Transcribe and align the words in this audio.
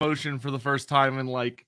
motion 0.00 0.38
for 0.38 0.50
the 0.50 0.58
first 0.58 0.88
time 0.88 1.18
in 1.18 1.26
like 1.26 1.66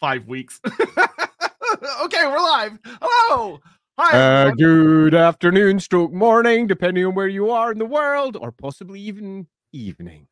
five 0.00 0.26
weeks. 0.26 0.60
okay, 0.66 2.26
we're 2.26 2.38
live. 2.38 2.78
Hello. 2.84 3.60
Hi. 3.98 4.46
Uh, 4.46 4.50
good 4.52 5.14
afternoon, 5.14 5.78
stroke 5.78 6.10
morning, 6.10 6.66
depending 6.66 7.04
on 7.04 7.14
where 7.14 7.28
you 7.28 7.50
are 7.50 7.70
in 7.70 7.78
the 7.78 7.84
world, 7.84 8.36
or 8.36 8.50
possibly 8.50 8.98
even 9.00 9.46
evening. 9.72 10.26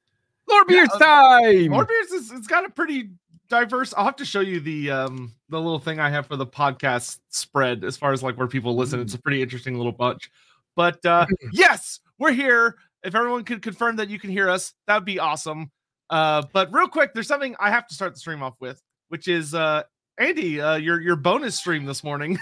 Lord 0.48 0.64
yeah, 0.70 0.76
Beards 0.76 0.94
uh, 0.94 0.98
time. 0.98 1.70
Lorebeards 1.70 2.14
is 2.14 2.32
it's 2.32 2.46
got 2.46 2.64
a 2.64 2.70
pretty 2.70 3.10
diverse. 3.50 3.92
I'll 3.94 4.06
have 4.06 4.16
to 4.16 4.24
show 4.24 4.40
you 4.40 4.60
the 4.60 4.90
um 4.90 5.34
the 5.50 5.60
little 5.60 5.78
thing 5.78 6.00
I 6.00 6.08
have 6.08 6.26
for 6.26 6.36
the 6.36 6.46
podcast 6.46 7.18
spread 7.28 7.84
as 7.84 7.98
far 7.98 8.12
as 8.12 8.22
like 8.22 8.38
where 8.38 8.46
people 8.46 8.74
listen. 8.74 9.00
Mm. 9.00 9.02
It's 9.02 9.14
a 9.14 9.20
pretty 9.20 9.42
interesting 9.42 9.76
little 9.76 9.92
bunch. 9.92 10.30
But 10.76 11.04
uh 11.04 11.26
yes, 11.52 12.00
we're 12.18 12.32
here. 12.32 12.76
If 13.04 13.14
everyone 13.14 13.44
could 13.44 13.60
confirm 13.60 13.96
that 13.96 14.08
you 14.08 14.18
can 14.18 14.30
hear 14.30 14.48
us, 14.48 14.72
that 14.86 14.94
would 14.94 15.04
be 15.04 15.18
awesome. 15.18 15.70
Uh, 16.10 16.42
but 16.52 16.72
real 16.72 16.88
quick, 16.88 17.14
there's 17.14 17.28
something 17.28 17.54
I 17.58 17.70
have 17.70 17.86
to 17.88 17.94
start 17.94 18.14
the 18.14 18.20
stream 18.20 18.42
off 18.42 18.54
with, 18.60 18.80
which 19.08 19.28
is 19.28 19.54
uh, 19.54 19.82
Andy, 20.18 20.60
uh, 20.60 20.76
your 20.76 21.00
your 21.00 21.16
bonus 21.16 21.56
stream 21.56 21.84
this 21.84 22.02
morning. 22.02 22.38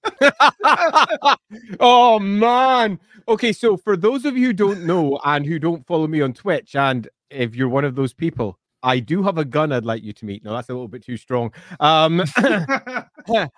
oh 1.80 2.20
man. 2.20 3.00
Okay, 3.28 3.54
so 3.54 3.78
for 3.78 3.96
those 3.96 4.26
of 4.26 4.38
you 4.38 4.48
who 4.48 4.54
don't 4.54 4.86
know 4.86 5.20
and 5.24 5.46
who 5.46 5.60
don't 5.60 5.86
follow 5.86 6.08
me 6.08 6.22
on 6.22 6.34
Twitch, 6.34 6.76
and 6.76 7.08
if 7.30 7.56
you're 7.56 7.70
one 7.70 7.86
of 7.86 7.96
those 7.96 8.14
people, 8.14 8.58
I 8.84 9.00
do 9.00 9.24
have 9.24 9.38
a 9.38 9.46
gun 9.46 9.72
I'd 9.72 9.86
like 9.86 10.04
you 10.04 10.14
to 10.14 10.26
meet. 10.26 10.44
No, 10.44 10.54
that's 10.54 10.70
a 10.70 10.74
little 10.74 10.88
bit 10.88 11.04
too 11.04 11.18
strong. 11.18 11.54
Um, 11.80 12.26
for 12.36 13.50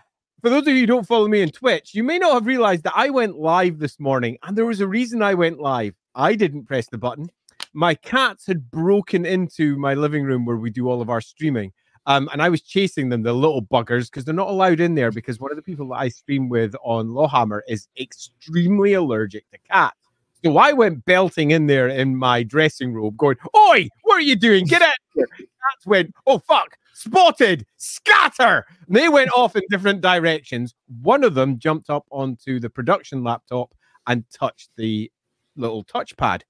those 0.50 0.68
of 0.68 0.74
you 0.74 0.82
who 0.82 0.86
don't 0.86 1.08
follow 1.08 1.28
me 1.28 1.42
on 1.42 1.50
Twitch, 1.50 1.94
you 1.94 2.04
may 2.04 2.20
not 2.20 2.34
have 2.34 2.46
realized 2.46 2.84
that 2.84 2.94
I 2.96 3.10
went 3.10 3.38
live 3.38 3.80
this 3.80 4.00
morning, 4.00 4.38
and 4.44 4.58
there 4.58 4.66
was 4.66 4.82
a 4.82 4.88
reason 4.88 5.22
I 5.22 5.34
went 5.34 5.60
live. 5.60 5.94
I 6.16 6.36
didn't 6.36 6.66
press 6.66 6.88
the 6.88 6.98
button 6.98 7.30
my 7.74 7.96
cats 7.96 8.46
had 8.48 8.70
broken 8.72 9.26
into 9.26 9.78
my 9.78 9.94
living 9.94 10.24
room 10.24 10.46
where 10.46 10.58
we 10.58 10.70
do 10.70 10.90
all 10.90 11.02
of 11.02 11.10
our 11.10 11.22
streaming. 11.22 11.72
Um, 12.06 12.30
and 12.34 12.42
I 12.42 12.50
was 12.50 12.62
chasing 12.62 13.10
them, 13.10 13.24
the 13.24 13.34
little 13.34 13.62
buggers, 13.62 14.06
because 14.06 14.26
they're 14.26 14.34
not 14.34 14.50
allowed 14.50 14.80
in 14.80 14.96
there 14.96 15.12
because 15.12 15.40
one 15.40 15.52
of 15.52 15.56
the 15.56 15.64
people 15.64 15.88
that 15.90 15.96
I 15.96 16.10
stream 16.10 16.50
with 16.50 16.76
on 16.84 17.08
Lawhammer 17.08 17.62
is 17.68 17.88
extremely 18.00 18.94
allergic 18.94 19.50
to 19.52 19.58
cats. 19.72 19.98
So 20.44 20.58
I 20.58 20.74
went 20.74 21.06
belting 21.06 21.52
in 21.52 21.68
there 21.68 21.88
in 21.88 22.18
my 22.18 22.44
dressing 22.44 22.94
robe, 22.94 23.16
going, 23.16 23.38
Oi, 23.56 23.88
what 24.02 24.16
are 24.18 24.22
you 24.22 24.36
doing? 24.36 24.66
Get 24.66 24.82
out 24.82 24.94
here. 25.16 25.28
Cats 25.38 25.86
went, 25.86 26.14
Oh, 26.28 26.40
fuck, 26.40 26.78
spotted, 26.94 27.66
scatter. 27.78 28.66
And 28.88 28.96
they 28.98 29.08
went 29.08 29.32
off 29.34 29.56
in 29.56 29.64
different 29.70 30.02
directions. 30.02 30.76
One 31.02 31.24
of 31.24 31.36
them 31.36 31.60
jumped 31.60 31.90
up 31.90 32.06
onto 32.10 32.60
the 32.60 32.70
production 32.70 33.24
laptop 33.24 33.74
and 34.06 34.26
touched 34.34 34.72
the 34.76 35.10
little 35.56 35.86
touchpad. 35.86 36.42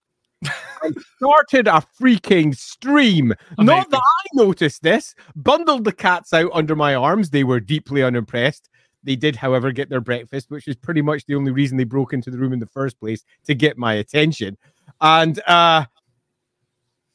I 0.46 0.92
started 1.18 1.68
a 1.68 1.84
freaking 2.00 2.56
stream. 2.56 3.34
Amazing. 3.58 3.66
Not 3.66 3.90
that 3.92 4.02
I 4.02 4.24
noticed 4.34 4.84
this. 4.84 5.16
Bundled 5.36 5.84
the 5.84 5.94
cats 5.94 6.34
out 6.34 6.52
under 6.54 6.76
my 6.76 6.96
arms. 6.96 7.30
They 7.30 7.44
were 7.44 7.60
deeply 7.60 8.04
unimpressed. 8.04 8.70
They 9.04 9.16
did, 9.16 9.36
however, 9.36 9.72
get 9.72 9.90
their 9.90 10.02
breakfast, 10.02 10.50
which 10.50 10.68
is 10.68 10.76
pretty 10.76 11.02
much 11.02 11.26
the 11.26 11.36
only 11.36 11.52
reason 11.52 11.78
they 11.78 11.84
broke 11.84 12.14
into 12.14 12.32
the 12.32 12.38
room 12.38 12.54
in 12.54 12.60
the 12.60 12.66
first 12.66 13.00
place 13.00 13.24
to 13.46 13.54
get 13.54 13.78
my 13.78 13.96
attention. 13.96 14.58
And 15.02 15.42
uh, 15.48 15.86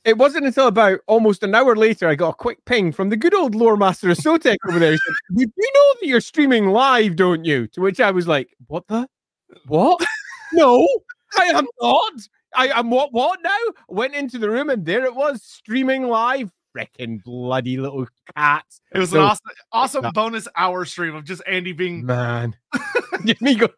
it 0.04 0.16
wasn't 0.16 0.46
until 0.46 0.68
about 0.68 1.00
almost 1.06 1.42
an 1.42 1.54
hour 1.54 1.76
later 1.76 2.08
I 2.08 2.14
got 2.14 2.30
a 2.30 2.34
quick 2.34 2.64
ping 2.64 2.92
from 2.92 3.08
the 3.08 3.16
good 3.16 3.34
old 3.34 3.54
lore 3.54 3.76
master 3.76 4.10
of 4.10 4.18
Sotek 4.18 4.56
over 4.68 4.78
there. 4.78 4.92
He 4.92 4.98
said, 4.98 5.14
You 5.40 5.46
do 5.46 5.52
know 5.74 5.94
that 6.00 6.06
you're 6.06 6.20
streaming 6.20 6.68
live, 6.68 7.16
don't 7.16 7.44
you? 7.44 7.66
To 7.68 7.80
which 7.80 8.00
I 8.00 8.10
was 8.10 8.26
like, 8.28 8.48
What 8.66 8.86
the? 8.88 9.08
What? 9.66 10.00
no, 10.52 10.86
I 11.38 11.44
am 11.46 11.66
not. 11.80 12.12
I, 12.54 12.72
I'm 12.72 12.90
what 12.90 13.12
what 13.12 13.40
now? 13.42 13.50
Went 13.88 14.14
into 14.14 14.38
the 14.38 14.50
room 14.50 14.70
and 14.70 14.84
there 14.84 15.04
it 15.04 15.14
was 15.14 15.42
streaming 15.42 16.04
live. 16.04 16.50
Freaking 16.76 17.22
bloody 17.24 17.78
little 17.78 18.06
cats. 18.36 18.80
It 18.92 18.98
was 18.98 19.10
so, 19.10 19.18
an 19.18 19.24
awesome, 19.24 19.50
awesome 19.72 20.02
that, 20.02 20.14
bonus 20.14 20.46
hour 20.54 20.84
stream 20.84 21.14
of 21.14 21.24
just 21.24 21.42
Andy 21.46 21.72
being 21.72 22.04
man. 22.04 22.54
me 23.40 23.54
go. 23.54 23.68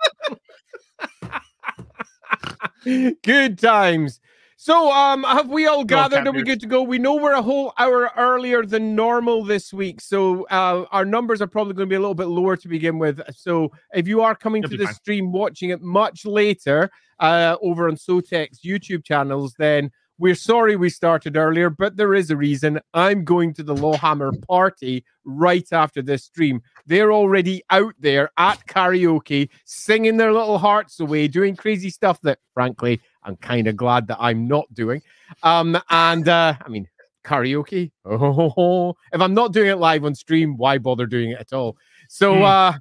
Good 3.22 3.58
times. 3.58 4.20
So, 4.62 4.92
um, 4.92 5.24
have 5.24 5.48
we 5.48 5.66
all 5.66 5.84
gathered? 5.84 6.26
Are 6.26 6.32
we 6.32 6.42
good 6.42 6.60
to 6.60 6.66
go? 6.66 6.82
We 6.82 6.98
know 6.98 7.14
we're 7.14 7.32
a 7.32 7.40
whole 7.40 7.72
hour 7.78 8.10
earlier 8.14 8.66
than 8.66 8.94
normal 8.94 9.42
this 9.42 9.72
week, 9.72 10.02
so 10.02 10.44
uh, 10.48 10.84
our 10.92 11.06
numbers 11.06 11.40
are 11.40 11.46
probably 11.46 11.72
going 11.72 11.88
to 11.88 11.90
be 11.90 11.96
a 11.96 12.00
little 12.00 12.14
bit 12.14 12.26
lower 12.26 12.58
to 12.58 12.68
begin 12.68 12.98
with. 12.98 13.22
So, 13.34 13.72
if 13.94 14.06
you 14.06 14.20
are 14.20 14.34
coming 14.34 14.62
It'll 14.62 14.72
to 14.72 14.76
the 14.76 14.84
fine. 14.84 14.94
stream, 14.94 15.32
watching 15.32 15.70
it 15.70 15.80
much 15.80 16.26
later 16.26 16.90
uh, 17.20 17.56
over 17.62 17.88
on 17.88 17.96
Sotek's 17.96 18.60
YouTube 18.60 19.04
channels, 19.04 19.54
then 19.58 19.90
we're 20.20 20.34
sorry 20.34 20.76
we 20.76 20.90
started 20.90 21.38
earlier, 21.38 21.70
but 21.70 21.96
there 21.96 22.14
is 22.14 22.30
a 22.30 22.36
reason. 22.36 22.78
I'm 22.92 23.24
going 23.24 23.54
to 23.54 23.62
the 23.62 23.74
Lawhammer 23.74 24.46
party 24.46 25.02
right 25.24 25.66
after 25.72 26.02
this 26.02 26.24
stream. 26.24 26.60
They're 26.86 27.10
already 27.10 27.62
out 27.70 27.94
there 27.98 28.30
at 28.36 28.66
karaoke, 28.66 29.48
singing 29.64 30.18
their 30.18 30.34
little 30.34 30.58
hearts 30.58 31.00
away, 31.00 31.26
doing 31.26 31.56
crazy 31.56 31.88
stuff 31.88 32.20
that, 32.22 32.38
frankly, 32.52 33.00
I'm 33.22 33.36
kind 33.36 33.66
of 33.66 33.76
glad 33.76 34.08
that 34.08 34.18
I'm 34.20 34.46
not 34.46 34.66
doing. 34.74 35.00
Um, 35.42 35.80
and 35.88 36.28
uh, 36.28 36.54
I 36.60 36.68
mean, 36.68 36.86
karaoke. 37.24 37.90
Oh, 38.06 38.94
if 39.12 39.20
I'm 39.22 39.34
not 39.34 39.54
doing 39.54 39.70
it 39.70 39.76
live 39.76 40.04
on 40.04 40.14
stream, 40.14 40.58
why 40.58 40.76
bother 40.76 41.06
doing 41.06 41.30
it 41.30 41.38
at 41.40 41.52
all? 41.54 41.76
So, 42.08 42.34
mm. 42.34 42.42
uh, 42.42 42.78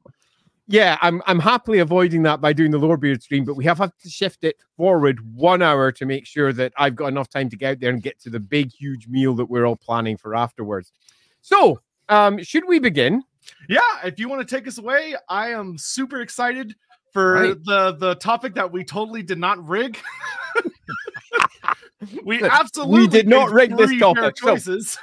yeah, 0.69 0.99
I'm 1.01 1.19
I'm 1.25 1.39
happily 1.39 1.79
avoiding 1.79 2.21
that 2.23 2.41
by 2.41 2.53
doing 2.53 2.69
the 2.69 2.79
Lorebeard 2.79 3.23
stream, 3.23 3.43
but 3.43 3.55
we 3.55 3.65
have 3.65 3.79
had 3.79 3.91
to 4.03 4.09
shift 4.09 4.43
it 4.43 4.55
forward 4.77 5.19
one 5.35 5.63
hour 5.63 5.91
to 5.91 6.05
make 6.05 6.27
sure 6.27 6.53
that 6.53 6.71
I've 6.77 6.95
got 6.95 7.07
enough 7.07 7.27
time 7.27 7.49
to 7.49 7.57
get 7.57 7.71
out 7.71 7.79
there 7.79 7.89
and 7.89 8.03
get 8.03 8.19
to 8.21 8.29
the 8.29 8.39
big, 8.39 8.71
huge 8.71 9.07
meal 9.07 9.33
that 9.33 9.47
we're 9.47 9.65
all 9.65 9.75
planning 9.75 10.15
for 10.15 10.35
afterwards. 10.35 10.91
So, 11.41 11.81
um, 12.07 12.43
should 12.43 12.67
we 12.67 12.77
begin? 12.77 13.23
Yeah, 13.67 13.79
if 14.03 14.19
you 14.19 14.29
want 14.29 14.47
to 14.47 14.55
take 14.55 14.67
us 14.67 14.77
away, 14.77 15.15
I 15.27 15.49
am 15.49 15.75
super 15.75 16.21
excited 16.21 16.75
for 17.11 17.33
right. 17.33 17.63
the 17.65 17.93
the 17.93 18.15
topic 18.15 18.53
that 18.53 18.71
we 18.71 18.83
totally 18.83 19.23
did 19.23 19.39
not 19.39 19.67
rig. 19.67 19.97
we 22.23 22.43
absolutely 22.43 22.99
we 22.99 23.07
did 23.07 23.27
not 23.27 23.51
rig 23.51 23.75
this 23.75 23.99
topic. 23.99 24.35
Choices. 24.35 24.91
So, 24.91 24.99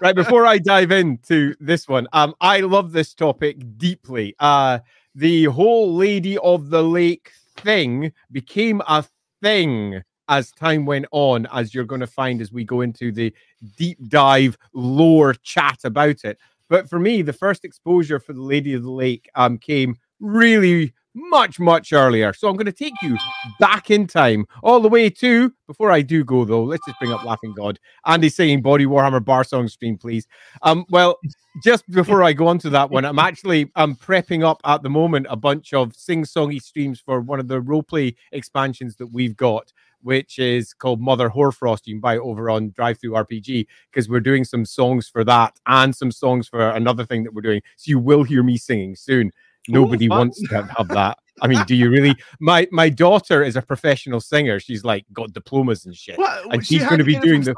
right 0.00 0.14
before 0.14 0.46
I 0.46 0.58
dive 0.58 0.92
into 0.92 1.54
this 1.60 1.88
one, 1.88 2.06
um, 2.12 2.34
I 2.40 2.60
love 2.60 2.92
this 2.92 3.14
topic 3.14 3.56
deeply. 3.76 4.34
Uh, 4.38 4.80
the 5.14 5.44
whole 5.44 5.94
Lady 5.94 6.38
of 6.38 6.70
the 6.70 6.82
Lake 6.82 7.30
thing 7.56 8.12
became 8.30 8.80
a 8.86 9.04
thing 9.42 10.02
as 10.28 10.52
time 10.52 10.84
went 10.84 11.06
on, 11.10 11.46
as 11.52 11.74
you're 11.74 11.84
going 11.84 12.00
to 12.00 12.06
find 12.06 12.40
as 12.40 12.52
we 12.52 12.64
go 12.64 12.82
into 12.82 13.10
the 13.10 13.32
deep 13.76 13.98
dive 14.08 14.56
lore 14.74 15.34
chat 15.34 15.78
about 15.84 16.24
it. 16.24 16.38
But 16.68 16.88
for 16.88 16.98
me, 16.98 17.22
the 17.22 17.32
first 17.32 17.64
exposure 17.64 18.20
for 18.20 18.34
the 18.34 18.42
Lady 18.42 18.74
of 18.74 18.82
the 18.82 18.90
Lake 18.90 19.28
um, 19.34 19.58
came 19.58 19.96
really 20.20 20.92
much, 21.18 21.58
much 21.58 21.92
earlier. 21.92 22.32
So 22.32 22.48
I'm 22.48 22.56
going 22.56 22.66
to 22.66 22.72
take 22.72 22.94
you 23.02 23.16
back 23.58 23.90
in 23.90 24.06
time, 24.06 24.46
all 24.62 24.80
the 24.80 24.88
way 24.88 25.10
to, 25.10 25.52
before 25.66 25.90
I 25.90 26.02
do 26.02 26.24
go 26.24 26.44
though, 26.44 26.64
let's 26.64 26.84
just 26.86 26.98
bring 26.98 27.12
up 27.12 27.24
Laughing 27.24 27.52
God. 27.52 27.78
Andy 28.06 28.28
singing 28.28 28.62
Body 28.62 28.86
Warhammer 28.86 29.24
Bar 29.24 29.44
Song 29.44 29.68
stream, 29.68 29.98
please. 29.98 30.26
Um, 30.62 30.84
well, 30.90 31.18
just 31.62 31.88
before 31.90 32.22
I 32.22 32.32
go 32.32 32.46
on 32.46 32.58
to 32.60 32.70
that 32.70 32.90
one, 32.90 33.04
I'm 33.04 33.18
actually 33.18 33.70
I'm 33.74 33.96
prepping 33.96 34.44
up 34.44 34.60
at 34.64 34.82
the 34.82 34.90
moment 34.90 35.26
a 35.28 35.36
bunch 35.36 35.74
of 35.74 35.94
sing-songy 35.94 36.62
streams 36.62 37.00
for 37.00 37.20
one 37.20 37.40
of 37.40 37.48
the 37.48 37.60
roleplay 37.60 38.14
expansions 38.32 38.96
that 38.96 39.08
we've 39.08 39.36
got 39.36 39.72
which 40.02 40.38
is 40.38 40.72
called 40.72 41.00
Mother 41.00 41.28
Hoarfrost. 41.28 41.86
You 41.86 41.94
can 41.94 42.00
buy 42.00 42.14
it 42.14 42.20
over 42.20 42.50
on 42.50 42.70
DriveThruRPG 42.70 43.66
because 43.90 44.08
we're 44.08 44.20
doing 44.20 44.44
some 44.44 44.64
songs 44.64 45.08
for 45.08 45.24
that 45.24 45.58
and 45.66 45.94
some 45.94 46.12
songs 46.12 46.48
for 46.48 46.70
another 46.70 47.04
thing 47.04 47.24
that 47.24 47.34
we're 47.34 47.42
doing. 47.42 47.62
So 47.76 47.90
you 47.90 47.98
will 47.98 48.22
hear 48.22 48.42
me 48.42 48.56
singing 48.56 48.96
soon. 48.96 49.32
Nobody 49.68 50.06
Ooh, 50.06 50.10
wants 50.10 50.40
to 50.48 50.62
have 50.76 50.88
that. 50.88 51.18
I 51.40 51.46
mean, 51.46 51.62
do 51.66 51.74
you 51.74 51.90
really? 51.90 52.16
My 52.40 52.66
my 52.72 52.88
daughter 52.88 53.42
is 53.42 53.56
a 53.56 53.62
professional 53.62 54.20
singer. 54.20 54.60
She's 54.60 54.84
like 54.84 55.04
got 55.12 55.32
diplomas 55.32 55.86
and 55.86 55.94
shit, 55.94 56.18
and 56.50 56.66
she's 56.66 56.84
going 56.84 56.98
to 56.98 57.04
be 57.04 57.18
doing 57.18 57.42
the 57.42 57.54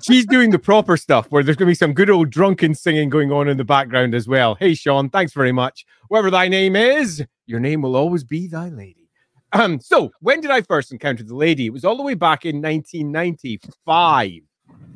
she's 0.02 0.26
doing 0.26 0.50
the 0.50 0.58
proper 0.58 0.96
stuff 0.96 1.26
where 1.30 1.42
there's 1.42 1.56
going 1.56 1.66
to 1.66 1.70
be 1.70 1.74
some 1.74 1.92
good 1.92 2.10
old 2.10 2.30
drunken 2.30 2.74
singing 2.74 3.08
going 3.08 3.32
on 3.32 3.48
in 3.48 3.56
the 3.56 3.64
background 3.64 4.14
as 4.14 4.28
well. 4.28 4.54
Hey, 4.54 4.74
Sean, 4.74 5.10
thanks 5.10 5.32
very 5.32 5.52
much. 5.52 5.84
Whatever 6.08 6.30
thy 6.30 6.48
name 6.48 6.76
is, 6.76 7.24
your 7.46 7.60
name 7.60 7.82
will 7.82 7.96
always 7.96 8.24
be 8.24 8.46
thy 8.46 8.68
lady. 8.68 9.08
Um, 9.52 9.80
so 9.80 10.10
when 10.20 10.40
did 10.40 10.50
I 10.50 10.62
first 10.62 10.90
encounter 10.92 11.22
the 11.22 11.36
lady? 11.36 11.66
It 11.66 11.72
was 11.72 11.84
all 11.84 11.96
the 11.96 12.02
way 12.02 12.14
back 12.14 12.44
in 12.44 12.60
1995, 12.60 14.30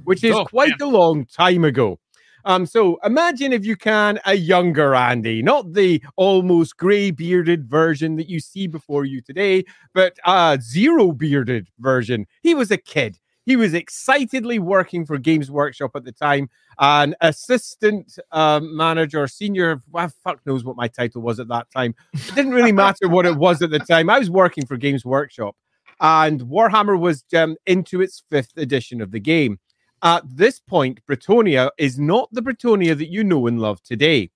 which 0.04 0.24
is 0.24 0.34
oh, 0.34 0.44
quite 0.44 0.78
man. 0.80 0.88
a 0.88 0.90
long 0.90 1.26
time 1.26 1.64
ago. 1.64 1.98
Um, 2.44 2.66
so 2.66 2.98
imagine 3.04 3.52
if 3.52 3.64
you 3.64 3.76
can 3.76 4.20
a 4.26 4.34
younger 4.34 4.94
Andy, 4.94 5.42
not 5.42 5.72
the 5.74 6.02
almost 6.16 6.76
grey 6.76 7.10
bearded 7.10 7.68
version 7.68 8.16
that 8.16 8.28
you 8.28 8.40
see 8.40 8.66
before 8.66 9.04
you 9.04 9.20
today, 9.20 9.64
but 9.94 10.16
a 10.24 10.58
zero 10.60 11.12
bearded 11.12 11.68
version. 11.78 12.26
He 12.42 12.54
was 12.54 12.70
a 12.70 12.76
kid. 12.76 13.18
He 13.48 13.56
was 13.56 13.72
excitedly 13.72 14.58
working 14.58 15.06
for 15.06 15.16
Games 15.16 15.50
Workshop 15.50 15.92
at 15.96 16.04
the 16.04 16.12
time, 16.12 16.50
an 16.80 17.14
assistant 17.22 18.18
um, 18.30 18.76
manager, 18.76 19.26
senior. 19.26 19.82
Well, 19.90 20.12
fuck 20.22 20.44
knows 20.44 20.64
what 20.64 20.76
my 20.76 20.86
title 20.86 21.22
was 21.22 21.40
at 21.40 21.48
that 21.48 21.70
time. 21.70 21.94
It 22.12 22.34
didn't 22.34 22.52
really 22.52 22.72
matter 22.72 23.08
what 23.08 23.24
it 23.24 23.36
was 23.36 23.62
at 23.62 23.70
the 23.70 23.78
time. 23.78 24.10
I 24.10 24.18
was 24.18 24.28
working 24.28 24.66
for 24.66 24.76
Games 24.76 25.02
Workshop, 25.02 25.56
and 25.98 26.42
Warhammer 26.42 27.00
was 27.00 27.24
um, 27.34 27.56
into 27.64 28.02
its 28.02 28.22
fifth 28.28 28.54
edition 28.58 29.00
of 29.00 29.12
the 29.12 29.20
game. 29.20 29.58
At 30.02 30.22
this 30.36 30.60
point, 30.60 31.00
Bretonnia 31.06 31.70
is 31.76 31.98
not 31.98 32.28
the 32.32 32.42
Bretonnia 32.42 32.96
that 32.96 33.10
you 33.10 33.24
know 33.24 33.46
and 33.46 33.60
love 33.60 33.82
today. 33.82 34.30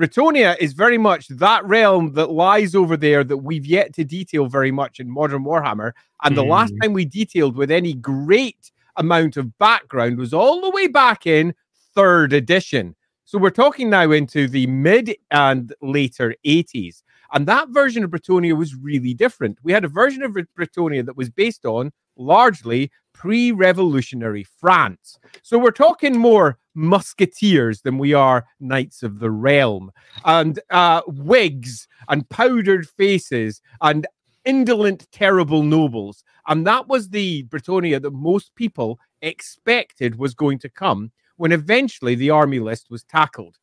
Bretonnia 0.00 0.56
is 0.60 0.74
very 0.74 0.96
much 0.96 1.26
that 1.26 1.64
realm 1.64 2.12
that 2.12 2.30
lies 2.30 2.76
over 2.76 2.96
there 2.96 3.24
that 3.24 3.38
we've 3.38 3.66
yet 3.66 3.92
to 3.94 4.04
detail 4.04 4.46
very 4.46 4.70
much 4.70 5.00
in 5.00 5.10
modern 5.10 5.44
Warhammer. 5.44 5.92
And 6.22 6.36
the 6.36 6.44
mm. 6.44 6.50
last 6.50 6.72
time 6.80 6.92
we 6.92 7.04
detailed 7.04 7.56
with 7.56 7.72
any 7.72 7.94
great 7.94 8.70
amount 8.94 9.36
of 9.36 9.58
background 9.58 10.18
was 10.18 10.32
all 10.32 10.60
the 10.60 10.70
way 10.70 10.86
back 10.86 11.26
in 11.26 11.52
third 11.96 12.32
edition. 12.32 12.94
So 13.24 13.38
we're 13.38 13.50
talking 13.50 13.90
now 13.90 14.12
into 14.12 14.46
the 14.46 14.68
mid 14.68 15.16
and 15.32 15.74
later 15.82 16.34
80s. 16.46 17.02
And 17.32 17.46
that 17.48 17.70
version 17.70 18.04
of 18.04 18.10
Bretonnia 18.10 18.56
was 18.56 18.76
really 18.76 19.14
different. 19.14 19.58
We 19.64 19.72
had 19.72 19.84
a 19.84 19.88
version 19.88 20.22
of 20.22 20.32
Bretonnia 20.32 21.04
that 21.04 21.16
was 21.16 21.28
based 21.28 21.66
on 21.66 21.92
largely 22.16 22.90
pre 23.18 23.50
revolutionary 23.50 24.44
France. 24.44 25.18
So 25.42 25.58
we're 25.58 25.72
talking 25.72 26.16
more 26.16 26.56
musketeers 26.74 27.82
than 27.82 27.98
we 27.98 28.14
are 28.14 28.46
knights 28.60 29.02
of 29.02 29.18
the 29.18 29.30
realm, 29.30 29.90
and 30.24 30.60
uh, 30.70 31.02
wigs 31.08 31.88
and 32.08 32.28
powdered 32.28 32.88
faces 32.88 33.60
and 33.80 34.06
indolent, 34.44 35.08
terrible 35.10 35.64
nobles. 35.64 36.22
And 36.46 36.64
that 36.68 36.86
was 36.86 37.08
the 37.08 37.42
Bretonnia 37.44 38.00
that 38.00 38.12
most 38.12 38.54
people 38.54 39.00
expected 39.20 40.16
was 40.16 40.32
going 40.32 40.60
to 40.60 40.68
come 40.68 41.10
when 41.38 41.50
eventually 41.50 42.14
the 42.14 42.30
army 42.30 42.60
list 42.60 42.88
was 42.88 43.02
tackled. 43.02 43.56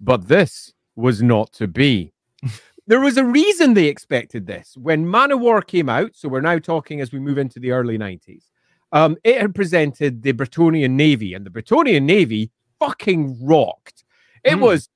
But 0.00 0.28
this 0.28 0.72
was 0.94 1.22
not 1.22 1.52
to 1.54 1.66
be. 1.66 2.12
there 2.86 3.00
was 3.00 3.16
a 3.16 3.24
reason 3.24 3.74
they 3.74 3.86
expected 3.86 4.46
this. 4.46 4.76
When 4.76 5.10
Man 5.10 5.40
War 5.40 5.60
came 5.60 5.88
out, 5.88 6.14
so 6.14 6.28
we're 6.28 6.40
now 6.40 6.60
talking 6.60 7.00
as 7.00 7.10
we 7.10 7.18
move 7.18 7.38
into 7.38 7.58
the 7.58 7.72
early 7.72 7.98
90s, 7.98 8.44
um, 8.92 9.16
it 9.24 9.40
had 9.40 9.54
presented 9.54 10.22
the 10.22 10.32
Bretonnian 10.32 10.92
Navy, 10.92 11.34
and 11.34 11.44
the 11.46 11.50
Bretonnian 11.50 12.02
Navy 12.02 12.50
fucking 12.78 13.38
rocked. 13.44 14.04
It 14.44 14.56
mm. 14.56 14.60
was 14.60 14.88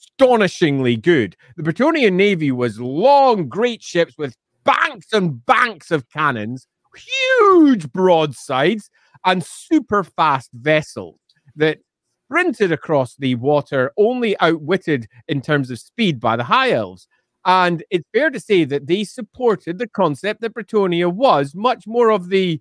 astonishingly 0.00 0.96
good. 0.96 1.36
The 1.56 1.62
Bretonnian 1.62 2.12
Navy 2.14 2.50
was 2.52 2.80
long, 2.80 3.48
great 3.48 3.82
ships 3.82 4.18
with 4.18 4.36
banks 4.64 5.12
and 5.12 5.44
banks 5.46 5.90
of 5.90 6.08
cannons, 6.10 6.66
huge 6.96 7.90
broadsides, 7.92 8.90
and 9.24 9.44
super 9.44 10.04
fast 10.04 10.50
vessels 10.52 11.18
that 11.56 11.78
sprinted 12.26 12.70
across 12.72 13.16
the 13.16 13.34
water, 13.36 13.92
only 13.96 14.38
outwitted 14.40 15.08
in 15.28 15.40
terms 15.40 15.70
of 15.70 15.78
speed 15.78 16.20
by 16.20 16.36
the 16.36 16.44
High 16.44 16.72
Elves. 16.72 17.08
And 17.44 17.82
it's 17.90 18.06
fair 18.12 18.28
to 18.30 18.38
say 18.38 18.64
that 18.64 18.86
they 18.86 19.04
supported 19.04 19.78
the 19.78 19.88
concept 19.88 20.42
that 20.42 20.52
Bretonnia 20.52 21.10
was 21.10 21.54
much 21.54 21.86
more 21.86 22.10
of 22.10 22.28
the 22.28 22.60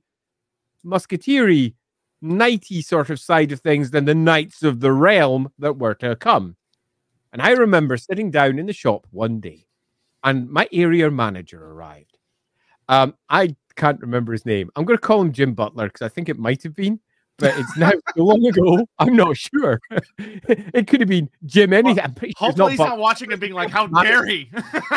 musketeery, 0.86 1.74
knighty 2.24 2.84
sort 2.84 3.10
of 3.10 3.20
side 3.20 3.52
of 3.52 3.60
things 3.60 3.92
than 3.92 4.06
the 4.06 4.16
knights 4.16 4.64
of 4.64 4.80
the 4.80 4.92
realm 4.92 5.52
that 5.60 5.78
were 5.78 5.96
to 5.96 6.16
come. 6.16 6.56
And 7.34 7.42
I 7.42 7.52
remember 7.52 7.98
sitting 7.98 8.32
down 8.32 8.58
in 8.58 8.66
the 8.66 8.74
shop 8.74 9.06
one 9.12 9.40
day, 9.40 9.68
and 10.24 10.50
my 10.50 10.68
area 10.72 11.12
manager 11.12 11.64
arrived. 11.64 12.18
Um, 12.90 13.16
I 13.30 13.56
can't 13.76 14.02
remember 14.02 14.32
his 14.32 14.46
name. 14.46 14.72
I'm 14.76 14.86
going 14.86 14.98
to 14.98 15.02
call 15.02 15.22
him 15.22 15.34
Jim 15.34 15.54
Butler 15.54 15.88
because 15.88 16.02
I 16.02 16.10
think 16.10 16.30
it 16.30 16.40
might 16.40 16.64
have 16.64 16.76
been 16.76 17.00
but 17.38 17.58
it's 17.58 17.78
now 17.78 17.92
so 18.18 18.24
long 18.24 18.46
ago. 18.46 18.86
I'm 19.00 19.16
not 19.16 19.38
sure. 19.38 19.80
it 20.18 20.88
could 20.88 21.00
have 21.00 21.10
been 21.10 21.30
Jim 21.46 21.74
anything. 21.74 22.04
I'm 22.04 22.14
pretty 22.14 22.34
sure 22.38 22.48
Hopefully, 22.48 22.72
he's 22.72 22.80
not, 22.80 22.98
watching 22.98 23.32
and 23.32 23.40
being 23.40 23.54
like, 23.54 23.70
"How 23.70 23.88
dare 24.04 24.26
he?" 24.26 24.50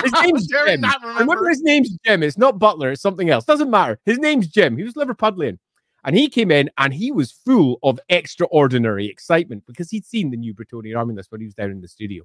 His 0.02 0.12
name's 0.12 0.46
Jim. 0.46 0.80
Not 0.80 1.00
remember? 1.00 1.20
remember 1.20 1.48
his 1.48 1.62
name's 1.62 1.96
Jim. 2.04 2.22
It's 2.22 2.38
not 2.38 2.58
Butler. 2.58 2.92
It's 2.92 3.02
something 3.02 3.30
else. 3.30 3.44
Doesn't 3.44 3.70
matter. 3.70 3.98
His 4.04 4.18
name's 4.18 4.48
Jim. 4.48 4.76
He 4.76 4.84
was 4.84 4.94
Liverpudlian. 4.94 5.58
And 6.04 6.16
he 6.16 6.28
came 6.28 6.50
in 6.50 6.70
and 6.78 6.94
he 6.94 7.12
was 7.12 7.32
full 7.32 7.78
of 7.82 8.00
extraordinary 8.08 9.06
excitement 9.06 9.64
because 9.66 9.90
he'd 9.90 10.06
seen 10.06 10.30
the 10.30 10.36
new 10.36 10.54
Bretonnian 10.54 10.96
Army 10.96 11.14
when 11.28 11.40
he 11.40 11.46
was 11.46 11.54
down 11.54 11.70
in 11.70 11.80
the 11.80 11.88
studio. 11.88 12.24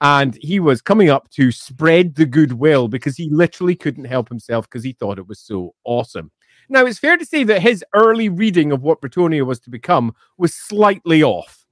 And 0.00 0.36
he 0.42 0.60
was 0.60 0.82
coming 0.82 1.08
up 1.08 1.30
to 1.30 1.50
spread 1.50 2.16
the 2.16 2.26
goodwill 2.26 2.88
because 2.88 3.16
he 3.16 3.30
literally 3.30 3.74
couldn't 3.74 4.04
help 4.04 4.28
himself 4.28 4.68
because 4.68 4.84
he 4.84 4.92
thought 4.92 5.18
it 5.18 5.28
was 5.28 5.40
so 5.40 5.74
awesome. 5.84 6.30
Now, 6.68 6.84
it's 6.84 6.98
fair 6.98 7.16
to 7.16 7.24
say 7.24 7.44
that 7.44 7.62
his 7.62 7.84
early 7.94 8.28
reading 8.28 8.72
of 8.72 8.82
what 8.82 9.00
Bretonnia 9.00 9.46
was 9.46 9.60
to 9.60 9.70
become 9.70 10.14
was 10.36 10.52
slightly 10.52 11.22
off, 11.22 11.64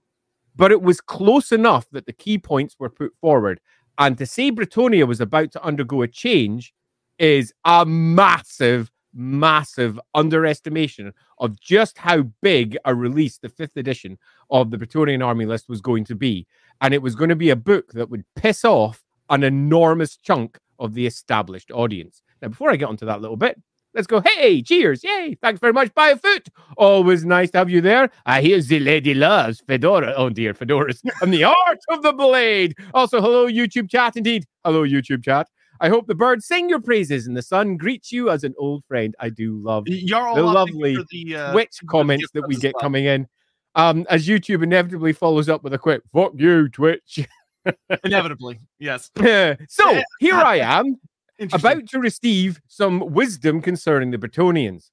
but 0.54 0.70
it 0.70 0.80
was 0.80 1.00
close 1.00 1.52
enough 1.52 1.86
that 1.90 2.06
the 2.06 2.12
key 2.12 2.38
points 2.38 2.76
were 2.78 2.90
put 2.90 3.12
forward. 3.20 3.60
And 3.98 4.16
to 4.18 4.26
say 4.26 4.50
Bretonnia 4.50 5.06
was 5.06 5.20
about 5.20 5.52
to 5.52 5.64
undergo 5.64 6.02
a 6.02 6.08
change 6.08 6.72
is 7.18 7.52
a 7.64 7.84
massive, 7.84 8.90
massive 9.14 9.98
underestimation 10.14 11.12
of 11.38 11.60
just 11.60 11.98
how 11.98 12.22
big 12.42 12.76
a 12.84 12.94
release 12.94 13.38
the 13.38 13.48
fifth 13.48 13.76
edition 13.76 14.18
of 14.50 14.70
the 14.70 14.78
Bretonnian 14.78 15.24
Army 15.24 15.46
List 15.46 15.68
was 15.68 15.80
going 15.80 16.04
to 16.04 16.14
be. 16.14 16.46
And 16.80 16.92
it 16.92 17.02
was 17.02 17.14
going 17.14 17.30
to 17.30 17.36
be 17.36 17.50
a 17.50 17.56
book 17.56 17.92
that 17.92 18.10
would 18.10 18.24
piss 18.36 18.64
off 18.64 19.04
an 19.30 19.42
enormous 19.42 20.16
chunk 20.16 20.58
of 20.78 20.94
the 20.94 21.06
established 21.06 21.70
audience. 21.70 22.22
Now, 22.42 22.48
before 22.48 22.70
I 22.70 22.76
get 22.76 22.88
onto 22.88 23.06
that 23.06 23.20
little 23.20 23.36
bit, 23.36 23.60
Let's 23.94 24.08
go. 24.08 24.20
Hey, 24.20 24.60
cheers. 24.60 25.04
Yay. 25.04 25.38
Thanks 25.40 25.60
very 25.60 25.72
much. 25.72 25.94
Buy 25.94 26.08
a 26.08 26.16
foot. 26.16 26.48
Always 26.76 27.24
nice 27.24 27.52
to 27.52 27.58
have 27.58 27.70
you 27.70 27.80
there. 27.80 28.10
I 28.26 28.40
hear 28.40 28.60
the 28.60 28.80
lady 28.80 29.14
loves 29.14 29.62
Fedora. 29.68 30.12
Oh, 30.16 30.30
dear. 30.30 30.52
Fedoras 30.52 31.00
and 31.22 31.32
the 31.32 31.44
art 31.44 31.78
of 31.88 32.02
the 32.02 32.12
blade. 32.12 32.76
Also, 32.92 33.20
hello, 33.20 33.46
YouTube 33.46 33.88
chat. 33.88 34.16
Indeed. 34.16 34.46
Hello, 34.64 34.82
YouTube 34.82 35.22
chat. 35.22 35.48
I 35.80 35.88
hope 35.88 36.06
the 36.06 36.14
birds 36.14 36.46
sing 36.46 36.68
your 36.68 36.80
praises 36.80 37.26
and 37.26 37.36
the 37.36 37.42
sun 37.42 37.76
greets 37.76 38.12
you 38.12 38.30
as 38.30 38.44
an 38.44 38.54
old 38.58 38.84
friend. 38.86 39.14
I 39.20 39.28
do 39.28 39.58
love 39.58 39.84
You're 39.86 40.34
the 40.34 40.42
lovely 40.42 40.96
the, 41.10 41.36
uh, 41.36 41.52
Twitch 41.52 41.80
comments 41.86 42.30
that 42.32 42.46
we 42.46 42.56
get 42.56 42.74
coming 42.80 43.06
in. 43.06 43.26
Um, 43.74 44.06
as 44.08 44.26
YouTube 44.26 44.62
inevitably 44.62 45.12
follows 45.12 45.48
up 45.48 45.64
with 45.64 45.74
a 45.74 45.78
quick 45.78 46.02
"fuck 46.12 46.32
you, 46.36 46.68
Twitch." 46.68 47.26
inevitably, 48.04 48.60
yes. 48.78 49.10
so 49.68 50.02
here 50.20 50.34
I 50.34 50.56
am 50.60 51.00
about 51.52 51.88
to 51.88 51.98
receive 51.98 52.60
some 52.68 53.12
wisdom 53.12 53.60
concerning 53.60 54.12
the 54.12 54.18
Bretonnians. 54.18 54.90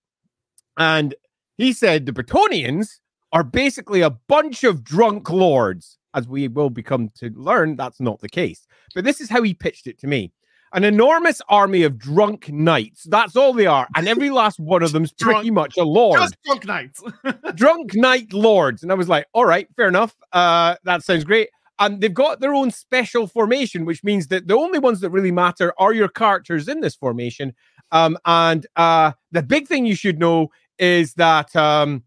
And 0.77 1.13
he 1.57 1.73
said 1.73 2.05
the 2.05 2.11
Bretonnians 2.11 2.99
are 3.31 3.43
basically 3.43 4.01
a 4.01 4.09
bunch 4.09 4.63
of 4.63 4.83
drunk 4.83 5.29
lords. 5.29 5.97
As 6.13 6.27
we 6.27 6.49
will 6.49 6.69
become 6.69 7.09
to 7.19 7.29
learn, 7.35 7.77
that's 7.77 8.01
not 8.01 8.19
the 8.19 8.27
case. 8.27 8.67
But 8.93 9.05
this 9.05 9.21
is 9.21 9.29
how 9.29 9.43
he 9.43 9.53
pitched 9.53 9.87
it 9.87 9.97
to 9.99 10.07
me 10.07 10.33
an 10.73 10.83
enormous 10.83 11.41
army 11.49 11.83
of 11.83 11.97
drunk 11.97 12.49
knights. 12.49 13.03
That's 13.03 13.35
all 13.35 13.53
they 13.53 13.65
are. 13.65 13.87
And 13.95 14.07
every 14.07 14.29
last 14.29 14.59
one 14.59 14.83
of 14.83 14.91
them's 14.91 15.11
pretty 15.11 15.49
drunk, 15.49 15.53
much 15.53 15.77
a 15.77 15.83
lord. 15.83 16.19
Just 16.19 16.37
drunk 16.43 16.65
knights. 16.65 17.03
drunk 17.55 17.95
knight 17.95 18.33
lords. 18.33 18.83
And 18.83 18.91
I 18.91 18.95
was 18.95 19.09
like, 19.09 19.27
all 19.33 19.45
right, 19.45 19.67
fair 19.75 19.87
enough. 19.87 20.15
Uh, 20.31 20.75
that 20.83 21.03
sounds 21.03 21.23
great 21.23 21.49
and 21.81 21.99
they've 21.99 22.13
got 22.13 22.39
their 22.39 22.53
own 22.53 22.69
special 22.69 23.25
formation, 23.25 23.85
which 23.85 24.03
means 24.03 24.27
that 24.27 24.47
the 24.47 24.55
only 24.55 24.77
ones 24.77 25.01
that 25.01 25.09
really 25.09 25.31
matter 25.31 25.73
are 25.79 25.93
your 25.93 26.07
characters 26.07 26.67
in 26.67 26.79
this 26.79 26.95
formation. 26.95 27.55
Um, 27.91 28.19
and 28.25 28.67
uh, 28.75 29.13
the 29.31 29.41
big 29.41 29.67
thing 29.67 29.87
you 29.87 29.95
should 29.95 30.19
know 30.19 30.51
is 30.77 31.15
that, 31.15 31.55
um, 31.55 32.03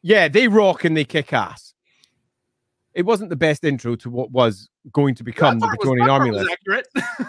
yeah, 0.00 0.28
they 0.28 0.46
rock 0.46 0.84
and 0.84 0.96
they 0.96 1.04
kick 1.04 1.32
ass. 1.32 1.74
It 2.96 3.04
wasn't 3.04 3.28
the 3.28 3.36
best 3.36 3.62
intro 3.62 3.94
to 3.96 4.08
what 4.08 4.30
was 4.30 4.70
going 4.90 5.14
to 5.16 5.22
become 5.22 5.58
the 5.58 5.66
Bretonnian 5.66 6.10
Army 6.10 6.30
list. 6.30 6.56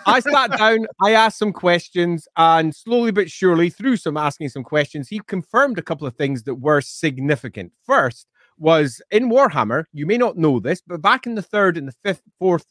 I 0.06 0.20
sat 0.22 0.58
down, 0.58 0.88
I 1.04 1.12
asked 1.12 1.38
some 1.38 1.52
questions, 1.52 2.26
and 2.38 2.74
slowly 2.74 3.12
but 3.12 3.30
surely, 3.30 3.70
through 3.70 3.98
some 3.98 4.16
asking 4.16 4.48
some 4.48 4.64
questions, 4.64 5.10
he 5.10 5.20
confirmed 5.28 5.78
a 5.78 5.82
couple 5.82 6.08
of 6.08 6.16
things 6.16 6.44
that 6.44 6.56
were 6.56 6.80
significant. 6.80 7.74
First, 7.86 8.28
was 8.58 9.02
in 9.12 9.30
Warhammer. 9.30 9.84
You 9.92 10.06
may 10.06 10.18
not 10.18 10.38
know 10.38 10.62
this, 10.62 10.82
but 10.82 11.02
back 11.02 11.28
in 11.28 11.36
the 11.36 11.42
third 11.42 11.76
and 11.76 11.86
the 11.86 11.96
fifth, 12.02 12.22
fourth, 12.40 12.66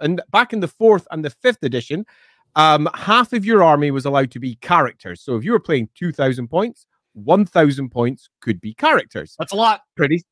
and 0.00 0.22
back 0.30 0.52
in 0.52 0.60
the 0.60 0.68
fourth 0.68 1.08
and 1.10 1.24
the 1.24 1.30
fifth 1.30 1.64
edition, 1.64 2.06
um, 2.54 2.88
half 2.94 3.32
of 3.32 3.44
your 3.44 3.64
army 3.64 3.90
was 3.90 4.04
allowed 4.04 4.30
to 4.30 4.38
be 4.38 4.54
characters. 4.56 5.20
So 5.20 5.34
if 5.34 5.44
you 5.44 5.50
were 5.50 5.58
playing 5.58 5.88
2,000 5.96 6.46
points, 6.46 6.86
1,000 7.14 7.90
points 7.90 8.28
could 8.40 8.60
be 8.60 8.72
characters. 8.72 9.34
That's 9.36 9.52
a 9.52 9.56
lot. 9.56 9.80
Pretty 9.96 10.22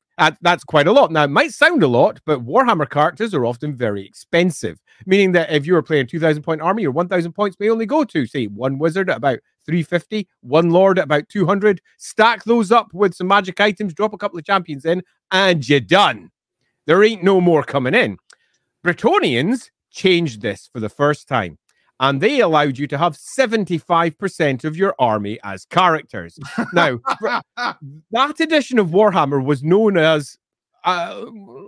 that's 0.40 0.64
quite 0.64 0.86
a 0.88 0.92
lot. 0.92 1.12
Now, 1.12 1.24
it 1.24 1.30
might 1.30 1.52
sound 1.52 1.82
a 1.82 1.88
lot, 1.88 2.20
but 2.26 2.44
Warhammer 2.44 2.88
characters 2.90 3.34
are 3.34 3.46
often 3.46 3.74
very 3.74 4.04
expensive, 4.04 4.80
meaning 5.06 5.32
that 5.32 5.50
if 5.52 5.66
you 5.66 5.74
were 5.74 5.82
playing 5.82 6.04
a 6.04 6.08
2,000 6.08 6.42
point 6.42 6.60
army, 6.60 6.82
your 6.82 6.90
1,000 6.90 7.32
points 7.32 7.56
may 7.60 7.70
only 7.70 7.86
go 7.86 8.04
to, 8.04 8.26
say, 8.26 8.46
one 8.46 8.78
wizard 8.78 9.10
at 9.10 9.18
about 9.18 9.38
350, 9.66 10.28
one 10.40 10.70
lord 10.70 10.98
at 10.98 11.04
about 11.04 11.28
200. 11.28 11.80
Stack 11.98 12.44
those 12.44 12.72
up 12.72 12.92
with 12.92 13.14
some 13.14 13.28
magic 13.28 13.60
items, 13.60 13.94
drop 13.94 14.12
a 14.12 14.18
couple 14.18 14.38
of 14.38 14.44
champions 14.44 14.84
in, 14.84 15.02
and 15.30 15.68
you're 15.68 15.80
done. 15.80 16.30
There 16.86 17.04
ain't 17.04 17.22
no 17.22 17.40
more 17.40 17.62
coming 17.62 17.94
in. 17.94 18.16
Bretonnians 18.84 19.70
changed 19.90 20.42
this 20.42 20.68
for 20.72 20.80
the 20.80 20.88
first 20.88 21.28
time 21.28 21.58
and 22.00 22.20
they 22.20 22.40
allowed 22.40 22.78
you 22.78 22.86
to 22.86 22.98
have 22.98 23.16
75% 23.16 24.64
of 24.64 24.76
your 24.76 24.94
army 24.98 25.38
as 25.42 25.64
characters. 25.64 26.38
now, 26.72 27.00
that 28.10 28.40
edition 28.40 28.78
of 28.78 28.88
Warhammer 28.88 29.44
was 29.44 29.62
known 29.62 29.96
as 29.96 30.36
uh, 30.84 31.24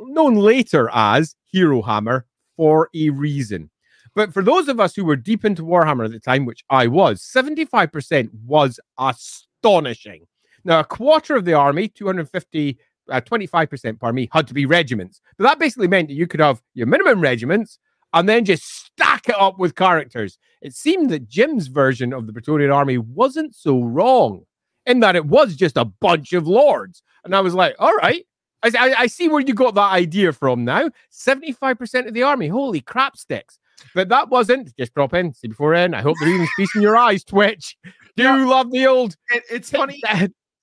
known 0.07 0.37
later 0.37 0.89
as 0.93 1.35
Hero 1.45 1.83
Hammer 1.83 2.27
for 2.57 2.89
a 2.95 3.11
reason. 3.11 3.71
But 4.15 4.33
for 4.33 4.43
those 4.43 4.69
of 4.69 4.81
us 4.81 4.95
who 4.95 5.05
were 5.05 5.17
deep 5.17 5.45
into 5.45 5.63
Warhammer 5.63 6.05
at 6.05 6.13
the 6.13 6.21
time, 6.21 6.45
which 6.45 6.65
I 6.71 6.87
was, 6.87 7.21
75% 7.23 8.31
was 8.45 8.81
astonishing. 8.99 10.27
Now, 10.65 10.81
a 10.81 10.85
quarter 10.85 11.37
of 11.37 11.45
the 11.45 11.55
army, 11.55 11.89
250 11.89 12.79
uh, 13.11 13.21
25%, 13.21 13.99
pardon 13.99 14.15
me, 14.15 14.29
had 14.33 14.47
to 14.47 14.55
be 14.55 14.67
regiments. 14.67 15.21
But 15.37 15.45
that 15.45 15.59
basically 15.59 15.89
meant 15.89 16.09
that 16.09 16.15
you 16.15 16.27
could 16.27 16.41
have 16.41 16.63
your 16.75 16.87
minimum 16.87 17.21
regiments 17.21 17.79
and 18.13 18.29
then 18.29 18.45
just 18.45 18.65
stack 18.65 19.29
it 19.29 19.37
up 19.39 19.59
with 19.59 19.75
characters. 19.75 20.39
It 20.63 20.75
seemed 20.75 21.11
that 21.11 21.29
Jim's 21.29 21.69
version 21.69 22.13
of 22.13 22.27
the 22.27 22.33
Bretonnian 22.33 22.75
army 22.75 22.99
wasn't 22.99 23.55
so 23.55 23.83
wrong 23.83 24.45
in 24.87 25.01
that 25.01 25.17
it 25.17 25.27
was 25.27 25.57
just 25.57 25.77
a 25.77 25.85
bunch 25.85 26.33
of 26.33 26.47
lords. 26.47 27.03
And 27.25 27.35
I 27.35 27.41
was 27.41 27.55
like, 27.55 27.77
all 27.79 27.95
right, 27.95 28.27
I, 28.63 28.73
I, 28.79 28.95
I 28.99 29.07
see 29.07 29.29
where 29.29 29.41
you 29.41 29.55
got 29.55 29.75
that 29.75 29.93
idea 29.93 30.33
from 30.33 30.65
now. 30.65 30.91
75% 31.13 32.09
of 32.09 32.15
the 32.15 32.23
army. 32.23 32.49
Holy 32.49 32.81
crap 32.81 33.17
sticks. 33.17 33.59
But 33.95 34.11
that 34.11 34.29
wasn't 34.29 34.77
just 34.77 34.95
drop 34.95 35.15
in, 35.15 35.33
see 35.33 35.49
before 35.49 35.75
in. 35.75 35.95
I 35.95 36.03
hope 36.03 36.17
they're 36.21 36.29
even 36.29 36.47
feasting 36.57 36.83
your 36.83 36.97
eyes, 36.97 37.25
Twitch. 37.25 37.77
Do 38.17 38.25
yeah. 38.25 38.45
love 38.45 38.71
the 38.71 38.87
old. 38.87 39.17
It, 39.31 39.43
it's 39.51 39.71
funny. 39.71 40.03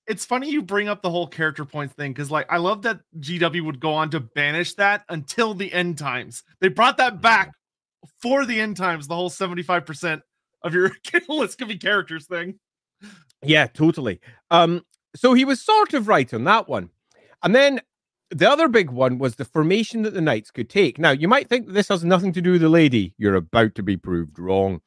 It's 0.08 0.26
funny 0.26 0.50
you 0.50 0.62
bring 0.62 0.88
up 0.88 1.02
the 1.02 1.10
whole 1.10 1.28
character 1.28 1.66
points 1.66 1.94
thing 1.94 2.14
because, 2.14 2.32
like, 2.32 2.52
I 2.52 2.58
love 2.58 2.84
that 2.84 3.02
GW 3.20 3.66
would 3.66 3.80
go 3.80 3.94
on 3.94 4.10
to 4.12 4.20
banish 4.20 4.74
that 4.76 5.04
until 5.10 5.54
the 5.54 5.72
end 5.74 5.98
times. 5.98 6.44
They 6.62 6.70
brought 6.70 6.98
that 6.98 7.22
back 7.22 7.52
for 8.22 8.46
the 8.46 8.60
end 8.60 8.78
times, 8.78 9.08
the 9.08 9.16
whole 9.16 9.30
75% 9.30 10.22
of 10.64 10.74
your 10.74 10.92
list 11.30 11.58
could 11.58 11.68
be 11.68 11.78
characters 11.78 12.26
thing. 12.26 12.60
Yeah, 13.44 13.68
totally. 13.68 14.20
Um, 14.50 14.84
so 15.16 15.34
he 15.34 15.46
was 15.46 15.62
sort 15.62 15.94
of 15.94 16.08
right 16.08 16.32
on 16.34 16.44
that 16.46 16.68
one. 16.68 16.90
And 17.44 17.54
then 17.54 17.82
the 18.30 18.50
other 18.50 18.68
big 18.68 18.90
one 18.90 19.20
was 19.20 19.36
the 19.36 19.46
formation 19.46 20.02
that 20.04 20.14
the 20.14 20.22
knights 20.22 20.52
could 20.52 20.70
take. 20.70 21.00
Now, 21.00 21.12
you 21.12 21.28
might 21.28 21.48
think 21.50 21.68
this 21.68 21.88
has 21.90 22.04
nothing 22.04 22.34
to 22.34 22.42
do 22.42 22.54
with 22.54 22.62
the 22.62 22.70
lady. 22.70 23.14
You're 23.18 23.36
about 23.36 23.76
to 23.76 23.84
be 23.84 23.98
proved 23.98 24.40
wrong. 24.40 24.82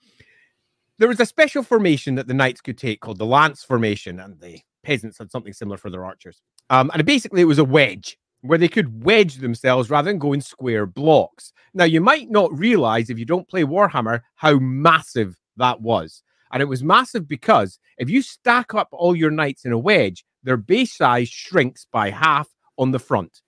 There 0.99 1.09
was 1.09 1.21
a 1.21 1.27
special 1.27 1.62
formation 1.62 2.17
that 2.17 2.27
the 2.27 2.35
knights 2.35 2.61
could 2.61 2.77
take 2.77 3.00
called 3.00 3.19
the 3.19 3.25
lance 3.25 3.65
formation, 3.65 4.21
and 4.21 4.39
the 4.39 4.61
peasants 4.82 5.18
had 5.18 5.30
something 5.30 5.52
similar 5.52 5.76
for 5.76 5.90
their 5.90 6.04
archers. 6.04 6.42
Um, 6.70 6.90
and 6.92 7.04
basically, 7.04 7.40
it 7.40 7.46
was 7.46 7.58
a 7.58 7.64
wedge 7.64 8.18
where 8.42 8.58
they 8.58 8.68
could 8.68 9.04
wedge 9.04 9.37
themselves 9.37 9.90
rather 9.90 10.10
than 10.10 10.18
go 10.18 10.32
in 10.32 10.40
square 10.40 10.87
blocks. 10.87 11.52
Now, 11.75 11.84
you 11.84 12.00
might 12.00 12.30
not 12.30 12.56
realize 12.58 13.10
if 13.10 13.18
you 13.18 13.25
don't 13.25 13.49
play 13.49 13.64
Warhammer 13.64 14.22
how 14.37 14.58
massive 14.58 15.37
that 15.56 15.80
was. 15.80 16.22
And 16.52 16.62
it 16.62 16.66
was 16.66 16.82
massive 16.82 17.28
because 17.28 17.78
if 17.99 18.10
you 18.10 18.22
stack 18.22 18.75
up 18.75 18.88
all 18.92 19.14
your 19.14 19.30
knights 19.30 19.64
in 19.64 19.72
a 19.72 19.78
wedge, 19.78 20.25
their 20.42 20.56
base 20.56 20.96
size 20.96 21.28
shrinks 21.28 21.87
by 21.92 22.10
half 22.10 22.49
on 22.78 22.90
the 22.90 22.99
front 22.99 23.42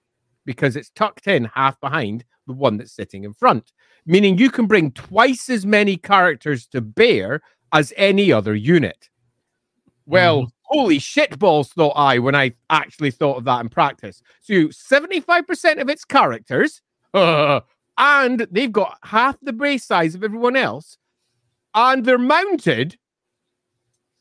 because 0.45 0.77
it's 0.77 0.91
tucked 0.91 1.27
in 1.27 1.47
half 1.47 1.81
behind 1.81 2.25
the 2.47 2.53
one 2.53 2.77
that's 2.77 2.93
sitting 2.93 3.25
in 3.25 3.33
front, 3.33 3.73
meaning 4.05 4.39
you 4.39 4.51
can 4.51 4.67
bring 4.67 4.91
twice 4.93 5.49
as 5.49 5.65
many 5.65 5.97
characters 5.97 6.67
to 6.67 6.81
bear 6.81 7.41
as 7.73 7.93
any 7.97 8.33
other 8.33 8.55
unit. 8.55 9.09
Well, 10.07 10.43
mm. 10.43 10.49
Holy 10.73 10.99
shit 10.99 11.39
balls, 11.39 11.69
thought 11.69 11.93
I 11.97 12.19
when 12.19 12.35
I 12.35 12.55
actually 12.71 13.11
thought 13.11 13.37
of 13.37 13.45
that 13.45 13.61
in 13.61 13.69
practice. 13.69 14.23
So 14.41 14.55
75% 14.69 15.81
of 15.81 15.89
its 15.89 16.05
characters, 16.05 16.83
uh, 17.15 17.61
and 17.99 18.47
they've 18.51 18.73
got 18.73 18.99
half 19.05 19.37
the 19.43 19.53
base 19.53 19.85
size 19.85 20.15
of 20.15 20.25
everyone 20.25 20.57
else, 20.57 20.99
and 21.75 22.05
they're 22.05 22.19
mounted 22.19 22.97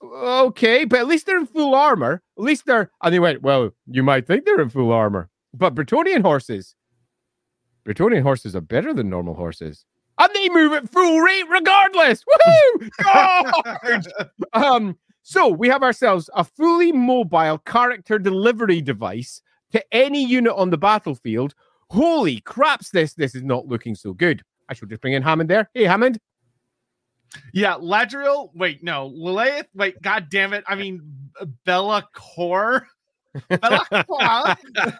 okay, 0.03 0.86
but 0.86 1.00
at 1.00 1.08
least 1.08 1.25
they're 1.25 1.38
in 1.38 1.46
full 1.46 1.75
armor. 1.75 2.22
At 2.38 2.43
least 2.43 2.65
they're. 2.65 2.91
And 3.01 3.13
they 3.13 3.20
went, 3.20 3.41
well, 3.41 3.72
you 3.88 4.03
might 4.03 4.27
think 4.27 4.46
they're 4.46 4.62
in 4.62 4.70
full 4.70 4.91
armor, 4.91 5.29
but 5.53 5.75
Bretonnian 5.75 6.22
horses, 6.22 6.75
Bretonnian 7.86 8.24
horses 8.24 8.55
are 8.55 8.62
better 8.62 8.93
than 8.93 9.10
normal 9.10 9.34
horses. 9.34 9.86
And 10.17 10.29
they 10.36 10.50
move 10.50 10.74
at 10.74 10.89
full 10.89 11.20
rate 11.20 11.46
regardless. 11.50 12.24
Woohoo! 12.24 14.13
um, 14.53 14.98
so 15.23 15.47
we 15.47 15.67
have 15.67 15.83
ourselves 15.83 16.29
a 16.35 16.43
fully 16.43 16.91
mobile 16.91 17.57
character 17.59 18.17
delivery 18.17 18.81
device 18.81 19.41
to 19.71 19.83
any 19.91 20.23
unit 20.23 20.53
on 20.55 20.69
the 20.69 20.77
battlefield. 20.77 21.53
Holy 21.89 22.39
craps, 22.41 22.89
this 22.89 23.13
this 23.13 23.35
is 23.35 23.43
not 23.43 23.67
looking 23.67 23.95
so 23.95 24.13
good. 24.13 24.43
I 24.69 24.73
should 24.73 24.89
just 24.89 25.01
bring 25.01 25.13
in 25.13 25.21
Hammond 25.21 25.49
there. 25.49 25.69
Hey, 25.73 25.83
Hammond. 25.83 26.19
Yeah, 27.53 27.75
Ladrielle. 27.75 28.49
Wait, 28.53 28.83
no, 28.83 29.09
Lileath. 29.09 29.65
Wait, 29.73 30.01
god 30.01 30.29
damn 30.29 30.53
it. 30.53 30.63
I 30.67 30.75
mean, 30.75 31.01
Bella 31.65 32.07
Core. 32.13 32.87
Bella 33.49 33.85
Core. 33.89 34.93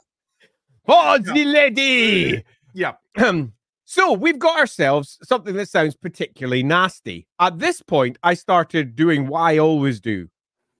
oh, 0.88 1.18
the 1.18 1.46
lady. 1.46 2.44
Yeah. 2.74 2.94
Um, 3.18 3.54
so 3.92 4.14
we've 4.14 4.40
got 4.40 4.58
ourselves 4.58 5.18
something 5.22 5.54
that 5.58 5.68
sounds 5.68 5.98
particularly 5.98 6.64
nasty. 6.64 7.28
At 7.42 7.60
this 7.60 7.82
point, 7.82 8.18
I 8.24 8.36
started 8.36 8.96
doing 8.96 9.28
what 9.28 9.42
I 9.42 9.58
always 9.58 10.00
do, 10.00 10.30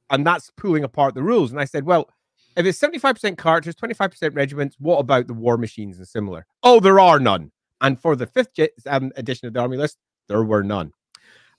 and 0.10 0.26
that's 0.26 0.50
pulling 0.56 0.86
apart 0.86 1.14
the 1.14 1.22
rules. 1.22 1.52
And 1.52 1.60
I 1.60 1.66
said, 1.66 1.84
well, 1.84 2.10
if 2.56 2.66
it's 2.66 2.80
75% 2.80 3.38
characters, 3.38 3.76
25% 3.76 4.34
regiments, 4.34 4.78
what 4.80 5.00
about 5.00 5.28
the 5.28 5.34
war 5.34 5.58
machines 5.58 5.98
and 5.98 6.08
similar? 6.08 6.46
Oh, 6.64 6.80
there 6.80 7.02
are 7.02 7.20
none. 7.20 7.52
And 7.82 8.00
for 8.00 8.16
the 8.16 8.28
fifth 8.28 8.58
um, 8.88 9.12
edition 9.18 9.46
of 9.46 9.56
the 9.56 9.60
army 9.60 9.76
list, 9.76 9.98
there 10.30 10.42
were 10.44 10.64
none. 10.64 10.94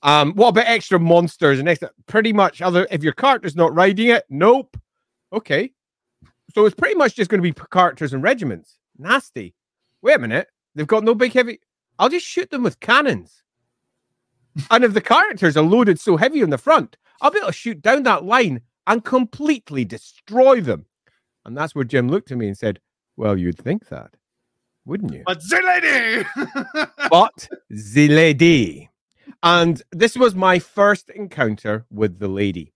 Um, 0.02 0.32
what 0.32 0.48
about 0.48 0.68
extra 0.68 0.98
monsters 0.98 1.58
and 1.58 1.68
extra? 1.68 1.90
Pretty 2.06 2.32
much 2.32 2.62
other. 2.62 2.86
If 2.90 3.02
your 3.02 3.12
character's 3.12 3.56
not 3.56 3.74
riding 3.74 4.08
it, 4.08 4.24
nope. 4.30 4.74
Okay, 5.34 5.72
so 6.54 6.64
it's 6.64 6.74
pretty 6.74 6.94
much 6.94 7.14
just 7.14 7.30
going 7.30 7.42
to 7.42 7.52
be 7.52 7.54
characters 7.70 8.14
and 8.14 8.22
regiments. 8.22 8.78
Nasty. 8.96 9.54
Wait 10.00 10.16
a 10.16 10.18
minute. 10.18 10.48
They've 10.74 10.86
got 10.86 11.04
no 11.04 11.14
big 11.14 11.32
heavy. 11.32 11.60
I'll 11.98 12.08
just 12.08 12.26
shoot 12.26 12.50
them 12.50 12.62
with 12.62 12.80
cannons. 12.80 13.42
and 14.70 14.84
if 14.84 14.94
the 14.94 15.00
characters 15.00 15.56
are 15.56 15.62
loaded 15.62 16.00
so 16.00 16.16
heavy 16.16 16.42
on 16.42 16.50
the 16.50 16.58
front, 16.58 16.96
I'll 17.20 17.30
be 17.30 17.38
able 17.38 17.48
to 17.48 17.52
shoot 17.52 17.80
down 17.82 18.02
that 18.04 18.24
line 18.24 18.62
and 18.86 19.04
completely 19.04 19.84
destroy 19.84 20.60
them. 20.60 20.86
And 21.44 21.56
that's 21.56 21.74
where 21.74 21.84
Jim 21.84 22.08
looked 22.08 22.30
at 22.30 22.38
me 22.38 22.48
and 22.48 22.58
said, 22.58 22.80
Well, 23.16 23.36
you'd 23.36 23.58
think 23.58 23.88
that, 23.88 24.14
wouldn't 24.84 25.12
you? 25.12 25.22
But 25.26 25.40
the 25.40 25.62
lady! 25.64 26.88
but 27.10 27.48
the 27.68 28.08
lady. 28.08 28.90
And 29.42 29.82
this 29.90 30.16
was 30.16 30.34
my 30.34 30.58
first 30.58 31.10
encounter 31.10 31.84
with 31.90 32.18
the 32.18 32.28
lady. 32.28 32.72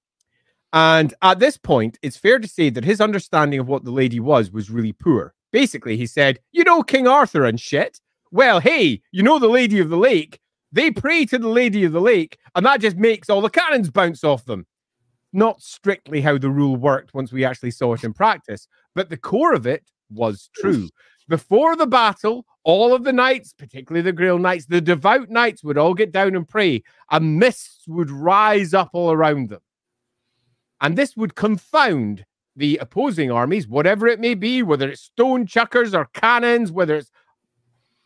And 0.73 1.15
at 1.23 1.39
this 1.39 1.57
point, 1.57 1.99
it's 2.03 2.17
fair 2.17 2.39
to 2.39 2.49
say 2.49 2.71
that 2.71 2.85
his 2.85 3.01
understanding 3.01 3.61
of 3.61 3.69
what 3.69 3.85
the 3.85 3.91
lady 3.91 4.21
was 4.21 4.51
was 4.51 4.71
really 4.71 4.93
poor. 4.93 5.35
Basically, 5.57 5.97
he 5.97 6.05
said, 6.05 6.39
You 6.53 6.65
know, 6.65 6.83
King 6.83 7.09
Arthur 7.09 7.47
and 7.47 7.59
shit. 7.59 7.99
Well, 8.31 8.61
hey, 8.61 9.01
you 9.11 9.23
know, 9.23 9.39
the 9.39 9.49
Lady 9.49 9.79
of 9.81 9.89
the 9.89 9.97
Lake. 9.97 10.39
They 10.71 10.91
pray 10.91 11.25
to 11.25 11.39
the 11.39 11.49
Lady 11.49 11.83
of 11.85 11.93
the 11.93 12.01
Lake, 12.03 12.37
and 12.55 12.67
that 12.67 12.83
just 12.83 12.99
makes 12.99 13.31
all 13.31 13.41
the 13.41 13.49
cannons 13.49 13.89
bounce 13.89 14.23
off 14.23 14.45
them. 14.45 14.67
Not 15.33 15.63
strictly 15.63 16.21
how 16.21 16.37
the 16.37 16.51
rule 16.51 16.77
worked 16.77 17.15
once 17.15 17.33
we 17.33 17.43
actually 17.43 17.71
saw 17.71 17.95
it 17.95 18.05
in 18.05 18.13
practice, 18.13 18.69
but 18.95 19.09
the 19.09 19.17
core 19.17 19.55
of 19.55 19.67
it 19.67 19.83
was 20.11 20.51
true. 20.55 20.91
Before 21.27 21.75
the 21.75 21.87
battle, 21.87 22.45
all 22.63 22.95
of 22.95 23.05
the 23.05 23.13
knights, 23.15 23.55
particularly 23.55 24.03
the 24.03 24.13
Grail 24.13 24.39
knights, 24.39 24.67
the 24.67 24.83
devout 24.83 25.31
knights 25.31 25.65
would 25.65 25.79
all 25.79 25.95
get 25.95 26.13
down 26.13 26.37
and 26.37 26.47
pray, 26.47 26.83
and 27.11 27.39
mists 27.39 27.89
would 27.89 28.11
rise 28.11 28.75
up 28.75 28.91
all 28.93 29.11
around 29.11 29.49
them. 29.49 29.63
And 30.83 30.99
this 30.99 31.17
would 31.17 31.35
confound 31.35 32.27
the 32.57 32.79
opposing 32.79 33.31
armies, 33.31 33.69
whatever 33.69 34.07
it 34.07 34.19
may 34.19 34.35
be, 34.35 34.63
whether 34.63 34.89
it's 34.89 35.03
stone 35.03 35.47
chuckers 35.47 35.95
or 35.95 36.07
cannons, 36.07 36.73
whether 36.73 36.97
it's 36.97 37.11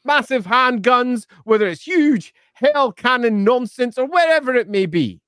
massive 0.04 0.44
handguns, 0.44 1.26
whether 1.44 1.66
it's 1.66 1.86
huge 1.86 2.34
hell 2.54 2.92
cannon 2.92 3.44
nonsense, 3.44 3.96
or 3.96 4.04
whatever 4.06 4.54
it 4.54 4.68
may 4.68 4.86
be. 4.86 5.20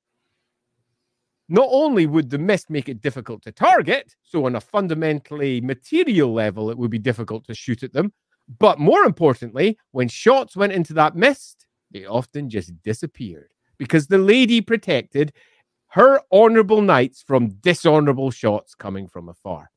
Not 1.49 1.69
only 1.71 2.07
would 2.07 2.31
the 2.31 2.39
mist 2.39 2.71
make 2.71 2.89
it 2.89 3.01
difficult 3.01 3.43
to 3.43 3.53
target, 3.53 4.15
so 4.23 4.47
on 4.47 4.57
a 4.57 4.61
fundamentally 4.61 5.61
material 5.61 6.33
level, 6.33 6.71
it 6.71 6.79
would 6.79 6.91
be 6.91 6.99
difficult 6.99 7.47
to 7.47 7.55
shoot 7.55 7.83
at 7.83 7.93
them, 7.93 8.13
but 8.59 8.79
more 8.79 9.05
importantly, 9.05 9.79
when 9.93 10.09
shots 10.09 10.57
went 10.57 10.73
into 10.73 10.93
that 10.95 11.17
mist, 11.17 11.67
they 11.91 12.05
often 12.05 12.51
just 12.51 12.73
disappeared 12.83 13.51
because 13.79 14.07
the 14.07 14.19
lady 14.19 14.61
protected 14.61 15.33
her 15.93 16.21
honorable 16.33 16.81
knights 16.81 17.23
from 17.23 17.51
dishonorable 17.61 18.31
shots 18.31 18.75
coming 18.75 19.07
from 19.07 19.29
afar. 19.29 19.71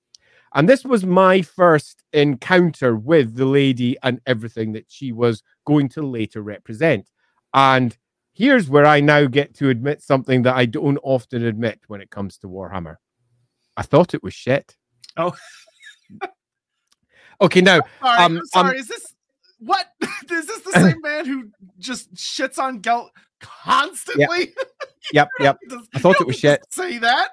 And 0.53 0.69
this 0.69 0.85
was 0.85 1.05
my 1.05 1.41
first 1.41 2.03
encounter 2.13 2.95
with 2.95 3.35
the 3.35 3.45
lady 3.45 3.97
and 4.01 4.21
everything 4.25 4.71
that 4.73 4.85
she 4.87 5.11
was 5.11 5.43
going 5.65 5.89
to 5.89 6.01
later 6.01 6.41
represent. 6.41 7.09
And 7.53 7.97
here's 8.31 8.69
where 8.69 8.85
I 8.85 9.01
now 9.01 9.25
get 9.25 9.55
to 9.55 9.67
admit 9.69 10.01
something 10.01 10.43
that 10.43 10.55
I 10.55 10.65
don't 10.65 10.99
often 11.03 11.43
admit 11.43 11.81
when 11.87 11.99
it 11.99 12.11
comes 12.11 12.37
to 12.39 12.47
Warhammer. 12.47 12.95
I 13.75 13.81
thought 13.81 14.13
it 14.13 14.23
was 14.23 14.33
shit. 14.33 14.77
Oh. 15.17 15.35
okay, 17.41 17.59
now. 17.59 17.81
Sorry, 18.01 18.19
um, 18.19 18.41
sorry. 18.45 18.69
Um, 18.69 18.75
is 18.75 18.87
this 18.87 19.05
what? 19.59 19.85
is 20.31 20.47
this 20.47 20.61
the 20.61 20.71
same 20.71 21.01
man 21.01 21.25
who 21.25 21.49
just 21.77 22.13
shits 22.13 22.57
on 22.57 22.79
Gelt 22.79 23.11
constantly? 23.39 24.53
Yep, 25.13 25.29
yep. 25.39 25.57
yep. 25.69 25.79
I 25.93 25.99
thought 25.99 26.19
it 26.19 26.27
was 26.27 26.37
shit. 26.37 26.65
Say 26.69 26.97
that. 26.99 27.29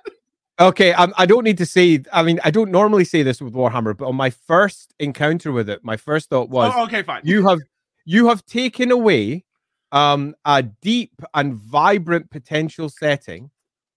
Okay, 0.61 0.93
um, 0.93 1.13
I 1.17 1.27
don't 1.27 1.45
need 1.45 1.59
to 1.59 1.67
say. 1.67 2.03
I 2.13 2.23
mean, 2.23 2.39
I 2.45 2.51
don't 2.51 2.71
normally 2.71 3.05
say 3.05 3.23
this 3.23 3.41
with 3.41 3.55
Warhammer, 3.55 3.97
but 3.97 4.07
on 4.07 4.17
my 4.17 4.31
first 4.31 4.95
encounter 4.99 5.51
with 5.51 5.69
it, 5.69 5.83
my 5.83 5.97
first 5.97 6.29
thought 6.29 6.51
was, 6.51 6.73
oh, 6.77 6.85
"Okay, 6.85 7.03
fine." 7.03 7.23
You 7.25 7.47
have 7.49 7.61
you 8.05 8.29
have 8.29 8.45
taken 8.45 8.91
away 8.91 9.45
um, 9.93 10.35
a 10.45 10.63
deep 10.63 11.13
and 11.35 11.55
vibrant 11.55 12.31
potential 12.31 12.89
setting 12.89 13.51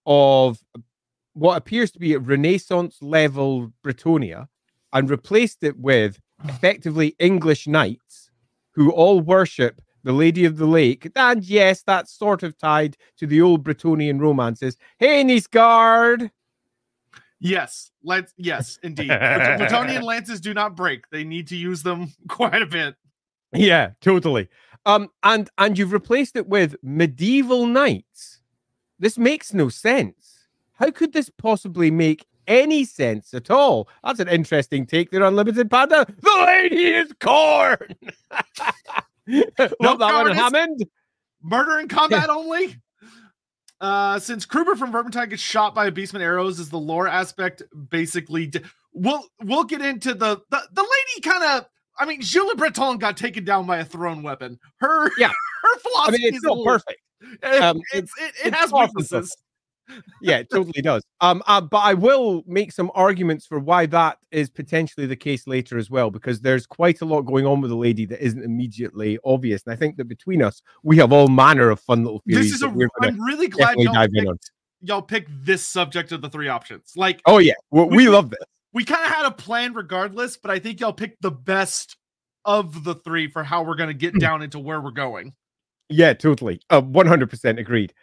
of 0.06 0.60
what 1.34 1.58
appears 1.58 1.92
to 1.92 2.00
be 2.00 2.14
a 2.14 2.20
Renaissance 2.20 2.98
level 3.02 3.74
Bretonnia 3.84 4.48
and 4.94 5.10
replaced 5.10 5.64
it 5.64 5.78
with 5.78 6.20
effectively 6.46 7.16
English 7.20 7.68
knights 7.68 8.32
who 8.72 8.92
all 8.92 9.20
worship 9.20 9.82
the 10.06 10.14
Lady 10.14 10.46
of 10.46 10.56
the 10.58 10.68
Lake. 10.68 11.12
And 11.16 11.44
yes, 11.44 11.82
that's 11.82 12.14
sort 12.14 12.44
of 12.44 12.58
tied 12.58 12.96
to 13.18 13.28
the 13.28 13.42
old 13.42 13.66
Bretonnian 13.66 14.22
romances. 14.22 14.78
Hey, 15.00 15.24
Nithgard! 15.26 16.30
Yes, 17.40 17.92
let's. 18.04 18.34
Yes, 18.38 18.80
indeed. 18.82 19.10
Bretonnian 19.10 20.04
lances 20.04 20.40
do 20.40 20.54
not 20.54 20.76
break. 20.76 21.10
They 21.10 21.26
need 21.26 21.48
to 21.48 21.58
use 21.58 21.84
them 21.84 22.14
quite 22.30 22.62
a 22.62 22.66
bit. 22.66 22.96
Yeah, 23.52 23.92
totally. 24.00 24.48
Um, 24.86 25.10
and 25.24 25.50
and 25.58 25.78
you've 25.78 25.92
replaced 25.92 26.36
it 26.36 26.48
with 26.48 26.76
medieval 26.82 27.66
knights. 27.66 28.42
This 29.00 29.18
makes 29.18 29.54
no 29.54 29.68
sense. 29.70 30.48
How 30.74 30.92
could 30.92 31.14
this 31.14 31.30
possibly 31.30 31.90
make 31.92 32.26
any 32.48 32.86
sense 32.86 33.34
at 33.34 33.50
all? 33.50 33.90
That's 34.04 34.20
an 34.20 34.30
interesting 34.30 34.86
take 34.86 35.10
there, 35.10 35.24
Unlimited 35.24 35.70
Panda. 35.70 36.06
The 36.08 36.44
lady 36.46 36.86
is 36.86 37.12
Khorne. 37.14 37.96
Love 39.82 40.00
that 40.00 40.14
one, 40.14 40.32
Hammond. 40.32 40.86
Murder 41.42 41.80
in 41.80 41.88
combat 41.88 42.30
only. 42.30 42.76
Uh, 43.82 44.20
since 44.20 44.46
Kruber 44.46 44.78
from 44.78 44.92
Vermintide 44.92 45.30
gets 45.30 45.42
shot 45.42 45.76
by 45.76 45.88
a 45.88 45.92
beastman 45.92 46.22
arrows, 46.22 46.60
is 46.60 46.70
the 46.70 46.80
lore 46.80 47.08
aspect 47.08 47.62
basically? 47.90 48.48
Di- 48.48 48.62
we'll 48.94 49.24
we'll 49.44 49.66
get 49.66 49.82
into 49.82 50.14
the 50.14 50.38
the, 50.50 50.62
the 50.72 50.82
lady 50.82 51.22
kind 51.22 51.44
of. 51.44 51.66
I 51.98 52.06
mean, 52.06 52.22
Gilles 52.22 52.48
Le 52.48 52.56
Breton 52.56 52.98
got 52.98 53.16
taken 53.16 53.46
down 53.46 53.66
by 53.66 53.78
a 53.78 53.86
thrown 53.86 54.24
weapon. 54.24 54.60
Her 54.78 55.12
yeah, 55.18 55.28
her 55.64 55.80
philosophy 55.80 56.16
I 56.16 56.18
mean, 56.18 56.28
it's 56.28 56.38
is 56.38 56.42
still 56.42 56.64
perfect. 56.64 57.00
Um, 57.44 57.82
it's, 57.94 58.12
it, 58.20 58.34
it, 58.44 58.48
it 58.48 58.54
has 58.54 58.72
weaknesses 58.72 59.36
yeah, 60.22 60.38
it 60.38 60.50
totally 60.50 60.82
does. 60.82 61.04
Um, 61.22 61.44
uh, 61.48 61.62
but 61.62 61.80
I 61.80 61.94
will 61.94 62.44
make 62.48 62.72
some 62.72 62.92
arguments 62.96 63.46
for 63.46 63.60
why 63.60 63.86
that 63.88 64.18
is 64.32 64.50
potentially 64.50 65.06
the 65.06 65.16
case 65.16 65.48
later 65.48 65.78
as 65.78 65.90
well, 65.90 66.10
because 66.10 66.42
there's 66.42 66.66
quite 66.66 67.02
a 67.02 67.06
lot 67.06 67.22
going 67.24 67.46
on 67.46 67.62
with 67.62 67.70
the 67.70 67.78
lady 67.78 68.06
that 68.06 68.24
isn't 68.24 68.44
immediately 68.44 69.18
obvious, 69.24 69.64
and 69.66 69.74
I 69.74 69.76
think 69.76 69.98
that 69.98 70.06
between 70.06 70.42
us, 70.42 70.62
we 70.84 70.98
have 70.98 71.12
all 71.12 71.28
manner 71.28 71.70
of 71.70 71.80
fun 71.80 72.04
little 72.04 72.22
theories. 72.28 72.52
This 72.52 72.56
is 72.56 72.64
a. 72.64 72.90
I'm 73.02 73.22
really 73.22 73.48
glad 73.48 73.78
y'all 73.78 74.08
picked, 74.08 74.52
y'all 74.82 75.02
picked 75.02 75.46
this 75.46 75.68
subject 75.68 76.12
of 76.12 76.22
the 76.22 76.30
three 76.30 76.48
options. 76.48 76.94
Like, 76.96 77.22
oh 77.26 77.38
yeah, 77.38 77.54
we, 77.72 77.84
we 77.84 78.10
love 78.10 78.30
this. 78.30 78.40
We 78.74 78.84
kind 78.84 79.06
of 79.06 79.12
had 79.12 79.26
a 79.26 79.32
plan 79.32 79.74
regardless, 79.74 80.38
but 80.38 80.52
I 80.52 80.60
think 80.60 80.80
y'all 80.80 80.94
picked 80.94 81.22
the 81.22 81.32
best 81.32 81.96
of 82.44 82.84
the 82.84 82.96
three 82.96 83.28
for 83.28 83.44
how 83.44 83.64
we're 83.64 83.76
going 83.76 83.90
to 83.90 83.94
get 83.94 84.14
hmm. 84.14 84.20
down 84.20 84.42
into 84.42 84.60
where 84.60 84.80
we're 84.80 84.92
going. 84.92 85.34
Yeah, 85.90 86.14
totally. 86.14 86.62
Uh, 86.70 86.82
100% 86.82 87.60
agreed. 87.60 87.94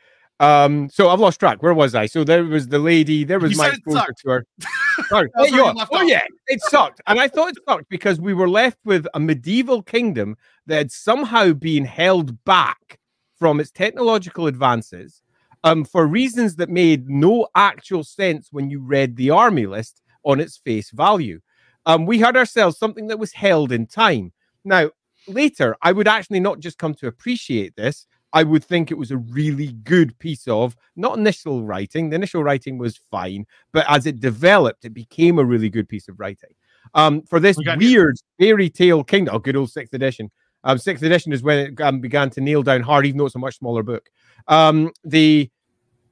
Um, 0.40 0.88
so 0.90 1.08
I've 1.08 1.20
lost 1.20 1.38
track. 1.38 1.62
Where 1.62 1.74
was 1.74 1.94
I? 1.94 2.06
So 2.06 2.24
there 2.24 2.44
was 2.44 2.68
the 2.68 2.78
lady. 2.78 3.22
There 3.24 3.38
was 3.38 3.52
you 3.52 3.58
my 3.58 3.68
exposure 3.68 4.14
to 4.24 4.30
her. 4.30 4.46
Sorry. 5.08 5.30
oh, 5.36 5.86
oh 5.92 6.02
yeah, 6.02 6.22
it 6.48 6.60
sucked, 6.62 7.00
and 7.06 7.20
I 7.20 7.28
thought 7.28 7.50
it 7.50 7.58
sucked 7.66 7.88
because 7.88 8.20
we 8.20 8.34
were 8.34 8.48
left 8.48 8.78
with 8.84 9.06
a 9.14 9.20
medieval 9.20 9.82
kingdom 9.82 10.36
that 10.66 10.76
had 10.76 10.92
somehow 10.92 11.52
been 11.52 11.84
held 11.84 12.42
back 12.44 12.98
from 13.38 13.60
its 13.60 13.70
technological 13.70 14.46
advances, 14.46 15.22
um, 15.64 15.84
for 15.84 16.06
reasons 16.06 16.56
that 16.56 16.68
made 16.68 17.08
no 17.08 17.48
actual 17.54 18.04
sense 18.04 18.48
when 18.50 18.70
you 18.70 18.80
read 18.80 19.16
the 19.16 19.30
army 19.30 19.66
list 19.66 20.02
on 20.24 20.40
its 20.40 20.56
face 20.58 20.90
value. 20.90 21.40
Um, 21.86 22.06
we 22.06 22.18
had 22.18 22.36
ourselves 22.36 22.78
something 22.78 23.08
that 23.08 23.18
was 23.18 23.32
held 23.32 23.72
in 23.72 23.86
time. 23.86 24.32
Now, 24.64 24.90
later, 25.26 25.76
I 25.82 25.92
would 25.92 26.08
actually 26.08 26.40
not 26.40 26.60
just 26.60 26.78
come 26.78 26.94
to 26.94 27.06
appreciate 27.06 27.74
this, 27.76 28.06
I 28.32 28.42
would 28.42 28.64
think 28.64 28.90
it 28.90 28.98
was 28.98 29.10
a 29.10 29.16
really 29.18 29.72
good 29.72 30.18
piece 30.18 30.48
of 30.48 30.76
not 30.96 31.18
initial 31.18 31.64
writing. 31.64 32.10
The 32.10 32.16
initial 32.16 32.42
writing 32.42 32.78
was 32.78 32.96
fine, 32.96 33.46
but 33.72 33.84
as 33.88 34.06
it 34.06 34.20
developed, 34.20 34.84
it 34.84 34.94
became 34.94 35.38
a 35.38 35.44
really 35.44 35.68
good 35.68 35.88
piece 35.88 36.08
of 36.08 36.18
writing. 36.18 36.50
Um, 36.94 37.22
for 37.22 37.40
this 37.40 37.58
weird 37.76 38.16
fairy 38.38 38.68
tale 38.68 39.04
kingdom, 39.04 39.34
oh, 39.34 39.38
good 39.38 39.56
old 39.56 39.70
sixth 39.70 39.94
edition. 39.94 40.30
Um, 40.64 40.78
sixth 40.78 41.02
edition 41.02 41.32
is 41.32 41.42
when 41.42 41.58
it 41.58 41.80
um, 41.80 42.00
began 42.00 42.30
to 42.30 42.40
nail 42.40 42.62
down 42.62 42.82
hard, 42.82 43.06
even 43.06 43.18
though 43.18 43.26
it's 43.26 43.34
a 43.34 43.38
much 43.38 43.58
smaller 43.58 43.82
book. 43.82 44.08
Um, 44.48 44.92
the 45.04 45.50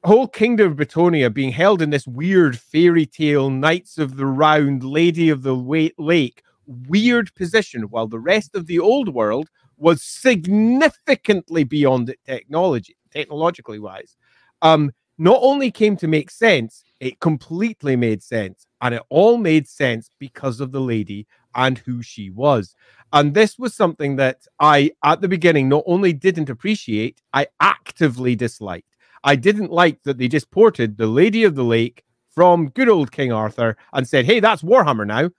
whole 0.04 0.28
kingdom 0.28 0.72
of 0.72 0.76
Bretonnia 0.76 1.32
being 1.32 1.52
held 1.52 1.82
in 1.82 1.90
this 1.90 2.06
weird 2.06 2.58
fairy 2.58 3.06
tale, 3.06 3.50
Knights 3.50 3.98
of 3.98 4.16
the 4.16 4.26
Round, 4.26 4.82
Lady 4.82 5.28
of 5.28 5.42
the 5.42 5.54
Lake, 5.98 6.42
weird 6.66 7.34
position, 7.34 7.82
while 7.82 8.06
the 8.06 8.18
rest 8.18 8.54
of 8.54 8.66
the 8.66 8.78
old 8.78 9.12
world 9.14 9.48
was 9.80 10.02
significantly 10.02 11.64
beyond 11.64 12.10
it 12.10 12.20
technology, 12.24 12.96
technologically 13.10 13.78
wise. 13.78 14.16
Um, 14.62 14.92
not 15.18 15.38
only 15.42 15.70
came 15.70 15.96
to 15.98 16.08
make 16.08 16.30
sense, 16.30 16.82
it 17.00 17.20
completely 17.20 17.96
made 17.96 18.22
sense. 18.22 18.66
And 18.80 18.94
it 18.94 19.02
all 19.08 19.36
made 19.36 19.68
sense 19.68 20.10
because 20.18 20.60
of 20.60 20.72
the 20.72 20.80
lady 20.80 21.26
and 21.54 21.78
who 21.78 22.02
she 22.02 22.30
was. 22.30 22.74
And 23.12 23.34
this 23.34 23.58
was 23.58 23.74
something 23.74 24.16
that 24.16 24.46
I, 24.60 24.92
at 25.04 25.20
the 25.20 25.28
beginning, 25.28 25.68
not 25.68 25.84
only 25.86 26.12
didn't 26.12 26.48
appreciate, 26.48 27.20
I 27.32 27.48
actively 27.60 28.36
disliked. 28.36 28.96
I 29.24 29.36
didn't 29.36 29.72
like 29.72 30.02
that 30.04 30.16
they 30.16 30.28
just 30.28 30.50
ported 30.50 30.96
the 30.96 31.06
Lady 31.06 31.44
of 31.44 31.54
the 31.54 31.64
Lake 31.64 32.04
from 32.30 32.70
good 32.70 32.88
old 32.88 33.12
King 33.12 33.32
Arthur 33.32 33.76
and 33.92 34.08
said, 34.08 34.24
hey, 34.24 34.40
that's 34.40 34.62
Warhammer 34.62 35.06
now 35.06 35.30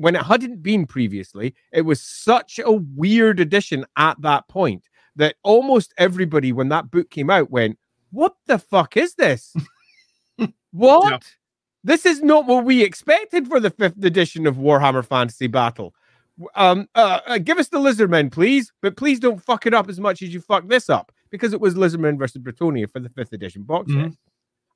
when 0.00 0.16
it 0.16 0.22
hadn't 0.22 0.62
been 0.62 0.86
previously, 0.86 1.54
it 1.72 1.82
was 1.82 2.00
such 2.00 2.58
a 2.58 2.72
weird 2.72 3.38
addition 3.38 3.84
at 3.98 4.20
that 4.22 4.48
point 4.48 4.88
that 5.16 5.36
almost 5.42 5.92
everybody, 5.98 6.52
when 6.52 6.70
that 6.70 6.90
book 6.90 7.10
came 7.10 7.28
out, 7.28 7.50
went, 7.50 7.78
What 8.10 8.34
the 8.46 8.58
fuck 8.58 8.96
is 8.96 9.14
this? 9.14 9.54
what? 10.72 11.10
Yeah. 11.10 11.18
This 11.84 12.06
is 12.06 12.22
not 12.22 12.46
what 12.46 12.64
we 12.64 12.82
expected 12.82 13.46
for 13.46 13.60
the 13.60 13.70
fifth 13.70 14.02
edition 14.02 14.46
of 14.46 14.56
Warhammer 14.56 15.04
Fantasy 15.04 15.46
Battle. 15.46 15.94
Um, 16.54 16.88
uh, 16.94 17.20
uh, 17.26 17.38
give 17.38 17.58
us 17.58 17.68
the 17.68 17.78
Lizardmen, 17.78 18.32
please, 18.32 18.72
but 18.80 18.96
please 18.96 19.20
don't 19.20 19.42
fuck 19.42 19.66
it 19.66 19.74
up 19.74 19.90
as 19.90 20.00
much 20.00 20.22
as 20.22 20.32
you 20.32 20.40
fuck 20.40 20.66
this 20.66 20.88
up 20.88 21.12
because 21.30 21.52
it 21.52 21.60
was 21.60 21.74
Lizardmen 21.74 22.18
versus 22.18 22.40
Bretonnia 22.40 22.90
for 22.90 23.00
the 23.00 23.10
fifth 23.10 23.34
edition 23.34 23.62
box 23.62 23.90
mm-hmm. 23.90 24.04
set 24.04 24.18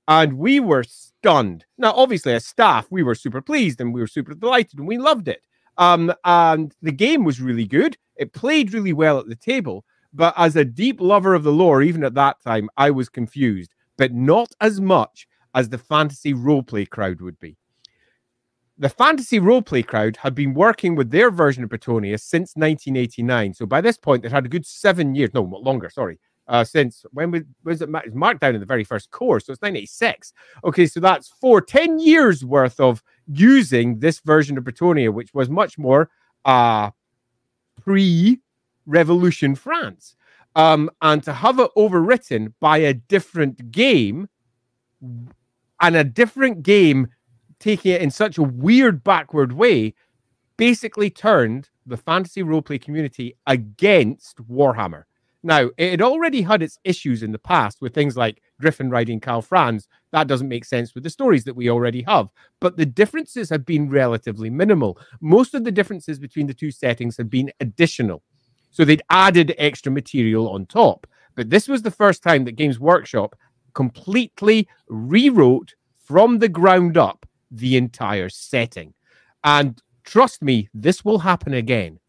and 0.08 0.38
we 0.38 0.60
were 0.60 0.84
stunned. 0.84 1.64
Now, 1.78 1.92
obviously, 1.92 2.34
as 2.34 2.46
staff, 2.46 2.86
we 2.90 3.02
were 3.02 3.14
super 3.14 3.40
pleased 3.40 3.80
and 3.80 3.94
we 3.94 4.00
were 4.00 4.06
super 4.06 4.34
delighted 4.34 4.78
and 4.78 4.88
we 4.88 4.98
loved 4.98 5.28
it. 5.28 5.42
Um, 5.78 6.12
and 6.24 6.74
the 6.82 6.92
game 6.92 7.24
was 7.24 7.40
really 7.40 7.66
good. 7.66 7.96
It 8.16 8.32
played 8.32 8.72
really 8.72 8.92
well 8.92 9.18
at 9.18 9.28
the 9.28 9.36
table. 9.36 9.84
But 10.12 10.34
as 10.36 10.54
a 10.54 10.64
deep 10.64 11.00
lover 11.00 11.34
of 11.34 11.42
the 11.42 11.52
lore, 11.52 11.82
even 11.82 12.04
at 12.04 12.14
that 12.14 12.36
time, 12.44 12.68
I 12.76 12.90
was 12.90 13.08
confused, 13.08 13.74
but 13.96 14.12
not 14.12 14.52
as 14.60 14.80
much 14.80 15.26
as 15.54 15.68
the 15.68 15.78
fantasy 15.78 16.34
roleplay 16.34 16.88
crowd 16.88 17.20
would 17.20 17.38
be. 17.40 17.56
The 18.78 18.88
fantasy 18.88 19.40
roleplay 19.40 19.86
crowd 19.86 20.16
had 20.16 20.34
been 20.34 20.54
working 20.54 20.94
with 20.94 21.10
their 21.10 21.30
version 21.30 21.64
of 21.64 21.70
Bretonnia 21.70 22.20
since 22.20 22.54
1989. 22.54 23.54
So 23.54 23.66
by 23.66 23.80
this 23.80 23.96
point, 23.96 24.22
they'd 24.22 24.32
had 24.32 24.46
a 24.46 24.48
good 24.48 24.66
seven 24.66 25.14
years, 25.14 25.30
no, 25.32 25.42
longer, 25.42 25.90
sorry, 25.90 26.18
uh, 26.46 26.64
since 26.64 27.04
when 27.12 27.46
was, 27.64 27.80
it 27.80 28.14
marked 28.14 28.40
down 28.40 28.54
in 28.54 28.60
the 28.60 28.66
very 28.66 28.84
first 28.84 29.10
course? 29.10 29.46
So 29.46 29.52
it's 29.52 29.62
1986. 29.62 30.32
Okay, 30.64 30.86
so 30.86 31.00
that's 31.00 31.28
for 31.40 31.60
10 31.60 31.98
years 31.98 32.44
worth 32.44 32.80
of 32.80 33.02
using 33.26 34.00
this 34.00 34.20
version 34.20 34.58
of 34.58 34.64
Bretonnia, 34.64 35.12
which 35.12 35.32
was 35.32 35.48
much 35.48 35.78
more 35.78 36.10
uh, 36.44 36.90
pre 37.82 38.40
revolution 38.86 39.54
France. 39.54 40.16
Um, 40.56 40.90
and 41.02 41.22
to 41.24 41.32
have 41.32 41.58
it 41.58 41.70
overwritten 41.76 42.52
by 42.60 42.78
a 42.78 42.94
different 42.94 43.72
game 43.72 44.28
and 45.80 45.96
a 45.96 46.04
different 46.04 46.62
game 46.62 47.08
taking 47.58 47.92
it 47.92 48.02
in 48.02 48.10
such 48.10 48.38
a 48.38 48.42
weird 48.42 49.02
backward 49.02 49.52
way 49.52 49.94
basically 50.56 51.10
turned 51.10 51.70
the 51.86 51.96
fantasy 51.96 52.42
roleplay 52.42 52.80
community 52.80 53.36
against 53.46 54.36
Warhammer. 54.48 55.04
Now, 55.46 55.68
it 55.76 55.90
had 55.90 56.00
already 56.00 56.40
had 56.40 56.62
its 56.62 56.78
issues 56.84 57.22
in 57.22 57.30
the 57.30 57.38
past 57.38 57.82
with 57.82 57.92
things 57.92 58.16
like 58.16 58.40
Griffin 58.58 58.88
riding 58.88 59.20
Karl 59.20 59.42
Franz. 59.42 59.86
That 60.10 60.26
doesn't 60.26 60.48
make 60.48 60.64
sense 60.64 60.94
with 60.94 61.04
the 61.04 61.10
stories 61.10 61.44
that 61.44 61.54
we 61.54 61.68
already 61.68 62.02
have. 62.08 62.28
But 62.62 62.78
the 62.78 62.86
differences 62.86 63.50
have 63.50 63.66
been 63.66 63.90
relatively 63.90 64.48
minimal. 64.48 64.98
Most 65.20 65.54
of 65.54 65.62
the 65.64 65.70
differences 65.70 66.18
between 66.18 66.46
the 66.46 66.54
two 66.54 66.70
settings 66.70 67.18
have 67.18 67.28
been 67.28 67.52
additional. 67.60 68.22
So 68.70 68.86
they'd 68.86 69.02
added 69.10 69.54
extra 69.58 69.92
material 69.92 70.48
on 70.48 70.64
top. 70.64 71.06
But 71.34 71.50
this 71.50 71.68
was 71.68 71.82
the 71.82 71.90
first 71.90 72.22
time 72.22 72.46
that 72.46 72.56
Games 72.56 72.80
Workshop 72.80 73.36
completely 73.74 74.66
rewrote 74.88 75.74
from 75.98 76.38
the 76.38 76.48
ground 76.48 76.96
up 76.96 77.26
the 77.50 77.76
entire 77.76 78.30
setting. 78.30 78.94
And 79.44 79.78
trust 80.04 80.40
me, 80.40 80.70
this 80.72 81.04
will 81.04 81.18
happen 81.18 81.52
again. 81.52 82.00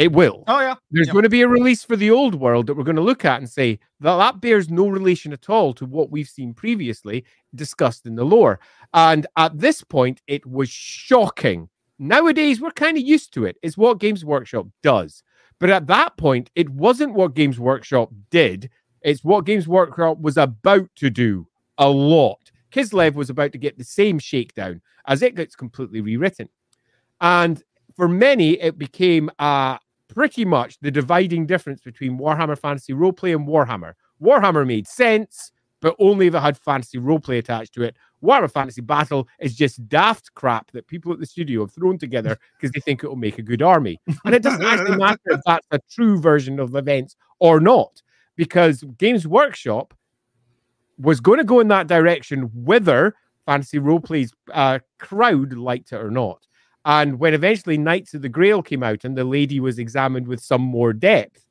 It 0.00 0.12
will. 0.12 0.44
Oh 0.46 0.60
yeah. 0.60 0.76
There's 0.90 1.08
yep. 1.08 1.12
going 1.12 1.24
to 1.24 1.28
be 1.28 1.42
a 1.42 1.48
release 1.48 1.84
for 1.84 1.94
the 1.94 2.10
old 2.10 2.34
world 2.34 2.66
that 2.66 2.74
we're 2.74 2.84
going 2.84 2.96
to 2.96 3.02
look 3.02 3.26
at 3.26 3.38
and 3.38 3.48
say 3.48 3.78
that 4.00 4.16
that 4.16 4.40
bears 4.40 4.70
no 4.70 4.88
relation 4.88 5.30
at 5.30 5.50
all 5.50 5.74
to 5.74 5.84
what 5.84 6.10
we've 6.10 6.26
seen 6.26 6.54
previously 6.54 7.22
discussed 7.54 8.06
in 8.06 8.14
the 8.14 8.24
lore. 8.24 8.60
And 8.94 9.26
at 9.36 9.58
this 9.58 9.84
point, 9.84 10.22
it 10.26 10.46
was 10.46 10.70
shocking. 10.70 11.68
Nowadays, 11.98 12.62
we're 12.62 12.70
kind 12.70 12.96
of 12.96 13.02
used 13.02 13.34
to 13.34 13.44
it. 13.44 13.58
It's 13.62 13.76
what 13.76 14.00
Games 14.00 14.24
Workshop 14.24 14.68
does. 14.82 15.22
But 15.58 15.68
at 15.68 15.86
that 15.88 16.16
point, 16.16 16.50
it 16.54 16.70
wasn't 16.70 17.12
what 17.12 17.34
Games 17.34 17.60
Workshop 17.60 18.10
did. 18.30 18.70
It's 19.02 19.22
what 19.22 19.44
Games 19.44 19.68
Workshop 19.68 20.18
was 20.18 20.38
about 20.38 20.88
to 20.96 21.10
do 21.10 21.46
a 21.76 21.90
lot. 21.90 22.50
Kislev 22.72 23.12
was 23.12 23.28
about 23.28 23.52
to 23.52 23.58
get 23.58 23.76
the 23.76 23.84
same 23.84 24.18
shakedown 24.18 24.80
as 25.06 25.20
it 25.20 25.34
gets 25.34 25.54
completely 25.54 26.00
rewritten. 26.00 26.48
And 27.20 27.62
for 27.94 28.08
many, 28.08 28.52
it 28.52 28.78
became 28.78 29.28
uh, 29.38 29.76
pretty 30.14 30.44
much 30.44 30.78
the 30.80 30.90
dividing 30.90 31.46
difference 31.46 31.80
between 31.80 32.18
Warhammer 32.18 32.58
Fantasy 32.58 32.92
Roleplay 32.92 33.34
and 33.34 33.46
Warhammer. 33.46 33.94
Warhammer 34.22 34.66
made 34.66 34.86
sense, 34.86 35.52
but 35.80 35.96
only 35.98 36.26
if 36.26 36.34
it 36.34 36.40
had 36.40 36.58
fantasy 36.58 36.98
roleplay 36.98 37.38
attached 37.38 37.72
to 37.74 37.82
it. 37.82 37.96
Warhammer 38.22 38.50
Fantasy 38.50 38.82
Battle 38.82 39.26
is 39.38 39.56
just 39.56 39.88
daft 39.88 40.34
crap 40.34 40.70
that 40.72 40.86
people 40.86 41.12
at 41.12 41.18
the 41.18 41.26
studio 41.26 41.62
have 41.62 41.72
thrown 41.72 41.96
together 41.96 42.38
because 42.56 42.70
they 42.72 42.80
think 42.80 43.02
it 43.02 43.08
will 43.08 43.16
make 43.16 43.38
a 43.38 43.42
good 43.42 43.62
army. 43.62 43.98
And 44.24 44.34
it 44.34 44.42
doesn't 44.42 44.62
actually 44.62 44.96
matter 44.98 45.18
if 45.26 45.40
that's 45.46 45.66
a 45.70 45.80
true 45.90 46.20
version 46.20 46.60
of 46.60 46.74
events 46.74 47.16
or 47.38 47.60
not, 47.60 48.02
because 48.36 48.84
Games 48.98 49.26
Workshop 49.26 49.94
was 50.98 51.20
going 51.20 51.38
to 51.38 51.44
go 51.44 51.60
in 51.60 51.68
that 51.68 51.86
direction 51.86 52.50
whether 52.52 53.14
fantasy 53.46 53.78
roleplay's 53.78 54.34
uh, 54.52 54.80
crowd 54.98 55.54
liked 55.54 55.92
it 55.92 55.96
or 55.96 56.10
not. 56.10 56.46
And 56.84 57.18
when 57.18 57.34
eventually 57.34 57.76
Knights 57.76 58.14
of 58.14 58.22
the 58.22 58.28
Grail 58.28 58.62
came 58.62 58.82
out 58.82 59.04
and 59.04 59.16
the 59.16 59.24
lady 59.24 59.60
was 59.60 59.78
examined 59.78 60.26
with 60.26 60.40
some 60.40 60.62
more 60.62 60.92
depth, 60.92 61.46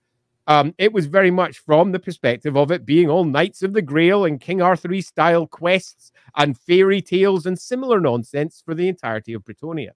um, 0.47 0.73
it 0.79 0.91
was 0.91 1.05
very 1.05 1.29
much 1.29 1.59
from 1.59 1.91
the 1.91 1.99
perspective 1.99 2.57
of 2.57 2.71
it 2.71 2.83
being 2.83 3.07
all 3.09 3.23
Knights 3.23 3.61
of 3.61 3.73
the 3.73 3.83
Grail 3.83 4.25
and 4.25 4.41
King 4.41 4.61
Arthur 4.61 4.99
style 5.01 5.45
quests 5.45 6.11
and 6.35 6.57
fairy 6.57 7.01
tales 7.01 7.45
and 7.45 7.59
similar 7.59 7.99
nonsense 7.99 8.63
for 8.65 8.73
the 8.73 8.87
entirety 8.87 9.33
of 9.33 9.45
Bretonnia. 9.45 9.91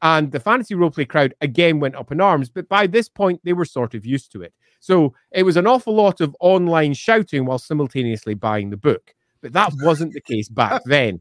And 0.00 0.30
the 0.30 0.38
fantasy 0.38 0.76
roleplay 0.76 1.08
crowd 1.08 1.34
again 1.40 1.80
went 1.80 1.96
up 1.96 2.12
in 2.12 2.20
arms, 2.20 2.48
but 2.48 2.68
by 2.68 2.86
this 2.86 3.08
point 3.08 3.40
they 3.42 3.52
were 3.52 3.64
sort 3.64 3.94
of 3.94 4.06
used 4.06 4.30
to 4.32 4.42
it. 4.42 4.54
So 4.78 5.14
it 5.32 5.42
was 5.42 5.56
an 5.56 5.66
awful 5.66 5.94
lot 5.94 6.20
of 6.20 6.36
online 6.38 6.94
shouting 6.94 7.44
while 7.44 7.58
simultaneously 7.58 8.34
buying 8.34 8.70
the 8.70 8.76
book. 8.76 9.14
But 9.40 9.52
that 9.54 9.72
wasn't 9.82 10.12
the 10.12 10.20
case 10.20 10.48
back 10.48 10.82
then. 10.86 11.20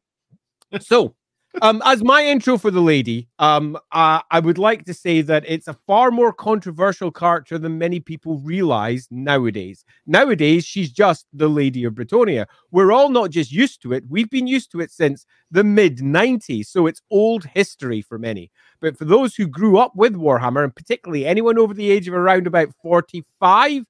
So 0.79 1.15
um, 1.61 1.81
as 1.85 2.03
my 2.03 2.23
intro 2.23 2.57
for 2.57 2.71
the 2.71 2.81
lady, 2.81 3.27
um, 3.39 3.77
uh, 3.91 4.21
I 4.31 4.39
would 4.39 4.57
like 4.57 4.85
to 4.85 4.93
say 4.93 5.21
that 5.21 5.43
it's 5.47 5.67
a 5.67 5.73
far 5.73 6.11
more 6.11 6.33
controversial 6.33 7.11
character 7.11 7.57
than 7.57 7.77
many 7.77 7.99
people 7.99 8.39
realize 8.39 9.07
nowadays. 9.11 9.83
Nowadays, 10.05 10.65
she's 10.65 10.91
just 10.91 11.25
the 11.33 11.47
Lady 11.47 11.83
of 11.83 11.93
Bretonnia. 11.93 12.45
We're 12.71 12.91
all 12.91 13.09
not 13.09 13.31
just 13.31 13.51
used 13.51 13.81
to 13.83 13.93
it, 13.93 14.03
we've 14.09 14.29
been 14.29 14.47
used 14.47 14.71
to 14.71 14.81
it 14.81 14.91
since 14.91 15.25
the 15.51 15.63
mid 15.63 15.97
90s, 15.97 16.67
so 16.67 16.87
it's 16.87 17.01
old 17.11 17.45
history 17.45 18.01
for 18.01 18.17
many. 18.17 18.51
But 18.79 18.97
for 18.97 19.05
those 19.05 19.35
who 19.35 19.47
grew 19.47 19.77
up 19.77 19.95
with 19.95 20.15
Warhammer, 20.15 20.63
and 20.63 20.75
particularly 20.75 21.25
anyone 21.25 21.57
over 21.57 21.73
the 21.73 21.89
age 21.89 22.07
of 22.07 22.13
around 22.13 22.47
about 22.47 22.69
45, 22.81 23.83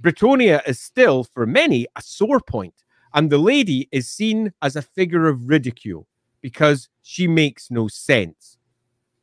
Bretonnia 0.00 0.66
is 0.66 0.80
still, 0.80 1.24
for 1.24 1.46
many, 1.46 1.86
a 1.96 2.02
sore 2.02 2.40
point. 2.40 2.74
And 3.12 3.28
the 3.28 3.38
lady 3.38 3.88
is 3.92 4.08
seen 4.08 4.52
as 4.62 4.76
a 4.76 4.82
figure 4.82 5.26
of 5.26 5.48
ridicule 5.48 6.06
because 6.40 6.88
she 7.02 7.26
makes 7.26 7.70
no 7.70 7.88
sense. 7.88 8.58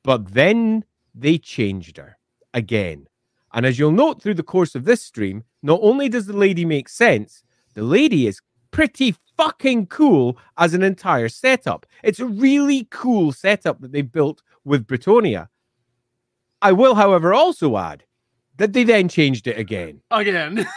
But 0.04 0.34
then 0.34 0.86
they 1.14 1.38
changed 1.38 1.98
her 1.98 2.18
again. 2.54 3.08
And 3.54 3.66
as 3.66 3.80
you'll 3.80 3.92
note 3.92 4.22
through 4.22 4.36
the 4.36 4.44
course 4.44 4.76
of 4.76 4.86
this 4.86 5.02
stream, 5.02 5.44
not 5.64 5.80
only 5.82 6.10
does 6.10 6.28
the 6.28 6.38
lady 6.38 6.66
make 6.66 6.90
sense, 6.90 7.44
the 7.74 7.84
lady 7.84 8.28
is 8.28 8.42
pretty 8.72 9.16
fucking 9.38 9.88
cool 9.88 10.38
as 10.58 10.74
an 10.74 10.84
entire 10.84 11.30
setup. 11.30 11.86
It's 12.04 12.20
a 12.20 12.26
really 12.26 12.88
cool 12.92 13.32
setup 13.32 13.82
that 13.82 13.92
they 13.92 14.02
built 14.02 14.42
with 14.66 14.88
Bretonnia. 14.88 15.48
I 16.62 16.72
will, 16.72 16.96
however, 16.96 17.34
also 17.34 17.78
add 17.78 18.04
that 18.58 18.74
they 18.74 18.84
then 18.84 19.08
changed 19.10 19.48
it 19.48 19.58
again. 19.58 20.02
Again. 20.12 20.68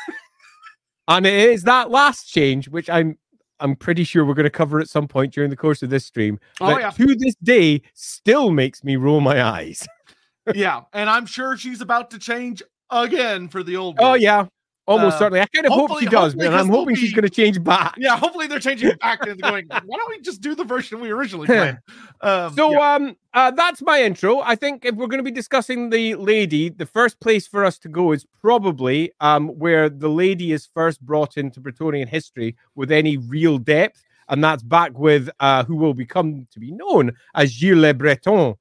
and 1.09 1.27
it 1.27 1.51
is 1.51 1.65
that 1.65 1.91
last 1.91 2.25
change, 2.29 2.69
which 2.69 2.89
I'm 2.91 3.19
I'm 3.61 3.77
pretty 3.77 4.05
sure 4.05 4.25
we're 4.25 4.35
going 4.35 4.45
to 4.45 4.51
cover 4.51 4.81
at 4.81 4.89
some 4.89 5.07
point 5.07 5.33
during 5.33 5.51
the 5.51 5.57
course 5.57 5.83
of 5.83 5.91
this 5.91 6.07
stream. 6.07 6.39
Oh, 6.61 6.79
yeah. 6.79 6.91
To 6.91 7.15
this 7.15 7.35
day, 7.43 7.83
still 7.95 8.51
makes 8.51 8.83
me 8.83 8.97
roll 8.97 9.21
my 9.21 9.43
eyes. 9.43 9.87
yeah, 10.55 10.83
and 10.93 11.09
I'm 11.09 11.27
sure 11.27 11.57
she's 11.57 11.81
about 11.81 12.11
to 12.11 12.19
change 12.19 12.63
again 12.91 13.49
for 13.49 13.63
the 13.63 13.77
old. 13.77 13.97
Oh 14.01 14.15
yeah, 14.15 14.47
Almost 14.91 15.17
uh, 15.17 15.19
certainly. 15.21 15.41
I 15.41 15.47
kind 15.47 15.67
of 15.67 15.73
hope 15.73 16.01
she 16.01 16.07
does, 16.07 16.35
man. 16.35 16.53
I'm 16.53 16.69
hoping 16.69 16.97
be, 16.97 17.01
she's 17.01 17.13
going 17.13 17.23
to 17.23 17.31
change 17.31 17.63
back. 17.63 17.95
Yeah, 17.97 18.17
hopefully 18.17 18.49
they're 18.49 18.59
changing 18.59 18.97
back 18.97 19.25
and 19.25 19.41
going, 19.41 19.69
why 19.87 19.97
don't 19.97 20.11
we 20.11 20.21
just 20.21 20.41
do 20.41 20.57
the 20.57 20.65
version 20.65 21.01
we 21.01 21.11
originally 21.11 21.47
planned? 21.47 21.79
Um, 22.21 22.53
so, 22.55 22.73
yeah. 22.73 22.95
um, 22.95 23.17
uh, 23.33 23.53
that's 23.53 23.81
my 23.83 24.03
intro. 24.03 24.41
I 24.41 24.57
think 24.57 24.85
if 24.85 24.97
we're 24.97 25.07
going 25.07 25.21
to 25.21 25.25
be 25.25 25.31
discussing 25.31 25.91
the 25.91 26.17
lady, 26.17 26.71
the 26.71 26.87
first 26.87 27.21
place 27.21 27.47
for 27.47 27.65
us 27.65 27.79
to 27.79 27.89
go 27.89 28.11
is 28.11 28.27
probably 28.41 29.13
um, 29.21 29.51
where 29.51 29.89
the 29.89 30.09
lady 30.09 30.51
is 30.51 30.67
first 30.67 31.01
brought 31.01 31.37
into 31.37 31.61
Bretonnian 31.61 32.09
history 32.09 32.57
with 32.75 32.91
any 32.91 33.17
real 33.17 33.59
depth. 33.59 34.03
And 34.29 34.43
that's 34.43 34.65
back 34.65 34.99
with 34.99 35.31
uh, 35.39 35.65
who 35.65 35.77
will 35.77 35.95
become 35.95 36.49
to 36.51 36.59
be 36.59 36.73
known 36.73 37.13
as 37.37 37.53
Gilles 37.53 37.81
Le 37.81 37.95
Breton. 37.95 38.55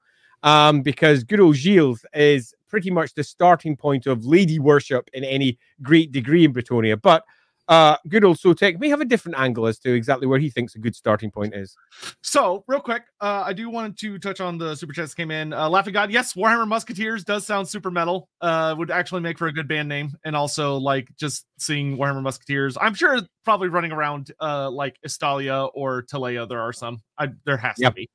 Um, 0.44 0.84
because 0.84 1.24
good 1.24 1.39
old 1.39 1.56
Gilles 1.56 2.06
is 2.13 2.54
pretty 2.70 2.92
much 2.92 3.14
the 3.14 3.24
starting 3.24 3.76
point 3.76 4.08
of 4.08 4.26
lady 4.26 4.60
worship 4.60 5.10
in 5.14 5.24
any 5.24 5.58
great 5.82 6.12
degree 6.12 6.46
in 6.46 6.54
Bretonnia. 6.54 7.02
But 7.02 7.24
uh, 7.70 7.96
good 8.08 8.24
old 8.24 8.38
Sotek 8.38 8.80
may 8.80 8.90
have 8.90 9.00
a 9.00 9.06
different 9.06 9.38
angle 9.38 9.68
as 9.68 9.78
to 9.78 9.94
exactly 9.94 10.26
where 10.26 10.40
he 10.40 10.50
thinks 10.50 10.74
a 10.74 10.80
good 10.80 10.96
starting 10.96 11.30
point 11.30 11.54
is. 11.54 11.76
So, 12.24 12.64
real 12.68 12.80
quick, 12.80 13.04
uh, 13.22 13.44
I 13.46 13.54
do 13.54 13.70
want 13.70 13.96
to 14.00 14.18
touch 14.18 14.42
on 14.42 14.58
the 14.58 14.74
super 14.76 14.92
chats 14.92 15.14
came 15.14 15.30
in. 15.30 15.54
Uh, 15.54 15.70
Laughing 15.70 15.94
God, 15.94 16.12
yes, 16.12 16.34
Warhammer 16.34 16.68
Musketeers 16.68 17.24
does 17.24 17.46
sound 17.46 17.68
super 17.68 17.92
metal. 17.92 18.28
Uh, 18.42 18.74
would 18.76 18.90
actually 18.90 19.22
make 19.22 19.38
for 19.38 19.48
a 19.48 19.54
good 19.54 19.68
band 19.68 19.88
name, 19.88 20.18
and 20.26 20.36
also 20.36 20.78
like 20.78 21.16
just 21.16 21.46
seeing 21.60 21.96
Warhammer 21.96 22.24
Musketeers. 22.24 22.76
I'm 22.82 22.96
sure 22.96 23.20
probably 23.46 23.68
running 23.68 23.92
around 23.92 24.32
uh 24.42 24.72
like 24.72 24.98
Estalia 25.04 25.66
or 25.76 26.02
Tilea. 26.02 26.50
There 26.50 26.62
are 26.62 26.74
some. 26.74 27.02
I, 27.20 27.30
there 27.46 27.58
has 27.58 27.76
yep. 27.78 27.92
to 27.92 27.96
be. 27.98 28.10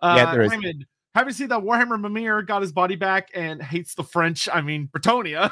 Uh, 0.00 0.14
yeah, 0.16 0.32
there 0.32 0.42
is. 0.42 0.52
Raymond, 0.52 0.86
having 1.14 1.32
seen 1.32 1.48
that 1.48 1.60
Warhammer 1.60 2.00
Mimir 2.00 2.42
got 2.42 2.62
his 2.62 2.72
body 2.72 2.96
back 2.96 3.28
and 3.34 3.62
hates 3.62 3.94
the 3.94 4.04
French, 4.04 4.48
I 4.52 4.60
mean 4.60 4.88
Bretonnia. 4.88 5.50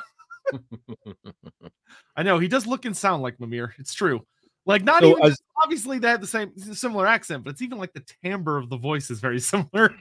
I 2.17 2.23
know 2.23 2.39
he 2.39 2.49
does 2.49 2.67
look 2.67 2.85
and 2.85 2.97
sound 2.97 3.23
like 3.23 3.39
Mimir. 3.41 3.75
It's 3.79 3.95
true. 3.95 4.21
Like 4.67 4.85
not 4.85 5.03
so 5.03 5.11
even 5.11 5.25
as, 5.25 5.41
obviously 5.63 5.99
they 5.99 6.09
have 6.09 6.21
the 6.21 6.27
same 6.27 6.57
similar 6.59 7.07
accent, 7.07 7.45
but 7.45 7.51
it's 7.51 7.63
even 7.63 7.79
like 7.79 7.93
the 7.93 8.05
timbre 8.23 8.59
of 8.59 8.69
the 8.69 8.77
voice 8.77 9.11
is 9.11 9.21
very 9.21 9.41
similar. 9.41 9.95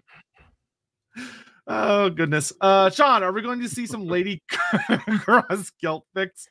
oh 1.67 2.09
goodness. 2.09 2.53
Uh 2.61 2.89
Sean, 2.89 3.23
are 3.23 3.31
we 3.31 3.41
going 3.41 3.61
to 3.61 3.69
see 3.69 3.85
some 3.85 4.05
Lady 4.07 4.41
Cross 4.49 5.71
Guilt 5.81 6.05
fix? 6.13 6.47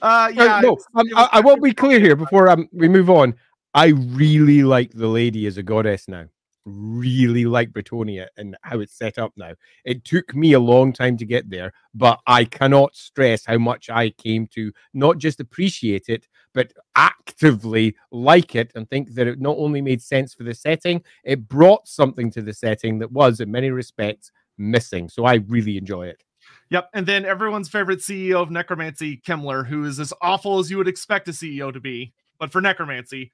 Uh 0.00 0.32
yeah. 0.34 0.56
Uh, 0.56 0.60
no, 0.60 0.78
um, 0.94 1.06
I, 1.14 1.28
I 1.32 1.40
won't 1.40 1.62
be 1.62 1.72
clear 1.72 2.00
here 2.00 2.16
before 2.16 2.48
um, 2.48 2.68
we 2.72 2.88
move 2.88 3.10
on. 3.10 3.34
I 3.74 3.88
really 3.88 4.62
like 4.62 4.92
the 4.92 5.08
lady 5.08 5.46
as 5.46 5.58
a 5.58 5.62
goddess 5.62 6.08
now 6.08 6.24
really 6.68 7.44
like 7.44 7.70
Bretonnia 7.70 8.26
and 8.36 8.56
how 8.62 8.80
it's 8.80 8.96
set 8.96 9.18
up 9.18 9.32
now. 9.36 9.54
It 9.84 10.04
took 10.04 10.34
me 10.34 10.52
a 10.52 10.60
long 10.60 10.92
time 10.92 11.16
to 11.18 11.24
get 11.24 11.50
there, 11.50 11.72
but 11.94 12.20
I 12.26 12.44
cannot 12.44 12.94
stress 12.94 13.44
how 13.44 13.58
much 13.58 13.90
I 13.90 14.10
came 14.10 14.46
to 14.48 14.72
not 14.94 15.18
just 15.18 15.40
appreciate 15.40 16.08
it, 16.08 16.28
but 16.54 16.72
actively 16.96 17.96
like 18.10 18.54
it 18.54 18.72
and 18.74 18.88
think 18.88 19.14
that 19.14 19.26
it 19.26 19.40
not 19.40 19.56
only 19.58 19.80
made 19.80 20.02
sense 20.02 20.34
for 20.34 20.44
the 20.44 20.54
setting, 20.54 21.02
it 21.24 21.48
brought 21.48 21.88
something 21.88 22.30
to 22.32 22.42
the 22.42 22.54
setting 22.54 22.98
that 22.98 23.12
was, 23.12 23.40
in 23.40 23.50
many 23.50 23.70
respects, 23.70 24.32
missing. 24.56 25.08
So 25.08 25.24
I 25.24 25.34
really 25.34 25.76
enjoy 25.76 26.06
it. 26.08 26.22
Yep. 26.70 26.90
And 26.94 27.06
then 27.06 27.24
everyone's 27.24 27.68
favorite 27.68 28.00
CEO 28.00 28.42
of 28.42 28.50
Necromancy, 28.50 29.18
Kemmler, 29.18 29.66
who 29.66 29.84
is 29.84 30.00
as 30.00 30.12
awful 30.20 30.58
as 30.58 30.70
you 30.70 30.76
would 30.78 30.88
expect 30.88 31.28
a 31.28 31.32
CEO 31.32 31.72
to 31.72 31.80
be, 31.80 32.12
but 32.38 32.52
for 32.52 32.60
Necromancy, 32.60 33.32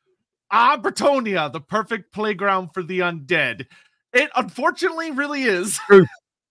Ah, 0.50 0.78
Bretonnia, 0.80 1.52
the 1.52 1.61
perfect 1.61 2.12
playground 2.12 2.70
for 2.72 2.83
the 2.83 3.00
undead. 3.00 3.66
It 4.12 4.30
unfortunately 4.37 5.11
really 5.11 5.42
is. 5.42 5.78
True. 5.87 6.07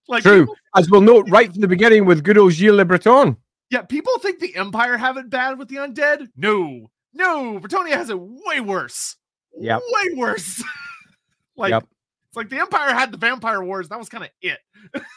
like 0.08 0.24
True. 0.24 0.42
People, 0.42 0.56
As 0.76 0.90
we'll 0.90 1.02
note 1.02 1.30
right 1.30 1.52
from 1.52 1.62
the 1.62 1.68
beginning 1.68 2.06
with 2.06 2.24
good 2.24 2.38
old 2.38 2.54
Gilles 2.54 2.76
Le 2.76 2.86
Breton. 2.86 3.38
Yeah, 3.70 3.82
people 3.84 4.18
think 4.20 4.40
the 4.40 4.56
Empire 4.56 4.98
have 4.98 5.18
it 5.18 5.30
bad 5.30 5.58
with 5.58 5.68
the 5.68 5.78
undead. 5.78 6.28
No, 6.36 6.92
no, 7.14 7.60
Bretonnia 7.60 7.94
has 7.94 8.10
it 8.10 8.20
way 8.20 8.60
worse. 8.60 9.16
Yeah, 9.58 9.78
way 9.78 10.16
worse. 10.16 10.64
like 11.58 11.72
yep. 11.72 11.84
it's 12.28 12.38
like 12.38 12.50
the 12.50 12.60
Empire 12.60 12.94
had 12.94 13.12
the 13.12 13.18
Vampire 13.18 13.64
Wars. 13.64 13.90
That 13.90 14.00
was 14.00 14.10
kind 14.10 14.26
of 14.26 14.30
it. 14.42 14.60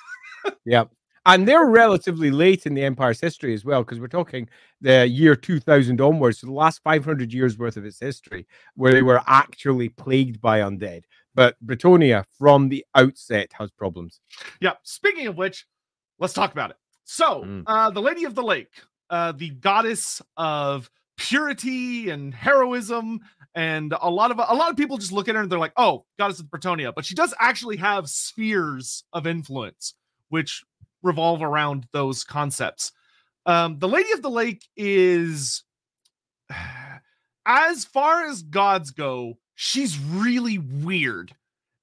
yep 0.64 0.90
and 1.26 1.46
they're 1.46 1.66
relatively 1.66 2.30
late 2.30 2.64
in 2.64 2.74
the 2.74 2.84
empire's 2.84 3.20
history 3.20 3.52
as 3.52 3.64
well 3.64 3.82
because 3.82 4.00
we're 4.00 4.06
talking 4.06 4.48
the 4.80 5.06
year 5.06 5.36
2000 5.36 6.00
onwards 6.00 6.38
so 6.38 6.46
the 6.46 6.52
last 6.52 6.82
500 6.82 7.32
years 7.32 7.58
worth 7.58 7.76
of 7.76 7.84
its 7.84 8.00
history 8.00 8.46
where 8.76 8.92
they 8.92 9.02
were 9.02 9.20
actually 9.26 9.90
plagued 9.90 10.40
by 10.40 10.60
undead. 10.60 11.02
But 11.34 11.56
bretonnia 11.64 12.24
from 12.38 12.70
the 12.70 12.86
outset 12.94 13.50
has 13.54 13.70
problems. 13.70 14.20
Yeah 14.60 14.74
speaking 14.84 15.26
of 15.26 15.36
which 15.36 15.66
let's 16.18 16.32
talk 16.32 16.52
about 16.52 16.70
it. 16.70 16.76
So 17.04 17.42
mm. 17.44 17.64
uh 17.66 17.90
the 17.90 18.00
lady 18.00 18.24
of 18.24 18.34
the 18.34 18.42
lake 18.42 18.72
uh 19.10 19.32
the 19.32 19.50
goddess 19.50 20.22
of 20.36 20.88
purity 21.18 22.10
and 22.10 22.32
heroism 22.32 23.20
and 23.54 23.94
a 24.00 24.10
lot 24.10 24.30
of 24.30 24.38
a 24.38 24.54
lot 24.54 24.70
of 24.70 24.76
people 24.76 24.98
just 24.98 25.12
look 25.12 25.28
at 25.28 25.34
her 25.34 25.40
and 25.40 25.50
they're 25.50 25.58
like 25.58 25.72
oh 25.76 26.04
goddess 26.18 26.40
of 26.40 26.46
bretonnia 26.46 26.92
but 26.94 27.06
she 27.06 27.14
does 27.14 27.34
actually 27.40 27.76
have 27.76 28.06
spheres 28.08 29.04
of 29.14 29.26
influence 29.26 29.94
which 30.28 30.62
revolve 31.06 31.42
around 31.42 31.86
those 31.92 32.24
concepts. 32.24 32.92
Um, 33.46 33.78
the 33.78 33.88
Lady 33.88 34.12
of 34.12 34.22
the 34.22 34.30
Lake 34.30 34.62
is, 34.76 35.62
as 37.46 37.84
far 37.84 38.26
as 38.26 38.42
gods 38.42 38.90
go, 38.90 39.38
she's 39.54 39.98
really 39.98 40.58
weird. 40.58 41.34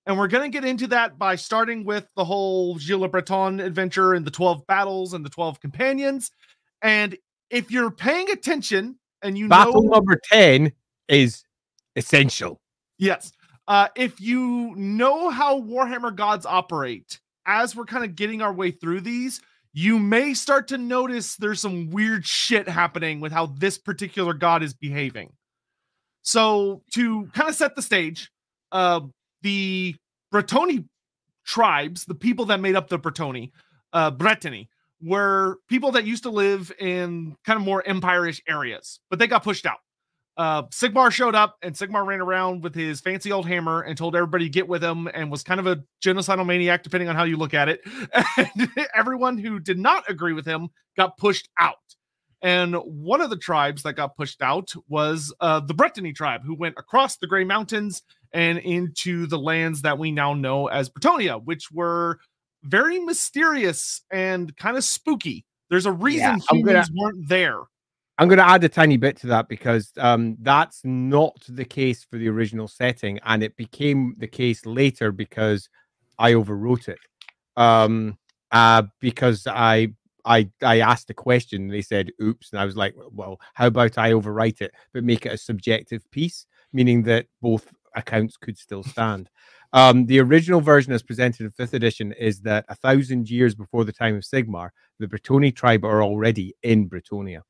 And 0.06 0.18
we're 0.18 0.28
going 0.28 0.52
to 0.52 0.56
get 0.56 0.68
into 0.68 0.88
that 0.88 1.18
by 1.18 1.36
starting 1.36 1.86
with 1.86 2.08
the 2.16 2.26
whole 2.26 2.78
Gilles 2.78 3.00
Le 3.00 3.08
Breton 3.08 3.62
adventure 3.62 4.14
and 4.14 4.26
the 4.26 4.32
12 4.32 4.68
battles 4.68 5.14
and 5.14 5.26
the 5.26 5.30
12 5.30 5.62
companions. 5.62 6.30
And 6.82 7.18
if 7.50 7.72
you're 7.72 7.90
paying 7.90 8.30
attention 8.30 9.00
and 9.22 9.38
you 9.38 9.46
know 9.46 9.50
Battle 9.50 9.84
know 9.84 9.92
number 9.92 10.20
10 10.30 10.74
is 11.08 11.46
essential. 11.96 12.60
Yes. 12.98 13.32
Uh, 13.68 13.88
if 13.96 14.20
you 14.20 14.74
know 14.76 15.30
how 15.30 15.62
Warhammer 15.62 16.14
gods 16.14 16.46
operate, 16.46 17.20
as 17.46 17.76
we're 17.76 17.86
kind 17.86 18.04
of 18.04 18.16
getting 18.16 18.42
our 18.42 18.54
way 18.54 18.72
through 18.72 19.02
these, 19.02 19.42
you 19.74 19.98
may 20.00 20.34
start 20.34 20.68
to 20.70 20.78
notice 20.78 21.36
there's 21.36 21.62
some 21.62 21.90
weird 21.90 22.26
shit 22.26 22.68
happening 22.68 23.20
with 23.20 23.32
how 23.32 23.48
this 23.48 23.78
particular 23.78 24.34
god 24.34 24.62
is 24.62 24.74
behaving. 24.74 25.34
So, 26.22 26.84
to 26.92 27.26
kind 27.34 27.50
of 27.50 27.56
set 27.56 27.76
the 27.76 27.82
stage, 27.82 28.32
uh, 28.72 29.02
the 29.42 29.96
Bretonni 30.34 30.88
tribes, 31.46 32.06
the 32.06 32.16
people 32.16 32.46
that 32.46 32.62
made 32.62 32.76
up 32.76 32.88
the 32.88 32.98
Bretonni, 33.00 33.52
uh, 33.92 34.12
were 35.02 35.58
people 35.68 35.92
that 35.92 36.06
used 36.06 36.24
to 36.24 36.30
live 36.30 36.72
in 36.80 37.36
kind 37.46 37.58
of 37.58 37.66
more 37.66 37.86
empire-ish 37.86 38.42
areas, 38.48 39.00
but 39.10 39.20
they 39.20 39.28
got 39.28 39.44
pushed 39.44 39.66
out. 39.66 39.80
Uh, 40.36 40.64
Sigmar 40.64 41.12
showed 41.12 41.36
up, 41.36 41.58
and 41.62 41.76
Sigmar 41.76 42.06
ran 42.06 42.20
around 42.20 42.64
with 42.64 42.74
his 42.74 43.00
fancy 43.02 43.32
old 43.32 43.48
hammer 43.48 43.82
and 43.82 43.96
told 43.98 44.16
everybody 44.16 44.46
to 44.46 44.50
get 44.50 44.68
with 44.68 44.84
him, 44.84 45.08
and 45.14 45.30
was 45.30 45.44
kind 45.44 45.60
of 45.60 45.68
a 45.68 45.84
genocidal 46.04 46.46
maniac, 46.46 46.82
depending 46.84 47.08
on 47.10 47.16
how 47.16 47.24
you 47.24 47.38
look 47.38 47.54
at 47.54 47.70
it. 47.70 47.82
And 48.38 48.70
everyone 48.96 49.38
who 49.38 49.60
did 49.60 49.78
not 49.78 50.10
agree 50.10 50.34
with 50.34 50.46
him 50.46 50.70
got 50.98 51.18
pushed 51.18 51.50
out. 51.60 51.76
And 52.42 52.76
one 52.76 53.22
of 53.22 53.30
the 53.30 53.38
tribes 53.38 53.84
that 53.84 53.94
got 53.94 54.18
pushed 54.18 54.42
out 54.42 54.72
was 54.90 55.34
uh, 55.40 55.60
the 55.62 55.74
Brittany 55.74 56.12
tribe, 56.14 56.42
who 56.44 56.56
went 56.56 56.76
across 56.78 57.18
the 57.18 57.28
Grey 57.28 57.44
Mountains 57.46 58.02
and 58.34 58.58
into 58.58 59.28
the 59.28 59.38
lands 59.40 59.84
that 59.84 59.98
we 60.00 60.12
now 60.12 60.34
know 60.34 60.68
as 60.68 60.90
Bretonnia, 60.90 61.42
which 61.44 61.72
were 61.72 62.20
very 62.64 63.00
mysterious 63.00 64.02
and 64.12 64.56
kind 64.58 64.76
of 64.78 64.84
spooky. 64.84 65.46
There's 65.70 65.86
a 65.86 65.92
reason 65.92 66.20
Yeah, 66.40 66.56
humans 66.58 66.90
gonna- 66.90 67.00
weren't 67.02 67.30
there. 67.30 67.60
I'm 68.18 68.28
going 68.28 68.38
to 68.38 68.48
add 68.48 68.64
a 68.64 68.70
tiny 68.70 68.98
bit 68.98 69.18
to 69.18 69.28
that 69.28 69.48
because 69.48 69.92
um, 69.98 70.38
that's 70.42 70.82
not 70.84 71.36
the 71.50 71.66
case 71.66 72.04
for 72.04 72.18
the 72.18 72.30
original 72.30 72.68
setting, 72.68 73.20
and 73.26 73.42
it 73.42 73.56
became 73.58 74.16
the 74.20 74.28
case 74.28 74.66
later 74.66 75.12
because 75.12 75.68
I 76.20 76.34
overwrote 76.34 76.90
it. 76.90 77.00
Um, 77.58 78.18
uh, 78.52 78.84
because 79.00 79.48
I 79.48 79.90
I 80.26 80.50
I 80.62 80.80
asked 80.82 81.10
a 81.10 81.16
question, 81.16 81.64
and 81.64 81.72
they 81.74 81.82
said 81.82 82.12
"oops," 82.22 82.52
and 82.52 82.60
I 82.60 82.66
was 82.66 82.78
like, 82.78 82.94
"Well, 83.12 83.40
how 83.56 83.68
about 83.68 83.98
I 83.98 84.12
overwrite 84.12 84.62
it, 84.62 84.72
but 84.94 85.04
make 85.04 85.26
it 85.26 85.34
a 85.34 85.38
subjective 85.38 86.10
piece, 86.12 86.46
meaning 86.72 87.04
that 87.04 87.26
both 87.42 87.68
accounts 87.96 88.38
could 88.38 88.58
still 88.60 88.84
stand." 88.84 89.30
Um, 89.74 90.06
the 90.06 90.20
original 90.20 90.62
version, 90.62 90.94
as 90.94 91.02
presented 91.02 91.42
in 91.46 91.52
fifth 91.52 91.74
edition, 91.74 92.12
is 92.14 92.42
that 92.42 92.66
a 92.70 92.76
thousand 92.76 93.28
years 93.30 93.56
before 93.56 93.86
the 93.86 93.92
time 93.94 94.16
of 94.16 94.22
Sigmar, 94.24 94.70
the 95.00 95.08
Bretonni 95.08 95.56
tribe 95.56 95.84
are 95.84 96.04
already 96.04 96.54
in 96.62 96.88
Bretonnia. 96.88 97.42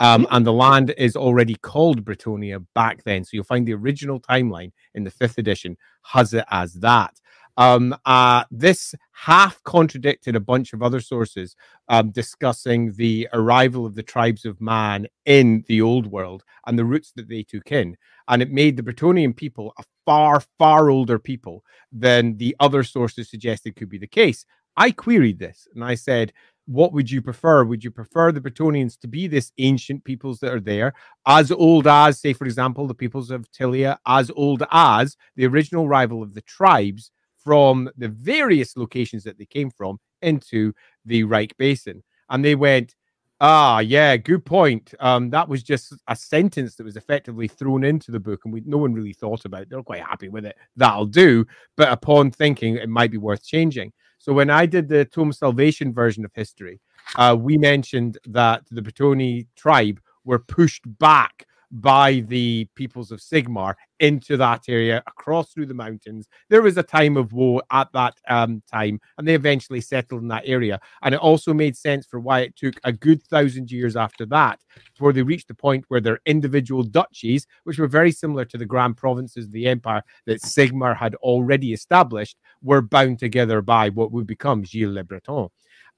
Um, 0.00 0.26
and 0.30 0.46
the 0.46 0.52
land 0.52 0.94
is 0.96 1.16
already 1.16 1.56
called 1.56 2.04
Bretonnia 2.04 2.64
back 2.74 3.02
then. 3.04 3.24
So 3.24 3.30
you'll 3.32 3.44
find 3.44 3.66
the 3.66 3.74
original 3.74 4.20
timeline 4.20 4.72
in 4.94 5.04
the 5.04 5.10
fifth 5.10 5.38
edition 5.38 5.76
has 6.02 6.34
it 6.34 6.44
as 6.50 6.74
that. 6.74 7.14
Um, 7.58 7.96
uh, 8.06 8.44
this 8.52 8.94
half 9.10 9.60
contradicted 9.64 10.36
a 10.36 10.40
bunch 10.40 10.72
of 10.72 10.80
other 10.80 11.00
sources 11.00 11.56
um, 11.88 12.12
discussing 12.12 12.92
the 12.92 13.28
arrival 13.32 13.84
of 13.84 13.96
the 13.96 14.02
tribes 14.04 14.44
of 14.44 14.60
man 14.60 15.08
in 15.26 15.64
the 15.66 15.82
old 15.82 16.06
world 16.06 16.44
and 16.66 16.78
the 16.78 16.84
routes 16.84 17.10
that 17.16 17.28
they 17.28 17.42
took 17.42 17.72
in. 17.72 17.96
And 18.28 18.42
it 18.42 18.52
made 18.52 18.76
the 18.76 18.84
Bretonnian 18.84 19.34
people 19.34 19.74
a 19.76 19.82
far, 20.06 20.40
far 20.56 20.88
older 20.88 21.18
people 21.18 21.64
than 21.90 22.36
the 22.36 22.54
other 22.60 22.84
sources 22.84 23.28
suggested 23.28 23.74
could 23.74 23.88
be 23.88 23.98
the 23.98 24.06
case. 24.06 24.46
I 24.76 24.92
queried 24.92 25.40
this 25.40 25.66
and 25.74 25.82
I 25.82 25.96
said, 25.96 26.32
what 26.68 26.92
would 26.92 27.10
you 27.10 27.22
prefer? 27.22 27.64
Would 27.64 27.82
you 27.82 27.90
prefer 27.90 28.30
the 28.30 28.40
Bretonnians 28.42 28.98
to 29.00 29.08
be 29.08 29.26
this 29.26 29.52
ancient 29.58 30.04
peoples 30.04 30.38
that 30.40 30.52
are 30.52 30.60
there, 30.60 30.92
as 31.26 31.50
old 31.50 31.86
as, 31.86 32.20
say, 32.20 32.34
for 32.34 32.44
example, 32.44 32.86
the 32.86 32.94
peoples 32.94 33.30
of 33.30 33.50
Tilea, 33.50 33.96
as 34.06 34.30
old 34.36 34.62
as 34.70 35.16
the 35.36 35.46
original 35.46 35.88
rival 35.88 36.22
of 36.22 36.34
the 36.34 36.42
tribes 36.42 37.10
from 37.38 37.88
the 37.96 38.08
various 38.08 38.76
locations 38.76 39.24
that 39.24 39.38
they 39.38 39.46
came 39.46 39.70
from 39.70 39.98
into 40.20 40.74
the 41.06 41.24
Reik 41.24 41.52
Basin? 41.58 42.02
And 42.28 42.44
they 42.44 42.54
went, 42.54 42.94
Ah, 43.40 43.78
yeah, 43.78 44.16
good 44.16 44.44
point. 44.44 44.94
Um, 44.98 45.30
that 45.30 45.48
was 45.48 45.62
just 45.62 45.94
a 46.08 46.16
sentence 46.16 46.74
that 46.74 46.82
was 46.84 46.96
effectively 46.96 47.46
thrown 47.46 47.84
into 47.84 48.10
the 48.10 48.18
book, 48.18 48.40
and 48.44 48.52
we 48.52 48.62
no 48.66 48.78
one 48.78 48.92
really 48.92 49.12
thought 49.12 49.44
about 49.44 49.62
it. 49.62 49.70
They're 49.70 49.82
quite 49.82 50.02
happy 50.02 50.28
with 50.28 50.44
it. 50.44 50.56
That'll 50.76 51.06
do. 51.06 51.46
But 51.76 51.92
upon 51.92 52.32
thinking, 52.32 52.76
it 52.76 52.88
might 52.88 53.12
be 53.12 53.16
worth 53.18 53.44
changing. 53.44 53.92
So 54.18 54.32
when 54.32 54.50
I 54.50 54.66
did 54.66 54.88
the 54.88 55.04
Tome 55.04 55.32
Salvation 55.32 55.92
version 55.92 56.24
of 56.24 56.32
history, 56.34 56.80
uh, 57.16 57.36
we 57.38 57.56
mentioned 57.56 58.18
that 58.26 58.64
the 58.70 58.82
Bretonni 58.82 59.46
tribe 59.56 60.00
were 60.24 60.38
pushed 60.38 60.82
back 60.98 61.46
by 61.70 62.20
the 62.28 62.66
peoples 62.74 63.12
of 63.12 63.20
Sigmar 63.20 63.74
into 64.00 64.36
that 64.36 64.64
area, 64.68 65.02
across 65.06 65.52
through 65.52 65.66
the 65.66 65.74
mountains. 65.74 66.28
There 66.48 66.62
was 66.62 66.76
a 66.76 66.82
time 66.82 67.16
of 67.16 67.32
woe 67.32 67.60
at 67.70 67.92
that 67.92 68.14
um, 68.28 68.62
time, 68.70 69.00
and 69.16 69.26
they 69.26 69.34
eventually 69.34 69.80
settled 69.80 70.22
in 70.22 70.28
that 70.28 70.44
area. 70.46 70.80
And 71.02 71.14
it 71.14 71.20
also 71.20 71.52
made 71.52 71.76
sense 71.76 72.06
for 72.06 72.20
why 72.20 72.40
it 72.40 72.56
took 72.56 72.74
a 72.84 72.92
good 72.92 73.22
thousand 73.24 73.70
years 73.70 73.96
after 73.96 74.24
that 74.26 74.60
before 74.94 75.12
they 75.12 75.22
reached 75.22 75.48
the 75.48 75.54
point 75.54 75.84
where 75.88 76.00
their 76.00 76.20
individual 76.26 76.82
duchies, 76.82 77.46
which 77.64 77.78
were 77.78 77.88
very 77.88 78.12
similar 78.12 78.44
to 78.46 78.58
the 78.58 78.66
grand 78.66 78.96
provinces 78.96 79.46
of 79.46 79.52
the 79.52 79.66
empire 79.66 80.02
that 80.26 80.42
Sigmar 80.42 80.96
had 80.96 81.14
already 81.16 81.72
established, 81.72 82.38
were 82.62 82.82
bound 82.82 83.18
together 83.18 83.60
by 83.62 83.88
what 83.90 84.12
would 84.12 84.26
become 84.26 84.64
Gilles 84.64 84.92
Le 84.92 85.04
Breton. 85.04 85.48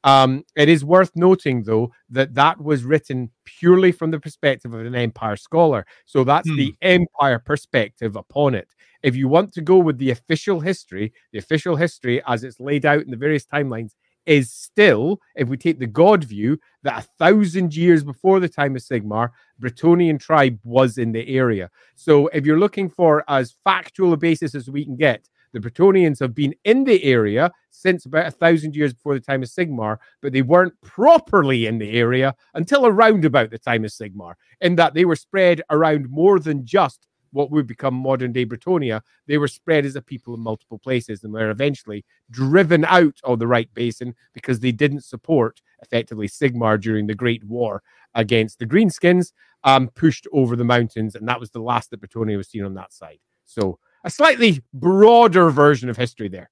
Um, 0.02 0.44
it 0.56 0.68
is 0.68 0.84
worth 0.84 1.12
noting, 1.14 1.64
though, 1.64 1.92
that 2.08 2.34
that 2.34 2.60
was 2.60 2.84
written 2.84 3.30
purely 3.44 3.92
from 3.92 4.10
the 4.10 4.20
perspective 4.20 4.72
of 4.72 4.86
an 4.86 4.94
empire 4.94 5.36
scholar. 5.36 5.86
So 6.06 6.24
that's 6.24 6.48
the 6.48 6.74
empire 6.80 7.38
perspective 7.38 8.16
upon 8.16 8.54
it. 8.54 8.68
If 9.02 9.16
you 9.16 9.28
want 9.28 9.52
to 9.54 9.62
go 9.62 9.78
with 9.78 9.98
the 9.98 10.10
official 10.10 10.60
history, 10.60 11.12
the 11.32 11.38
official 11.38 11.76
history 11.76 12.22
as 12.26 12.44
it's 12.44 12.60
laid 12.60 12.86
out 12.86 13.02
in 13.02 13.10
the 13.10 13.16
various 13.16 13.46
timelines 13.46 13.92
is 14.26 14.52
still, 14.52 15.18
if 15.34 15.48
we 15.48 15.56
take 15.56 15.78
the 15.78 15.86
God 15.86 16.24
view, 16.24 16.58
that 16.82 17.04
a 17.04 17.08
thousand 17.18 17.74
years 17.74 18.04
before 18.04 18.40
the 18.40 18.48
time 18.48 18.76
of 18.76 18.82
Sigmar, 18.82 19.30
Bretonnian 19.60 20.20
tribe 20.20 20.58
was 20.62 20.98
in 20.98 21.12
the 21.12 21.26
area. 21.36 21.70
So 21.94 22.28
if 22.28 22.44
you're 22.44 22.58
looking 22.58 22.88
for 22.88 23.24
as 23.28 23.56
factual 23.64 24.12
a 24.12 24.16
basis 24.16 24.54
as 24.54 24.70
we 24.70 24.84
can 24.84 24.96
get, 24.96 25.28
the 25.52 25.60
Bretonnians 25.60 26.20
have 26.20 26.34
been 26.34 26.54
in 26.64 26.84
the 26.84 27.02
area 27.04 27.50
since 27.70 28.06
about 28.06 28.26
a 28.26 28.30
thousand 28.30 28.74
years 28.74 28.92
before 28.92 29.14
the 29.14 29.20
time 29.20 29.42
of 29.42 29.48
Sigmar, 29.48 29.98
but 30.22 30.32
they 30.32 30.42
weren't 30.42 30.80
properly 30.82 31.66
in 31.66 31.78
the 31.78 31.92
area 31.92 32.34
until 32.54 32.86
around 32.86 33.24
about 33.24 33.50
the 33.50 33.58
time 33.58 33.84
of 33.84 33.90
Sigmar, 33.90 34.34
in 34.60 34.76
that 34.76 34.94
they 34.94 35.04
were 35.04 35.16
spread 35.16 35.62
around 35.70 36.08
more 36.08 36.38
than 36.38 36.64
just 36.64 37.06
what 37.32 37.50
would 37.50 37.66
become 37.66 37.94
modern 37.94 38.32
day 38.32 38.44
Bretonnia. 38.44 39.02
They 39.26 39.38
were 39.38 39.48
spread 39.48 39.84
as 39.84 39.96
a 39.96 40.02
people 40.02 40.34
in 40.34 40.40
multiple 40.40 40.78
places 40.78 41.22
and 41.22 41.32
were 41.32 41.50
eventually 41.50 42.04
driven 42.30 42.84
out 42.84 43.18
of 43.24 43.38
the 43.38 43.46
Reik 43.46 43.68
Basin 43.74 44.14
because 44.32 44.60
they 44.60 44.72
didn't 44.72 45.04
support 45.04 45.60
effectively 45.82 46.28
Sigmar 46.28 46.80
during 46.80 47.06
the 47.06 47.14
Great 47.14 47.44
War 47.44 47.82
against 48.14 48.58
the 48.58 48.66
Greenskins, 48.66 49.32
um, 49.64 49.88
pushed 49.88 50.26
over 50.32 50.56
the 50.56 50.64
mountains, 50.64 51.14
and 51.14 51.28
that 51.28 51.40
was 51.40 51.50
the 51.50 51.60
last 51.60 51.90
that 51.90 52.00
Bretonnia 52.00 52.36
was 52.36 52.48
seen 52.48 52.64
on 52.64 52.74
that 52.74 52.92
side. 52.92 53.18
So 53.44 53.78
a 54.04 54.10
slightly 54.10 54.62
broader 54.72 55.50
version 55.50 55.88
of 55.88 55.96
history 55.96 56.28
there. 56.28 56.50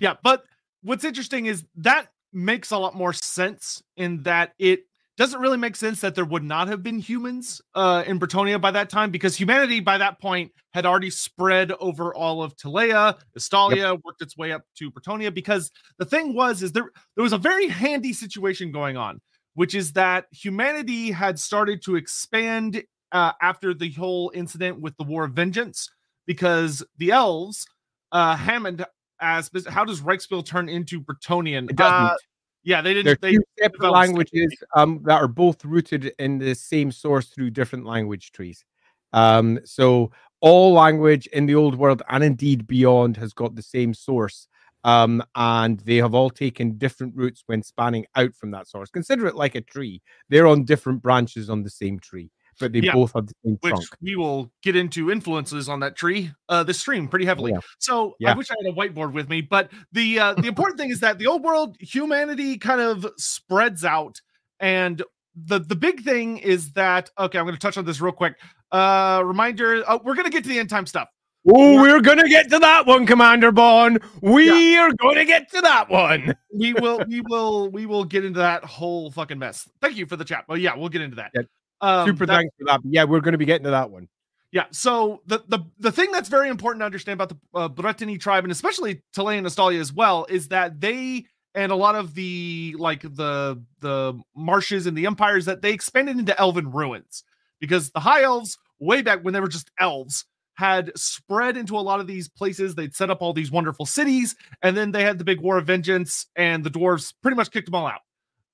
Yeah, 0.00 0.14
but 0.22 0.44
what's 0.82 1.04
interesting 1.04 1.46
is 1.46 1.64
that 1.76 2.08
makes 2.32 2.70
a 2.70 2.78
lot 2.78 2.94
more 2.94 3.12
sense 3.12 3.82
in 3.96 4.22
that 4.24 4.52
it 4.58 4.84
doesn't 5.16 5.40
really 5.40 5.56
make 5.56 5.76
sense 5.76 6.00
that 6.00 6.14
there 6.14 6.24
would 6.24 6.42
not 6.42 6.66
have 6.66 6.82
been 6.82 6.98
humans 6.98 7.62
uh, 7.76 8.02
in 8.06 8.18
Bretonnia 8.18 8.60
by 8.60 8.72
that 8.72 8.90
time 8.90 9.10
because 9.10 9.36
humanity 9.36 9.78
by 9.78 9.96
that 9.96 10.20
point 10.20 10.50
had 10.72 10.84
already 10.84 11.10
spread 11.10 11.70
over 11.72 12.12
all 12.14 12.42
of 12.42 12.56
Tilea, 12.56 13.16
Estalia, 13.36 13.94
worked 14.04 14.22
its 14.22 14.36
way 14.36 14.50
up 14.50 14.62
to 14.76 14.90
Bretonnia. 14.90 15.32
Because 15.32 15.70
the 15.98 16.04
thing 16.04 16.34
was, 16.34 16.62
is 16.62 16.72
there 16.72 16.90
there 17.14 17.22
was 17.22 17.32
a 17.32 17.38
very 17.38 17.68
handy 17.68 18.12
situation 18.12 18.72
going 18.72 18.96
on, 18.96 19.20
which 19.54 19.76
is 19.76 19.92
that 19.92 20.26
humanity 20.32 21.12
had 21.12 21.38
started 21.38 21.80
to 21.82 21.94
expand 21.94 22.82
uh, 23.12 23.32
after 23.40 23.72
the 23.72 23.92
whole 23.92 24.32
incident 24.34 24.80
with 24.80 24.96
the 24.96 25.04
War 25.04 25.24
of 25.24 25.32
Vengeance 25.32 25.88
because 26.26 26.82
the 26.98 27.10
elves, 27.10 27.66
uh, 28.12 28.36
Hammond 28.36 28.84
asked, 29.20 29.56
"How 29.68 29.84
does 29.84 30.00
Reikspiel 30.00 30.44
turn 30.44 30.68
into 30.68 31.00
Bretonnian?" 31.00 31.70
It 31.70 31.76
doesn't. 31.76 32.12
Uh, 32.12 32.16
yeah, 32.64 32.80
they 32.80 32.94
didn't. 32.94 33.20
They 33.20 33.32
two 33.32 33.44
separate 33.60 33.90
languages 33.90 34.54
um, 34.74 35.02
that 35.04 35.20
are 35.20 35.28
both 35.28 35.64
rooted 35.64 36.12
in 36.18 36.38
the 36.38 36.54
same 36.54 36.90
source 36.90 37.28
through 37.28 37.50
different 37.50 37.84
language 37.84 38.32
trees. 38.32 38.64
Um, 39.12 39.60
so 39.64 40.10
all 40.40 40.72
language 40.72 41.26
in 41.28 41.46
the 41.46 41.54
old 41.54 41.76
world 41.76 42.02
and 42.10 42.24
indeed 42.24 42.66
beyond 42.66 43.16
has 43.16 43.32
got 43.32 43.54
the 43.54 43.62
same 43.62 43.94
source. 43.94 44.48
Um, 44.82 45.22
and 45.34 45.80
they 45.80 45.96
have 45.96 46.14
all 46.14 46.28
taken 46.28 46.76
different 46.76 47.14
routes 47.16 47.42
when 47.46 47.62
spanning 47.62 48.04
out 48.16 48.34
from 48.34 48.50
that 48.50 48.68
source. 48.68 48.90
Consider 48.90 49.26
it 49.26 49.36
like 49.36 49.54
a 49.54 49.62
tree. 49.62 50.02
They're 50.28 50.46
on 50.46 50.64
different 50.64 51.00
branches 51.00 51.48
on 51.48 51.62
the 51.62 51.70
same 51.70 51.98
tree. 51.98 52.30
But 52.58 52.72
they 52.72 52.80
yeah, 52.80 52.92
both 52.92 53.12
have 53.14 53.26
the 53.26 53.34
same 53.44 53.58
which 53.60 53.70
trunk. 53.70 53.88
We 54.00 54.16
will 54.16 54.52
get 54.62 54.76
into 54.76 55.10
influences 55.10 55.68
on 55.68 55.80
that 55.80 55.96
tree 55.96 56.32
uh 56.48 56.62
this 56.62 56.80
stream 56.80 57.08
pretty 57.08 57.24
heavily. 57.24 57.52
Yeah. 57.52 57.60
So 57.78 58.14
yeah. 58.18 58.32
I 58.32 58.36
wish 58.36 58.50
I 58.50 58.54
had 58.62 58.72
a 58.72 58.76
whiteboard 58.76 59.12
with 59.12 59.28
me, 59.28 59.40
but 59.40 59.70
the 59.92 60.18
uh 60.18 60.34
the 60.34 60.48
important 60.48 60.78
thing 60.78 60.90
is 60.90 61.00
that 61.00 61.18
the 61.18 61.26
old 61.26 61.42
world 61.42 61.76
humanity 61.80 62.58
kind 62.58 62.80
of 62.80 63.06
spreads 63.16 63.84
out 63.84 64.20
and 64.60 65.02
the 65.34 65.58
the 65.58 65.76
big 65.76 66.02
thing 66.02 66.38
is 66.38 66.72
that 66.72 67.10
okay, 67.18 67.38
I'm 67.38 67.44
going 67.44 67.56
to 67.56 67.60
touch 67.60 67.76
on 67.76 67.84
this 67.84 68.00
real 68.00 68.12
quick. 68.12 68.34
Uh 68.72 69.22
reminder, 69.24 69.84
oh, 69.88 70.00
we're 70.04 70.14
going 70.14 70.26
to 70.26 70.30
get 70.30 70.42
to 70.44 70.48
the 70.48 70.58
end 70.58 70.70
time 70.70 70.86
stuff. 70.86 71.08
Oh, 71.46 71.80
we're 71.80 72.00
gonna 72.00 72.28
get 72.28 72.48
to 72.50 72.58
that 72.58 72.86
one, 72.86 73.06
Commander 73.06 73.52
Bond. 73.52 74.00
We 74.22 74.72
yeah. 74.72 74.80
are 74.80 74.92
gonna 74.94 75.26
get 75.26 75.50
to 75.50 75.60
that 75.60 75.90
one. 75.90 76.34
we 76.54 76.72
will, 76.72 77.04
we 77.06 77.20
will, 77.20 77.68
we 77.68 77.84
will 77.84 78.04
get 78.04 78.24
into 78.24 78.38
that 78.38 78.64
whole 78.64 79.10
fucking 79.10 79.38
mess. 79.38 79.68
Thank 79.82 79.96
you 79.96 80.06
for 80.06 80.16
the 80.16 80.24
chat. 80.24 80.44
Well, 80.48 80.56
yeah, 80.56 80.74
we'll 80.74 80.88
get 80.88 81.02
into 81.02 81.16
that. 81.16 81.32
Yeah. 81.34 81.42
Um, 81.84 82.08
Super 82.08 82.26
that, 82.26 82.36
thanks 82.36 82.54
for 82.58 82.64
that. 82.64 82.80
Yeah, 82.84 83.04
we're 83.04 83.20
gonna 83.20 83.38
be 83.38 83.44
getting 83.44 83.64
to 83.64 83.70
that 83.70 83.90
one. 83.90 84.08
Yeah. 84.52 84.66
So 84.70 85.20
the 85.26 85.42
the 85.48 85.60
the 85.78 85.92
thing 85.92 86.12
that's 86.12 86.28
very 86.28 86.48
important 86.48 86.80
to 86.80 86.86
understand 86.86 87.20
about 87.20 87.36
the 87.74 87.82
uh, 87.82 88.18
tribe 88.18 88.44
and 88.44 88.52
especially 88.52 89.02
Tilea 89.14 89.38
and 89.38 89.46
Estalia 89.46 89.80
as 89.80 89.92
well 89.92 90.26
is 90.30 90.48
that 90.48 90.80
they 90.80 91.26
and 91.54 91.72
a 91.72 91.76
lot 91.76 91.94
of 91.94 92.14
the 92.14 92.74
like 92.78 93.02
the 93.02 93.62
the 93.80 94.18
marshes 94.34 94.86
and 94.86 94.96
the 94.96 95.06
empires 95.06 95.44
that 95.44 95.60
they 95.60 95.72
expanded 95.72 96.18
into 96.18 96.38
elven 96.40 96.70
ruins 96.70 97.24
because 97.60 97.90
the 97.90 98.00
high 98.00 98.22
elves 98.22 98.56
way 98.78 99.02
back 99.02 99.22
when 99.22 99.34
they 99.34 99.40
were 99.40 99.48
just 99.48 99.70
elves 99.78 100.24
had 100.54 100.92
spread 100.96 101.56
into 101.56 101.76
a 101.76 101.80
lot 101.80 102.00
of 102.00 102.06
these 102.06 102.28
places. 102.28 102.74
They'd 102.74 102.94
set 102.94 103.10
up 103.10 103.20
all 103.20 103.32
these 103.32 103.50
wonderful 103.50 103.86
cities, 103.86 104.36
and 104.62 104.76
then 104.76 104.92
they 104.92 105.02
had 105.02 105.18
the 105.18 105.24
big 105.24 105.40
war 105.40 105.58
of 105.58 105.66
vengeance, 105.66 106.26
and 106.36 106.62
the 106.62 106.70
dwarves 106.70 107.12
pretty 107.22 107.36
much 107.36 107.50
kicked 107.50 107.66
them 107.66 107.74
all 107.74 107.86
out, 107.86 108.02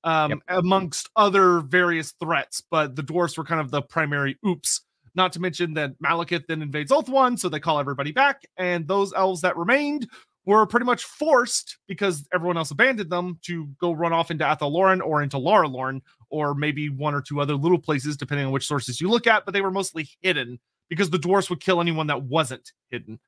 um, 0.04 0.30
yep. 0.30 0.38
amongst 0.48 1.08
other 1.16 1.60
various 1.60 2.12
threats. 2.12 2.62
But 2.70 2.96
the 2.96 3.02
dwarves 3.02 3.36
were 3.36 3.44
kind 3.44 3.60
of 3.60 3.70
the 3.70 3.82
primary 3.82 4.38
oops. 4.46 4.82
Not 5.14 5.32
to 5.32 5.40
mention 5.40 5.74
that 5.74 6.00
Malekith 6.00 6.46
then 6.46 6.62
invades 6.62 6.92
Ulthuan, 6.92 7.38
so 7.38 7.48
they 7.48 7.58
call 7.58 7.80
everybody 7.80 8.12
back, 8.12 8.42
and 8.56 8.86
those 8.86 9.12
elves 9.12 9.40
that 9.40 9.56
remained 9.56 10.08
were 10.46 10.66
pretty 10.66 10.86
much 10.86 11.04
forced 11.04 11.78
because 11.86 12.26
everyone 12.32 12.56
else 12.56 12.70
abandoned 12.70 13.10
them 13.10 13.38
to 13.42 13.66
go 13.80 13.92
run 13.92 14.12
off 14.12 14.30
into 14.30 14.44
Athel 14.44 14.74
or 14.76 15.22
into 15.22 15.38
Lorien 15.38 16.00
or 16.30 16.54
maybe 16.54 16.88
one 16.88 17.14
or 17.14 17.20
two 17.20 17.40
other 17.40 17.54
little 17.54 17.78
places, 17.78 18.16
depending 18.16 18.46
on 18.46 18.52
which 18.52 18.66
sources 18.66 19.00
you 19.00 19.08
look 19.08 19.26
at. 19.26 19.44
But 19.44 19.52
they 19.52 19.60
were 19.60 19.70
mostly 19.70 20.08
hidden 20.22 20.58
because 20.88 21.10
the 21.10 21.18
dwarfs 21.18 21.50
would 21.50 21.60
kill 21.60 21.80
anyone 21.80 22.06
that 22.06 22.22
wasn't 22.22 22.72
hidden. 22.90 23.18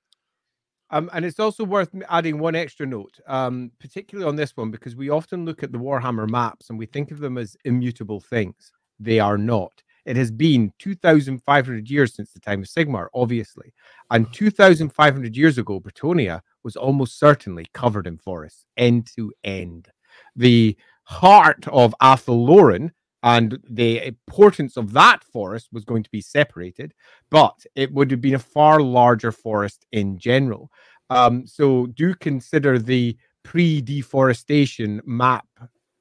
Um, 0.92 1.08
and 1.14 1.24
it's 1.24 1.40
also 1.40 1.64
worth 1.64 1.88
adding 2.10 2.38
one 2.38 2.54
extra 2.54 2.86
note, 2.86 3.18
um, 3.26 3.72
particularly 3.80 4.28
on 4.28 4.36
this 4.36 4.56
one, 4.56 4.70
because 4.70 4.94
we 4.94 5.08
often 5.08 5.46
look 5.46 5.62
at 5.62 5.72
the 5.72 5.78
Warhammer 5.78 6.28
maps 6.28 6.68
and 6.68 6.78
we 6.78 6.84
think 6.86 7.10
of 7.10 7.18
them 7.18 7.38
as 7.38 7.56
immutable 7.64 8.20
things. 8.20 8.70
They 9.00 9.18
are 9.18 9.38
not. 9.38 9.82
It 10.04 10.16
has 10.16 10.30
been 10.30 10.72
2,500 10.78 11.88
years 11.88 12.14
since 12.14 12.32
the 12.32 12.40
time 12.40 12.60
of 12.60 12.68
Sigmar, 12.68 13.06
obviously. 13.14 13.72
And 14.10 14.30
2,500 14.34 15.36
years 15.36 15.58
ago, 15.58 15.80
Bretonnia 15.80 16.40
was 16.62 16.76
almost 16.76 17.18
certainly 17.18 17.66
covered 17.72 18.06
in 18.06 18.18
forests, 18.18 18.66
end 18.76 19.08
to 19.16 19.32
end. 19.44 19.88
The 20.36 20.76
heart 21.04 21.66
of 21.68 21.94
Athel 22.02 22.44
Loren 22.44 22.92
and 23.22 23.58
the 23.68 24.04
importance 24.04 24.76
of 24.76 24.92
that 24.92 25.22
forest 25.24 25.68
was 25.72 25.84
going 25.84 26.02
to 26.02 26.10
be 26.10 26.20
separated, 26.20 26.94
but 27.30 27.64
it 27.74 27.92
would 27.92 28.10
have 28.10 28.20
been 28.20 28.34
a 28.34 28.38
far 28.38 28.80
larger 28.80 29.32
forest 29.32 29.86
in 29.92 30.18
general. 30.18 30.70
Um, 31.10 31.46
so 31.46 31.86
do 31.86 32.14
consider 32.14 32.78
the 32.78 33.16
pre-deforestation 33.42 35.00
map 35.04 35.46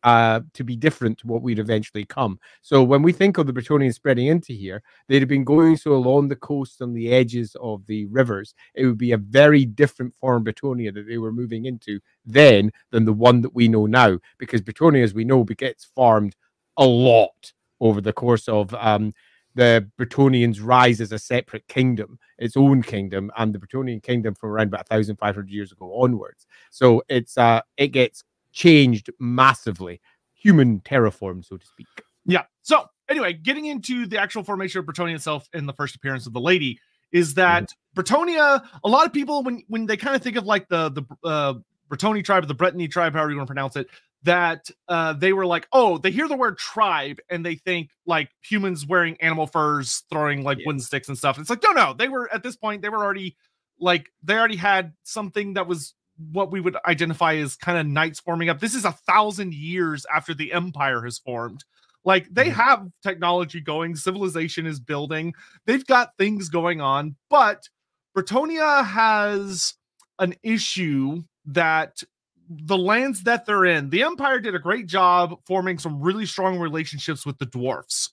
uh, 0.03 0.39
to 0.53 0.63
be 0.63 0.75
different 0.75 1.17
to 1.19 1.27
what 1.27 1.43
we'd 1.43 1.59
eventually 1.59 2.05
come. 2.05 2.39
So 2.61 2.81
when 2.83 3.03
we 3.03 3.11
think 3.11 3.37
of 3.37 3.45
the 3.45 3.53
Bretonnians 3.53 3.93
spreading 3.93 4.27
into 4.27 4.53
here, 4.53 4.81
they'd 5.07 5.21
have 5.21 5.29
been 5.29 5.43
going 5.43 5.77
so 5.77 5.93
along 5.93 6.27
the 6.27 6.35
coast 6.35 6.81
and 6.81 6.95
the 6.95 7.11
edges 7.11 7.55
of 7.61 7.85
the 7.85 8.07
rivers. 8.07 8.55
It 8.73 8.85
would 8.85 8.97
be 8.97 9.11
a 9.11 9.17
very 9.17 9.65
different 9.65 10.15
form 10.15 10.47
of 10.47 10.53
Bretonnia 10.53 10.93
that 10.93 11.07
they 11.07 11.19
were 11.19 11.31
moving 11.31 11.65
into 11.65 11.99
then 12.25 12.71
than 12.89 13.05
the 13.05 13.13
one 13.13 13.41
that 13.41 13.53
we 13.53 13.67
know 13.67 13.85
now, 13.85 14.17
because 14.39 14.61
Bretonnia, 14.61 15.03
as 15.03 15.13
we 15.13 15.23
know, 15.23 15.43
gets 15.43 15.85
farmed 15.85 16.35
a 16.77 16.85
lot 16.85 17.53
over 17.79 18.01
the 18.01 18.13
course 18.13 18.47
of 18.47 18.73
um, 18.75 19.13
the 19.55 19.89
Bretonnians' 19.99 20.59
rise 20.61 21.01
as 21.01 21.11
a 21.11 21.19
separate 21.19 21.67
kingdom, 21.67 22.19
its 22.37 22.55
own 22.55 22.83
kingdom, 22.83 23.31
and 23.37 23.53
the 23.53 23.59
Bretonnian 23.59 24.01
kingdom 24.01 24.35
from 24.35 24.51
around 24.51 24.67
about 24.67 24.89
1,500 24.89 25.49
years 25.49 25.71
ago 25.71 26.01
onwards. 26.01 26.47
So 26.69 27.03
it's 27.09 27.37
uh, 27.37 27.61
it 27.77 27.87
gets 27.87 28.23
changed 28.51 29.09
massively, 29.19 30.01
human 30.33 30.79
terraform, 30.81 31.43
so 31.45 31.57
to 31.57 31.65
speak. 31.65 31.87
Yeah. 32.25 32.43
So 32.61 32.85
anyway, 33.09 33.33
getting 33.33 33.65
into 33.65 34.05
the 34.05 34.19
actual 34.19 34.43
formation 34.43 34.79
of 34.79 34.85
Bretonnia 34.85 35.15
itself 35.15 35.49
in 35.53 35.65
the 35.65 35.73
first 35.73 35.95
appearance 35.95 36.27
of 36.27 36.33
the 36.33 36.41
lady 36.41 36.79
is 37.11 37.33
that 37.35 37.63
mm-hmm. 37.63 37.99
Bretonnia. 37.99 38.65
A 38.83 38.87
lot 38.87 39.05
of 39.05 39.13
people, 39.13 39.43
when 39.43 39.63
when 39.67 39.85
they 39.85 39.97
kind 39.97 40.15
of 40.15 40.21
think 40.21 40.37
of 40.37 40.45
like 40.45 40.67
the 40.69 40.89
the 40.89 41.03
uh, 41.27 41.53
Bretonnia 41.89 42.23
tribe 42.23 42.43
or 42.43 42.47
the 42.47 42.53
Brittany 42.53 42.87
tribe, 42.87 43.13
however 43.13 43.31
you 43.31 43.37
want 43.37 43.47
to 43.47 43.53
pronounce 43.53 43.75
it, 43.75 43.87
that 44.23 44.69
uh, 44.87 45.13
they 45.13 45.33
were 45.33 45.45
like, 45.45 45.67
oh, 45.73 45.97
they 45.97 46.11
hear 46.11 46.27
the 46.27 46.35
word 46.35 46.57
tribe 46.57 47.19
and 47.29 47.45
they 47.45 47.55
think 47.55 47.89
like 48.05 48.29
humans 48.41 48.85
wearing 48.85 49.19
animal 49.19 49.47
furs, 49.47 50.03
throwing 50.11 50.43
like 50.43 50.59
yeah. 50.59 50.65
wooden 50.67 50.81
sticks 50.81 51.07
and 51.07 51.17
stuff. 51.17 51.39
It's 51.39 51.49
like, 51.49 51.63
no, 51.63 51.71
no, 51.71 51.93
they 51.93 52.07
were 52.07 52.31
at 52.33 52.43
this 52.43 52.55
point, 52.55 52.81
they 52.81 52.89
were 52.89 53.03
already 53.03 53.35
like, 53.79 54.11
they 54.21 54.35
already 54.35 54.57
had 54.57 54.93
something 55.03 55.55
that 55.55 55.67
was 55.67 55.95
what 56.31 56.51
we 56.51 56.61
would 56.61 56.77
identify 56.85 57.35
as 57.35 57.55
kind 57.55 57.79
of 57.79 57.87
knights 57.87 58.19
forming 58.19 58.49
up. 58.49 58.59
This 58.59 58.75
is 58.75 58.85
a 58.85 58.91
thousand 58.91 59.53
years 59.53 60.05
after 60.13 60.33
the 60.35 60.53
empire 60.53 61.01
has 61.01 61.17
formed. 61.17 61.63
Like 62.05 62.27
they 62.31 62.45
mm-hmm. 62.45 62.59
have 62.59 62.87
technology 63.01 63.59
going, 63.59 63.95
civilization 63.95 64.67
is 64.67 64.79
building, 64.79 65.33
they've 65.65 65.85
got 65.85 66.15
things 66.17 66.49
going 66.49 66.79
on, 66.79 67.15
but 67.29 67.69
Bretonnia 68.15 68.85
has 68.85 69.75
an 70.19 70.35
issue 70.43 71.23
that 71.45 72.03
the 72.51 72.77
lands 72.77 73.23
that 73.23 73.45
they're 73.45 73.65
in, 73.65 73.89
the 73.89 74.03
Empire 74.03 74.39
did 74.39 74.55
a 74.55 74.59
great 74.59 74.85
job 74.85 75.39
forming 75.45 75.79
some 75.79 76.01
really 76.01 76.25
strong 76.25 76.59
relationships 76.59 77.25
with 77.25 77.37
the 77.37 77.45
dwarfs. 77.45 78.11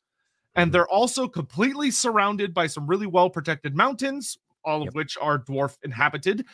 And 0.54 0.68
mm-hmm. 0.68 0.72
they're 0.72 0.88
also 0.88 1.26
completely 1.28 1.90
surrounded 1.90 2.54
by 2.54 2.68
some 2.68 2.86
really 2.86 3.06
well 3.06 3.30
protected 3.30 3.74
mountains, 3.74 4.38
all 4.64 4.80
yep. 4.80 4.88
of 4.88 4.94
which 4.94 5.16
are 5.20 5.38
dwarf 5.38 5.76
inhabited. 5.82 6.44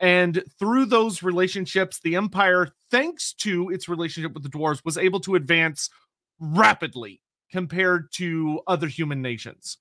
And 0.00 0.42
through 0.58 0.86
those 0.86 1.22
relationships, 1.22 2.00
the 2.00 2.16
Empire, 2.16 2.68
thanks 2.90 3.34
to 3.34 3.70
its 3.70 3.88
relationship 3.88 4.32
with 4.32 4.42
the 4.42 4.48
dwarves, 4.48 4.84
was 4.84 4.96
able 4.96 5.20
to 5.20 5.34
advance 5.34 5.90
rapidly 6.40 7.20
compared 7.52 8.10
to 8.12 8.60
other 8.66 8.88
human 8.88 9.20
nations. 9.22 9.78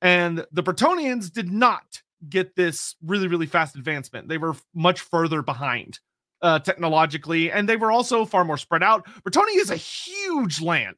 And 0.00 0.46
the 0.52 0.62
Bretonnians 0.62 1.32
did 1.32 1.52
not 1.52 2.02
get 2.28 2.54
this 2.54 2.94
really, 3.04 3.28
really 3.28 3.46
fast 3.46 3.76
advancement. 3.76 4.28
They 4.28 4.38
were 4.38 4.54
much 4.74 5.00
further 5.00 5.42
behind 5.42 5.98
uh, 6.42 6.58
technologically, 6.58 7.50
and 7.50 7.68
they 7.68 7.76
were 7.76 7.92
also 7.92 8.24
far 8.24 8.44
more 8.44 8.58
spread 8.58 8.82
out. 8.82 9.06
Bretonnia 9.22 9.56
is 9.56 9.70
a 9.70 9.76
huge 9.76 10.60
land, 10.60 10.96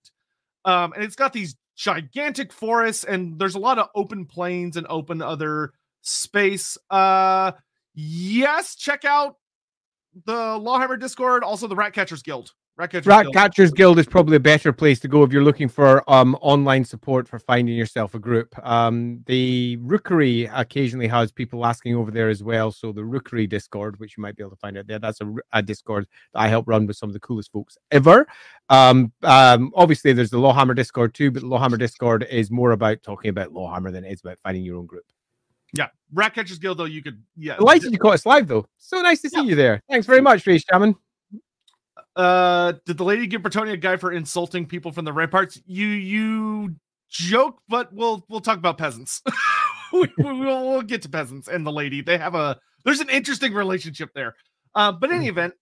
um, 0.65 0.93
and 0.95 1.05
it's 1.05 1.17
got 1.17 1.33
these 1.33 1.57
gigantic 1.77 2.53
forests, 2.53 3.05
and 3.05 3.39
there's 3.39 3.55
a 3.55 3.61
lot 3.61 3.79
of 3.79 3.89
open 3.95 4.27
plains 4.27 4.77
and 4.77 4.87
open 4.89 5.21
other 5.23 5.73
space. 6.03 6.79
Uh, 6.91 7.53
yes, 7.95 8.75
check 8.75 9.05
out 9.05 9.37
the 10.27 10.33
Lawhammer 10.33 10.99
Discord, 10.99 11.45
also 11.45 11.67
the 11.67 11.77
Ratcatchers 11.77 12.23
Guild. 12.23 12.53
Ratcatchers, 12.77 13.05
Ratcatchers 13.05 13.57
Guild. 13.57 13.77
Guild. 13.77 13.99
is 14.01 14.07
probably 14.07 14.37
a 14.37 14.41
better 14.41 14.73
place 14.73 14.99
to 15.01 15.07
go 15.07 15.23
if 15.23 15.33
you're 15.33 15.45
looking 15.45 15.69
for 15.69 16.03
um, 16.11 16.35
online 16.41 16.85
support 16.85 17.29
for 17.29 17.39
finding 17.39 17.77
yourself 17.77 18.15
a 18.15 18.19
group. 18.19 18.53
Um, 18.67 19.23
the 19.27 19.77
Rookery 19.77 20.47
occasionally 20.53 21.07
has 21.07 21.31
people 21.31 21.65
asking 21.65 21.95
over 21.95 22.11
there 22.11 22.29
as 22.29 22.43
well. 22.43 22.73
So 22.73 22.91
the 22.91 23.05
Rookery 23.05 23.47
Discord, 23.47 24.01
which 24.01 24.17
you 24.17 24.23
might 24.23 24.35
be 24.35 24.43
able 24.43 24.51
to 24.51 24.57
find 24.57 24.77
out 24.77 24.89
there, 24.89 24.99
that's 24.99 25.21
a, 25.21 25.35
a 25.53 25.63
Discord 25.63 26.09
that 26.33 26.41
I 26.41 26.49
help 26.49 26.67
run 26.67 26.89
with 26.89 26.97
some 26.97 27.09
of 27.09 27.13
the 27.13 27.21
coolest 27.21 27.53
folks 27.53 27.79
ever. 27.93 28.27
Um, 28.69 29.13
um, 29.23 29.71
obviously, 29.77 30.13
there's 30.13 30.31
the 30.31 30.39
Lawhammer 30.39 30.75
Discord 30.75 31.15
too, 31.15 31.31
but 31.31 31.43
the 31.43 31.49
Lawhammer 31.49 31.79
Discord 31.79 32.27
is 32.29 32.51
more 32.51 32.73
about 32.73 33.01
talking 33.05 33.29
about 33.29 33.53
Lawhammer 33.53 33.93
than 33.93 34.05
it 34.05 34.13
is 34.13 34.21
about 34.21 34.39
finding 34.43 34.65
your 34.65 34.79
own 34.79 34.87
group. 34.87 35.05
Yeah, 35.77 35.89
Ratcatchers 36.13 36.61
Guild 36.61 36.79
though 36.79 36.85
you 36.85 37.03
could 37.03 37.23
yeah. 37.37 37.57
Delighted 37.57 37.92
you 37.92 37.98
caught 37.98 38.15
us 38.15 38.27
live 38.27 38.48
though. 38.48 38.67
So 38.79 39.01
nice 39.01 39.21
to 39.23 39.29
see 39.29 39.38
yeah. 39.38 39.42
you 39.42 39.55
there. 39.55 39.83
Thanks 39.88 40.07
very 40.07 40.21
much, 40.21 40.44
Race 40.46 40.65
Shaman. 40.69 40.96
Uh, 42.17 42.75
did 42.87 42.96
the 42.96 43.04
lady 43.04 43.27
give 43.27 43.42
Bretonnia 43.42 43.73
a 43.73 43.77
guy 43.77 43.96
for 43.96 44.12
insulting 44.12 44.67
people 44.67 44.92
from 44.92 45.04
the 45.04 45.12
ramparts? 45.12 45.60
You 45.67 45.87
you 45.87 46.77
joke, 47.10 47.60
but 47.69 47.92
we'll 47.92 48.25
we'll 48.29 48.40
talk 48.40 48.58
about 48.58 48.79
peasants. 48.79 49.23
we, 49.92 50.08
will 50.19 50.69
we'll 50.69 50.83
get 50.83 51.02
to 51.02 51.08
peasants 51.08 51.48
and 51.48 51.67
the 51.67 51.73
lady. 51.73 52.02
They 52.02 52.19
have 52.19 52.35
a 52.35 52.58
there's 52.85 53.00
an 53.00 53.08
interesting 53.08 53.52
relationship 53.52 54.10
there. 54.15 54.35
Uh, 54.75 54.92
but 54.92 55.10
in 55.10 55.17
any 55.17 55.27
mm. 55.27 55.31
event, 55.31 55.54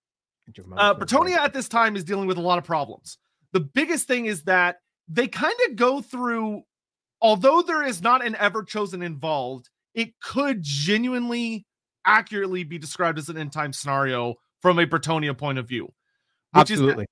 uh, 0.76 0.94
Bretonnia 0.94 1.36
at 1.36 1.54
this 1.54 1.68
time 1.68 1.96
is 1.96 2.04
dealing 2.04 2.26
with 2.26 2.38
a 2.38 2.42
lot 2.42 2.58
of 2.58 2.64
problems. 2.64 3.18
The 3.52 3.60
biggest 3.60 4.06
thing 4.06 4.26
is 4.26 4.44
that 4.44 4.76
they 5.08 5.28
kind 5.28 5.54
of 5.68 5.76
go 5.76 6.00
through, 6.00 6.62
although 7.20 7.62
there 7.62 7.82
is 7.82 8.02
not 8.02 8.24
an 8.24 8.36
ever 8.36 8.62
chosen 8.62 9.02
involved, 9.02 9.68
it 9.94 10.18
could 10.20 10.58
genuinely 10.62 11.66
accurately 12.04 12.64
be 12.64 12.78
described 12.78 13.18
as 13.18 13.28
an 13.28 13.38
end 13.38 13.52
time 13.52 13.72
scenario 13.72 14.34
from 14.60 14.78
a 14.78 14.86
Bretonnia 14.86 15.36
point 15.36 15.58
of 15.58 15.68
view 15.68 15.92
Absolutely. 16.54 17.06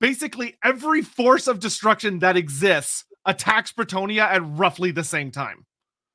basically 0.00 0.56
every 0.64 1.02
force 1.02 1.46
of 1.46 1.60
destruction 1.60 2.18
that 2.20 2.36
exists 2.36 3.04
attacks 3.24 3.72
Bretonnia 3.72 4.22
at 4.22 4.42
roughly 4.44 4.90
the 4.90 5.04
same 5.04 5.30
time. 5.30 5.64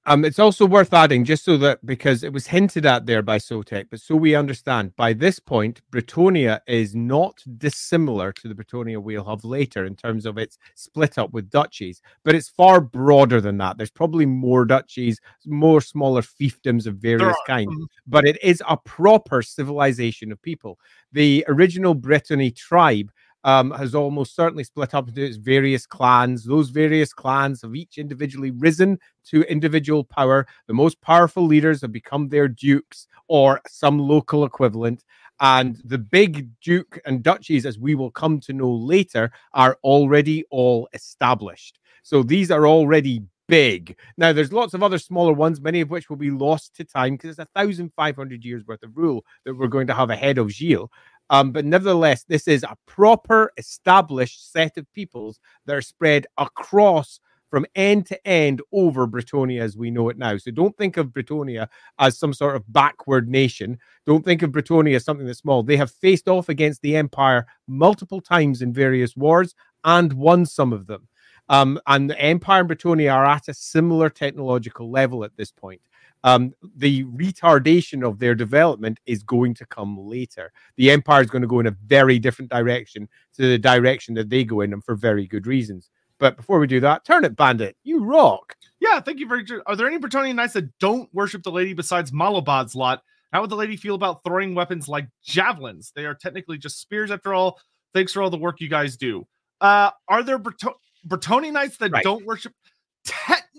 Um, 0.08 0.24
it's 0.24 0.38
also 0.38 0.68
worth 0.68 0.93
adding, 0.93 1.26
just 1.26 1.43
so 1.43 1.58
that 1.58 1.84
because 1.84 2.24
it 2.24 2.32
was 2.32 2.45
hinted 2.45 2.86
at 2.86 3.08
there 3.08 3.24
by 3.24 3.39
Sotek, 3.39 3.88
but 3.89 3.99
so 3.99 4.16
we 4.16 4.36
understand 4.36 4.95
by 4.95 5.14
this 5.14 5.39
point, 5.39 5.82
Bretonnia 5.91 6.60
is 6.68 6.95
not 6.95 7.41
dissimilar 7.58 8.32
to 8.34 8.47
the 8.47 8.53
Bretonnia 8.53 9.01
we'll 9.01 9.26
have 9.26 9.43
later 9.43 9.84
in 9.86 9.95
terms 9.95 10.28
of 10.28 10.38
its 10.38 10.60
split 10.76 11.18
up 11.18 11.34
with 11.34 11.49
duchies, 11.49 12.01
but 12.24 12.36
it's 12.36 12.49
far 12.49 12.82
broader 12.82 13.41
than 13.41 13.58
that. 13.58 13.78
There's 13.78 13.89
probably 13.89 14.28
more 14.28 14.64
duchies, 14.64 15.20
more 15.47 15.82
smaller 15.82 16.22
fiefdoms 16.22 16.86
of 16.86 16.97
various 16.97 17.38
kinds, 17.47 17.72
mm-hmm. 17.74 17.86
but 18.06 18.26
it 18.26 18.38
is 18.43 18.62
a 18.70 18.78
proper 18.78 19.41
civilization 19.41 20.32
of 20.32 20.39
people. 20.41 20.78
The 21.14 21.43
original 21.47 21.95
Brittany 21.95 22.51
tribe 22.51 23.12
um, 23.46 23.72
has 23.72 23.96
almost 23.96 24.36
certainly 24.36 24.64
split 24.64 24.93
up 24.93 25.08
into 25.08 25.24
its 25.24 25.38
various 25.38 25.86
clans. 25.86 26.43
Those 26.43 26.72
various 26.72 27.14
clans 27.14 27.62
have 27.62 27.76
each 27.76 27.98
individually 27.98 28.52
risen 28.52 29.00
to 29.30 29.43
individual 29.43 30.04
power. 30.04 30.48
The 30.68 30.74
most 30.74 31.00
powerful 31.00 31.46
leaders 31.46 31.82
have 31.82 31.91
become 31.91 32.28
their 32.28 32.48
dukes 32.48 33.08
or 33.28 33.62
some 33.68 34.00
local 34.00 34.43
equivalent. 34.43 35.06
And 35.39 35.80
the 35.86 36.00
big 36.00 36.50
duke 36.60 37.00
and 37.06 37.22
duchies, 37.22 37.66
as 37.66 37.78
we 37.78 37.93
will 37.93 38.12
come 38.12 38.39
to 38.41 38.54
know 38.54 38.72
later, 38.72 39.32
are 39.54 39.78
already 39.84 40.43
all 40.50 40.89
established. 40.93 41.80
So 42.04 42.24
these 42.24 42.50
are 42.52 42.68
already 42.68 43.24
big. 43.48 43.96
Now, 44.18 44.34
there's 44.34 44.54
lots 44.54 44.74
of 44.74 44.82
other 44.82 44.98
smaller 44.98 45.34
ones, 45.34 45.62
many 45.62 45.82
of 45.82 45.89
which 45.89 46.10
will 46.10 46.18
be 46.18 46.32
lost 46.32 46.76
to 46.76 46.84
time 46.84 47.14
because 47.14 47.32
it's 47.32 47.39
a 47.39 47.48
thousand 47.60 47.91
five 47.96 48.16
hundred 48.16 48.43
years 48.43 48.66
worth 48.66 48.84
of 48.84 48.98
rule 48.98 49.24
that 49.43 49.56
we're 49.56 49.68
going 49.68 49.88
to 49.88 49.93
have 49.93 50.10
ahead 50.10 50.38
of 50.38 50.52
Gilles. 50.52 50.89
Um, 51.30 51.51
but 51.51 51.65
nevertheless, 51.65 52.23
this 52.23 52.47
is 52.47 52.63
a 52.63 52.78
proper 52.86 53.51
established 53.57 54.51
set 54.51 54.78
of 54.78 54.91
peoples 54.93 55.39
that 55.65 55.76
are 55.76 55.82
spread 55.82 56.28
across 56.38 57.19
from 57.49 57.65
end 57.76 58.05
to 58.07 58.28
end 58.28 58.61
over 58.73 59.07
Bretonnia 59.07 59.61
as 59.61 59.78
we 59.78 59.89
know 59.89 60.09
it 60.09 60.17
now. 60.17 60.36
So 60.38 60.51
don't 60.51 60.76
think 60.78 60.97
of 60.97 61.13
Bretonnia 61.13 61.67
as 61.99 62.17
some 62.17 62.34
sort 62.34 62.55
of 62.55 62.71
backward 62.71 63.30
nation. 63.30 63.78
Don't 64.05 64.26
think 64.26 64.41
of 64.41 64.51
Bretonnia 64.51 64.95
as 64.95 65.05
something 65.05 65.26
that's 65.26 65.39
small. 65.39 65.63
They 65.63 65.78
have 65.78 65.91
faced 65.91 66.28
off 66.28 66.49
against 66.49 66.82
the 66.82 66.95
Empire 66.97 67.45
multiple 67.67 68.19
times 68.19 68.61
in 68.61 68.73
various 68.73 69.15
wars 69.15 69.55
and 69.84 70.11
won 70.13 70.45
some 70.45 70.73
of 70.73 70.88
them. 70.88 71.07
Um, 71.47 71.80
and 71.88 72.09
the 72.09 72.19
Empire 72.19 72.61
and 72.61 72.69
Bretonnia 72.69 73.13
are 73.13 73.26
at 73.26 73.47
a 73.47 73.53
similar 73.53 74.09
technological 74.09 74.89
level 74.89 75.23
at 75.23 75.38
this 75.38 75.51
point 75.51 75.82
um, 76.26 76.53
the 76.76 77.03
retardation 77.05 78.05
of 78.05 78.17
their 78.17 78.34
development 78.34 78.99
is 79.05 79.21
going 79.21 79.53
to 79.53 79.65
come 79.67 79.95
later. 79.95 80.51
The 80.76 80.89
empire 80.89 81.21
is 81.21 81.30
going 81.30 81.43
to 81.43 81.47
go 81.47 81.59
in 81.59 81.67
a 81.67 81.78
very 81.86 82.17
different 82.17 82.49
direction 82.49 83.07
to 83.36 83.43
the 83.43 83.59
direction 83.59 84.15
that 84.15 84.30
they 84.30 84.43
go 84.43 84.61
in, 84.61 84.73
and 84.73 84.84
for 84.84 84.95
very 84.95 85.28
good 85.28 85.45
reasons. 85.45 85.91
But 86.17 86.36
before 86.36 86.59
we 86.59 86.65
do 86.65 86.80
that, 86.80 87.05
Turnip 87.05 87.36
Bandit, 87.36 87.78
you 87.84 88.03
rock. 88.03 88.55
Yeah, 88.80 88.99
thank 88.99 89.19
you 89.19 89.28
very 89.28 89.43
much. 89.43 89.61
Are 89.67 89.76
there 89.76 89.86
any 89.86 89.99
Bretonnian 89.99 90.36
knights 90.36 90.53
that 90.53 90.76
don't 90.80 91.07
worship 91.13 91.43
the 91.43 91.51
lady 91.51 91.73
besides 91.73 92.11
Malobad's 92.11 92.73
lot? 92.73 93.03
How 93.32 93.41
would 93.41 93.51
the 93.51 93.55
lady 93.55 93.76
feel 93.76 93.93
about 93.93 94.23
throwing 94.23 94.55
weapons 94.55 94.88
like 94.88 95.07
javelins? 95.23 95.91
They 95.95 96.05
are 96.05 96.15
technically 96.15 96.57
just 96.57 96.80
spears 96.80 97.11
after 97.11 97.36
all. 97.36 97.59
Thanks 97.93 98.13
for 98.13 98.23
all 98.23 98.32
the 98.32 98.38
work 98.38 98.61
you 98.61 98.69
guys 98.69 98.97
do. 98.97 99.28
Uh, 99.61 99.91
are 100.07 100.23
there 100.23 100.39
Breton- 100.39 100.73
Bretonnian 101.07 101.53
knights 101.53 101.78
that 101.78 101.91
right. 101.91 102.03
don't 102.03 102.26
worship? 102.26 102.53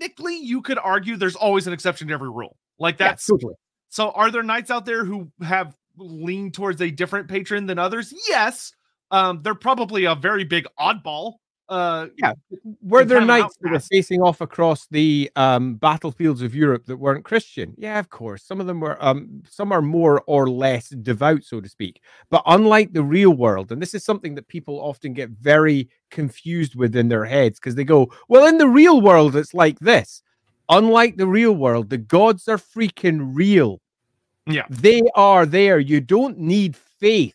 Technically 0.06 0.38
you 0.38 0.62
could 0.62 0.78
argue 0.78 1.16
there's 1.16 1.36
always 1.36 1.66
an 1.66 1.72
exception 1.72 2.08
to 2.08 2.14
every 2.14 2.30
rule. 2.30 2.56
Like 2.78 2.98
that's 2.98 3.28
yeah, 3.30 3.48
so 3.88 4.10
are 4.10 4.30
there 4.30 4.42
knights 4.42 4.70
out 4.70 4.84
there 4.84 5.04
who 5.04 5.30
have 5.42 5.74
leaned 5.96 6.54
towards 6.54 6.80
a 6.82 6.90
different 6.90 7.28
patron 7.28 7.66
than 7.66 7.78
others? 7.78 8.12
Yes. 8.28 8.72
Um, 9.10 9.40
they're 9.42 9.54
probably 9.54 10.04
a 10.04 10.14
very 10.14 10.44
big 10.44 10.66
oddball 10.78 11.34
uh 11.68 12.06
yeah. 12.16 12.32
were 12.82 13.04
there 13.04 13.20
knights 13.20 13.56
that 13.60 13.72
were 13.72 13.80
facing 13.80 14.22
off 14.22 14.40
across 14.40 14.86
the 14.90 15.30
um 15.34 15.74
battlefields 15.74 16.40
of 16.40 16.54
europe 16.54 16.84
that 16.86 16.96
weren't 16.96 17.24
christian? 17.24 17.74
Yeah 17.76 17.98
of 17.98 18.08
course. 18.08 18.44
Some 18.44 18.60
of 18.60 18.66
them 18.66 18.80
were 18.80 19.02
um 19.04 19.42
some 19.48 19.72
are 19.72 19.82
more 19.82 20.22
or 20.26 20.48
less 20.48 20.90
devout 20.90 21.42
so 21.42 21.60
to 21.60 21.68
speak. 21.68 22.02
But 22.30 22.42
unlike 22.46 22.92
the 22.92 23.02
real 23.02 23.32
world 23.32 23.72
and 23.72 23.82
this 23.82 23.94
is 23.94 24.04
something 24.04 24.34
that 24.36 24.48
people 24.48 24.80
often 24.80 25.12
get 25.12 25.30
very 25.30 25.88
confused 26.10 26.76
with 26.76 26.94
in 26.94 27.08
their 27.08 27.24
heads 27.24 27.58
because 27.58 27.74
they 27.74 27.84
go 27.84 28.12
well 28.28 28.46
in 28.46 28.58
the 28.58 28.68
real 28.68 29.00
world 29.00 29.34
it's 29.34 29.54
like 29.54 29.78
this. 29.80 30.22
Unlike 30.68 31.16
the 31.16 31.26
real 31.26 31.52
world 31.52 31.90
the 31.90 31.98
gods 31.98 32.46
are 32.48 32.58
freaking 32.58 33.30
real. 33.34 33.80
Yeah. 34.46 34.66
They 34.70 35.02
are 35.16 35.44
there. 35.44 35.80
You 35.80 36.00
don't 36.00 36.38
need 36.38 36.76
faith. 36.76 37.34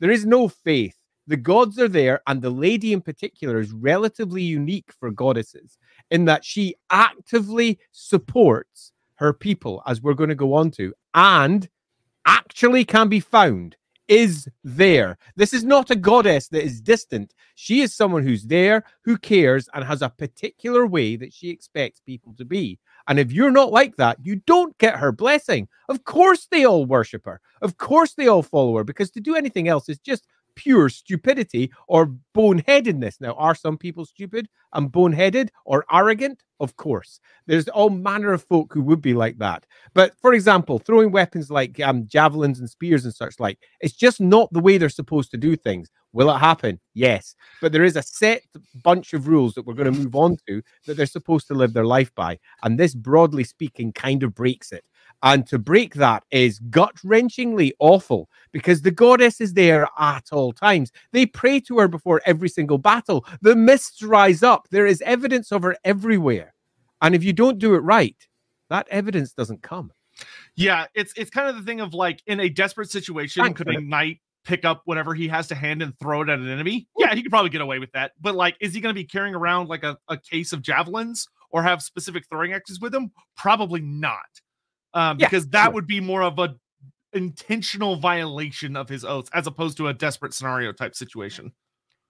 There 0.00 0.10
is 0.10 0.26
no 0.26 0.48
faith 0.48 0.99
the 1.30 1.36
gods 1.36 1.78
are 1.78 1.88
there, 1.88 2.20
and 2.26 2.42
the 2.42 2.50
lady 2.50 2.92
in 2.92 3.00
particular 3.00 3.60
is 3.60 3.72
relatively 3.72 4.42
unique 4.42 4.90
for 4.98 5.12
goddesses 5.12 5.78
in 6.10 6.24
that 6.24 6.44
she 6.44 6.74
actively 6.90 7.78
supports 7.92 8.90
her 9.14 9.32
people, 9.32 9.80
as 9.86 10.02
we're 10.02 10.14
going 10.14 10.28
to 10.28 10.34
go 10.34 10.54
on 10.54 10.72
to, 10.72 10.92
and 11.14 11.68
actually 12.26 12.84
can 12.84 13.08
be 13.08 13.20
found, 13.20 13.76
is 14.08 14.48
there. 14.64 15.16
This 15.36 15.54
is 15.54 15.62
not 15.62 15.92
a 15.92 15.94
goddess 15.94 16.48
that 16.48 16.64
is 16.64 16.80
distant. 16.80 17.32
She 17.54 17.80
is 17.80 17.94
someone 17.94 18.24
who's 18.24 18.46
there, 18.46 18.82
who 19.04 19.16
cares, 19.16 19.68
and 19.72 19.84
has 19.84 20.02
a 20.02 20.08
particular 20.10 20.84
way 20.84 21.14
that 21.14 21.32
she 21.32 21.48
expects 21.48 22.00
people 22.00 22.34
to 22.38 22.44
be. 22.44 22.80
And 23.06 23.20
if 23.20 23.30
you're 23.30 23.52
not 23.52 23.70
like 23.70 23.94
that, 23.96 24.18
you 24.20 24.36
don't 24.46 24.76
get 24.78 24.96
her 24.96 25.12
blessing. 25.12 25.68
Of 25.88 26.02
course, 26.02 26.48
they 26.50 26.64
all 26.64 26.86
worship 26.86 27.24
her. 27.24 27.40
Of 27.62 27.76
course, 27.76 28.14
they 28.14 28.26
all 28.26 28.42
follow 28.42 28.76
her 28.78 28.84
because 28.84 29.12
to 29.12 29.20
do 29.20 29.36
anything 29.36 29.68
else 29.68 29.88
is 29.88 30.00
just 30.00 30.26
pure 30.54 30.88
stupidity 30.88 31.70
or 31.88 32.14
boneheadedness. 32.34 33.20
Now, 33.20 33.32
are 33.34 33.54
some 33.54 33.78
people 33.78 34.04
stupid 34.04 34.48
and 34.72 34.90
boneheaded 34.90 35.48
or 35.64 35.84
arrogant? 35.92 36.42
Of 36.60 36.76
course. 36.76 37.20
There's 37.46 37.68
all 37.68 37.90
manner 37.90 38.32
of 38.32 38.44
folk 38.44 38.72
who 38.72 38.82
would 38.82 39.00
be 39.00 39.14
like 39.14 39.38
that. 39.38 39.64
But 39.94 40.14
for 40.20 40.34
example, 40.34 40.78
throwing 40.78 41.10
weapons 41.10 41.50
like 41.50 41.80
um, 41.80 42.06
javelins 42.06 42.60
and 42.60 42.68
spears 42.68 43.04
and 43.04 43.14
such 43.14 43.40
like, 43.40 43.58
it's 43.80 43.94
just 43.94 44.20
not 44.20 44.52
the 44.52 44.60
way 44.60 44.76
they're 44.76 44.90
supposed 44.90 45.30
to 45.30 45.38
do 45.38 45.56
things. 45.56 45.90
Will 46.12 46.30
it 46.30 46.38
happen? 46.38 46.80
Yes. 46.94 47.34
But 47.60 47.72
there 47.72 47.84
is 47.84 47.96
a 47.96 48.02
set 48.02 48.42
bunch 48.82 49.12
of 49.12 49.28
rules 49.28 49.54
that 49.54 49.64
we're 49.64 49.74
going 49.74 49.92
to 49.92 49.98
move 49.98 50.16
on 50.16 50.36
to 50.48 50.62
that 50.86 50.96
they're 50.96 51.06
supposed 51.06 51.46
to 51.48 51.54
live 51.54 51.72
their 51.72 51.86
life 51.86 52.12
by. 52.14 52.38
And 52.62 52.78
this, 52.78 52.94
broadly 52.94 53.44
speaking, 53.44 53.92
kind 53.92 54.22
of 54.22 54.34
breaks 54.34 54.72
it. 54.72 54.84
And 55.22 55.46
to 55.48 55.58
break 55.58 55.94
that 55.94 56.24
is 56.30 56.58
gut 56.70 56.96
wrenchingly 57.04 57.72
awful 57.78 58.28
because 58.52 58.82
the 58.82 58.90
goddess 58.90 59.40
is 59.40 59.52
there 59.52 59.86
at 59.98 60.32
all 60.32 60.52
times. 60.52 60.92
They 61.12 61.26
pray 61.26 61.60
to 61.60 61.78
her 61.78 61.88
before 61.88 62.22
every 62.24 62.48
single 62.48 62.78
battle. 62.78 63.26
The 63.42 63.54
mists 63.54 64.02
rise 64.02 64.42
up. 64.42 64.68
There 64.70 64.86
is 64.86 65.02
evidence 65.02 65.52
of 65.52 65.62
her 65.62 65.76
everywhere. 65.84 66.54
And 67.02 67.14
if 67.14 67.22
you 67.22 67.32
don't 67.32 67.58
do 67.58 67.74
it 67.74 67.80
right, 67.80 68.16
that 68.70 68.88
evidence 68.90 69.32
doesn't 69.32 69.62
come. 69.62 69.92
Yeah, 70.56 70.86
it's 70.94 71.12
it's 71.16 71.30
kind 71.30 71.48
of 71.48 71.56
the 71.56 71.62
thing 71.62 71.80
of 71.80 71.94
like 71.94 72.22
in 72.26 72.40
a 72.40 72.48
desperate 72.48 72.90
situation, 72.90 73.42
Thanks, 73.42 73.58
could 73.58 73.68
a 73.68 73.80
knight 73.80 74.20
pick 74.44 74.64
up 74.64 74.82
whatever 74.84 75.14
he 75.14 75.28
has 75.28 75.48
to 75.48 75.54
hand 75.54 75.82
and 75.82 75.98
throw 75.98 76.22
it 76.22 76.28
at 76.28 76.38
an 76.38 76.48
enemy? 76.48 76.88
Yeah, 76.98 77.14
he 77.14 77.22
could 77.22 77.30
probably 77.30 77.50
get 77.50 77.60
away 77.60 77.78
with 77.78 77.92
that. 77.92 78.12
But 78.20 78.34
like, 78.34 78.56
is 78.60 78.74
he 78.74 78.80
going 78.80 78.94
to 78.94 79.00
be 79.00 79.06
carrying 79.06 79.34
around 79.34 79.68
like 79.68 79.84
a, 79.84 79.98
a 80.08 80.16
case 80.16 80.52
of 80.52 80.62
javelins 80.62 81.28
or 81.50 81.62
have 81.62 81.82
specific 81.82 82.24
throwing 82.28 82.52
axes 82.52 82.80
with 82.80 82.94
him? 82.94 83.10
Probably 83.36 83.80
not 83.80 84.18
um, 84.94 85.18
yeah, 85.18 85.26
because 85.26 85.48
that 85.48 85.66
sure. 85.66 85.72
would 85.72 85.86
be 85.86 86.00
more 86.00 86.22
of 86.22 86.38
a 86.38 86.54
intentional 87.12 87.96
violation 87.96 88.76
of 88.76 88.88
his 88.88 89.04
oaths 89.04 89.30
as 89.34 89.46
opposed 89.46 89.76
to 89.76 89.88
a 89.88 89.94
desperate 89.94 90.34
scenario 90.34 90.72
type 90.72 90.94
situation. 90.94 91.52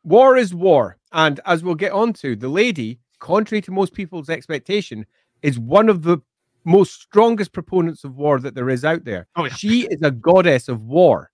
War 0.04 0.36
is 0.36 0.54
war, 0.54 0.96
and 1.12 1.40
as 1.44 1.62
we'll 1.62 1.74
get 1.74 1.92
on 1.92 2.12
to, 2.14 2.34
the 2.34 2.48
lady, 2.48 3.00
contrary 3.18 3.60
to 3.62 3.70
most 3.70 3.92
people's 3.92 4.30
expectation, 4.30 5.04
is 5.42 5.58
one 5.58 5.88
of 5.88 6.02
the 6.02 6.18
most 6.64 7.00
strongest 7.00 7.52
proponents 7.52 8.04
of 8.04 8.16
war 8.16 8.38
that 8.40 8.54
there 8.54 8.70
is 8.70 8.84
out 8.84 9.04
there. 9.04 9.26
Oh, 9.36 9.44
yeah. 9.44 9.52
She 9.52 9.86
is 9.90 10.02
a 10.02 10.10
goddess 10.10 10.68
of 10.68 10.84
war. 10.84 11.30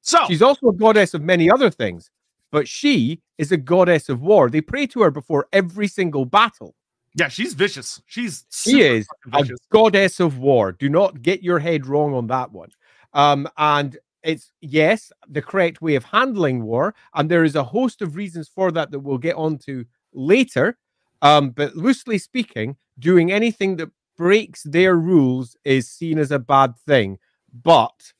So 0.00 0.20
she's 0.26 0.42
also 0.42 0.68
a 0.68 0.72
goddess 0.72 1.14
of 1.14 1.22
many 1.22 1.50
other 1.50 1.70
things, 1.70 2.10
but 2.50 2.66
she 2.66 3.20
is 3.36 3.52
a 3.52 3.56
goddess 3.56 4.08
of 4.08 4.22
war. 4.22 4.48
They 4.48 4.60
pray 4.60 4.86
to 4.88 5.02
her 5.02 5.10
before 5.10 5.48
every 5.52 5.88
single 5.88 6.24
battle. 6.24 6.74
Yeah, 7.14 7.28
she's 7.28 7.54
vicious. 7.54 8.00
She's 8.06 8.46
she 8.50 8.82
is 8.82 9.06
a 9.32 9.44
goddess 9.72 10.20
of 10.20 10.38
war. 10.38 10.72
Do 10.72 10.88
not 10.88 11.22
get 11.22 11.42
your 11.42 11.58
head 11.58 11.86
wrong 11.86 12.14
on 12.14 12.26
that 12.28 12.52
one. 12.52 12.70
Um, 13.12 13.48
and 13.56 13.98
it's 14.22 14.52
yes, 14.60 15.10
the 15.28 15.42
correct 15.42 15.80
way 15.80 15.94
of 15.94 16.04
handling 16.04 16.64
war, 16.64 16.94
and 17.14 17.30
there 17.30 17.44
is 17.44 17.56
a 17.56 17.64
host 17.64 18.02
of 18.02 18.16
reasons 18.16 18.48
for 18.48 18.70
that 18.72 18.90
that 18.90 19.00
we'll 19.00 19.18
get 19.18 19.36
onto 19.36 19.84
later. 20.12 20.76
Um, 21.22 21.50
but 21.50 21.74
loosely 21.76 22.18
speaking, 22.18 22.76
doing 22.98 23.32
anything 23.32 23.76
that 23.76 23.90
breaks 24.16 24.62
their 24.64 24.96
rules 24.96 25.56
is 25.64 25.88
seen 25.90 26.18
as 26.18 26.30
a 26.30 26.38
bad 26.38 26.76
thing. 26.86 27.18
But 27.62 28.12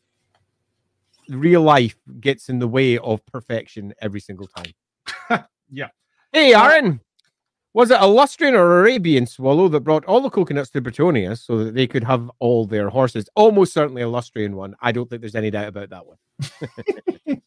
real 1.28 1.62
life 1.62 1.96
gets 2.20 2.48
in 2.48 2.58
the 2.58 2.68
way 2.68 2.98
of 2.98 3.24
perfection 3.26 3.92
every 4.00 4.20
single 4.20 4.48
time. 4.48 5.44
yeah. 5.70 5.88
Hey, 6.32 6.54
Aaron. 6.54 7.00
Was 7.74 7.90
it 7.90 8.00
a 8.00 8.04
Lustrian 8.04 8.54
or 8.54 8.80
Arabian 8.80 9.26
swallow 9.26 9.68
that 9.68 9.80
brought 9.80 10.04
all 10.06 10.20
the 10.20 10.30
coconuts 10.30 10.70
to 10.70 10.80
Bretonnia 10.82 11.38
so 11.38 11.62
that 11.64 11.74
they 11.74 11.86
could 11.86 12.02
have 12.02 12.30
all 12.38 12.66
their 12.66 12.88
horses? 12.88 13.28
Almost 13.36 13.72
certainly 13.72 14.02
a 14.02 14.06
Lustrian 14.06 14.54
one. 14.54 14.74
I 14.80 14.90
don't 14.90 15.08
think 15.08 15.20
there's 15.20 15.36
any 15.36 15.50
doubt 15.50 15.68
about 15.68 15.90
that 15.90 16.06
one. 16.06 16.16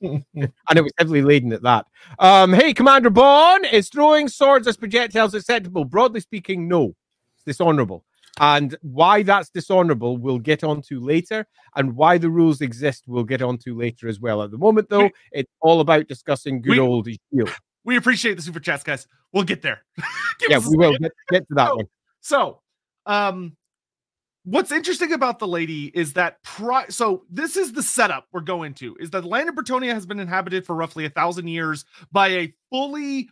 and 0.33 0.77
it 0.77 0.81
was 0.81 0.93
heavily 0.97 1.21
laden 1.21 1.51
at 1.51 1.63
that. 1.63 1.87
Um, 2.19 2.53
hey, 2.53 2.73
Commander 2.73 3.09
Bond, 3.09 3.65
is 3.71 3.89
throwing 3.89 4.27
swords 4.27 4.67
as 4.67 4.77
projectiles 4.77 5.33
acceptable? 5.33 5.85
Broadly 5.85 6.21
speaking, 6.21 6.67
no. 6.67 6.95
It's 7.35 7.43
dishonorable. 7.45 8.05
And 8.41 8.75
why 8.81 9.21
that's 9.21 9.51
dishonorable, 9.51 10.17
we'll 10.17 10.39
get 10.39 10.63
onto 10.63 10.99
later. 10.99 11.45
And 11.75 11.95
why 11.95 12.17
the 12.17 12.31
rules 12.31 12.59
exist, 12.59 13.03
we'll 13.07 13.23
get 13.23 13.43
onto 13.43 13.77
later 13.77 14.07
as 14.07 14.19
well. 14.19 14.41
At 14.41 14.49
the 14.49 14.57
moment, 14.57 14.89
though, 14.89 15.11
it's 15.31 15.51
all 15.61 15.79
about 15.79 16.07
discussing 16.07 16.59
good 16.59 16.71
we, 16.71 16.79
old 16.79 17.07
shield. 17.07 17.51
We 17.83 17.97
appreciate 17.97 18.35
the 18.35 18.41
super 18.41 18.59
chats, 18.59 18.83
guys. 18.83 19.07
We'll 19.31 19.43
get 19.43 19.61
there. 19.61 19.83
yeah, 20.49 20.57
we 20.57 20.75
will 20.75 20.97
get, 20.97 21.11
get, 21.29 21.47
to 21.49 21.53
that 21.53 21.67
so, 21.67 21.75
one. 21.75 21.85
So, 22.21 22.61
um, 23.05 23.55
what's 24.43 24.71
interesting 24.71 25.13
about 25.13 25.37
the 25.37 25.47
lady 25.47 25.91
is 25.93 26.13
that 26.13 26.41
pri- 26.41 26.87
so 26.89 27.23
this 27.29 27.55
is 27.55 27.73
the 27.73 27.83
setup 27.83 28.25
we're 28.31 28.41
going 28.41 28.73
to 28.73 28.95
is 28.99 29.11
that 29.11 29.21
the 29.21 29.27
land 29.27 29.49
of 29.49 29.55
Bretonnia 29.55 29.93
has 29.93 30.07
been 30.07 30.19
inhabited 30.19 30.65
for 30.65 30.75
roughly 30.75 31.05
a 31.05 31.09
thousand 31.11 31.47
years 31.47 31.85
by 32.11 32.29
a 32.29 32.53
fully 32.71 33.29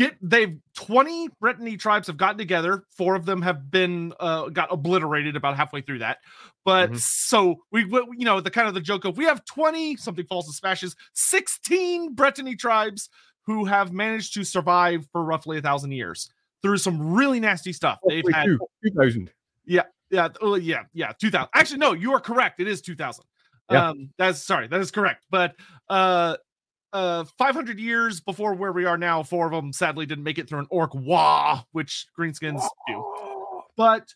get 0.00 0.16
they've 0.22 0.58
20 0.74 1.28
Brittany 1.40 1.76
tribes 1.76 2.06
have 2.06 2.16
gotten 2.16 2.38
together. 2.38 2.84
Four 2.96 3.14
of 3.14 3.26
them 3.26 3.42
have 3.42 3.70
been 3.70 4.12
uh, 4.18 4.48
got 4.48 4.72
obliterated 4.72 5.36
about 5.36 5.56
halfway 5.56 5.82
through 5.82 5.98
that. 5.98 6.18
But 6.64 6.88
mm-hmm. 6.88 6.96
so 6.96 7.60
we, 7.70 7.84
we, 7.84 8.00
you 8.16 8.24
know, 8.24 8.40
the 8.40 8.50
kind 8.50 8.66
of 8.66 8.74
the 8.74 8.80
joke 8.80 9.04
of 9.04 9.16
we 9.16 9.24
have 9.26 9.44
20 9.44 9.96
something 9.96 10.24
falls 10.26 10.46
and 10.46 10.54
smashes 10.54 10.96
16 11.14 12.14
Brittany 12.14 12.56
tribes 12.56 13.10
who 13.44 13.64
have 13.66 13.92
managed 13.92 14.34
to 14.34 14.44
survive 14.44 15.06
for 15.12 15.22
roughly 15.22 15.58
a 15.58 15.62
thousand 15.62 15.92
years 15.92 16.30
through 16.62 16.78
some 16.78 17.14
really 17.14 17.40
nasty 17.40 17.72
stuff. 17.72 17.98
They've 18.06 18.24
had 18.32 18.46
2000. 18.84 19.30
Yeah, 19.66 19.82
yeah, 20.10 20.28
yeah, 20.60 20.82
yeah, 20.94 21.12
2000. 21.20 21.48
Actually, 21.54 21.78
no, 21.78 21.92
you 21.92 22.12
are 22.12 22.20
correct. 22.20 22.60
It 22.60 22.68
is 22.68 22.80
2000. 22.80 23.24
Yeah. 23.70 23.90
Um, 23.90 24.10
that's 24.18 24.42
sorry, 24.42 24.66
that 24.66 24.80
is 24.80 24.90
correct. 24.90 25.26
But 25.30 25.54
uh, 25.88 26.36
uh 26.92 27.24
500 27.38 27.78
years 27.78 28.20
before 28.20 28.54
where 28.54 28.72
we 28.72 28.84
are 28.84 28.98
now 28.98 29.22
four 29.22 29.46
of 29.46 29.52
them 29.52 29.72
sadly 29.72 30.06
didn't 30.06 30.24
make 30.24 30.38
it 30.38 30.48
through 30.48 30.60
an 30.60 30.66
orc 30.70 30.92
Waaagh 30.92 31.64
which 31.72 32.06
greenskins 32.18 32.62
do. 32.86 33.04
But 33.76 34.14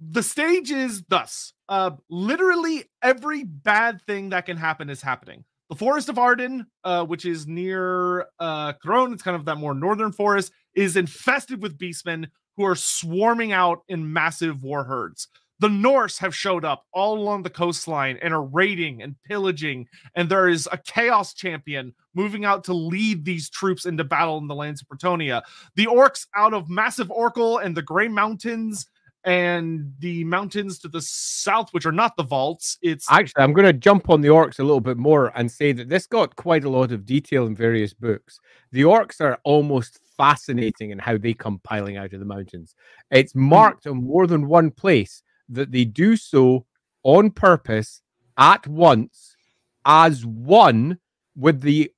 the 0.00 0.22
stage 0.22 0.70
is 0.70 1.02
thus 1.08 1.52
uh 1.68 1.92
literally 2.10 2.84
every 3.02 3.44
bad 3.44 4.02
thing 4.02 4.30
that 4.30 4.46
can 4.46 4.56
happen 4.56 4.90
is 4.90 5.02
happening. 5.02 5.44
The 5.70 5.76
forest 5.76 6.08
of 6.08 6.18
arden 6.18 6.66
uh 6.84 7.04
which 7.04 7.24
is 7.24 7.46
near 7.46 8.26
uh 8.38 8.72
Couronne, 8.84 9.12
it's 9.12 9.22
kind 9.22 9.36
of 9.36 9.44
that 9.44 9.56
more 9.56 9.74
northern 9.74 10.12
forest 10.12 10.52
is 10.74 10.96
infested 10.96 11.62
with 11.62 11.78
beastmen 11.78 12.28
who 12.56 12.64
are 12.64 12.76
swarming 12.76 13.52
out 13.52 13.82
in 13.88 14.12
massive 14.12 14.62
war 14.62 14.84
herds 14.84 15.28
the 15.62 15.68
Norse 15.68 16.18
have 16.18 16.34
showed 16.34 16.64
up 16.64 16.86
all 16.92 17.16
along 17.16 17.44
the 17.44 17.50
coastline 17.50 18.18
and 18.20 18.34
are 18.34 18.42
raiding 18.42 19.00
and 19.00 19.14
pillaging. 19.22 19.86
And 20.16 20.28
there 20.28 20.48
is 20.48 20.68
a 20.72 20.76
chaos 20.76 21.34
champion 21.34 21.94
moving 22.14 22.44
out 22.44 22.64
to 22.64 22.74
lead 22.74 23.24
these 23.24 23.48
troops 23.48 23.86
into 23.86 24.02
battle 24.02 24.38
in 24.38 24.48
the 24.48 24.56
lands 24.56 24.82
of 24.82 24.88
Bretonnia. 24.88 25.42
The 25.76 25.86
orcs 25.86 26.26
out 26.34 26.52
of 26.52 26.68
Massif 26.68 27.06
Orcal 27.06 27.64
and 27.64 27.76
the 27.76 27.82
Grey 27.82 28.08
Mountains 28.08 28.86
and 29.22 29.92
the 30.00 30.24
mountains 30.24 30.80
to 30.80 30.88
the 30.88 31.00
south, 31.00 31.68
which 31.70 31.86
are 31.86 31.92
not 31.92 32.16
the 32.16 32.24
vaults. 32.24 32.76
It's 32.82 33.06
actually, 33.08 33.44
I'm 33.44 33.52
going 33.52 33.64
to 33.64 33.72
jump 33.72 34.10
on 34.10 34.20
the 34.20 34.30
orcs 34.30 34.58
a 34.58 34.64
little 34.64 34.80
bit 34.80 34.96
more 34.96 35.30
and 35.36 35.48
say 35.48 35.70
that 35.70 35.88
this 35.88 36.08
got 36.08 36.34
quite 36.34 36.64
a 36.64 36.70
lot 36.70 36.90
of 36.90 37.06
detail 37.06 37.46
in 37.46 37.54
various 37.54 37.94
books. 37.94 38.40
The 38.72 38.82
orcs 38.82 39.20
are 39.20 39.38
almost 39.44 40.00
fascinating 40.16 40.90
in 40.90 40.98
how 40.98 41.18
they 41.18 41.34
come 41.34 41.60
piling 41.62 41.98
out 41.98 42.12
of 42.12 42.18
the 42.18 42.26
mountains. 42.26 42.74
It's 43.12 43.32
hmm. 43.32 43.42
marked 43.42 43.86
on 43.86 44.02
more 44.02 44.26
than 44.26 44.48
one 44.48 44.72
place 44.72 45.22
that 45.54 45.72
they 45.72 45.84
do 45.84 46.16
so 46.16 46.66
on 47.02 47.30
purpose 47.30 48.02
at 48.36 48.66
once 48.66 49.36
as 49.84 50.24
one 50.24 50.98
with 51.36 51.60
the 51.60 51.90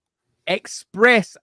express 0.46 1.36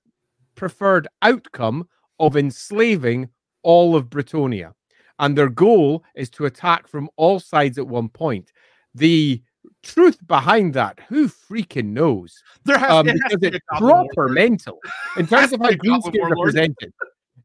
preferred 0.56 1.08
outcome 1.22 1.88
of 2.20 2.38
enslaving 2.38 3.30
all 3.64 3.96
of 3.96 4.10
Bretonnia. 4.10 4.74
And 5.20 5.38
their 5.38 5.50
goal 5.50 6.04
is 6.16 6.30
to 6.32 6.46
attack 6.46 6.88
from 6.88 7.10
all 7.16 7.40
sides 7.40 7.78
at 7.78 7.88
one 7.88 8.10
point. 8.10 8.52
The 8.96 9.42
truth 9.84 10.18
behind 10.28 10.74
that, 10.74 11.00
who 11.08 11.28
freaking 11.28 11.94
knows? 11.94 12.42
There 12.66 12.78
has, 12.78 12.92
um, 12.92 13.08
it 13.08 13.16
because 13.16 13.38
it's 13.42 13.66
proper 13.78 14.30
mental 14.30 14.80
in 15.18 15.28
terms 15.28 15.54
of 15.54 15.62
how 15.62 15.72
Greenskin 15.72 16.30
represented. 16.30 16.94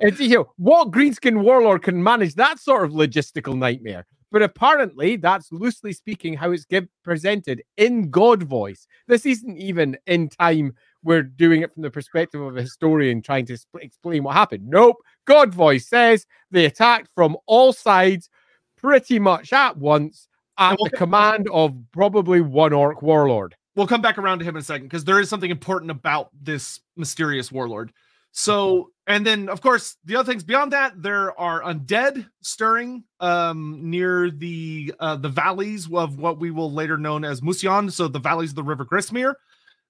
And 0.00 0.18
you 0.18 0.36
know, 0.36 0.52
what 0.56 0.90
Greenskin 0.90 1.42
warlord 1.42 1.82
can 1.82 2.02
manage 2.02 2.34
that 2.34 2.58
sort 2.58 2.84
of 2.84 2.92
logistical 2.92 3.56
nightmare? 3.56 4.06
But 4.32 4.42
apparently, 4.42 5.16
that's 5.16 5.52
loosely 5.52 5.92
speaking 5.92 6.34
how 6.34 6.50
it's 6.50 6.64
give, 6.64 6.88
presented 7.04 7.62
in 7.76 8.10
God 8.10 8.42
voice. 8.42 8.86
This 9.06 9.24
isn't 9.24 9.56
even 9.56 9.96
in 10.06 10.28
time. 10.28 10.74
We're 11.02 11.22
doing 11.22 11.62
it 11.62 11.72
from 11.72 11.82
the 11.82 11.90
perspective 11.90 12.40
of 12.40 12.56
a 12.56 12.62
historian 12.62 13.22
trying 13.22 13.46
to 13.46 13.56
sp- 13.56 13.80
explain 13.80 14.24
what 14.24 14.34
happened. 14.34 14.68
Nope. 14.68 14.96
God 15.26 15.54
voice 15.54 15.88
says 15.88 16.26
they 16.50 16.64
attacked 16.64 17.08
from 17.14 17.36
all 17.46 17.72
sides 17.72 18.28
pretty 18.76 19.18
much 19.18 19.52
at 19.52 19.76
once 19.76 20.28
at 20.58 20.76
we'll 20.78 20.90
the 20.90 20.96
command 20.96 21.48
of 21.52 21.74
probably 21.92 22.40
one 22.40 22.72
orc 22.72 23.02
warlord. 23.02 23.54
We'll 23.74 23.86
come 23.86 24.00
back 24.00 24.18
around 24.18 24.38
to 24.38 24.44
him 24.44 24.56
in 24.56 24.60
a 24.60 24.64
second 24.64 24.86
because 24.86 25.04
there 25.04 25.20
is 25.20 25.28
something 25.28 25.50
important 25.50 25.90
about 25.90 26.30
this 26.40 26.80
mysterious 26.96 27.52
warlord. 27.52 27.92
So, 28.39 28.91
and 29.07 29.24
then 29.24 29.49
of 29.49 29.62
course, 29.62 29.97
the 30.05 30.16
other 30.16 30.30
things 30.30 30.45
beyond 30.45 30.72
that, 30.74 31.01
there 31.01 31.39
are 31.41 31.62
undead 31.62 32.28
stirring 32.43 33.05
um, 33.18 33.80
near 33.82 34.30
the 34.30 34.93
uh, 35.01 35.16
the 35.16 35.30
valleys 35.30 35.89
of 35.91 36.18
what 36.18 36.39
we 36.39 36.51
will 36.51 36.70
later 36.70 36.99
known 36.99 37.24
as 37.24 37.41
Mousillon. 37.41 37.91
So 37.91 38.09
the 38.09 38.18
valleys 38.18 38.51
of 38.51 38.57
the 38.57 38.62
River 38.62 38.84
Grismerie. 38.84 39.34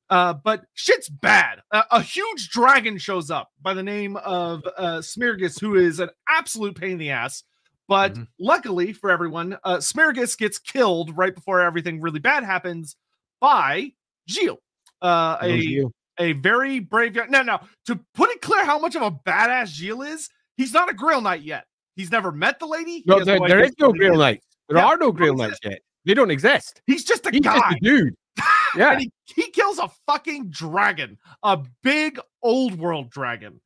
Uh, 0.09 0.35
but 0.35 0.65
shit's 0.75 1.09
bad. 1.09 1.61
Uh, 1.73 1.83
a 1.91 2.01
huge 2.01 2.51
dragon 2.51 2.99
shows 2.99 3.33
up 3.33 3.51
by 3.61 3.75
the 3.75 3.83
name 3.83 4.17
of 4.19 4.63
uh, 4.79 4.99
Smearghus, 4.99 5.61
who 5.61 5.75
is 5.75 5.99
an 5.99 6.11
absolute 6.29 6.77
pain 6.77 6.93
in 6.93 6.99
the 6.99 7.11
ass. 7.11 7.43
But 7.89 8.13
mm-hmm. 8.13 8.23
luckily 8.39 8.93
for 8.93 9.11
everyone, 9.11 9.59
uh, 9.65 9.79
Smearghus 9.79 10.39
gets 10.39 10.61
killed 10.61 11.17
right 11.17 11.35
before 11.35 11.61
everything 11.61 12.01
really 12.01 12.21
bad 12.21 12.45
happens 12.45 12.95
by 13.41 13.91
Gilles, 14.29 14.59
uh, 15.03 15.39
a 15.43 15.83
a 16.19 16.33
very 16.33 16.81
brave 16.81 17.15
young. 17.15 17.31
Now, 17.31 17.43
now 17.43 17.61
to 17.87 17.99
put 18.15 18.31
it 18.31 18.41
clear, 18.41 18.65
how 18.65 18.79
much 18.79 18.95
of 18.95 19.03
a 19.03 19.11
badass 19.11 19.69
Gilles 19.69 20.03
is, 20.03 20.29
he's 20.57 20.73
not 20.73 20.91
a 20.91 20.95
Grail 20.95 21.21
Knight 21.21 21.43
yet. 21.43 21.67
He's 21.95 22.11
never 22.11 22.31
met 22.31 22.59
the 22.59 22.67
lady. 22.67 23.03
No, 23.07 23.25
there, 23.25 23.39
no 23.39 23.49
there 23.49 23.65
is 23.65 23.73
no 23.79 23.93
Grail 23.93 24.17
Knight. 24.17 24.43
There 24.69 24.79
yeah, 24.79 24.87
are 24.87 24.97
no 24.97 25.13
Grail 25.13 25.35
Knights 25.35 25.59
yet. 25.65 25.81
They 26.05 26.15
don't 26.15 26.31
exist. 26.31 26.83
He's 26.87 27.05
just 27.05 27.27
a 27.27 27.31
he's 27.31 27.41
guy, 27.41 27.57
just 27.57 27.77
a 27.77 27.79
dude. 27.81 28.15
Yeah, 28.77 28.99
he, 28.99 29.11
he 29.25 29.51
kills 29.53 29.79
a 29.79 29.89
fucking 30.07 30.51
dragon, 30.51 31.17
a 31.43 31.59
big 31.83 32.21
old 32.43 32.79
world 32.79 33.09
dragon. 33.09 33.63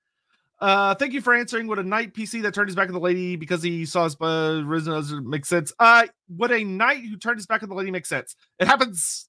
Uh, 0.61 0.94
thank 0.94 1.12
you 1.12 1.20
for 1.20 1.34
answering. 1.34 1.66
Would 1.66 1.80
a 1.80 1.82
knight 1.82 2.14
PC 2.14 2.42
that 2.42 2.55
turned 2.55 2.68
his 2.68 2.76
back 2.76 2.86
on 2.86 2.94
the 2.94 3.01
lady 3.01 3.34
because 3.34 3.61
he 3.61 3.86
saw 3.86 4.05
his 4.05 4.16
uh, 4.20 4.62
risen 4.64 5.28
makes 5.28 5.48
sense? 5.48 5.72
Uh, 5.80 6.07
would 6.28 6.53
a 6.53 6.62
knight 6.62 7.05
who 7.05 7.16
turned 7.16 7.38
his 7.38 7.46
back 7.46 7.64
on 7.64 7.68
the 7.68 7.74
lady 7.74 7.90
make 7.90 8.07
sense? 8.07 8.36
It 8.61 8.68
happens 8.68 9.28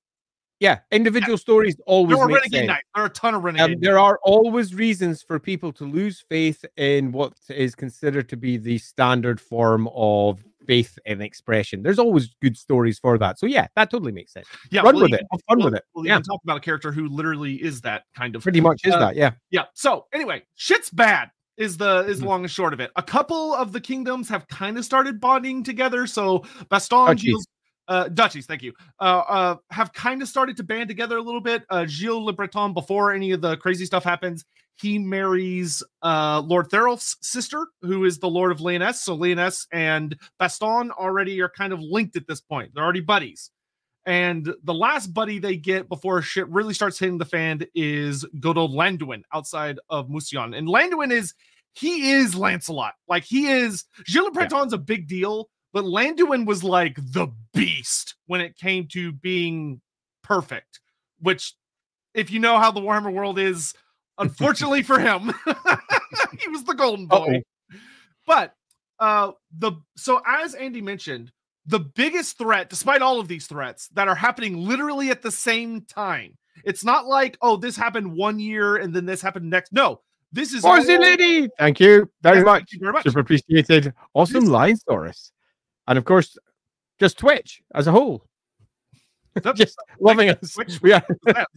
yeah, 0.62 0.80
individual 0.91 1.34
yeah. 1.34 1.38
stories 1.38 1.76
always. 1.88 2.16
There 2.16 2.24
are 2.24 2.28
renegade 2.28 2.68
sense. 2.68 2.82
There 2.93 3.03
are 3.03 3.07
a 3.07 3.09
ton 3.09 3.34
of 3.34 3.43
renegade. 3.43 3.78
Um, 3.78 3.82
there 3.82 3.97
are 3.97 4.20
always 4.22 4.76
reasons 4.76 5.24
for 5.24 5.39
people 5.39 5.74
to 5.74 5.86
lose 5.86 6.24
faith 6.30 6.64
in 6.78 7.12
what 7.12 7.34
is 7.49 7.74
considered 7.74 8.30
to 8.30 8.38
be 8.38 8.57
the 8.57 8.78
standard 8.78 9.41
form 9.41 9.89
of 9.95 10.45
faith 10.68 10.99
and 11.07 11.24
expression. 11.24 11.82
There's 11.82 11.97
always 11.97 12.36
good 12.43 12.55
stories 12.55 12.99
for 12.99 13.18
that. 13.18 13.39
So 13.39 13.47
yeah, 13.47 13.68
that 13.76 13.89
totally 13.89 14.12
makes 14.12 14.34
sense. 14.34 14.45
Yeah, 14.70 14.82
run 14.82 14.97
with 14.97 15.14
it. 15.14 15.24
Have 15.32 15.41
fun 15.49 15.64
with 15.64 15.74
it. 15.74 15.84
We'll 15.95 16.05
yeah. 16.05 16.20
talk 16.20 16.41
about 16.43 16.57
a 16.57 16.62
character 16.62 16.91
who 16.91 17.07
literally 17.07 17.55
is 17.55 17.82
that 17.82 18.03
kind 18.16 18.36
of. 18.36 18.43
Pretty 18.43 18.62
much 18.62 18.82
is 18.86 18.93
uh, 18.93 18.99
that. 18.99 19.16
Yeah. 19.16 19.32
Yeah. 19.49 19.66
So 19.74 20.05
anyway, 20.14 20.43
shit's 20.53 20.91
bad 20.91 21.32
is 21.57 21.78
the 21.78 22.05
is 22.07 22.20
mm-hmm. 22.20 22.28
long 22.28 22.41
and 22.43 22.51
short 22.51 22.74
of 22.74 22.80
it. 22.80 22.91
A 22.97 23.03
couple 23.03 23.55
of 23.55 23.72
the 23.72 23.82
kingdoms 23.82 24.30
have 24.30 24.47
kind 24.47 24.78
of 24.78 24.86
started 24.86 25.20
bonding 25.20 25.64
together. 25.64 26.05
So 26.05 26.39
Bastonne, 26.70 27.09
oh, 27.09 27.41
uh, 27.91 28.07
duchies, 28.07 28.45
thank 28.45 28.63
you, 28.63 28.71
uh, 29.01 29.23
uh, 29.27 29.55
have 29.69 29.91
kind 29.91 30.21
of 30.21 30.29
started 30.29 30.55
to 30.55 30.63
band 30.63 30.87
together 30.87 31.17
a 31.17 31.21
little 31.21 31.41
bit. 31.41 31.63
Uh, 31.69 31.85
Gilles 31.85 32.23
Le 32.23 32.31
Breton, 32.31 32.73
before 32.73 33.11
any 33.11 33.31
of 33.31 33.41
the 33.41 33.57
crazy 33.57 33.85
stuff 33.85 34.05
happens, 34.05 34.45
he 34.75 34.97
marries 34.97 35.83
uh, 36.01 36.41
Lord 36.45 36.69
Thierulf's 36.69 37.17
sister, 37.21 37.67
who 37.81 38.05
is 38.05 38.17
the 38.17 38.29
Lord 38.29 38.53
of 38.53 38.61
Lyonesse. 38.61 39.01
So 39.01 39.13
Lyonesse 39.13 39.67
and 39.73 40.17
Bastonne 40.39 40.91
already 40.91 41.41
are 41.41 41.49
kind 41.49 41.73
of 41.73 41.81
linked 41.81 42.15
at 42.15 42.27
this 42.27 42.39
point. 42.39 42.71
They're 42.73 42.83
already 42.83 43.01
buddies. 43.01 43.51
And 44.05 44.51
the 44.63 44.73
last 44.73 45.07
buddy 45.07 45.37
they 45.37 45.57
get 45.57 45.89
before 45.89 46.21
shit 46.21 46.47
really 46.47 46.73
starts 46.73 46.97
hitting 46.97 47.17
the 47.17 47.25
fan 47.25 47.61
is 47.75 48.25
good 48.39 48.57
old 48.57 48.71
Landuin 48.71 49.23
outside 49.33 49.79
of 49.89 50.07
Mousillon. 50.07 50.57
And 50.57 50.65
Landuin 50.65 51.11
is 51.11 51.33
he 51.73 52.11
is 52.11 52.35
Lancelot. 52.35 52.93
Like 53.09 53.25
he 53.25 53.47
is 53.47 53.83
Gilles 54.07 54.23
Le 54.23 54.31
Breton's 54.31 54.71
yeah. 54.71 54.77
a 54.77 54.81
big 54.81 55.09
deal 55.09 55.49
but 55.74 55.86
Landuin 55.86 56.45
was 56.45 56.63
like 56.63 56.95
the 56.97 57.28
beast 57.53 58.15
when 58.28 58.41
it 58.41 58.57
came 58.57 58.88
to 58.89 59.11
being 59.11 59.82
perfect, 60.24 60.80
which, 61.19 61.53
if 62.13 62.32
you 62.32 62.39
know 62.39 62.57
how 62.57 62.72
the 62.72 62.82
Warhammer 62.82 63.13
world 63.13 63.39
is, 63.39 63.74
unfortunately 64.17 64.84
for 64.84 64.99
him, 64.99 65.34
he 66.39 66.47
was 66.49 66.63
the 66.63 66.76
golden 66.76 67.07
boy. 67.07 67.15
Uh-oh. 67.15 67.78
But 68.28 68.53
uh 68.99 69.32
the 69.57 69.74
so 69.97 70.22
as 70.28 70.53
Andy 70.53 70.82
mentioned, 70.82 71.32
the 71.65 71.80
biggest 71.80 72.38
threat, 72.38 72.69
despite 72.69 73.01
all 73.01 73.19
of 73.19 73.28
these 73.28 73.47
threats 73.47 73.88
that 73.89 74.07
are 74.07 74.15
happening 74.15 74.57
literally 74.57 75.09
at 75.09 75.22
the 75.22 75.32
same 75.32 75.82
time. 75.82 76.38
It's 76.63 76.84
not 76.84 77.07
like, 77.07 77.38
oh, 77.41 77.57
this 77.57 77.76
happened 77.76 78.11
one 78.11 78.39
year 78.39 78.78
and 78.78 78.93
then 78.93 79.05
this 79.05 79.22
happened 79.22 79.49
next. 79.49 79.72
No, 79.74 80.01
this 80.32 80.53
is 80.53 80.63
all... 80.63 80.80
Lady. 80.82 81.47
Thank 81.57 81.80
you 81.80 82.09
very 82.22 82.38
yes, 82.38 82.45
much. 82.45 82.59
Thank 82.59 82.72
you 82.74 82.80
very 82.80 82.93
much. 82.93 83.03
Super 83.03 83.19
appreciated. 83.19 83.93
Awesome 84.13 84.41
this... 84.41 84.49
lines, 84.49 84.84
Doris. 84.88 85.32
And 85.88 85.97
of 85.97 86.05
course, 86.05 86.38
just 86.99 87.17
Twitch 87.17 87.61
as 87.73 87.88
a 87.88 87.91
whole. 87.91 88.23
just 89.55 89.77
loving 89.99 90.29
us. 90.29 90.53
Twitch? 90.53 90.79
We 90.84 90.93
are 90.93 91.03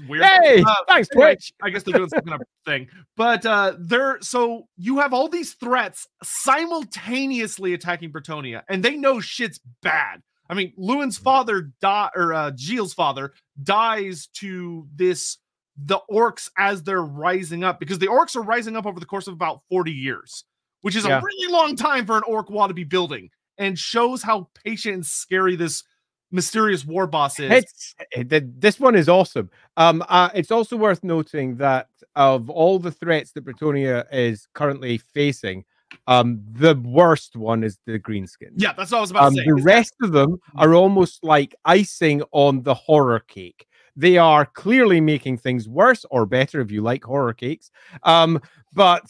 weird. 0.08 0.24
Hey, 0.24 0.62
uh, 0.62 0.74
thanks, 0.86 1.08
Twitch. 1.08 1.52
I 1.62 1.70
guess 1.70 1.82
they're 1.82 1.94
doing 1.94 2.08
some 2.08 2.22
kind 2.22 2.40
of 2.40 2.46
thing. 2.64 2.88
But 3.16 3.44
uh 3.44 3.74
they're 3.78 4.18
so 4.20 4.66
you 4.76 4.98
have 4.98 5.12
all 5.12 5.28
these 5.28 5.54
threats 5.54 6.06
simultaneously 6.22 7.74
attacking 7.74 8.12
Bretonnia, 8.12 8.62
and 8.68 8.82
they 8.82 8.96
know 8.96 9.20
shit's 9.20 9.60
bad. 9.82 10.22
I 10.48 10.54
mean, 10.54 10.72
Lewin's 10.76 11.18
father 11.18 11.72
die 11.80 12.10
or 12.14 12.32
uh 12.32 12.52
Gilles' 12.56 12.94
father 12.94 13.32
dies 13.62 14.28
to 14.34 14.86
this 14.94 15.38
the 15.76 15.98
orcs 16.08 16.50
as 16.56 16.84
they're 16.84 17.02
rising 17.02 17.64
up 17.64 17.80
because 17.80 17.98
the 17.98 18.06
orcs 18.06 18.36
are 18.36 18.42
rising 18.42 18.76
up 18.76 18.86
over 18.86 19.00
the 19.00 19.06
course 19.06 19.26
of 19.26 19.34
about 19.34 19.62
40 19.68 19.90
years, 19.90 20.44
which 20.82 20.94
is 20.94 21.04
yeah. 21.04 21.18
a 21.18 21.22
really 21.22 21.52
long 21.52 21.74
time 21.74 22.06
for 22.06 22.16
an 22.16 22.22
orc 22.28 22.48
Waaagh 22.48 22.68
to 22.68 22.74
be 22.74 22.84
building 22.84 23.30
and 23.58 23.78
shows 23.78 24.22
how 24.22 24.48
patient 24.64 24.94
and 24.94 25.06
scary 25.06 25.56
this 25.56 25.84
mysterious 26.30 26.84
war 26.84 27.06
boss 27.06 27.38
is. 27.38 27.50
It's, 27.50 27.94
it, 28.12 28.60
this 28.60 28.80
one 28.80 28.94
is 28.96 29.08
awesome. 29.08 29.50
Um, 29.76 30.04
uh, 30.08 30.30
it's 30.34 30.50
also 30.50 30.76
worth 30.76 31.04
noting 31.04 31.56
that 31.56 31.88
of 32.16 32.50
all 32.50 32.78
the 32.78 32.90
threats 32.90 33.32
that 33.32 33.44
Bretonnia 33.44 34.04
is 34.12 34.48
currently 34.52 34.98
facing, 34.98 35.64
um, 36.06 36.40
the 36.52 36.74
worst 36.84 37.36
one 37.36 37.62
is 37.62 37.78
the 37.86 37.98
greenskin. 37.98 38.50
Yeah, 38.56 38.72
that's 38.72 38.90
what 38.90 38.98
I 38.98 39.00
was 39.00 39.10
about 39.10 39.24
um, 39.24 39.34
to 39.34 39.40
say. 39.40 39.46
The 39.46 39.62
rest 39.62 39.94
of 40.02 40.12
them 40.12 40.38
are 40.56 40.74
almost 40.74 41.22
like 41.22 41.54
icing 41.64 42.22
on 42.32 42.62
the 42.62 42.74
horror 42.74 43.20
cake. 43.20 43.66
They 43.96 44.18
are 44.18 44.44
clearly 44.44 45.00
making 45.00 45.38
things 45.38 45.68
worse 45.68 46.04
or 46.10 46.26
better 46.26 46.60
if 46.60 46.72
you 46.72 46.82
like 46.82 47.04
horror 47.04 47.32
cakes. 47.32 47.70
Um, 48.02 48.40
but 48.72 49.04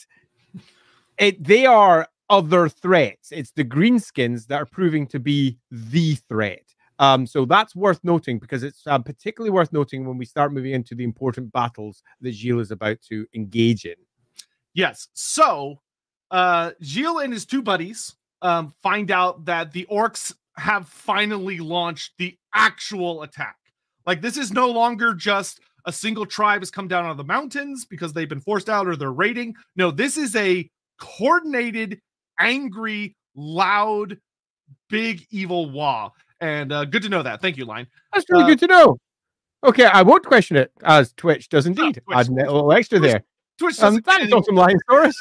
it 1.17 1.43
they 1.43 1.65
are 1.65 2.09
other 2.31 2.69
threats. 2.69 3.33
It's 3.33 3.53
the 3.53 3.65
greenskins 3.65 4.47
that 4.47 4.61
are 4.63 4.67
proving 4.67 5.07
to 5.09 5.19
be 5.19 5.59
the 5.71 6.15
threat. 6.29 6.63
Um, 6.99 7.27
so 7.27 7.45
that's 7.45 7.75
worth 7.75 8.01
noting 8.05 8.39
because 8.39 8.63
it's 8.63 8.87
um, 8.87 9.03
particularly 9.03 9.51
worth 9.51 9.73
noting 9.73 10.07
when 10.07 10.17
we 10.17 10.25
start 10.25 10.53
moving 10.53 10.73
into 10.73 10.95
the 10.95 11.05
important 11.05 11.53
battles 11.53 12.03
that 12.21 12.33
Gilles 12.33 12.61
is 12.61 12.71
about 12.71 13.01
to 13.09 13.27
engage 13.35 13.85
in. 13.85 13.97
Yes. 14.75 15.09
So 15.13 15.81
uh, 16.31 16.73
Gilles 16.83 17.19
and 17.19 17.33
his 17.33 17.45
two 17.45 17.63
buddies 17.63 18.15
um, 18.43 18.75
find 18.83 19.11
out 19.11 19.45
that 19.47 19.73
the 19.73 19.87
orcs 19.91 20.35
have 20.57 20.89
finally 20.89 21.59
launched 21.59 22.13
the 22.19 22.37
actual 22.55 23.23
attack. 23.23 23.57
Like 24.07 24.21
this 24.21 24.37
is 24.37 24.53
no 24.53 24.71
longer 24.71 25.15
just 25.15 25.61
a 25.87 25.93
single 25.93 26.27
tribe 26.27 26.61
has 26.61 26.71
come 26.71 26.89
down 26.89 27.05
out 27.05 27.11
of 27.11 27.17
the 27.17 27.25
mountains 27.25 27.85
because 27.85 28.13
they've 28.13 28.29
been 28.29 28.41
forced 28.41 28.69
out 28.69 28.87
or 28.87 28.97
they're 28.97 29.13
raiding. 29.13 29.55
No, 29.77 29.91
this 29.91 30.17
is 30.17 30.35
a 30.37 30.69
coordinated, 30.99 32.01
angry, 32.39 33.17
loud, 33.35 34.19
big 34.89 35.27
evil 35.31 35.71
Waaagh. 35.71 36.11
And 36.41 36.73
uh, 36.73 36.85
good 36.85 37.03
to 37.03 37.09
know 37.09 37.23
that. 37.23 37.41
Thank 37.41 37.57
you, 37.57 37.65
Line. 37.65 37.87
That's 38.13 38.27
really 38.29 38.45
uh, 38.45 38.49
good 38.49 38.59
to 38.61 38.67
know. 38.67 38.99
Okay, 39.65 39.87
I 39.87 40.03
won't 40.03 40.25
question 40.25 40.57
it 40.57 40.71
as 40.83 41.13
Twitch 41.15 41.49
does 41.49 41.67
indeed. 41.67 42.01
Oh, 42.09 42.13
Twitch, 42.13 42.19
Add 42.19 42.29
a 42.29 42.53
little 42.53 42.73
extra 42.73 42.99
Twitch, 42.99 43.13
there. 43.13 43.25
Twitch 43.59 43.81
um, 43.81 44.03
thanks, 44.03 44.33
awesome 44.33 44.57
Lion 44.57 44.79
Taurus. 44.89 45.17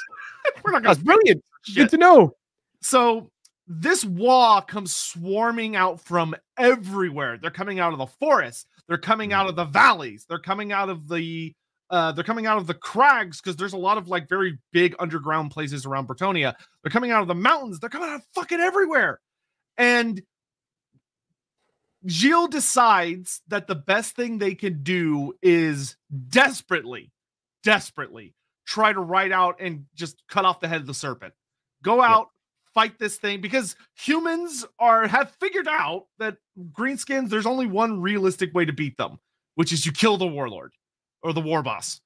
That's 0.83 0.99
brilliant. 0.99 1.41
Good 1.73 1.89
to 1.91 1.97
know. 1.97 2.35
So 2.81 3.31
this 3.67 4.03
Waaagh 4.03 4.67
comes 4.67 4.93
swarming 4.93 5.75
out 5.75 6.01
from 6.01 6.35
everywhere. 6.57 7.37
They're 7.41 7.51
coming 7.51 7.79
out 7.79 7.93
of 7.93 7.99
the 7.99 8.07
forest. 8.07 8.67
They're 8.87 8.97
coming 8.97 9.31
out 9.31 9.47
of 9.47 9.55
the 9.55 9.65
valleys. 9.65 10.25
They're 10.27 10.39
coming 10.39 10.73
out 10.73 10.89
of 10.89 11.07
the 11.07 11.53
uh, 11.93 12.11
they're 12.11 12.23
coming 12.23 12.47
out 12.47 12.57
of 12.57 12.65
the 12.65 12.73
crags 12.73 13.39
because 13.39 13.55
there's 13.55 13.73
a 13.73 13.77
lot 13.77 13.99
of 13.99 14.07
like 14.07 14.27
very 14.27 14.57
big 14.71 14.95
underground 14.97 15.51
places 15.51 15.85
around 15.85 16.07
Bretonnia. 16.07 16.55
They're 16.81 16.89
coming 16.89 17.11
out 17.11 17.21
of 17.21 17.27
the 17.27 17.35
mountains. 17.35 17.79
They're 17.79 17.87
coming 17.87 18.09
out 18.09 18.15
of 18.15 18.25
fucking 18.33 18.59
everywhere. 18.59 19.19
And 19.77 20.19
Gilles 22.07 22.47
decides 22.47 23.43
that 23.49 23.67
the 23.67 23.75
best 23.75 24.15
thing 24.15 24.39
they 24.39 24.55
can 24.55 24.81
do 24.81 25.35
is 25.43 25.95
desperately, 26.29 27.11
desperately 27.61 28.33
try 28.65 28.91
to 28.91 28.99
ride 28.99 29.31
out 29.31 29.57
and 29.59 29.85
just 29.93 30.23
cut 30.27 30.45
off 30.45 30.61
the 30.61 30.67
head 30.67 30.81
of 30.81 30.87
the 30.87 30.95
serpent. 30.95 31.35
Go 31.83 32.01
out, 32.01 32.29
fight 32.73 32.97
this 32.97 33.17
thing 33.17 33.39
because 33.39 33.75
humans 33.93 34.65
are 34.79 35.07
have 35.07 35.29
figured 35.39 35.67
out 35.67 36.07
that 36.17 36.37
greenskins 36.71 37.29
there's 37.29 37.45
only 37.45 37.67
one 37.67 38.01
realistic 38.01 38.51
way 38.55 38.65
to 38.65 38.73
beat 38.73 38.97
them, 38.97 39.19
which 39.53 39.71
is 39.71 39.85
you 39.85 39.91
kill 39.91 40.17
the 40.17 40.25
warlord 40.25 40.71
or 41.23 41.33
the 41.33 41.41
war 41.41 41.63
boss. 41.63 42.01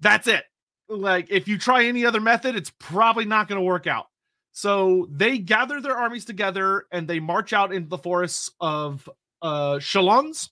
That's 0.00 0.26
it. 0.26 0.44
Like 0.88 1.28
if 1.30 1.46
you 1.46 1.56
try 1.58 1.84
any 1.84 2.04
other 2.04 2.20
method, 2.20 2.56
it's 2.56 2.72
probably 2.78 3.24
not 3.24 3.48
going 3.48 3.60
to 3.60 3.64
work 3.64 3.86
out. 3.86 4.06
So 4.52 5.06
they 5.10 5.38
gather 5.38 5.80
their 5.80 5.96
armies 5.96 6.24
together 6.24 6.86
and 6.90 7.06
they 7.06 7.20
march 7.20 7.52
out 7.52 7.72
into 7.72 7.88
the 7.88 7.98
forests 7.98 8.50
of 8.60 9.08
uh, 9.40 9.74
Chalons, 9.76 10.50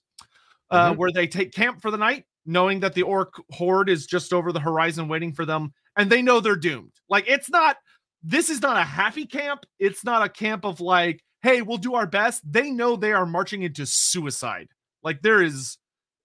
uh, 0.71 0.91
mm-hmm. 0.91 0.99
where 0.99 1.11
they 1.11 1.27
take 1.27 1.51
camp 1.51 1.81
for 1.81 1.91
the 1.91 1.97
night, 1.97 2.25
knowing 2.45 2.79
that 2.79 2.93
the 2.93 3.03
orc 3.03 3.33
horde 3.51 3.89
is 3.89 4.05
just 4.05 4.33
over 4.33 4.51
the 4.51 4.59
horizon 4.59 5.07
waiting 5.07 5.33
for 5.33 5.45
them, 5.45 5.73
and 5.97 6.09
they 6.09 6.21
know 6.21 6.39
they're 6.39 6.55
doomed. 6.55 6.93
Like 7.09 7.25
it's 7.27 7.49
not. 7.49 7.77
This 8.21 8.49
is 8.49 8.61
not 8.61 8.75
a 8.75 8.83
happy 8.83 9.25
camp. 9.25 9.65
It's 9.79 10.03
not 10.03 10.25
a 10.25 10.29
camp 10.29 10.65
of 10.65 10.81
like, 10.81 11.21
hey, 11.41 11.61
we'll 11.61 11.77
do 11.77 11.95
our 11.95 12.05
best. 12.05 12.41
They 12.45 12.69
know 12.69 12.95
they 12.95 13.13
are 13.13 13.25
marching 13.25 13.63
into 13.63 13.85
suicide. 13.85 14.67
Like 15.03 15.21
there 15.21 15.41
is, 15.41 15.77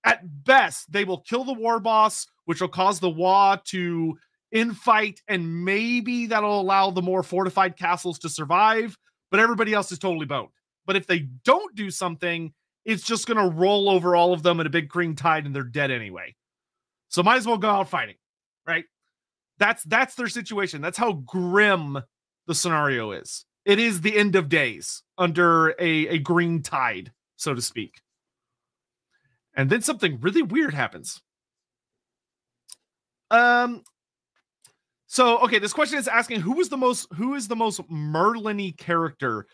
at 0.04 0.44
best, 0.44 0.90
they 0.92 1.04
will 1.04 1.20
kill 1.20 1.44
the 1.44 1.52
war 1.52 1.80
boss, 1.80 2.26
which 2.44 2.60
will 2.60 2.68
cause 2.68 3.00
the 3.00 3.10
Waaagh 3.10 3.64
to 3.64 4.16
infight, 4.54 5.18
and 5.28 5.64
maybe 5.64 6.26
that'll 6.26 6.60
allow 6.60 6.90
the 6.90 7.02
more 7.02 7.22
fortified 7.22 7.76
castles 7.76 8.18
to 8.20 8.28
survive. 8.28 8.96
But 9.30 9.40
everybody 9.40 9.72
else 9.74 9.90
is 9.90 9.98
totally 9.98 10.26
boned. 10.26 10.50
But 10.86 10.96
if 10.96 11.06
they 11.06 11.20
don't 11.44 11.74
do 11.74 11.90
something, 11.90 12.52
it's 12.84 13.02
just 13.02 13.26
going 13.26 13.38
to 13.38 13.56
roll 13.56 13.88
over 13.88 14.14
all 14.14 14.32
of 14.32 14.42
them 14.42 14.60
in 14.60 14.66
a 14.66 14.70
big 14.70 14.88
green 14.88 15.16
tide 15.16 15.46
and 15.46 15.54
they're 15.54 15.62
dead 15.62 15.90
anyway. 15.90 16.34
So 17.08 17.22
might 17.22 17.36
as 17.36 17.46
well 17.46 17.58
go 17.58 17.70
out 17.70 17.88
fighting, 17.88 18.16
right? 18.66 18.84
That's 19.58 19.82
that's 19.84 20.14
their 20.14 20.28
situation. 20.28 20.80
That's 20.82 20.98
how 20.98 21.12
grim 21.12 21.98
the 22.46 22.54
scenario 22.54 23.12
is. 23.12 23.46
It 23.64 23.78
is 23.78 24.00
the 24.00 24.16
end 24.16 24.36
of 24.36 24.48
days 24.48 25.02
under 25.16 25.70
a, 25.80 26.08
a 26.08 26.18
green 26.18 26.62
tide, 26.62 27.12
so 27.36 27.54
to 27.54 27.62
speak. 27.62 28.02
And 29.54 29.70
then 29.70 29.82
something 29.82 30.20
really 30.20 30.42
weird 30.42 30.74
happens. 30.74 31.22
Um 33.30 33.82
so 35.06 35.38
okay, 35.40 35.58
this 35.58 35.72
question 35.72 35.98
is 35.98 36.08
asking 36.08 36.40
who 36.40 36.60
is 36.60 36.68
the 36.68 36.76
most 36.76 37.06
who 37.14 37.34
is 37.34 37.48
the 37.48 37.56
most 37.56 37.80
Merlin 37.88 38.72
character 38.72 39.46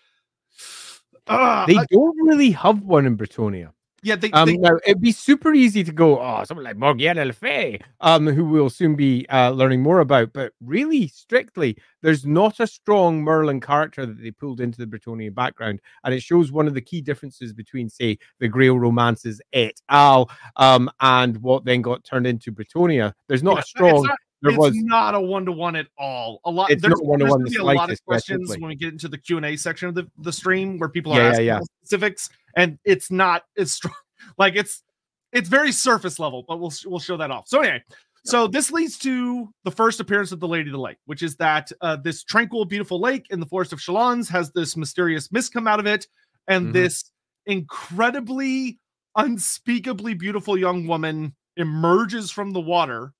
uh, 1.26 1.66
they 1.66 1.78
don't 1.90 2.16
really 2.26 2.50
have 2.50 2.82
one 2.82 3.06
in 3.06 3.16
Bretonnia. 3.16 3.72
Yeah, 4.02 4.16
they, 4.16 4.30
um, 4.30 4.46
they, 4.46 4.56
now 4.56 4.78
it'd 4.86 5.00
be 5.00 5.12
super 5.12 5.52
easy 5.52 5.84
to 5.84 5.92
go, 5.92 6.20
oh, 6.20 6.42
someone 6.44 6.64
like 6.64 6.76
Morgiana 6.76 7.24
Le 7.24 7.32
Fay, 7.32 7.80
um, 8.00 8.26
who 8.26 8.44
we'll 8.44 8.70
soon 8.70 8.96
be 8.96 9.26
uh, 9.28 9.50
learning 9.50 9.82
more 9.82 10.00
about. 10.00 10.32
But 10.32 10.52
really, 10.60 11.08
strictly, 11.08 11.76
there's 12.02 12.24
not 12.24 12.60
a 12.60 12.66
strong 12.66 13.22
Merlin 13.22 13.60
character 13.60 14.06
that 14.06 14.22
they 14.22 14.30
pulled 14.30 14.60
into 14.60 14.78
the 14.78 14.86
Bretonnian 14.86 15.34
background, 15.34 15.80
and 16.04 16.14
it 16.14 16.22
shows 16.22 16.50
one 16.50 16.66
of 16.66 16.74
the 16.74 16.80
key 16.80 17.00
differences 17.00 17.52
between, 17.52 17.88
say, 17.88 18.18
the 18.38 18.48
Grail 18.48 18.78
romances 18.78 19.42
et 19.52 19.74
al. 19.88 20.30
Um, 20.56 20.90
and 21.00 21.36
what 21.42 21.64
then 21.64 21.82
got 21.82 22.04
turned 22.04 22.26
into 22.26 22.52
Bretonnia. 22.52 23.12
There's 23.28 23.42
not 23.42 23.56
yeah, 23.56 23.60
a 23.60 23.64
strong 23.64 24.08
there 24.42 24.52
it's 24.52 24.58
was 24.58 24.74
not 24.74 25.14
a 25.14 25.20
one 25.20 25.44
to 25.44 25.52
one 25.52 25.76
at 25.76 25.86
all. 25.98 26.40
A 26.44 26.50
lot. 26.50 26.70
It's 26.70 26.80
there's, 26.80 26.94
one 27.00 27.18
to 27.18 27.26
one. 27.26 27.46
a 27.46 27.62
lot 27.62 27.90
of 27.90 28.04
questions 28.04 28.48
when 28.50 28.68
we 28.68 28.74
get 28.74 28.92
into 28.92 29.08
the 29.08 29.18
Q 29.18 29.36
and 29.36 29.46
A 29.46 29.56
section 29.56 29.88
of 29.88 29.94
the, 29.94 30.10
the 30.18 30.32
stream 30.32 30.78
where 30.78 30.88
people 30.88 31.12
are 31.12 31.20
yeah, 31.20 31.28
asking 31.28 31.46
yeah, 31.46 31.54
yeah. 31.54 31.60
specifics, 31.82 32.30
and 32.56 32.78
it's 32.84 33.10
not 33.10 33.44
as 33.58 33.72
strong. 33.74 33.94
Like 34.38 34.56
it's 34.56 34.82
it's 35.32 35.48
very 35.48 35.72
surface 35.72 36.18
level, 36.18 36.44
but 36.48 36.58
we'll 36.58 36.72
we'll 36.86 37.00
show 37.00 37.16
that 37.18 37.30
off. 37.30 37.48
So 37.48 37.60
anyway, 37.60 37.82
so 38.24 38.46
this 38.46 38.70
leads 38.70 38.98
to 39.00 39.48
the 39.64 39.70
first 39.70 40.00
appearance 40.00 40.32
of 40.32 40.40
the 40.40 40.48
Lady 40.48 40.70
of 40.70 40.72
the 40.72 40.78
Lake, 40.78 40.98
which 41.04 41.22
is 41.22 41.36
that 41.36 41.70
uh, 41.80 41.96
this 41.96 42.22
tranquil, 42.22 42.64
beautiful 42.64 43.00
lake 43.00 43.26
in 43.30 43.40
the 43.40 43.46
forest 43.46 43.72
of 43.72 43.78
Chalons 43.78 44.28
has 44.30 44.50
this 44.52 44.76
mysterious 44.76 45.30
mist 45.32 45.52
come 45.52 45.66
out 45.66 45.80
of 45.80 45.86
it, 45.86 46.06
and 46.48 46.66
mm-hmm. 46.66 46.72
this 46.72 47.10
incredibly, 47.46 48.78
unspeakably 49.16 50.14
beautiful 50.14 50.56
young 50.56 50.86
woman 50.86 51.34
emerges 51.56 52.30
from 52.30 52.52
the 52.52 52.60
water 52.60 53.12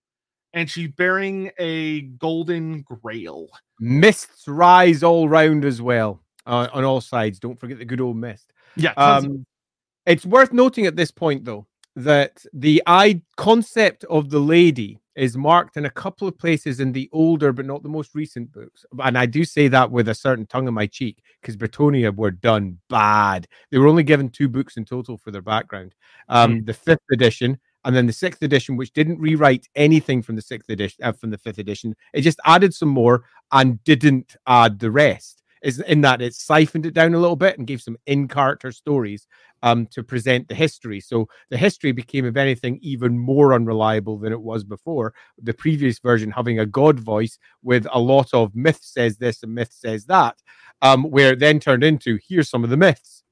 and 0.52 0.68
she's 0.68 0.88
bearing 0.88 1.50
a 1.58 2.02
golden 2.02 2.82
grail. 2.82 3.48
Mists 3.78 4.46
rise 4.48 5.02
all 5.02 5.28
round 5.28 5.64
as 5.64 5.80
well 5.80 6.20
uh, 6.46 6.68
on 6.72 6.84
all 6.84 7.00
sides. 7.00 7.38
Don't 7.38 7.58
forget 7.58 7.78
the 7.78 7.84
good 7.84 8.00
old 8.00 8.16
mist. 8.16 8.52
Yeah. 8.76 8.92
Um, 8.96 9.46
it's 10.06 10.26
worth 10.26 10.52
noting 10.52 10.86
at 10.86 10.96
this 10.96 11.10
point, 11.10 11.44
though, 11.44 11.66
that 11.96 12.44
the 12.52 12.82
I 12.86 13.22
concept 13.36 14.04
of 14.04 14.30
the 14.30 14.40
lady 14.40 15.00
is 15.16 15.36
marked 15.36 15.76
in 15.76 15.84
a 15.84 15.90
couple 15.90 16.26
of 16.26 16.38
places 16.38 16.80
in 16.80 16.92
the 16.92 17.08
older 17.12 17.52
but 17.52 17.66
not 17.66 17.82
the 17.82 17.88
most 17.88 18.14
recent 18.14 18.50
books. 18.52 18.86
And 19.00 19.18
I 19.18 19.26
do 19.26 19.44
say 19.44 19.68
that 19.68 19.90
with 19.90 20.08
a 20.08 20.14
certain 20.14 20.46
tongue 20.46 20.68
in 20.68 20.74
my 20.74 20.86
cheek 20.86 21.22
because 21.40 21.56
Bretonnia 21.56 22.14
were 22.14 22.30
done 22.30 22.78
bad. 22.88 23.46
They 23.70 23.78
were 23.78 23.88
only 23.88 24.02
given 24.02 24.30
two 24.30 24.48
books 24.48 24.76
in 24.76 24.84
total 24.84 25.18
for 25.18 25.30
their 25.30 25.42
background. 25.42 25.94
Um, 26.28 26.60
mm. 26.60 26.66
The 26.66 26.74
fifth 26.74 27.02
edition 27.12 27.58
and 27.84 27.94
then 27.94 28.06
the 28.06 28.12
sixth 28.12 28.42
edition, 28.42 28.76
which 28.76 28.92
didn't 28.92 29.20
rewrite 29.20 29.68
anything 29.74 30.22
from 30.22 30.36
the 30.36 30.42
sixth 30.42 30.68
edition 30.68 31.04
uh, 31.04 31.12
from 31.12 31.30
the 31.30 31.38
fifth 31.38 31.58
edition. 31.58 31.94
It 32.12 32.22
just 32.22 32.40
added 32.44 32.74
some 32.74 32.90
more 32.90 33.24
and 33.52 33.82
didn't 33.84 34.36
add 34.46 34.78
the 34.78 34.90
rest 34.90 35.40
is 35.62 35.80
in 35.80 36.00
that 36.00 36.22
it 36.22 36.34
siphoned 36.34 36.86
it 36.86 36.94
down 36.94 37.14
a 37.14 37.18
little 37.18 37.36
bit 37.36 37.58
and 37.58 37.66
gave 37.66 37.82
some 37.82 37.96
in 38.06 38.28
character 38.28 38.72
stories 38.72 39.26
um, 39.62 39.86
to 39.86 40.02
present 40.02 40.48
the 40.48 40.54
history. 40.54 41.00
So 41.00 41.28
the 41.50 41.58
history 41.58 41.92
became, 41.92 42.24
if 42.24 42.36
anything, 42.36 42.78
even 42.82 43.18
more 43.18 43.52
unreliable 43.52 44.18
than 44.18 44.32
it 44.32 44.40
was 44.40 44.64
before. 44.64 45.12
The 45.42 45.52
previous 45.52 45.98
version 45.98 46.30
having 46.30 46.58
a 46.58 46.66
god 46.66 46.98
voice 46.98 47.38
with 47.62 47.86
a 47.92 48.00
lot 48.00 48.32
of 48.32 48.54
myth 48.54 48.80
says 48.82 49.18
this 49.18 49.42
and 49.42 49.54
myth 49.54 49.72
says 49.72 50.06
that, 50.06 50.36
um, 50.82 51.04
where 51.04 51.32
it 51.32 51.40
then 51.40 51.60
turned 51.60 51.84
into 51.84 52.18
here's 52.26 52.48
some 52.48 52.64
of 52.64 52.70
the 52.70 52.76
myths. 52.76 53.22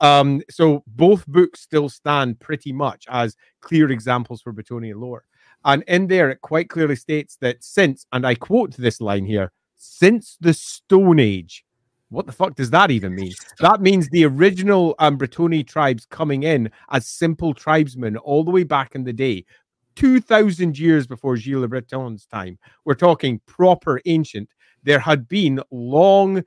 Um, 0.00 0.42
so 0.50 0.82
both 0.86 1.26
books 1.26 1.60
still 1.60 1.88
stand 1.88 2.40
pretty 2.40 2.72
much 2.72 3.06
as 3.08 3.36
clear 3.60 3.90
examples 3.90 4.42
for 4.42 4.52
Bretonnian 4.52 5.00
lore. 5.00 5.24
And 5.64 5.82
in 5.88 6.06
there, 6.06 6.30
it 6.30 6.42
quite 6.42 6.68
clearly 6.68 6.96
states 6.96 7.36
that 7.40 7.62
since, 7.64 8.06
and 8.12 8.26
I 8.26 8.34
quote 8.34 8.76
this 8.76 9.00
line 9.00 9.26
here, 9.26 9.52
since 9.76 10.36
the 10.40 10.54
Stone 10.54 11.18
Age, 11.18 11.64
what 12.08 12.26
the 12.26 12.32
fuck 12.32 12.54
does 12.54 12.70
that 12.70 12.90
even 12.90 13.14
mean? 13.14 13.32
That 13.60 13.80
means 13.80 14.08
the 14.08 14.24
original 14.26 14.94
um, 15.00 15.18
Bretonnia 15.18 15.66
tribes 15.66 16.06
coming 16.06 16.44
in 16.44 16.70
as 16.90 17.08
simple 17.08 17.52
tribesmen 17.52 18.16
all 18.16 18.44
the 18.44 18.52
way 18.52 18.62
back 18.62 18.94
in 18.94 19.02
the 19.02 19.12
day, 19.12 19.44
2,000 19.96 20.78
years 20.78 21.06
before 21.06 21.36
Gilles 21.36 21.60
Le 21.60 21.68
Breton's 21.68 22.26
time. 22.26 22.58
We're 22.84 22.94
talking 22.94 23.40
proper 23.46 24.00
ancient. 24.06 24.48
There 24.84 25.00
had 25.00 25.28
been 25.28 25.60
long, 25.72 26.44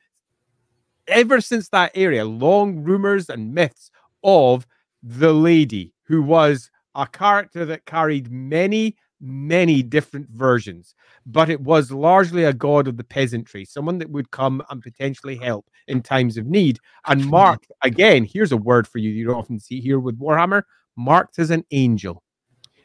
ever 1.09 1.41
since 1.41 1.69
that 1.69 1.91
area, 1.95 2.25
long 2.25 2.83
rumors 2.83 3.29
and 3.29 3.53
myths 3.53 3.91
of 4.23 4.65
the 5.03 5.33
lady 5.33 5.93
who 6.03 6.21
was 6.21 6.69
a 6.95 7.07
character 7.07 7.65
that 7.65 7.85
carried 7.85 8.31
many 8.31 8.95
many 9.21 9.83
different 9.83 10.29
versions, 10.29 10.95
but 11.25 11.49
it 11.49 11.61
was 11.61 11.91
largely 11.91 12.45
a 12.45 12.53
god 12.53 12.87
of 12.87 12.97
the 12.97 13.03
peasantry, 13.03 13.65
someone 13.65 13.97
that 13.97 14.09
would 14.09 14.31
come 14.31 14.63
and 14.69 14.81
potentially 14.81 15.35
help 15.35 15.69
in 15.87 16.01
times 16.01 16.37
of 16.37 16.45
need. 16.45 16.79
And 17.07 17.25
marked 17.29 17.71
again, 17.83 18.23
here's 18.23 18.51
a 18.51 18.57
word 18.57 18.87
for 18.87 18.99
you 18.99 19.09
you 19.09 19.25
don't 19.25 19.35
often 19.35 19.59
see 19.59 19.81
here 19.81 19.99
with 19.99 20.19
Warhammer 20.19 20.63
marked 20.95 21.39
as 21.39 21.51
an 21.51 21.65
angel. 21.71 22.23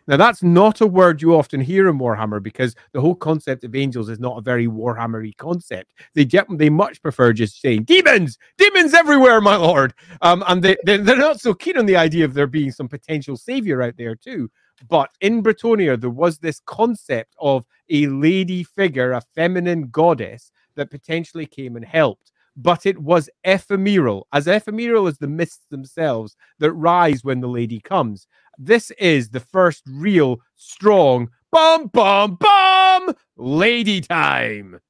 Now, 0.07 0.19
that's 0.19 0.43
not 0.43 0.81
a 0.83 0.87
word 0.87 1.23
you 1.23 1.35
often 1.35 1.61
hear 1.61 1.89
in 1.89 1.99
Warhammer 1.99 2.43
because 2.43 2.75
the 2.93 3.01
whole 3.01 3.15
concept 3.15 3.65
of 3.65 3.75
angels 3.75 4.11
is 4.11 4.21
not 4.21 4.37
a 4.37 4.43
very 4.43 4.67
Warhammery 4.67 5.37
concept. 5.37 5.95
They 6.15 6.25
they 6.25 6.69
much 6.69 7.01
prefer 7.01 7.33
just 7.33 7.61
saying 7.61 7.85
demons, 7.85 8.39
demons 8.59 8.93
everywhere, 8.93 9.41
my 9.41 9.57
lord. 9.57 9.95
Um, 10.21 10.45
and 10.47 10.63
they 10.63 10.77
they're 10.85 11.17
not 11.17 11.41
so 11.41 11.55
keen 11.55 11.79
on 11.79 11.87
the 11.87 11.97
idea 11.97 12.25
of 12.25 12.35
there 12.35 12.47
being 12.47 12.71
some 12.71 12.89
potential 12.89 13.37
savior 13.37 13.83
out 13.83 13.97
there 13.97 14.15
too. 14.15 14.51
But 14.89 15.11
in 15.21 15.43
Bretonnia, 15.43 15.99
there 15.99 16.11
was 16.11 16.39
this 16.39 16.61
concept 16.67 17.35
of 17.41 17.65
a 17.89 18.07
lady 18.09 18.63
figure, 18.65 19.13
a 19.13 19.23
feminine 19.35 19.89
goddess 19.91 20.51
that 20.77 20.91
potentially 20.91 21.47
came 21.47 21.77
and 21.77 21.85
helped. 21.85 22.33
But 22.57 22.87
it 22.87 22.99
was 22.99 23.29
ephemeral, 23.43 24.29
as 24.33 24.47
ephemeral 24.47 25.09
as 25.09 25.19
the 25.19 25.27
mists 25.27 25.67
themselves 25.71 26.37
that 26.61 26.73
rise 26.73 27.25
when 27.25 27.41
the 27.41 27.49
lady 27.49 27.81
comes. 27.81 28.29
This 28.59 28.91
is 28.93 29.31
the 29.31 29.41
first 29.41 29.83
real 29.89 30.41
strong 30.57 31.31
bum 31.51 31.89
bum 31.89 32.37
bum 32.37 33.15
lady 33.37 34.01
time. 34.01 34.81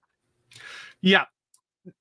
Yeah. 1.02 1.24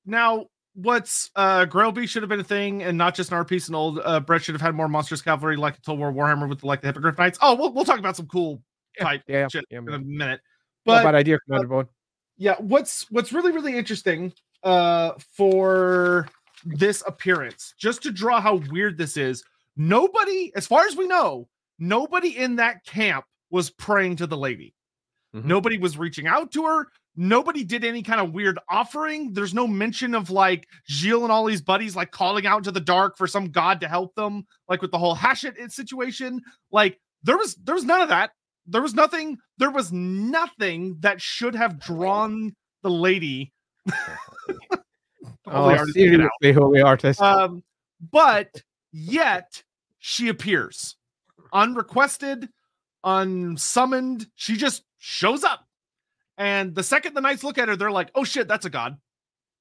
Now, 0.05 0.47
what's 0.75 1.29
uh 1.35 1.65
Grailby 1.65 2.07
should 2.07 2.23
have 2.23 2.29
been 2.29 2.39
a 2.39 2.43
thing 2.43 2.81
and 2.81 2.97
not 2.97 3.13
just 3.13 3.29
an 3.31 3.37
art 3.37 3.47
piece 3.47 3.67
and 3.67 3.75
old 3.75 3.99
uh 4.03 4.19
Brett 4.19 4.43
should 4.43 4.55
have 4.55 4.61
had 4.61 4.73
more 4.73 4.87
monstrous 4.87 5.21
cavalry 5.21 5.55
like 5.55 5.79
Total 5.81 5.97
War 5.97 6.11
Warhammer 6.11 6.49
with 6.49 6.61
the, 6.61 6.67
like 6.67 6.81
the 6.81 6.87
Hippogriff 6.87 7.17
Knights. 7.17 7.37
Oh, 7.41 7.55
we'll 7.55 7.73
we'll 7.73 7.85
talk 7.85 7.99
about 7.99 8.15
some 8.15 8.27
cool 8.27 8.61
type 8.99 9.21
yeah, 9.27 9.47
yeah, 9.53 9.79
in 9.79 9.89
a 9.89 9.99
minute. 9.99 10.41
But 10.85 11.03
bad 11.03 11.15
idea, 11.15 11.37
Commander 11.39 11.75
uh, 11.75 11.83
Yeah, 12.37 12.55
what's 12.59 13.09
what's 13.11 13.33
really 13.33 13.51
really 13.51 13.77
interesting 13.77 14.33
uh 14.63 15.11
for 15.35 16.27
this 16.65 17.03
appearance, 17.05 17.73
just 17.77 18.01
to 18.03 18.11
draw 18.11 18.39
how 18.39 18.55
weird 18.71 18.97
this 18.97 19.17
is, 19.17 19.43
nobody, 19.75 20.51
as 20.55 20.65
far 20.65 20.85
as 20.85 20.95
we 20.95 21.07
know, 21.07 21.47
nobody 21.79 22.37
in 22.37 22.57
that 22.57 22.85
camp 22.85 23.25
was 23.49 23.69
praying 23.69 24.17
to 24.17 24.27
the 24.27 24.37
lady. 24.37 24.73
Mm-hmm. 25.35 25.47
Nobody 25.47 25.77
was 25.77 25.97
reaching 25.97 26.27
out 26.27 26.51
to 26.53 26.65
her. 26.65 26.87
Nobody 27.15 27.63
did 27.63 27.83
any 27.83 28.01
kind 28.01 28.19
of 28.19 28.33
weird 28.33 28.57
offering. 28.69 29.33
There's 29.33 29.53
no 29.53 29.67
mention 29.67 30.15
of 30.15 30.31
like 30.31 30.67
Gilles 30.89 31.23
and 31.23 31.31
all 31.31 31.45
these 31.45 31.61
buddies 31.61 31.95
like 31.95 32.11
calling 32.11 32.47
out 32.47 32.57
into 32.57 32.71
the 32.71 32.79
dark 32.79 33.17
for 33.17 33.27
some 33.27 33.51
god 33.51 33.81
to 33.81 33.87
help 33.87 34.15
them, 34.15 34.45
like 34.67 34.81
with 34.81 34.91
the 34.91 34.97
whole 34.97 35.15
Hachette 35.15 35.71
situation. 35.71 36.41
Like 36.71 36.99
there 37.21 37.37
was 37.37 37.55
there 37.63 37.75
was 37.75 37.85
none 37.85 38.01
of 38.01 38.09
that. 38.09 38.31
There 38.65 38.81
was 38.81 38.95
nothing. 38.95 39.37
There 39.57 39.69
was 39.69 39.91
nothing 39.91 40.97
that 41.01 41.21
should 41.21 41.53
have 41.53 41.79
drawn 41.79 42.55
the 42.81 42.89
lady. 42.89 43.53
oh, 45.47 45.85
seriously, 45.91 46.51
holy 46.51 46.81
artist. 46.81 47.21
Um, 47.21 47.63
but 48.11 48.49
yet 48.91 49.63
she 49.99 50.29
appears 50.29 50.95
unrequested, 51.53 52.49
unsummoned. 53.03 54.27
She 54.35 54.57
just 54.57 54.83
shows 54.97 55.43
up 55.43 55.65
and 56.37 56.73
the 56.73 56.83
second 56.83 57.13
the 57.13 57.21
knights 57.21 57.43
look 57.43 57.57
at 57.57 57.67
her, 57.67 57.75
they're 57.75 57.91
like, 57.91 58.09
"Oh 58.15 58.23
shit, 58.23 58.47
that's 58.47 58.65
a 58.65 58.69
god." 58.69 58.97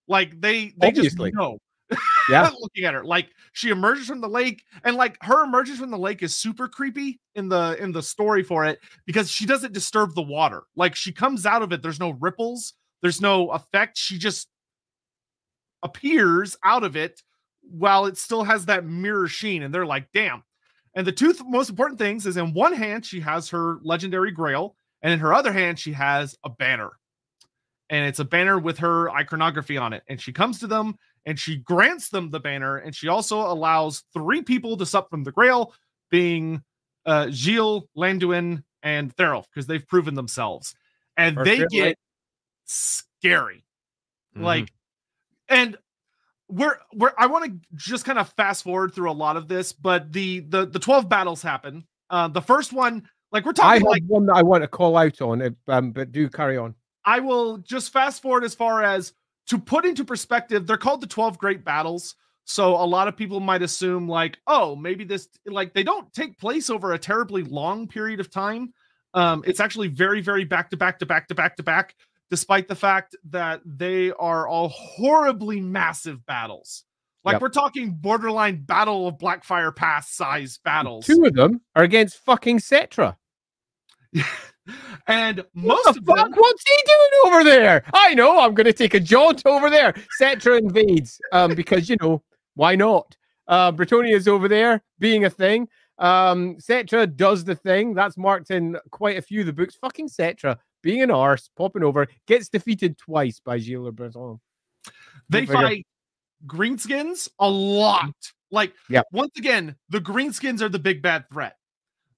Like 0.08 0.40
they 0.40 0.72
they 0.76 0.88
Obviously. 0.88 1.30
just 1.30 1.38
know. 1.38 1.58
Yeah, 2.30 2.48
looking 2.60 2.84
at 2.84 2.94
her, 2.94 3.04
like 3.04 3.30
she 3.52 3.70
emerges 3.70 4.06
from 4.06 4.20
the 4.20 4.28
lake, 4.28 4.62
and 4.84 4.94
like 4.96 5.18
her 5.22 5.42
emerges 5.42 5.80
from 5.80 5.90
the 5.90 5.98
lake 5.98 6.22
is 6.22 6.36
super 6.36 6.68
creepy 6.68 7.18
in 7.34 7.48
the 7.48 7.76
in 7.80 7.90
the 7.90 8.00
story 8.02 8.44
for 8.44 8.64
it 8.64 8.78
because 9.06 9.28
she 9.28 9.44
doesn't 9.44 9.72
disturb 9.72 10.14
the 10.14 10.22
water. 10.22 10.62
Like 10.76 10.94
she 10.94 11.10
comes 11.12 11.44
out 11.46 11.62
of 11.62 11.72
it, 11.72 11.82
there's 11.82 11.98
no 11.98 12.10
ripples, 12.10 12.74
there's 13.02 13.20
no 13.20 13.50
effect. 13.50 13.98
She 13.98 14.18
just 14.18 14.48
appears 15.82 16.56
out 16.64 16.84
of 16.84 16.96
it 16.96 17.20
while 17.62 18.06
it 18.06 18.16
still 18.16 18.44
has 18.44 18.66
that 18.66 18.86
mirror 18.86 19.26
sheen, 19.26 19.64
and 19.64 19.74
they're 19.74 19.84
like, 19.84 20.06
"Damn." 20.14 20.44
And 20.94 21.06
the 21.06 21.12
two 21.12 21.32
th- 21.32 21.44
most 21.46 21.70
important 21.70 21.98
things 21.98 22.26
is 22.26 22.36
in 22.36 22.52
one 22.52 22.74
hand 22.74 23.06
she 23.06 23.20
has 23.20 23.48
her 23.50 23.78
legendary 23.82 24.30
grail, 24.30 24.76
and 25.02 25.12
in 25.12 25.18
her 25.18 25.34
other 25.34 25.52
hand, 25.52 25.78
she 25.78 25.92
has 25.92 26.36
a 26.44 26.50
banner. 26.50 26.90
And 27.90 28.06
it's 28.06 28.20
a 28.20 28.24
banner 28.24 28.58
with 28.58 28.78
her 28.78 29.10
iconography 29.10 29.76
on 29.76 29.92
it. 29.92 30.02
And 30.08 30.20
she 30.20 30.32
comes 30.32 30.60
to 30.60 30.66
them 30.66 30.96
and 31.26 31.38
she 31.38 31.56
grants 31.56 32.08
them 32.08 32.30
the 32.30 32.40
banner. 32.40 32.78
And 32.78 32.94
she 32.94 33.08
also 33.08 33.40
allows 33.40 34.04
three 34.14 34.42
people 34.42 34.76
to 34.78 34.86
sup 34.86 35.10
from 35.10 35.24
the 35.24 35.32
grail, 35.32 35.74
being 36.10 36.62
uh, 37.04 37.28
Gilles, 37.30 37.82
Landuin, 37.96 38.62
and 38.82 39.14
Thierulf, 39.14 39.44
because 39.52 39.66
they've 39.66 39.86
proven 39.86 40.14
themselves. 40.14 40.74
And 41.16 41.36
they 41.36 41.66
get 41.66 41.98
scary. 42.64 43.64
Mm-hmm. 44.34 44.44
Like, 44.44 44.72
and 45.48 45.76
we're 46.52 46.78
we're 46.94 47.12
I 47.16 47.26
want 47.26 47.46
to 47.46 47.68
just 47.74 48.04
kind 48.04 48.18
of 48.18 48.28
fast 48.30 48.64
forward 48.64 48.94
through 48.94 49.10
a 49.10 49.12
lot 49.12 49.36
of 49.36 49.48
this, 49.48 49.72
but 49.72 50.12
the 50.12 50.40
the 50.40 50.66
the 50.66 50.78
12 50.78 51.08
battles 51.08 51.42
happen. 51.42 51.84
Uh, 52.10 52.28
the 52.28 52.42
first 52.42 52.72
one 52.72 53.08
like 53.32 53.46
we're 53.46 53.52
talking 53.52 53.86
I 53.86 53.88
like 53.88 54.02
one 54.06 54.26
that 54.26 54.36
I 54.36 54.42
want 54.42 54.62
to 54.62 54.68
call 54.68 54.96
out 54.96 55.20
on, 55.22 55.56
um, 55.68 55.92
but 55.92 56.12
do 56.12 56.28
carry 56.28 56.58
on. 56.58 56.74
I 57.04 57.20
will 57.20 57.58
just 57.58 57.92
fast 57.92 58.22
forward 58.22 58.44
as 58.44 58.54
far 58.54 58.82
as 58.82 59.14
to 59.48 59.58
put 59.58 59.84
into 59.84 60.04
perspective. 60.04 60.66
They're 60.66 60.76
called 60.76 61.00
the 61.00 61.06
Twelve 61.06 61.38
Great 61.38 61.64
Battles, 61.64 62.14
so 62.44 62.74
a 62.74 62.84
lot 62.84 63.08
of 63.08 63.16
people 63.16 63.40
might 63.40 63.62
assume 63.62 64.08
like, 64.08 64.38
oh, 64.46 64.76
maybe 64.76 65.04
this 65.04 65.28
like 65.46 65.72
they 65.72 65.82
don't 65.82 66.12
take 66.12 66.38
place 66.38 66.68
over 66.68 66.92
a 66.92 66.98
terribly 66.98 67.42
long 67.42 67.88
period 67.88 68.20
of 68.20 68.30
time. 68.30 68.74
Um, 69.14 69.42
it's 69.46 69.60
actually 69.60 69.88
very, 69.88 70.20
very 70.20 70.44
back 70.44 70.70
to 70.70 70.76
back 70.76 70.98
to 70.98 71.06
back 71.06 71.28
to 71.28 71.34
back 71.34 71.56
to 71.56 71.62
back, 71.62 71.94
despite 72.32 72.66
the 72.66 72.74
fact 72.74 73.14
that 73.28 73.60
they 73.62 74.10
are 74.12 74.48
all 74.48 74.68
horribly 74.68 75.60
massive 75.60 76.24
battles. 76.24 76.84
Like 77.24 77.34
yep. 77.34 77.42
we're 77.42 77.50
talking 77.50 77.90
borderline 77.90 78.62
Battle 78.62 79.06
of 79.06 79.18
Blackfire 79.18 79.76
Pass 79.76 80.14
size 80.14 80.58
battles. 80.64 81.04
Two 81.04 81.26
of 81.26 81.34
them 81.34 81.60
are 81.76 81.82
against 81.82 82.24
fucking 82.24 82.60
Settra. 82.60 83.16
and 85.06 85.44
most 85.52 85.84
what 85.84 85.88
of 85.98 86.04
fuck? 86.06 86.16
them, 86.16 86.32
what's 86.34 86.64
he 86.66 86.74
doing 86.86 87.34
over 87.34 87.44
there? 87.44 87.84
I 87.92 88.14
know. 88.14 88.40
I'm 88.40 88.54
going 88.54 88.64
to 88.64 88.72
take 88.72 88.94
a 88.94 89.00
jaunt 89.00 89.42
over 89.44 89.68
there. 89.68 89.94
Settra 90.18 90.58
invades, 90.58 91.20
um, 91.32 91.54
because 91.54 91.90
you 91.90 91.98
know 92.00 92.22
why 92.54 92.76
not? 92.76 93.14
Uh, 93.46 93.72
Bretonnia 93.72 94.14
is 94.14 94.26
over 94.26 94.48
there 94.48 94.82
being 94.98 95.26
a 95.26 95.30
thing. 95.30 95.68
Um, 95.98 96.56
Settra 96.56 97.14
does 97.14 97.44
the 97.44 97.56
thing 97.56 97.92
that's 97.92 98.16
marked 98.16 98.50
in 98.50 98.78
quite 98.90 99.18
a 99.18 99.22
few 99.22 99.40
of 99.40 99.46
the 99.46 99.52
books. 99.52 99.74
Fucking 99.74 100.08
Settra 100.08 100.56
being 100.82 101.02
an 101.02 101.10
arse, 101.10 101.48
popping 101.56 101.82
over, 101.82 102.06
gets 102.26 102.48
defeated 102.48 102.98
twice 102.98 103.40
by 103.44 103.58
Gilles 103.58 103.84
Le 103.84 103.92
Breton. 103.92 104.40
They 105.28 105.46
fight 105.46 105.86
greenskins 106.46 107.28
a 107.38 107.48
lot. 107.48 108.14
Like, 108.50 108.74
yeah. 108.90 109.02
once 109.12 109.32
again, 109.38 109.76
the 109.88 110.00
greenskins 110.00 110.60
are 110.60 110.68
the 110.68 110.78
big 110.78 111.00
bad 111.00 111.24
threat 111.32 111.56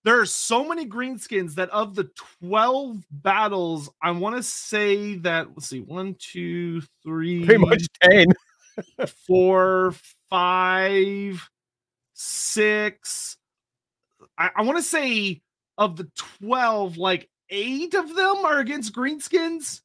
there 0.04 0.20
are 0.20 0.26
so 0.26 0.68
many 0.68 0.86
greenskins 0.86 1.54
that 1.54 1.70
of 1.70 1.94
the 1.94 2.10
12 2.40 3.04
battles, 3.10 3.90
I 4.02 4.10
want 4.12 4.36
to 4.36 4.42
say 4.42 5.16
that 5.16 5.48
let's 5.48 5.68
see, 5.68 5.80
one, 5.80 6.14
two, 6.18 6.82
three, 7.02 7.44
pretty 7.44 7.64
much 7.64 7.86
10, 8.02 8.26
four, 9.26 9.94
five, 10.28 11.48
six. 12.12 13.38
I, 14.36 14.50
I 14.56 14.62
want 14.62 14.76
to 14.76 14.82
say 14.82 15.40
of 15.78 15.96
the 15.96 16.10
12, 16.42 16.98
like 16.98 17.28
eight 17.50 17.94
of 17.94 18.14
them 18.14 18.44
are 18.44 18.58
against 18.58 18.94
greenskins. 18.94 19.80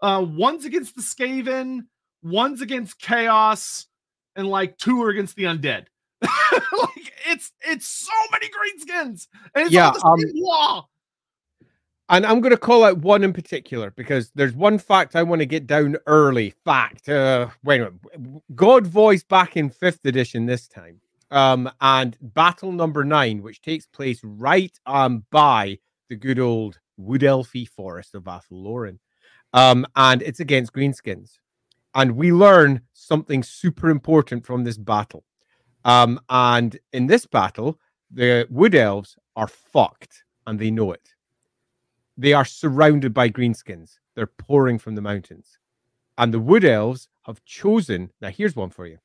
Uh, 0.00 0.24
one's 0.28 0.64
against 0.64 0.94
the 0.94 1.02
Skaven, 1.02 1.86
one's 2.22 2.60
against 2.60 3.00
Chaos, 3.00 3.86
and 4.36 4.48
like 4.48 4.78
two 4.78 5.02
are 5.02 5.08
against 5.10 5.36
the 5.36 5.44
undead. 5.44 5.86
like 6.22 7.12
it's 7.26 7.52
it's 7.66 7.86
so 7.86 8.12
many 8.32 8.46
greenskins, 8.46 9.26
and 9.54 9.66
it's 9.66 9.72
yeah, 9.72 9.92
um, 10.04 10.18
law. 10.34 10.88
And 12.10 12.24
I'm 12.24 12.40
going 12.40 12.52
to 12.52 12.56
call 12.56 12.84
out 12.84 12.98
one 12.98 13.22
in 13.22 13.34
particular 13.34 13.90
because 13.90 14.30
there's 14.34 14.54
one 14.54 14.78
fact 14.78 15.14
I 15.14 15.22
want 15.22 15.40
to 15.40 15.46
get 15.46 15.66
down 15.66 15.96
early. 16.06 16.54
Fact. 16.64 17.08
Uh, 17.08 17.48
wait 17.64 17.82
a 17.82 17.92
minute. 18.16 18.42
God 18.54 18.86
voice 18.86 19.22
back 19.22 19.58
in 19.58 19.68
fifth 19.68 20.06
edition 20.06 20.46
this 20.46 20.68
time. 20.68 21.00
Um, 21.30 21.70
and 21.82 22.16
battle 22.22 22.72
number 22.72 23.04
nine, 23.04 23.42
which 23.42 23.60
takes 23.60 23.86
place 23.86 24.20
right 24.22 24.72
um 24.86 25.24
by 25.30 25.78
the 26.08 26.16
good 26.16 26.38
old 26.38 26.78
wood 26.96 27.22
elfy 27.22 27.68
forest 27.68 28.14
of 28.14 28.26
Athel 28.26 28.96
Um, 29.52 29.86
and 29.96 30.22
it's 30.22 30.40
against 30.40 30.72
greenskins. 30.72 31.38
And 31.94 32.16
we 32.16 32.32
learn 32.32 32.82
something 32.92 33.42
super 33.42 33.90
important 33.90 34.44
from 34.44 34.64
this 34.64 34.76
battle. 34.76 35.24
Um, 35.84 36.20
and 36.28 36.78
in 36.92 37.06
this 37.06 37.26
battle, 37.26 37.78
the 38.10 38.46
wood 38.50 38.74
elves 38.74 39.16
are 39.36 39.48
fucked 39.48 40.24
and 40.46 40.58
they 40.58 40.70
know 40.70 40.92
it. 40.92 41.14
They 42.16 42.32
are 42.32 42.44
surrounded 42.44 43.14
by 43.14 43.30
greenskins. 43.30 43.98
They're 44.14 44.26
pouring 44.26 44.78
from 44.78 44.96
the 44.96 45.02
mountains. 45.02 45.58
And 46.16 46.34
the 46.34 46.40
wood 46.40 46.64
elves 46.64 47.08
have 47.22 47.44
chosen. 47.44 48.10
Now, 48.20 48.30
here's 48.30 48.56
one 48.56 48.70
for 48.70 48.86
you 48.86 48.98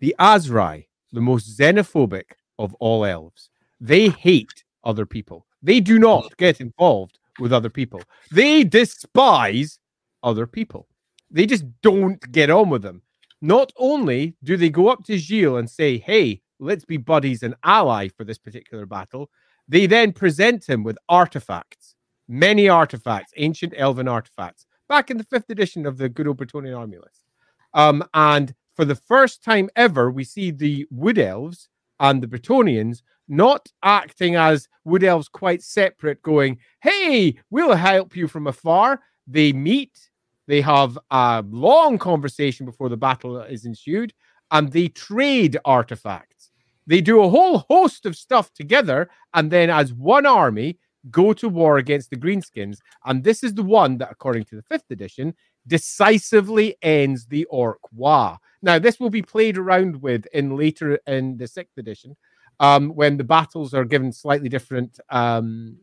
the 0.00 0.14
Asrai, 0.18 0.86
the 1.12 1.20
most 1.20 1.56
xenophobic 1.56 2.32
of 2.58 2.74
all 2.74 3.04
elves. 3.04 3.50
They 3.80 4.08
hate 4.08 4.64
other 4.84 5.06
people. 5.06 5.46
They 5.62 5.80
do 5.80 5.98
not 5.98 6.36
get 6.36 6.60
involved 6.60 7.18
with 7.38 7.52
other 7.52 7.70
people. 7.70 8.02
They 8.30 8.64
despise 8.64 9.78
other 10.22 10.46
people. 10.46 10.88
They 11.30 11.46
just 11.46 11.64
don't 11.82 12.20
get 12.32 12.50
on 12.50 12.68
with 12.68 12.82
them. 12.82 13.02
Not 13.40 13.72
only 13.76 14.36
do 14.44 14.56
they 14.56 14.70
go 14.70 14.88
up 14.88 15.04
to 15.04 15.18
Gilles 15.18 15.56
and 15.56 15.68
say, 15.68 15.98
hey, 15.98 16.42
let's 16.58 16.84
be 16.84 16.96
buddies 16.96 17.42
and 17.42 17.54
ally 17.64 18.08
for 18.08 18.24
this 18.24 18.38
particular 18.38 18.86
battle, 18.86 19.30
they 19.68 19.86
then 19.86 20.12
present 20.12 20.68
him 20.68 20.84
with 20.84 20.98
artifacts, 21.08 21.94
many 22.28 22.68
artifacts, 22.68 23.32
ancient 23.36 23.74
elven 23.76 24.08
artifacts, 24.08 24.66
back 24.88 25.10
in 25.10 25.16
the 25.16 25.24
fifth 25.24 25.50
edition 25.50 25.86
of 25.86 25.96
the 25.96 26.08
good 26.08 26.28
old 26.28 26.38
Bretonnian 26.38 26.78
army 26.78 26.98
list. 26.98 27.24
Um, 27.74 28.04
and 28.14 28.54
for 28.76 28.84
the 28.84 28.94
first 28.94 29.42
time 29.42 29.70
ever, 29.76 30.10
we 30.10 30.24
see 30.24 30.50
the 30.50 30.86
wood 30.90 31.18
elves 31.18 31.68
and 31.98 32.22
the 32.22 32.26
Bretonnians 32.26 33.02
not 33.28 33.68
acting 33.82 34.36
as 34.36 34.68
wood 34.84 35.04
elves 35.04 35.28
quite 35.28 35.62
separate, 35.62 36.22
going, 36.22 36.58
hey, 36.80 37.36
we'll 37.50 37.74
help 37.74 38.16
you 38.16 38.28
from 38.28 38.46
afar. 38.46 39.00
They 39.26 39.52
meet, 39.52 40.10
they 40.46 40.60
have 40.60 40.98
a 41.10 41.44
long 41.48 41.98
conversation 41.98 42.66
before 42.66 42.88
the 42.88 42.96
battle 42.96 43.40
is 43.40 43.64
ensued, 43.64 44.12
and 44.50 44.70
they 44.70 44.88
trade 44.88 45.56
artifacts. 45.64 46.50
They 46.86 47.00
do 47.00 47.22
a 47.22 47.28
whole 47.28 47.58
host 47.58 48.06
of 48.06 48.16
stuff 48.16 48.52
together, 48.52 49.08
and 49.34 49.50
then 49.50 49.70
as 49.70 49.92
one 49.92 50.26
army 50.26 50.78
go 51.10 51.32
to 51.32 51.48
war 51.48 51.78
against 51.78 52.10
the 52.10 52.16
Greenskins. 52.16 52.78
And 53.04 53.24
this 53.24 53.42
is 53.42 53.54
the 53.54 53.62
one 53.62 53.98
that, 53.98 54.10
according 54.10 54.44
to 54.46 54.56
the 54.56 54.62
fifth 54.62 54.90
edition, 54.90 55.34
decisively 55.66 56.76
ends 56.82 57.26
the 57.26 57.44
Orc 57.46 57.80
War. 57.92 58.38
Now, 58.62 58.78
this 58.78 59.00
will 59.00 59.10
be 59.10 59.22
played 59.22 59.58
around 59.58 60.00
with 60.02 60.26
in 60.32 60.56
later 60.56 60.98
in 61.06 61.36
the 61.36 61.46
sixth 61.46 61.78
edition, 61.78 62.16
um, 62.62 62.90
when 62.90 63.16
the 63.16 63.24
battles 63.24 63.74
are 63.74 63.84
given 63.84 64.12
slightly 64.12 64.48
different 64.48 64.98
um, 65.10 65.76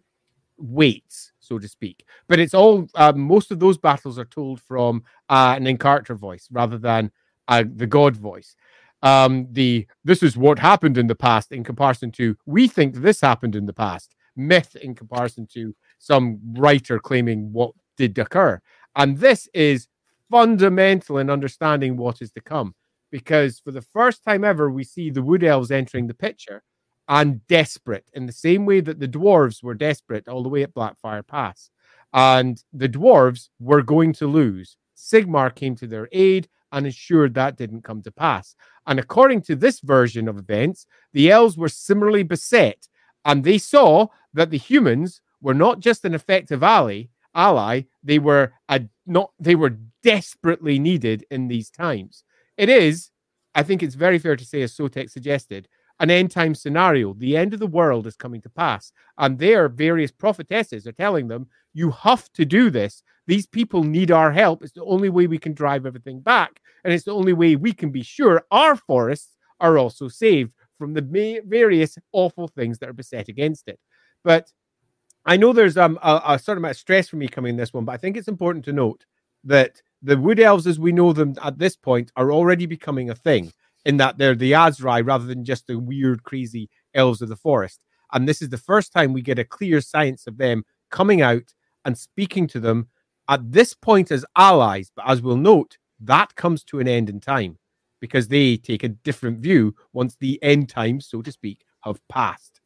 weights, 0.57 1.33
so 1.39 1.59
to 1.59 1.67
speak. 1.67 2.05
But 2.29 2.39
it's 2.39 2.53
all 2.53 2.87
um, 2.95 3.19
most 3.19 3.51
of 3.51 3.59
those 3.59 3.77
battles 3.77 4.17
are 4.17 4.25
told 4.25 4.61
from 4.61 5.03
uh, 5.27 5.53
an 5.57 5.65
Encarter 5.65 6.17
voice 6.17 6.47
rather 6.51 6.77
than 6.77 7.11
uh, 7.49 7.65
the 7.75 7.85
God 7.85 8.15
voice. 8.15 8.55
Um, 9.03 9.47
the 9.51 9.87
this 10.05 10.23
is 10.23 10.37
what 10.37 10.57
happened 10.57 10.97
in 10.97 11.07
the 11.07 11.15
past 11.15 11.51
in 11.51 11.63
comparison 11.63 12.11
to 12.13 12.35
we 12.45 12.67
think 12.67 12.95
this 12.95 13.21
happened 13.21 13.55
in 13.55 13.65
the 13.65 13.73
past 13.73 14.15
myth 14.35 14.75
in 14.77 14.95
comparison 14.95 15.47
to 15.53 15.75
some 15.99 16.39
writer 16.53 16.97
claiming 16.97 17.51
what 17.51 17.71
did 17.97 18.17
occur. 18.17 18.59
And 18.95 19.17
this 19.17 19.49
is 19.53 19.87
fundamental 20.31 21.17
in 21.17 21.29
understanding 21.29 21.97
what 21.97 22.21
is 22.21 22.31
to 22.31 22.41
come 22.41 22.73
because 23.11 23.59
for 23.59 23.71
the 23.71 23.81
first 23.81 24.23
time 24.23 24.43
ever, 24.43 24.69
we 24.69 24.83
see 24.83 25.09
the 25.09 25.21
wood 25.21 25.43
elves 25.43 25.71
entering 25.71 26.07
the 26.07 26.13
picture 26.13 26.63
and 27.09 27.45
desperate 27.47 28.09
in 28.13 28.27
the 28.27 28.31
same 28.31 28.65
way 28.65 28.79
that 28.79 28.99
the 28.99 29.07
dwarves 29.07 29.63
were 29.63 29.73
desperate 29.73 30.27
all 30.27 30.43
the 30.43 30.49
way 30.49 30.61
at 30.61 30.75
Blackfire 30.75 31.25
Pass. 31.25 31.71
And 32.13 32.63
the 32.71 32.87
dwarves 32.87 33.49
were 33.59 33.81
going 33.81 34.13
to 34.13 34.27
lose. 34.27 34.77
Sigmar 34.95 35.53
came 35.53 35.75
to 35.75 35.87
their 35.87 36.07
aid 36.11 36.47
and 36.71 36.85
ensured 36.85 37.33
that 37.33 37.57
didn't 37.57 37.83
come 37.83 38.01
to 38.03 38.11
pass. 38.11 38.55
And 38.85 38.99
according 38.99 39.41
to 39.43 39.55
this 39.55 39.79
version 39.79 40.27
of 40.27 40.37
events, 40.37 40.85
the 41.13 41.31
elves 41.31 41.57
were 41.57 41.69
similarly 41.69 42.23
beset, 42.23 42.87
and 43.25 43.43
they 43.43 43.57
saw 43.57 44.07
that 44.33 44.51
the 44.51 44.57
humans 44.57 45.21
were 45.41 45.53
not 45.53 45.79
just 45.79 46.05
an 46.05 46.13
effective 46.13 46.63
ally, 46.63 47.05
ally, 47.33 47.83
they 48.03 48.19
were 48.19 48.53
a 48.67 48.81
not 49.05 49.31
they 49.39 49.55
were 49.55 49.77
desperately 50.03 50.77
needed 50.77 51.25
in 51.31 51.47
these 51.47 51.69
times. 51.69 52.23
It 52.57 52.69
is, 52.69 53.11
I 53.55 53.63
think 53.63 53.81
it's 53.81 53.95
very 53.95 54.19
fair 54.19 54.35
to 54.35 54.45
say, 54.45 54.61
as 54.61 54.75
Sotek 54.75 55.09
suggested, 55.09 55.67
an 55.99 56.09
end 56.09 56.31
time 56.31 56.55
scenario. 56.55 57.13
The 57.13 57.35
end 57.35 57.53
of 57.53 57.59
the 57.59 57.67
world 57.67 58.07
is 58.07 58.15
coming 58.15 58.41
to 58.41 58.49
pass. 58.49 58.91
And 59.17 59.37
their 59.37 59.67
various 59.67 60.11
prophetesses 60.11 60.87
are 60.87 60.93
telling 60.93 61.27
them, 61.27 61.47
you 61.73 61.91
have 61.91 62.31
to 62.33 62.45
do 62.45 62.69
this. 62.69 63.03
These 63.27 63.47
people 63.47 63.83
need 63.83 64.11
our 64.11 64.31
help. 64.31 64.63
It's 64.63 64.73
the 64.73 64.83
only 64.85 65.09
way 65.09 65.27
we 65.27 65.37
can 65.37 65.53
drive 65.53 65.85
everything 65.85 66.21
back. 66.21 66.61
And 66.83 66.93
it's 66.93 67.05
the 67.05 67.13
only 67.13 67.33
way 67.33 67.55
we 67.55 67.73
can 67.73 67.91
be 67.91 68.03
sure 68.03 68.43
our 68.49 68.75
forests 68.75 69.35
are 69.59 69.77
also 69.77 70.07
saved 70.07 70.53
from 70.77 70.93
the 70.93 71.41
various 71.45 71.97
awful 72.13 72.47
things 72.47 72.79
that 72.79 72.89
are 72.89 72.93
beset 72.93 73.27
against 73.27 73.67
it. 73.67 73.79
But 74.23 74.51
I 75.25 75.37
know 75.37 75.53
there's 75.53 75.77
um, 75.77 75.99
a, 76.01 76.21
a 76.25 76.39
certain 76.39 76.59
amount 76.59 76.71
of 76.71 76.77
stress 76.77 77.09
for 77.09 77.17
me 77.17 77.27
coming 77.27 77.51
in 77.51 77.57
this 77.57 77.73
one, 77.73 77.85
but 77.85 77.91
I 77.91 77.97
think 77.97 78.15
it's 78.15 78.29
important 78.29 78.65
to 78.65 78.73
note 78.73 79.05
that 79.43 79.81
the 80.01 80.17
wood 80.17 80.39
elves, 80.39 80.65
as 80.65 80.79
we 80.79 80.93
know 80.93 81.11
them 81.11 81.35
at 81.43 81.59
this 81.59 81.75
point, 81.75 82.11
are 82.15 82.31
already 82.31 82.65
becoming 82.65 83.09
a 83.09 83.15
thing 83.15 83.51
in 83.85 83.97
that 83.97 84.17
they're 84.17 84.35
the 84.35 84.53
Asrai 84.53 85.05
rather 85.05 85.25
than 85.25 85.45
just 85.45 85.67
the 85.67 85.79
weird, 85.79 86.23
crazy 86.23 86.69
elves 86.93 87.21
of 87.21 87.29
the 87.29 87.35
forest. 87.35 87.79
And 88.11 88.27
this 88.27 88.41
is 88.41 88.49
the 88.49 88.57
first 88.57 88.91
time 88.91 89.13
we 89.13 89.21
get 89.21 89.39
a 89.39 89.45
clear 89.45 89.81
science 89.81 90.27
of 90.27 90.37
them 90.37 90.63
coming 90.89 91.21
out 91.21 91.53
and 91.85 91.97
speaking 91.97 92.47
to 92.47 92.59
them 92.59 92.89
at 93.27 93.51
this 93.51 93.73
point 93.73 94.11
as 94.11 94.25
allies. 94.35 94.91
But 94.95 95.05
as 95.07 95.21
we'll 95.21 95.37
note, 95.37 95.77
that 96.01 96.35
comes 96.35 96.63
to 96.65 96.79
an 96.79 96.87
end 96.87 97.09
in 97.09 97.19
time 97.19 97.57
because 97.99 98.27
they 98.27 98.57
take 98.57 98.83
a 98.83 98.89
different 98.89 99.39
view 99.39 99.75
once 99.93 100.15
the 100.19 100.41
end 100.41 100.69
times, 100.69 101.07
so 101.07 101.21
to 101.21 101.31
speak, 101.31 101.63
have 101.81 101.99
passed. 102.07 102.61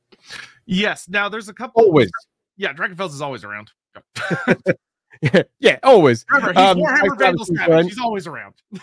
Yes. 0.65 1.09
Now 1.09 1.29
there's 1.29 1.49
a 1.49 1.53
couple. 1.53 1.83
Always. 1.83 2.11
Yeah, 2.55 2.73
Drakenfels 2.73 3.09
is 3.09 3.21
always 3.21 3.43
around. 3.43 3.71
yeah, 5.59 5.79
always. 5.83 6.25
Remember, 6.29 6.53
he's 6.53 6.69
um, 6.69 6.77
Warhammer 6.77 7.19
Vandal 7.19 7.45
Savage. 7.45 7.85
He's 7.87 7.99
always 7.99 8.27
around. 8.27 8.55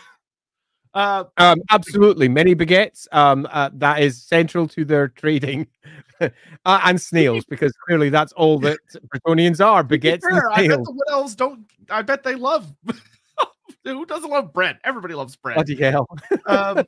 Uh, 0.93 1.25
um, 1.37 1.61
absolutely, 1.71 2.29
many 2.29 2.55
baguettes. 2.55 3.07
Um, 3.13 3.47
uh, 3.51 3.71
that 3.75 4.01
is 4.01 4.23
central 4.23 4.67
to 4.69 4.85
their 4.85 5.09
trading, 5.09 5.67
uh, 6.21 6.29
and 6.67 7.01
snails 7.01 7.45
because 7.49 7.73
clearly 7.87 8.11
that's 8.11 8.33
all 8.33 8.59
that 8.61 8.79
Bretonnians 9.15 9.65
are: 9.65 9.85
baguettes 9.85 10.21
and 10.25 10.43
snails. 10.55 10.55
I 10.55 10.67
bet 10.69 10.85
the 10.85 11.07
elves 11.11 11.35
don't. 11.37 11.65
I 11.89 12.03
bet 12.03 12.23
they 12.23 12.35
love. 12.35 12.73
Who 13.85 14.05
doesn't 14.05 14.31
love 14.31 14.53
bread? 14.53 14.79
Everybody 14.85 15.15
loves 15.15 15.37
bread. 15.37 15.55
Bloody 15.55 15.77
hell! 15.77 16.07
um, 16.47 16.85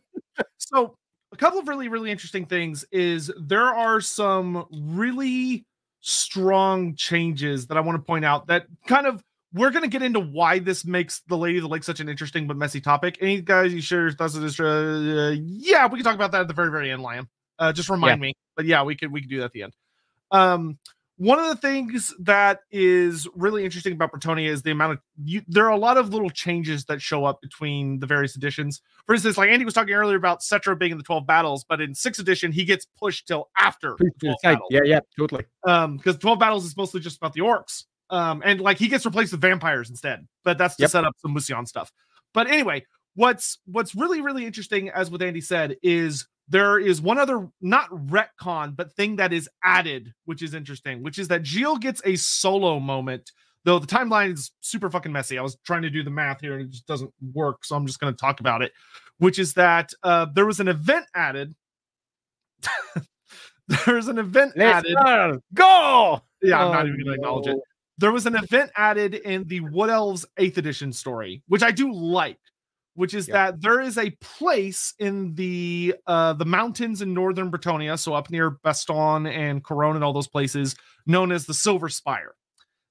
so, 0.58 0.96
a 1.32 1.36
couple 1.36 1.60
of 1.60 1.68
really, 1.68 1.88
really 1.88 2.10
interesting 2.10 2.44
things 2.44 2.84
is 2.90 3.30
there 3.38 3.72
are 3.72 4.00
some 4.00 4.66
really 4.70 5.64
strong 6.00 6.96
changes 6.96 7.68
that 7.68 7.78
I 7.78 7.80
want 7.80 7.96
to 7.96 8.02
point 8.02 8.24
out 8.24 8.48
that 8.48 8.66
kind 8.86 9.06
of 9.06 9.22
we're 9.54 9.70
gonna 9.70 9.88
get 9.88 10.02
into 10.02 10.20
why 10.20 10.58
this 10.58 10.84
makes 10.84 11.20
the 11.28 11.36
Lady 11.36 11.58
of 11.58 11.62
the 11.62 11.68
Lake 11.68 11.84
such 11.84 12.00
an 12.00 12.08
interesting 12.08 12.46
but 12.46 12.56
messy 12.56 12.80
topic. 12.80 13.18
Any 13.20 13.40
guys 13.40 13.72
you 13.72 13.80
sure 13.80 14.10
thoughts 14.10 14.34
of 14.34 14.42
this? 14.42 14.58
Uh, 14.58 15.34
yeah, 15.40 15.86
we 15.86 15.98
can 15.98 16.04
talk 16.04 16.14
about 16.14 16.32
that 16.32 16.42
at 16.42 16.48
the 16.48 16.54
very 16.54 16.70
very 16.70 16.90
end, 16.90 17.02
Lion. 17.02 17.28
Uh, 17.58 17.72
just 17.72 17.88
remind 17.88 18.18
yeah. 18.18 18.28
me. 18.28 18.34
But 18.56 18.66
yeah, 18.66 18.82
we 18.82 18.96
could 18.96 19.12
we 19.12 19.20
could 19.20 19.30
do 19.30 19.38
that 19.38 19.46
at 19.46 19.52
the 19.52 19.62
end. 19.64 19.76
Um, 20.30 20.78
one 21.18 21.38
of 21.38 21.46
the 21.46 21.56
things 21.56 22.12
that 22.20 22.60
is 22.70 23.28
really 23.34 23.64
interesting 23.64 23.92
about 23.92 24.10
Bretonnia 24.12 24.48
is 24.48 24.62
the 24.62 24.70
amount 24.70 24.94
of 24.94 24.98
you, 25.22 25.42
there 25.46 25.66
are 25.66 25.70
a 25.70 25.76
lot 25.76 25.96
of 25.96 26.08
little 26.08 26.30
changes 26.30 26.86
that 26.86 27.00
show 27.00 27.24
up 27.24 27.40
between 27.40 28.00
the 28.00 28.06
various 28.06 28.34
editions. 28.34 28.80
For 29.06 29.14
instance, 29.14 29.36
like 29.36 29.50
Andy 29.50 29.64
was 29.64 29.74
talking 29.74 29.94
earlier 29.94 30.16
about 30.16 30.40
Settra 30.40 30.76
being 30.76 30.90
in 30.90 30.98
the 30.98 31.04
12 31.04 31.26
battles, 31.26 31.64
but 31.68 31.80
in 31.80 31.94
sixth 31.94 32.20
edition, 32.20 32.50
he 32.50 32.64
gets 32.64 32.86
pushed 32.98 33.28
till 33.28 33.50
after. 33.56 33.96
Yeah, 34.70 34.80
yeah, 34.84 35.00
totally. 35.16 35.44
Um, 35.64 35.98
because 35.98 36.16
12 36.16 36.38
battles 36.38 36.64
is 36.64 36.76
mostly 36.76 37.00
just 37.00 37.18
about 37.18 37.34
the 37.34 37.42
orcs. 37.42 37.84
Um, 38.12 38.42
and 38.44 38.60
like 38.60 38.78
he 38.78 38.86
gets 38.88 39.04
replaced 39.04 39.32
with 39.32 39.40
vampires 39.40 39.90
instead, 39.90 40.28
but 40.44 40.58
that's 40.58 40.76
to 40.76 40.82
yep. 40.82 40.90
set 40.90 41.04
up 41.04 41.14
some 41.18 41.34
Mousillon 41.34 41.66
stuff. 41.66 41.90
But 42.34 42.46
anyway, 42.46 42.84
what's 43.14 43.58
what's 43.66 43.94
really, 43.94 44.20
really 44.20 44.46
interesting, 44.46 44.90
as 44.90 45.10
what 45.10 45.22
Andy 45.22 45.40
said, 45.40 45.76
is 45.82 46.26
there 46.48 46.78
is 46.78 47.00
one 47.00 47.18
other 47.18 47.48
not 47.60 47.88
retcon 47.90 48.76
but 48.76 48.92
thing 48.92 49.16
that 49.16 49.32
is 49.32 49.48
added 49.64 50.12
which 50.24 50.42
is 50.42 50.54
interesting 50.54 51.02
which 51.02 51.18
is 51.18 51.28
that 51.28 51.46
Gilles 51.46 51.78
gets 51.78 52.02
a 52.04 52.16
solo 52.16 52.78
moment 52.80 53.30
though 53.64 53.78
the 53.78 53.86
timeline 53.86 54.32
is 54.34 54.50
super 54.60 54.90
fucking 54.90 55.12
messy. 55.12 55.38
I 55.38 55.42
was 55.42 55.56
trying 55.64 55.82
to 55.82 55.90
do 55.90 56.02
the 56.02 56.10
math 56.10 56.40
here 56.40 56.54
and 56.54 56.62
it 56.62 56.70
just 56.70 56.86
doesn't 56.86 57.12
work 57.32 57.64
so 57.64 57.76
i'm 57.76 57.86
just 57.86 58.00
going 58.00 58.12
to 58.12 58.20
talk 58.20 58.40
about 58.40 58.62
it 58.62 58.72
which 59.18 59.38
is 59.38 59.54
that 59.54 59.92
uh, 60.02 60.26
there 60.34 60.46
was 60.46 60.58
an 60.58 60.66
event 60.66 61.06
added. 61.14 61.54
There's 63.86 64.08
an 64.08 64.18
event 64.18 64.54
Let's 64.56 64.86
added. 65.06 65.40
go! 65.54 66.20
Yeah 66.42 66.64
i'm 66.64 66.72
not 66.72 66.86
even 66.86 66.96
going 67.04 67.06
to 67.06 67.14
acknowledge 67.14 67.46
it 67.46 67.58
there 67.98 68.12
was 68.12 68.26
an 68.26 68.36
event 68.36 68.70
added 68.76 69.14
in 69.14 69.44
the 69.44 69.60
wood 69.60 69.90
elves 69.90 70.24
8th 70.38 70.56
edition 70.56 70.92
story 70.92 71.42
which 71.48 71.62
i 71.62 71.70
do 71.70 71.92
like 71.92 72.38
which 72.94 73.14
is 73.14 73.28
yep. 73.28 73.34
that 73.34 73.62
there 73.62 73.80
is 73.80 73.96
a 73.98 74.10
place 74.20 74.94
in 74.98 75.34
the 75.34 75.94
uh 76.06 76.32
the 76.34 76.44
mountains 76.44 77.02
in 77.02 77.14
northern 77.14 77.50
Bretonnia, 77.50 77.98
so 77.98 78.14
up 78.14 78.30
near 78.30 78.52
Bastonne 78.64 79.30
and 79.30 79.64
Couronne 79.64 79.94
and 79.94 80.04
all 80.04 80.12
those 80.12 80.28
places, 80.28 80.76
known 81.06 81.32
as 81.32 81.46
the 81.46 81.54
Silver 81.54 81.88
Spire. 81.88 82.34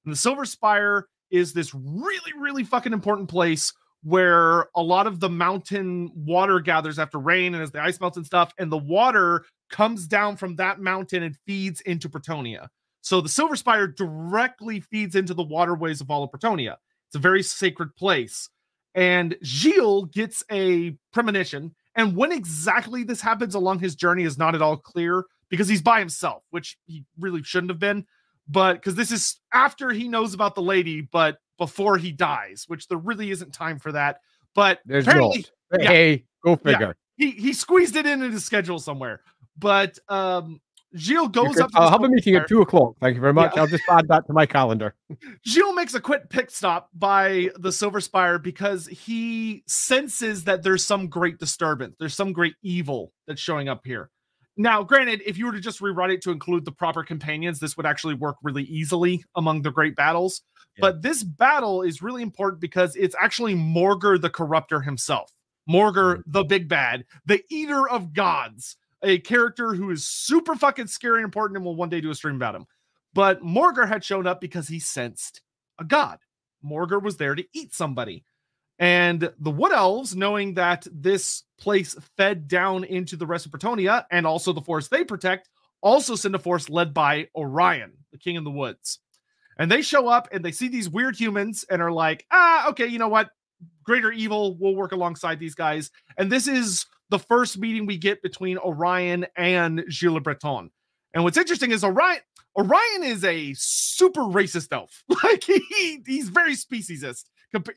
And 0.06 0.12
the 0.12 0.18
Silver 0.18 0.46
Spire 0.46 1.08
is 1.30 1.54
this 1.54 1.74
really, 1.74 2.34
really 2.38 2.64
fucking 2.64 2.94
important 2.94 3.30
place 3.30 3.74
where 4.04 4.68
a 4.76 4.82
lot 4.82 5.06
of 5.06 5.20
the 5.20 5.30
mountain 5.30 6.12
water 6.16 6.60
gathers 6.60 6.98
after 6.98 7.20
rain 7.20 7.54
and 7.54 7.62
as 7.62 7.72
the 7.72 7.82
ice 7.82 8.00
melts 8.00 8.18
and 8.18 8.26
stuff, 8.26 8.52
and 8.58 8.72
the 8.72 8.78
water 8.78 9.46
comes 9.70 10.08
down 10.08 10.36
from 10.36 10.56
that 10.56 10.80
mountain 10.80 11.22
and 11.24 11.38
feeds 11.46 11.82
into 11.82 12.10
Bretonnia. 12.10 12.68
So 13.02 13.20
the 13.20 13.30
Silver 13.30 13.56
Spire 13.56 13.88
directly 13.88 14.80
feeds 14.80 15.16
into 15.16 15.34
the 15.34 15.44
waterways 15.44 16.02
of 16.02 16.10
all 16.10 16.24
of 16.24 16.32
Bretonnia. 16.32 16.78
It's 17.08 17.16
a 17.16 17.20
very 17.20 17.44
sacred 17.44 17.96
place 17.96 18.50
and 18.96 19.36
Gilles 19.44 20.06
gets 20.06 20.44
a 20.52 20.96
premonition. 21.14 21.74
And 21.96 22.16
when 22.16 22.32
exactly 22.32 23.04
this 23.04 23.22
happens 23.22 23.56
along 23.56 23.80
his 23.80 23.96
journey 23.96 24.24
is 24.24 24.38
not 24.38 24.56
at 24.56 24.62
all 24.62 24.78
clear 24.78 25.26
because 25.50 25.68
he's 25.68 25.82
by 25.82 26.00
himself, 26.00 26.44
which 26.50 26.78
he 26.86 27.04
really 27.20 27.44
shouldn't 27.44 27.72
have 27.72 27.80
been. 27.80 28.06
But 28.48 28.76
because 28.76 28.96
this 28.96 29.12
is 29.12 29.40
after 29.54 29.92
he 29.92 30.08
knows 30.08 30.34
about 30.34 30.56
the 30.56 30.62
lady, 30.62 31.02
but 31.02 31.38
before 31.58 31.98
he 31.98 32.12
dies, 32.12 32.66
which 32.68 32.88
there 32.88 32.98
really 32.98 33.32
isn't 33.32 33.54
time 33.54 33.80
for 33.80 33.92
that. 33.92 34.20
But 34.56 34.80
there's 34.86 35.08
apparently, 35.08 35.46
yeah, 35.78 35.88
hey, 35.88 36.26
go 36.44 36.56
figure. 36.56 36.96
Yeah, 37.18 37.26
he 37.28 37.32
he 37.32 37.54
squeezed 37.54 37.96
it 37.96 38.06
in 38.06 38.22
in 38.22 38.32
his 38.32 38.44
schedule 38.44 38.80
somewhere. 38.80 39.22
But 39.58 40.00
um, 40.10 40.60
Gilles 40.96 41.30
goes 41.30 41.58
up. 41.60 41.70
I'll 41.74 41.90
have 41.90 42.04
a 42.04 42.10
meeting 42.10 42.36
at 42.36 42.48
two 42.48 42.62
o'clock. 42.62 42.96
Thank 43.00 43.16
you 43.16 43.22
very 43.22 43.34
much. 43.34 43.54
Yeah. 43.56 43.62
I'll 43.62 43.68
just 43.68 43.84
add 43.90 44.08
that 44.10 44.26
to 44.28 44.34
my 44.34 44.46
calendar. 44.46 44.96
Gilles 45.46 45.74
makes 45.74 45.94
a 45.94 46.02
quick 46.02 46.30
pit 46.30 46.52
stop 46.52 46.90
by 46.94 47.50
the 47.58 47.72
Silver 47.72 48.02
Spire 48.02 48.40
because 48.40 48.88
he 48.88 49.64
senses 49.68 50.44
that 50.46 50.64
there's 50.64 50.84
some 50.84 51.08
great 51.08 51.40
disturbance. 51.40 51.96
There's 52.00 52.16
some 52.16 52.34
great 52.34 52.56
evil 52.62 53.14
that's 53.28 53.42
showing 53.42 53.70
up 53.70 53.82
here. 53.86 54.10
Now, 54.58 54.84
granted, 54.84 55.22
if 55.26 55.38
you 55.38 55.46
were 55.46 55.54
to 55.54 55.62
just 55.62 55.82
rewrite 55.82 56.12
it 56.12 56.22
to 56.24 56.32
include 56.32 56.66
the 56.66 56.72
proper 56.72 57.04
companions, 57.04 57.60
this 57.60 57.78
would 57.78 57.86
actually 57.86 58.16
work 58.16 58.36
really 58.44 58.64
easily 58.64 59.24
among 59.36 59.62
the 59.62 59.72
great 59.72 59.96
battles. 59.96 60.42
Yeah. 60.78 60.82
But 60.82 61.02
this 61.02 61.24
battle 61.24 61.82
is 61.82 62.02
really 62.02 62.22
important 62.22 62.60
because 62.60 62.96
it's 62.96 63.16
actually 63.20 63.56
Morghur 63.56 64.20
the 64.20 64.30
Corruptor 64.30 64.84
himself. 64.84 65.32
Morghur, 65.70 66.18
mm-hmm. 66.18 66.32
the 66.32 66.44
big 66.44 66.68
bad, 66.68 67.06
the 67.26 67.44
eater 67.50 67.88
of 67.88 68.14
gods 68.14 68.76
a 69.04 69.20
character 69.20 69.74
who 69.74 69.90
is 69.92 70.06
super 70.06 70.56
fucking 70.56 70.88
scary 70.88 71.18
and 71.18 71.26
important 71.26 71.58
and 71.58 71.66
will 71.66 71.76
one 71.76 71.90
day 71.90 72.02
do 72.02 72.12
a 72.12 72.16
stream 72.16 72.36
about 72.36 72.56
him. 72.56 72.66
But 73.14 73.42
Morghur 73.42 73.88
had 73.88 74.04
shown 74.04 74.28
up 74.28 74.40
because 74.40 74.68
he 74.68 74.80
sensed 74.80 75.42
a 75.80 75.84
god. 75.84 76.20
Morghur 76.64 77.02
was 77.02 77.18
there 77.18 77.36
to 77.36 77.46
eat 77.54 77.74
somebody. 77.74 78.24
And 78.80 79.32
the 79.40 79.52
Wood 79.52 79.74
Elves, 79.74 80.16
knowing 80.16 80.56
that 80.56 80.88
this 80.92 81.44
place 81.60 81.96
fed 82.18 82.48
down 82.48 82.84
into 82.84 83.16
the 83.16 83.28
rest 83.28 83.46
of 83.46 83.52
Bretonnia 83.52 84.06
and 84.10 84.26
also 84.26 84.54
the 84.54 84.62
forest 84.62 84.90
they 84.90 85.04
protect, 85.04 85.50
also 85.82 86.16
send 86.16 86.34
a 86.36 86.40
force 86.40 86.70
led 86.70 86.94
by 86.94 87.28
Orion, 87.36 87.94
the 88.12 88.18
king 88.18 88.36
in 88.36 88.44
the 88.44 88.52
woods. 88.52 89.00
And 89.60 89.72
they 89.72 89.82
show 89.82 90.08
up 90.08 90.30
and 90.32 90.44
they 90.44 90.52
see 90.52 90.68
these 90.68 90.90
weird 90.90 91.16
humans 91.16 91.66
and 91.70 91.82
are 91.82 91.92
like, 91.92 92.26
ah, 92.32 92.70
okay, 92.70 92.88
you 92.88 92.98
know 92.98 93.08
what? 93.08 93.30
Greater 93.84 94.12
evil 94.12 94.58
will 94.58 94.76
work 94.76 94.92
alongside 94.92 95.40
these 95.40 95.54
guys. 95.54 95.92
And 96.18 96.32
this 96.32 96.48
is 96.48 96.86
the 97.12 97.20
first 97.20 97.60
meeting 97.60 97.86
we 97.86 97.98
get 97.98 98.24
between 98.24 98.58
Orion 98.58 99.28
and 99.36 99.84
Gilles 99.90 100.14
Le 100.14 100.22
Breton. 100.22 100.72
And 101.14 101.24
what's 101.24 101.38
interesting 101.38 101.72
is 101.72 101.84
Orion 101.84 102.22
Orion 102.58 103.04
is 103.04 103.24
a 103.24 103.54
super 103.54 104.22
racist 104.22 104.74
elf. 104.74 105.04
Like 105.24 105.44
he 105.44 106.02
he's 106.06 106.30
very 106.30 106.54
speciesist, 106.54 107.26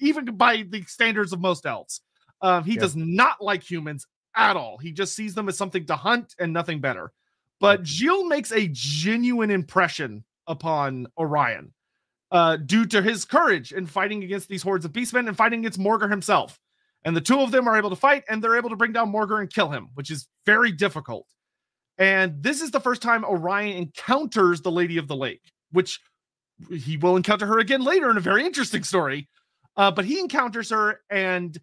even 0.00 0.24
by 0.36 0.64
the 0.68 0.82
standards 0.84 1.32
of 1.32 1.40
most 1.40 1.66
elves. 1.66 2.00
Um, 2.40 2.64
he 2.64 2.74
yeah. 2.74 2.80
does 2.80 2.96
not 2.96 3.42
like 3.42 3.68
humans 3.68 4.06
at 4.36 4.56
all. 4.56 4.78
He 4.78 4.92
just 4.92 5.14
sees 5.14 5.34
them 5.34 5.48
as 5.48 5.56
something 5.56 5.84
to 5.86 5.96
hunt 5.96 6.34
and 6.38 6.52
nothing 6.52 6.80
better. 6.80 7.12
But 7.60 7.86
Gilles 7.86 8.24
makes 8.24 8.52
a 8.52 8.68
genuine 8.72 9.50
impression 9.50 10.24
upon 10.46 11.06
Orion 11.18 11.72
uh, 12.30 12.56
due 12.56 12.86
to 12.86 13.02
his 13.02 13.24
courage 13.24 13.72
in 13.72 13.86
fighting 13.86 14.22
against 14.24 14.48
these 14.48 14.62
hordes 14.62 14.84
of 14.84 14.92
beastmen 14.92 15.28
and 15.28 15.36
fighting 15.36 15.60
against 15.60 15.78
Morghur 15.78 16.10
himself. 16.10 16.58
And 17.04 17.16
the 17.16 17.20
two 17.20 17.40
of 17.40 17.50
them 17.50 17.68
are 17.68 17.76
able 17.76 17.90
to 17.90 17.96
fight 17.96 18.24
and 18.28 18.42
they're 18.42 18.56
able 18.56 18.70
to 18.70 18.76
bring 18.76 18.92
down 18.92 19.12
Morghur 19.12 19.40
and 19.40 19.52
kill 19.52 19.70
him, 19.70 19.88
which 19.94 20.10
is 20.10 20.26
very 20.46 20.72
difficult. 20.72 21.26
And 21.98 22.42
this 22.42 22.60
is 22.60 22.70
the 22.70 22.80
first 22.80 23.02
time 23.02 23.24
Orion 23.24 23.76
encounters 23.76 24.62
the 24.62 24.70
Lady 24.70 24.96
of 24.96 25.06
the 25.06 25.16
Lake, 25.16 25.52
which 25.70 26.00
he 26.70 26.96
will 26.96 27.16
encounter 27.16 27.46
her 27.46 27.58
again 27.58 27.82
later 27.82 28.10
in 28.10 28.16
a 28.16 28.20
very 28.20 28.44
interesting 28.44 28.84
story. 28.84 29.28
Uh, 29.76 29.90
but 29.90 30.04
he 30.04 30.18
encounters 30.18 30.70
her 30.70 31.00
and 31.10 31.58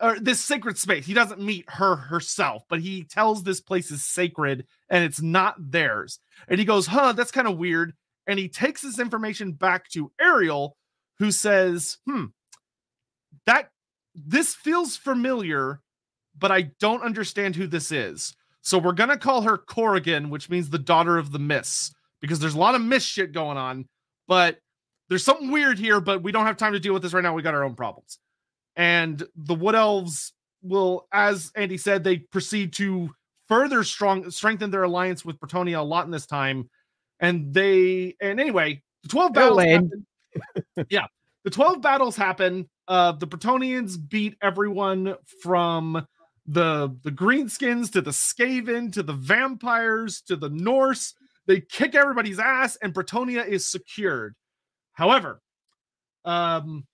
uh, 0.00 0.16
this 0.20 0.40
sacred 0.40 0.76
space. 0.76 1.06
He 1.06 1.14
doesn't 1.14 1.40
meet 1.40 1.64
her 1.68 1.94
herself, 1.94 2.64
but 2.68 2.80
he 2.80 3.04
tells 3.04 3.42
this 3.42 3.60
place 3.60 3.90
is 3.90 4.04
sacred 4.04 4.66
and 4.90 5.04
it's 5.04 5.22
not 5.22 5.54
theirs. 5.58 6.18
And 6.48 6.58
he 6.58 6.64
goes, 6.64 6.88
huh, 6.88 7.12
that's 7.12 7.30
kind 7.30 7.46
of 7.46 7.56
weird. 7.56 7.94
And 8.26 8.38
he 8.38 8.48
takes 8.48 8.82
this 8.82 8.98
information 8.98 9.52
back 9.52 9.88
to 9.90 10.10
Ariel, 10.20 10.76
who 11.18 11.30
says, 11.30 11.98
hmm, 12.04 12.26
that 13.46 13.70
this 14.14 14.54
feels 14.54 14.96
familiar, 14.96 15.80
but 16.38 16.50
I 16.50 16.70
don't 16.80 17.02
understand 17.02 17.56
who 17.56 17.66
this 17.66 17.92
is. 17.92 18.34
So 18.60 18.78
we're 18.78 18.92
gonna 18.92 19.18
call 19.18 19.42
her 19.42 19.58
Corrigan, 19.58 20.30
which 20.30 20.48
means 20.48 20.70
the 20.70 20.78
daughter 20.78 21.18
of 21.18 21.32
the 21.32 21.38
Mists, 21.38 21.92
because 22.20 22.38
there's 22.38 22.54
a 22.54 22.58
lot 22.58 22.74
of 22.74 22.82
Mist 22.82 23.06
shit 23.06 23.32
going 23.32 23.58
on. 23.58 23.86
But 24.28 24.58
there's 25.08 25.24
something 25.24 25.50
weird 25.50 25.78
here, 25.78 26.00
but 26.00 26.22
we 26.22 26.32
don't 26.32 26.46
have 26.46 26.56
time 26.56 26.72
to 26.72 26.80
deal 26.80 26.92
with 26.92 27.02
this 27.02 27.12
right 27.12 27.22
now. 27.22 27.34
We 27.34 27.42
got 27.42 27.54
our 27.54 27.64
own 27.64 27.74
problems. 27.74 28.18
And 28.76 29.22
the 29.36 29.54
Wood 29.54 29.74
Elves 29.74 30.32
will, 30.62 31.06
as 31.12 31.50
Andy 31.56 31.76
said, 31.76 32.04
they 32.04 32.18
proceed 32.18 32.72
to 32.74 33.10
further 33.48 33.84
strong 33.84 34.30
strengthen 34.30 34.70
their 34.70 34.84
alliance 34.84 35.24
with 35.24 35.38
Bretonnia 35.38 35.78
a 35.78 35.82
lot 35.82 36.06
in 36.06 36.10
this 36.10 36.26
time. 36.26 36.70
And 37.20 37.52
they 37.52 38.16
and 38.20 38.40
anyway, 38.40 38.82
the 39.02 39.08
12 39.08 39.32
battles. 39.32 39.82
yeah, 40.88 41.06
the 41.44 41.50
12 41.50 41.82
battles 41.82 42.16
happen. 42.16 42.68
Uh, 42.88 43.12
the 43.12 43.26
Bretonnians 43.26 43.96
beat 44.08 44.36
everyone 44.42 45.14
from 45.42 46.06
the 46.46 46.96
the 47.04 47.10
greenskins 47.10 47.92
to 47.92 48.00
the 48.00 48.10
skaven 48.10 48.92
to 48.92 49.02
the 49.02 49.12
vampires 49.12 50.20
to 50.22 50.36
the 50.36 50.48
norse. 50.48 51.14
They 51.46 51.60
kick 51.60 51.94
everybody's 51.94 52.38
ass 52.38 52.76
and 52.82 52.92
bretonnia 52.92 53.46
is 53.46 53.66
secured. 53.66 54.34
However 54.94 55.40
um 56.24 56.84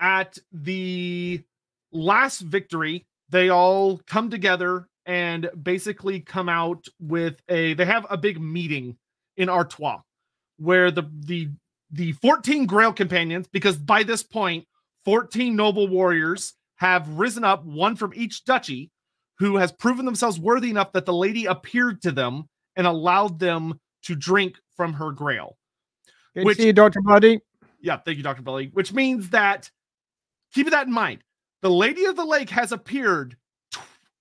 at 0.00 0.38
the 0.52 1.42
last 1.92 2.40
victory 2.40 3.06
they 3.28 3.48
all 3.48 3.98
come 4.06 4.30
together 4.30 4.88
and 5.04 5.48
basically 5.62 6.20
come 6.20 6.48
out 6.48 6.86
with 7.00 7.40
a 7.48 7.74
they 7.74 7.84
have 7.84 8.06
a 8.10 8.16
big 8.16 8.40
meeting 8.40 8.96
in 9.36 9.48
artois 9.48 10.00
where 10.58 10.90
the 10.90 11.02
the 11.20 11.48
the 11.90 12.12
14 12.12 12.66
grail 12.66 12.92
companions 12.92 13.46
because 13.48 13.76
by 13.76 14.02
this 14.02 14.22
point 14.22 14.66
14 15.06 15.54
noble 15.56 15.88
warriors 15.88 16.52
have 16.76 17.08
risen 17.08 17.44
up, 17.44 17.64
one 17.64 17.96
from 17.96 18.12
each 18.14 18.44
duchy, 18.44 18.90
who 19.38 19.56
has 19.56 19.72
proven 19.72 20.04
themselves 20.04 20.38
worthy 20.38 20.68
enough 20.68 20.92
that 20.92 21.06
the 21.06 21.14
lady 21.14 21.46
appeared 21.46 22.02
to 22.02 22.12
them 22.12 22.48
and 22.74 22.86
allowed 22.86 23.38
them 23.38 23.80
to 24.02 24.14
drink 24.14 24.56
from 24.76 24.92
her 24.92 25.12
grail. 25.12 25.56
Good 26.34 26.44
which, 26.44 26.58
see 26.58 26.66
you, 26.66 26.72
Dr. 26.72 27.00
Buddy. 27.00 27.40
Yeah, 27.80 27.98
thank 27.98 28.18
you, 28.18 28.22
Dr. 28.22 28.42
Buddy. 28.42 28.70
Which 28.74 28.92
means 28.92 29.30
that, 29.30 29.70
keep 30.52 30.68
that 30.70 30.88
in 30.88 30.92
mind, 30.92 31.22
the 31.62 31.70
Lady 31.70 32.04
of 32.04 32.16
the 32.16 32.24
Lake 32.24 32.50
has 32.50 32.72
appeared. 32.72 33.36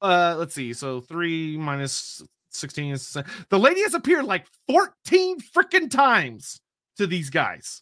Uh, 0.01 0.35
let's 0.37 0.53
see, 0.53 0.71
so 0.71 1.01
three 1.01 1.57
minus 1.57 2.23
16. 2.51 2.91
is 2.93 3.17
The 3.49 3.59
lady 3.59 3.81
has 3.81 3.93
appeared 3.93 4.25
like 4.25 4.45
14 4.67 5.39
freaking 5.39 5.89
times 5.89 6.61
to 6.97 7.07
these 7.07 7.29
guys. 7.29 7.81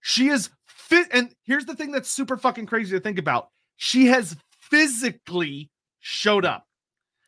She 0.00 0.28
is 0.28 0.50
fit. 0.80 1.08
And 1.12 1.34
here's 1.44 1.66
the 1.66 1.76
thing 1.76 1.92
that's 1.92 2.10
super 2.10 2.36
fucking 2.36 2.66
crazy 2.66 2.96
to 2.96 3.00
think 3.00 3.18
about 3.18 3.48
she 3.76 4.06
has 4.06 4.36
physically 4.58 5.70
showed 6.00 6.44
up. 6.44 6.66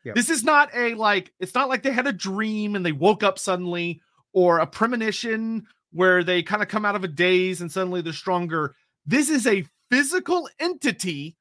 Yep. 0.05 0.15
This 0.15 0.29
is 0.29 0.43
not 0.43 0.69
a 0.75 0.93
like, 0.95 1.33
it's 1.39 1.55
not 1.55 1.69
like 1.69 1.83
they 1.83 1.91
had 1.91 2.07
a 2.07 2.13
dream 2.13 2.75
and 2.75 2.85
they 2.85 2.91
woke 2.91 3.23
up 3.23 3.39
suddenly 3.39 4.01
or 4.33 4.59
a 4.59 4.67
premonition 4.67 5.65
where 5.91 6.23
they 6.23 6.43
kind 6.43 6.61
of 6.61 6.67
come 6.67 6.85
out 6.85 6.95
of 6.95 7.03
a 7.03 7.07
daze 7.07 7.61
and 7.61 7.71
suddenly 7.71 8.01
they're 8.01 8.13
stronger. 8.13 8.75
This 9.05 9.29
is 9.29 9.47
a 9.47 9.65
physical 9.89 10.49
entity 10.59 11.37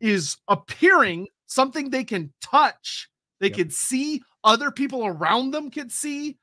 is 0.00 0.36
appearing, 0.46 1.28
something 1.46 1.90
they 1.90 2.04
can 2.04 2.32
touch, 2.40 3.08
they 3.40 3.48
yep. 3.48 3.56
can 3.56 3.70
see, 3.70 4.22
other 4.44 4.70
people 4.70 5.04
around 5.04 5.50
them 5.50 5.70
can 5.70 5.90
see, 5.90 6.38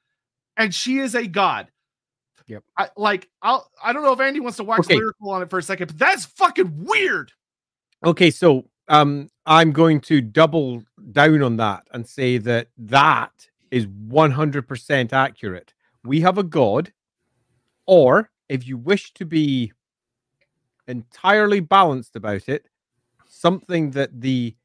and 0.58 0.74
she 0.74 1.00
is 1.00 1.16
a 1.16 1.28
god. 1.28 1.68
Yep. 2.48 2.64
I 2.78 2.90
like 2.96 3.30
I'll 3.42 3.70
I 3.84 3.92
don't 3.94 4.04
know 4.04 4.14
if 4.14 4.20
Andy 4.20 4.40
wants 4.40 4.58
to 4.58 4.64
wax 4.64 4.88
okay. 4.88 4.96
lyrical 4.96 5.32
on 5.32 5.42
it 5.42 5.50
for 5.50 5.60
a 5.60 5.64
second, 5.64 5.88
but 5.88 5.98
that's 5.98 6.26
fucking 6.26 6.72
weird. 6.86 7.32
Okay, 8.06 8.30
so 8.30 8.66
um 8.88 9.30
I'm 9.46 9.72
going 9.72 10.00
to 10.02 10.22
double 10.22 10.84
down 11.12 11.42
on 11.42 11.58
that 11.58 11.88
and 11.92 12.08
say 12.08 12.38
that 12.40 12.68
that 12.78 13.48
is 13.72 13.88
100% 13.88 15.14
accurate. 15.14 15.74
We 16.04 16.22
have 16.22 16.38
a 16.38 16.44
god 16.44 16.92
or 17.86 18.30
if 18.50 18.68
you 18.68 18.78
wish 18.78 19.14
to 19.14 19.26
be 19.26 19.72
entirely 20.88 21.60
balanced 21.60 22.16
about 22.16 22.48
it, 22.48 22.68
something 23.28 23.92
that 23.92 24.22
the 24.22 24.56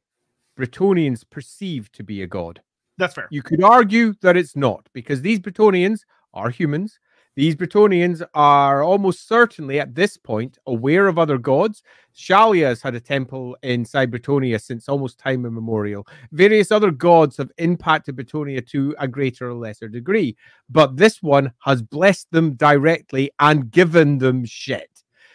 Bretonnians 0.59 1.25
perceive 1.29 1.91
to 1.93 2.05
be 2.05 2.23
a 2.23 2.27
god. 2.27 2.61
That's 2.99 3.15
fair. 3.15 3.29
You 3.31 3.43
could 3.43 3.63
argue 3.63 4.15
that 4.21 4.37
it's 4.37 4.55
not 4.55 4.89
because 4.93 5.23
these 5.23 5.41
Bretonnians 5.41 6.01
are 6.35 6.51
humans. 6.51 6.99
These 7.37 7.57
Bretonnians 7.57 8.23
are 8.35 8.83
almost 8.83 9.29
certainly 9.29 9.79
at 9.79 9.95
this 9.95 10.17
point 10.17 10.59
aware 10.67 11.07
of 11.07 11.19
other 11.19 11.39
gods. 11.39 11.83
Shallya 12.17 12.67
has 12.67 12.83
had 12.83 12.95
a 12.95 13.01
temple 13.01 13.57
in 13.63 13.85
Bretonnia 13.85 14.61
since 14.61 14.89
almost 14.89 15.19
time 15.19 15.47
immemorial. 15.47 16.07
Various 16.33 16.73
other 16.73 16.91
gods 16.91 17.37
have 17.37 17.53
impacted 17.59 18.17
Bretonnia 18.17 18.67
to 18.71 18.95
a 18.99 19.07
greater 19.07 19.51
or 19.51 19.55
lesser 19.55 19.89
degree, 19.89 20.37
but 20.69 20.97
this 20.97 21.23
one 21.23 21.53
has 21.61 21.83
blessed 21.83 22.31
them 22.33 22.55
directly 22.55 23.31
and 23.39 23.71
given 23.71 24.19
them 24.19 24.45
shit 24.45 24.90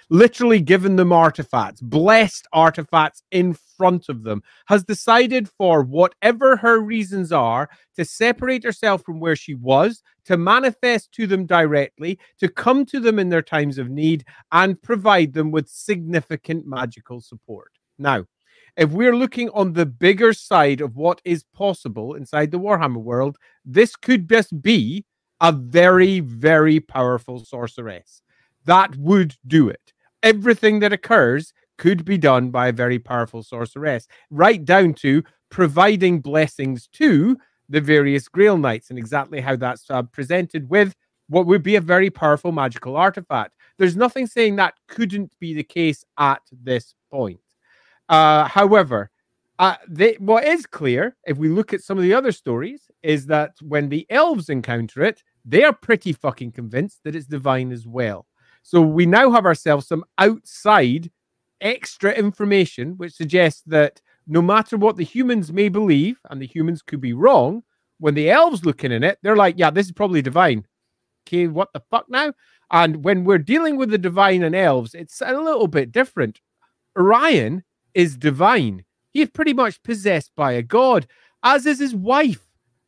literally 0.09 0.59
given 0.59 0.95
them 0.95 1.11
artifacts, 1.11 1.81
blessed 1.81 2.47
artifacts 2.53 3.23
in 3.31 3.55
front 3.77 4.09
of 4.09 4.23
them, 4.23 4.41
has 4.67 4.83
decided 4.83 5.49
for 5.49 5.83
whatever 5.83 6.57
her 6.57 6.79
reasons 6.79 7.31
are 7.31 7.69
to 7.95 8.05
separate 8.05 8.63
herself 8.63 9.03
from 9.03 9.19
where 9.19 9.35
she 9.35 9.55
was, 9.55 10.01
to 10.25 10.37
manifest 10.37 11.11
to 11.11 11.27
them 11.27 11.45
directly, 11.45 12.19
to 12.39 12.49
come 12.49 12.85
to 12.85 12.99
them 12.99 13.19
in 13.19 13.29
their 13.29 13.41
times 13.41 13.77
of 13.77 13.89
need, 13.89 14.23
and 14.51 14.81
provide 14.81 15.33
them 15.33 15.51
with 15.51 15.67
significant 15.67 16.65
magical 16.65 17.21
support. 17.21 17.71
Now, 17.97 18.25
if 18.77 18.91
we're 18.91 19.15
looking 19.15 19.49
on 19.49 19.73
the 19.73 19.85
bigger 19.85 20.33
side 20.33 20.81
of 20.81 20.97
what 20.97 21.21
is 21.23 21.45
possible 21.53 22.15
inside 22.15 22.51
the 22.51 22.59
Warhammer 22.59 23.01
world, 23.01 23.37
this 23.63 23.95
could 23.95 24.27
just 24.29 24.61
be 24.61 25.05
a 25.39 25.51
very, 25.51 26.19
very 26.19 26.79
powerful 26.79 27.43
sorceress. 27.43 28.21
That 28.65 28.95
would 28.97 29.35
do 29.47 29.69
it 29.69 29.84
everything 30.25 30.79
that 30.79 30.91
occurs 30.91 31.53
could 31.77 32.03
be 32.03 32.17
done 32.17 32.49
by 32.49 32.67
a 32.67 32.73
very 32.73 32.99
powerful 32.99 33.43
sorceress, 33.43 34.07
right 34.31 34.65
down 34.65 34.93
to 34.95 35.23
providing 35.49 36.19
blessings 36.19 36.87
to 36.87 37.37
the 37.69 37.79
various 37.79 38.27
Grail 38.27 38.57
Knights 38.57 38.89
and 38.89 38.99
exactly 38.99 39.39
how 39.39 39.55
that's 39.55 39.89
uh, 39.89 40.01
presented 40.03 40.69
with 40.69 40.95
what 41.27 41.45
would 41.45 41.63
be 41.63 41.75
a 41.75 41.81
very 41.81 42.09
powerful 42.09 42.51
magical 42.51 42.97
artifact. 42.97 43.53
There's 43.77 43.95
nothing 43.95 44.27
saying 44.27 44.55
that 44.55 44.75
couldn't 44.87 45.31
be 45.39 45.53
the 45.53 45.63
case 45.63 46.03
at 46.17 46.41
this 46.51 46.93
point. 47.11 47.39
Uh, 48.09 48.45
however, 48.45 49.11
uh, 49.57 49.75
they, 49.87 50.13
what 50.19 50.45
is 50.45 50.65
clear, 50.65 51.15
if 51.25 51.37
we 51.37 51.49
look 51.49 51.73
at 51.73 51.81
some 51.81 51.97
of 51.97 52.03
the 52.03 52.13
other 52.13 52.31
stories, 52.31 52.89
is 53.03 53.25
that 53.27 53.53
when 53.61 53.89
the 53.89 54.05
elves 54.09 54.49
encounter 54.49 55.01
it, 55.03 55.23
they 55.43 55.63
are 55.63 55.73
pretty 55.73 56.13
fucking 56.13 56.51
convinced 56.51 57.01
that 57.03 57.15
it's 57.15 57.27
divine 57.27 57.71
as 57.71 57.87
well. 57.87 58.25
So 58.67 58.81
we 58.81 59.05
now 59.05 59.29
have 59.29 59.45
ourselves 59.45 59.87
some 59.87 60.03
outside 60.17 61.11
extra 61.61 62.11
information, 62.11 62.97
which 62.97 63.13
suggests 63.13 63.61
that 63.67 64.01
no 64.25 64.41
matter 64.41 64.75
what 64.75 64.95
the 64.95 65.03
humans 65.03 65.53
may 65.53 65.69
believe, 65.69 66.17
and 66.31 66.41
the 66.41 66.47
humans 66.47 66.81
could 66.81 66.99
be 66.99 67.13
wrong, 67.13 67.61
when 67.99 68.15
the 68.15 68.31
elves 68.31 68.65
looking 68.65 68.91
in 68.91 69.03
it, 69.03 69.19
they're 69.21 69.35
like, 69.35 69.53
yeah, 69.59 69.69
this 69.69 69.85
is 69.85 69.91
probably 69.91 70.23
divine. 70.23 70.65
Okay, 71.27 71.45
what 71.45 71.73
the 71.73 71.83
fuck 71.91 72.09
now? 72.09 72.33
And 72.71 73.03
when 73.03 73.23
we're 73.23 73.37
dealing 73.37 73.77
with 73.77 73.91
the 73.91 73.99
divine 73.99 74.41
and 74.41 74.55
elves, 74.55 74.95
it's 74.95 75.21
a 75.21 75.39
little 75.39 75.67
bit 75.67 75.91
different. 75.91 76.41
Orion 76.97 77.63
is 77.93 78.17
divine. 78.17 78.83
He's 79.11 79.29
pretty 79.29 79.53
much 79.53 79.83
possessed 79.83 80.31
by 80.35 80.53
a 80.53 80.63
god, 80.63 81.05
as 81.43 81.67
is 81.67 81.77
his 81.77 81.93
wife. 81.93 82.41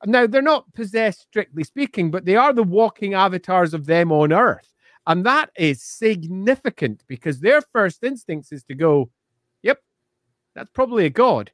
Now, 0.07 0.25
they're 0.25 0.41
not 0.41 0.73
possessed 0.73 1.21
strictly 1.21 1.63
speaking, 1.63 2.09
but 2.09 2.25
they 2.25 2.35
are 2.35 2.51
the 2.51 2.63
walking 2.63 3.13
avatars 3.13 3.75
of 3.75 3.85
them 3.85 4.11
on 4.11 4.33
Earth. 4.33 4.73
And 5.07 5.25
that 5.25 5.51
is 5.57 5.81
significant 5.81 7.03
because 7.07 7.39
their 7.39 7.61
first 7.61 8.03
instincts 8.03 8.51
is 8.51 8.63
to 8.65 8.75
go, 8.75 9.09
yep, 9.63 9.79
that's 10.53 10.69
probably 10.71 11.05
a 11.05 11.09
god, 11.09 11.51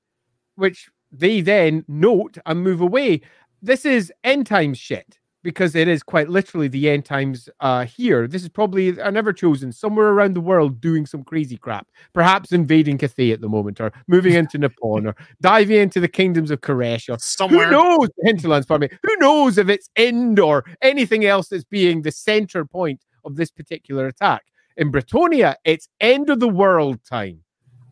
which 0.56 0.90
they 1.12 1.40
then 1.40 1.86
note 1.88 2.40
and 2.48 2.64
move 2.64 2.82
away. 2.82 3.22
This 3.62 3.86
is 3.86 4.12
end 4.24 4.48
times 4.48 4.80
shit 4.80 5.20
because 5.44 5.76
it 5.76 5.88
is 5.88 6.02
quite 6.02 6.30
literally 6.30 6.68
the 6.68 6.90
end 6.90 7.06
times 7.06 7.48
uh, 7.60 7.86
here. 7.86 8.28
This 8.28 8.42
is 8.42 8.50
probably 8.50 8.98
an 9.00 9.16
ever 9.16 9.32
chosen 9.32 9.72
somewhere 9.72 10.08
around 10.08 10.34
the 10.34 10.42
world 10.42 10.82
doing 10.82 11.06
some 11.06 11.24
crazy 11.24 11.58
crap, 11.58 11.88
perhaps 12.14 12.52
invading 12.54 12.98
Cathay 12.98 13.32
at 13.32 13.42
the 13.42 13.50
moment, 13.50 13.80
or 13.80 13.92
moving 14.08 14.34
into 14.34 14.58
Nippon, 14.58 15.06
or 15.06 15.16
diving 15.42 15.78
into 15.78 16.00
the 16.00 16.08
kingdoms 16.08 16.50
of 16.50 16.62
Khuresh, 16.62 17.14
or 17.14 17.20
somewhere. 17.20 17.68
Who 17.68 17.72
knows? 17.72 18.08
Hinterlands, 18.24 18.66
pardon 18.66 18.90
me. 18.90 18.98
Who 19.04 19.16
knows 19.18 19.58
if 19.58 19.70
it's 19.70 19.90
end 19.96 20.40
or 20.40 20.64
anything 20.82 21.26
else 21.26 21.50
that's 21.50 21.66
being 21.66 22.02
the 22.02 22.12
center 22.12 22.66
point 22.66 23.04
of 23.26 23.36
this 23.36 23.52
particular 23.52 24.08
attack. 24.08 24.44
In 24.78 24.92
Bretonnia, 24.92 25.56
it's 25.66 25.90
end 26.00 26.30
of 26.30 26.40
the 26.40 26.50
world 26.50 27.00
time, 27.04 27.44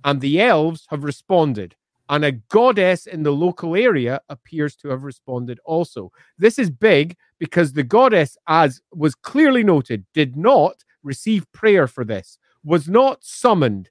and 0.03 0.19
the 0.19 0.41
elves 0.41 0.86
have 0.89 1.03
responded. 1.03 1.75
And 2.09 2.25
a 2.25 2.34
goddess 2.34 3.07
in 3.07 3.23
the 3.23 3.32
local 3.32 3.75
area 3.75 4.19
appears 4.27 4.75
to 4.77 4.89
have 4.89 5.03
responded 5.03 5.59
also. 5.63 6.11
This 6.38 6.59
is 6.59 6.69
big 6.69 7.15
because 7.39 7.71
the 7.71 7.84
goddess, 7.84 8.38
as 8.47 8.82
was 8.93 9.15
clearly 9.15 9.63
noted, 9.63 10.05
did 10.13 10.36
not 10.36 10.84
receive 11.03 11.51
prayer 11.53 11.88
for 11.88 12.03
this, 12.03 12.38
was 12.63 12.89
not 12.89 13.23
summoned, 13.23 13.89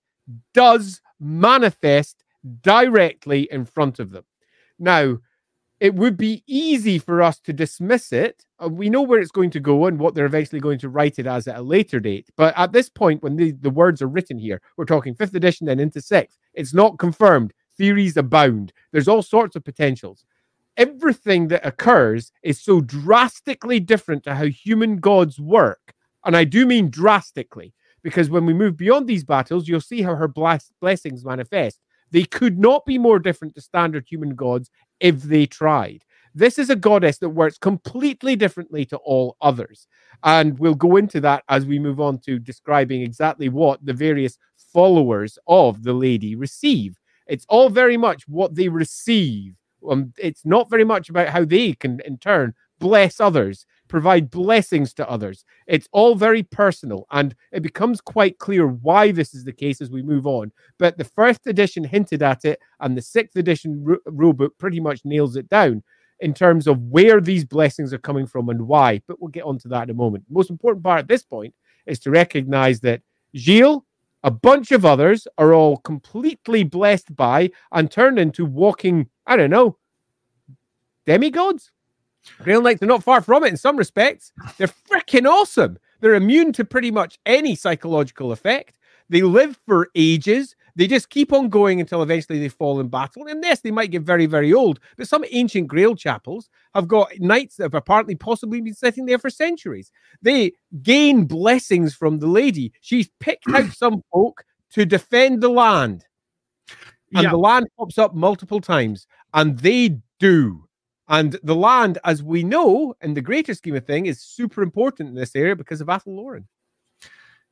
does 0.52 1.00
manifest 1.18 2.22
directly 2.62 3.48
in 3.50 3.64
front 3.64 3.98
of 3.98 4.10
them. 4.10 4.24
Now, 4.78 5.18
it 5.80 5.94
would 5.94 6.18
be 6.18 6.44
easy 6.46 6.98
for 6.98 7.22
us 7.22 7.40
to 7.40 7.54
dismiss 7.54 8.12
it. 8.12 8.44
Uh, 8.62 8.68
we 8.68 8.90
know 8.90 9.00
where 9.00 9.18
it's 9.18 9.30
going 9.30 9.50
to 9.50 9.60
go 9.60 9.86
and 9.86 9.98
what 9.98 10.14
they're 10.14 10.26
eventually 10.26 10.60
going 10.60 10.78
to 10.78 10.90
write 10.90 11.18
it 11.18 11.26
as 11.26 11.48
at 11.48 11.56
a 11.56 11.62
later 11.62 11.98
date. 11.98 12.28
But 12.36 12.56
at 12.56 12.72
this 12.72 12.90
point, 12.90 13.22
when 13.22 13.36
the, 13.36 13.52
the 13.52 13.70
words 13.70 14.02
are 14.02 14.06
written 14.08 14.38
here, 14.38 14.60
we're 14.76 14.84
talking 14.84 15.14
fifth 15.14 15.34
edition 15.34 15.68
and 15.68 15.80
into 15.80 16.02
sixth. 16.02 16.38
It's 16.52 16.74
not 16.74 16.98
confirmed. 16.98 17.54
Theories 17.78 18.18
abound. 18.18 18.74
There's 18.92 19.08
all 19.08 19.22
sorts 19.22 19.56
of 19.56 19.64
potentials. 19.64 20.24
Everything 20.76 21.48
that 21.48 21.66
occurs 21.66 22.30
is 22.42 22.60
so 22.60 22.82
drastically 22.82 23.80
different 23.80 24.22
to 24.24 24.34
how 24.34 24.44
human 24.44 24.98
gods 24.98 25.40
work. 25.40 25.94
And 26.26 26.36
I 26.36 26.44
do 26.44 26.66
mean 26.66 26.90
drastically, 26.90 27.72
because 28.02 28.28
when 28.28 28.44
we 28.44 28.52
move 28.52 28.76
beyond 28.76 29.06
these 29.06 29.24
battles, 29.24 29.66
you'll 29.66 29.80
see 29.80 30.02
how 30.02 30.14
her 30.14 30.28
bless- 30.28 30.72
blessings 30.78 31.24
manifest. 31.24 31.80
They 32.10 32.24
could 32.24 32.58
not 32.58 32.84
be 32.84 32.98
more 32.98 33.18
different 33.18 33.54
to 33.54 33.60
standard 33.60 34.04
human 34.06 34.34
gods 34.34 34.70
if 35.00 35.22
they 35.22 35.46
tried. 35.46 36.04
This 36.34 36.58
is 36.58 36.70
a 36.70 36.76
goddess 36.76 37.18
that 37.18 37.30
works 37.30 37.58
completely 37.58 38.36
differently 38.36 38.84
to 38.86 38.96
all 38.98 39.36
others. 39.40 39.88
And 40.22 40.58
we'll 40.58 40.74
go 40.74 40.96
into 40.96 41.20
that 41.22 41.42
as 41.48 41.66
we 41.66 41.78
move 41.78 42.00
on 42.00 42.18
to 42.20 42.38
describing 42.38 43.02
exactly 43.02 43.48
what 43.48 43.84
the 43.84 43.94
various 43.94 44.38
followers 44.56 45.38
of 45.46 45.82
the 45.82 45.92
lady 45.92 46.36
receive. 46.36 46.98
It's 47.26 47.46
all 47.48 47.68
very 47.68 47.96
much 47.96 48.28
what 48.28 48.54
they 48.54 48.68
receive. 48.68 49.56
Um, 49.88 50.12
it's 50.18 50.44
not 50.44 50.70
very 50.70 50.84
much 50.84 51.08
about 51.08 51.28
how 51.28 51.44
they 51.44 51.72
can, 51.72 52.00
in 52.04 52.18
turn, 52.18 52.54
bless 52.78 53.20
others 53.20 53.66
provide 53.90 54.30
blessings 54.30 54.94
to 54.94 55.10
others. 55.10 55.44
It's 55.66 55.88
all 55.92 56.14
very 56.14 56.44
personal, 56.44 57.06
and 57.10 57.34
it 57.52 57.62
becomes 57.62 58.00
quite 58.00 58.38
clear 58.38 58.68
why 58.68 59.10
this 59.10 59.34
is 59.34 59.44
the 59.44 59.52
case 59.52 59.82
as 59.82 59.90
we 59.90 60.00
move 60.00 60.26
on. 60.26 60.52
But 60.78 60.96
the 60.96 61.04
first 61.04 61.46
edition 61.46 61.84
hinted 61.84 62.22
at 62.22 62.44
it, 62.46 62.60
and 62.78 62.96
the 62.96 63.02
sixth 63.02 63.36
edition 63.36 63.84
ru- 63.84 64.00
rulebook 64.06 64.50
pretty 64.58 64.80
much 64.80 65.04
nails 65.04 65.36
it 65.36 65.48
down 65.50 65.82
in 66.20 66.32
terms 66.32 66.66
of 66.66 66.80
where 66.84 67.20
these 67.20 67.44
blessings 67.44 67.92
are 67.92 67.98
coming 67.98 68.26
from 68.26 68.48
and 68.48 68.66
why. 68.66 69.02
But 69.06 69.20
we'll 69.20 69.28
get 69.28 69.44
onto 69.44 69.68
that 69.68 69.84
in 69.84 69.90
a 69.90 69.94
moment. 69.94 70.24
The 70.28 70.34
most 70.34 70.50
important 70.50 70.84
part 70.84 71.00
at 71.00 71.08
this 71.08 71.24
point 71.24 71.54
is 71.86 71.98
to 72.00 72.10
recognize 72.10 72.80
that 72.80 73.02
Gilles, 73.34 73.82
a 74.22 74.30
bunch 74.30 74.70
of 74.70 74.84
others, 74.84 75.26
are 75.36 75.52
all 75.52 75.78
completely 75.78 76.62
blessed 76.62 77.16
by 77.16 77.50
and 77.72 77.90
turned 77.90 78.18
into 78.18 78.44
walking, 78.44 79.08
I 79.26 79.36
don't 79.36 79.50
know, 79.50 79.78
demigods 81.06 81.72
Grail 82.42 82.62
Knights 82.62 82.82
are 82.82 82.86
not 82.86 83.02
far 83.02 83.20
from 83.20 83.44
it 83.44 83.48
in 83.48 83.56
some 83.56 83.76
respects. 83.76 84.32
They're 84.58 84.68
freaking 84.68 85.26
awesome. 85.26 85.78
They're 86.00 86.14
immune 86.14 86.52
to 86.54 86.64
pretty 86.64 86.90
much 86.90 87.18
any 87.26 87.54
psychological 87.54 88.32
effect. 88.32 88.78
They 89.08 89.22
live 89.22 89.58
for 89.66 89.88
ages. 89.94 90.54
They 90.76 90.86
just 90.86 91.10
keep 91.10 91.32
on 91.32 91.48
going 91.48 91.80
until 91.80 92.02
eventually 92.02 92.38
they 92.38 92.48
fall 92.48 92.80
in 92.80 92.88
battle. 92.88 93.26
And 93.26 93.42
yes, 93.42 93.60
they 93.60 93.72
might 93.72 93.90
get 93.90 94.02
very, 94.02 94.26
very 94.26 94.52
old, 94.52 94.78
but 94.96 95.08
some 95.08 95.24
ancient 95.30 95.68
Grail 95.68 95.96
chapels 95.96 96.48
have 96.74 96.88
got 96.88 97.10
knights 97.18 97.56
that 97.56 97.64
have 97.64 97.74
apparently 97.74 98.14
possibly 98.14 98.60
been 98.60 98.74
sitting 98.74 99.06
there 99.06 99.18
for 99.18 99.30
centuries. 99.30 99.90
They 100.22 100.52
gain 100.82 101.24
blessings 101.24 101.94
from 101.94 102.20
the 102.20 102.28
lady. 102.28 102.72
She's 102.80 103.10
picked 103.18 103.48
out 103.50 103.72
some 103.72 104.02
folk 104.12 104.44
to 104.74 104.86
defend 104.86 105.42
the 105.42 105.50
land. 105.50 106.04
And 107.14 107.24
yeah. 107.24 107.30
the 107.30 107.38
land 107.38 107.66
pops 107.76 107.98
up 107.98 108.14
multiple 108.14 108.60
times, 108.60 109.08
and 109.34 109.58
they 109.58 109.98
do. 110.20 110.68
And 111.10 111.38
the 111.42 111.56
land, 111.56 111.98
as 112.04 112.22
we 112.22 112.44
know, 112.44 112.94
in 113.02 113.14
the 113.14 113.20
greater 113.20 113.52
scheme 113.52 113.74
of 113.74 113.84
thing, 113.84 114.06
is 114.06 114.22
super 114.22 114.62
important 114.62 115.08
in 115.08 115.16
this 115.16 115.34
area 115.34 115.56
because 115.56 115.80
of 115.80 115.88
Athel. 115.88 116.38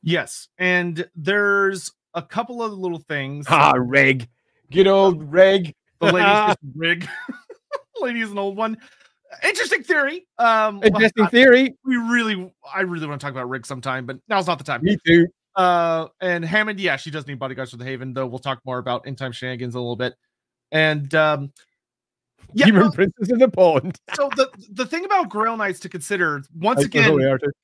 Yes, 0.01 0.47
and 0.57 1.07
there's 1.13 1.91
a 2.13 2.21
couple 2.21 2.63
of 2.63 2.71
little 2.71 2.99
things. 2.99 3.45
Ah, 3.49 3.73
Reg. 3.77 4.29
Good 4.71 4.87
old 4.87 5.31
Reg. 5.31 5.75
The 5.99 6.11
lady's 6.11 6.55
Rig. 6.75 7.07
Lady 8.01 8.21
is 8.21 8.31
an 8.31 8.37
old 8.37 8.55
one. 8.55 8.77
Interesting 9.43 9.83
theory. 9.83 10.25
Um 10.37 10.81
interesting 10.83 11.27
theory. 11.27 11.75
We 11.83 11.97
really 11.97 12.51
I 12.73 12.81
really 12.81 13.07
want 13.07 13.19
to 13.19 13.25
talk 13.25 13.33
about 13.33 13.49
Rig 13.49 13.65
sometime, 13.65 14.05
but 14.05 14.17
now's 14.27 14.47
not 14.47 14.57
the 14.57 14.63
time. 14.63 14.81
Me 14.83 14.97
too. 15.05 15.27
Uh 15.55 16.07
and 16.21 16.43
Hammond, 16.45 16.79
yeah, 16.79 16.95
she 16.95 17.11
does 17.11 17.27
need 17.27 17.37
bodyguards 17.37 17.71
for 17.71 17.77
the 17.77 17.85
Haven, 17.85 18.13
though 18.13 18.25
we'll 18.25 18.39
talk 18.39 18.61
more 18.65 18.77
about 18.77 19.05
in 19.05 19.15
time 19.15 19.31
shenanigans 19.31 19.75
a 19.75 19.79
little 19.79 19.95
bit. 19.95 20.15
And 20.71 21.13
um 21.13 21.51
yeah, 22.53 22.65
Demon 22.65 22.81
well, 22.81 22.91
Princess 22.91 23.29
in 23.29 23.37
the 23.37 23.49
Pond. 23.49 23.99
so 24.15 24.29
the 24.35 24.49
the 24.71 24.85
thing 24.85 25.05
about 25.05 25.29
Grail 25.29 25.57
Knights 25.57 25.79
to 25.81 25.89
consider 25.89 26.43
once 26.55 26.83
again, 26.83 27.17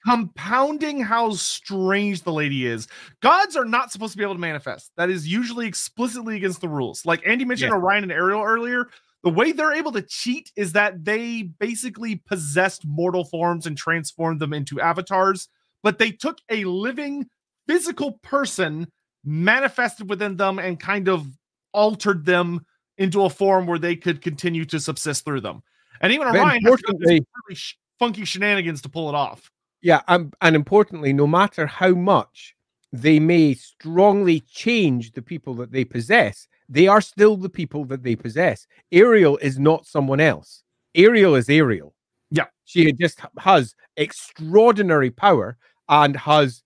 compounding 0.05 1.01
how 1.01 1.31
strange 1.31 2.23
the 2.23 2.31
lady 2.31 2.65
is. 2.65 2.87
Gods 3.21 3.55
are 3.55 3.65
not 3.65 3.91
supposed 3.91 4.11
to 4.13 4.17
be 4.17 4.23
able 4.23 4.35
to 4.35 4.39
manifest. 4.39 4.91
That 4.97 5.09
is 5.09 5.27
usually 5.27 5.67
explicitly 5.67 6.35
against 6.35 6.61
the 6.61 6.69
rules. 6.69 7.05
Like 7.05 7.21
Andy 7.25 7.45
mentioned 7.45 7.71
yes. 7.71 7.81
Orion 7.81 8.03
and 8.03 8.11
Ariel 8.11 8.43
earlier. 8.43 8.87
The 9.23 9.31
way 9.31 9.51
they're 9.51 9.73
able 9.73 9.91
to 9.93 10.03
cheat 10.03 10.51
is 10.55 10.73
that 10.73 11.03
they 11.03 11.41
basically 11.41 12.17
possessed 12.27 12.85
mortal 12.85 13.25
forms 13.25 13.65
and 13.65 13.75
transformed 13.75 14.39
them 14.39 14.53
into 14.53 14.79
avatars, 14.79 15.49
but 15.81 15.97
they 15.97 16.11
took 16.11 16.37
a 16.51 16.63
living 16.65 17.25
physical 17.67 18.19
person, 18.21 18.87
manifested 19.23 20.11
within 20.11 20.37
them, 20.37 20.59
and 20.59 20.79
kind 20.79 21.09
of 21.09 21.27
altered 21.73 22.25
them 22.25 22.65
into 22.97 23.23
a 23.23 23.29
form 23.29 23.65
where 23.65 23.79
they 23.79 23.95
could 23.95 24.21
continue 24.21 24.65
to 24.65 24.79
subsist 24.79 25.25
through 25.25 25.41
them. 25.41 25.63
And 26.01 26.11
even 26.11 26.27
Orion 26.27 26.63
has 26.63 26.81
really 26.99 27.25
sh- 27.53 27.75
funky 27.99 28.25
shenanigans 28.25 28.81
to 28.83 28.89
pull 28.89 29.09
it 29.09 29.15
off. 29.15 29.51
Yeah, 29.81 30.01
um, 30.07 30.31
and 30.41 30.55
importantly, 30.55 31.13
no 31.13 31.27
matter 31.27 31.67
how 31.67 31.91
much 31.91 32.55
they 32.91 33.19
may 33.19 33.53
strongly 33.53 34.39
change 34.41 35.11
the 35.11 35.21
people 35.21 35.53
that 35.55 35.71
they 35.71 35.85
possess, 35.85 36.47
they 36.67 36.87
are 36.87 37.01
still 37.01 37.37
the 37.37 37.49
people 37.49 37.85
that 37.85 38.03
they 38.03 38.15
possess. 38.15 38.67
Ariel 38.91 39.37
is 39.37 39.59
not 39.59 39.85
someone 39.85 40.19
else. 40.19 40.63
Ariel 40.95 41.35
is 41.35 41.49
Ariel. 41.49 41.93
Yeah. 42.31 42.45
She 42.63 42.91
just 42.93 43.19
has 43.37 43.75
extraordinary 43.97 45.11
power 45.11 45.57
and 45.87 46.15
has 46.15 46.63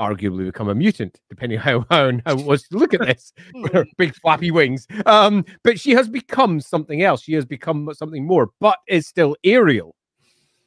arguably 0.00 0.46
become 0.46 0.68
a 0.68 0.74
mutant, 0.74 1.20
depending 1.28 1.58
how 1.60 1.84
how, 1.90 2.10
how 2.26 2.38
it 2.38 2.44
was 2.44 2.62
to 2.64 2.78
look 2.78 2.94
at 2.94 3.00
this. 3.06 3.32
big 3.98 4.14
flappy 4.16 4.50
wings. 4.50 4.86
Um, 5.06 5.44
but 5.62 5.78
she 5.78 5.92
has 5.92 6.08
become 6.08 6.60
something 6.60 7.02
else. 7.02 7.22
She 7.22 7.34
has 7.34 7.44
become 7.44 7.90
something 7.94 8.26
more, 8.26 8.50
but 8.60 8.78
is 8.88 9.06
still 9.06 9.36
Ariel. 9.44 9.94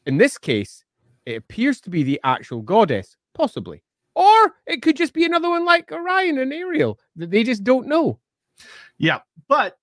In 0.06 0.18
this 0.18 0.38
case, 0.38 0.84
it 1.26 1.36
appears 1.36 1.82
to 1.82 1.90
be 1.90 2.04
the 2.04 2.20
actual 2.24 2.62
goddess, 2.62 3.16
possibly. 3.34 3.84
Or 4.16 4.54
it 4.68 4.82
could 4.82 4.96
just 4.96 5.14
be 5.14 5.26
another 5.26 5.50
one 5.50 5.66
like 5.66 5.92
Orion 5.92 6.38
and 6.38 6.54
Ariel 6.54 7.00
that 7.16 7.32
they 7.32 7.44
just 7.44 7.64
don't 7.64 7.88
know. 7.88 8.20
Yeah, 8.98 9.20
but 9.48 9.78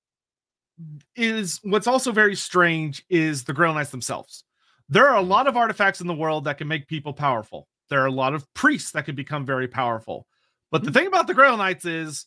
is 1.16 1.60
what's 1.62 1.86
also 1.86 2.12
very 2.12 2.36
strange 2.36 3.04
is 3.10 3.44
the 3.44 3.52
Grail 3.52 3.74
Knights 3.74 3.90
themselves. 3.90 4.44
There 4.88 5.08
are 5.08 5.16
a 5.16 5.22
lot 5.22 5.46
of 5.46 5.56
artifacts 5.56 6.00
in 6.00 6.06
the 6.06 6.14
world 6.14 6.44
that 6.44 6.58
can 6.58 6.68
make 6.68 6.86
people 6.86 7.12
powerful. 7.12 7.68
There 7.90 8.00
are 8.00 8.06
a 8.06 8.12
lot 8.12 8.34
of 8.34 8.46
priests 8.54 8.92
that 8.92 9.04
can 9.04 9.14
become 9.14 9.44
very 9.44 9.68
powerful. 9.68 10.26
But 10.70 10.82
the 10.82 10.90
hmm. 10.90 10.94
thing 10.94 11.06
about 11.06 11.26
the 11.26 11.34
Grail 11.34 11.56
Knights 11.56 11.84
is 11.84 12.26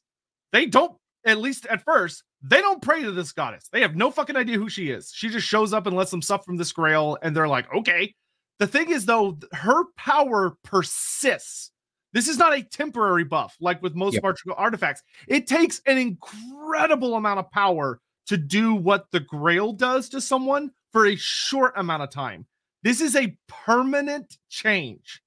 they 0.51 0.65
don't, 0.65 0.95
at 1.25 1.39
least 1.39 1.65
at 1.67 1.83
first, 1.83 2.23
they 2.41 2.61
don't 2.61 2.81
pray 2.81 3.01
to 3.03 3.11
this 3.11 3.31
goddess. 3.31 3.69
They 3.71 3.81
have 3.81 3.95
no 3.95 4.11
fucking 4.11 4.35
idea 4.35 4.57
who 4.57 4.69
she 4.69 4.89
is. 4.89 5.11
She 5.15 5.29
just 5.29 5.47
shows 5.47 5.73
up 5.73 5.87
and 5.87 5.95
lets 5.95 6.11
them 6.11 6.21
sup 6.21 6.43
from 6.43 6.57
this 6.57 6.73
grail, 6.73 7.17
and 7.21 7.35
they're 7.35 7.47
like, 7.47 7.73
okay. 7.73 8.13
The 8.59 8.67
thing 8.67 8.91
is, 8.91 9.05
though, 9.05 9.39
her 9.53 9.85
power 9.97 10.55
persists. 10.63 11.71
This 12.11 12.27
is 12.27 12.37
not 12.37 12.53
a 12.53 12.61
temporary 12.61 13.23
buff 13.23 13.55
like 13.59 13.81
with 13.81 13.95
most 13.95 14.19
yep. 14.21 14.35
artifacts. 14.55 15.01
It 15.27 15.47
takes 15.47 15.81
an 15.87 15.97
incredible 15.97 17.15
amount 17.15 17.39
of 17.39 17.49
power 17.49 17.99
to 18.27 18.37
do 18.37 18.75
what 18.75 19.07
the 19.11 19.19
grail 19.19 19.73
does 19.73 20.09
to 20.09 20.21
someone 20.21 20.71
for 20.91 21.07
a 21.07 21.15
short 21.15 21.73
amount 21.75 22.03
of 22.03 22.11
time. 22.11 22.45
This 22.83 23.01
is 23.01 23.15
a 23.15 23.35
permanent 23.47 24.37
change. 24.49 25.22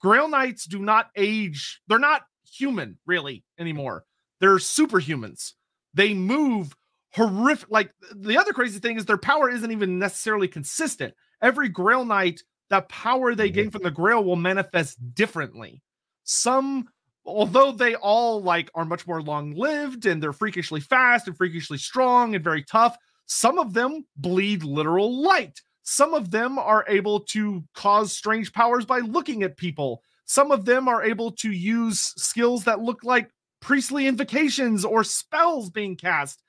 Grail 0.00 0.28
Knights 0.28 0.64
do 0.64 0.78
not 0.78 1.10
age. 1.16 1.80
They're 1.88 1.98
not 1.98 2.22
human 2.50 2.98
really 3.06 3.44
anymore. 3.58 4.04
They're 4.40 4.56
superhumans. 4.56 5.52
They 5.94 6.14
move 6.14 6.74
horrific. 7.12 7.70
Like 7.70 7.92
the 8.14 8.38
other 8.38 8.52
crazy 8.52 8.78
thing 8.78 8.96
is 8.96 9.04
their 9.04 9.18
power 9.18 9.50
isn't 9.50 9.70
even 9.70 9.98
necessarily 9.98 10.48
consistent. 10.48 11.14
Every 11.42 11.68
Grail 11.68 12.04
Knight, 12.04 12.42
the 12.68 12.82
power 12.82 13.34
they 13.34 13.50
gain 13.50 13.64
mm-hmm. 13.64 13.72
from 13.72 13.82
the 13.82 13.90
Grail 13.90 14.24
will 14.24 14.36
manifest 14.36 14.98
differently. 15.14 15.82
Some, 16.24 16.88
although 17.24 17.72
they 17.72 17.94
all 17.96 18.42
like 18.42 18.70
are 18.74 18.84
much 18.84 19.06
more 19.06 19.22
long 19.22 19.54
lived 19.54 20.06
and 20.06 20.22
they're 20.22 20.32
freakishly 20.32 20.80
fast 20.80 21.26
and 21.26 21.36
freakishly 21.36 21.78
strong 21.78 22.34
and 22.34 22.44
very 22.44 22.62
tough, 22.62 22.96
some 23.26 23.58
of 23.58 23.74
them 23.74 24.04
bleed 24.16 24.62
literal 24.62 25.22
light. 25.22 25.60
Some 25.82 26.14
of 26.14 26.30
them 26.30 26.58
are 26.58 26.84
able 26.88 27.20
to 27.20 27.64
cause 27.74 28.12
strange 28.12 28.52
powers 28.52 28.84
by 28.84 28.98
looking 29.00 29.42
at 29.42 29.56
people. 29.56 30.02
Some 30.24 30.52
of 30.52 30.64
them 30.64 30.88
are 30.88 31.02
able 31.02 31.32
to 31.32 31.50
use 31.50 32.14
skills 32.16 32.64
that 32.64 32.80
look 32.80 33.02
like 33.02 33.30
priestly 33.60 34.06
invocations 34.06 34.84
or 34.84 35.04
spells 35.04 35.70
being 35.70 35.96
cast. 35.96 36.42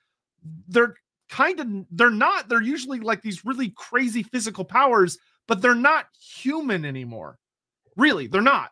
They're 0.67 0.95
kind 1.29 1.59
of 1.59 1.67
they're 1.91 2.09
not 2.09 2.49
they're 2.49 2.61
usually 2.61 2.99
like 2.99 3.21
these 3.21 3.45
really 3.45 3.69
crazy 3.69 4.23
physical 4.23 4.65
powers, 4.65 5.17
but 5.47 5.61
they're 5.61 5.75
not 5.75 6.07
human 6.19 6.85
anymore. 6.85 7.39
Really, 7.97 8.27
they're 8.27 8.41
not. 8.41 8.71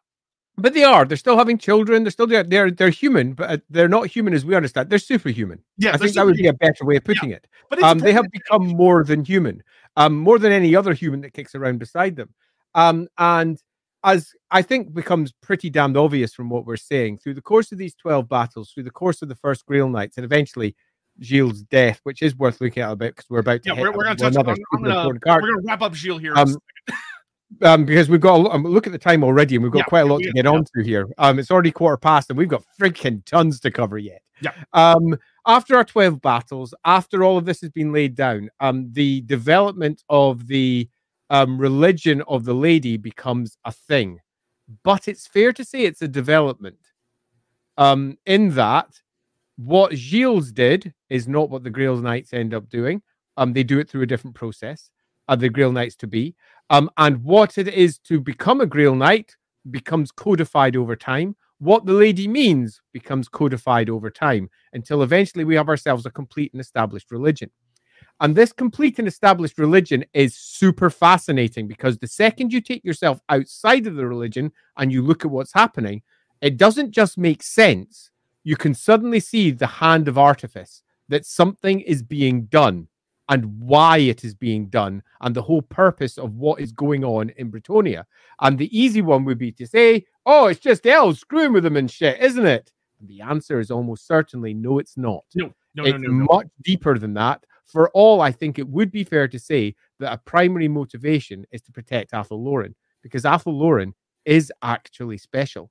But 0.60 0.74
they 0.74 0.84
are. 0.84 1.06
They're 1.06 1.18
still 1.18 1.38
having 1.38 1.58
children. 1.58 2.04
They're 2.04 2.12
still 2.12 2.28
they're 2.28 2.72
they're, 2.72 2.90
human, 2.90 3.34
but 3.34 3.50
uh, 3.50 3.58
they're 3.70 3.88
not 3.88 4.08
human 4.08 4.34
as 4.34 4.46
we 4.46 4.56
understand. 4.56 4.90
They're 4.90 5.00
superhuman. 5.00 5.64
Yeah, 5.78 5.94
I 5.94 5.98
think 5.98 6.14
that 6.14 6.26
would 6.26 6.36
be 6.36 6.48
a 6.48 6.54
better 6.54 6.86
way 6.86 6.98
of 6.98 7.04
putting 7.04 7.32
yeah. 7.32 7.38
it. 7.38 7.48
But 7.70 7.82
um, 7.84 8.00
they 8.00 8.14
have 8.14 8.30
become 8.32 8.68
more 8.68 9.04
than 9.04 9.24
human 9.24 9.64
um, 10.00 10.18
more 10.18 10.40
than 10.40 10.52
any 10.52 10.76
other 10.76 10.94
human 10.94 11.22
that 11.22 11.34
kicks 11.34 11.56
around 11.56 11.80
beside 11.80 12.16
them. 12.16 12.34
Um, 12.74 13.08
and 13.18 13.62
as 14.04 14.32
I 14.50 14.62
think 14.62 14.94
becomes 14.94 15.34
pretty 15.42 15.70
damned 15.70 15.98
obvious 15.98 16.34
from 16.34 16.50
what 16.50 16.66
we're 16.66 16.78
saying, 16.78 17.18
through 17.18 17.34
the 17.34 17.42
course 17.42 17.72
of 17.72 17.78
these 17.78 17.96
12 17.96 18.30
battles, 18.30 18.72
through 18.72 18.84
the 18.84 18.92
course 18.92 19.22
of 19.22 19.28
the 19.28 19.36
first 19.36 19.66
Grail 19.66 19.90
Knights, 19.90 20.18
and 20.18 20.24
eventually 20.24 20.76
Gilles' 21.22 21.64
death, 21.64 22.00
which 22.04 22.22
is 22.22 22.36
worth 22.36 22.62
looking 22.62 22.82
at 22.82 22.92
a 22.92 22.96
bit 22.96 23.16
because 23.16 23.30
we're 23.30 23.40
about 23.40 23.64
to 23.64 23.70
yeah, 23.70 23.82
we're, 23.82 23.92
we're 23.92 24.06
going 24.06 24.16
to 24.16 24.28
another 24.28 24.56
I'm, 24.74 24.84
gonna, 24.84 25.08
we're 25.08 25.20
going 25.20 25.42
to 25.42 25.62
wrap 25.66 25.82
up 25.82 25.94
Gilles 25.94 26.20
here. 26.20 26.34
Um, 26.38 26.56
um, 27.62 27.86
because 27.86 28.10
we've 28.10 28.22
got 28.22 28.46
a, 28.46 28.50
um, 28.52 28.64
look 28.64 28.88
at 28.88 28.94
the 28.94 29.00
time 29.00 29.24
already, 29.24 29.56
and 29.56 29.64
we've 29.64 29.72
got 29.72 29.80
yeah, 29.80 29.86
quite 29.86 30.02
a 30.02 30.06
lot 30.06 30.22
to 30.22 30.32
get 30.32 30.46
yeah. 30.46 30.52
onto 30.52 30.84
here. 30.84 31.08
Um, 31.18 31.40
it's 31.40 31.52
already 31.52 31.72
quarter 31.72 31.98
past, 31.98 32.30
and 32.30 32.38
we've 32.38 32.48
got 32.48 32.64
freaking 32.80 33.24
tons 33.26 33.60
to 33.62 33.72
cover 33.72 33.98
yet. 33.98 34.22
Yeah. 34.42 34.52
Um, 34.74 35.18
after 35.46 35.76
our 35.76 35.84
12 35.84 36.22
battles, 36.22 36.74
after 36.86 37.24
all 37.24 37.38
of 37.38 37.46
this 37.46 37.62
has 37.62 37.72
been 37.72 37.92
laid 37.92 38.16
down, 38.16 38.50
um, 38.60 38.92
the 38.92 39.22
development 39.22 40.04
of 40.10 40.48
the 40.48 40.88
um, 41.30 41.58
religion 41.58 42.22
of 42.28 42.46
the 42.46 42.54
lady 42.54 42.98
becomes 42.98 43.58
a 43.66 43.72
thing. 43.72 44.20
But 44.84 45.08
it's 45.08 45.28
fair 45.28 45.52
to 45.54 45.66
say 45.66 45.82
it's 45.82 46.02
a 46.02 46.08
development. 46.08 46.80
Um, 47.78 48.18
in 48.26 48.52
that, 48.56 49.02
what 49.58 49.96
Gilles 49.96 50.52
did 50.52 50.94
is 51.10 51.28
not 51.28 51.50
what 51.50 51.64
the 51.64 51.70
Grail 51.70 51.98
Knights 51.98 52.34
end 52.34 52.54
up 52.54 52.70
doing. 52.70 53.02
Um, 53.38 53.54
they 53.54 53.64
do 53.64 53.80
it 53.80 53.90
through 53.90 54.04
a 54.04 54.08
different 54.08 54.36
process, 54.36 54.90
uh, 55.28 55.36
the 55.36 55.50
Grail 55.50 55.72
Knights 55.72 55.96
to 55.98 56.08
be. 56.08 56.36
Um, 56.70 56.90
and 56.98 57.24
what 57.24 57.58
it 57.58 57.68
is 57.68 57.98
to 58.00 58.20
become 58.20 58.62
a 58.62 58.66
Grail 58.66 58.96
Knight 58.96 59.36
becomes 59.70 60.12
codified 60.12 60.76
over 60.76 60.96
time 60.96 61.36
what 61.60 61.86
the 61.86 61.94
lady 61.94 62.28
means 62.28 62.82
becomes 62.94 63.28
codified 63.28 63.90
over 63.90 64.10
time 64.10 64.50
until 64.74 65.04
eventually 65.04 65.44
we 65.44 65.56
have 65.56 65.70
ourselves 65.70 66.06
a 66.06 66.12
complete 66.12 66.52
and 66.54 66.62
established 66.62 67.12
religion. 67.12 67.52
And 68.22 68.36
this 68.36 68.52
complete 68.52 69.00
and 69.00 69.08
established 69.08 69.58
religion 69.58 70.06
is 70.14 70.36
super 70.36 70.90
fascinating 70.90 71.68
because 71.68 71.98
the 71.98 72.08
second 72.08 72.52
you 72.52 72.62
take 72.62 72.84
yourself 72.84 73.20
outside 73.30 73.88
of 73.88 73.96
the 73.96 74.08
religion 74.08 74.52
and 74.78 74.92
you 74.92 75.02
look 75.02 75.24
at 75.24 75.32
what's 75.32 75.54
happening, 75.54 76.02
it 76.42 76.58
doesn't 76.58 76.92
just 76.92 77.18
make 77.18 77.44
sense. 77.44 78.10
You 78.44 78.56
can 78.56 78.74
suddenly 78.74 79.20
see 79.20 79.52
the 79.52 79.68
hand 79.68 80.08
of 80.08 80.18
artifice 80.18 80.82
that 81.10 81.26
something 81.26 81.82
is 81.82 82.04
being 82.04 82.44
done 82.46 82.88
and 83.30 83.46
why 83.62 84.00
it 84.00 84.24
is 84.24 84.34
being 84.34 84.66
done 84.68 85.02
and 85.22 85.36
the 85.36 85.42
whole 85.42 85.62
purpose 85.62 86.18
of 86.18 86.36
what 86.36 86.60
is 86.60 86.72
going 86.72 87.04
on 87.06 87.30
in 87.38 87.52
Bretonnia. 87.52 88.04
And 88.42 88.58
the 88.58 88.78
easy 88.78 89.02
one 89.02 89.24
would 89.26 89.38
be 89.38 89.52
to 89.54 89.68
say, 89.68 90.06
oh, 90.26 90.48
it's 90.48 90.60
just 90.60 90.86
elves 90.86 91.20
screwing 91.20 91.54
with 91.54 91.64
them 91.64 91.78
and 91.78 91.90
shit, 91.90 92.20
isn't 92.20 92.46
it? 92.46 92.72
And 93.00 93.08
the 93.08 93.22
answer 93.22 93.60
is 93.60 93.72
almost 93.72 94.08
certainly 94.08 94.54
no, 94.54 94.80
it's 94.80 94.98
not. 94.98 95.24
No, 95.36 95.54
no, 95.76 95.86
it's 95.86 95.94
no, 95.94 96.10
no, 96.10 96.14
no. 96.14 96.26
much 96.26 96.48
deeper 96.64 96.98
than 96.98 97.14
that. 97.14 97.46
For 97.66 97.90
all, 97.92 98.20
I 98.20 98.32
think 98.32 98.58
it 98.58 98.68
would 98.68 98.92
be 98.92 99.04
fair 99.04 99.28
to 99.28 99.38
say 99.40 99.76
that 100.00 100.12
a 100.12 100.18
primary 100.18 100.68
motivation 100.68 101.46
is 101.52 101.62
to 101.62 101.72
protect 101.72 102.14
Athel 102.14 102.44
Loren 102.44 102.76
because 103.04 103.26
Athel 103.26 103.58
Loren 103.58 103.94
is 104.26 104.52
actually 104.64 105.20
special. 105.20 105.70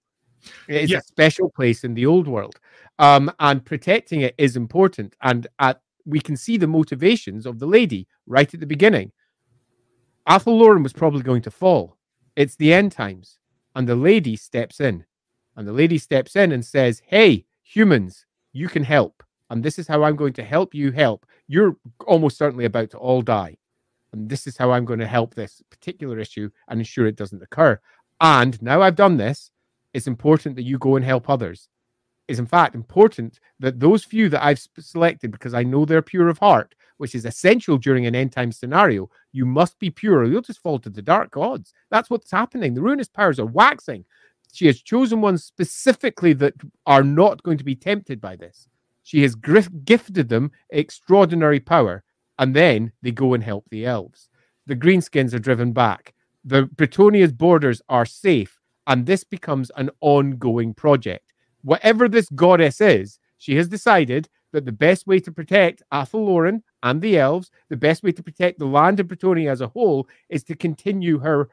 It 0.68 0.84
is 0.84 0.90
Yeah. 0.90 0.98
a 0.98 1.02
special 1.02 1.50
place 1.50 1.82
in 1.82 1.94
the 1.94 2.06
old 2.06 2.28
world. 2.28 2.54
Um, 3.00 3.32
and 3.40 3.64
protecting 3.64 4.20
it 4.20 4.36
is 4.38 4.56
important. 4.56 5.16
And 5.22 5.48
at, 5.58 5.80
we 6.04 6.20
can 6.20 6.36
see 6.36 6.56
the 6.56 6.66
motivations 6.66 7.46
of 7.46 7.58
the 7.58 7.66
lady 7.66 8.06
right 8.26 8.52
at 8.52 8.60
the 8.60 8.66
beginning. 8.66 9.12
Athel 10.26 10.58
Loren 10.58 10.82
was 10.82 10.92
probably 10.92 11.22
going 11.22 11.42
to 11.42 11.50
fall. 11.50 11.96
It's 12.36 12.56
the 12.56 12.72
end 12.72 12.92
times. 12.92 13.38
And 13.74 13.88
the 13.88 13.96
lady 13.96 14.36
steps 14.36 14.80
in. 14.80 15.04
And 15.56 15.66
the 15.66 15.72
lady 15.72 15.98
steps 15.98 16.36
in 16.36 16.52
and 16.52 16.64
says, 16.64 17.02
Hey, 17.06 17.46
humans, 17.62 18.26
you 18.52 18.68
can 18.68 18.84
help. 18.84 19.22
And 19.50 19.62
this 19.62 19.78
is 19.78 19.88
how 19.88 20.02
I'm 20.02 20.16
going 20.16 20.34
to 20.34 20.44
help 20.44 20.74
you 20.74 20.92
help. 20.92 21.26
You're 21.46 21.76
almost 22.06 22.36
certainly 22.36 22.64
about 22.64 22.90
to 22.90 22.98
all 22.98 23.22
die. 23.22 23.56
And 24.12 24.28
this 24.28 24.46
is 24.46 24.56
how 24.56 24.70
I'm 24.70 24.84
going 24.84 25.00
to 25.00 25.06
help 25.06 25.34
this 25.34 25.62
particular 25.70 26.18
issue 26.18 26.50
and 26.68 26.80
ensure 26.80 27.06
it 27.06 27.16
doesn't 27.16 27.42
occur. 27.42 27.80
And 28.20 28.60
now 28.62 28.82
I've 28.82 28.96
done 28.96 29.16
this, 29.16 29.50
it's 29.94 30.06
important 30.06 30.56
that 30.56 30.64
you 30.64 30.78
go 30.78 30.96
and 30.96 31.04
help 31.04 31.28
others. 31.28 31.68
It's 32.28 32.38
in 32.38 32.46
fact 32.46 32.74
important 32.74 33.40
that 33.58 33.80
those 33.80 34.04
few 34.04 34.28
that 34.28 34.44
I've 34.44 34.60
selected, 34.78 35.30
because 35.32 35.54
I 35.54 35.62
know 35.62 35.84
they're 35.84 36.02
pure 36.02 36.28
of 36.28 36.38
heart, 36.38 36.74
which 36.98 37.14
is 37.14 37.24
essential 37.24 37.78
during 37.78 38.06
an 38.06 38.14
end 38.14 38.32
time 38.32 38.52
scenario, 38.52 39.08
you 39.32 39.46
must 39.46 39.78
be 39.78 39.90
pure 39.90 40.18
or 40.18 40.24
you'll 40.26 40.42
just 40.42 40.62
fall 40.62 40.78
to 40.80 40.90
the 40.90 41.02
dark 41.02 41.30
gods. 41.30 41.72
That's 41.90 42.10
what's 42.10 42.30
happening. 42.30 42.74
The 42.74 42.82
ruinous 42.82 43.08
powers 43.08 43.40
are 43.40 43.46
waxing. 43.46 44.04
She 44.52 44.66
has 44.66 44.82
chosen 44.82 45.20
ones 45.20 45.44
specifically 45.44 46.32
that 46.34 46.54
are 46.86 47.02
not 47.02 47.42
going 47.42 47.58
to 47.58 47.64
be 47.64 47.74
tempted 47.74 48.20
by 48.20 48.36
this. 48.36 48.68
She 49.02 49.22
has 49.22 49.34
gifted 49.34 50.28
them 50.28 50.50
extraordinary 50.70 51.60
power, 51.60 52.02
and 52.38 52.54
then 52.54 52.92
they 53.00 53.10
go 53.10 53.32
and 53.32 53.42
help 53.42 53.64
the 53.70 53.86
elves. 53.86 54.28
The 54.66 54.76
greenskins 54.76 55.32
are 55.32 55.38
driven 55.38 55.72
back. 55.72 56.14
The 56.44 56.64
Bretonnia's 56.64 57.32
borders 57.32 57.80
are 57.88 58.04
safe, 58.04 58.60
and 58.86 59.06
this 59.06 59.24
becomes 59.24 59.70
an 59.76 59.90
ongoing 60.00 60.74
project. 60.74 61.27
Whatever 61.62 62.08
this 62.08 62.28
goddess 62.30 62.80
is, 62.80 63.18
she 63.36 63.56
has 63.56 63.68
decided 63.68 64.28
that 64.52 64.64
the 64.64 64.72
best 64.72 65.06
way 65.06 65.20
to 65.20 65.30
protect 65.32 65.82
Athel 65.92 66.24
Loren 66.24 66.62
and 66.82 67.00
the 67.02 67.18
elves, 67.18 67.50
the 67.68 67.76
best 67.76 68.02
way 68.02 68.12
to 68.12 68.22
protect 68.22 68.58
the 68.58 68.66
land 68.66 68.98
of 69.00 69.06
Bretonnia 69.08 69.50
as 69.50 69.60
a 69.60 69.68
whole, 69.68 70.08
is 70.28 70.42
to 70.44 70.56
continue 70.56 71.18
her 71.18 71.48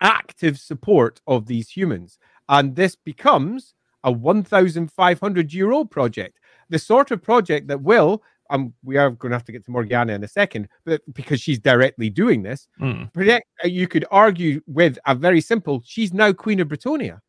active 0.00 0.58
support 0.58 1.20
of 1.26 1.46
these 1.46 1.70
humans. 1.70 2.18
And 2.48 2.76
this 2.76 2.94
becomes 2.96 3.74
a 4.04 4.12
1,500 4.12 5.52
year 5.54 5.72
old 5.72 5.90
project, 5.90 6.38
the 6.68 6.78
sort 6.78 7.10
of 7.10 7.22
project 7.22 7.66
that 7.68 7.82
will, 7.82 8.22
um, 8.50 8.72
we 8.84 8.96
are 8.96 9.10
going 9.10 9.30
to 9.30 9.36
have 9.36 9.44
to 9.44 9.52
get 9.52 9.64
to 9.64 9.70
Morgana 9.70 10.12
in 10.12 10.22
a 10.22 10.28
second, 10.28 10.68
but 10.84 11.00
because 11.12 11.40
she's 11.40 11.58
directly 11.58 12.10
doing 12.10 12.42
this, 12.42 12.68
Mm. 12.80 13.12
protect, 13.12 13.46
you 13.64 13.88
could 13.88 14.04
argue 14.10 14.60
with 14.66 14.98
a 15.06 15.14
very 15.14 15.40
simple, 15.40 15.82
she's 15.84 16.12
now 16.12 16.32
Queen 16.32 16.60
of 16.60 16.68
Bretonnia. 16.68 17.20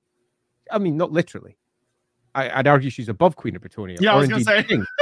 I 0.70 0.78
mean, 0.78 0.98
not 0.98 1.12
literally. 1.12 1.58
I, 2.38 2.60
I'd 2.60 2.68
argue 2.68 2.90
she's 2.90 3.10
above 3.10 3.36
Queen 3.36 3.56
of 3.56 3.62
Bretonnia. 3.62 4.00
Yeah, 4.00 4.14
I 4.14 4.16
was 4.18 4.30
gonna 4.30 4.44
say. 4.44 4.64
King. 4.64 4.86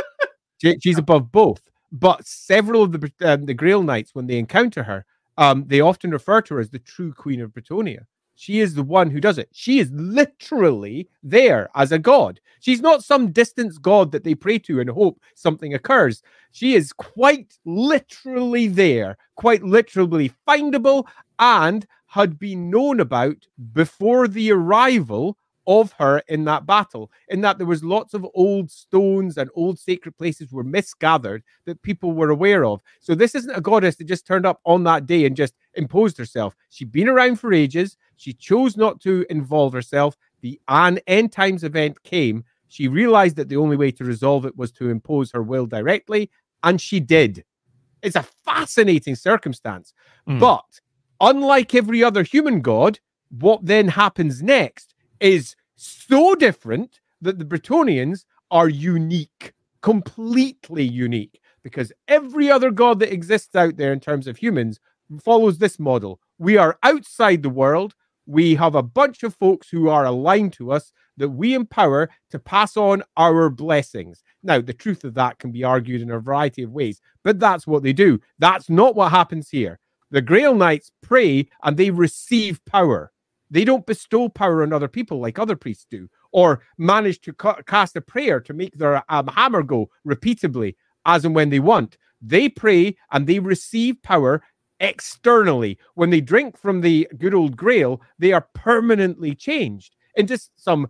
She- 0.62 0.80
she's 0.82 0.98
above 0.98 1.32
both. 1.32 1.62
But 1.92 2.26
several 2.26 2.82
of 2.84 2.92
the 2.94 3.12
um, 3.22 3.46
the 3.46 3.54
Grail 3.54 3.84
Knights, 3.84 4.16
when 4.16 4.26
they 4.28 4.38
encounter 4.40 4.84
her, 4.84 5.06
um, 5.38 5.66
they 5.68 5.82
often 5.82 6.12
refer 6.12 6.42
to 6.44 6.56
her 6.56 6.60
as 6.62 6.70
the 6.70 6.80
true 6.80 7.14
Queen 7.14 7.42
of 7.42 7.52
Bretonnia. 7.52 8.06
She 8.38 8.60
is 8.60 8.74
the 8.74 8.84
one 8.84 9.10
who 9.10 9.20
does 9.22 9.38
it. 9.38 9.50
She 9.54 9.80
is 9.80 9.90
literally 9.94 11.08
there 11.24 11.70
as 11.76 11.92
a 11.92 12.00
god. 12.00 12.40
She's 12.60 12.82
not 12.82 13.04
some 13.04 13.32
distant 13.32 13.82
god 13.82 14.12
that 14.12 14.24
they 14.24 14.36
pray 14.36 14.60
to 14.60 14.80
and 14.80 14.90
hope 14.90 15.20
something 15.36 15.74
occurs. 15.74 16.22
She 16.52 16.74
is 16.76 16.92
quite 16.94 17.58
literally 17.66 18.68
there, 18.68 19.18
quite 19.36 19.64
literally 19.64 20.32
findable, 20.48 21.06
and 21.40 21.86
had 22.08 22.40
been 22.40 22.70
known 22.70 23.00
about 23.02 23.38
before 23.74 24.28
the 24.28 24.52
arrival 24.52 25.38
of 25.68 25.92
her 25.94 26.22
in 26.28 26.46
that 26.46 26.66
battle. 26.66 27.12
In 27.30 27.42
that 27.42 27.58
there 27.58 27.68
was 27.68 27.84
lots 27.84 28.14
of 28.14 28.26
old 28.34 28.72
stones 28.72 29.38
and 29.38 29.50
old 29.56 29.80
sacred 29.80 30.18
places 30.18 30.52
were 30.52 30.64
misgathered 30.64 31.42
that 31.66 31.82
people 31.82 32.14
were 32.14 32.30
aware 32.30 32.66
of. 32.66 32.82
So 33.00 33.16
this 33.16 33.36
isn't 33.36 33.56
a 33.56 33.62
goddess 33.62 33.96
that 33.98 34.08
just 34.08 34.28
turned 34.28 34.46
up 34.46 34.60
on 34.66 34.84
that 34.84 35.06
day 35.06 35.26
and 35.26 35.36
just 35.36 35.54
imposed 35.76 36.18
herself. 36.18 36.56
She'd 36.70 36.92
been 36.92 37.10
around 37.10 37.40
for 37.40 37.54
ages. 37.54 37.98
She 38.18 38.34
chose 38.34 38.78
not 38.78 39.00
to 39.02 39.26
involve 39.30 39.74
herself. 39.74 40.18
The 40.42 40.60
an 40.68 41.00
end 41.08 41.32
times 41.32 41.64
event 41.64 42.02
came. 42.04 42.44
She 42.68 42.88
realized 42.88 43.36
that 43.38 43.50
the 43.50 43.58
only 43.58 43.78
way 43.78 43.92
to 43.92 44.04
resolve 44.04 44.46
it 44.46 44.58
was 44.58 44.72
to 44.74 44.90
impose 44.90 45.32
her 45.32 45.44
will 45.44 45.66
directly, 45.66 46.30
and 46.64 46.80
she 46.82 47.00
did. 47.00 47.44
It's 48.02 48.16
a 48.16 48.24
fascinating 48.24 49.16
circumstance. 49.16 49.94
Mm. 50.28 50.40
But 50.40 50.82
unlike 51.22 51.74
every 51.74 52.04
other 52.04 52.24
human 52.24 52.62
god, 52.62 53.00
what 53.30 53.66
then 53.66 53.88
happens 53.88 54.42
next 54.42 54.95
is 55.20 55.56
so 55.76 56.36
different 56.36 57.00
that 57.22 57.40
the 57.40 57.46
Bretonnians 57.46 58.26
are 58.52 58.70
unique, 58.70 59.54
completely 59.82 60.84
unique, 60.84 61.42
because 61.64 61.92
every 62.08 62.50
other 62.50 62.72
god 62.72 63.00
that 63.00 63.14
exists 63.14 63.56
out 63.56 63.78
there 63.78 63.94
in 63.94 64.00
terms 64.00 64.28
of 64.28 64.38
humans 64.38 64.80
follows 65.22 65.58
this 65.58 65.80
model. 65.80 66.20
We 66.38 66.58
are 66.58 66.78
outside 66.84 67.44
the 67.44 67.50
world. 67.50 67.96
We 68.26 68.56
have 68.56 68.76
a 68.76 68.84
bunch 68.84 69.24
of 69.24 69.36
folks 69.36 69.70
who 69.70 69.88
are 69.88 70.06
aligned 70.06 70.54
to 70.54 70.72
us 70.72 70.92
that 71.18 71.30
we 71.30 71.54
empower 71.54 72.10
to 72.32 72.40
pass 72.40 72.76
on 72.76 73.04
our 73.16 73.50
blessings. 73.50 74.24
Now, 74.44 74.62
the 74.62 74.74
truth 74.74 75.04
of 75.04 75.14
that 75.14 75.40
can 75.40 75.52
be 75.52 75.64
argued 75.64 76.02
in 76.02 76.12
a 76.12 76.20
variety 76.20 76.64
of 76.64 76.72
ways, 76.72 77.02
but 77.24 77.40
that's 77.40 77.68
what 77.68 77.84
they 77.84 77.94
do. 77.94 78.20
That's 78.40 78.70
not 78.70 78.96
what 78.96 79.12
happens 79.12 79.50
here. 79.50 79.80
The 80.12 80.22
Grail 80.22 80.56
Knights 80.56 80.92
pray 81.02 81.50
and 81.64 81.78
they 81.78 81.90
receive 81.90 82.64
power. 82.66 83.12
They 83.50 83.64
don't 83.64 83.86
bestow 83.86 84.30
power 84.30 84.64
on 84.64 84.74
other 84.74 84.88
people 84.88 85.20
like 85.20 85.40
other 85.40 85.56
priests 85.56 85.86
do, 85.90 86.10
or 86.32 86.62
manage 86.78 87.22
to 87.22 87.34
ca- 87.34 87.62
cast 87.68 87.96
a 87.96 88.02
prayer 88.02 88.40
to 88.42 88.54
make 88.54 88.78
their 88.78 89.04
um, 89.10 89.28
hammer 89.28 89.64
go 89.64 89.90
repeatedly 90.04 90.76
as 91.06 91.26
and 91.26 91.36
when 91.36 91.50
they 91.50 91.60
want. 91.60 91.98
They 92.22 92.50
pray 92.50 92.98
and 93.12 93.28
they 93.28 93.40
receive 93.40 94.02
power 94.02 94.42
externally. 94.80 95.78
When 95.94 96.10
they 96.10 96.22
drink 96.22 96.58
from 96.58 96.82
the 96.82 97.08
good 97.18 97.34
old 97.34 97.56
grail, 97.56 98.02
they 98.20 98.34
are 98.34 98.48
permanently 98.54 99.36
changed 99.36 99.96
into 100.16 100.40
some 100.56 100.88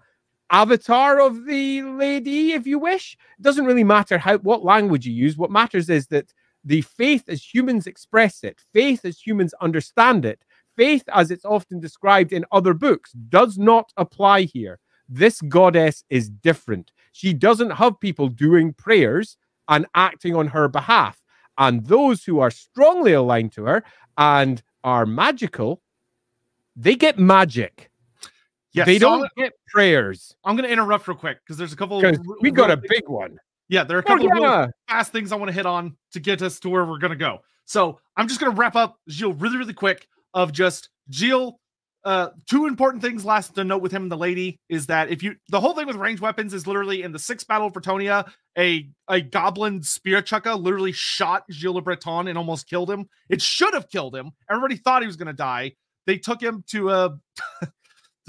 avatar 0.52 1.20
of 1.20 1.46
the 1.46 1.82
lady, 1.82 2.54
if 2.54 2.66
you 2.66 2.80
wish. 2.80 3.18
It 3.38 3.42
doesn't 3.42 3.66
really 3.66 3.84
matter 3.84 4.18
how 4.18 4.38
what 4.40 4.64
language 4.64 5.06
you 5.06 5.14
use. 5.14 5.38
What 5.38 5.52
matters 5.52 5.90
is 5.90 6.08
that 6.08 6.34
the 6.64 6.82
faith 6.82 7.26
as 7.28 7.44
humans 7.54 7.86
express 7.86 8.44
it, 8.44 8.60
faith 8.74 9.06
as 9.06 9.20
humans 9.20 9.54
understand 9.62 10.26
it, 10.26 10.44
faith 10.76 11.04
as 11.14 11.32
it's 11.32 11.46
often 11.46 11.80
described 11.80 12.34
in 12.34 12.46
other 12.52 12.74
books 12.74 13.12
does 13.30 13.58
not 13.58 13.92
apply 13.98 14.42
here. 14.44 14.80
This 15.08 15.42
goddess 15.42 16.04
is 16.10 16.30
different. 16.30 16.92
She 17.12 17.34
doesn't 17.34 17.72
have 17.72 18.00
people 18.00 18.28
doing 18.28 18.74
prayers 18.74 19.38
and 19.68 19.86
acting 19.96 20.36
on 20.36 20.48
her 20.48 20.68
behalf. 20.68 21.22
And 21.58 21.86
those 21.86 22.24
who 22.24 22.40
are 22.40 22.52
strongly 22.52 23.14
aligned 23.14 23.54
to 23.54 23.66
her 23.66 23.84
and 24.18 24.62
are 24.84 25.06
magical, 25.06 25.82
they 26.76 26.96
get 26.96 27.18
magic. 27.18 27.90
Yes, 28.74 28.88
they 28.88 29.00
so 29.00 29.08
don't 29.08 29.32
get 29.38 29.54
prayers. 29.70 30.36
I'm 30.44 30.58
going 30.58 30.68
to 30.68 30.74
interrupt 30.74 31.08
real 31.08 31.16
quick 31.16 31.40
because 31.44 31.58
there's 31.58 31.72
a 31.72 31.78
couple. 31.78 32.06
r- 32.06 32.14
we 32.42 32.52
got 32.52 32.70
a 32.70 32.78
big 32.78 33.08
one. 33.08 33.38
Yeah, 33.70 33.86
there 33.86 33.98
are 33.98 34.02
a 34.02 34.04
oh, 34.04 34.08
couple 34.08 34.26
of 34.26 34.32
real 34.34 34.44
Morgana. 34.44 34.74
fast 34.90 35.12
things 35.12 35.32
I 35.32 35.38
want 35.38 35.48
to 35.48 35.54
hit 35.54 35.66
on 35.66 35.96
to 36.12 36.20
get 36.20 36.42
us 36.42 36.60
to 36.60 36.70
where 36.70 36.86
we're 36.86 37.00
going 37.00 37.12
to 37.12 37.18
go. 37.18 37.40
So 37.64 38.00
I'm 38.18 38.28
just 38.28 38.40
going 38.40 38.54
to 38.54 38.60
wrap 38.60 38.76
up 38.76 39.00
Gilles 39.10 39.34
really, 39.34 39.58
really 39.58 39.74
quick 39.74 40.08
of 40.36 40.52
just 40.52 40.90
Gilles. 41.12 41.54
Uh, 42.04 42.30
two 42.48 42.68
important 42.68 43.02
things 43.02 43.26
last 43.26 43.56
to 43.56 43.64
note 43.64 43.82
with 43.82 43.92
him 43.92 44.04
and 44.04 44.12
the 44.12 44.16
lady 44.18 44.60
is 44.70 44.86
that 44.86 45.10
if 45.10 45.24
you 45.24 45.36
the 45.50 45.60
whole 45.60 45.74
thing 45.74 45.88
with 45.88 45.96
ranged 45.96 46.22
weapons 46.22 46.54
is 46.54 46.68
literally 46.68 47.02
in 47.02 47.12
the 47.12 47.18
sixth 47.18 47.48
battle 47.48 47.66
of 47.66 47.74
Bretonnia, 47.74 48.30
a 48.60 48.88
a 49.08 49.20
goblin 49.22 49.82
spear 49.82 50.22
chukka 50.22 50.62
literally 50.62 50.92
shot 50.92 51.46
Gilles 51.52 51.74
Le 51.74 51.82
Breton 51.82 52.28
and 52.28 52.38
almost 52.38 52.70
killed 52.70 52.92
him. 52.92 53.10
It 53.30 53.42
should 53.42 53.74
have 53.74 53.90
killed 53.90 54.16
him. 54.16 54.30
Everybody 54.52 54.76
thought 54.76 55.02
he 55.02 55.08
was 55.08 55.16
going 55.16 55.26
to 55.28 55.34
die. 55.34 55.72
They 56.06 56.20
took 56.20 56.40
him 56.40 56.64
to 56.68 56.92
a 56.92 57.20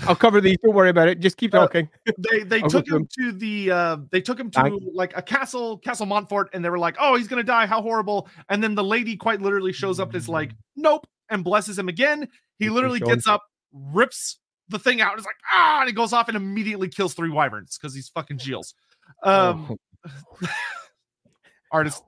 I'll 0.06 0.16
cover 0.16 0.40
these. 0.42 0.56
Don't 0.62 0.74
worry 0.74 0.90
about 0.90 1.08
it. 1.08 1.20
Just 1.20 1.36
keep 1.36 1.54
Uh, 1.54 1.60
talking. 1.60 1.88
they 2.30 2.44
they 2.44 2.60
I'll 2.62 2.68
took 2.70 2.86
to 2.86 2.96
him 2.96 3.08
to 3.18 3.32
the 3.32 3.70
uh 3.70 3.96
they 4.10 4.20
took 4.22 4.40
him 4.40 4.50
to 4.52 4.78
like 4.94 5.16
a 5.16 5.22
castle 5.22 5.78
castle 5.78 6.06
montfort 6.06 6.48
and 6.54 6.64
they 6.64 6.70
were 6.70 6.78
like 6.78 6.96
oh 6.98 7.16
he's 7.16 7.28
gonna 7.28 7.42
die 7.42 7.66
how 7.66 7.82
horrible 7.82 8.28
and 8.48 8.62
then 8.62 8.74
the 8.74 8.84
lady 8.84 9.16
quite 9.16 9.42
literally 9.42 9.72
shows 9.72 10.00
up 10.00 10.08
and 10.08 10.16
is 10.16 10.28
like 10.28 10.52
nope 10.76 11.06
and 11.30 11.44
blesses 11.44 11.78
him 11.78 11.88
again 11.88 12.28
he 12.58 12.68
literally 12.70 13.00
gets 13.00 13.26
up 13.26 13.42
rips 13.72 14.38
the 14.68 14.78
thing 14.78 15.00
out 15.00 15.12
and 15.12 15.20
is 15.20 15.26
like 15.26 15.36
ah 15.52 15.80
and 15.80 15.88
he 15.88 15.94
goes 15.94 16.12
off 16.12 16.28
and 16.28 16.36
immediately 16.36 16.88
kills 16.88 17.14
three 17.14 17.30
wyverns 17.30 17.78
because 17.78 17.94
he's 17.94 18.08
fucking 18.08 18.38
Gilles. 18.38 18.74
um 19.22 19.76
Oh. 20.02 20.48
artist 21.72 22.02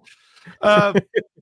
uh, 0.62 0.98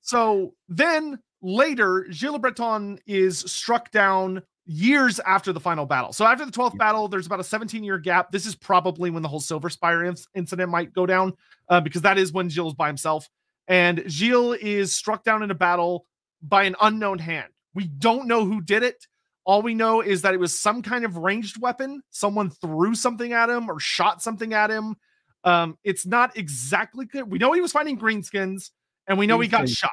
So 0.06 0.54
then 0.68 1.18
later, 1.42 2.06
Gilles 2.10 2.32
Le 2.32 2.38
Breton 2.38 2.98
is 3.06 3.40
struck 3.40 3.90
down 3.90 4.42
years 4.66 5.20
after 5.20 5.52
the 5.52 5.60
final 5.60 5.84
battle. 5.84 6.12
So 6.12 6.24
after 6.24 6.44
the 6.46 6.52
12th 6.52 6.74
yeah. 6.74 6.78
battle, 6.78 7.08
there's 7.08 7.26
about 7.26 7.40
a 7.40 7.44
17 7.44 7.82
year 7.82 7.98
gap. 7.98 8.30
This 8.30 8.46
is 8.46 8.54
probably 8.54 9.10
when 9.10 9.22
the 9.22 9.28
whole 9.28 9.40
Silver 9.40 9.68
Spire 9.68 10.04
inc- 10.04 10.26
incident 10.34 10.70
might 10.70 10.92
go 10.92 11.06
down, 11.06 11.32
uh, 11.68 11.80
because 11.80 12.02
that 12.02 12.18
is 12.18 12.32
when 12.32 12.48
Gilles 12.48 12.68
is 12.68 12.74
by 12.74 12.86
himself. 12.86 13.28
And 13.68 14.04
Gilles 14.08 14.58
is 14.60 14.94
struck 14.94 15.24
down 15.24 15.42
in 15.42 15.50
a 15.50 15.54
battle 15.54 16.06
by 16.40 16.64
an 16.64 16.76
unknown 16.80 17.18
hand. 17.18 17.48
We 17.76 17.86
don't 17.86 18.26
know 18.26 18.44
who 18.44 18.60
did 18.60 18.82
it. 18.82 19.06
All 19.44 19.62
we 19.62 19.74
know 19.74 20.00
is 20.00 20.22
that 20.22 20.34
it 20.34 20.40
was 20.40 20.58
some 20.58 20.82
kind 20.82 21.04
of 21.04 21.18
ranged 21.18 21.60
weapon. 21.60 22.02
Someone 22.10 22.50
threw 22.50 22.96
something 22.96 23.32
at 23.32 23.48
him 23.48 23.70
or 23.70 23.78
shot 23.78 24.20
something 24.20 24.52
at 24.52 24.70
him. 24.70 24.96
Um, 25.44 25.78
it's 25.84 26.04
not 26.04 26.36
exactly 26.36 27.06
clear. 27.06 27.24
We 27.24 27.38
know 27.38 27.52
he 27.52 27.60
was 27.60 27.70
fighting 27.70 27.96
greenskins, 27.96 28.70
and 29.06 29.16
we 29.16 29.28
know 29.28 29.38
he 29.38 29.46
got 29.46 29.68
shot. 29.68 29.92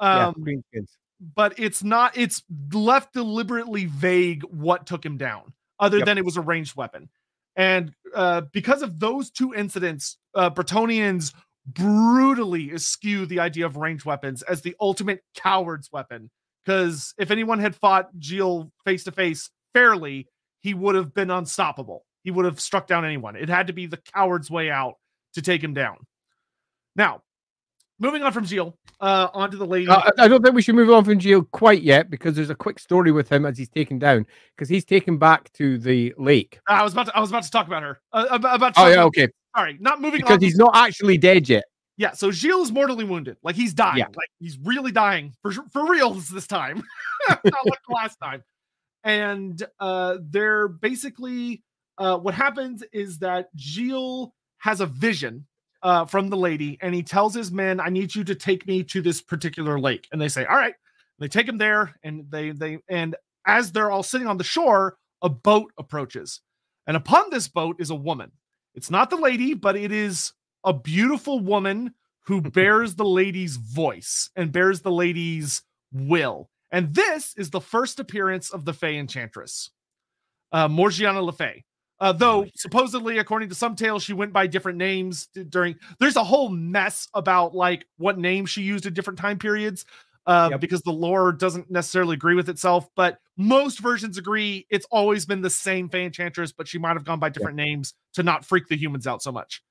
Um, 0.00 0.34
yeah, 0.44 0.54
greenskins 0.54 0.88
but 1.34 1.58
it's 1.58 1.84
not 1.84 2.16
it's 2.16 2.42
left 2.72 3.12
deliberately 3.12 3.86
vague 3.86 4.42
what 4.44 4.86
took 4.86 5.04
him 5.04 5.16
down 5.16 5.52
other 5.78 5.98
yep. 5.98 6.06
than 6.06 6.18
it 6.18 6.24
was 6.24 6.36
a 6.36 6.40
ranged 6.40 6.76
weapon 6.76 7.08
and 7.54 7.92
uh, 8.14 8.42
because 8.52 8.82
of 8.82 8.98
those 8.98 9.30
two 9.30 9.54
incidents 9.54 10.18
uh, 10.34 10.50
bretonnians 10.50 11.32
brutally 11.66 12.72
eschew 12.72 13.24
the 13.26 13.38
idea 13.38 13.64
of 13.64 13.76
ranged 13.76 14.04
weapons 14.04 14.42
as 14.42 14.62
the 14.62 14.74
ultimate 14.80 15.22
coward's 15.34 15.90
weapon 15.92 16.28
because 16.64 17.14
if 17.18 17.30
anyone 17.30 17.58
had 17.58 17.74
fought 17.74 18.08
Gilles 18.20 18.70
face 18.84 19.04
to 19.04 19.12
face 19.12 19.50
fairly 19.72 20.28
he 20.60 20.74
would 20.74 20.94
have 20.94 21.14
been 21.14 21.30
unstoppable 21.30 22.04
he 22.24 22.30
would 22.30 22.44
have 22.44 22.60
struck 22.60 22.86
down 22.86 23.04
anyone 23.04 23.36
it 23.36 23.48
had 23.48 23.66
to 23.66 23.72
be 23.72 23.86
the 23.86 24.00
coward's 24.14 24.50
way 24.50 24.70
out 24.70 24.94
to 25.34 25.42
take 25.42 25.62
him 25.62 25.74
down 25.74 25.96
now 26.96 27.22
moving 28.02 28.22
on 28.22 28.32
from 28.32 28.44
Gilles, 28.44 28.74
uh, 29.00 29.28
onto 29.32 29.56
the 29.56 29.66
lady. 29.66 29.88
Uh, 29.88 30.10
I 30.18 30.28
don't 30.28 30.42
think 30.42 30.54
we 30.54 30.60
should 30.60 30.74
move 30.74 30.90
on 30.90 31.04
from 31.04 31.18
Gilles 31.20 31.46
quite 31.52 31.82
yet 31.82 32.10
because 32.10 32.34
there's 32.34 32.50
a 32.50 32.54
quick 32.54 32.78
story 32.78 33.12
with 33.12 33.30
him 33.30 33.46
as 33.46 33.56
he's 33.56 33.68
taken 33.68 33.98
down 33.98 34.26
because 34.54 34.68
he's 34.68 34.84
taken 34.84 35.16
back 35.16 35.50
to 35.54 35.78
the 35.78 36.12
lake. 36.18 36.58
I 36.68 36.82
was 36.82 36.92
about 36.92 37.06
to, 37.06 37.16
I 37.16 37.20
was 37.20 37.30
about 37.30 37.44
to 37.44 37.50
talk 37.50 37.66
about 37.66 37.82
her. 37.82 38.00
Uh, 38.12 38.26
about, 38.30 38.56
about 38.56 38.72
oh 38.76 38.88
yeah, 38.88 39.04
okay. 39.04 39.28
Sorry, 39.56 39.76
not 39.80 40.00
moving 40.00 40.20
because 40.20 40.42
he's 40.42 40.56
not 40.56 40.72
actually 40.74 41.16
dead 41.16 41.48
yet. 41.48 41.64
Yeah, 41.96 42.12
so 42.12 42.30
Gilles 42.30 42.66
is 42.66 42.72
mortally 42.72 43.04
wounded. 43.04 43.36
Like 43.42 43.54
he's 43.54 43.74
dying. 43.74 43.98
Yeah. 43.98 44.06
Like 44.06 44.30
he's 44.38 44.58
really 44.58 44.92
dying 44.92 45.34
for 45.42 45.52
for 45.52 45.88
real 45.88 46.14
this 46.14 46.46
time, 46.46 46.82
not 47.28 47.44
like 47.44 47.80
last 47.88 48.16
time. 48.22 48.42
And 49.04 49.62
uh, 49.78 50.18
they're 50.22 50.68
basically 50.68 51.62
uh, 51.98 52.18
what 52.18 52.34
happens 52.34 52.82
is 52.92 53.18
that 53.18 53.48
Gilles 53.56 54.32
has 54.58 54.80
a 54.80 54.86
vision 54.86 55.46
uh, 55.82 56.06
from 56.06 56.28
the 56.28 56.36
lady, 56.36 56.78
and 56.80 56.94
he 56.94 57.02
tells 57.02 57.34
his 57.34 57.52
men, 57.52 57.78
"I 57.80 57.88
need 57.88 58.14
you 58.14 58.24
to 58.24 58.34
take 58.34 58.66
me 58.66 58.82
to 58.84 59.02
this 59.02 59.20
particular 59.20 59.78
lake." 59.78 60.08
And 60.12 60.20
they 60.20 60.28
say, 60.28 60.44
"All 60.44 60.56
right." 60.56 60.74
They 61.18 61.28
take 61.28 61.48
him 61.48 61.58
there, 61.58 61.94
and 62.02 62.28
they 62.30 62.50
they 62.50 62.78
and 62.88 63.14
as 63.46 63.70
they're 63.70 63.92
all 63.92 64.02
sitting 64.02 64.26
on 64.26 64.38
the 64.38 64.44
shore, 64.44 64.96
a 65.22 65.28
boat 65.28 65.72
approaches, 65.78 66.40
and 66.88 66.96
upon 66.96 67.30
this 67.30 67.46
boat 67.46 67.76
is 67.78 67.90
a 67.90 67.94
woman. 67.94 68.32
It's 68.74 68.90
not 68.90 69.08
the 69.08 69.16
lady, 69.16 69.54
but 69.54 69.76
it 69.76 69.92
is 69.92 70.32
a 70.64 70.72
beautiful 70.72 71.40
woman 71.40 71.94
who 72.26 72.40
bears 72.50 72.94
the 72.94 73.04
lady's 73.04 73.56
voice 73.56 74.30
and 74.36 74.52
bears 74.52 74.80
the 74.80 74.92
lady's 74.92 75.62
will. 75.92 76.48
And 76.70 76.94
this 76.94 77.34
is 77.36 77.50
the 77.50 77.60
first 77.60 78.00
appearance 78.00 78.50
of 78.50 78.64
the 78.64 78.72
Fey 78.72 78.96
Enchantress, 78.96 79.70
uh, 80.52 80.68
Morgiana 80.68 81.20
Le 81.20 81.32
Fay. 81.32 81.64
Uh, 82.00 82.10
though 82.10 82.44
supposedly, 82.56 83.18
according 83.18 83.48
to 83.48 83.54
some 83.54 83.76
tales, 83.76 84.02
she 84.02 84.12
went 84.12 84.32
by 84.32 84.48
different 84.48 84.76
names 84.76 85.28
during. 85.50 85.76
There's 86.00 86.16
a 86.16 86.24
whole 86.24 86.48
mess 86.48 87.06
about 87.14 87.54
like 87.54 87.86
what 87.96 88.18
name 88.18 88.44
she 88.44 88.62
used 88.62 88.86
in 88.86 88.92
different 88.92 89.20
time 89.20 89.38
periods, 89.38 89.84
uh, 90.26 90.48
yep. 90.50 90.60
because 90.60 90.82
the 90.82 90.90
lore 90.90 91.30
doesn't 91.30 91.70
necessarily 91.70 92.14
agree 92.14 92.34
with 92.34 92.48
itself. 92.48 92.88
But 92.96 93.18
most 93.36 93.78
versions 93.78 94.18
agree 94.18 94.66
it's 94.68 94.86
always 94.90 95.26
been 95.26 95.42
the 95.42 95.50
same 95.50 95.88
Fey 95.88 96.04
Enchantress, 96.04 96.50
but 96.50 96.66
she 96.66 96.78
might 96.78 96.94
have 96.94 97.04
gone 97.04 97.20
by 97.20 97.28
different 97.28 97.56
yep. 97.56 97.66
names 97.66 97.94
to 98.14 98.24
not 98.24 98.44
freak 98.44 98.66
the 98.66 98.76
humans 98.76 99.06
out 99.06 99.22
so 99.22 99.30
much. 99.30 99.62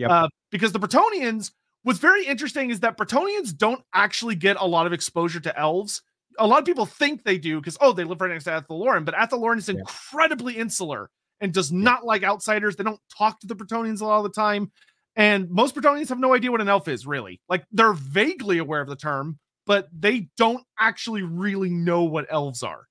Yeah. 0.00 0.08
Uh, 0.08 0.28
because 0.50 0.72
the 0.72 0.80
Bretonnians, 0.80 1.52
what's 1.82 1.98
very 1.98 2.24
interesting 2.24 2.70
is 2.70 2.80
that 2.80 2.96
Bretonnians 2.96 3.56
don't 3.56 3.82
actually 3.94 4.34
get 4.34 4.56
a 4.58 4.66
lot 4.66 4.86
of 4.86 4.94
exposure 4.94 5.40
to 5.40 5.58
elves. 5.58 6.02
A 6.38 6.46
lot 6.46 6.58
of 6.58 6.64
people 6.64 6.86
think 6.86 7.22
they 7.22 7.36
do 7.36 7.60
because 7.60 7.76
oh, 7.82 7.92
they 7.92 8.04
live 8.04 8.20
right 8.20 8.30
next 8.30 8.44
to 8.44 8.56
Athel 8.56 9.02
but 9.02 9.14
Athel 9.20 9.52
is 9.52 9.68
incredibly 9.68 10.54
yeah. 10.54 10.62
insular 10.62 11.10
and 11.42 11.52
does 11.52 11.70
not 11.70 12.06
like 12.06 12.22
outsiders. 12.22 12.76
They 12.76 12.84
don't 12.84 13.00
talk 13.16 13.40
to 13.40 13.46
the 13.46 13.54
Bretonnians 13.54 14.00
a 14.00 14.06
lot 14.06 14.18
of 14.18 14.24
the 14.24 14.30
time. 14.30 14.72
And 15.16 15.50
most 15.50 15.74
Bretonnians 15.74 16.08
have 16.08 16.18
no 16.18 16.34
idea 16.34 16.50
what 16.50 16.62
an 16.62 16.68
elf 16.68 16.88
is, 16.88 17.06
really. 17.06 17.40
Like 17.48 17.64
they're 17.72 17.92
vaguely 17.92 18.56
aware 18.56 18.80
of 18.80 18.88
the 18.88 18.96
term, 18.96 19.38
but 19.66 19.88
they 19.92 20.28
don't 20.38 20.64
actually 20.78 21.22
really 21.22 21.68
know 21.68 22.04
what 22.04 22.26
elves 22.30 22.62
are. 22.62 22.86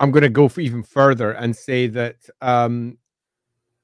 I'm 0.00 0.10
going 0.12 0.22
to 0.22 0.30
go 0.30 0.50
even 0.58 0.82
further 0.82 1.32
and 1.32 1.54
say 1.54 1.88
that 1.88 2.16
um, 2.40 2.98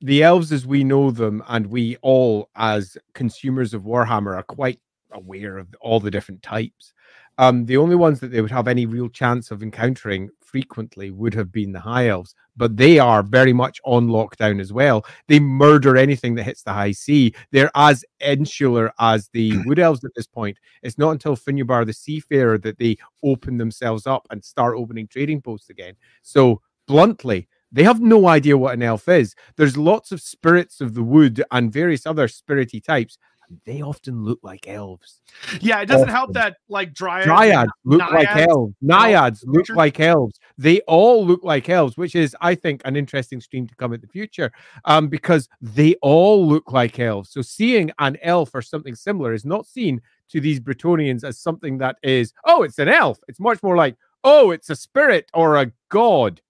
the 0.01 0.23
elves, 0.23 0.53
as 0.53 0.67
we 0.67 0.85
know 0.85 1.11
them, 1.11 1.43
and 1.49 1.67
we 1.67 1.97
all, 2.03 2.49
as 2.57 2.97
consumers 3.15 3.75
of 3.75 3.83
Warhammer, 3.83 4.37
are 4.37 4.43
quite 4.43 4.81
aware 5.13 5.59
of 5.59 5.69
all 5.81 6.01
the 6.01 6.11
different 6.11 6.43
types. 6.43 6.93
Um, 7.39 7.65
the 7.65 7.77
only 7.77 7.97
ones 7.97 8.21
that 8.21 8.31
they 8.31 8.41
would 8.41 8.51
have 8.51 8.69
any 8.69 8.87
real 8.87 9.09
chance 9.09 9.51
of 9.51 9.63
encountering 9.63 10.31
frequently 10.43 11.11
would 11.11 11.33
have 11.35 11.51
been 11.51 11.73
the 11.73 11.81
high 11.81 12.09
elves, 12.09 12.35
but 12.57 12.77
they 12.77 12.99
are 12.99 13.23
very 13.23 13.53
much 13.53 13.81
on 13.85 14.09
lockdown 14.09 14.61
as 14.61 14.73
well. 14.73 15.07
They 15.29 15.41
murder 15.41 15.97
anything 15.97 16.35
that 16.35 16.43
hits 16.43 16.63
the 16.63 16.73
high 16.73 16.93
sea. 16.93 17.35
They're 17.51 17.71
as 17.75 18.05
insular 18.21 18.93
as 18.99 19.29
the 19.33 19.57
wood 19.65 19.79
elves 19.79 20.05
at 20.05 20.11
this 20.15 20.27
point. 20.27 20.59
It's 20.83 20.99
not 20.99 21.13
until 21.13 21.37
Finubar 21.37 21.87
the 21.87 21.93
Seafarer 21.93 22.59
that 22.59 22.79
they 22.79 22.99
open 23.23 23.57
themselves 23.57 24.07
up 24.07 24.27
and 24.31 24.45
start 24.45 24.77
opening 24.77 25.09
trading 25.09 25.41
posts 25.41 25.71
again. 25.71 25.95
So, 26.23 26.61
bluntly, 26.87 27.49
they 27.73 27.85
have 27.85 28.01
no 28.01 28.27
idea 28.29 28.59
what 28.59 28.75
an 28.75 28.83
elf 28.83 29.09
is. 29.09 29.35
There's 29.57 29.77
lots 29.77 30.13
of 30.13 30.21
spirits 30.21 30.81
of 30.81 30.95
the 30.95 31.03
wood 31.03 31.43
and 31.51 31.73
various 31.73 32.07
other 32.07 32.29
spirity 32.29 32.83
types 32.83 33.19
and 33.51 33.61
they 33.67 33.83
often 33.83 34.25
look 34.25 34.39
like 34.43 34.69
elves. 34.69 35.21
Yeah, 35.61 35.81
it 35.81 35.87
doesn't 35.87 36.09
often. 36.09 36.15
help 36.15 36.33
that 36.35 36.57
like 36.69 36.95
dryads, 36.95 37.27
dryads 37.27 37.69
look 37.85 38.01
naiads, 38.01 38.15
like 38.15 38.37
elves. 38.49 38.75
Naiads 38.81 39.45
look 39.45 39.69
like 39.71 40.01
elves. 40.01 40.39
They 40.57 40.81
all 40.83 41.27
look 41.27 41.43
like 41.43 41.69
elves, 41.69 41.97
which 41.97 42.15
is, 42.15 42.37
I 42.41 42.55
think, 42.55 42.81
an 42.85 42.97
interesting 42.97 43.41
stream 43.41 43.67
to 43.67 43.75
come 43.75 43.93
in 43.93 44.01
the 44.01 44.07
future, 44.07 44.53
um, 44.85 45.09
because 45.09 45.49
they 45.61 45.97
all 45.97 46.47
look 46.47 46.73
like 46.73 46.99
elves. 46.99 47.31
So 47.31 47.43
seeing 47.43 47.91
an 47.99 48.17
elf 48.23 48.51
or 48.55 48.63
something 48.63 48.95
similar 48.95 49.35
is 49.35 49.45
not 49.45 49.67
seen 49.67 50.01
to 50.31 50.41
these 50.41 50.61
Bretonnians 50.61 51.25
as 51.25 51.39
something 51.39 51.79
that 51.79 51.97
is, 52.03 52.33
oh, 52.45 52.63
it's 52.63 52.79
an 52.79 52.89
elf. 52.89 53.19
It's 53.27 53.41
much 53.41 53.63
more 53.63 53.77
like, 53.77 53.97
oh, 54.23 54.53
it's 54.53 54.71
a 54.71 54.77
spirit 54.77 55.29
or 55.35 55.57
a 55.57 55.73
god. 55.89 56.41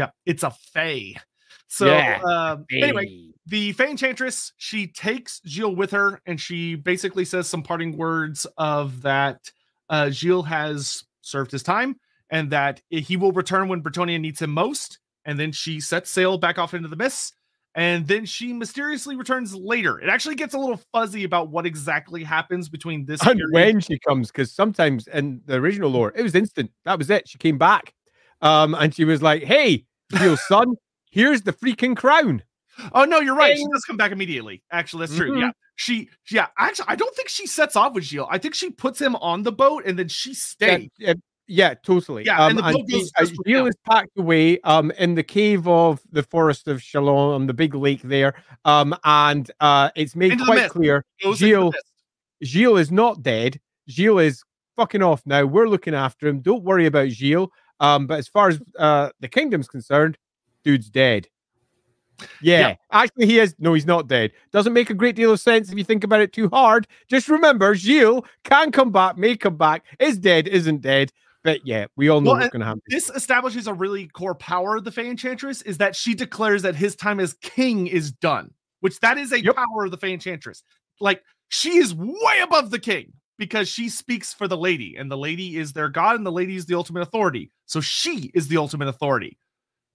Yeah, 0.00 0.10
it's 0.26 0.42
a 0.42 0.50
fae. 0.50 1.14
So 1.68 1.86
yeah. 1.86 2.20
um, 2.22 2.64
anyway, 2.72 3.30
the 3.46 3.72
Fey 3.72 3.90
Enchantress, 3.90 4.52
she 4.56 4.86
takes 4.88 5.40
Gilles 5.46 5.76
with 5.76 5.90
her 5.92 6.20
and 6.26 6.40
she 6.40 6.74
basically 6.74 7.24
says 7.24 7.48
some 7.48 7.62
parting 7.62 7.96
words 7.96 8.46
of 8.56 9.02
that 9.02 9.50
uh, 9.88 10.10
Gilles 10.10 10.42
has 10.42 11.04
served 11.20 11.52
his 11.52 11.62
time 11.62 11.96
and 12.30 12.50
that 12.50 12.80
he 12.88 13.16
will 13.16 13.32
return 13.32 13.68
when 13.68 13.82
Bretonnia 13.82 14.20
needs 14.20 14.40
him 14.40 14.50
most. 14.50 14.98
And 15.24 15.38
then 15.38 15.52
she 15.52 15.80
sets 15.80 16.10
sail 16.10 16.38
back 16.38 16.58
off 16.58 16.74
into 16.74 16.88
the 16.88 16.96
mists. 16.96 17.34
And 17.76 18.06
then 18.08 18.24
she 18.24 18.52
mysteriously 18.52 19.14
returns 19.14 19.54
later. 19.54 20.00
It 20.00 20.08
actually 20.08 20.34
gets 20.34 20.54
a 20.54 20.58
little 20.58 20.80
fuzzy 20.92 21.22
about 21.22 21.50
what 21.50 21.66
exactly 21.66 22.24
happens 22.24 22.68
between 22.68 23.04
this 23.04 23.20
and 23.24 23.38
period. 23.38 23.52
when 23.52 23.80
she 23.80 23.98
comes, 24.00 24.28
because 24.28 24.50
sometimes 24.50 25.06
in 25.06 25.40
the 25.46 25.54
original 25.54 25.90
lore, 25.90 26.12
it 26.16 26.22
was 26.22 26.34
instant. 26.34 26.72
That 26.84 26.98
was 26.98 27.10
it. 27.10 27.28
She 27.28 27.38
came 27.38 27.58
back. 27.58 27.94
Um, 28.42 28.74
and 28.74 28.92
she 28.92 29.04
was 29.04 29.22
like, 29.22 29.44
Hey, 29.44 29.86
Gilles' 30.16 30.46
son, 30.48 30.74
here's 31.10 31.42
the 31.42 31.52
freaking 31.52 31.96
crown. 31.96 32.42
Oh 32.92 33.04
no, 33.04 33.20
you're 33.20 33.34
right. 33.34 33.56
She 33.56 33.66
does 33.72 33.84
come 33.84 33.96
back 33.96 34.12
immediately. 34.12 34.62
Actually, 34.70 35.06
that's 35.06 35.16
true. 35.16 35.32
Mm-hmm. 35.32 35.40
Yeah. 35.40 35.50
She 35.76 36.08
yeah, 36.30 36.48
actually 36.58 36.86
I 36.88 36.96
don't 36.96 37.14
think 37.14 37.28
she 37.28 37.46
sets 37.46 37.76
off 37.76 37.94
with 37.94 38.04
Gilles. 38.04 38.28
I 38.30 38.38
think 38.38 38.54
she 38.54 38.70
puts 38.70 39.00
him 39.00 39.16
on 39.16 39.42
the 39.42 39.52
boat 39.52 39.84
and 39.86 39.98
then 39.98 40.08
she 40.08 40.34
stays. 40.34 40.88
Yeah, 40.98 41.14
yeah, 41.46 41.74
totally. 41.74 42.24
Yeah, 42.24 42.38
um, 42.38 42.50
and 42.50 42.58
the 42.58 42.62
boat 42.62 42.88
goes, 42.88 43.10
uh, 43.18 43.26
Gilles 43.46 43.68
is 43.68 43.76
packed 43.88 44.16
away 44.18 44.60
um 44.60 44.90
in 44.92 45.14
the 45.14 45.22
cave 45.22 45.66
of 45.66 46.00
the 46.12 46.22
forest 46.22 46.68
of 46.68 46.78
Chalons, 46.78 47.34
on 47.34 47.46
the 47.46 47.54
big 47.54 47.74
lake 47.74 48.02
there. 48.02 48.34
Um 48.64 48.94
and 49.04 49.50
uh 49.60 49.90
it's 49.96 50.14
made 50.14 50.32
Into 50.32 50.44
quite 50.44 50.70
clear 50.70 51.04
Gilles 51.34 51.74
Gilles 52.44 52.76
is 52.76 52.90
not 52.90 53.22
dead. 53.22 53.58
Gilles 53.88 54.18
is 54.20 54.44
fucking 54.76 55.02
off 55.02 55.22
now. 55.26 55.44
We're 55.44 55.68
looking 55.68 55.94
after 55.94 56.28
him. 56.28 56.40
Don't 56.40 56.62
worry 56.62 56.86
about 56.86 57.08
Gilles. 57.08 57.48
Um, 57.80 58.06
but 58.06 58.18
as 58.18 58.28
far 58.28 58.48
as 58.48 58.60
uh 58.78 59.10
the 59.20 59.28
kingdom's 59.28 59.68
concerned, 59.68 60.18
dude's 60.64 60.90
dead. 60.90 61.28
Yeah, 62.42 62.60
yeah, 62.60 62.74
actually, 62.92 63.26
he 63.26 63.38
is. 63.38 63.54
No, 63.58 63.74
he's 63.74 63.86
not 63.86 64.06
dead. 64.06 64.32
Doesn't 64.52 64.72
make 64.72 64.90
a 64.90 64.94
great 64.94 65.16
deal 65.16 65.32
of 65.32 65.40
sense 65.40 65.70
if 65.70 65.78
you 65.78 65.84
think 65.84 66.04
about 66.04 66.20
it 66.20 66.32
too 66.32 66.48
hard. 66.50 66.86
Just 67.08 67.28
remember, 67.28 67.74
Gilles 67.74 68.22
can 68.44 68.70
come 68.72 68.92
back, 68.92 69.16
may 69.16 69.36
come 69.36 69.56
back, 69.56 69.84
is 69.98 70.18
dead, 70.18 70.46
isn't 70.46 70.82
dead. 70.82 71.12
But 71.42 71.66
yeah, 71.66 71.86
we 71.96 72.08
all 72.08 72.20
know 72.20 72.32
well, 72.32 72.40
what's 72.40 72.52
going 72.52 72.60
to 72.60 72.66
happen. 72.66 72.82
This 72.88 73.08
establishes 73.10 73.66
a 73.66 73.72
really 73.72 74.08
core 74.08 74.34
power 74.34 74.76
of 74.76 74.84
the 74.84 74.92
Fey 74.92 75.08
Enchantress 75.08 75.62
is 75.62 75.78
that 75.78 75.96
she 75.96 76.14
declares 76.14 76.62
that 76.62 76.76
his 76.76 76.94
time 76.94 77.18
as 77.18 77.32
king 77.40 77.86
is 77.86 78.12
done, 78.12 78.52
which 78.80 79.00
that 79.00 79.16
is 79.16 79.32
a 79.32 79.42
yep. 79.42 79.56
power 79.56 79.86
of 79.86 79.90
the 79.90 79.96
Fey 79.96 80.12
Enchantress. 80.12 80.62
Like 81.00 81.22
she 81.48 81.78
is 81.78 81.94
way 81.94 82.40
above 82.42 82.70
the 82.70 82.78
king 82.78 83.14
because 83.40 83.68
she 83.68 83.88
speaks 83.88 84.34
for 84.34 84.46
the 84.46 84.56
lady, 84.56 84.96
and 84.96 85.10
the 85.10 85.16
lady 85.16 85.56
is 85.56 85.72
their 85.72 85.88
god, 85.88 86.14
and 86.14 86.26
the 86.26 86.30
lady 86.30 86.56
is 86.56 86.66
the 86.66 86.74
ultimate 86.74 87.00
authority. 87.00 87.50
So 87.64 87.80
she 87.80 88.30
is 88.34 88.48
the 88.48 88.58
ultimate 88.58 88.86
authority. 88.86 89.38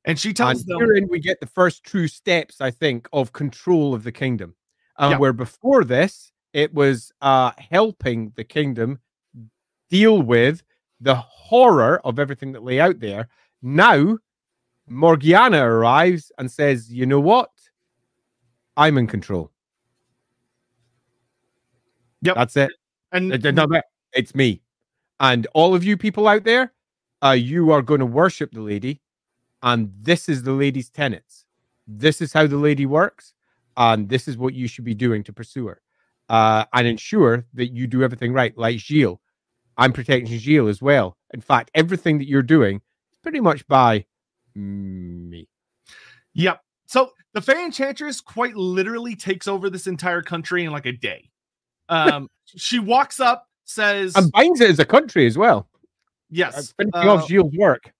And 0.03 0.19
she 0.19 0.34
tells 0.34 0.61
and 0.61 0.69
them 0.69 0.80
herein 0.80 1.07
we 1.09 1.19
get 1.19 1.39
the 1.39 1.45
first 1.45 1.84
true 1.84 2.07
steps, 2.07 2.59
I 2.59 2.72
think, 2.72 3.07
of 3.13 3.34
control 3.34 3.93
of 3.93 4.03
the 4.03 4.11
kingdom. 4.11 4.55
Um, 4.97 5.11
Yeah. 5.11 5.17
Where 5.19 5.31
before 5.31 5.84
this, 5.84 6.31
it 6.53 6.73
was 6.73 7.11
uh, 7.22 7.51
helping 7.57 8.34
the 8.35 8.43
kingdom 8.43 8.99
deal 9.91 10.23
with 10.23 10.63
the 10.99 11.15
horror 11.15 12.01
of 12.03 12.17
everything 12.17 12.51
that 12.53 12.63
lay 12.63 12.80
out 12.80 12.99
there. 12.99 13.27
Now, 13.61 14.17
Morgiana 14.88 15.63
arrives 15.63 16.31
and 16.39 16.51
says, 16.51 16.91
"You 16.91 17.05
know 17.05 17.19
what? 17.19 17.51
I'm 18.76 18.97
in 18.97 19.05
control." 19.05 19.51
Yep. 22.23 22.35
that's 22.35 22.57
it. 22.57 22.72
And 23.16 23.34
Uh, 23.34 23.52
no, 23.52 23.66
no, 23.66 23.82
It's 24.14 24.36
me. 24.36 24.62
And 25.20 25.48
all 25.54 25.74
of 25.74 25.84
you 25.84 25.98
people 25.98 26.28
out 26.28 26.44
there, 26.44 26.74
uh, 27.24 27.32
you 27.32 27.72
are 27.72 27.82
going 27.82 28.00
to 28.00 28.06
worship 28.06 28.52
the 28.52 28.62
lady. 28.62 29.02
And 29.64 29.92
this 30.00 30.30
is 30.30 30.44
the 30.44 30.52
lady's 30.52 30.90
tenets. 30.90 31.46
This 31.88 32.22
is 32.22 32.34
how 32.34 32.48
the 32.48 32.58
lady 32.58 32.86
works. 32.86 33.34
And 33.78 34.10
this 34.10 34.28
is 34.28 34.38
what 34.38 34.54
you 34.54 34.68
should 34.68 34.86
be 34.86 34.94
doing 34.94 35.24
to 35.24 35.34
pursue 35.34 35.68
her. 35.68 35.82
Uh, 36.30 36.66
and 36.74 36.88
ensure 36.88 37.46
that 37.54 37.68
you 37.74 37.88
do 37.88 38.04
everything 38.04 38.34
right. 38.34 38.58
Like 38.58 38.80
Gilles. 38.80 39.20
I'm 39.78 39.94
protecting 39.94 40.38
Gilles 40.38 40.70
as 40.70 40.82
well. 40.82 41.18
In 41.34 41.42
fact, 41.42 41.72
everything 41.74 42.18
that 42.20 42.28
you're 42.28 42.42
doing 42.42 42.82
is 43.12 43.20
pretty 43.20 43.42
much 43.42 43.68
by 43.68 44.06
me. 44.56 45.48
Yep. 46.34 46.62
So 46.88 47.12
the 47.34 47.42
Fey 47.42 47.66
Enchantress 47.66 48.22
quite 48.22 48.56
literally 48.56 49.16
takes 49.16 49.48
over 49.48 49.70
this 49.70 49.88
entire 49.88 50.22
country 50.22 50.64
in 50.66 50.72
like 50.72 50.86
a 50.86 50.92
day. 50.92 51.30
Um, 51.90 52.30
she 52.56 52.80
walks 52.80 53.20
up, 53.20 53.48
says, 53.66 54.16
And 54.16 54.32
binds 54.32 54.62
it 54.62 54.70
as 54.70 54.80
a 54.80 54.86
country 54.86 55.26
as 55.28 55.38
well. 55.38 55.68
Uh, 55.74 55.78
"Yes." 56.30 56.74
finishing 56.78 57.07
uh, 57.10 57.14
off 57.14 57.28
Gilles' 57.28 57.52
work. 57.57 57.91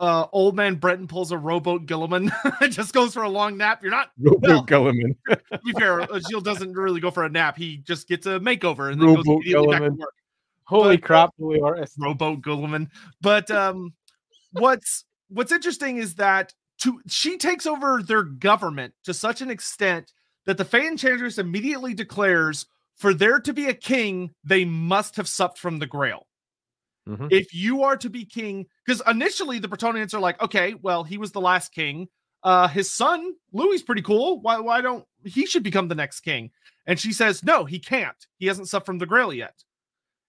uh, 0.00 0.26
old 0.32 0.56
man 0.56 0.74
Breton 0.76 1.06
pulls 1.06 1.30
a 1.32 1.38
rowboat 1.38 1.86
Guilliman, 1.86 2.32
and 2.60 2.72
just 2.72 2.92
goes 2.92 3.14
for 3.14 3.22
a 3.22 3.28
long 3.28 3.56
nap. 3.56 3.80
You're 3.82 3.90
not. 3.92 4.10
Robo 4.18 4.38
well, 4.42 4.66
Guilliman. 4.66 5.16
To 5.28 5.58
be 5.64 5.72
fair, 5.72 6.00
uh, 6.02 6.18
Gilles 6.28 6.42
doesn't 6.42 6.72
really 6.72 7.00
go 7.00 7.10
for 7.10 7.24
a 7.24 7.28
nap. 7.28 7.56
He 7.56 7.78
just 7.78 8.08
gets 8.08 8.26
a 8.26 8.40
makeover 8.40 8.90
and 8.90 9.00
then 9.00 9.08
goes 9.14 9.24
Rowboat 9.26 9.42
immediately 9.42 9.66
back 9.68 9.80
to 9.82 9.90
Guilliman. 9.90 9.98
work. 9.98 10.14
Holy 10.66 10.96
But- 10.96 11.04
crap, 11.04 11.30
holy 11.38 11.60
artist. 11.60 11.94
rowboat 11.98 12.40
Guilliman. 12.42 12.88
But 13.20 13.50
um, 13.50 13.92
what's 14.52 15.04
what's 15.28 15.52
interesting 15.52 15.98
is 15.98 16.14
that 16.16 16.52
to 16.78 17.00
she 17.06 17.36
takes 17.38 17.66
over 17.66 18.02
their 18.02 18.22
government 18.22 18.94
to 19.04 19.14
such 19.14 19.40
an 19.42 19.50
extent 19.50 20.12
that 20.46 20.56
the 20.58 20.64
Fey 20.64 20.86
Enchantress 20.88 21.38
immediately 21.38 21.94
declares 21.94 22.66
for 22.96 23.14
there 23.14 23.40
to 23.40 23.52
be 23.52 23.66
a 23.66 23.74
king, 23.74 24.34
they 24.44 24.64
must 24.64 25.16
have 25.16 25.28
supped 25.28 25.58
from 25.58 25.78
the 25.78 25.86
Grail. 25.86 26.26
Mhm. 27.08 27.30
If 27.30 27.52
you 27.52 27.82
are 27.82 27.96
to 27.98 28.08
be 28.08 28.24
king, 28.24 28.66
because 28.84 29.02
initially 29.06 29.58
the 29.58 29.68
Bretonnians 29.68 30.14
are 30.14 30.20
like, 30.20 30.40
okay, 30.40 30.74
well, 30.74 31.04
he 31.04 31.18
was 31.18 31.32
the 31.32 31.40
last 31.40 31.72
king. 31.72 32.08
Uh, 32.42 32.68
his 32.68 32.90
son 32.90 33.34
Louis 33.52 33.76
is 33.76 33.82
pretty 33.82 34.02
cool. 34.02 34.40
Why? 34.40 34.58
Why 34.58 34.80
don't 34.80 35.04
he 35.24 35.46
should 35.46 35.62
become 35.62 35.88
the 35.88 35.94
next 35.94 36.20
king? 36.20 36.50
And 36.86 36.98
she 36.98 37.12
says, 37.12 37.42
no, 37.42 37.64
he 37.64 37.78
can't. 37.78 38.16
He 38.38 38.46
hasn't 38.46 38.68
supped 38.68 38.86
from 38.86 38.98
the 38.98 39.06
Grail 39.06 39.32
yet. 39.32 39.54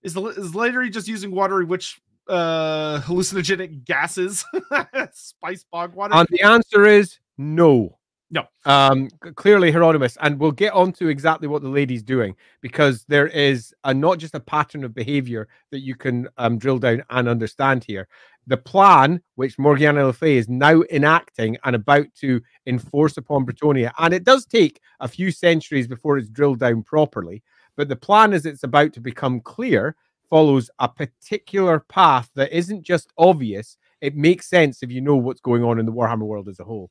Is 0.01 0.13
the 0.13 0.23
is 0.25 0.55
later 0.55 0.81
he 0.81 0.89
just 0.89 1.07
using 1.07 1.31
watery 1.31 1.65
witch 1.65 1.99
uh 2.27 3.01
hallucinogenic 3.01 3.85
gases, 3.85 4.43
spice 5.13 5.65
bog 5.71 5.93
water? 5.93 6.15
And 6.15 6.27
the 6.29 6.41
answer 6.41 6.85
is 6.85 7.19
no. 7.37 7.99
No. 8.31 8.43
Um, 8.65 9.09
clearly 9.35 9.71
Hieronymus, 9.71 10.17
and 10.19 10.39
we'll 10.39 10.51
get 10.51 10.73
on 10.73 10.91
to 10.93 11.09
exactly 11.09 11.47
what 11.47 11.61
the 11.61 11.69
lady's 11.69 12.01
doing 12.01 12.35
because 12.61 13.05
there 13.07 13.27
is 13.27 13.73
a, 13.83 13.93
not 13.93 14.17
just 14.17 14.33
a 14.33 14.39
pattern 14.39 14.83
of 14.83 14.95
behavior 14.95 15.47
that 15.71 15.81
you 15.81 15.95
can 15.95 16.27
um, 16.37 16.57
drill 16.57 16.79
down 16.79 17.03
and 17.11 17.29
understand 17.29 17.83
here. 17.83 18.07
The 18.47 18.57
plan, 18.57 19.21
which 19.35 19.59
Morgiana 19.59 20.05
Le 20.05 20.13
Fay 20.13 20.37
is 20.37 20.49
now 20.49 20.81
enacting 20.91 21.57
and 21.63 21.75
about 21.75 22.07
to 22.21 22.41
enforce 22.65 23.17
upon 23.17 23.45
Bretonnia, 23.45 23.91
and 23.99 24.13
it 24.13 24.23
does 24.23 24.45
take 24.45 24.81
a 24.99 25.07
few 25.07 25.29
centuries 25.31 25.87
before 25.87 26.17
it's 26.17 26.29
drilled 26.29 26.59
down 26.59 26.81
properly, 26.81 27.43
but 27.77 27.89
the 27.89 27.95
plan 27.95 28.33
as 28.33 28.45
it's 28.45 28.63
about 28.63 28.91
to 28.93 29.01
become 29.01 29.39
clear 29.39 29.95
follows 30.29 30.71
a 30.79 30.89
particular 30.89 31.79
path 31.79 32.31
that 32.35 32.55
isn't 32.55 32.81
just 32.81 33.11
obvious, 33.17 33.77
it 34.01 34.15
makes 34.15 34.49
sense 34.49 34.81
if 34.81 34.91
you 34.91 35.01
know 35.01 35.15
what's 35.15 35.41
going 35.41 35.63
on 35.63 35.77
in 35.79 35.85
the 35.85 35.93
Warhammer 35.93 36.25
world 36.25 36.49
as 36.49 36.59
a 36.59 36.63
whole. 36.63 36.89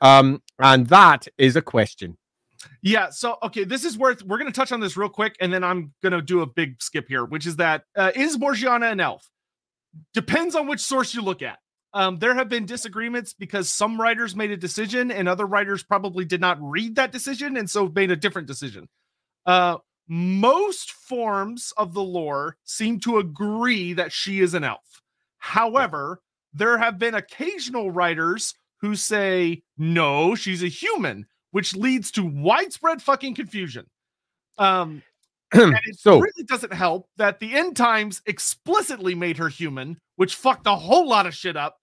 Um, 0.00 0.42
and 0.58 0.86
that 0.88 1.28
is 1.38 1.56
a 1.56 1.62
question. 1.62 2.16
Yeah. 2.82 3.10
So, 3.10 3.36
okay, 3.42 3.64
this 3.64 3.84
is 3.84 3.96
worth. 3.96 4.22
We're 4.22 4.38
going 4.38 4.50
to 4.50 4.58
touch 4.58 4.72
on 4.72 4.80
this 4.80 4.96
real 4.96 5.08
quick, 5.08 5.36
and 5.40 5.52
then 5.52 5.64
I'm 5.64 5.92
going 6.02 6.12
to 6.12 6.22
do 6.22 6.40
a 6.42 6.46
big 6.46 6.82
skip 6.82 7.08
here, 7.08 7.24
which 7.24 7.46
is 7.46 7.56
that 7.56 7.84
uh, 7.96 8.12
is 8.14 8.38
Morgiana 8.38 8.86
an 8.86 9.00
elf? 9.00 9.28
Depends 10.14 10.54
on 10.54 10.66
which 10.66 10.80
source 10.80 11.14
you 11.14 11.22
look 11.22 11.42
at. 11.42 11.58
Um, 11.92 12.18
there 12.18 12.34
have 12.34 12.48
been 12.48 12.66
disagreements 12.66 13.32
because 13.32 13.68
some 13.68 14.00
writers 14.00 14.36
made 14.36 14.50
a 14.50 14.56
decision, 14.56 15.10
and 15.10 15.28
other 15.28 15.46
writers 15.46 15.82
probably 15.82 16.24
did 16.24 16.40
not 16.40 16.58
read 16.60 16.96
that 16.96 17.12
decision, 17.12 17.56
and 17.56 17.68
so 17.68 17.88
made 17.88 18.10
a 18.10 18.16
different 18.16 18.46
decision. 18.46 18.88
Uh, 19.44 19.78
most 20.06 20.92
forms 20.92 21.72
of 21.76 21.94
the 21.94 22.02
lore 22.02 22.56
seem 22.64 23.00
to 23.00 23.18
agree 23.18 23.92
that 23.94 24.12
she 24.12 24.40
is 24.40 24.54
an 24.54 24.64
elf. 24.64 25.02
However, 25.38 26.20
there 26.52 26.78
have 26.78 26.98
been 26.98 27.14
occasional 27.14 27.90
writers 27.90 28.54
who 28.80 28.96
say 28.96 29.62
no, 29.78 30.34
she's 30.34 30.62
a 30.62 30.68
human, 30.68 31.26
which 31.50 31.76
leads 31.76 32.10
to 32.12 32.24
widespread 32.24 33.02
fucking 33.02 33.34
confusion. 33.34 33.86
Um, 34.58 35.02
and 35.52 35.74
it 35.84 35.98
so 35.98 36.18
really 36.18 36.44
doesn't 36.44 36.72
help 36.72 37.08
that 37.16 37.40
the 37.40 37.54
end 37.54 37.76
times 37.76 38.22
explicitly 38.26 39.14
made 39.14 39.36
her 39.38 39.48
human, 39.48 39.98
which 40.16 40.36
fucked 40.36 40.66
a 40.66 40.74
whole 40.76 41.08
lot 41.08 41.26
of 41.26 41.34
shit 41.34 41.56
up. 41.56 41.76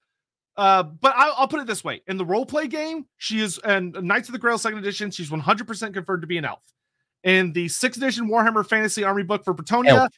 Uh, 0.55 0.83
but 0.83 1.13
I'll, 1.15 1.35
I'll 1.37 1.47
put 1.47 1.59
it 1.59 1.67
this 1.67 1.83
way: 1.83 2.01
in 2.07 2.17
the 2.17 2.25
role 2.25 2.45
play 2.45 2.67
game, 2.67 3.05
she 3.17 3.41
is, 3.41 3.59
and 3.59 3.93
Knights 4.01 4.29
of 4.29 4.33
the 4.33 4.39
Grail 4.39 4.57
Second 4.57 4.79
Edition, 4.79 5.11
she's 5.11 5.29
100% 5.29 5.93
confirmed 5.93 6.21
to 6.21 6.27
be 6.27 6.37
an 6.37 6.45
elf. 6.45 6.63
In 7.23 7.51
the 7.51 7.67
Sixth 7.67 8.01
Edition 8.01 8.27
Warhammer 8.29 8.65
Fantasy 8.65 9.03
Army 9.03 9.23
book 9.23 9.43
for 9.43 9.53
Bretonnia, 9.53 9.89
Elf. 9.89 10.13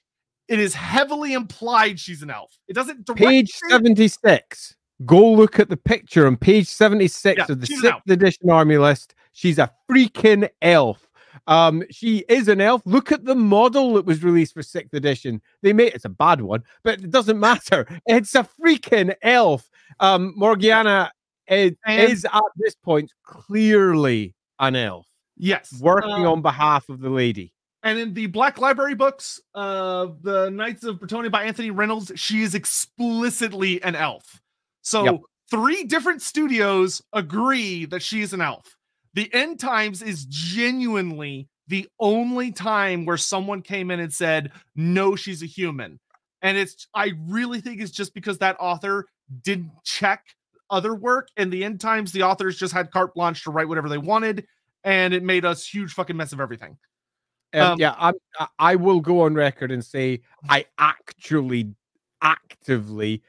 it 0.48 0.60
is 0.60 0.76
heavily 0.76 1.34
implied 1.34 2.00
she's 2.00 2.22
an 2.22 2.30
elf. 2.30 2.56
It 2.68 2.74
doesn't 2.74 3.08
page 3.16 3.50
say 3.50 3.70
76. 3.70 4.76
Go 5.06 5.32
look 5.32 5.60
at 5.60 5.70
the 5.70 5.78
picture 5.78 6.28
on 6.28 6.38
page 6.38 6.68
76 6.68 7.38
Yeah, 7.38 7.46
of 7.52 7.62
the 7.62 7.66
she's 7.66 7.80
an 7.80 7.86
elf. 7.88 7.96
sixth 8.06 8.12
edition 8.12 8.50
army 8.50 8.78
list. 8.78 9.16
She's 9.32 9.58
a 9.58 9.72
freaking 9.90 10.50
elf. 10.62 11.08
Um, 11.48 11.84
she 11.90 12.26
is 12.30 12.48
an 12.48 12.60
elf. 12.62 12.82
Look 12.86 13.12
at 13.12 13.26
the 13.26 13.36
model 13.36 13.94
that 13.94 14.06
was 14.06 14.24
released 14.24 14.54
for 14.54 14.62
sixth 14.62 14.94
edition. 14.94 15.42
They 15.62 15.74
made 15.74 15.94
it's 15.94 16.06
a 16.06 16.10
bad 16.10 16.42
one, 16.42 16.64
but 16.84 17.00
it 17.00 17.12
doesn't 17.12 17.40
matter. 17.40 17.88
It's 18.06 18.36
a 18.36 18.48
freaking 18.62 19.16
elf. 19.22 19.70
Um, 20.00 20.34
Morgiana 20.36 21.12
is, 21.48 21.74
is 21.88 22.26
at 22.26 22.42
this 22.58 22.76
point 22.76 23.12
clearly 23.24 24.36
an 24.60 24.76
elf 24.76 25.08
Yes, 25.38 25.80
working 25.80 26.26
uh, 26.26 26.32
on 26.32 26.42
behalf 26.42 26.90
of 26.90 27.00
the 27.00 27.10
lady. 27.10 27.54
And 27.84 27.98
in 27.98 28.14
the 28.14 28.28
Black 28.28 28.60
Library 28.60 28.94
books, 28.96 29.40
uh, 29.56 30.08
the 30.22 30.50
Knights 30.50 30.84
of 30.84 31.00
Bretonnia 31.00 31.32
by 31.32 31.44
Anthony 31.46 31.72
Reynolds, 31.72 32.12
she 32.16 32.42
is 32.42 32.54
explicitly 32.54 33.82
an 33.84 33.96
elf. 33.96 34.42
So 34.90 35.04
Yep. 35.06 35.22
three 35.52 35.84
different 35.84 36.22
studios 36.22 37.00
agree 37.14 37.86
that 37.86 38.02
she's 38.02 38.34
an 38.34 38.42
elf. 38.42 38.76
The 39.14 39.32
End 39.34 39.60
Times 39.60 40.02
is 40.02 40.26
genuinely 40.26 41.48
the 41.68 41.88
only 42.00 42.52
time 42.52 43.06
where 43.06 43.18
someone 43.18 43.62
came 43.62 43.92
in 43.92 44.00
and 44.00 44.12
said, 44.12 44.52
"No, 44.76 45.16
she's 45.16 45.44
a 45.44 45.46
human." 45.46 46.00
And 46.42 46.58
it's 46.58 46.88
I 46.96 47.14
really 47.28 47.62
think 47.62 47.82
it's 47.82 47.92
just 47.92 48.16
because 48.16 48.40
that 48.40 48.58
author 48.60 49.06
didn't 49.44 49.72
check 49.84 50.26
other 50.72 50.96
work, 50.96 51.28
and 51.38 51.54
the 51.54 51.64
End 51.64 51.80
Times, 51.80 52.12
the 52.12 52.24
authors 52.24 52.58
just 52.58 52.74
had 52.74 52.90
carte 52.92 53.14
blanche 53.14 53.44
to 53.44 53.52
write 53.52 53.68
whatever 53.68 53.90
they 53.90 53.98
wanted, 54.00 54.48
and 54.84 55.14
it 55.14 55.22
made 55.24 55.46
us 55.46 55.68
huge 55.68 55.94
fucking 55.94 56.18
mess 56.18 56.34
of 56.34 56.40
everything. 56.40 56.78
Um, 57.54 57.74
Um, 57.74 57.78
yeah, 57.78 57.96
I 57.98 58.14
I 58.58 58.76
will 58.76 59.02
go 59.02 59.22
on 59.22 59.34
record 59.36 59.72
and 59.72 59.84
say 59.84 60.22
I 60.48 60.66
actually 60.78 61.76
actively 62.22 63.22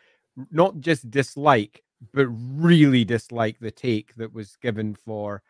not 0.50 0.80
just 0.80 1.10
dislike, 1.10 1.82
but 2.12 2.26
really 2.28 3.04
dislike 3.04 3.58
the 3.60 3.70
take 3.70 4.14
that 4.16 4.32
was 4.32 4.56
given 4.56 4.94
for 4.94 5.42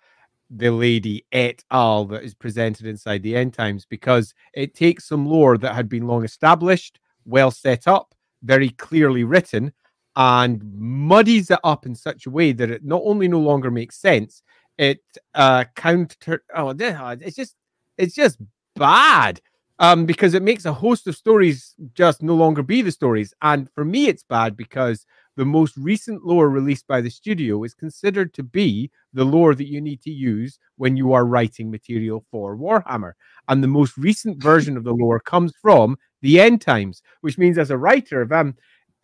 the 0.50 0.70
lady 0.70 1.24
et 1.30 1.62
al. 1.70 2.04
that 2.06 2.24
is 2.24 2.34
presented 2.34 2.86
inside 2.86 3.22
the 3.22 3.36
end 3.36 3.54
times 3.54 3.86
because 3.86 4.34
it 4.54 4.74
takes 4.74 5.06
some 5.06 5.26
lore 5.26 5.56
that 5.56 5.74
had 5.74 5.88
been 5.88 6.06
long 6.08 6.24
established, 6.24 6.98
well 7.24 7.50
set 7.50 7.86
up, 7.86 8.14
very 8.42 8.70
clearly 8.70 9.22
written, 9.22 9.72
and 10.16 10.60
muddies 10.74 11.50
it 11.50 11.60
up 11.62 11.86
in 11.86 11.94
such 11.94 12.26
a 12.26 12.30
way 12.30 12.52
that 12.52 12.70
it 12.70 12.84
not 12.84 13.02
only 13.04 13.28
no 13.28 13.38
longer 13.38 13.70
makes 13.70 13.96
sense, 13.96 14.42
it 14.76 15.00
uh 15.34 15.64
counter 15.76 16.42
oh 16.56 16.70
it's 16.70 17.36
just 17.36 17.54
it's 17.98 18.14
just 18.14 18.38
bad 18.76 19.40
um 19.80 20.06
because 20.06 20.34
it 20.34 20.42
makes 20.42 20.64
a 20.64 20.72
host 20.72 21.06
of 21.08 21.16
stories 21.16 21.74
just 21.94 22.22
no 22.22 22.34
longer 22.34 22.62
be 22.62 22.82
the 22.82 22.92
stories 22.92 23.34
and 23.42 23.68
for 23.74 23.84
me 23.84 24.06
it's 24.06 24.22
bad 24.22 24.56
because 24.56 25.06
the 25.36 25.44
most 25.44 25.76
recent 25.76 26.24
lore 26.24 26.50
released 26.50 26.86
by 26.86 27.00
the 27.00 27.10
studio 27.10 27.64
is 27.64 27.74
considered 27.74 28.32
to 28.34 28.42
be 28.42 28.90
the 29.14 29.24
lore 29.24 29.54
that 29.54 29.68
you 29.68 29.80
need 29.80 30.00
to 30.02 30.10
use 30.10 30.58
when 30.76 30.96
you 30.96 31.12
are 31.12 31.24
writing 31.24 31.70
material 31.70 32.24
for 32.30 32.56
warhammer 32.56 33.12
and 33.48 33.62
the 33.62 33.68
most 33.68 33.96
recent 33.96 34.42
version 34.42 34.76
of 34.76 34.84
the 34.84 34.92
lore 34.92 35.20
comes 35.20 35.52
from 35.60 35.96
the 36.22 36.40
end 36.40 36.60
times, 36.60 37.02
which 37.20 37.38
means 37.38 37.58
as 37.58 37.70
a 37.70 37.78
writer, 37.78 38.22
if 38.22 38.32
I'm 38.32 38.56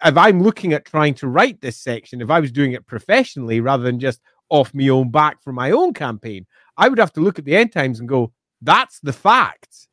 if 0.05 0.16
I'm 0.16 0.43
looking 0.43 0.74
at 0.74 0.85
trying 0.85 1.15
to 1.15 1.28
write 1.28 1.61
this 1.61 1.78
section, 1.81 2.20
if 2.20 2.31
I 2.31 2.40
was 2.40 2.53
doing 2.53 2.73
it 2.73 2.86
professionally 2.86 3.61
rather 3.61 3.82
than 3.82 3.98
just 3.98 4.20
off 4.51 4.74
my 4.74 4.89
own 4.89 5.11
back 5.11 5.43
for 5.43 5.53
my 5.53 5.70
own 5.70 5.94
campaign, 5.94 6.47
I 6.77 6.89
would 6.89 6.98
have 6.98 7.12
to 7.15 7.20
look 7.20 7.39
at 7.39 7.47
the 7.47 7.57
end 7.57 7.73
times 7.73 7.98
and 7.98 8.09
go, 8.09 8.32
that's 8.61 9.01
the 9.01 9.12
fact. 9.15 9.89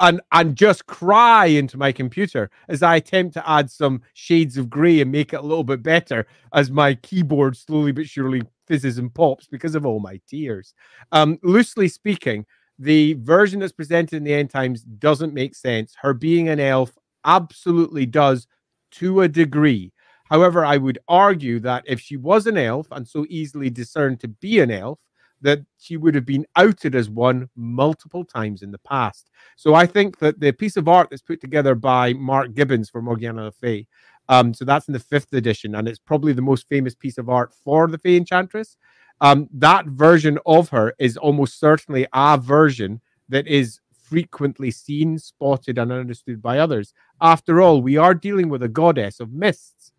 And, 0.00 0.20
and 0.32 0.56
just 0.56 0.86
cry 0.86 1.46
into 1.46 1.76
my 1.76 1.92
computer 1.92 2.50
as 2.70 2.82
I 2.82 2.96
attempt 2.96 3.34
to 3.34 3.48
add 3.48 3.70
some 3.70 4.00
shades 4.14 4.56
of 4.56 4.70
grey 4.70 5.00
and 5.02 5.12
make 5.12 5.34
it 5.34 5.40
a 5.40 5.42
little 5.42 5.62
bit 5.62 5.82
better 5.82 6.26
as 6.54 6.70
my 6.70 6.94
keyboard 6.94 7.54
slowly 7.56 7.92
but 7.92 8.08
surely 8.08 8.42
fizzes 8.66 8.96
and 8.96 9.12
pops 9.12 9.46
because 9.46 9.74
of 9.74 9.84
all 9.84 10.00
my 10.00 10.18
tears. 10.26 10.72
Um, 11.12 11.38
loosely 11.42 11.86
speaking, 11.88 12.46
the 12.78 13.12
version 13.20 13.60
that's 13.60 13.72
presented 13.72 14.16
in 14.16 14.24
the 14.24 14.32
end 14.32 14.48
times 14.48 14.82
doesn't 14.82 15.34
make 15.34 15.54
sense. 15.54 15.94
Her 16.00 16.14
being 16.14 16.48
an 16.48 16.60
elf 16.60 16.96
absolutely 17.26 18.06
does 18.06 18.46
to 18.92 19.20
a 19.20 19.28
degree. 19.28 19.92
However, 20.30 20.64
I 20.64 20.76
would 20.78 20.98
argue 21.08 21.58
that 21.60 21.84
if 21.86 22.00
she 22.00 22.16
was 22.16 22.46
an 22.46 22.56
elf 22.56 22.86
and 22.90 23.06
so 23.06 23.26
easily 23.28 23.68
discerned 23.68 24.20
to 24.20 24.28
be 24.28 24.60
an 24.60 24.70
elf, 24.70 24.98
that 25.42 25.60
she 25.78 25.96
would 25.96 26.14
have 26.14 26.26
been 26.26 26.46
outed 26.56 26.94
as 26.94 27.08
one 27.08 27.48
multiple 27.56 28.24
times 28.24 28.62
in 28.62 28.70
the 28.70 28.78
past. 28.78 29.30
So 29.56 29.74
I 29.74 29.86
think 29.86 30.18
that 30.18 30.40
the 30.40 30.52
piece 30.52 30.76
of 30.76 30.88
art 30.88 31.08
that's 31.10 31.22
put 31.22 31.40
together 31.40 31.74
by 31.74 32.12
Mark 32.12 32.54
Gibbons 32.54 32.90
for 32.90 33.00
Morgiana 33.00 33.44
Le 33.44 33.52
Fay, 33.52 33.86
um, 34.28 34.54
so 34.54 34.64
that's 34.64 34.86
in 34.86 34.92
the 34.92 35.00
fifth 35.00 35.32
edition, 35.32 35.74
and 35.74 35.88
it's 35.88 35.98
probably 35.98 36.32
the 36.32 36.42
most 36.42 36.68
famous 36.68 36.94
piece 36.94 37.18
of 37.18 37.28
art 37.28 37.52
for 37.64 37.88
the 37.88 37.98
Fey 37.98 38.16
Enchantress. 38.16 38.76
Um, 39.20 39.48
that 39.52 39.86
version 39.86 40.38
of 40.46 40.68
her 40.70 40.94
is 40.98 41.16
almost 41.16 41.58
certainly 41.58 42.06
a 42.12 42.38
version 42.38 43.00
that 43.28 43.46
is 43.46 43.80
frequently 43.92 44.70
seen, 44.70 45.18
spotted, 45.18 45.78
and 45.78 45.92
understood 45.92 46.40
by 46.40 46.58
others. 46.58 46.94
After 47.20 47.60
all, 47.60 47.82
we 47.82 47.96
are 47.96 48.14
dealing 48.14 48.48
with 48.48 48.62
a 48.62 48.68
goddess 48.68 49.20
of 49.20 49.32
mists 49.32 49.92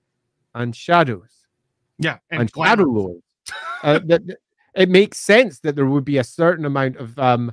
and 0.53 0.75
shadows. 0.75 1.47
Yeah, 1.97 2.17
and, 2.29 2.41
and 2.41 2.51
shadow 2.55 2.83
lords. 2.83 3.23
uh, 3.83 3.99
that, 4.05 4.21
it 4.75 4.89
makes 4.89 5.17
sense 5.17 5.59
that 5.59 5.75
there 5.75 5.85
would 5.85 6.05
be 6.05 6.17
a 6.17 6.23
certain 6.23 6.65
amount 6.65 6.97
of 6.97 7.17
um, 7.19 7.51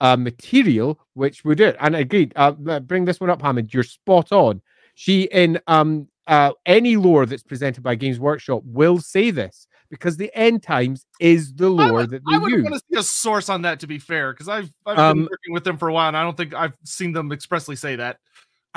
uh, 0.00 0.16
material 0.16 1.00
which 1.14 1.44
would 1.44 1.60
it. 1.60 1.76
And 1.80 1.96
agreed. 1.96 2.32
Uh, 2.36 2.52
bring 2.80 3.04
this 3.04 3.20
one 3.20 3.30
up, 3.30 3.42
Hammond. 3.42 3.72
You're 3.72 3.82
spot 3.82 4.32
on. 4.32 4.62
She 4.94 5.22
in 5.24 5.60
um, 5.66 6.08
uh, 6.26 6.52
any 6.64 6.96
lore 6.96 7.26
that's 7.26 7.42
presented 7.42 7.82
by 7.82 7.94
Games 7.94 8.18
Workshop 8.18 8.62
will 8.64 8.98
say 8.98 9.30
this 9.30 9.66
because 9.90 10.16
the 10.16 10.34
end 10.34 10.62
times 10.62 11.06
is 11.20 11.54
the 11.54 11.68
lore 11.68 11.92
would, 11.92 12.10
that 12.10 12.22
they 12.28 12.34
I 12.34 12.38
would 12.38 12.50
use. 12.50 12.62
want 12.64 12.74
to 12.74 12.80
see 12.90 12.98
a 12.98 13.02
source 13.02 13.48
on 13.48 13.62
that. 13.62 13.80
To 13.80 13.86
be 13.86 13.98
fair, 13.98 14.32
because 14.32 14.48
I've 14.48 14.72
I've 14.84 14.98
um, 14.98 15.18
been 15.18 15.24
working 15.24 15.52
with 15.52 15.64
them 15.64 15.78
for 15.78 15.88
a 15.88 15.92
while, 15.92 16.08
and 16.08 16.16
I 16.16 16.22
don't 16.22 16.36
think 16.36 16.54
I've 16.54 16.76
seen 16.84 17.12
them 17.12 17.30
expressly 17.30 17.76
say 17.76 17.96
that. 17.96 18.18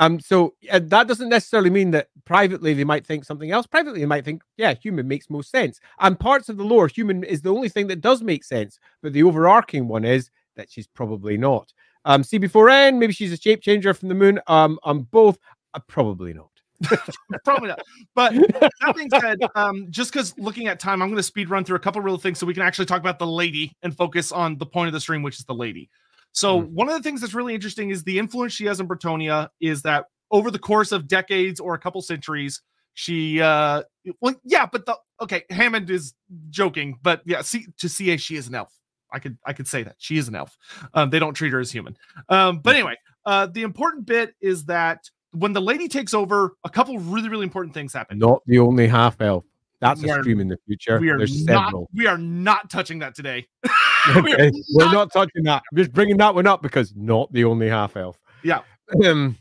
Um, 0.00 0.18
so 0.18 0.54
uh, 0.72 0.80
that 0.84 1.06
doesn't 1.06 1.28
necessarily 1.28 1.68
mean 1.68 1.90
that 1.90 2.08
privately 2.24 2.72
they 2.72 2.84
might 2.84 3.06
think 3.06 3.24
something 3.24 3.50
else. 3.50 3.66
Privately, 3.66 4.00
they 4.00 4.06
might 4.06 4.24
think, 4.24 4.42
yeah, 4.56 4.72
human 4.72 5.06
makes 5.06 5.28
most 5.28 5.50
sense. 5.50 5.78
And 6.00 6.18
parts 6.18 6.48
of 6.48 6.56
the 6.56 6.64
lore, 6.64 6.88
human 6.88 7.22
is 7.22 7.42
the 7.42 7.52
only 7.52 7.68
thing 7.68 7.86
that 7.88 8.00
does 8.00 8.22
make 8.22 8.42
sense. 8.42 8.78
But 9.02 9.12
the 9.12 9.22
overarching 9.22 9.88
one 9.88 10.06
is 10.06 10.30
that 10.56 10.70
she's 10.70 10.86
probably 10.86 11.36
not. 11.36 11.72
Um, 12.06 12.22
CB4N, 12.22 12.98
maybe 12.98 13.12
she's 13.12 13.32
a 13.32 13.36
shape 13.36 13.60
changer 13.60 13.92
from 13.92 14.08
the 14.08 14.14
moon. 14.14 14.40
Um, 14.46 14.78
on 14.84 15.02
both, 15.02 15.38
uh, 15.74 15.80
probably 15.86 16.32
not. 16.32 16.46
Probably 17.44 17.68
not. 17.68 17.80
But 18.14 18.32
that 18.32 18.96
being 18.96 19.10
said, 19.10 19.38
um, 19.54 19.86
just 19.90 20.10
because 20.14 20.36
looking 20.38 20.66
at 20.66 20.80
time, 20.80 21.02
I'm 21.02 21.08
going 21.08 21.18
to 21.18 21.22
speed 21.22 21.50
run 21.50 21.62
through 21.62 21.76
a 21.76 21.80
couple 21.80 22.00
real 22.00 22.16
things 22.16 22.38
so 22.38 22.46
we 22.46 22.54
can 22.54 22.62
actually 22.62 22.86
talk 22.86 23.00
about 23.00 23.18
the 23.18 23.26
lady 23.26 23.76
and 23.82 23.94
focus 23.94 24.32
on 24.32 24.56
the 24.56 24.64
point 24.64 24.86
of 24.86 24.94
the 24.94 25.00
stream, 25.00 25.22
which 25.22 25.38
is 25.38 25.44
the 25.44 25.54
lady. 25.54 25.90
So 26.32 26.62
mm. 26.62 26.68
one 26.70 26.88
of 26.88 26.94
the 26.94 27.02
things 27.02 27.20
that's 27.20 27.34
really 27.34 27.54
interesting 27.54 27.90
is 27.90 28.04
the 28.04 28.18
influence 28.18 28.52
she 28.52 28.66
has 28.66 28.80
in 28.80 28.88
Bretonnia 28.88 29.48
is 29.60 29.82
that 29.82 30.06
over 30.30 30.50
the 30.50 30.58
course 30.58 30.92
of 30.92 31.08
decades 31.08 31.60
or 31.60 31.74
a 31.74 31.78
couple 31.78 32.00
centuries, 32.02 32.62
she 32.94 33.40
uh 33.40 33.82
well 34.20 34.34
yeah, 34.44 34.66
but 34.66 34.86
the 34.86 34.96
okay, 35.20 35.44
Hammond 35.50 35.90
is 35.90 36.14
joking, 36.50 36.98
but 37.02 37.22
yeah, 37.24 37.40
see 37.42 37.66
to 37.78 37.88
CA 37.88 38.16
she 38.16 38.36
is 38.36 38.48
an 38.48 38.54
elf. 38.54 38.72
I 39.12 39.18
could 39.18 39.38
I 39.44 39.52
could 39.52 39.66
say 39.66 39.82
that 39.82 39.96
she 39.98 40.18
is 40.18 40.28
an 40.28 40.34
elf. 40.34 40.56
Um, 40.94 41.10
they 41.10 41.18
don't 41.18 41.34
treat 41.34 41.52
her 41.52 41.60
as 41.60 41.70
human. 41.70 41.96
Um, 42.28 42.58
but 42.60 42.74
anyway, 42.74 42.96
uh, 43.26 43.46
the 43.46 43.62
important 43.62 44.06
bit 44.06 44.34
is 44.40 44.64
that 44.66 45.08
when 45.32 45.52
the 45.52 45.60
lady 45.60 45.88
takes 45.88 46.14
over, 46.14 46.56
a 46.64 46.68
couple 46.68 46.98
really 46.98 47.28
really 47.28 47.44
important 47.44 47.74
things 47.74 47.92
happen. 47.92 48.18
Not 48.18 48.42
the 48.46 48.58
only 48.58 48.86
half 48.86 49.20
elf. 49.20 49.44
That's 49.80 50.02
a 50.04 50.08
stream 50.20 50.40
in 50.40 50.48
the 50.48 50.58
future. 50.66 51.00
We 51.00 51.08
are 51.08 51.16
There's 51.16 51.44
not, 51.46 51.68
several. 51.68 51.88
We 51.94 52.06
are 52.06 52.18
not 52.18 52.70
touching 52.70 52.98
that 52.98 53.14
today. 53.14 53.48
okay, 54.16 54.50
we 54.74 54.84
are 54.84 54.92
not 54.92 55.12
touching 55.12 55.44
that. 55.44 55.62
I'm 55.70 55.78
just 55.78 55.92
bringing 55.92 56.16
that 56.18 56.34
one 56.34 56.46
up 56.46 56.62
because 56.62 56.94
not 56.96 57.32
the 57.32 57.44
only 57.44 57.68
half 57.68 57.96
elf. 57.96 58.18
Yeah. 58.42 58.60
Um, 59.04 59.36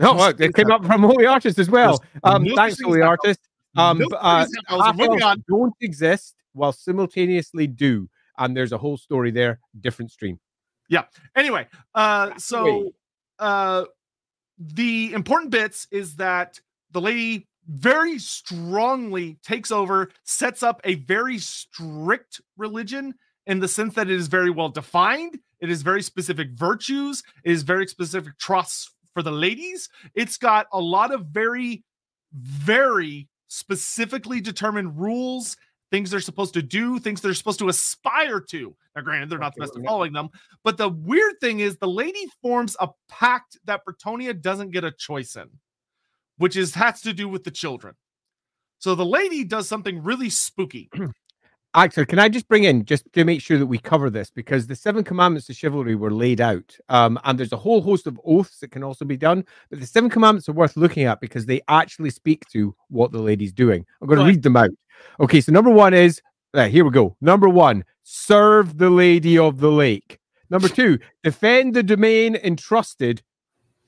oh, 0.00 0.32
it 0.38 0.54
came 0.54 0.70
up 0.70 0.84
from 0.84 1.02
Holy 1.02 1.26
Artist 1.26 1.58
as 1.58 1.70
well. 1.70 2.02
Um, 2.22 2.46
thanks, 2.54 2.80
Holy 2.80 3.02
Artist. 3.02 3.40
Um, 3.76 4.02
uh, 4.12 4.46
half 4.68 4.98
elves 4.98 5.42
don't 5.48 5.74
exist 5.80 6.34
while 6.52 6.72
simultaneously 6.72 7.66
do, 7.66 8.08
and 8.38 8.56
there's 8.56 8.72
a 8.72 8.78
whole 8.78 8.96
story 8.96 9.30
there. 9.30 9.60
Different 9.80 10.10
stream. 10.10 10.38
Yeah. 10.88 11.04
Anyway, 11.34 11.66
uh, 11.94 12.36
so 12.38 12.90
uh, 13.38 13.84
the 14.58 15.12
important 15.12 15.50
bits 15.50 15.86
is 15.90 16.16
that 16.16 16.60
the 16.92 17.00
lady 17.00 17.46
very 17.68 18.18
strongly 18.18 19.38
takes 19.42 19.70
over, 19.70 20.10
sets 20.24 20.62
up 20.62 20.80
a 20.84 20.94
very 20.94 21.38
strict 21.38 22.40
religion 22.56 23.14
in 23.46 23.60
the 23.60 23.68
sense 23.68 23.94
that 23.94 24.10
it 24.10 24.14
is 24.14 24.28
very 24.28 24.50
well 24.50 24.68
defined. 24.68 25.38
It 25.60 25.70
is 25.70 25.82
very 25.82 26.02
specific 26.02 26.50
virtues. 26.52 27.22
It 27.44 27.52
is 27.52 27.62
very 27.62 27.86
specific 27.86 28.38
trusts 28.38 28.90
for 29.14 29.22
the 29.22 29.32
ladies. 29.32 29.88
It's 30.14 30.36
got 30.36 30.66
a 30.72 30.80
lot 30.80 31.12
of 31.12 31.26
very, 31.26 31.82
very 32.32 33.28
specifically 33.48 34.40
determined 34.40 34.98
rules, 34.98 35.56
things 35.90 36.10
they're 36.10 36.20
supposed 36.20 36.54
to 36.54 36.62
do, 36.62 36.98
things 36.98 37.20
they're 37.20 37.34
supposed 37.34 37.60
to 37.60 37.68
aspire 37.68 38.40
to. 38.40 38.76
Now, 38.94 39.02
granted, 39.02 39.30
they're 39.30 39.38
not 39.38 39.54
the 39.54 39.60
best 39.60 39.76
at 39.76 39.84
following 39.84 40.12
them, 40.12 40.28
but 40.64 40.76
the 40.76 40.88
weird 40.88 41.40
thing 41.40 41.60
is 41.60 41.76
the 41.76 41.88
lady 41.88 42.26
forms 42.42 42.76
a 42.80 42.88
pact 43.08 43.56
that 43.64 43.82
Bretonnia 43.86 44.40
doesn't 44.40 44.72
get 44.72 44.84
a 44.84 44.90
choice 44.90 45.36
in 45.36 45.48
which 46.38 46.56
is 46.56 46.74
has 46.74 47.00
to 47.02 47.12
do 47.12 47.28
with 47.28 47.44
the 47.44 47.50
children. 47.50 47.94
So 48.78 48.94
the 48.94 49.06
lady 49.06 49.44
does 49.44 49.68
something 49.68 50.02
really 50.02 50.30
spooky. 50.30 50.90
Actually, 51.76 52.06
can 52.06 52.18
I 52.18 52.30
just 52.30 52.48
bring 52.48 52.64
in 52.64 52.86
just 52.86 53.04
to 53.12 53.24
make 53.24 53.42
sure 53.42 53.58
that 53.58 53.66
we 53.66 53.76
cover 53.76 54.08
this 54.08 54.30
because 54.30 54.66
the 54.66 54.74
seven 54.74 55.04
commandments 55.04 55.50
of 55.50 55.56
chivalry 55.56 55.94
were 55.94 56.10
laid 56.10 56.40
out, 56.40 56.74
um, 56.88 57.20
and 57.24 57.38
there's 57.38 57.52
a 57.52 57.56
whole 57.58 57.82
host 57.82 58.06
of 58.06 58.18
oaths 58.24 58.60
that 58.60 58.70
can 58.70 58.82
also 58.82 59.04
be 59.04 59.18
done. 59.18 59.44
But 59.68 59.80
the 59.80 59.86
seven 59.86 60.08
commandments 60.08 60.48
are 60.48 60.54
worth 60.54 60.78
looking 60.78 61.04
at 61.04 61.20
because 61.20 61.44
they 61.44 61.60
actually 61.68 62.08
speak 62.08 62.48
to 62.52 62.74
what 62.88 63.12
the 63.12 63.20
lady's 63.20 63.52
doing. 63.52 63.84
I'm 64.00 64.08
going 64.08 64.18
to 64.18 64.24
read 64.24 64.42
them 64.42 64.56
out. 64.56 64.70
Okay, 65.20 65.42
so 65.42 65.52
number 65.52 65.68
one 65.70 65.92
is 65.92 66.22
uh, 66.54 66.66
here 66.66 66.82
we 66.82 66.90
go. 66.90 67.14
Number 67.20 67.48
one, 67.48 67.84
serve 68.04 68.78
the 68.78 68.88
lady 68.88 69.36
of 69.36 69.60
the 69.60 69.70
lake. 69.70 70.18
Number 70.48 70.68
two, 70.68 70.98
defend 71.22 71.74
the 71.74 71.82
domain 71.82 72.36
entrusted 72.36 73.22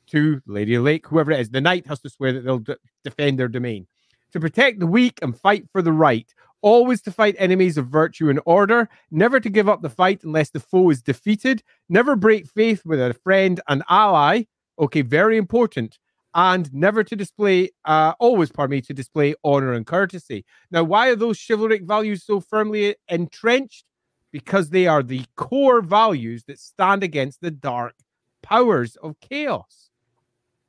to 0.08 0.42
Lady 0.46 0.78
Lake, 0.78 1.06
whoever 1.06 1.32
it 1.32 1.40
is. 1.40 1.48
The 1.48 1.60
knight 1.62 1.86
has 1.86 2.00
to 2.00 2.10
swear 2.10 2.34
that 2.34 2.44
they'll 2.44 2.58
d- 2.58 2.74
defend 3.04 3.38
their 3.38 3.48
domain. 3.48 3.86
To 4.32 4.40
protect 4.40 4.80
the 4.80 4.86
weak 4.86 5.18
and 5.22 5.38
fight 5.38 5.64
for 5.72 5.80
the 5.80 5.92
right. 5.92 6.30
Always 6.60 7.00
to 7.02 7.12
fight 7.12 7.36
enemies 7.38 7.78
of 7.78 7.86
virtue 7.86 8.30
and 8.30 8.40
order. 8.44 8.88
Never 9.10 9.40
to 9.40 9.48
give 9.48 9.68
up 9.68 9.82
the 9.82 9.90
fight 9.90 10.24
unless 10.24 10.50
the 10.50 10.60
foe 10.60 10.90
is 10.90 11.02
defeated. 11.02 11.62
Never 11.88 12.16
break 12.16 12.46
faith 12.46 12.84
with 12.84 13.00
a 13.00 13.14
friend 13.14 13.60
and 13.68 13.82
ally. 13.88 14.44
Okay, 14.78 15.02
very 15.02 15.36
important. 15.36 15.98
And 16.34 16.72
never 16.74 17.02
to 17.04 17.16
display, 17.16 17.70
uh, 17.84 18.12
always, 18.18 18.50
pardon 18.50 18.76
me, 18.76 18.80
to 18.82 18.94
display 18.94 19.34
honor 19.44 19.72
and 19.72 19.86
courtesy. 19.86 20.44
Now, 20.70 20.84
why 20.84 21.08
are 21.08 21.16
those 21.16 21.40
chivalric 21.40 21.84
values 21.84 22.24
so 22.24 22.40
firmly 22.40 22.96
entrenched? 23.08 23.84
Because 24.30 24.70
they 24.70 24.86
are 24.86 25.02
the 25.02 25.24
core 25.36 25.80
values 25.80 26.44
that 26.44 26.58
stand 26.58 27.02
against 27.02 27.40
the 27.40 27.50
dark 27.50 27.94
powers 28.42 28.96
of 28.96 29.18
chaos 29.20 29.88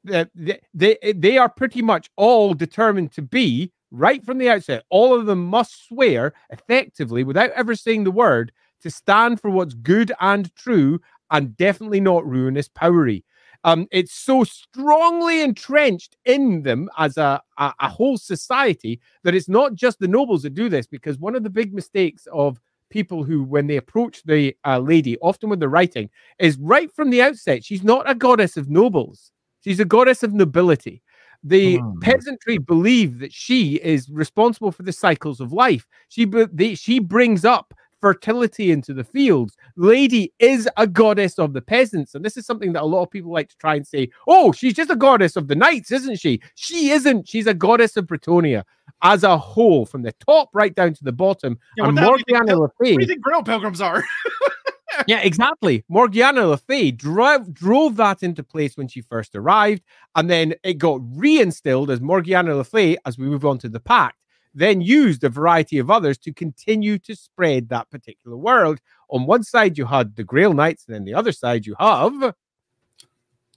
that 0.04 0.30
they, 0.74 0.98
they 1.16 1.38
are 1.38 1.50
pretty 1.50 1.82
much 1.82 2.10
all 2.16 2.54
determined 2.54 3.12
to 3.14 3.22
be 3.22 3.72
right 3.92 4.24
from 4.24 4.38
the 4.38 4.50
outset. 4.50 4.84
All 4.90 5.14
of 5.14 5.26
them 5.26 5.46
must 5.46 5.88
swear 5.88 6.34
effectively, 6.50 7.24
without 7.24 7.52
ever 7.52 7.76
saying 7.76 8.04
the 8.04 8.12
word, 8.12 8.52
to 8.82 8.90
stand 8.90 9.42
for 9.42 9.50
what's 9.50 9.74
good 9.74 10.12
and 10.20 10.54
true, 10.56 11.00
and 11.32 11.56
definitely 11.58 12.00
not 12.00 12.26
ruinous 12.26 12.68
powery. 12.68 13.24
Um, 13.66 13.88
it's 13.92 14.14
so 14.14 14.46
strongly 14.46 15.42
entrenched 15.42 16.16
in 16.26 16.64
them 16.64 16.90
as 16.98 17.18
a, 17.18 17.42
a, 17.58 17.74
a 17.82 17.90
whole 17.90 18.18
society 18.18 19.02
that 19.24 19.36
it's 19.36 19.50
not 19.50 19.74
just 19.74 20.00
the 20.00 20.08
nobles 20.08 20.44
that 20.44 20.54
do 20.54 20.70
this. 20.70 20.88
Because 20.88 21.20
one 21.20 21.36
of 21.36 21.44
the 21.44 21.50
big 21.50 21.74
mistakes 21.74 22.26
of 22.32 22.60
people 22.90 23.24
who, 23.24 23.44
when 23.44 23.68
they 23.68 23.76
approach 23.78 24.24
the 24.24 24.56
uh, 24.66 24.80
lady, 24.80 25.18
often 25.20 25.50
when 25.50 25.60
they're 25.60 25.68
writing, 25.70 26.10
is 26.40 26.58
right 26.58 26.92
from 26.92 27.10
the 27.10 27.22
outset, 27.22 27.64
she's 27.64 27.84
not 27.84 28.10
a 28.10 28.16
goddess 28.16 28.56
of 28.56 28.70
nobles. 28.70 29.32
She's 29.62 29.82
a 29.82 29.86
goddess 29.86 30.24
of 30.24 30.34
nobility. 30.34 31.04
The 31.44 31.80
oh. 31.80 31.96
peasantry 32.02 32.58
believe 32.58 33.20
that 33.20 33.34
she 33.34 33.76
is 33.76 34.10
responsible 34.10 34.72
for 34.72 34.84
the 34.84 34.92
cycles 34.92 35.40
of 35.40 35.54
life. 35.54 35.88
She 36.10 36.26
they, 36.26 36.76
she 36.76 37.00
brings 37.00 37.46
up 37.46 37.74
fertility 38.02 38.72
into 38.72 38.94
the 38.94 39.04
fields. 39.04 39.56
Lady 39.76 40.34
is 40.40 40.70
a 40.78 40.88
goddess 40.88 41.38
of 41.38 41.54
the 41.54 41.62
peasants. 41.62 42.16
And 42.16 42.24
this 42.24 42.38
is 42.38 42.46
something 42.46 42.74
that 42.74 42.84
a 42.84 42.86
lot 42.86 43.04
of 43.04 43.12
people 43.12 43.32
like 43.32 43.50
to 43.50 43.58
try 43.58 43.76
and 43.76 43.86
say, 43.86 44.10
oh, 44.28 44.52
she's 44.52 44.74
just 44.74 44.90
a 44.90 44.96
goddess 44.96 45.36
of 45.36 45.48
the 45.48 45.56
knights, 45.56 45.92
isn't 45.92 46.20
she? 46.20 46.42
She 46.56 46.92
isn't. 46.92 47.28
She's 47.28 47.48
a 47.48 47.54
goddess 47.54 47.98
of 47.98 48.06
Bretonnia 48.06 48.64
as 49.02 49.24
a 49.24 49.38
whole, 49.38 49.86
from 49.86 50.02
the 50.02 50.12
top 50.14 50.50
right 50.54 50.74
down 50.74 50.94
to 50.94 51.04
the 51.04 51.12
bottom. 51.12 51.58
Yeah, 51.78 51.88
and 51.88 51.96
Morgiana 51.96 52.58
Le 52.58 52.70
Fay. 52.82 52.94
What 52.94 53.00
do 53.00 53.02
you 53.02 53.08
think 53.08 53.22
Grail 53.22 53.44
Pilgrims 53.44 53.82
are? 53.82 54.04
yeah, 55.08 55.20
exactly. 55.22 55.84
Morgiana 55.90 56.46
Le 56.46 56.58
Fay 56.58 56.92
drove, 56.92 57.54
drove 57.54 57.96
that 57.98 58.24
into 58.24 58.44
place 58.44 58.78
when 58.78 58.88
she 58.88 59.02
first 59.02 59.36
arrived, 59.36 59.84
and 60.16 60.30
then 60.30 60.54
it 60.64 60.76
got 60.76 61.02
reinstilled 61.02 61.90
as 61.90 62.02
Morgiana 62.02 62.56
Le 62.56 62.64
Fay 62.64 62.98
as 63.06 63.18
we 63.18 63.26
move 63.26 63.46
on 63.46 63.58
to 63.60 63.70
the 63.70 63.80
Pact, 63.80 64.18
then 64.54 64.82
used 64.82 65.24
a 65.24 65.30
variety 65.30 65.78
of 65.78 65.90
others 65.90 66.18
to 66.20 66.34
continue 66.34 66.98
to 67.00 67.16
spread 67.16 67.70
that 67.70 67.90
particular 67.90 68.38
world. 68.38 68.80
On 69.10 69.26
one 69.26 69.44
side, 69.44 69.78
you 69.78 69.86
had 69.86 70.16
the 70.16 70.24
Grail 70.24 70.54
Knights, 70.54 70.86
and 70.88 70.96
then 70.96 71.06
the 71.06 71.14
other 71.14 71.32
side, 71.32 71.66
you 71.66 71.76
have 71.80 72.34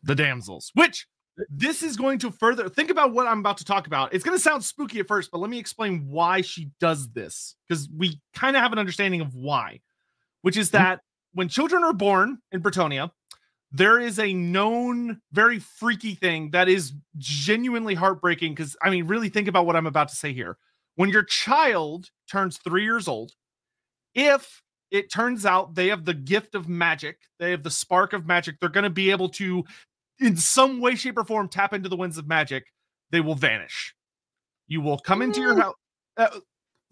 the 0.02 0.14
damsels, 0.14 0.70
which 0.74 1.06
this 1.48 1.82
is 1.82 1.96
going 1.96 2.18
to 2.18 2.30
further 2.30 2.68
think 2.68 2.90
about 2.90 3.12
what 3.12 3.26
I'm 3.26 3.38
about 3.38 3.58
to 3.58 3.64
talk 3.64 3.86
about. 3.86 4.12
It's 4.12 4.24
going 4.24 4.36
to 4.36 4.42
sound 4.42 4.64
spooky 4.64 5.00
at 5.00 5.08
first, 5.08 5.30
but 5.30 5.38
let 5.38 5.50
me 5.50 5.58
explain 5.58 6.06
why 6.08 6.42
she 6.42 6.70
does 6.78 7.08
this 7.10 7.56
because 7.66 7.88
we 7.96 8.20
kind 8.34 8.56
of 8.56 8.62
have 8.62 8.72
an 8.72 8.78
understanding 8.78 9.20
of 9.20 9.34
why, 9.34 9.80
which 10.42 10.56
is 10.56 10.68
mm-hmm. 10.68 10.84
that 10.84 11.00
when 11.34 11.48
children 11.48 11.84
are 11.84 11.92
born 11.92 12.38
in 12.52 12.62
Bretonnia, 12.62 13.10
there 13.70 13.98
is 13.98 14.18
a 14.18 14.32
known 14.34 15.20
very 15.32 15.58
freaky 15.58 16.14
thing 16.14 16.50
that 16.50 16.68
is 16.68 16.92
genuinely 17.16 17.94
heartbreaking 17.94 18.54
because 18.54 18.76
I 18.82 18.90
mean, 18.90 19.06
really 19.06 19.30
think 19.30 19.48
about 19.48 19.66
what 19.66 19.76
I'm 19.76 19.86
about 19.86 20.08
to 20.08 20.16
say 20.16 20.32
here. 20.32 20.58
When 20.96 21.08
your 21.08 21.24
child 21.24 22.10
turns 22.30 22.58
three 22.58 22.84
years 22.84 23.08
old, 23.08 23.32
if 24.14 24.62
it 24.90 25.10
turns 25.10 25.46
out 25.46 25.74
they 25.74 25.88
have 25.88 26.04
the 26.04 26.12
gift 26.12 26.54
of 26.54 26.68
magic, 26.68 27.16
they 27.38 27.50
have 27.50 27.62
the 27.62 27.70
spark 27.70 28.12
of 28.12 28.26
magic, 28.26 28.60
they're 28.60 28.68
going 28.68 28.84
to 28.84 28.90
be 28.90 29.10
able 29.10 29.30
to, 29.30 29.64
in 30.20 30.36
some 30.36 30.80
way, 30.80 30.94
shape, 30.94 31.16
or 31.16 31.24
form, 31.24 31.48
tap 31.48 31.72
into 31.72 31.88
the 31.88 31.96
winds 31.96 32.18
of 32.18 32.28
magic, 32.28 32.66
they 33.10 33.20
will 33.20 33.34
vanish. 33.34 33.94
You 34.68 34.82
will 34.82 34.98
come 34.98 35.22
into 35.22 35.40
your 35.40 35.54
mm. 35.54 35.62
house. 35.62 35.74
Uh, 36.18 36.40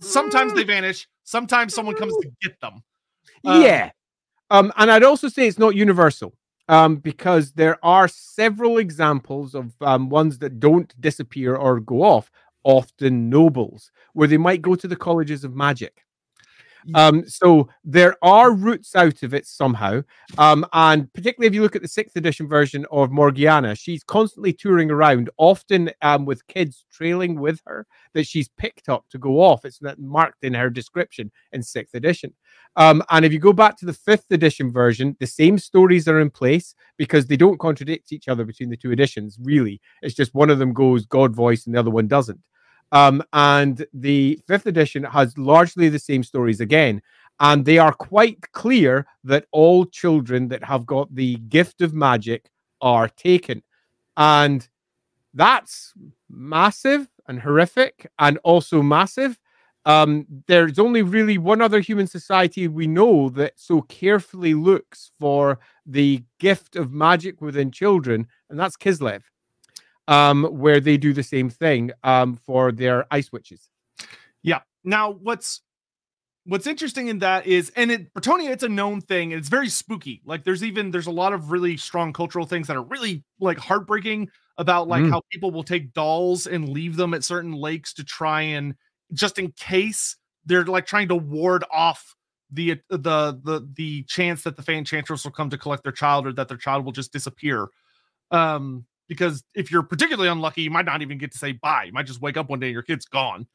sometimes 0.00 0.54
they 0.54 0.64
mm. 0.64 0.68
vanish, 0.68 1.06
sometimes 1.24 1.74
someone 1.74 1.94
comes 1.94 2.14
to 2.22 2.30
get 2.40 2.58
them. 2.60 2.82
Um, 3.44 3.62
yeah. 3.62 3.90
Um, 4.50 4.72
and 4.76 4.90
I'd 4.90 5.04
also 5.04 5.28
say 5.28 5.46
it's 5.46 5.58
not 5.58 5.74
universal 5.76 6.34
um, 6.68 6.96
because 6.96 7.52
there 7.52 7.78
are 7.84 8.08
several 8.08 8.78
examples 8.78 9.54
of 9.54 9.72
um, 9.80 10.08
ones 10.08 10.38
that 10.38 10.60
don't 10.60 10.98
disappear 11.00 11.56
or 11.56 11.80
go 11.80 12.02
off, 12.02 12.30
often 12.64 13.30
nobles, 13.30 13.90
where 14.12 14.28
they 14.28 14.36
might 14.36 14.62
go 14.62 14.74
to 14.74 14.88
the 14.88 14.96
colleges 14.96 15.44
of 15.44 15.54
magic. 15.54 16.04
Um, 16.94 17.28
so 17.28 17.68
there 17.84 18.16
are 18.22 18.52
roots 18.52 18.96
out 18.96 19.22
of 19.22 19.34
it 19.34 19.46
somehow. 19.46 20.02
Um, 20.38 20.66
and 20.72 21.12
particularly 21.12 21.46
if 21.48 21.54
you 21.54 21.62
look 21.62 21.76
at 21.76 21.82
the 21.82 21.88
sixth 21.88 22.16
edition 22.16 22.48
version 22.48 22.86
of 22.90 23.10
Morgiana, 23.10 23.74
she's 23.74 24.02
constantly 24.02 24.52
touring 24.52 24.90
around, 24.90 25.30
often 25.36 25.90
um, 26.02 26.24
with 26.24 26.46
kids 26.46 26.86
trailing 26.90 27.38
with 27.38 27.60
her 27.66 27.86
that 28.14 28.26
she's 28.26 28.48
picked 28.48 28.88
up 28.88 29.04
to 29.10 29.18
go 29.18 29.40
off. 29.40 29.64
It's 29.64 29.80
marked 29.98 30.44
in 30.44 30.54
her 30.54 30.70
description 30.70 31.30
in 31.52 31.62
sixth 31.62 31.94
edition. 31.94 32.32
Um, 32.76 33.02
and 33.10 33.24
if 33.24 33.32
you 33.32 33.38
go 33.38 33.52
back 33.52 33.76
to 33.78 33.86
the 33.86 33.92
fifth 33.92 34.30
edition 34.30 34.72
version, 34.72 35.16
the 35.18 35.26
same 35.26 35.58
stories 35.58 36.06
are 36.08 36.20
in 36.20 36.30
place 36.30 36.74
because 36.96 37.26
they 37.26 37.36
don't 37.36 37.58
contradict 37.58 38.12
each 38.12 38.28
other 38.28 38.44
between 38.44 38.70
the 38.70 38.76
two 38.76 38.92
editions, 38.92 39.38
really. 39.42 39.80
It's 40.02 40.14
just 40.14 40.34
one 40.34 40.50
of 40.50 40.58
them 40.58 40.72
goes 40.72 41.04
God 41.04 41.34
voice 41.34 41.66
and 41.66 41.74
the 41.74 41.80
other 41.80 41.90
one 41.90 42.06
doesn't. 42.06 42.40
Um, 42.92 43.22
and 43.32 43.84
the 43.92 44.40
fifth 44.46 44.66
edition 44.66 45.04
has 45.04 45.36
largely 45.38 45.88
the 45.88 45.98
same 45.98 46.22
stories 46.22 46.60
again. 46.60 47.02
And 47.38 47.64
they 47.64 47.78
are 47.78 47.92
quite 47.92 48.52
clear 48.52 49.06
that 49.24 49.46
all 49.50 49.86
children 49.86 50.48
that 50.48 50.62
have 50.64 50.86
got 50.86 51.14
the 51.14 51.36
gift 51.36 51.80
of 51.80 51.94
magic 51.94 52.50
are 52.82 53.08
taken. 53.08 53.62
And 54.16 54.68
that's 55.32 55.94
massive 56.28 57.08
and 57.26 57.40
horrific 57.40 58.10
and 58.18 58.38
also 58.38 58.82
massive. 58.82 59.38
Um, 59.90 60.26
there's 60.46 60.78
only 60.78 61.02
really 61.02 61.38
one 61.38 61.60
other 61.60 61.80
human 61.80 62.06
society 62.06 62.68
we 62.68 62.86
know 62.86 63.28
that 63.30 63.54
so 63.56 63.82
carefully 63.82 64.54
looks 64.54 65.10
for 65.18 65.58
the 65.86 66.22
gift 66.38 66.76
of 66.76 66.92
magic 66.92 67.40
within 67.40 67.70
children, 67.70 68.26
and 68.48 68.58
that's 68.58 68.76
Kislev 68.76 69.22
um, 70.10 70.44
where 70.44 70.80
they 70.80 70.96
do 70.96 71.12
the 71.12 71.22
same 71.22 71.48
thing 71.48 71.92
um, 72.02 72.34
for 72.34 72.72
their 72.72 73.06
ice 73.10 73.32
witches. 73.32 73.70
Yeah. 74.42 74.60
Now, 74.84 75.12
what's 75.12 75.60
what's 76.46 76.66
interesting 76.66 77.08
in 77.08 77.20
that 77.20 77.46
is, 77.46 77.70
and 77.76 77.90
it 77.92 78.12
Bretonnia, 78.12 78.50
it's 78.50 78.64
a 78.64 78.68
known 78.68 79.00
thing, 79.00 79.32
and 79.32 79.38
it's 79.38 79.48
very 79.48 79.68
spooky. 79.68 80.20
Like, 80.24 80.44
there's 80.44 80.64
even 80.64 80.90
there's 80.90 81.06
a 81.06 81.12
lot 81.12 81.32
of 81.32 81.52
really 81.52 81.76
strong 81.76 82.12
cultural 82.12 82.44
things 82.44 82.66
that 82.66 82.76
are 82.76 82.82
really 82.82 83.24
like 83.38 83.58
heartbreaking 83.58 84.28
about 84.58 84.88
like 84.88 85.04
mm. 85.04 85.10
how 85.10 85.22
people 85.30 85.50
will 85.50 85.62
take 85.62 85.94
dolls 85.94 86.46
and 86.46 86.68
leave 86.68 86.96
them 86.96 87.14
at 87.14 87.24
certain 87.24 87.52
lakes 87.52 87.94
to 87.94 88.04
try 88.04 88.42
and 88.42 88.74
just 89.12 89.38
in 89.38 89.52
case 89.52 90.16
they're 90.44 90.64
like 90.64 90.86
trying 90.86 91.08
to 91.08 91.16
ward 91.16 91.64
off 91.72 92.14
the 92.50 92.80
the 92.88 93.38
the 93.42 93.68
the 93.74 94.02
chance 94.04 94.42
that 94.42 94.56
the 94.56 94.62
Fey 94.62 94.76
Enchantress 94.76 95.24
will 95.24 95.30
come 95.32 95.50
to 95.50 95.58
collect 95.58 95.82
their 95.82 95.92
child 95.92 96.26
or 96.26 96.32
that 96.32 96.48
their 96.48 96.56
child 96.56 96.84
will 96.84 96.92
just 96.92 97.12
disappear. 97.12 97.68
Um, 98.30 98.86
because 99.08 99.42
if 99.54 99.72
you're 99.72 99.82
particularly 99.82 100.28
unlucky, 100.28 100.62
you 100.62 100.70
might 100.70 100.84
not 100.84 101.02
even 101.02 101.18
get 101.18 101.32
to 101.32 101.38
say 101.38 101.52
bye. 101.52 101.84
You 101.84 101.92
might 101.92 102.06
just 102.06 102.20
wake 102.20 102.36
up 102.36 102.48
one 102.48 102.60
day 102.60 102.68
and 102.68 102.74
your 102.74 102.82
kid's 102.82 103.06
gone. 103.06 103.46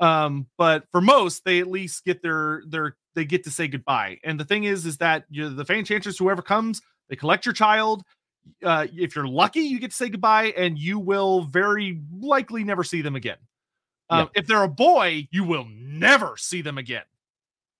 Um, 0.00 0.46
but 0.58 0.84
for 0.90 1.00
most, 1.00 1.44
they 1.44 1.60
at 1.60 1.68
least 1.68 2.04
get 2.04 2.22
their 2.22 2.62
their 2.68 2.96
they 3.14 3.24
get 3.24 3.44
to 3.44 3.50
say 3.50 3.68
goodbye. 3.68 4.18
And 4.24 4.38
the 4.38 4.44
thing 4.44 4.64
is, 4.64 4.86
is 4.86 4.98
that 4.98 5.24
you 5.30 5.48
the 5.48 5.64
Fey 5.64 5.78
Enchantress, 5.78 6.18
whoever 6.18 6.42
comes, 6.42 6.82
they 7.08 7.16
collect 7.16 7.46
your 7.46 7.52
child. 7.52 8.02
Uh, 8.64 8.88
if 8.92 9.14
you're 9.14 9.28
lucky, 9.28 9.60
you 9.60 9.78
get 9.78 9.90
to 9.90 9.96
say 9.96 10.08
goodbye, 10.08 10.52
and 10.56 10.76
you 10.76 10.98
will 10.98 11.42
very 11.42 12.00
likely 12.12 12.64
never 12.64 12.82
see 12.82 13.00
them 13.00 13.14
again. 13.14 13.36
Um, 14.12 14.18
yeah. 14.34 14.40
If 14.40 14.46
they're 14.46 14.62
a 14.62 14.68
boy, 14.68 15.28
you 15.30 15.44
will 15.44 15.66
never 15.70 16.36
see 16.36 16.60
them 16.62 16.78
again. 16.78 17.04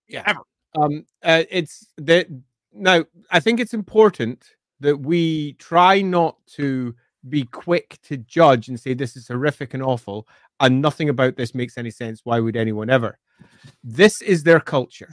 Yeah, 0.09 0.23
ever. 0.27 0.41
Um, 0.75 1.05
uh, 1.23 1.45
it's 1.51 1.87
that 1.99 2.29
now. 2.73 3.05
I 3.31 3.41
think 3.41 3.61
it's 3.61 3.75
important 3.75 4.57
that 4.81 4.97
we 4.97 5.53
try 5.55 6.01
not 6.01 6.37
to 6.55 6.95
be 7.29 7.45
quick 7.45 7.99
to 8.03 8.17
judge 8.17 8.69
and 8.69 8.79
say 8.81 8.95
this 8.95 9.17
is 9.17 9.29
horrific 9.29 9.75
and 9.75 9.83
awful 9.83 10.27
and 10.61 10.83
nothing 10.83 11.09
about 11.09 11.37
this 11.37 11.55
makes 11.55 11.79
any 11.79 11.91
sense 11.91 12.23
why 12.25 12.41
would 12.41 12.57
anyone 12.57 12.91
ever 12.91 13.17
this 13.85 14.21
is 14.21 14.43
their 14.43 14.59
culture 14.59 15.09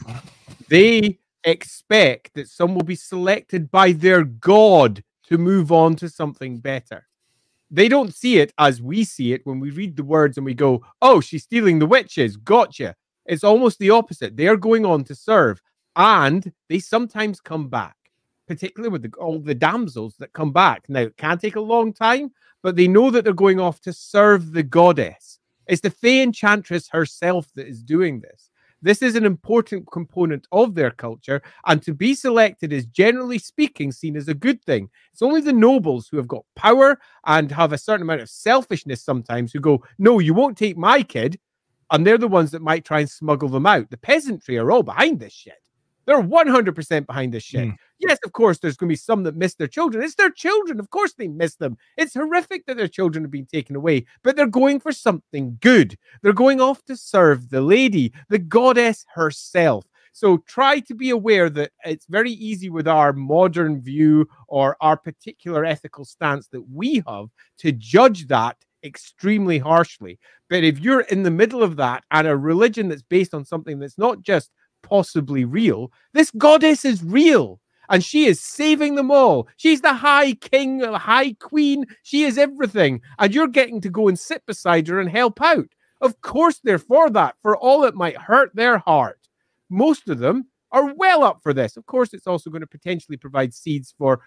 they 0.70 1.20
expect 1.44 2.34
that 2.34 2.48
some 2.48 2.74
will 2.74 2.84
be 2.84 2.96
selected 2.96 3.70
by 3.70 3.92
their 3.92 4.24
god 4.24 5.04
to 5.24 5.38
move 5.38 5.72
on 5.72 5.96
to 5.96 6.10
something 6.10 6.58
better 6.58 7.06
they 7.72 7.88
don't 7.88 8.14
see 8.14 8.40
it 8.40 8.54
as 8.58 8.82
we 8.82 9.04
see 9.04 9.34
it 9.34 9.46
when 9.46 9.60
we 9.60 9.72
read 9.72 9.96
the 9.96 10.04
words 10.04 10.38
and 10.38 10.46
we 10.46 10.54
go 10.54 10.84
oh 11.02 11.22
she's 11.22 11.44
stealing 11.44 11.80
the 11.80 11.86
witches 11.86 12.38
gotcha 12.38 12.96
it's 13.26 13.44
almost 13.44 13.80
the 13.80 13.90
opposite 13.90 14.36
they 14.36 14.48
are 14.48 14.58
going 14.58 14.86
on 14.86 15.04
to 15.04 15.14
serve 15.14 15.62
and 15.96 16.52
they 16.68 16.80
sometimes 16.80 17.40
come 17.40 17.68
back 17.68 17.96
particularly 18.50 18.92
with 18.92 19.04
the, 19.04 19.16
all 19.20 19.40
the 19.40 19.54
damsels 19.54 20.16
that 20.18 20.34
come 20.34 20.52
back. 20.52 20.84
Now, 20.90 21.02
it 21.02 21.18
can 21.18 21.38
take 21.38 21.56
a 21.56 21.62
long 21.62 21.94
time, 21.94 22.32
but 22.64 22.76
they 22.76 22.88
know 22.88 23.12
that 23.12 23.24
they're 23.24 23.32
going 23.32 23.60
off 23.60 23.80
to 23.82 23.94
serve 23.94 24.52
the 24.54 24.64
goddess. 24.64 25.40
It's 25.68 25.82
the 25.82 25.92
Fey 25.92 26.24
Enchantress 26.24 26.90
herself 26.90 27.48
that 27.54 27.68
is 27.68 27.84
doing 27.84 28.22
this. 28.22 28.49
This 28.82 29.02
is 29.02 29.16
an 29.16 29.26
important 29.26 29.92
component 29.92 30.48
of 30.52 30.76
their 30.76 30.92
culture, 30.92 31.42
and 31.66 31.82
to 31.84 31.94
be 31.94 32.14
selected 32.14 32.72
is 32.72 32.86
generally 32.86 33.40
speaking 33.40 33.92
seen 33.92 34.16
as 34.16 34.28
a 34.28 34.34
good 34.34 34.64
thing. 34.64 34.90
It's 35.12 35.22
only 35.22 35.42
the 35.42 35.54
nobles 35.54 36.08
who 36.08 36.18
have 36.18 36.28
got 36.28 36.46
power 36.56 37.00
and 37.26 37.52
have 37.52 37.74
a 37.74 37.78
certain 37.78 38.04
amount 38.04 38.22
of 38.22 38.30
selfishness 38.30 39.04
sometimes 39.04 39.52
who 39.52 39.60
go, 39.60 39.84
No, 39.98 40.20
you 40.20 40.34
won't 40.34 40.58
take 40.58 40.78
my 40.78 41.04
kid. 41.04 41.40
And 41.92 42.06
they're 42.06 42.20
the 42.20 42.28
ones 42.28 42.52
that 42.52 42.62
might 42.62 42.86
try 42.86 43.00
and 43.00 43.10
smuggle 43.10 43.50
them 43.50 43.66
out. 43.66 43.90
The 43.90 43.98
peasantry 43.98 44.58
are 44.60 44.72
all 44.72 44.84
behind 44.84 45.20
this 45.20 45.34
shit. 45.34 45.56
They're 46.06 46.22
100% 46.22 47.08
behind 47.08 47.34
this 47.34 47.44
shit. 47.44 47.68
Mm. 47.68 47.76
Yes, 48.00 48.18
of 48.24 48.32
course, 48.32 48.60
there's 48.60 48.78
going 48.78 48.88
to 48.88 48.94
be 48.94 48.98
some 48.98 49.24
that 49.24 49.36
miss 49.36 49.56
their 49.56 49.68
children. 49.68 50.04
It's 50.04 50.16
their 50.16 50.30
children. 50.30 50.80
Of 50.80 50.90
course, 50.90 51.14
they 51.14 51.28
miss 51.28 51.56
them. 51.56 51.78
It's 51.98 52.14
horrific 52.14 52.66
that 52.66 52.78
their 52.78 52.88
children 52.88 53.26
have 53.26 53.32
been 53.32 53.46
taken 53.46 53.76
away, 53.76 54.06
but 54.24 54.36
they're 54.38 54.48
going 54.48 54.80
for 54.80 54.94
something 54.94 55.58
good. 55.60 55.98
They're 56.22 56.32
going 56.32 56.62
off 56.62 56.84
to 56.86 56.96
serve 56.96 57.50
the 57.50 57.62
lady, 57.62 58.14
the 58.30 58.40
goddess 58.40 59.06
herself. 59.14 59.86
So 60.14 60.38
try 60.48 60.80
to 60.82 60.96
be 60.96 61.10
aware 61.10 61.50
that 61.52 61.72
it's 61.86 62.06
very 62.08 62.32
easy 62.32 62.70
with 62.70 62.88
our 62.88 63.14
modern 63.14 63.82
view 63.82 64.28
or 64.48 64.78
our 64.82 64.98
particular 64.98 65.66
ethical 65.66 66.06
stance 66.06 66.48
that 66.48 66.70
we 66.72 67.04
have 67.08 67.28
to 67.60 67.72
judge 67.74 68.28
that 68.28 68.58
extremely 68.84 69.60
harshly. 69.60 70.20
But 70.50 70.64
if 70.64 70.80
you're 70.80 71.02
in 71.02 71.24
the 71.24 71.32
middle 71.32 71.62
of 71.62 71.76
that 71.78 72.04
and 72.12 72.28
a 72.28 72.36
religion 72.36 72.88
that's 72.88 73.04
based 73.04 73.34
on 73.34 73.44
something 73.46 73.78
that's 73.78 73.98
not 73.98 74.22
just 74.22 74.52
possibly 74.82 75.46
real. 75.46 75.92
This 76.14 76.32
goddess 76.32 76.86
is 76.86 77.04
real 77.04 77.60
and 77.90 78.04
she 78.04 78.26
is 78.26 78.40
saving 78.40 78.96
them 78.96 79.12
all. 79.12 79.48
She's 79.58 79.82
the 79.82 79.94
high 79.94 80.34
king, 80.34 80.82
high 80.82 81.34
queen. 81.34 81.86
She 82.04 82.24
is 82.24 82.38
everything. 82.38 83.02
And 83.18 83.34
you're 83.34 83.48
getting 83.48 83.82
to 83.82 83.90
go 83.90 84.08
and 84.08 84.18
sit 84.18 84.46
beside 84.46 84.88
her 84.88 85.00
and 85.00 85.10
help 85.10 85.42
out. 85.42 85.68
Of 86.02 86.22
course, 86.22 86.60
they're 86.64 86.80
for 86.80 87.10
that, 87.10 87.36
for 87.42 87.58
all 87.58 87.84
it 87.84 87.96
might 87.96 88.18
hurt 88.18 88.56
their 88.56 88.78
heart. 88.78 89.20
most 89.70 90.10
of 90.10 90.20
them 90.20 90.48
are 90.72 90.94
well 90.94 91.24
up 91.24 91.42
for 91.44 91.54
this. 91.54 91.78
Of 91.78 91.86
course, 91.86 92.14
it's 92.14 92.28
also 92.28 92.50
going 92.50 92.62
to 92.62 92.68
potentially 92.68 93.18
provide 93.18 93.54
seeds 93.54 93.94
for 93.98 94.22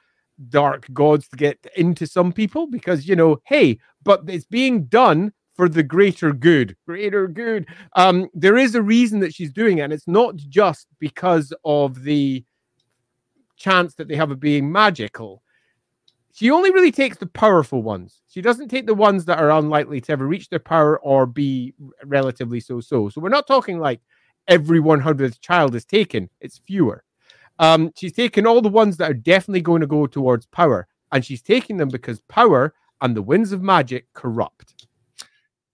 dark 0.49 0.87
gods 0.93 1.29
to 1.29 1.37
get 1.37 1.59
into 1.77 2.07
some 2.07 2.33
people 2.33 2.67
because, 2.67 3.09
you 3.09 3.17
know, 3.17 3.41
hey, 3.45 3.79
but 4.03 4.23
it's 4.29 4.45
being 4.45 4.85
done 4.85 5.33
for 5.55 5.69
the 5.69 5.83
greater 5.83 6.33
good. 6.33 6.77
Greater 6.87 7.29
good. 7.29 7.67
Um, 7.95 8.29
there 8.35 8.57
is 8.57 8.75
a 8.75 8.83
reason 8.83 9.21
that 9.21 9.35
she's 9.35 9.53
doing 9.53 9.79
it, 9.79 9.83
and 9.83 9.93
it's 9.93 10.09
not 10.09 10.37
just 10.37 10.87
because 10.99 11.53
of 11.65 12.03
the 12.05 12.45
chance 13.63 13.95
that 13.95 14.09
they 14.09 14.17
have 14.17 14.31
of 14.31 14.41
being 14.41 14.71
magical. 14.71 15.43
She 16.35 16.51
only 16.51 16.73
really 16.73 16.93
takes 16.93 17.19
the 17.19 17.27
powerful 17.27 17.83
ones. 17.83 18.23
She 18.27 18.41
doesn't 18.41 18.69
take 18.69 18.87
the 18.87 18.95
ones 18.95 19.27
that 19.27 19.39
are 19.39 19.51
unlikely 19.51 20.01
to 20.03 20.13
ever 20.13 20.27
reach 20.27 20.49
their 20.49 20.59
power 20.59 20.99
or 21.01 21.27
be 21.27 21.75
relatively 22.05 22.61
so 22.61 22.81
so. 22.81 23.09
So 23.09 23.21
we're 23.21 23.29
not 23.29 23.47
talking 23.47 23.79
like 23.79 24.01
every 24.49 24.81
100th 24.81 25.41
child 25.41 25.75
is 25.75 25.85
taken, 25.85 26.29
it's 26.41 26.59
fewer. 26.59 27.05
Um, 27.59 27.93
she's 27.97 28.13
taken 28.13 28.47
all 28.47 28.63
the 28.63 28.69
ones 28.69 28.97
that 28.97 29.11
are 29.11 29.15
definitely 29.15 29.61
going 29.61 29.83
to 29.83 29.87
go 29.87 30.07
towards 30.07 30.47
power, 30.47 30.89
and 31.13 31.25
she's 31.25 31.43
taking 31.43 31.77
them 31.77 31.91
because 31.91 32.21
power 32.23 32.75
and 33.03 33.15
the 33.15 33.23
winds 33.23 33.53
of 33.53 33.63
magic 33.63 34.07
corrupt. 34.15 34.87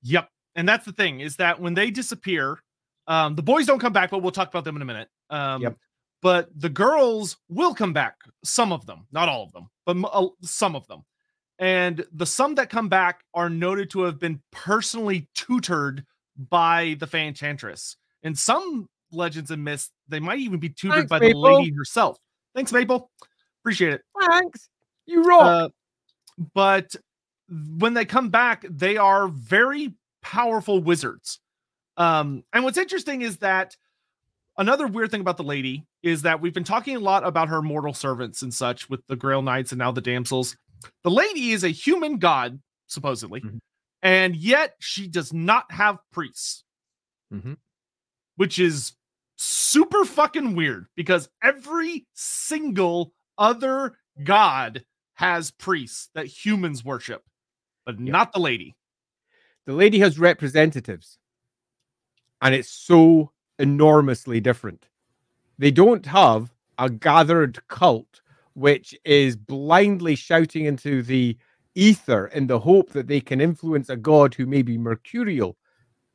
Yep. 0.02 0.28
And 0.56 0.68
that's 0.68 0.84
the 0.84 0.92
thing 0.92 1.20
is 1.20 1.36
that 1.36 1.60
when 1.60 1.74
they 1.74 1.90
disappear, 1.90 2.58
um, 3.06 3.36
the 3.36 3.42
boys 3.42 3.66
don't 3.66 3.78
come 3.78 3.92
back, 3.92 4.10
but 4.10 4.22
we'll 4.22 4.32
talk 4.32 4.48
about 4.48 4.64
them 4.64 4.76
in 4.76 4.82
a 4.82 4.84
minute. 4.84 5.08
Um, 5.30 5.62
yep. 5.62 5.76
But 6.20 6.48
the 6.54 6.68
girls 6.68 7.36
will 7.48 7.74
come 7.74 7.92
back, 7.92 8.16
some 8.42 8.72
of 8.72 8.86
them, 8.86 9.06
not 9.12 9.28
all 9.28 9.44
of 9.44 9.52
them, 9.52 9.68
but 9.86 9.96
uh, 10.12 10.28
some 10.42 10.74
of 10.74 10.86
them. 10.88 11.04
And 11.58 12.04
the 12.12 12.26
some 12.26 12.54
that 12.56 12.70
come 12.70 12.88
back 12.88 13.22
are 13.34 13.50
noted 13.50 13.90
to 13.90 14.02
have 14.02 14.18
been 14.18 14.40
personally 14.50 15.28
tutored 15.34 16.04
by 16.50 16.96
the 16.98 17.06
Fey 17.06 17.26
Enchantress. 17.26 17.96
And 18.22 18.36
some 18.38 18.88
legends 19.12 19.50
and 19.50 19.64
myths, 19.64 19.90
they 20.08 20.20
might 20.20 20.38
even 20.38 20.58
be 20.60 20.68
tutored 20.68 21.08
Thanks, 21.08 21.10
by 21.10 21.18
Maple. 21.20 21.42
the 21.42 21.48
lady 21.48 21.72
herself. 21.76 22.16
Thanks, 22.54 22.72
Maple. 22.72 23.10
Appreciate 23.62 23.94
it. 23.94 24.02
Thanks. 24.28 24.68
You 25.06 25.22
rock. 25.22 25.42
Uh, 25.42 25.68
but 26.54 26.94
when 27.78 27.94
they 27.94 28.04
come 28.04 28.28
back, 28.28 28.64
they 28.68 28.96
are 28.96 29.28
very 29.28 29.94
powerful 30.22 30.80
wizards. 30.80 31.40
Um, 31.96 32.44
and 32.52 32.62
what's 32.62 32.78
interesting 32.78 33.22
is 33.22 33.38
that 33.38 33.76
another 34.58 34.86
weird 34.86 35.10
thing 35.10 35.20
about 35.20 35.36
the 35.36 35.44
lady 35.44 35.86
is 36.02 36.22
that 36.22 36.40
we've 36.40 36.54
been 36.54 36.64
talking 36.64 36.96
a 36.96 37.00
lot 37.00 37.26
about 37.26 37.48
her 37.48 37.62
mortal 37.62 37.94
servants 37.94 38.42
and 38.42 38.52
such 38.52 38.90
with 38.90 39.00
the 39.06 39.16
Grail 39.16 39.42
Knights 39.42 39.72
and 39.72 39.78
now 39.78 39.92
the 39.92 40.00
damsels. 40.00 40.56
The 41.02 41.10
lady 41.10 41.52
is 41.52 41.64
a 41.64 41.68
human 41.68 42.18
god, 42.18 42.60
supposedly, 42.86 43.40
mm-hmm. 43.40 43.58
and 44.02 44.36
yet 44.36 44.74
she 44.78 45.08
does 45.08 45.32
not 45.32 45.70
have 45.72 45.98
priests. 46.12 46.64
Mm-hmm 47.32 47.54
which 48.38 48.60
is 48.60 48.92
super 49.36 50.04
fucking 50.04 50.54
weird 50.54 50.86
because 50.94 51.28
every 51.42 52.06
single 52.14 53.12
other 53.36 53.98
god 54.22 54.84
has 55.14 55.50
priests 55.50 56.08
that 56.14 56.26
humans 56.26 56.84
worship, 56.84 57.22
but 57.84 57.98
yeah. 58.00 58.12
not 58.12 58.32
the 58.32 58.38
lady. 58.38 58.76
The 59.66 59.72
lady 59.72 59.98
has 59.98 60.20
representatives, 60.20 61.18
and 62.40 62.54
it's 62.54 62.70
so 62.70 63.32
enormously 63.58 64.40
different. 64.40 64.88
They 65.58 65.70
don't 65.70 66.06
have 66.06 66.52
a 66.78 66.88
gathered 66.88 67.66
cult 67.68 68.20
which 68.54 68.94
is 69.04 69.36
blindly 69.36 70.16
shouting 70.16 70.64
into 70.64 71.02
the 71.02 71.36
ether 71.74 72.26
in 72.26 72.46
the 72.46 72.58
hope 72.58 72.90
that 72.90 73.06
they 73.06 73.20
can 73.20 73.40
influence 73.40 73.88
a 73.88 73.96
god 73.96 74.34
who 74.34 74.46
may 74.46 74.62
be 74.62 74.76
mercurial 74.76 75.56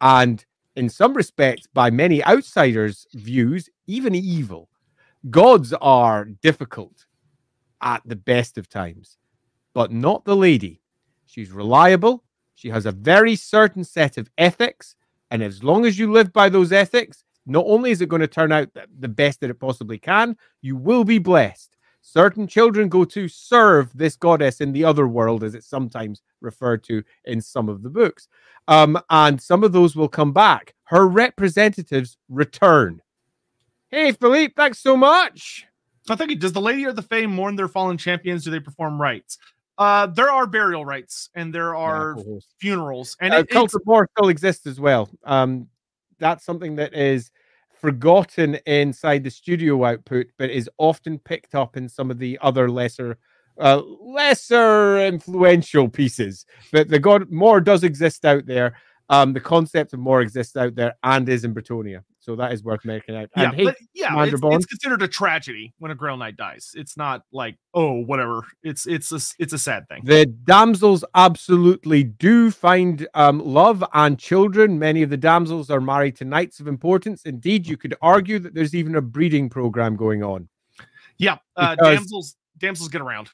and 0.01 0.45
in 0.75 0.89
some 0.89 1.13
respects, 1.13 1.67
by 1.67 1.89
many 1.89 2.23
outsiders' 2.25 3.05
views, 3.13 3.69
even 3.87 4.15
evil. 4.15 4.69
Gods 5.29 5.73
are 5.73 6.25
difficult 6.25 7.05
at 7.81 8.01
the 8.05 8.15
best 8.15 8.57
of 8.57 8.67
times, 8.67 9.17
but 9.73 9.91
not 9.91 10.25
the 10.25 10.35
lady. 10.35 10.81
She's 11.25 11.51
reliable. 11.51 12.23
She 12.55 12.69
has 12.69 12.85
a 12.85 12.91
very 12.91 13.35
certain 13.35 13.83
set 13.83 14.17
of 14.17 14.29
ethics. 14.37 14.95
And 15.31 15.43
as 15.43 15.63
long 15.63 15.85
as 15.85 15.97
you 15.97 16.11
live 16.11 16.33
by 16.33 16.49
those 16.49 16.71
ethics, 16.71 17.23
not 17.45 17.65
only 17.67 17.91
is 17.91 18.01
it 18.01 18.09
going 18.09 18.21
to 18.21 18.27
turn 18.27 18.51
out 18.51 18.69
the 18.99 19.07
best 19.07 19.41
that 19.41 19.49
it 19.49 19.59
possibly 19.59 19.97
can, 19.97 20.37
you 20.61 20.75
will 20.75 21.03
be 21.03 21.19
blessed. 21.19 21.75
Certain 22.01 22.47
children 22.47 22.89
go 22.89 23.05
to 23.05 23.27
serve 23.29 23.89
this 23.95 24.17
goddess 24.17 24.59
in 24.59 24.73
the 24.73 24.83
other 24.83 25.07
world, 25.07 25.43
as 25.43 25.55
it's 25.55 25.67
sometimes 25.67 26.21
referred 26.41 26.83
to 26.83 27.01
in 27.25 27.39
some 27.39 27.69
of 27.69 27.81
the 27.81 27.89
books. 27.89 28.27
Um, 28.67 28.99
and 29.09 29.41
some 29.41 29.63
of 29.63 29.71
those 29.71 29.95
will 29.95 30.09
come 30.09 30.33
back. 30.33 30.73
Her 30.83 31.07
representatives 31.07 32.17
return. 32.27 33.01
Hey, 33.89 34.11
Philippe, 34.11 34.53
thanks 34.55 34.79
so 34.79 34.97
much. 34.97 35.65
I 36.09 36.15
think 36.15 36.31
it 36.31 36.39
does 36.39 36.51
the 36.51 36.59
Lady 36.59 36.83
of 36.83 36.95
the 36.95 37.01
Fae 37.01 37.25
mourn 37.25 37.55
their 37.55 37.69
fallen 37.69 37.97
champions? 37.97 38.43
Do 38.43 38.51
they 38.51 38.59
perform 38.59 39.01
rites? 39.01 39.37
Uh, 39.77 40.07
there 40.07 40.29
are 40.29 40.45
burial 40.45 40.85
rites 40.85 41.29
and 41.35 41.53
there 41.53 41.75
are 41.75 42.15
yeah, 42.17 42.39
funerals, 42.59 43.17
and 43.21 43.33
uh, 43.33 43.37
it, 43.37 43.49
cult 43.49 43.73
of 43.73 43.81
war 43.85 44.07
still 44.17 44.29
exists 44.29 44.67
as 44.67 44.79
well. 44.79 45.09
Um, 45.23 45.67
that's 46.23 46.45
something 46.45 46.77
that 46.77 46.93
is 46.93 47.31
forgotten 47.73 48.55
inside 48.65 49.25
the 49.25 49.29
studio 49.29 49.83
output, 49.83 50.27
but 50.37 50.49
is 50.49 50.69
often 50.77 51.19
picked 51.19 51.53
up 51.53 51.75
in 51.75 51.89
some 51.89 52.09
of 52.09 52.17
the 52.17 52.39
other 52.41 52.71
lesser 52.71 53.17
uh, 53.59 53.81
lesser 53.99 55.05
influential 55.05 55.87
pieces. 55.89 56.45
But 56.71 56.87
the 56.87 56.97
God 56.97 57.29
Morr 57.29 57.59
does 57.61 57.83
exist 57.83 58.25
out 58.25 58.45
there. 58.45 58.77
Um, 59.09 59.33
the 59.33 59.41
concept 59.41 59.93
of 59.93 59.99
Morr 59.99 60.21
exists 60.21 60.55
out 60.55 60.75
there 60.75 60.95
and 61.03 61.27
is 61.27 61.43
in 61.43 61.53
Bretonnia. 61.53 62.03
So 62.23 62.37
that 62.37 62.53
is 62.53 62.63
worth 62.63 62.85
making 62.85 63.17
out. 63.17 63.29
And 63.35 63.43
yeah, 63.43 63.51
hey, 63.51 63.63
but 63.65 63.75
yeah, 63.93 64.23
it's, 64.23 64.39
it's, 64.41 64.65
considered 64.65 65.01
a 65.01 65.09
tragedy 65.09 65.73
when 65.79 65.91
a 65.91 65.95
Grail 65.95 66.15
Knight 66.15 66.37
dies. 66.37 66.71
It's 66.73 66.95
not 66.95 67.23
like 67.33 67.57
oh 67.73 67.99
whatever. 67.99 68.45
It's 68.63 68.87
it's 68.87 69.11
a 69.11 69.19
it's 69.39 69.51
a 69.51 69.57
sad 69.57 69.89
thing. 69.89 70.03
The 70.05 70.25
damsels 70.25 71.03
absolutely 71.15 72.05
do 72.05 72.49
find 72.49 73.05
um, 73.13 73.39
love 73.39 73.83
and 73.93 74.17
children. 74.17 74.79
Many 74.79 75.01
of 75.01 75.09
the 75.09 75.17
damsels 75.17 75.69
are 75.69 75.81
married 75.81 76.15
to 76.17 76.25
knights 76.25 76.61
of 76.61 76.67
importance. 76.67 77.23
Indeed, 77.23 77.67
you 77.67 77.75
could 77.75 77.93
argue 78.01 78.39
that 78.39 78.53
there's 78.53 78.73
even 78.73 78.95
a 78.95 79.01
breeding 79.01 79.49
program 79.49 79.97
going 79.97 80.23
on. 80.23 80.47
Yeah, 81.17 81.39
uh, 81.57 81.75
damsels 81.75 82.37
damsels 82.57 82.87
get 82.87 83.01
around. 83.01 83.31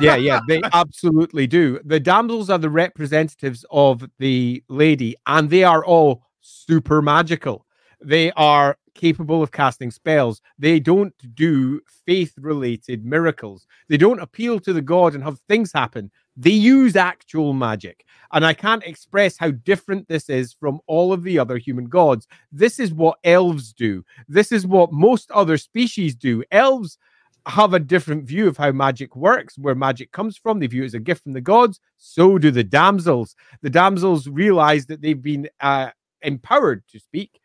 yeah, 0.00 0.16
yeah, 0.16 0.40
they 0.48 0.60
absolutely 0.72 1.46
do. 1.46 1.78
The 1.84 2.00
damsels 2.00 2.50
are 2.50 2.58
the 2.58 2.70
representatives 2.70 3.64
of 3.70 4.04
the 4.18 4.64
lady, 4.68 5.14
and 5.28 5.48
they 5.48 5.62
are 5.62 5.84
all 5.84 6.22
super 6.40 7.00
magical. 7.00 7.65
They 8.00 8.30
are 8.32 8.76
capable 8.94 9.42
of 9.42 9.52
casting 9.52 9.90
spells. 9.90 10.40
They 10.58 10.80
don't 10.80 11.14
do 11.34 11.80
faith 12.06 12.34
related 12.38 13.04
miracles. 13.04 13.66
They 13.88 13.96
don't 13.96 14.20
appeal 14.20 14.58
to 14.60 14.72
the 14.72 14.82
god 14.82 15.14
and 15.14 15.22
have 15.22 15.38
things 15.48 15.72
happen. 15.72 16.10
They 16.36 16.50
use 16.50 16.96
actual 16.96 17.52
magic. 17.52 18.04
And 18.32 18.44
I 18.44 18.54
can't 18.54 18.84
express 18.84 19.36
how 19.36 19.52
different 19.52 20.08
this 20.08 20.28
is 20.28 20.52
from 20.52 20.80
all 20.86 21.12
of 21.12 21.22
the 21.22 21.38
other 21.38 21.58
human 21.58 21.86
gods. 21.86 22.26
This 22.52 22.78
is 22.78 22.92
what 22.92 23.18
elves 23.24 23.72
do. 23.72 24.04
This 24.28 24.52
is 24.52 24.66
what 24.66 24.92
most 24.92 25.30
other 25.30 25.56
species 25.56 26.14
do. 26.14 26.42
Elves 26.50 26.98
have 27.46 27.74
a 27.74 27.78
different 27.78 28.24
view 28.24 28.48
of 28.48 28.56
how 28.56 28.72
magic 28.72 29.14
works, 29.14 29.56
where 29.56 29.74
magic 29.74 30.10
comes 30.10 30.36
from. 30.36 30.58
They 30.58 30.66
view 30.66 30.82
it 30.82 30.86
as 30.86 30.94
a 30.94 30.98
gift 30.98 31.22
from 31.22 31.32
the 31.32 31.40
gods. 31.40 31.80
So 31.96 32.38
do 32.38 32.50
the 32.50 32.64
damsels. 32.64 33.36
The 33.62 33.70
damsels 33.70 34.26
realize 34.26 34.86
that 34.86 35.00
they've 35.00 35.22
been 35.22 35.48
uh, 35.60 35.90
empowered 36.22 36.82
to 36.88 36.98
speak, 36.98 37.40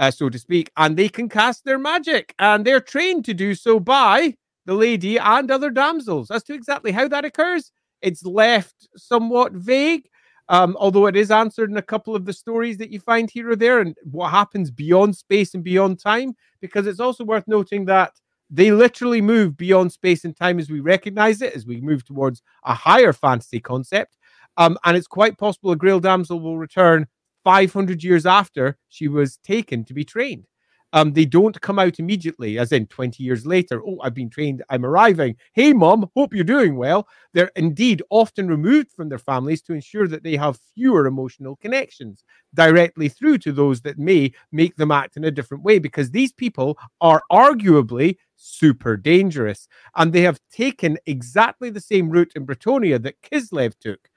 uh, 0.00 0.10
so 0.10 0.30
to 0.30 0.38
speak, 0.38 0.72
and 0.78 0.96
they 0.96 1.08
can 1.08 1.28
cast 1.28 1.64
their 1.64 1.78
magic, 1.78 2.34
and 2.38 2.64
they're 2.64 2.80
trained 2.80 3.24
to 3.26 3.34
do 3.34 3.54
so 3.54 3.78
by 3.78 4.34
the 4.64 4.74
lady 4.74 5.18
and 5.18 5.50
other 5.50 5.70
damsels. 5.70 6.30
As 6.30 6.42
to 6.44 6.54
exactly 6.54 6.90
how 6.90 7.06
that 7.08 7.26
occurs, 7.26 7.70
it's 8.00 8.24
left 8.24 8.88
somewhat 8.96 9.52
vague. 9.52 10.08
Um, 10.48 10.76
although 10.80 11.06
it 11.06 11.14
is 11.14 11.30
answered 11.30 11.70
in 11.70 11.76
a 11.76 11.82
couple 11.82 12.16
of 12.16 12.24
the 12.24 12.32
stories 12.32 12.78
that 12.78 12.90
you 12.90 12.98
find 12.98 13.30
here 13.30 13.50
or 13.50 13.56
there, 13.56 13.80
and 13.80 13.94
what 14.02 14.30
happens 14.30 14.70
beyond 14.70 15.16
space 15.16 15.54
and 15.54 15.62
beyond 15.62 16.00
time, 16.00 16.34
because 16.60 16.86
it's 16.86 16.98
also 16.98 17.22
worth 17.22 17.46
noting 17.46 17.84
that 17.84 18.12
they 18.48 18.72
literally 18.72 19.20
move 19.20 19.56
beyond 19.56 19.92
space 19.92 20.24
and 20.24 20.34
time 20.34 20.58
as 20.58 20.70
we 20.70 20.80
recognize 20.80 21.42
it, 21.42 21.54
as 21.54 21.66
we 21.66 21.80
move 21.80 22.04
towards 22.04 22.42
a 22.64 22.74
higher 22.74 23.12
fantasy 23.12 23.60
concept. 23.60 24.16
Um, 24.56 24.78
and 24.84 24.96
it's 24.96 25.06
quite 25.06 25.38
possible 25.38 25.70
a 25.70 25.76
Grail 25.76 26.00
damsel 26.00 26.40
will 26.40 26.58
return 26.58 27.06
500 27.44 28.02
years 28.02 28.26
after 28.26 28.76
she 28.88 29.08
was 29.08 29.38
taken 29.38 29.84
to 29.84 29.94
be 29.94 30.04
trained. 30.04 30.46
Um, 30.92 31.12
they 31.12 31.24
don't 31.24 31.60
come 31.60 31.78
out 31.78 32.00
immediately, 32.00 32.58
as 32.58 32.72
in 32.72 32.86
20 32.86 33.22
years 33.22 33.46
later. 33.46 33.80
Oh, 33.86 33.98
I've 34.02 34.14
been 34.14 34.30
trained. 34.30 34.62
I'm 34.70 34.84
arriving. 34.84 35.36
Hey, 35.52 35.72
mom, 35.72 36.10
hope 36.16 36.34
you're 36.34 36.42
doing 36.42 36.76
well. 36.76 37.06
They're 37.32 37.52
indeed 37.54 38.02
often 38.10 38.48
removed 38.48 38.90
from 38.92 39.08
their 39.08 39.18
families 39.18 39.62
to 39.62 39.72
ensure 39.72 40.08
that 40.08 40.24
they 40.24 40.36
have 40.36 40.58
fewer 40.74 41.06
emotional 41.06 41.56
connections 41.56 42.24
directly 42.54 43.08
through 43.08 43.38
to 43.38 43.52
those 43.52 43.82
that 43.82 43.98
may 43.98 44.32
make 44.50 44.74
them 44.76 44.90
act 44.90 45.16
in 45.16 45.24
a 45.24 45.30
different 45.30 45.62
way, 45.62 45.78
because 45.78 46.10
these 46.10 46.32
people 46.32 46.76
are 47.00 47.22
arguably 47.30 48.16
super 48.34 48.96
dangerous. 48.96 49.68
And 49.94 50.12
they 50.12 50.22
have 50.22 50.40
taken 50.52 50.98
exactly 51.06 51.70
the 51.70 51.80
same 51.80 52.10
route 52.10 52.32
in 52.34 52.46
Bretonnia 52.46 53.00
that 53.02 53.22
Kislev 53.22 53.74
took. 53.78 54.08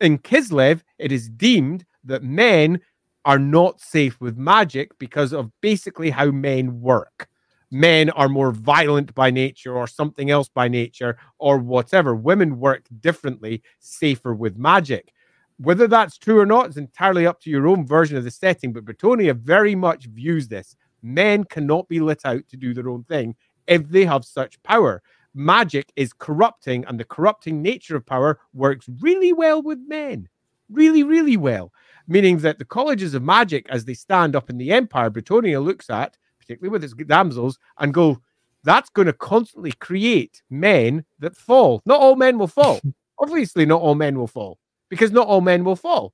In 0.00 0.18
Kislev, 0.18 0.82
it 0.98 1.12
is 1.12 1.28
deemed 1.28 1.84
that 2.06 2.22
men 2.22 2.80
are 3.24 3.38
not 3.38 3.80
safe 3.80 4.20
with 4.20 4.36
magic 4.36 4.96
because 4.98 5.32
of 5.32 5.50
basically 5.60 6.10
how 6.10 6.30
men 6.30 6.80
work. 6.80 7.28
Men 7.70 8.10
are 8.10 8.28
more 8.28 8.52
violent 8.52 9.12
by 9.14 9.30
nature 9.30 9.76
or 9.76 9.88
something 9.88 10.30
else 10.30 10.48
by 10.48 10.68
nature 10.68 11.18
or 11.38 11.58
whatever. 11.58 12.14
Women 12.14 12.60
work 12.60 12.86
differently, 13.00 13.62
safer 13.80 14.34
with 14.34 14.56
magic. 14.56 15.12
Whether 15.58 15.88
that's 15.88 16.18
true 16.18 16.38
or 16.38 16.46
not 16.46 16.68
is 16.68 16.76
entirely 16.76 17.26
up 17.26 17.40
to 17.40 17.50
your 17.50 17.66
own 17.66 17.84
version 17.86 18.16
of 18.16 18.24
the 18.24 18.30
setting, 18.30 18.72
but 18.72 18.84
Bretonnia 18.84 19.34
very 19.34 19.74
much 19.74 20.06
views 20.06 20.46
this. 20.46 20.76
Men 21.02 21.44
cannot 21.44 21.88
be 21.88 21.98
lit 21.98 22.20
out 22.24 22.46
to 22.48 22.56
do 22.56 22.72
their 22.74 22.88
own 22.88 23.04
thing 23.04 23.34
if 23.66 23.88
they 23.88 24.04
have 24.04 24.24
such 24.24 24.62
power. 24.62 25.02
Magic 25.34 25.92
is 25.96 26.12
corrupting, 26.12 26.84
and 26.86 27.00
the 27.00 27.04
corrupting 27.04 27.60
nature 27.60 27.96
of 27.96 28.06
power 28.06 28.38
works 28.54 28.88
really 29.00 29.32
well 29.32 29.60
with 29.60 29.78
men. 29.86 30.28
Really, 30.70 31.02
really 31.02 31.36
well. 31.36 31.72
Meaning 32.08 32.38
that 32.38 32.58
the 32.58 32.64
colleges 32.64 33.14
of 33.14 33.22
magic, 33.22 33.66
as 33.68 33.84
they 33.84 33.94
stand 33.94 34.36
up 34.36 34.48
in 34.50 34.58
the 34.58 34.72
empire, 34.72 35.10
Bretonnia 35.10 35.62
looks 35.62 35.90
at, 35.90 36.16
particularly 36.38 36.70
with 36.70 36.84
its 36.84 36.94
damsels, 36.94 37.58
and 37.78 37.92
go, 37.92 38.20
that's 38.62 38.90
going 38.90 39.06
to 39.06 39.12
constantly 39.12 39.72
create 39.72 40.42
men 40.50 41.04
that 41.18 41.36
fall. 41.36 41.82
Not 41.86 42.00
all 42.00 42.16
men 42.16 42.38
will 42.38 42.48
fall. 42.48 42.80
Obviously, 43.18 43.64
not 43.64 43.80
all 43.80 43.94
men 43.94 44.18
will 44.18 44.26
fall 44.26 44.58
because 44.88 45.10
not 45.10 45.26
all 45.26 45.40
men 45.40 45.64
will 45.64 45.76
fall. 45.76 46.12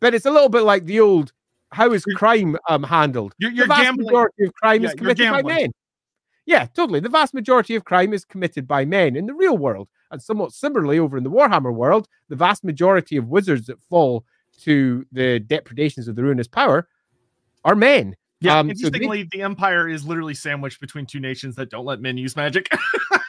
But 0.00 0.14
it's 0.14 0.26
a 0.26 0.30
little 0.30 0.48
bit 0.48 0.62
like 0.62 0.84
the 0.84 1.00
old 1.00 1.32
how 1.72 1.92
is 1.92 2.04
crime 2.04 2.56
um, 2.68 2.82
handled? 2.82 3.34
You're, 3.38 3.50
you're 3.50 3.64
the 3.64 3.74
vast 3.74 3.82
gambling. 3.82 4.06
majority 4.06 4.44
of 4.44 4.54
crime 4.54 4.82
Yeah, 4.82 4.88
is 4.88 4.94
committed 4.94 5.30
by 5.30 5.42
men. 5.42 5.72
Yeah, 6.44 6.66
totally. 6.66 7.00
The 7.00 7.08
vast 7.08 7.34
majority 7.34 7.74
of 7.76 7.84
crime 7.84 8.12
is 8.12 8.24
committed 8.24 8.66
by 8.68 8.84
men 8.84 9.16
in 9.16 9.26
the 9.26 9.34
real 9.34 9.56
world. 9.56 9.88
And 10.12 10.22
somewhat 10.22 10.52
similarly, 10.52 10.98
over 10.98 11.16
in 11.16 11.24
the 11.24 11.30
Warhammer 11.30 11.74
world, 11.74 12.06
the 12.28 12.36
vast 12.36 12.62
majority 12.64 13.16
of 13.16 13.28
wizards 13.28 13.66
that 13.66 13.80
fall 13.82 14.24
to 14.60 15.04
the 15.10 15.40
depredations 15.40 16.06
of 16.06 16.14
the 16.16 16.22
ruinous 16.22 16.46
power 16.46 16.86
are 17.64 17.74
men. 17.74 18.14
Yeah, 18.40 18.58
Um, 18.58 18.68
so 18.74 18.90
they- 18.90 18.98
interestingly, 18.98 19.28
the 19.32 19.42
Empire 19.42 19.88
is 19.88 20.04
literally 20.04 20.34
sandwiched 20.34 20.80
between 20.80 21.06
two 21.06 21.20
nations 21.20 21.56
that 21.56 21.70
don't 21.70 21.84
let 21.86 22.00
men 22.00 22.18
use 22.18 22.36
magic. 22.36 22.68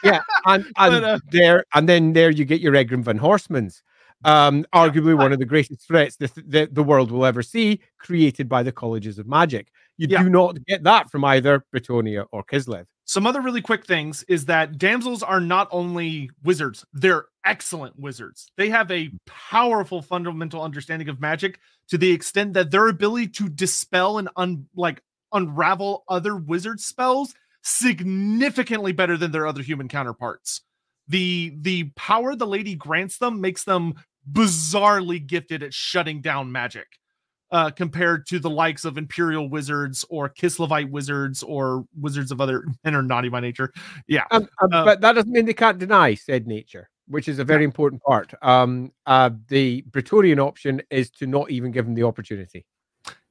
yeah, 0.02 0.20
and, 0.46 0.64
and 0.64 0.72
But, 0.76 1.04
uh, 1.04 1.18
there, 1.30 1.64
and 1.74 1.88
then 1.88 2.12
there 2.12 2.30
you 2.30 2.44
get 2.44 2.60
your 2.60 2.72
Egrimm 2.74 3.02
van 3.04 3.18
Horstmanns, 3.18 3.80
um, 4.24 4.66
arguably 4.74 5.16
one 5.16 5.32
of 5.32 5.38
the 5.38 5.44
greatest 5.46 5.86
threats 5.86 6.16
the, 6.16 6.30
the, 6.46 6.68
the 6.70 6.82
world 6.82 7.10
will 7.10 7.24
ever 7.24 7.42
see, 7.42 7.80
created 7.98 8.48
by 8.48 8.62
the 8.62 8.72
colleges 8.72 9.18
of 9.18 9.26
magic. 9.26 9.68
You 9.96 10.08
Yeah. 10.10 10.22
do 10.24 10.28
not 10.30 10.62
get 10.66 10.82
that 10.82 11.10
from 11.10 11.24
either 11.24 11.64
Bretonnia 11.74 12.26
or 12.32 12.42
Kislev. 12.44 12.84
Some 13.06 13.26
other 13.26 13.42
really 13.42 13.60
quick 13.60 13.84
things 13.84 14.24
is 14.28 14.46
that 14.46 14.78
damsels 14.78 15.22
are 15.22 15.40
not 15.40 15.68
only 15.70 16.30
wizards, 16.42 16.84
they're 16.92 17.26
excellent 17.44 17.98
wizards. 17.98 18.50
They 18.56 18.70
have 18.70 18.90
a 18.90 19.10
powerful 19.26 20.00
fundamental 20.00 20.62
understanding 20.62 21.08
of 21.08 21.20
magic 21.20 21.58
to 21.88 21.98
the 21.98 22.10
extent 22.10 22.54
that 22.54 22.70
their 22.70 22.88
ability 22.88 23.28
to 23.28 23.48
dispel 23.48 24.18
and 24.18 24.28
un- 24.36 24.66
like 24.74 25.02
unravel 25.32 26.04
other 26.08 26.34
wizard 26.36 26.80
spells 26.80 27.34
significantly 27.62 28.92
better 28.92 29.16
than 29.16 29.32
their 29.32 29.46
other 29.46 29.62
human 29.62 29.88
counterparts. 29.88 30.62
The 31.08 31.54
the 31.60 31.90
power 31.96 32.34
the 32.34 32.46
lady 32.46 32.74
grants 32.74 33.18
them 33.18 33.40
makes 33.40 33.64
them 33.64 33.94
bizarrely 34.30 35.24
gifted 35.24 35.62
at 35.62 35.74
shutting 35.74 36.22
down 36.22 36.50
magic. 36.50 36.86
Uh, 37.50 37.70
compared 37.70 38.26
to 38.26 38.40
the 38.40 38.50
likes 38.50 38.84
of 38.84 38.98
Imperial 38.98 39.48
wizards 39.48 40.04
or 40.08 40.28
Kislevite 40.28 40.90
wizards 40.90 41.42
or 41.44 41.84
wizards 42.00 42.32
of 42.32 42.40
other 42.40 42.64
men 42.84 42.96
are 42.96 43.02
naughty 43.02 43.28
by 43.28 43.38
nature. 43.38 43.72
Yeah, 44.08 44.24
Um, 44.32 44.48
um, 44.62 44.68
Uh, 44.72 44.84
but 44.84 45.00
that 45.02 45.12
doesn't 45.12 45.30
mean 45.30 45.44
they 45.44 45.52
can't 45.54 45.78
deny 45.78 46.14
said 46.14 46.48
nature, 46.48 46.90
which 47.06 47.28
is 47.28 47.38
a 47.38 47.44
very 47.44 47.62
important 47.62 48.02
part. 48.02 48.32
Um, 48.42 48.90
uh, 49.06 49.30
the 49.48 49.82
Praetorian 49.92 50.40
option 50.40 50.82
is 50.90 51.10
to 51.12 51.26
not 51.28 51.50
even 51.52 51.70
give 51.70 51.84
them 51.84 51.94
the 51.94 52.02
opportunity. 52.02 52.66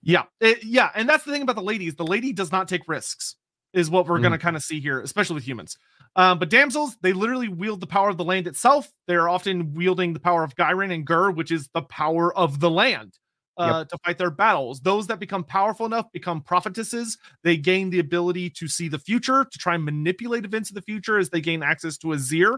yeah, 0.04 0.24
it- 0.40 0.64
yeah. 0.64 0.92
And 0.96 1.10
that's 1.10 1.26
the 1.26 1.32
thing 1.32 1.42
about 1.42 1.56
the 1.58 1.62
ladies. 1.64 1.96
The 1.96 2.06
lady 2.06 2.32
does 2.32 2.52
not 2.52 2.68
take 2.70 2.88
risks, 2.88 3.36
is 3.74 3.90
what 3.90 4.06
we're 4.08 4.20
Mm. 4.20 4.24
gonna 4.24 4.38
kind 4.38 4.56
of 4.56 4.64
see 4.64 4.80
here, 4.80 5.02
especially 5.02 5.34
with 5.34 5.46
humans. 5.48 5.78
Um, 6.16 6.40
but 6.40 6.50
damsels, 6.50 6.96
they 7.02 7.12
literally 7.14 7.50
wield 7.50 7.82
the 7.82 7.88
power 7.88 8.08
of 8.10 8.18
the 8.18 8.24
land 8.24 8.48
itself. 8.48 8.90
They're 9.08 9.28
often 9.28 9.74
wielding 9.74 10.14
the 10.14 10.20
power 10.22 10.44
of 10.44 10.56
Ghyran 10.56 10.94
and 10.94 11.06
Ghur, 11.06 11.32
which 11.32 11.52
is 11.52 11.68
the 11.74 11.82
power 11.82 12.34
of 12.38 12.60
the 12.62 12.70
land. 12.70 13.18
Uh, 13.56 13.86
to 13.86 13.98
fight 14.04 14.18
their 14.18 14.32
battles. 14.32 14.80
Those 14.80 15.06
that 15.06 15.20
become 15.20 15.44
powerful 15.44 15.86
enough 15.86 16.12
become 16.12 16.42
prophetesses. 16.42 17.20
They 17.44 17.56
gain 17.56 17.92
the 17.92 18.00
ability 18.00 18.50
to 18.50 18.68
see 18.68 18.88
the 18.88 18.98
future, 18.98 19.46
to 19.46 19.58
try 19.60 19.76
and 19.76 19.86
manipulate 19.86 20.44
events 20.44 20.72
of 20.72 20.76
the 20.76 20.82
future 20.82 21.20
as 21.20 21.30
they 21.30 21.40
gain 21.40 21.62
access 21.62 21.96
to 22.00 22.08
Azyr, 22.08 22.58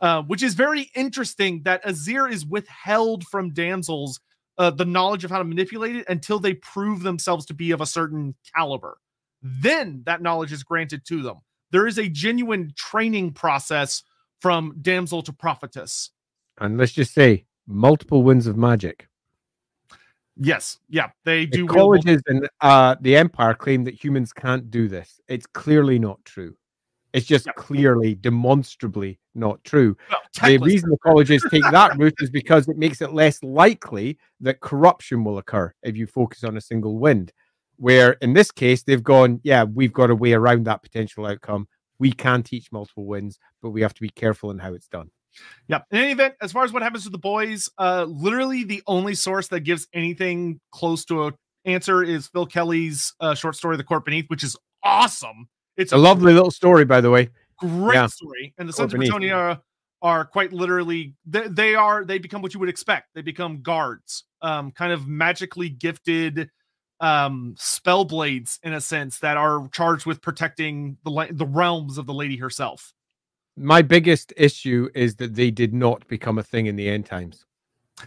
uh, 0.00 0.22
which 0.22 0.42
is 0.42 0.54
very 0.54 0.90
interesting 0.94 1.64
that 1.64 1.84
Azyr 1.84 2.32
is 2.32 2.46
withheld 2.46 3.24
from 3.24 3.52
damsels 3.52 4.20
uh, 4.58 4.70
the 4.70 4.84
knowledge 4.84 5.24
of 5.24 5.30
how 5.30 5.38
to 5.38 5.44
manipulate 5.44 5.96
it 5.96 6.08
until 6.08 6.38
they 6.38 6.54
prove 6.54 7.02
themselves 7.02 7.46
to 7.46 7.54
be 7.54 7.70
of 7.70 7.80
a 7.80 7.86
certain 7.86 8.34
caliber. 8.54 8.98
Then 9.42 10.02
that 10.06 10.22
knowledge 10.22 10.52
is 10.52 10.62
granted 10.62 11.04
to 11.08 11.22
them. 11.22 11.38
There 11.72 11.86
is 11.86 11.98
a 11.98 12.08
genuine 12.08 12.72
training 12.76 13.32
process 13.32 14.02
from 14.40 14.76
damsel 14.80 15.22
to 15.22 15.32
prophetess. 15.32 16.10
And 16.60 16.78
let's 16.78 16.92
just 16.92 17.14
say 17.14 17.46
multiple 17.66 18.22
wins 18.22 18.46
of 18.46 18.56
magic. 18.56 19.08
Yes, 20.36 20.78
yeah, 20.88 21.10
they 21.24 21.44
The 21.46 21.58
do. 21.58 21.66
colleges 21.66 22.22
and 22.26 22.48
uh, 22.60 22.96
the 23.00 23.16
Empire 23.16 23.54
claim 23.54 23.84
that 23.84 24.02
humans 24.02 24.32
can't 24.32 24.70
do 24.70 24.88
this. 24.88 25.20
It's 25.28 25.46
clearly 25.46 25.98
not 25.98 26.24
true. 26.24 26.56
It's 27.12 27.26
just 27.26 27.46
clearly, 27.56 28.14
demonstrably 28.14 29.18
not 29.34 29.62
true. 29.64 29.96
well, 30.10 30.20
The 30.42 30.56
reason 30.58 30.88
the 30.88 30.96
colleges 30.98 31.44
take 31.50 31.62
that 31.70 31.98
route 31.98 32.14
is 32.20 32.30
because 32.30 32.68
it 32.68 32.78
makes 32.78 33.02
it 33.02 33.12
less 33.12 33.42
likely 33.42 34.18
that 34.40 34.60
corruption 34.60 35.22
will 35.22 35.36
occur 35.36 35.74
if 35.82 35.94
you 35.96 36.06
focus 36.06 36.42
on 36.42 36.56
a 36.56 36.60
single 36.60 36.98
wind. 36.98 37.32
Where 37.76 38.12
in 38.22 38.32
this 38.32 38.50
case, 38.50 38.82
they've 38.82 39.02
gone, 39.02 39.40
yeah, 39.42 39.64
we've 39.64 39.92
got 39.92 40.10
a 40.10 40.14
way 40.14 40.32
around 40.32 40.64
that 40.64 40.82
potential 40.82 41.26
outcome. 41.26 41.68
We 41.98 42.12
can 42.12 42.42
teach 42.42 42.72
multiple 42.72 43.04
winds, 43.04 43.38
but 43.60 43.70
we 43.70 43.82
have 43.82 43.94
to 43.94 44.00
be 44.00 44.08
careful 44.08 44.50
in 44.50 44.58
how 44.58 44.72
it's 44.72 44.88
done. 44.88 45.10
Yep. 45.68 45.86
In 45.90 45.98
any 45.98 46.12
event, 46.12 46.34
as 46.40 46.52
far 46.52 46.64
as 46.64 46.72
what 46.72 46.82
happens 46.82 47.04
to 47.04 47.10
the 47.10 47.18
boys, 47.18 47.68
uh, 47.78 48.04
literally 48.08 48.64
the 48.64 48.82
only 48.86 49.14
source 49.14 49.48
that 49.48 49.60
gives 49.60 49.86
anything 49.92 50.60
close 50.72 51.04
to 51.06 51.26
a 51.26 51.32
answer 51.64 52.02
is 52.02 52.26
Phil 52.28 52.46
Kelly's 52.46 53.14
uh, 53.20 53.34
short 53.34 53.56
story, 53.56 53.76
The 53.76 53.84
Court 53.84 54.04
Beneath, 54.04 54.26
which 54.28 54.42
is 54.42 54.56
awesome. 54.82 55.48
It's 55.76 55.84
It's 55.86 55.92
a 55.92 55.96
lovely 55.96 56.32
little 56.32 56.50
story, 56.50 56.84
by 56.84 57.00
the 57.00 57.10
way. 57.10 57.30
great 57.58 57.94
Yeah. 57.94 58.06
story. 58.06 58.52
And 58.58 58.68
the 58.68 58.72
Sons 58.72 58.92
of 58.92 59.00
Antonia 59.00 59.34
Bretonnia 59.34 59.60
are 60.02 60.24
quite 60.24 60.52
literally 60.52 61.14
they, 61.24 61.46
they 61.46 61.74
are 61.74 62.04
they 62.04 62.18
become 62.18 62.42
what 62.42 62.52
you 62.52 62.60
would 62.60 62.68
expect. 62.68 63.08
They 63.14 63.22
become 63.22 63.62
guards, 63.62 64.24
um, 64.42 64.72
kind 64.72 64.92
of 64.92 65.06
magically 65.06 65.68
gifted 65.68 66.50
um 67.00 67.54
spell 67.58 68.04
blades 68.04 68.60
in 68.62 68.72
a 68.74 68.80
sense 68.80 69.18
that 69.20 69.36
are 69.36 69.68
charged 69.72 70.06
with 70.06 70.20
protecting 70.20 70.96
the 71.04 71.28
the 71.30 71.46
realms 71.46 71.98
of 71.98 72.06
the 72.06 72.14
lady 72.14 72.36
herself. 72.36 72.92
My 73.56 73.82
biggest 73.82 74.32
issue 74.36 74.88
is 74.94 75.16
that 75.16 75.34
they 75.34 75.50
did 75.50 75.74
not 75.74 76.06
become 76.08 76.38
a 76.38 76.42
thing 76.42 76.66
in 76.66 76.76
the 76.76 76.88
end 76.88 77.06
times. 77.06 77.44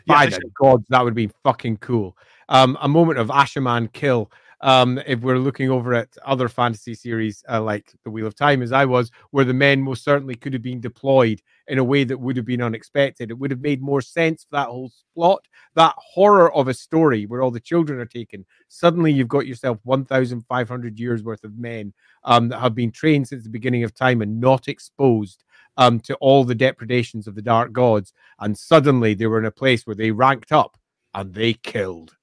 By 0.08 0.26
they 0.26 0.38
the 0.38 0.52
gods, 0.60 0.86
that 0.90 1.04
would 1.04 1.14
be 1.14 1.30
fucking 1.44 1.78
cool. 1.78 2.18
Um, 2.50 2.78
a 2.82 2.88
moment 2.88 3.20
of 3.20 3.28
Asha'man 3.28 3.94
kill. 3.94 4.32
Um, 4.61 4.99
if 5.06 5.19
we're 5.22 5.38
looking 5.38 5.69
over 5.69 5.94
at 5.94 6.10
other 6.26 6.49
fantasy 6.49 6.94
series 6.94 7.44
uh, 7.49 7.61
like 7.61 7.94
The 8.03 8.10
Wheel 8.10 8.27
of 8.27 8.36
Time, 8.36 8.61
as 8.61 8.72
I 8.72 8.86
was, 8.86 9.11
where 9.32 9.45
the 9.45 9.53
men 9.53 9.82
most 9.82 10.03
certainly 10.03 10.36
could 10.36 10.53
have 10.53 10.61
been 10.61 10.80
deployed 10.80 11.41
in 11.68 11.80
a 11.80 11.84
way 11.84 12.03
that 12.03 12.19
would 12.19 12.38
have 12.38 12.45
been 12.45 12.61
unexpected, 12.61 13.32
it 13.32 13.38
would 13.38 13.52
have 13.52 13.61
made 13.61 13.82
more 13.82 14.02
sense 14.02 14.44
for 14.44 14.56
that 14.57 14.68
whole 14.68 14.91
plot. 15.14 15.45
That 15.76 15.95
horror 15.98 16.53
of 16.53 16.68
a 16.68 16.73
story 16.73 17.26
where 17.26 17.41
all 17.41 17.52
the 17.52 17.60
children 17.60 17.99
are 17.99 18.06
taken. 18.06 18.45
Suddenly, 18.68 19.11
you've 19.11 19.27
got 19.27 19.48
yourself 19.48 19.80
1,500 19.84 20.99
years 20.99 21.23
worth 21.23 21.44
of 21.44 21.57
men 21.57 21.94
um, 22.23 22.49
that 22.49 22.60
have 22.60 22.76
been 22.76 22.91
trained 22.91 23.27
since 23.27 23.44
the 23.44 23.49
beginning 23.49 23.84
of 23.84 23.94
time 23.94 24.22
and 24.22 24.40
not 24.40 24.68
exposed 24.68 25.44
um, 25.77 25.99
to 26.02 26.15
all 26.15 26.44
the 26.44 26.56
depredations 26.56 27.27
of 27.27 27.36
the 27.36 27.41
dark 27.41 27.72
gods. 27.72 28.14
And 28.40 28.57
suddenly 28.57 29.14
they 29.14 29.27
were 29.27 29.40
in 29.40 29.45
a 29.45 29.52
place 29.52 29.86
where 29.86 29.95
they 29.95 30.11
ranked 30.11 30.52
up 30.52 30.77
and 31.14 31.34
they 31.34 31.53
killed. 31.53 32.15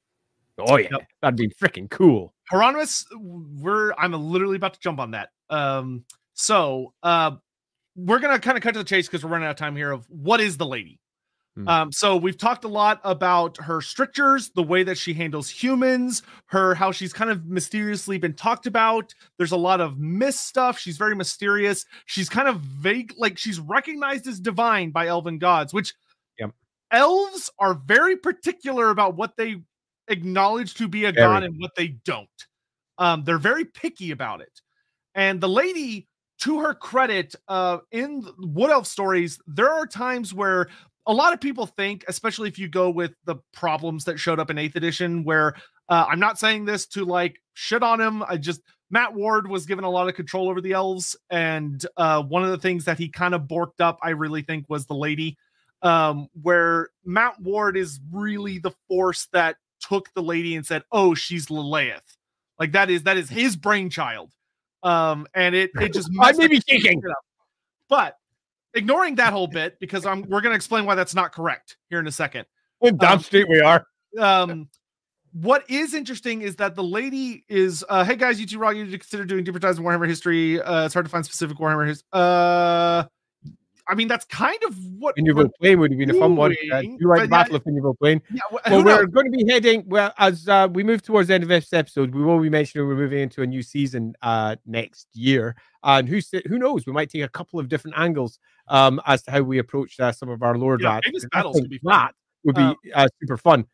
Oh, 0.59 0.77
yeah. 0.77 0.89
Yep. 0.93 1.09
That'd 1.23 1.37
be 1.37 1.49
freaking 1.49 1.91
cool. 1.91 2.35
Hieronymus, 2.51 3.07
we're 3.16 3.93
I'm 3.95 4.12
literally 4.12 4.57
about 4.57 4.74
to 4.74 4.81
jump 4.81 5.01
on 5.01 5.12
that. 5.12 5.31
Um, 5.51 6.05
so 6.35 6.93
uh 7.03 7.33
we're 7.97 8.19
gonna 8.19 8.39
kind 8.39 8.57
of 8.57 8.62
cut 8.62 8.73
to 8.73 8.79
the 8.81 8.85
chase 8.85 9.07
because 9.07 9.23
we're 9.24 9.31
running 9.31 9.47
out 9.47 9.53
of 9.53 9.57
time 9.57 9.77
here 9.77 9.91
of 9.93 10.07
what 10.09 10.41
is 10.41 10.57
the 10.57 10.66
lady. 10.66 10.99
Hmm. 11.57 11.69
Um, 11.69 11.93
so 11.93 12.16
we've 12.16 12.39
talked 12.39 12.65
a 12.65 12.69
lot 12.69 13.01
about 13.05 13.59
her 13.59 13.83
strictures, 13.83 14.51
the 14.55 14.62
way 14.62 14.83
that 14.85 14.97
she 14.97 15.12
handles 15.12 15.51
humans, 15.51 16.23
her 16.47 16.74
how 16.74 16.91
she's 16.93 17.12
kind 17.12 17.31
of 17.31 17.45
mysteriously 17.47 18.16
been 18.16 18.33
talked 18.33 18.66
about. 18.66 19.15
There's 19.37 19.53
a 19.53 19.57
lot 19.59 19.83
of 19.83 19.99
myth 19.99 20.35
stuff. 20.37 20.79
She's 20.79 20.97
very 20.97 21.15
mysterious. 21.15 21.85
She's 22.07 22.31
kind 22.31 22.49
of 22.49 22.61
vague, 22.61 23.12
like 23.19 23.37
she's 23.37 23.61
recognized 23.61 24.27
as 24.27 24.41
divine 24.41 24.91
by 24.91 25.09
elven 25.09 25.39
gods, 25.39 25.74
which 25.74 25.93
Yep. 26.39 26.53
elves 26.91 27.51
are 27.59 27.74
very 27.74 28.16
particular 28.16 28.89
about 28.89 29.16
what 29.16 29.37
they 29.37 29.57
acknowledge 30.09 30.74
to 30.74 30.89
be 30.89 31.05
a 31.05 31.12
Very. 31.12 31.27
god 31.27 31.43
and 31.43 31.61
what 31.61 31.74
they 31.77 31.89
don't. 32.05 32.29
Um, 32.99 33.24
they're 33.24 33.39
very 33.39 33.65
picky 33.65 34.11
about 34.11 34.41
it. 34.41 34.61
And 35.15 35.41
the 35.41 35.49
lady, 35.49 36.09
to 36.41 36.61
her 36.61 36.74
credit, 36.74 37.35
uh, 37.49 37.79
in 37.91 38.27
Wood 38.39 38.70
Elf 38.70 38.87
stories, 38.87 39.39
there 39.47 39.70
are 39.70 39.87
times 39.87 40.33
where 40.33 40.69
a 41.07 41.12
lot 41.12 41.33
of 41.33 41.41
people 41.41 41.66
think, 41.66 42.05
especially 42.09 42.49
if 42.49 42.59
you 42.59 42.69
go 42.69 42.91
with 42.91 43.12
the 43.24 43.37
problems 43.53 44.05
that 44.05 44.19
showed 44.19 44.39
up 44.39 44.51
in 44.51 44.59
eighth 44.59 44.77
edition, 44.77 45.24
where 45.24 45.55
uh, 45.89 46.07
I'm 46.09 46.20
not 46.20 46.39
saying 46.39 46.65
this 46.65 46.87
to 46.89 47.05
like 47.05 47.41
shit 47.55 47.83
on 47.83 48.01
him. 48.01 48.23
I 48.23 48.37
just 48.37 48.61
Matt 48.91 49.15
Ward 49.15 49.49
was 49.49 49.66
given 49.66 49.85
a 49.85 49.91
lot 49.91 50.09
of 50.09 50.15
control 50.15 50.49
over 50.49 50.61
the 50.61 50.73
elves, 50.73 51.16
and 51.31 51.85
uh, 51.97 52.23
one 52.23 52.45
of 52.45 52.51
the 52.51 52.59
things 52.59 52.85
that 52.85 52.99
he 52.99 53.09
kind 53.09 53.35
of 53.35 53.43
borked 53.43 53.81
up, 53.81 53.99
I 54.03 54.11
really 54.11 54.43
think, 54.43 54.66
was 54.69 54.87
the 54.87 54.95
lady. 54.95 55.37
Um, 55.83 56.29
where 56.41 56.91
Matt 57.05 57.41
Ward 57.41 57.77
is 57.77 57.99
really 58.12 58.59
the 58.59 58.70
force 58.87 59.27
that 59.33 59.57
took 59.82 60.12
the 60.14 60.22
lady 60.22 60.56
and 60.56 60.64
said, 60.64 60.82
"Oh, 60.90 61.14
she's 61.14 61.46
Lileath." 61.46 62.00
Like 62.59 62.72
that 62.72 62.90
is 62.90 63.02
that 63.04 63.16
is 63.16 63.28
his 63.28 63.56
brainchild. 63.56 64.32
Um, 64.82 65.26
and 65.34 65.54
it 65.54 65.70
it 65.80 65.92
just 65.92 66.10
I 66.20 66.32
may 66.32 66.48
be 66.48 66.60
thinking, 66.60 67.02
but 67.88 68.16
ignoring 68.74 69.16
that 69.16 69.32
whole 69.32 69.46
bit 69.46 69.78
because 69.80 70.06
I'm 70.06 70.22
we're 70.28 70.40
gonna 70.40 70.54
explain 70.54 70.84
why 70.84 70.94
that's 70.94 71.14
not 71.14 71.32
correct 71.32 71.76
here 71.90 71.98
in 71.98 72.06
a 72.06 72.12
second. 72.12 72.46
Well, 72.80 72.92
damn 72.92 73.12
um, 73.12 73.20
straight 73.20 73.48
we 73.48 73.60
are. 73.60 73.86
Um, 74.18 74.68
what 75.32 75.68
is 75.70 75.94
interesting 75.94 76.42
is 76.42 76.56
that 76.56 76.74
the 76.74 76.82
lady 76.82 77.44
is 77.48 77.84
uh 77.88 78.04
hey 78.04 78.16
guys 78.16 78.38
you 78.38 78.46
two 78.46 78.59
rock 78.59 78.76
you 78.76 78.84
need 78.84 78.90
to 78.90 78.98
consider 78.98 79.24
doing 79.24 79.42
deeper 79.42 79.59
dives 79.59 79.78
in 79.78 79.84
warhammer 79.84 80.06
history 80.06 80.60
uh 80.60 80.84
it's 80.84 80.92
hard 80.92 81.06
to 81.06 81.10
find 81.10 81.24
specific 81.24 81.56
warhammer 81.56 81.86
history 81.86 82.06
uh 82.12 83.04
I 83.93 83.94
mean, 83.94 84.09
that's 84.09 84.24
kind 84.24 84.59
of 84.66 84.74
what 84.98 85.16
Finuval 85.16 85.51
Plain 85.60 85.78
would 85.78 85.90
have 85.90 85.98
been 85.98 86.09
a 86.09 86.14
fun 86.14 86.35
one. 86.35 86.56
Uh, 86.73 86.78
you 86.78 87.06
like 87.06 87.28
Battle 87.28 87.52
yeah, 87.52 87.56
of 87.59 87.64
Finuval 87.64 87.98
Plain? 87.98 88.23
Yeah, 88.32 88.40
well, 88.51 88.82
well 88.82 89.01
we're 89.01 89.06
going 89.06 89.31
to 89.31 89.36
be 89.36 89.44
heading 89.52 89.85
well 89.86 90.14
as 90.16 90.48
uh, 90.48 90.66
we 90.73 90.82
move 90.82 91.02
towards 91.02 91.28
the 91.28 91.35
end 91.35 91.43
of 91.43 91.51
this 91.51 91.74
episode. 91.74 92.14
We 92.14 92.23
will 92.23 92.40
be 92.40 92.48
mentioning 92.48 92.89
we're 92.89 92.94
moving 92.94 93.19
into 93.19 93.43
a 93.43 93.47
new 93.47 93.62
season 93.62 94.14
uh, 94.23 94.56
next 94.64 95.09
year, 95.12 95.56
and 95.82 96.09
who 96.09 96.20
who 96.47 96.59
knows? 96.59 96.86
We 96.86 96.94
might 96.94 97.10
take 97.10 97.20
a 97.20 97.28
couple 97.28 97.60
of 97.60 97.69
different 97.69 97.98
angles 97.98 98.39
um, 98.69 98.98
as 99.06 99.24
to 99.24 99.31
how 99.31 99.43
we 99.43 99.59
approach 99.59 100.01
uh, 100.01 100.10
some 100.10 100.31
of 100.31 100.43
our 100.43 100.56
lore 100.56 100.78
yeah, 100.81 101.01
battles. 101.31 101.60
Would 101.60 101.69
be 101.69 101.78
fun. 101.81 101.90
That 101.93 102.14
would 102.44 102.56
be 102.56 102.93
uh, 102.94 103.09
super 103.20 103.36
fun, 103.36 103.66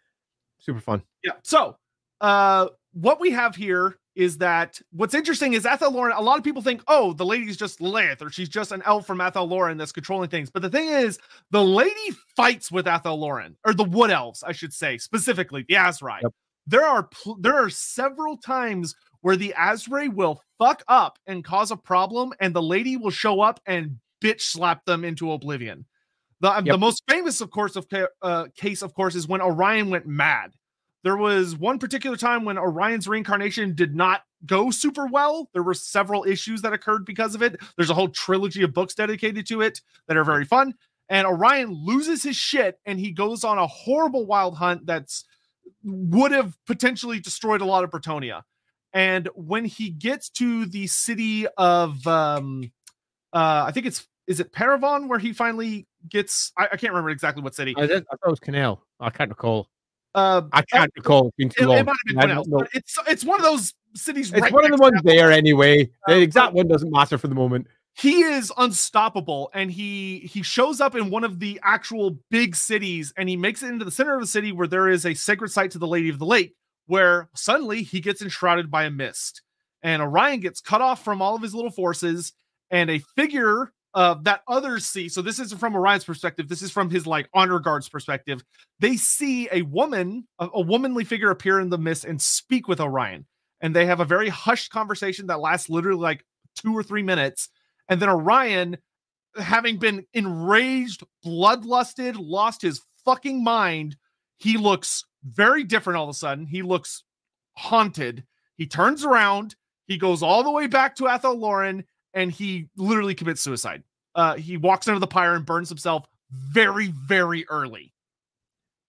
super 0.59 0.81
fun. 0.81 1.01
Yeah. 1.23 1.35
So, 1.45 1.77
uh, 2.21 2.71
what 2.93 3.21
we 3.21 3.31
have 3.31 3.55
here 3.55 4.01
is 4.19 4.39
that 4.39 4.81
what's 4.91 5.15
interesting 5.15 5.53
is 5.53 5.65
Athel 5.65 5.93
Loren. 5.93 6.13
A 6.17 6.21
lot 6.21 6.39
of 6.39 6.45
people 6.45 6.61
think, 6.61 6.83
oh, 6.89 7.13
the 7.13 7.25
lady's 7.25 7.57
just 7.57 7.79
Lileath 7.79 8.21
or 8.21 8.31
she's 8.31 8.49
just 8.49 8.73
an 8.73 8.83
elf 8.85 9.07
from 9.07 9.21
Athel 9.21 9.47
Loren 9.47 9.79
that's 9.79 9.93
controlling 9.93 10.29
things. 10.29 10.51
But 10.51 10.63
the 10.63 10.69
thing 10.69 10.89
is, 10.89 11.21
the 11.53 11.63
lady 11.63 12.17
fights 12.37 12.73
with 12.73 12.89
Athel 12.89 13.17
Loren 13.17 13.57
or 13.65 13.73
the 13.73 13.85
Wood 13.85 14.11
Elves, 14.11 14.43
I 14.43 14.51
should 14.51 14.73
say, 14.73 14.99
specifically 14.99 15.65
the 15.69 15.77
Asrai. 15.77 16.21
Yep. 16.23 16.33
There 16.67 16.85
are 16.85 17.05
pl- 17.05 17.39
there 17.41 17.55
are 17.55 17.71
several 17.71 18.37
times 18.37 18.97
where 19.21 19.37
the 19.37 19.55
Asrai 19.57 20.13
will 20.13 20.43
fuck 20.59 20.83
up 20.89 21.21
and 21.29 21.45
cause 21.45 21.71
a 21.71 21.77
problem, 21.77 22.33
and 22.41 22.53
the 22.53 22.63
lady 22.63 22.97
will 22.97 23.11
show 23.11 23.41
up 23.41 23.61
and 23.67 23.99
bitch 24.21 24.41
slap 24.41 24.85
them 24.85 25.05
into 25.05 25.31
oblivion. 25.31 25.87
The, 26.41 26.55
yep. 26.55 26.65
the 26.65 26.79
most 26.79 27.05
famous, 27.09 27.41
of 27.41 27.51
course, 27.51 27.77
of 27.77 27.87
uh, 28.23 28.47
case, 28.57 28.83
of 28.83 28.95
course, 28.95 29.15
is 29.15 29.29
when 29.29 29.41
Orion 29.41 29.91
went 29.91 30.07
mad 30.07 30.51
there 31.05 31.17
was 31.17 31.57
one 31.57 31.79
particular 31.79 32.17
time 32.17 32.45
when 32.45 32.59
Orion's 32.59 33.07
reincarnation 33.07 33.75
did 33.75 33.95
not 33.95 34.23
go 34.47 34.71
super 34.71 35.07
well. 35.07 35.49
There 35.53 35.63
were 35.63 35.75
several 35.75 36.25
issues 36.25 36.63
that 36.63 36.73
occurred 36.73 37.05
because 37.05 37.35
of 37.35 37.43
it. 37.43 37.61
There's 37.77 37.91
a 37.91 37.95
whole 37.95 38.09
trilogy 38.09 38.63
of 38.63 38.75
books 38.75 38.95
dedicated 38.95 39.47
to 39.49 39.61
it 39.63 39.81
that 40.07 40.17
are 40.17 40.25
very 40.25 40.45
fun. 40.45 40.75
And 41.09 41.27
Orion 41.27 41.73
loses 41.73 42.23
his 42.23 42.37
shit 42.37 42.79
and 42.85 42.99
he 42.99 43.13
goes 43.13 43.45
on 43.45 43.59
a 43.59 43.67
horrible 43.67 44.27
wild 44.27 44.57
hunt 44.57 44.87
that's 44.87 45.25
would 45.85 46.33
have 46.33 46.57
potentially 46.67 47.21
destroyed 47.21 47.61
a 47.61 47.65
lot 47.65 47.85
of 47.85 47.91
Bretonnia. 47.91 48.43
And 48.93 49.29
when 49.35 49.65
he 49.65 49.91
gets 49.91 50.29
to 50.31 50.67
the 50.67 50.87
city 50.87 51.47
of 51.57 52.07
um 52.07 52.71
uh 53.33 53.65
I 53.67 53.73
think 53.73 53.87
it's 53.87 54.07
is 54.27 54.41
it 54.41 54.53
Parravon 54.53 55.09
where 55.09 55.19
he 55.19 55.33
finally 55.33 55.87
gets 56.09 56.53
I, 56.57 56.65
I 56.65 56.77
can't 56.77 56.93
remember 56.93 57.11
exactly 57.11 57.43
what 57.43 57.55
city. 57.55 57.75
I, 57.77 57.87
thought 57.87 58.03
it 58.27 58.31
was 58.31 58.41
Canal. 58.41 58.83
I 59.01 59.11
can't 59.11 59.31
recall. 59.31 59.69
Uh, 60.19 60.43
I 60.53 60.63
can't 60.63 60.93
recall. 60.97 61.33
It, 61.39 61.55
it, 61.57 61.67
might 61.67 61.77
have 61.77 61.87
been 62.07 62.31
else, 62.31 62.49
but 62.49 62.69
it's 62.75 62.99
it's 63.07 63.25
one 63.25 63.39
of 63.39 63.45
those 63.45 63.73
cities. 63.95 64.33
It's 64.33 64.41
right 64.41 64.53
one 64.53 64.65
of 64.65 64.73
the 64.73 64.83
ones 64.83 65.01
there 65.05 65.31
anyway. 65.31 65.89
The 66.09 66.15
uh, 66.15 66.17
exact 66.17 66.55
one 66.55 66.67
doesn't 66.67 66.91
matter 66.91 67.19
for 67.19 67.29
the 67.29 67.37
moment. 67.37 67.69
He 67.95 68.23
is 68.23 68.53
unstoppable, 68.57 69.51
and 69.55 69.71
he 69.71 70.21
he 70.21 70.43
shows 70.43 70.81
up 70.81 70.97
in 70.97 71.11
one 71.11 71.23
of 71.23 71.39
the 71.39 71.61
actual 71.63 72.19
big 72.31 72.57
cities, 72.57 73.13
and 73.17 73.29
he 73.29 73.37
makes 73.37 73.63
it 73.63 73.69
into 73.69 73.85
the 73.85 73.93
center 73.93 74.15
of 74.15 74.21
the 74.21 74.27
city 74.27 74.51
where 74.51 74.67
there 74.67 74.89
is 74.89 75.07
a 75.07 75.15
sacred 75.15 75.51
site 75.51 75.71
to 75.73 75.79
the 75.79 75.87
Lady 75.87 76.09
of 76.09 76.19
the 76.19 76.27
Lake. 76.27 76.57
Where 76.87 77.29
suddenly 77.35 77.85
he 77.85 78.01
gets 78.01 78.21
enshrouded 78.21 78.73
by 78.73 78.85
a 78.85 78.91
mist, 78.91 79.43
and 79.83 80.03
Orion 80.03 80.41
gets 80.41 80.61
cut 80.61 80.81
off 80.81 81.05
from 81.05 81.23
all 81.23 81.37
of 81.37 81.43
his 81.43 81.55
little 81.55 81.71
forces, 81.71 82.33
and 82.73 82.91
a 82.91 82.99
figure 83.15 83.73
uh, 83.95 84.17
that 84.23 84.43
others 84.49 84.87
see. 84.87 85.09
So 85.09 85.23
this 85.23 85.39
isn't 85.39 85.59
from 85.59 85.75
Orion's 85.75 86.05
perspective. 86.05 86.49
This 86.49 86.63
is 86.63 86.71
from 86.71 86.91
his 86.91 87.07
like 87.07 87.29
honor 87.35 87.59
guard's 87.59 87.89
perspective. 87.89 88.43
They 88.81 88.97
see 88.97 89.49
a 89.51 89.63
woman, 89.63 90.27
a, 90.39 90.49
a 90.55 90.61
womanly 90.61 91.05
figure 91.05 91.31
appear 91.31 91.61
in 91.61 91.71
the 91.71 91.79
mist 91.79 92.05
and 92.05 92.21
speak 92.21 92.69
with 92.69 92.81
Orion, 92.81 93.27
and 93.61 93.75
they 93.75 93.87
have 93.87 94.01
a 94.01 94.05
very 94.05 94.29
hushed 94.29 94.71
conversation 94.71 95.27
that 95.29 95.41
lasts 95.41 95.69
literally 95.69 96.01
like 96.01 96.25
two 96.57 96.77
or 96.77 96.83
three 96.83 97.03
minutes. 97.03 97.49
And 97.89 98.01
then 98.01 98.09
Orion, 98.09 98.77
having 99.37 99.79
been 99.79 100.05
enraged, 100.13 101.03
bloodlusted, 101.25 102.17
lost 102.19 102.63
his 102.63 102.83
fucking 103.05 103.43
mind, 103.43 103.97
he 104.37 104.57
looks 104.57 105.05
very 105.25 105.65
different 105.65 105.97
all 105.97 106.05
of 106.05 106.11
a 106.11 106.15
sudden. 106.15 106.47
He 106.47 106.63
looks 106.63 107.05
haunted. 107.57 108.25
He 108.57 108.67
turns 108.67 109.05
around. 109.05 109.57
He 109.87 109.97
goes 109.97 110.23
all 110.23 110.43
the 110.43 110.51
way 110.51 110.67
back 110.67 110.95
to 110.97 111.09
Athel 111.09 111.37
Loren 111.37 111.85
and 112.19 112.33
he 112.33 112.69
literally 112.77 113.15
commits 113.15 113.41
suicide. 113.41 113.85
Uh, 114.17 114.35
he 114.35 114.57
walks 114.57 114.89
into 114.89 114.99
the 114.99 115.07
pyre 115.07 115.37
and 115.37 115.47
burns 115.47 115.69
himself 115.69 116.05
very, 116.33 116.89
very 116.89 117.47
early. 117.49 117.95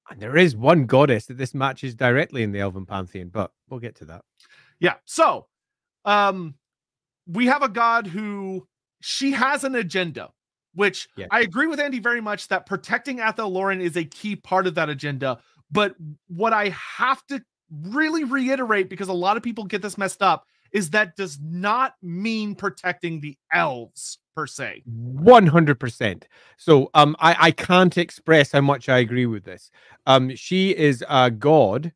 And 0.09 0.19
there 0.19 0.35
is 0.35 0.55
one 0.55 0.87
goddess 0.87 1.27
that 1.27 1.37
this 1.37 1.53
matches 1.53 1.93
directly 1.93 2.41
in 2.41 2.51
the 2.51 2.59
Elven 2.59 2.87
pantheon, 2.87 3.29
but 3.29 3.51
we'll 3.69 3.79
get 3.79 3.95
to 3.97 4.05
that. 4.05 4.23
Yeah. 4.79 4.95
So, 5.05 5.45
um, 6.05 6.55
we 7.27 7.45
have 7.45 7.61
a 7.61 7.69
god 7.69 8.07
who 8.07 8.67
she 9.01 9.31
has 9.31 9.63
an 9.63 9.75
agenda, 9.75 10.31
which 10.73 11.07
yeah. 11.15 11.27
I 11.29 11.41
agree 11.41 11.67
with 11.67 11.79
Andy 11.79 11.99
very 11.99 12.21
much 12.21 12.47
that 12.47 12.65
protecting 12.65 13.19
Athel 13.19 13.51
Loren 13.51 13.81
is 13.81 13.95
a 13.95 14.03
key 14.03 14.35
part 14.35 14.65
of 14.65 14.73
that 14.73 14.89
agenda. 14.89 15.37
But 15.69 15.93
what 16.27 16.53
I 16.53 16.69
have 16.69 17.23
to 17.27 17.43
really 17.69 18.23
reiterate, 18.23 18.89
because 18.89 19.09
a 19.09 19.13
lot 19.13 19.37
of 19.37 19.43
people 19.43 19.65
get 19.65 19.83
this 19.83 19.99
messed 19.99 20.23
up, 20.23 20.47
is 20.71 20.89
that 20.91 21.15
does 21.15 21.39
not 21.41 21.93
mean 22.01 22.55
protecting 22.55 23.19
the 23.19 23.37
elves 23.53 24.19
per 24.35 24.47
se. 24.47 24.83
100%. 24.85 26.27
So 26.57 26.89
um 26.93 27.15
I 27.19 27.35
I 27.47 27.51
can't 27.51 27.97
express 27.97 28.51
how 28.51 28.61
much 28.61 28.89
I 28.89 28.99
agree 28.99 29.25
with 29.25 29.43
this. 29.43 29.71
Um 30.05 30.35
she 30.35 30.71
is 30.75 31.03
a 31.09 31.31
god 31.31 31.91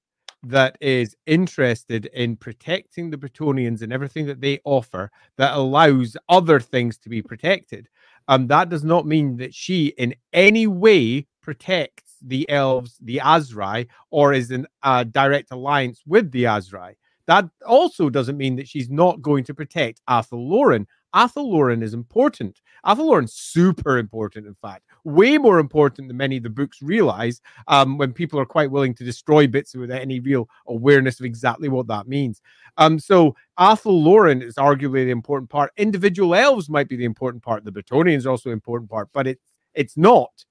that 0.46 0.78
is 0.82 1.16
interested 1.26 2.08
in 2.08 2.36
protecting 2.36 3.10
the 3.10 3.18
Bretonnians 3.18 3.82
and 3.82 3.94
everything 3.94 4.26
that 4.26 4.42
they 4.42 4.60
offer 4.66 5.10
that 5.38 5.54
allows 5.56 6.18
other 6.28 6.60
things 6.60 6.98
to 7.00 7.10
be 7.10 7.22
protected. 7.22 7.88
Um 8.28 8.48
that 8.48 8.70
does 8.70 8.84
not 8.84 9.06
mean 9.06 9.38
that 9.38 9.54
she 9.54 9.88
in 9.98 10.14
any 10.34 10.68
way 10.68 11.28
protects 11.42 12.16
the 12.22 12.50
elves, 12.50 12.98
the 13.02 13.20
Asrai, 13.24 13.88
or 14.10 14.34
is 14.34 14.50
in 14.52 14.66
a 14.84 15.04
direct 15.06 15.52
alliance 15.52 16.02
with 16.06 16.32
the 16.32 16.44
Asrai. 16.46 16.94
That 17.28 17.50
also 17.66 18.10
doesn't 18.10 18.38
mean 18.38 18.56
that 18.58 18.68
she's 18.68 18.90
not 18.90 19.22
going 19.22 19.44
to 19.46 19.54
protect 19.54 20.02
Athel 20.10 20.48
Loren. 20.48 20.88
Athel 21.16 21.50
Loren 21.50 21.84
is 21.84 21.94
important. 21.94 22.60
Athel 22.86 23.08
Loren's 23.08 23.34
super 23.34 23.98
important, 23.98 24.48
in 24.48 24.56
fact, 24.56 24.84
way 25.04 25.38
more 25.38 25.60
important 25.60 26.08
than 26.08 26.18
many 26.18 26.38
of 26.38 26.44
the 26.44 26.50
books 26.50 26.82
realize 26.82 27.40
um, 27.68 27.98
when 27.98 28.12
people 28.14 28.40
are 28.40 28.46
quite 28.46 28.72
willing 28.72 28.96
to 28.96 29.04
destroy 29.04 29.46
bits 29.46 29.76
without 29.76 30.02
any 30.02 30.20
real 30.20 30.50
awareness 30.68 31.20
of 31.20 31.26
exactly 31.26 31.70
what 31.70 31.88
that 31.88 32.08
means. 32.08 32.42
Um, 32.78 32.98
so 33.00 33.36
Athel 33.60 34.02
Loren 34.02 34.42
is 34.42 34.56
arguably 34.56 35.06
the 35.06 35.12
important 35.12 35.50
part. 35.50 35.72
Individual 35.78 36.34
elves 36.34 36.68
might 36.70 36.90
be 36.90 36.96
the 36.96 37.06
important 37.06 37.44
part. 37.44 37.64
The 37.64 37.72
Bretonnians 37.72 38.26
are 38.26 38.32
also 38.32 38.50
an 38.50 38.54
important 38.54 38.90
part, 38.90 39.10
but 39.14 39.28
it's 39.28 39.54
it's 39.76 39.98
not 39.98 40.46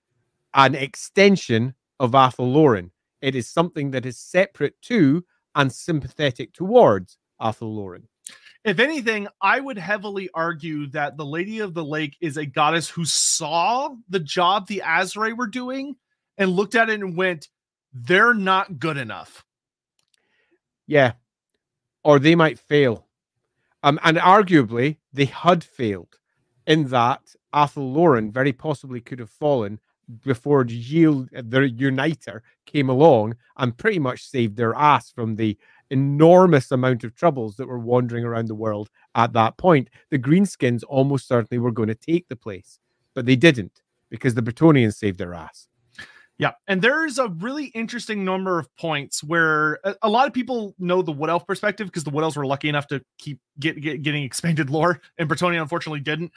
an 0.54 0.74
extension 0.74 1.74
of 2.00 2.14
Athel 2.14 2.50
Loren. 2.50 2.90
It 3.20 3.34
is 3.34 3.48
something 3.48 3.92
that 3.92 4.04
is 4.04 4.18
separate 4.18 4.74
to 4.82 5.24
and 5.54 5.72
sympathetic 5.72 6.52
towards 6.52 7.18
Athel 7.40 7.74
Loren. 7.74 8.08
If 8.64 8.78
anything, 8.78 9.26
I 9.40 9.58
would 9.58 9.78
heavily 9.78 10.30
argue 10.34 10.86
that 10.90 11.16
the 11.16 11.26
Lady 11.26 11.58
of 11.58 11.74
the 11.74 11.84
Lake 11.84 12.16
is 12.20 12.36
a 12.36 12.46
goddess 12.46 12.88
who 12.88 13.04
saw 13.04 13.94
the 14.08 14.20
job 14.20 14.68
the 14.68 14.82
Asrai 14.84 15.36
were 15.36 15.48
doing 15.48 15.96
and 16.38 16.50
looked 16.50 16.76
at 16.76 16.88
it 16.88 17.00
and 17.00 17.16
went, 17.16 17.48
they're 17.92 18.34
not 18.34 18.78
good 18.78 18.96
enough. 18.96 19.44
Yeah. 20.86 21.12
Or 22.04 22.18
they 22.18 22.36
might 22.36 22.58
fail. 22.58 23.06
Um, 23.82 23.98
and 24.04 24.16
arguably, 24.16 24.98
they 25.12 25.24
had 25.24 25.64
failed 25.64 26.18
in 26.66 26.88
that 26.88 27.20
Athel 27.52 27.92
Loren 27.92 28.30
very 28.30 28.52
possibly 28.52 29.00
could 29.00 29.18
have 29.18 29.30
fallen 29.30 29.80
before 30.24 30.64
the 30.64 30.74
Uniter, 30.74 32.42
came 32.66 32.88
along 32.88 33.36
and 33.56 33.76
pretty 33.76 33.98
much 33.98 34.24
saved 34.24 34.56
their 34.56 34.74
ass 34.74 35.10
from 35.10 35.36
the 35.36 35.56
enormous 35.90 36.70
amount 36.70 37.04
of 37.04 37.14
troubles 37.14 37.56
that 37.56 37.68
were 37.68 37.78
wandering 37.78 38.24
around 38.24 38.46
the 38.48 38.54
world 38.54 38.88
at 39.14 39.32
that 39.34 39.56
point. 39.58 39.88
The 40.10 40.18
Greenskins 40.18 40.82
almost 40.88 41.28
certainly 41.28 41.58
were 41.58 41.70
going 41.70 41.88
to 41.88 41.94
take 41.94 42.28
the 42.28 42.36
place, 42.36 42.78
but 43.14 43.26
they 43.26 43.36
didn't 43.36 43.82
because 44.10 44.34
the 44.34 44.42
Bretonnians 44.42 44.94
saved 44.94 45.18
their 45.18 45.34
ass. 45.34 45.68
Yeah, 46.38 46.52
and 46.66 46.82
there's 46.82 47.18
a 47.18 47.28
really 47.28 47.66
interesting 47.66 48.24
number 48.24 48.58
of 48.58 48.74
points 48.76 49.22
where 49.22 49.74
a, 49.84 49.94
a 50.02 50.08
lot 50.08 50.26
of 50.26 50.32
people 50.32 50.74
know 50.78 51.02
the 51.02 51.12
Wood 51.12 51.30
Elf 51.30 51.46
perspective 51.46 51.86
because 51.86 52.04
the 52.04 52.10
Wood 52.10 52.24
Elves 52.24 52.36
were 52.36 52.46
lucky 52.46 52.68
enough 52.68 52.86
to 52.88 53.00
keep 53.18 53.38
get, 53.60 53.80
get, 53.80 54.02
getting 54.02 54.24
expanded 54.24 54.70
lore, 54.70 55.00
and 55.18 55.28
Bretonnia 55.28 55.60
unfortunately 55.62 56.00
didn't. 56.00 56.32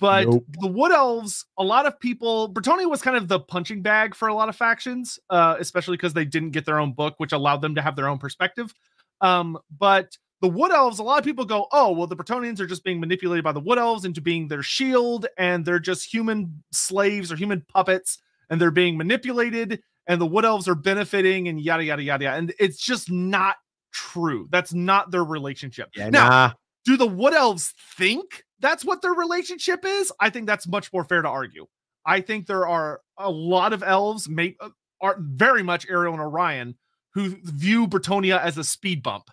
But 0.00 0.28
nope. 0.28 0.44
the 0.60 0.68
Wood 0.68 0.92
Elves, 0.92 1.44
a 1.58 1.64
lot 1.64 1.86
of 1.86 1.98
people, 1.98 2.52
Bretonnia 2.52 2.88
was 2.88 3.02
kind 3.02 3.16
of 3.16 3.26
the 3.26 3.40
punching 3.40 3.82
bag 3.82 4.14
for 4.14 4.28
a 4.28 4.34
lot 4.34 4.48
of 4.48 4.54
factions, 4.54 5.18
uh, 5.28 5.56
especially 5.58 5.96
because 5.96 6.14
they 6.14 6.24
didn't 6.24 6.50
get 6.50 6.66
their 6.66 6.78
own 6.78 6.92
book, 6.92 7.14
which 7.18 7.32
allowed 7.32 7.62
them 7.62 7.74
to 7.74 7.82
have 7.82 7.96
their 7.96 8.08
own 8.08 8.18
perspective. 8.18 8.72
Um, 9.20 9.58
but 9.76 10.16
the 10.40 10.48
Wood 10.48 10.70
Elves, 10.70 11.00
a 11.00 11.02
lot 11.02 11.18
of 11.18 11.24
people 11.24 11.44
go, 11.44 11.66
oh, 11.72 11.90
well, 11.90 12.06
the 12.06 12.14
Bretonnians 12.14 12.60
are 12.60 12.66
just 12.66 12.84
being 12.84 13.00
manipulated 13.00 13.42
by 13.42 13.50
the 13.50 13.60
Wood 13.60 13.78
Elves 13.78 14.04
into 14.04 14.20
being 14.20 14.46
their 14.46 14.62
shield, 14.62 15.26
and 15.36 15.64
they're 15.64 15.80
just 15.80 16.12
human 16.12 16.62
slaves 16.70 17.32
or 17.32 17.36
human 17.36 17.64
puppets 17.72 18.18
and 18.50 18.60
they're 18.60 18.70
being 18.70 18.96
manipulated 18.96 19.82
and 20.06 20.20
the 20.20 20.26
wood 20.26 20.44
elves 20.44 20.68
are 20.68 20.74
benefiting 20.74 21.48
and 21.48 21.60
yada 21.60 21.84
yada 21.84 22.02
yada 22.02 22.32
and 22.32 22.52
it's 22.58 22.78
just 22.78 23.10
not 23.10 23.56
true 23.92 24.48
that's 24.50 24.72
not 24.72 25.10
their 25.10 25.24
relationship 25.24 25.88
yeah, 25.96 26.10
now 26.10 26.28
nah. 26.28 26.52
Do 26.88 26.96
the 26.96 27.06
wood 27.06 27.34
elves 27.34 27.74
think 27.96 28.44
that's 28.60 28.84
what 28.84 29.02
their 29.02 29.12
relationship 29.12 29.84
is 29.84 30.12
i 30.20 30.30
think 30.30 30.46
that's 30.46 30.66
much 30.66 30.92
more 30.92 31.04
fair 31.04 31.22
to 31.22 31.28
argue 31.28 31.66
i 32.06 32.20
think 32.20 32.46
there 32.46 32.66
are 32.66 33.00
a 33.18 33.30
lot 33.30 33.72
of 33.72 33.82
elves 33.82 34.28
make 34.28 34.56
uh, 34.60 34.68
are 35.00 35.16
very 35.20 35.62
much 35.62 35.86
ariel 35.88 36.12
and 36.12 36.22
orion 36.22 36.74
who 37.14 37.36
view 37.44 37.86
bretonnia 37.86 38.40
as 38.40 38.58
a 38.58 38.64
speed 38.64 39.02
bump 39.02 39.24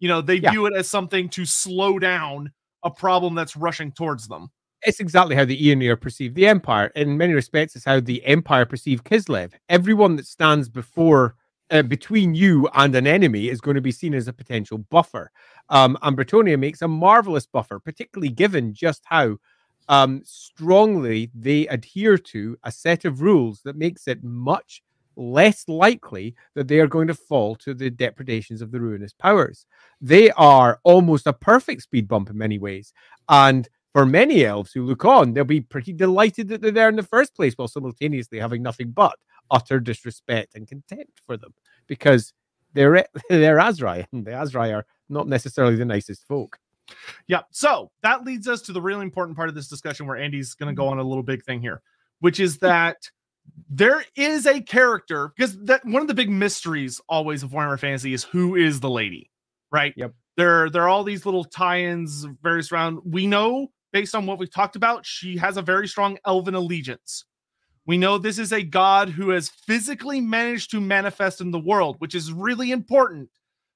you 0.00 0.08
know 0.08 0.20
they 0.20 0.36
yeah. 0.36 0.50
view 0.50 0.66
it 0.66 0.74
as 0.76 0.88
something 0.88 1.28
to 1.28 1.44
slow 1.44 1.98
down 1.98 2.50
a 2.82 2.90
problem 2.90 3.34
that's 3.34 3.56
rushing 3.56 3.92
towards 3.92 4.28
them 4.28 4.50
it's 4.86 5.00
exactly 5.00 5.34
how 5.34 5.46
the 5.46 5.58
Eonir 5.58 5.98
perceive 5.98 6.34
the 6.34 6.46
Empire. 6.46 6.88
In 6.94 7.16
many 7.16 7.32
respects, 7.32 7.74
it's 7.74 7.86
how 7.86 8.00
the 8.00 8.22
Empire 8.26 8.66
perceive 8.66 9.02
Kislev. 9.02 9.52
Everyone 9.70 10.16
that 10.16 10.26
stands 10.26 10.68
before, 10.68 11.36
uh, 11.70 11.82
between 11.82 12.34
you 12.34 12.68
and 12.74 12.94
an 12.94 13.06
enemy 13.06 13.48
is 13.48 13.60
going 13.60 13.74
to 13.74 13.80
be 13.80 13.92
seen 13.92 14.14
as 14.14 14.28
a 14.28 14.32
potential 14.32 14.78
buffer. 14.78 15.30
Um, 15.68 15.96
and 16.02 16.16
Bretonnia 16.16 16.58
makes 16.58 16.82
a 16.82 16.88
marvelous 16.88 17.46
buffer, 17.46 17.78
particularly 17.78 18.30
given 18.30 18.74
just 18.74 19.02
how 19.04 19.38
um, 19.88 20.22
strongly 20.24 21.30
they 21.34 21.66
adhere 21.68 22.18
to 22.18 22.56
a 22.64 22.72
set 22.72 23.04
of 23.04 23.20
rules 23.20 23.60
that 23.64 23.76
makes 23.76 24.08
it 24.08 24.22
much 24.22 24.82
less 25.16 25.68
likely 25.68 26.34
that 26.54 26.66
they 26.68 26.80
are 26.80 26.86
going 26.86 27.06
to 27.06 27.14
fall 27.14 27.54
to 27.54 27.72
the 27.72 27.90
depredations 27.90 28.60
of 28.60 28.72
the 28.72 28.80
ruinous 28.80 29.12
powers. 29.12 29.66
They 30.00 30.30
are 30.32 30.80
almost 30.82 31.26
a 31.26 31.32
perfect 31.32 31.82
speed 31.82 32.08
bump 32.08 32.30
in 32.30 32.38
many 32.38 32.58
ways. 32.58 32.92
And 33.28 33.68
for 33.92 34.04
many 34.04 34.44
elves 34.44 34.72
who 34.72 34.84
look 34.84 35.04
on, 35.04 35.32
they'll 35.32 35.44
be 35.44 35.60
pretty 35.60 35.92
delighted 35.92 36.48
that 36.48 36.60
they're 36.60 36.72
there 36.72 36.88
in 36.88 36.96
the 36.96 37.02
first 37.04 37.34
place 37.34 37.54
while 37.54 37.68
simultaneously 37.68 38.40
having 38.40 38.62
nothing 38.62 38.90
but 38.90 39.16
utter 39.50 39.80
disrespect 39.80 40.54
and 40.54 40.68
contempt 40.68 41.20
for 41.24 41.36
them 41.36 41.54
because 41.86 42.32
they're 42.72 43.06
they're 43.28 43.58
Asrai 43.58 44.06
and 44.12 44.24
the 44.24 44.32
Asrai 44.32 44.74
are 44.74 44.86
not 45.08 45.28
necessarily 45.28 45.76
the 45.76 45.84
nicest 45.84 46.26
folk. 46.26 46.58
Yeah. 47.26 47.42
So 47.50 47.90
that 48.02 48.24
leads 48.24 48.46
us 48.46 48.60
to 48.62 48.72
the 48.72 48.82
really 48.82 49.02
important 49.02 49.36
part 49.36 49.48
of 49.48 49.54
this 49.54 49.68
discussion 49.68 50.06
where 50.06 50.16
Andy's 50.16 50.54
going 50.54 50.68
to 50.68 50.76
go 50.76 50.88
on 50.88 50.98
a 50.98 51.02
little 51.02 51.22
big 51.22 51.42
thing 51.44 51.60
here, 51.60 51.82
which 52.20 52.40
is 52.40 52.58
that 52.58 53.10
there 53.68 54.04
is 54.16 54.46
a 54.46 54.60
character 54.60 55.32
because 55.36 55.58
that 55.64 55.84
one 55.84 56.02
of 56.02 56.08
the 56.08 56.14
big 56.14 56.30
mysteries 56.30 57.00
always 57.08 57.42
of 57.42 57.50
Warhammer 57.50 57.78
Fantasy 57.78 58.12
is 58.12 58.24
who 58.24 58.54
is 58.56 58.80
the 58.80 58.90
lady, 58.90 59.30
right? 59.70 59.94
Yep. 59.96 60.14
There, 60.36 60.68
there 60.68 60.82
are 60.82 60.88
all 60.88 61.04
these 61.04 61.24
little 61.24 61.44
tie-ins, 61.44 62.26
various 62.42 62.72
round. 62.72 62.98
We 63.04 63.26
know 63.26 63.68
based 63.92 64.14
on 64.16 64.26
what 64.26 64.38
we've 64.38 64.50
talked 64.50 64.74
about, 64.74 65.06
she 65.06 65.36
has 65.36 65.56
a 65.56 65.62
very 65.62 65.86
strong 65.86 66.18
elven 66.26 66.54
allegiance. 66.54 67.24
We 67.86 67.98
know 67.98 68.16
this 68.16 68.38
is 68.38 68.52
a 68.52 68.62
god 68.62 69.10
who 69.10 69.30
has 69.30 69.48
physically 69.48 70.20
managed 70.20 70.70
to 70.70 70.80
manifest 70.80 71.40
in 71.40 71.50
the 71.50 71.58
world, 71.58 71.96
which 71.98 72.14
is 72.14 72.32
really 72.32 72.72
important 72.72 73.28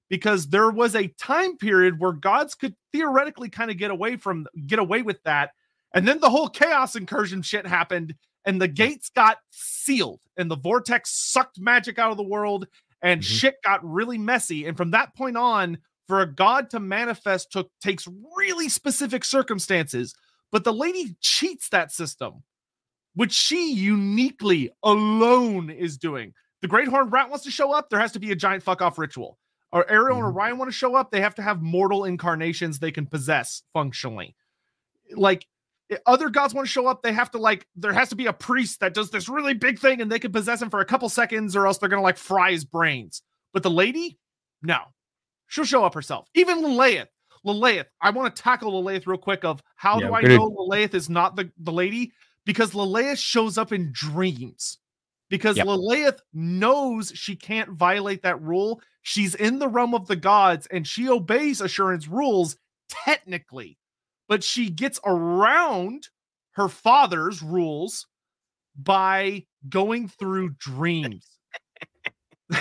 because 0.09 0.49
there 0.49 0.71
was 0.71 0.97
a 0.97 1.09
time 1.19 1.59
period 1.59 2.01
where 2.01 2.13
gods 2.13 2.55
could 2.55 2.75
theoretically 2.93 3.51
kind 3.51 3.71
of 3.71 3.77
get 3.77 3.91
away 3.91 4.17
from 4.17 4.47
get 4.67 4.79
away 4.79 5.03
with 5.03 5.23
that. 5.25 5.51
And 5.95 6.09
then 6.09 6.21
the 6.21 6.31
whole 6.31 6.49
chaos 6.49 6.97
incursion 6.97 7.43
shit 7.43 7.67
happened 7.67 8.15
and 8.45 8.61
the 8.61 8.69
gates 8.69 9.11
got 9.11 9.39
sealed 9.51 10.21
and 10.37 10.51
the 10.51 10.57
vortex 10.57 11.11
sucked 11.11 11.61
magic 11.61 11.99
out 11.99 12.11
of 12.11 12.17
the 12.17 12.23
world 12.23 12.67
and 13.03 13.21
mm-hmm. 13.21 13.35
shit 13.35 13.57
got 13.63 13.85
really 13.85 14.19
messy. 14.19 14.67
And 14.67 14.77
from 14.77 14.93
that 14.93 15.15
point 15.15 15.37
on, 15.37 15.79
for 16.09 16.21
a 16.23 16.27
god 16.27 16.71
to 16.71 16.81
manifest 16.81 17.53
took 17.53 17.71
takes 17.81 18.09
really 18.37 18.69
specific 18.69 19.25
circumstances 19.25 20.15
but 20.51 20.65
the 20.65 20.73
lady 20.73 21.15
cheats 21.21 21.69
that 21.69 21.93
system 21.93 22.43
which 23.19 23.32
she 23.32 23.73
uniquely 23.73 24.70
alone 24.82 25.70
is 25.70 25.97
doing 25.97 26.32
the 26.62 26.69
great 26.69 26.89
horned 26.89 27.12
rat 27.12 27.28
wants 27.28 27.45
to 27.45 27.51
show 27.51 27.73
up 27.73 27.90
there 27.90 28.01
has 28.01 28.12
to 28.12 28.19
be 28.19 28.32
a 28.32 28.36
giant 28.36 28.62
fuck 28.62 28.82
off 28.82 28.99
ritual 28.99 29.39
or 29.73 29.89
ariel 29.90 30.16
mm-hmm. 30.16 30.27
and 30.27 30.36
orion 30.36 30.59
want 30.59 30.70
to 30.70 30.77
show 30.77 30.95
up 30.95 31.11
they 31.11 31.20
have 31.20 31.35
to 31.35 31.43
have 31.43 31.62
mortal 31.62 32.05
incarnations 32.05 32.78
they 32.78 32.93
can 32.93 33.07
possess 33.07 33.62
functionally 33.73 34.35
like 35.15 35.47
other 36.05 36.28
gods 36.28 36.53
want 36.53 36.66
to 36.66 36.70
show 36.70 36.86
up 36.86 37.03
they 37.03 37.12
have 37.12 37.31
to 37.31 37.39
like 37.39 37.66
there 37.77 37.93
has 37.93 38.11
to 38.11 38.16
be 38.16 38.27
a 38.27 38.32
priest 38.32 38.81
that 38.81 38.93
does 38.93 39.11
this 39.11 39.28
really 39.28 39.55
big 39.55 39.78
thing 39.78 40.01
and 40.01 40.12
they 40.12 40.19
can 40.19 40.32
possess 40.32 40.61
him 40.61 40.69
for 40.69 40.81
a 40.81 40.85
couple 40.85 41.09
seconds 41.09 41.57
or 41.57 41.66
else 41.66 41.78
they're 41.78 41.89
gonna 41.89 42.03
like 42.03 42.19
fry 42.19 42.53
his 42.53 42.65
brains 42.65 43.23
but 43.53 43.62
the 43.62 43.70
lady 43.70 44.19
no 44.62 44.78
She'll 45.49 45.65
show 45.65 45.85
up 45.85 45.95
herself. 45.95 46.28
Even 46.35 46.62
Lileath. 46.62 47.09
Lileath. 47.45 47.86
I 48.01 48.11
want 48.11 48.35
to 48.35 48.43
tackle 48.43 48.82
Lileath 48.82 49.07
real 49.07 49.19
quick 49.19 49.45
of 49.45 49.62
how 49.77 49.99
yeah, 49.99 50.09
do 50.09 50.15
I 50.15 50.20
know 50.23 50.51
Lileath 50.51 50.95
is 50.95 51.09
not 51.09 51.36
the, 51.36 51.51
the 51.59 51.73
lady? 51.73 52.12
Because 52.49 52.73
Lileath 52.73 53.19
shows 53.19 53.59
up 53.59 53.73
in 53.75 53.93
dreams. 53.93 54.79
Because 55.29 55.59
yep. 55.59 55.66
Lileath 55.66 56.20
knows 56.33 57.12
she 57.15 57.37
can't 57.37 57.73
violate 57.73 58.23
that 58.23 58.41
rule. 58.41 58.81
She's 59.03 59.35
in 59.35 59.59
the 59.59 59.69
realm 59.69 59.95
of 59.95 60.07
the 60.07 60.16
gods 60.16 60.66
and 60.69 60.87
she 60.87 61.11
obeys 61.11 61.61
Asuryan's 61.61 62.09
rules 62.09 62.57
technically, 62.89 63.77
but 64.31 64.43
she 64.43 64.70
gets 64.70 64.99
around 65.05 66.09
her 66.53 66.69
father's 66.69 67.43
rules 67.43 68.07
by 68.75 69.45
going 69.69 70.09
through 70.09 70.55
dreams. 70.59 71.27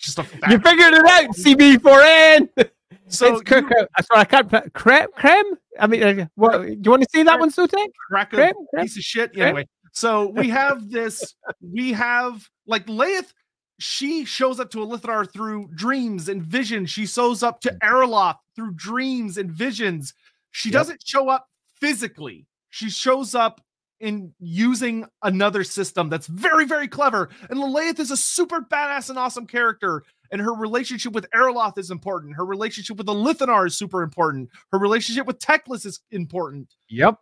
Just 0.00 0.18
a 0.18 0.24
fact. 0.24 0.50
You 0.50 0.58
figured 0.58 0.94
it 0.94 1.06
out, 1.06 1.30
CB4N. 1.36 2.48
So 3.14 3.36
it's 3.38 3.50
you, 3.50 3.56
uh, 3.56 4.02
sorry, 4.02 4.20
I 4.20 4.24
can't. 4.24 4.74
Creme, 4.74 5.06
creme. 5.16 5.54
I 5.78 5.86
mean, 5.86 6.02
uh, 6.02 6.26
what, 6.34 6.62
do 6.62 6.78
you 6.82 6.90
want 6.90 7.02
to 7.02 7.08
see 7.12 7.22
that 7.22 7.38
one, 7.38 7.50
Sote? 7.50 7.72
Crack 8.08 8.32
a 8.32 8.36
creme? 8.36 8.54
piece 8.76 8.96
of 8.96 9.02
shit. 9.02 9.32
Creme? 9.32 9.46
Anyway, 9.46 9.68
so 9.92 10.28
we 10.28 10.48
have 10.50 10.90
this. 10.90 11.34
we 11.60 11.92
have 11.92 12.48
like 12.66 12.88
Leith. 12.88 13.32
She 13.80 14.24
shows 14.24 14.60
up 14.60 14.70
to 14.70 14.78
Elithar 14.78 15.30
through 15.32 15.68
dreams 15.74 16.28
and 16.28 16.42
visions. 16.42 16.90
She 16.90 17.06
shows 17.06 17.42
up 17.42 17.60
to 17.62 17.76
Aerloth 17.82 18.36
through 18.54 18.74
dreams 18.74 19.36
and 19.36 19.50
visions. 19.50 20.14
She 20.52 20.68
yep. 20.68 20.74
doesn't 20.74 21.02
show 21.04 21.28
up 21.28 21.48
physically. 21.80 22.46
She 22.70 22.88
shows 22.88 23.34
up 23.34 23.60
in 24.00 24.32
using 24.38 25.06
another 25.22 25.64
system 25.64 26.08
that's 26.08 26.26
very, 26.26 26.66
very 26.66 26.86
clever. 26.86 27.30
And 27.48 27.58
Lileath 27.58 27.98
is 27.98 28.10
a 28.10 28.16
super 28.16 28.60
badass 28.60 29.10
and 29.10 29.18
awesome 29.18 29.46
character. 29.46 30.02
And 30.34 30.42
her 30.42 30.52
relationship 30.52 31.12
with 31.12 31.30
Aerloth 31.30 31.78
is 31.78 31.92
important. 31.92 32.34
Her 32.34 32.44
relationship 32.44 32.96
with 32.96 33.06
the 33.06 33.14
Lithanar 33.14 33.68
is 33.68 33.76
super 33.76 34.02
important. 34.02 34.50
Her 34.72 34.80
relationship 34.80 35.28
with 35.28 35.38
Teclis 35.38 35.86
is 35.86 36.00
important. 36.10 36.74
Yep. 36.88 37.18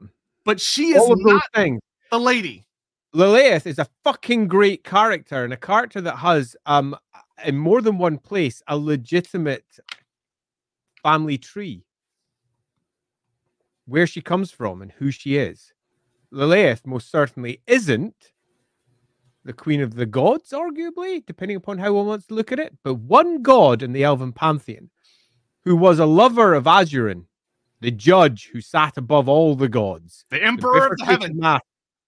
But 0.47 0.59
she 0.59 0.93
is 0.95 1.03
All 1.03 1.13
of 1.13 1.23
those 1.23 1.43
things. 1.55 1.83
the 2.11 2.19
lady. 2.19 2.65
Lileath 3.15 3.67
is 3.67 3.79
a 3.79 3.87
fucking 4.03 4.49
great 4.49 4.83
character 4.83 5.45
and 5.45 5.53
a 5.53 5.59
character 5.59 6.01
that 6.01 6.17
has 6.17 6.57
um 6.65 6.97
in 7.45 7.59
more 7.59 7.83
than 7.83 7.99
one 7.99 8.17
place 8.17 8.63
a 8.67 8.79
legitimate 8.79 9.67
family 11.03 11.37
tree 11.37 11.85
where 13.85 14.07
she 14.07 14.23
comes 14.23 14.51
from 14.51 14.81
and 14.81 14.91
who 14.93 15.11
she 15.11 15.37
is 15.37 15.75
Lileath 16.33 16.87
most 16.87 17.11
certainly 17.11 17.61
isn't 17.67 18.32
the 19.44 19.52
queen 19.52 19.81
of 19.81 19.94
the 19.94 20.06
gods, 20.06 20.51
arguably, 20.51 21.24
depending 21.27 21.56
upon 21.56 21.78
how 21.78 21.93
one 21.93 22.06
wants 22.06 22.27
to 22.27 22.35
look 22.35 22.52
at 22.52 22.59
it. 22.59 22.74
But 22.82 22.94
one 22.94 23.43
god 23.43 23.82
in 23.82 23.93
the 23.93 24.05
elven 24.05 24.32
pantheon 24.32 24.90
who 25.64 25.77
was 25.77 25.98
a 25.98 26.06
lover 26.06 26.55
of 26.55 26.64
Asuryan, 26.64 27.27
the 27.81 27.90
judge 27.90 28.51
who 28.52 28.60
sat 28.60 28.97
above 28.97 29.28
all 29.28 29.55
the 29.55 29.69
gods, 29.69 30.24
the 30.31 30.43
emperor 30.43 30.81
the 30.81 30.90
of 30.93 30.98
the 30.98 31.05
heavens, 31.05 31.60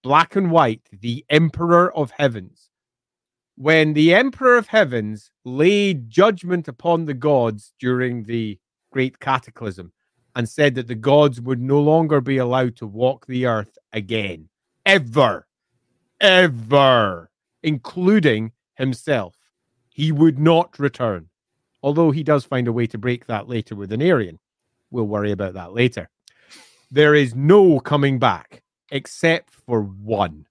black 0.03 0.35
and 0.35 0.51
white, 0.51 0.81
the 0.91 1.25
emperor 1.29 1.93
of 1.95 2.11
heavens. 2.11 2.69
When 3.57 3.93
the 3.93 4.13
emperor 4.13 4.57
of 4.57 4.67
heavens 4.67 5.31
laid 5.45 6.09
judgment 6.09 6.67
upon 6.67 7.05
the 7.05 7.13
gods 7.13 7.73
during 7.79 8.23
the 8.23 8.59
great 8.91 9.19
cataclysm, 9.19 9.93
and 10.35 10.47
said 10.49 10.75
that 10.75 10.87
the 10.87 10.95
gods 10.95 11.39
would 11.39 11.61
no 11.61 11.79
longer 11.79 12.19
be 12.19 12.37
allowed 12.37 12.75
to 12.75 12.85
walk 12.85 13.25
the 13.25 13.45
earth 13.45 13.77
again. 13.93 14.49
Ever. 14.85 15.47
Ever. 16.19 17.29
Including 17.63 18.51
himself. 18.75 19.35
He 19.89 20.11
would 20.11 20.39
not 20.39 20.77
return. 20.79 21.29
Although 21.81 22.11
he 22.11 22.23
does 22.23 22.45
find 22.45 22.67
a 22.67 22.73
way 22.73 22.87
to 22.87 22.97
break 22.97 23.27
that 23.27 23.47
later 23.47 23.75
with 23.75 23.91
an 23.91 24.01
Arian. 24.01 24.39
We'll 24.91 25.07
worry 25.07 25.31
about 25.31 25.53
that 25.53 25.73
later. 25.73 26.09
There 26.91 27.15
is 27.15 27.35
no 27.35 27.79
coming 27.79 28.19
back 28.19 28.63
except 28.91 29.51
for 29.51 29.81
one. 29.81 30.47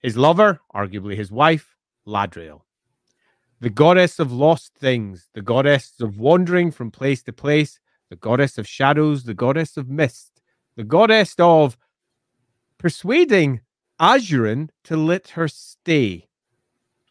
His 0.00 0.16
lover, 0.16 0.60
arguably 0.74 1.16
his 1.16 1.30
wife, 1.30 1.76
Ladrielle. 2.06 2.62
The 3.60 3.70
goddess 3.70 4.18
of 4.18 4.32
lost 4.32 4.74
things, 4.74 5.28
the 5.34 5.42
goddess 5.42 5.94
of 6.00 6.18
wandering 6.18 6.72
from 6.72 6.90
place 6.90 7.22
to 7.22 7.32
place, 7.32 7.78
the 8.10 8.16
goddess 8.16 8.58
of 8.58 8.66
shadows, 8.66 9.24
the 9.24 9.34
goddess 9.34 9.76
of 9.76 9.88
mist, 9.88 10.42
the 10.76 10.84
goddess 10.84 11.34
of 11.38 11.78
persuading 12.78 13.60
Asuryan 14.02 14.68
to 14.82 14.96
let 14.96 15.28
her 15.30 15.46
stay. 15.46 16.28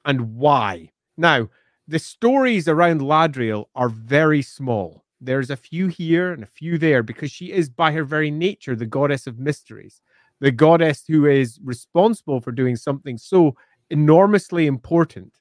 And 0.03 0.35
why? 0.35 0.91
Now, 1.15 1.49
the 1.87 1.99
stories 1.99 2.67
around 2.67 3.01
Ladrielle 3.01 3.65
are 3.75 3.89
very 3.89 4.41
small. 4.41 5.05
There's 5.21 5.49
a 5.49 5.55
few 5.55 5.87
here 5.87 6.33
and 6.33 6.43
a 6.43 6.47
few 6.47 6.77
there 6.77 7.01
because 7.01 7.31
she 7.31 7.51
is, 7.51 7.69
by 7.69 7.91
her 7.93 8.03
very 8.03 8.29
nature, 8.29 8.75
the 8.75 8.85
goddess 8.85 9.25
of 9.25 9.39
mysteries, 9.39 10.01
the 10.39 10.51
goddess 10.51 11.03
who 11.07 11.25
is 11.27 11.59
responsible 11.63 12.41
for 12.41 12.51
doing 12.51 12.75
something 12.75 13.17
so 13.17 13.55
enormously 13.89 14.67
important 14.67 15.33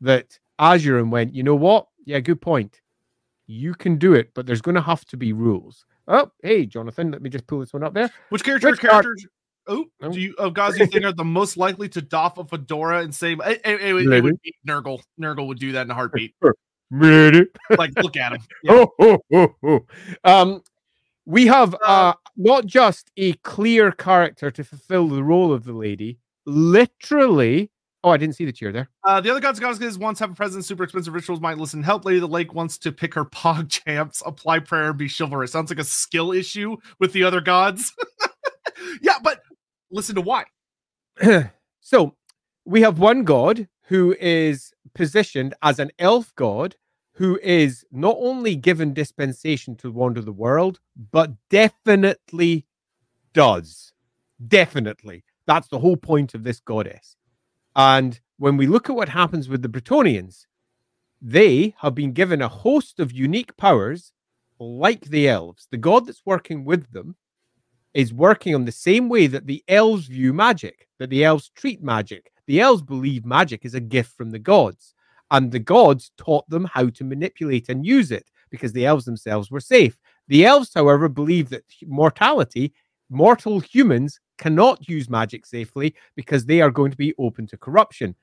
that 0.00 0.38
Asuryan 0.60 1.10
went, 1.10 1.34
you 1.34 1.42
know 1.42 1.54
what? 1.54 1.88
Yeah, 2.06 2.20
good 2.20 2.40
point. 2.40 2.80
You 3.46 3.74
can 3.74 3.96
do 3.96 4.14
it, 4.14 4.30
but 4.34 4.46
there's 4.46 4.62
going 4.62 4.76
to 4.76 4.80
have 4.80 5.04
to 5.06 5.16
be 5.16 5.32
rules. 5.32 5.84
Oh, 6.08 6.30
hey, 6.42 6.64
Jonathan, 6.64 7.10
let 7.10 7.20
me 7.20 7.28
just 7.28 7.46
pull 7.46 7.60
this 7.60 7.72
one 7.72 7.82
up 7.82 7.92
there. 7.92 8.10
Which 8.30 8.44
character? 8.44 8.70
Which 8.70 8.80
characters? 8.80 9.26
Oh, 9.66 9.86
do 10.10 10.20
you 10.20 10.34
of 10.38 10.54
guys 10.54 10.78
you 10.78 10.86
think 10.86 11.04
are 11.04 11.12
the 11.12 11.24
most 11.24 11.56
likely 11.56 11.88
to 11.90 12.02
doff 12.02 12.38
a 12.38 12.44
fedora 12.44 13.02
and 13.02 13.14
say 13.14 13.32
it, 13.32 13.60
it, 13.64 13.80
it, 13.80 14.12
it 14.12 14.22
would 14.22 14.40
be 14.42 14.54
Nurgle. 14.68 15.00
Nurgle 15.20 15.46
would 15.48 15.58
do 15.58 15.72
that 15.72 15.82
in 15.82 15.90
a 15.90 15.94
heartbeat. 15.94 16.34
like, 17.78 17.90
look 18.02 18.16
at 18.16 18.32
him. 18.32 18.40
Yeah. 18.62 18.84
Oh, 18.98 19.18
oh, 19.32 19.48
oh, 19.62 19.80
um, 20.24 20.62
we 21.26 21.46
have 21.46 21.74
uh, 21.74 21.78
uh, 21.86 22.12
not 22.36 22.66
just 22.66 23.10
a 23.16 23.32
clear 23.34 23.90
character 23.90 24.50
to 24.50 24.64
fulfill 24.64 25.08
the 25.08 25.22
role 25.22 25.52
of 25.52 25.64
the 25.64 25.72
lady, 25.72 26.18
literally. 26.46 27.70
Oh, 28.02 28.10
I 28.10 28.18
didn't 28.18 28.36
see 28.36 28.44
the 28.44 28.52
cheer 28.52 28.70
there. 28.70 28.90
Uh, 29.02 29.22
the 29.22 29.30
other 29.30 29.40
gods 29.40 29.58
goddesses 29.58 29.98
once 29.98 30.18
have 30.18 30.30
a 30.30 30.34
present. 30.34 30.66
Super 30.66 30.84
expensive 30.84 31.14
rituals 31.14 31.40
might 31.40 31.56
listen. 31.56 31.82
Help 31.82 32.04
Lady 32.04 32.20
the 32.20 32.28
Lake 32.28 32.52
wants 32.52 32.76
to 32.78 32.92
pick 32.92 33.14
her 33.14 33.24
pog 33.24 33.70
champs. 33.70 34.22
Apply 34.26 34.58
prayer. 34.58 34.90
and 34.90 34.98
Be 34.98 35.08
chivalrous. 35.08 35.52
Sounds 35.52 35.70
like 35.70 35.78
a 35.78 35.84
skill 35.84 36.30
issue 36.30 36.76
with 37.00 37.14
the 37.14 37.24
other 37.24 37.40
gods. 37.40 37.94
yeah, 39.02 39.18
but 39.22 39.40
listen 39.90 40.14
to 40.14 40.20
why. 40.20 40.44
so 41.80 42.14
we 42.64 42.80
have 42.80 42.98
one 42.98 43.24
god 43.24 43.68
who 43.86 44.16
is 44.18 44.72
positioned 44.94 45.54
as 45.62 45.78
an 45.78 45.90
elf 45.98 46.34
god 46.36 46.76
who 47.14 47.38
is 47.42 47.84
not 47.92 48.16
only 48.18 48.56
given 48.56 48.92
dispensation 48.92 49.76
to 49.76 49.90
wander 49.90 50.20
the 50.20 50.32
world, 50.32 50.80
but 51.12 51.30
definitely 51.48 52.66
does. 53.32 53.92
Definitely. 54.48 55.24
That's 55.46 55.68
the 55.68 55.78
whole 55.78 55.96
point 55.96 56.34
of 56.34 56.42
this 56.42 56.58
goddess. 56.58 57.16
And 57.76 58.18
when 58.38 58.56
we 58.56 58.66
look 58.66 58.90
at 58.90 58.96
what 58.96 59.08
happens 59.08 59.48
with 59.48 59.62
the 59.62 59.68
Bretonnians, 59.68 60.46
they 61.22 61.74
have 61.78 61.94
been 61.94 62.12
given 62.12 62.42
a 62.42 62.48
host 62.48 62.98
of 62.98 63.12
unique 63.12 63.56
powers 63.56 64.12
like 64.58 65.02
the 65.02 65.28
elves. 65.28 65.68
The 65.70 65.76
god 65.76 66.06
that's 66.06 66.26
working 66.26 66.64
with 66.64 66.90
them 66.92 67.14
is 67.94 68.12
working 68.12 68.54
on 68.54 68.64
the 68.64 68.72
same 68.72 69.08
way 69.08 69.26
that 69.28 69.46
the 69.46 69.62
elves 69.68 70.06
view 70.06 70.32
magic, 70.32 70.88
that 70.98 71.10
the 71.10 71.24
elves 71.24 71.50
treat 71.54 71.82
magic. 71.82 72.30
The 72.46 72.60
elves 72.60 72.82
believe 72.82 73.24
magic 73.24 73.64
is 73.64 73.74
a 73.74 73.80
gift 73.80 74.16
from 74.16 74.30
the 74.30 74.38
gods, 74.38 74.94
and 75.30 75.50
the 75.50 75.60
gods 75.60 76.10
taught 76.18 76.48
them 76.50 76.64
how 76.64 76.90
to 76.90 77.04
manipulate 77.04 77.68
and 77.68 77.86
use 77.86 78.10
it 78.10 78.28
because 78.50 78.72
the 78.72 78.84
elves 78.84 79.04
themselves 79.04 79.50
were 79.50 79.60
safe. 79.60 79.96
The 80.28 80.44
elves, 80.44 80.72
however, 80.74 81.08
believe 81.08 81.48
that 81.50 81.64
mortality, 81.82 82.74
mortal 83.08 83.60
humans, 83.60 84.20
cannot 84.38 84.88
use 84.88 85.08
magic 85.08 85.46
safely 85.46 85.94
because 86.16 86.44
they 86.44 86.60
are 86.60 86.70
going 86.70 86.90
to 86.90 86.96
be 86.96 87.14
open 87.18 87.46
to 87.46 87.56
corruption. 87.56 88.14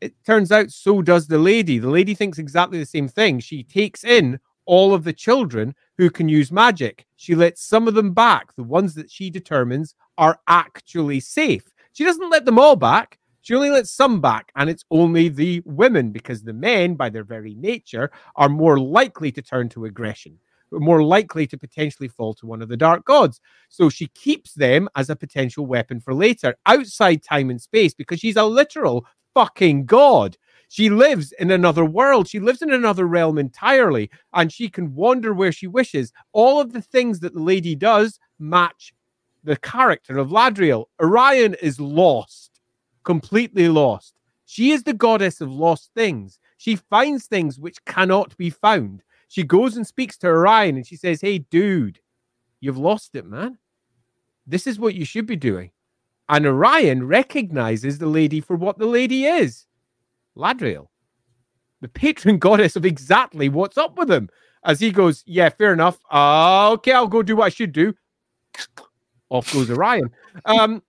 It 0.00 0.14
turns 0.24 0.52
out 0.52 0.70
so 0.70 1.02
does 1.02 1.26
the 1.26 1.38
lady. 1.38 1.78
The 1.78 1.90
lady 1.90 2.14
thinks 2.14 2.38
exactly 2.38 2.78
the 2.78 2.86
same 2.86 3.08
thing. 3.08 3.40
She 3.40 3.64
takes 3.64 4.04
in 4.04 4.38
all 4.68 4.92
of 4.94 5.02
the 5.02 5.12
children 5.14 5.74
who 5.96 6.10
can 6.10 6.28
use 6.28 6.52
magic. 6.52 7.06
She 7.16 7.34
lets 7.34 7.64
some 7.64 7.88
of 7.88 7.94
them 7.94 8.12
back, 8.12 8.54
the 8.54 8.62
ones 8.62 8.94
that 8.94 9.10
she 9.10 9.30
determines 9.30 9.94
are 10.18 10.38
actually 10.46 11.20
safe. 11.20 11.64
She 11.94 12.04
doesn't 12.04 12.30
let 12.30 12.44
them 12.44 12.58
all 12.58 12.76
back. 12.76 13.18
She 13.40 13.54
only 13.54 13.70
lets 13.70 13.90
some 13.90 14.20
back, 14.20 14.52
and 14.56 14.68
it's 14.68 14.84
only 14.90 15.30
the 15.30 15.62
women 15.64 16.10
because 16.10 16.42
the 16.42 16.52
men, 16.52 16.94
by 16.96 17.08
their 17.08 17.24
very 17.24 17.54
nature, 17.54 18.10
are 18.36 18.50
more 18.50 18.78
likely 18.78 19.32
to 19.32 19.40
turn 19.40 19.70
to 19.70 19.86
aggression, 19.86 20.38
more 20.70 21.02
likely 21.02 21.46
to 21.46 21.56
potentially 21.56 22.08
fall 22.08 22.34
to 22.34 22.46
one 22.46 22.60
of 22.60 22.68
the 22.68 22.76
dark 22.76 23.06
gods. 23.06 23.40
So 23.70 23.88
she 23.88 24.08
keeps 24.08 24.52
them 24.52 24.88
as 24.96 25.08
a 25.08 25.16
potential 25.16 25.64
weapon 25.64 25.98
for 25.98 26.12
later, 26.12 26.56
outside 26.66 27.22
time 27.22 27.48
and 27.48 27.60
space, 27.60 27.94
because 27.94 28.20
she's 28.20 28.36
a 28.36 28.44
literal 28.44 29.06
fucking 29.32 29.86
god. 29.86 30.36
She 30.68 30.90
lives 30.90 31.32
in 31.32 31.50
another 31.50 31.84
world. 31.84 32.28
She 32.28 32.40
lives 32.40 32.60
in 32.60 32.70
another 32.70 33.06
realm 33.06 33.38
entirely, 33.38 34.10
and 34.34 34.52
she 34.52 34.68
can 34.68 34.94
wander 34.94 35.32
where 35.32 35.52
she 35.52 35.66
wishes. 35.66 36.12
All 36.32 36.60
of 36.60 36.72
the 36.72 36.82
things 36.82 37.20
that 37.20 37.32
the 37.32 37.42
lady 37.42 37.74
does 37.74 38.20
match 38.38 38.92
the 39.44 39.56
character 39.56 40.18
of 40.18 40.28
Ladrielle. 40.28 40.86
Orion 41.00 41.54
is 41.62 41.80
lost, 41.80 42.60
completely 43.02 43.68
lost. 43.68 44.14
She 44.44 44.72
is 44.72 44.82
the 44.82 44.92
goddess 44.92 45.40
of 45.40 45.50
lost 45.50 45.90
things. 45.94 46.38
She 46.58 46.76
finds 46.76 47.26
things 47.26 47.58
which 47.58 47.84
cannot 47.84 48.36
be 48.36 48.50
found. 48.50 49.02
She 49.28 49.42
goes 49.42 49.76
and 49.76 49.86
speaks 49.86 50.16
to 50.18 50.26
Orion 50.28 50.76
and 50.76 50.86
she 50.86 50.96
says, 50.96 51.20
Hey, 51.20 51.38
dude, 51.38 52.00
you've 52.60 52.78
lost 52.78 53.14
it, 53.14 53.26
man. 53.26 53.58
This 54.46 54.66
is 54.66 54.78
what 54.78 54.94
you 54.94 55.04
should 55.04 55.26
be 55.26 55.36
doing. 55.36 55.70
And 56.28 56.46
Orion 56.46 57.06
recognizes 57.06 57.98
the 57.98 58.06
lady 58.06 58.40
for 58.40 58.56
what 58.56 58.78
the 58.78 58.86
lady 58.86 59.24
is. 59.24 59.66
Ladrielle, 60.38 60.88
the 61.80 61.88
patron 61.88 62.38
goddess 62.48 62.76
of 62.76 62.86
exactly 62.86 63.48
what's 63.48 63.76
up 63.76 63.98
with 63.98 64.10
him. 64.10 64.28
As 64.64 64.80
he 64.80 64.90
goes, 64.90 65.22
Yeah, 65.26 65.48
fair 65.50 65.72
enough. 65.72 65.98
Uh, 66.10 66.70
okay, 66.72 66.92
I'll 66.92 67.06
go 67.06 67.22
do 67.22 67.36
what 67.36 67.46
I 67.46 67.50
should 67.50 67.72
do. 67.72 67.94
Off 69.30 69.52
goes 69.52 69.70
Orion. 69.70 70.10
Um, 70.46 70.82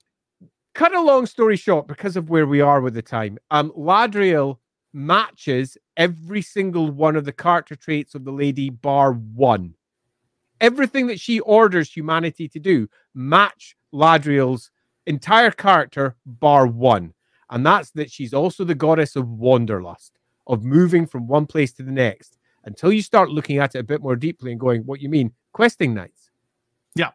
cut 0.73 0.95
a 0.95 1.01
long 1.01 1.25
story 1.25 1.57
short, 1.57 1.87
because 1.87 2.15
of 2.15 2.29
where 2.29 2.47
we 2.47 2.61
are 2.61 2.79
with 2.79 2.93
the 2.93 3.01
time, 3.01 3.37
um, 3.51 3.71
Ladrielle 3.77 4.57
matches 4.93 5.77
every 5.97 6.41
single 6.41 6.89
one 6.89 7.15
of 7.15 7.25
the 7.25 7.33
character 7.33 7.75
traits 7.75 8.15
of 8.15 8.23
the 8.23 8.31
lady, 8.31 8.69
bar 8.69 9.11
one. 9.11 9.75
Everything 10.61 11.07
that 11.07 11.19
she 11.19 11.39
orders 11.41 11.91
humanity 11.91 12.47
to 12.49 12.59
do 12.59 12.87
match 13.13 13.75
Ladrielle's 13.93 14.71
entire 15.05 15.51
character, 15.51 16.15
bar 16.25 16.65
one 16.65 17.13
and 17.49 17.65
that's 17.65 17.91
that 17.91 18.11
she's 18.11 18.33
also 18.33 18.63
the 18.63 18.75
goddess 18.75 19.15
of 19.15 19.27
wanderlust, 19.27 20.19
of 20.47 20.63
moving 20.63 21.05
from 21.07 21.27
one 21.27 21.45
place 21.45 21.73
to 21.73 21.83
the 21.83 21.91
next. 21.91 22.37
Until 22.65 22.91
you 22.91 23.01
start 23.01 23.29
looking 23.29 23.57
at 23.57 23.75
it 23.75 23.79
a 23.79 23.83
bit 23.83 24.01
more 24.01 24.15
deeply 24.15 24.51
and 24.51 24.59
going, 24.59 24.81
what 24.81 25.01
you 25.01 25.09
mean, 25.09 25.31
questing 25.53 25.93
knights? 25.93 26.29
Yeah. 26.95 27.11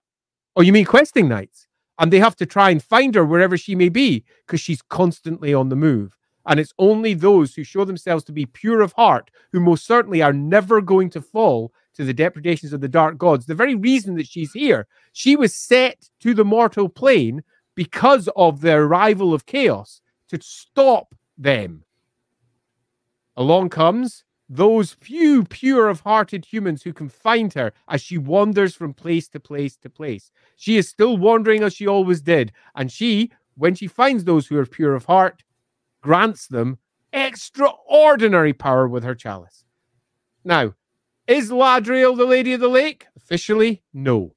Oh, 0.57 0.63
you 0.63 0.73
mean 0.73 0.87
questing 0.87 1.29
knights? 1.29 1.69
And 1.99 2.13
they 2.13 2.19
have 2.19 2.35
to 2.37 2.47
try 2.47 2.71
and 2.71 2.83
find 2.83 3.15
her 3.15 3.25
wherever 3.25 3.57
she 3.57 3.75
may 3.75 3.89
be 3.89 4.25
because 4.47 4.61
she's 4.61 4.83
constantly 4.83 5.55
on 5.55 5.69
the 5.69 5.77
move. 5.77 6.17
And 6.47 6.59
it's 6.59 6.75
only 6.79 7.15
those 7.15 7.55
who 7.55 7.63
show 7.63 7.85
themselves 7.85 8.25
to 8.25 8.33
be 8.33 8.47
pure 8.47 8.81
of 8.81 8.93
heart 8.93 9.31
who 9.53 9.61
most 9.61 9.87
certainly 9.87 10.21
are 10.23 10.33
never 10.33 10.81
going 10.81 11.11
to 11.11 11.23
fall 11.23 11.73
to 11.95 12.05
the 12.05 12.13
depredations 12.13 12.73
of 12.73 12.81
the 12.81 12.89
dark 12.89 13.17
gods. 13.17 13.47
The 13.47 13.55
very 13.55 13.77
reason 13.77 14.17
that 14.17 14.27
she's 14.27 14.53
here, 14.53 14.87
she 15.13 15.37
was 15.37 15.55
set 15.55 16.11
to 16.21 16.35
the 16.35 16.45
mortal 16.45 16.89
plane 16.89 17.43
because 17.77 18.29
of 18.35 18.61
the 18.61 18.75
arrival 18.75 19.33
of 19.33 19.47
chaos 19.47 20.01
to 20.29 20.39
stop 20.41 21.15
them. 21.37 21.85
Along 23.37 23.69
comes 23.69 24.25
those 24.49 24.93
few 24.93 25.45
pure 25.45 25.89
of 25.89 26.01
hearted 26.01 26.45
humans 26.45 26.83
who 26.83 26.93
can 26.93 27.09
find 27.09 27.53
her 27.55 27.73
as 27.89 28.03
she 28.03 28.19
wanders 28.19 28.75
from 28.75 28.93
place 28.93 29.29
to 29.29 29.41
place 29.41 29.77
to 29.77 29.89
place. 29.89 30.31
She 30.57 30.77
is 30.77 30.89
still 30.89 31.17
wandering 31.17 31.63
as 31.63 31.75
she 31.75 31.87
always 31.87 32.21
did. 32.21 32.53
And 32.75 32.93
she, 32.93 33.33
when 33.57 33.75
she 33.75 33.87
finds 33.87 34.25
those 34.25 34.47
who 34.47 34.59
are 34.59 34.67
pure 34.67 34.95
of 34.95 35.07
heart, 35.07 35.43
grants 36.03 36.47
them 36.47 36.79
extraordinary 37.13 38.53
power 38.53 38.87
with 38.87 39.05
her 39.05 39.15
chalice. 39.15 39.65
Now, 40.45 40.75
is 41.27 41.51
Ladrielle 41.51 42.17
the 42.17 42.27
Lady 42.27 42.53
of 42.53 42.61
the 42.61 42.69
Lake? 42.69 43.07
Officially, 43.17 43.83
no. 43.95 44.34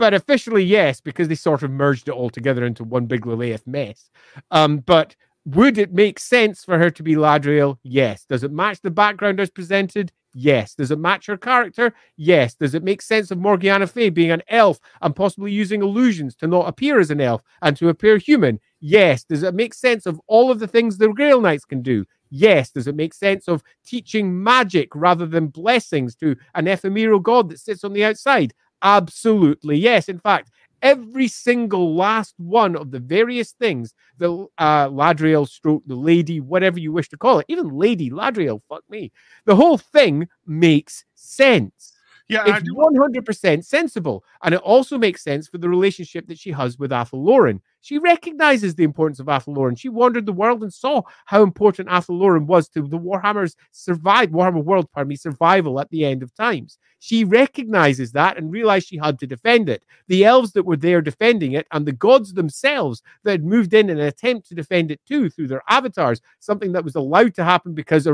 But 0.00 0.14
officially, 0.14 0.64
yes, 0.64 0.98
because 0.98 1.28
they 1.28 1.34
sort 1.34 1.62
of 1.62 1.70
merged 1.70 2.08
it 2.08 2.12
all 2.12 2.30
together 2.30 2.64
into 2.64 2.84
one 2.84 3.04
big 3.04 3.26
Lileath 3.26 3.66
mess. 3.66 4.08
Um, 4.50 4.78
but 4.78 5.14
would 5.44 5.76
it 5.76 5.92
make 5.92 6.18
sense 6.18 6.64
for 6.64 6.78
her 6.78 6.88
to 6.88 7.02
be 7.02 7.16
Ladrielle? 7.16 7.76
Yes. 7.82 8.24
Does 8.24 8.42
it 8.42 8.50
match 8.50 8.80
the 8.80 8.90
background 8.90 9.40
as 9.40 9.50
presented? 9.50 10.10
Yes. 10.32 10.74
Does 10.74 10.90
it 10.90 10.98
match 10.98 11.26
her 11.26 11.36
character? 11.36 11.92
Yes. 12.16 12.54
Does 12.54 12.74
it 12.74 12.82
make 12.82 13.02
sense 13.02 13.30
of 13.30 13.36
Morgiana 13.36 13.86
Fey 13.86 14.08
being 14.08 14.30
an 14.30 14.42
elf 14.48 14.80
and 15.02 15.14
possibly 15.14 15.52
using 15.52 15.82
illusions 15.82 16.34
to 16.36 16.46
not 16.46 16.66
appear 16.66 16.98
as 16.98 17.10
an 17.10 17.20
elf 17.20 17.42
and 17.60 17.76
to 17.76 17.90
appear 17.90 18.16
human? 18.16 18.58
Yes. 18.80 19.22
Does 19.24 19.42
it 19.42 19.54
make 19.54 19.74
sense 19.74 20.06
of 20.06 20.18
all 20.28 20.50
of 20.50 20.60
the 20.60 20.66
things 20.66 20.96
the 20.96 21.08
Grail 21.08 21.42
Knights 21.42 21.66
can 21.66 21.82
do? 21.82 22.06
Yes. 22.30 22.70
Does 22.70 22.86
it 22.86 22.96
make 22.96 23.12
sense 23.12 23.48
of 23.48 23.62
teaching 23.84 24.42
magic 24.42 24.94
rather 24.94 25.26
than 25.26 25.48
blessings 25.48 26.16
to 26.16 26.36
an 26.54 26.68
ephemeral 26.68 27.20
god 27.20 27.50
that 27.50 27.60
sits 27.60 27.84
on 27.84 27.92
the 27.92 28.06
outside? 28.06 28.54
Absolutely, 28.82 29.76
yes. 29.78 30.08
In 30.08 30.18
fact, 30.18 30.50
every 30.82 31.28
single 31.28 31.94
last 31.94 32.34
one 32.38 32.74
of 32.74 32.90
the 32.90 32.98
various 32.98 33.52
things 33.52 33.92
the 34.18 34.46
uh, 34.58 34.88
Ladrielle 34.88 35.48
stroke, 35.48 35.82
the 35.86 35.94
lady, 35.94 36.40
whatever 36.40 36.78
you 36.78 36.92
wish 36.92 37.08
to 37.10 37.16
call 37.16 37.38
it, 37.40 37.46
even 37.48 37.68
Lady 37.68 38.10
Ladrielle, 38.10 38.62
fuck 38.68 38.82
me. 38.88 39.12
The 39.44 39.56
whole 39.56 39.78
thing 39.78 40.28
makes 40.46 41.04
sense. 41.14 41.92
Yeah, 42.28 42.44
it's 42.46 42.72
one 42.72 42.94
hundred 42.94 43.26
percent 43.26 43.66
sensible, 43.66 44.24
and 44.42 44.54
it 44.54 44.60
also 44.60 44.96
makes 44.96 45.24
sense 45.24 45.48
for 45.48 45.58
the 45.58 45.68
relationship 45.68 46.28
that 46.28 46.38
she 46.38 46.52
has 46.52 46.78
with 46.78 46.92
Athel 46.92 47.24
Loren. 47.24 47.60
She 47.82 47.98
recognizes 47.98 48.74
the 48.74 48.84
importance 48.84 49.20
of 49.20 49.28
Athel 49.28 49.54
Loren. 49.54 49.74
She 49.74 49.88
wandered 49.88 50.26
the 50.26 50.32
world 50.32 50.62
and 50.62 50.72
saw 50.72 51.02
how 51.26 51.42
important 51.42 51.88
Athel 51.90 52.18
Loren 52.18 52.46
was 52.46 52.68
to 52.70 52.82
the 52.82 52.98
Warhammer's 52.98 53.56
survive 53.72 54.30
Warhammer 54.30 54.62
world, 54.62 54.90
pardon 54.92 55.08
me, 55.08 55.16
survival 55.16 55.80
at 55.80 55.88
the 55.90 56.04
end 56.04 56.22
of 56.22 56.34
times. 56.34 56.78
She 56.98 57.24
recognizes 57.24 58.12
that 58.12 58.36
and 58.36 58.52
realized 58.52 58.88
she 58.88 58.98
had 58.98 59.18
to 59.20 59.26
defend 59.26 59.70
it. 59.70 59.82
The 60.08 60.26
elves 60.26 60.52
that 60.52 60.66
were 60.66 60.76
there 60.76 61.00
defending 61.00 61.52
it, 61.52 61.66
and 61.72 61.86
the 61.86 61.92
gods 61.92 62.34
themselves 62.34 63.02
that 63.24 63.30
had 63.30 63.44
moved 63.44 63.72
in 63.72 63.88
in 63.88 63.98
an 63.98 64.06
attempt 64.06 64.48
to 64.48 64.54
defend 64.54 64.90
it 64.90 65.00
too 65.08 65.30
through 65.30 65.48
their 65.48 65.62
avatars, 65.68 66.20
something 66.40 66.72
that 66.72 66.84
was 66.84 66.94
allowed 66.94 67.34
to 67.36 67.44
happen 67.44 67.74
because, 67.74 68.06
uh, 68.06 68.12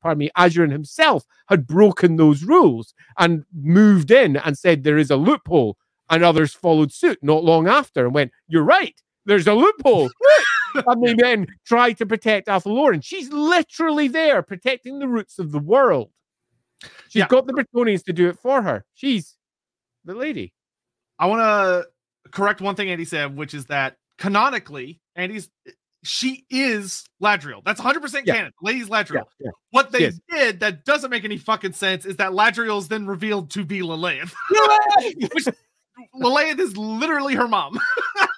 pardon 0.00 0.18
me, 0.18 0.30
Asuryan 0.38 0.72
himself 0.72 1.24
had 1.48 1.66
broken 1.66 2.16
those 2.16 2.42
rules 2.42 2.94
and 3.18 3.44
moved 3.54 4.10
in 4.10 4.38
and 4.38 4.56
said 4.56 4.82
there 4.82 4.98
is 4.98 5.10
a 5.10 5.16
loophole. 5.16 5.76
And 6.10 6.22
others 6.22 6.52
followed 6.52 6.92
suit 6.92 7.18
not 7.22 7.44
long 7.44 7.68
after 7.68 8.04
and 8.04 8.14
went, 8.14 8.32
You're 8.46 8.64
right, 8.64 9.00
there's 9.26 9.46
a 9.46 9.54
loophole. 9.54 10.10
and 10.74 11.04
they 11.04 11.14
then 11.14 11.46
tried 11.66 11.94
to 11.94 12.06
protect 12.06 12.48
Athel 12.48 12.74
Loren. 12.74 13.00
She's 13.00 13.30
literally 13.30 14.08
there 14.08 14.42
protecting 14.42 14.98
the 14.98 15.08
roots 15.08 15.38
of 15.38 15.52
the 15.52 15.58
world. 15.58 16.10
She's 17.08 17.20
yeah. 17.20 17.28
got 17.28 17.46
the 17.46 17.52
Bretonnians 17.52 18.04
to 18.04 18.12
do 18.12 18.28
it 18.28 18.38
for 18.38 18.62
her. 18.62 18.84
She's 18.94 19.36
the 20.04 20.14
lady. 20.14 20.52
I 21.18 21.26
want 21.26 21.40
to 21.40 22.30
correct 22.30 22.60
one 22.60 22.74
thing 22.74 22.90
Andy 22.90 23.04
said, 23.04 23.36
which 23.36 23.54
is 23.54 23.66
that 23.66 23.96
canonically, 24.18 25.00
Andy's 25.14 25.50
she 26.04 26.44
is 26.50 27.04
Ladrielle. 27.22 27.62
That's 27.64 27.80
100% 27.80 28.22
yeah. 28.24 28.34
canon. 28.34 28.52
Lady's 28.60 28.88
Ladrielle. 28.88 29.26
Yeah, 29.38 29.50
what 29.70 29.92
they 29.92 30.10
did 30.28 30.60
that 30.60 30.84
doesn't 30.84 31.10
make 31.10 31.24
any 31.24 31.38
fucking 31.38 31.74
sense 31.74 32.04
is 32.04 32.16
that 32.16 32.32
Ladrielle 32.32 32.78
is 32.78 32.88
then 32.88 33.06
revealed 33.06 33.50
to 33.52 33.64
be 33.64 33.80
Lileath. 33.80 34.32
which 35.32 35.46
Lileath 36.14 36.58
is 36.58 36.76
literally 36.76 37.34
her 37.34 37.46
mom. 37.46 37.78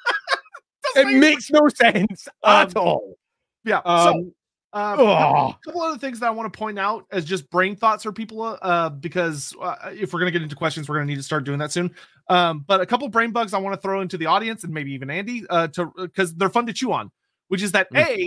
it 0.97 1.19
makes 1.19 1.51
no 1.51 1.69
sense 1.69 2.29
um, 2.43 2.69
at 2.69 2.77
all. 2.77 3.17
Yeah. 3.65 3.79
Um, 3.85 4.33
so 4.75 4.79
uh, 4.79 5.53
a 5.53 5.59
couple 5.65 5.83
other 5.83 5.99
things 5.99 6.19
that 6.21 6.27
I 6.27 6.31
want 6.31 6.53
to 6.53 6.59
point 6.59 6.79
out 6.79 7.07
as 7.13 7.25
just 7.25 7.49
brain 7.49 7.77
thoughts 7.77 8.03
for 8.03 8.13
people, 8.13 8.59
uh, 8.61 8.89
because 8.89 9.55
uh, 9.61 9.77
if 9.93 10.13
we're 10.13 10.19
going 10.19 10.33
to 10.33 10.37
get 10.37 10.43
into 10.43 10.57
questions, 10.57 10.89
we're 10.89 10.97
going 10.97 11.07
to 11.07 11.13
need 11.13 11.19
to 11.19 11.23
start 11.23 11.45
doing 11.45 11.61
that 11.61 11.71
soon. 11.71 11.95
Um, 12.29 12.65
but 12.67 12.81
a 12.81 12.87
couple 12.87 13.09
brain 13.09 13.31
bugs 13.31 13.55
I 13.55 13.59
want 13.59 13.75
to 13.75 13.81
throw 13.81 14.01
into 14.01 14.19
the 14.19 14.27
audience 14.27 14.65
and 14.65 14.75
maybe 14.75 14.93
even 14.93 15.11
Andy, 15.11 15.45
uh, 15.49 15.69
to 15.69 15.93
because 15.97 16.35
they're 16.35 16.51
fun 16.51 16.67
to 16.67 16.73
chew 16.73 16.93
on, 16.93 17.13
which 17.49 17.63
is 17.63 17.73
that 17.73 17.93
mm-hmm. 17.93 18.21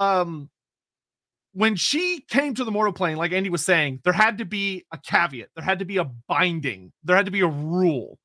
a, 0.00 0.02
um, 0.02 0.48
when 1.52 1.76
she 1.76 2.24
came 2.28 2.54
to 2.54 2.64
the 2.64 2.70
mortal 2.70 2.92
plane, 2.92 3.16
like 3.16 3.32
Andy 3.32 3.50
was 3.50 3.64
saying, 3.64 4.00
there 4.04 4.12
had 4.12 4.38
to 4.38 4.44
be 4.44 4.84
a 4.92 4.98
caveat, 4.98 5.48
there 5.56 5.64
had 5.64 5.80
to 5.80 5.84
be 5.84 5.98
a 5.98 6.04
binding, 6.26 6.92
there 7.04 7.16
had 7.16 7.26
to 7.26 7.32
be 7.32 7.40
a 7.40 7.46
rule, 7.46 8.18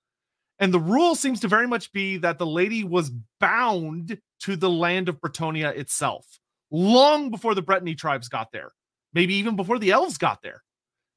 and 0.62 0.74
the 0.74 0.80
rule 0.80 1.16
seems 1.16 1.42
to 1.42 1.48
very 1.48 1.68
much 1.68 1.92
be 1.92 2.18
that 2.18 2.38
the 2.38 2.46
lady 2.46 2.86
was 2.86 3.12
bound 3.40 4.18
to 4.42 4.56
the 4.56 4.70
land 4.70 5.10
of 5.10 5.20
Bretonnia 5.20 5.76
itself 5.76 6.40
long 6.72 7.30
before 7.30 7.54
the 7.54 7.64
Bretonni 7.64 7.98
tribes 7.98 8.30
got 8.30 8.52
there, 8.52 8.72
maybe 9.14 9.36
even 9.36 9.56
before 9.56 9.80
the 9.80 9.92
elves 9.92 10.18
got 10.18 10.42
there. 10.42 10.64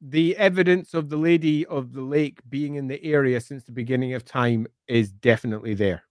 The 0.01 0.37
evidence 0.37 0.93
of 0.93 1.09
the 1.09 1.17
Lady 1.17 1.65
of 1.67 1.93
the 1.93 2.03
Lake 2.03 2.41
being 2.51 2.75
in 2.75 2.89
the 2.89 3.03
area 3.05 3.41
since 3.41 3.65
the 3.65 3.73
beginning 3.73 4.15
of 4.15 4.25
time 4.25 4.67
is 4.89 5.13
definitely 5.13 5.75
there. 5.75 6.03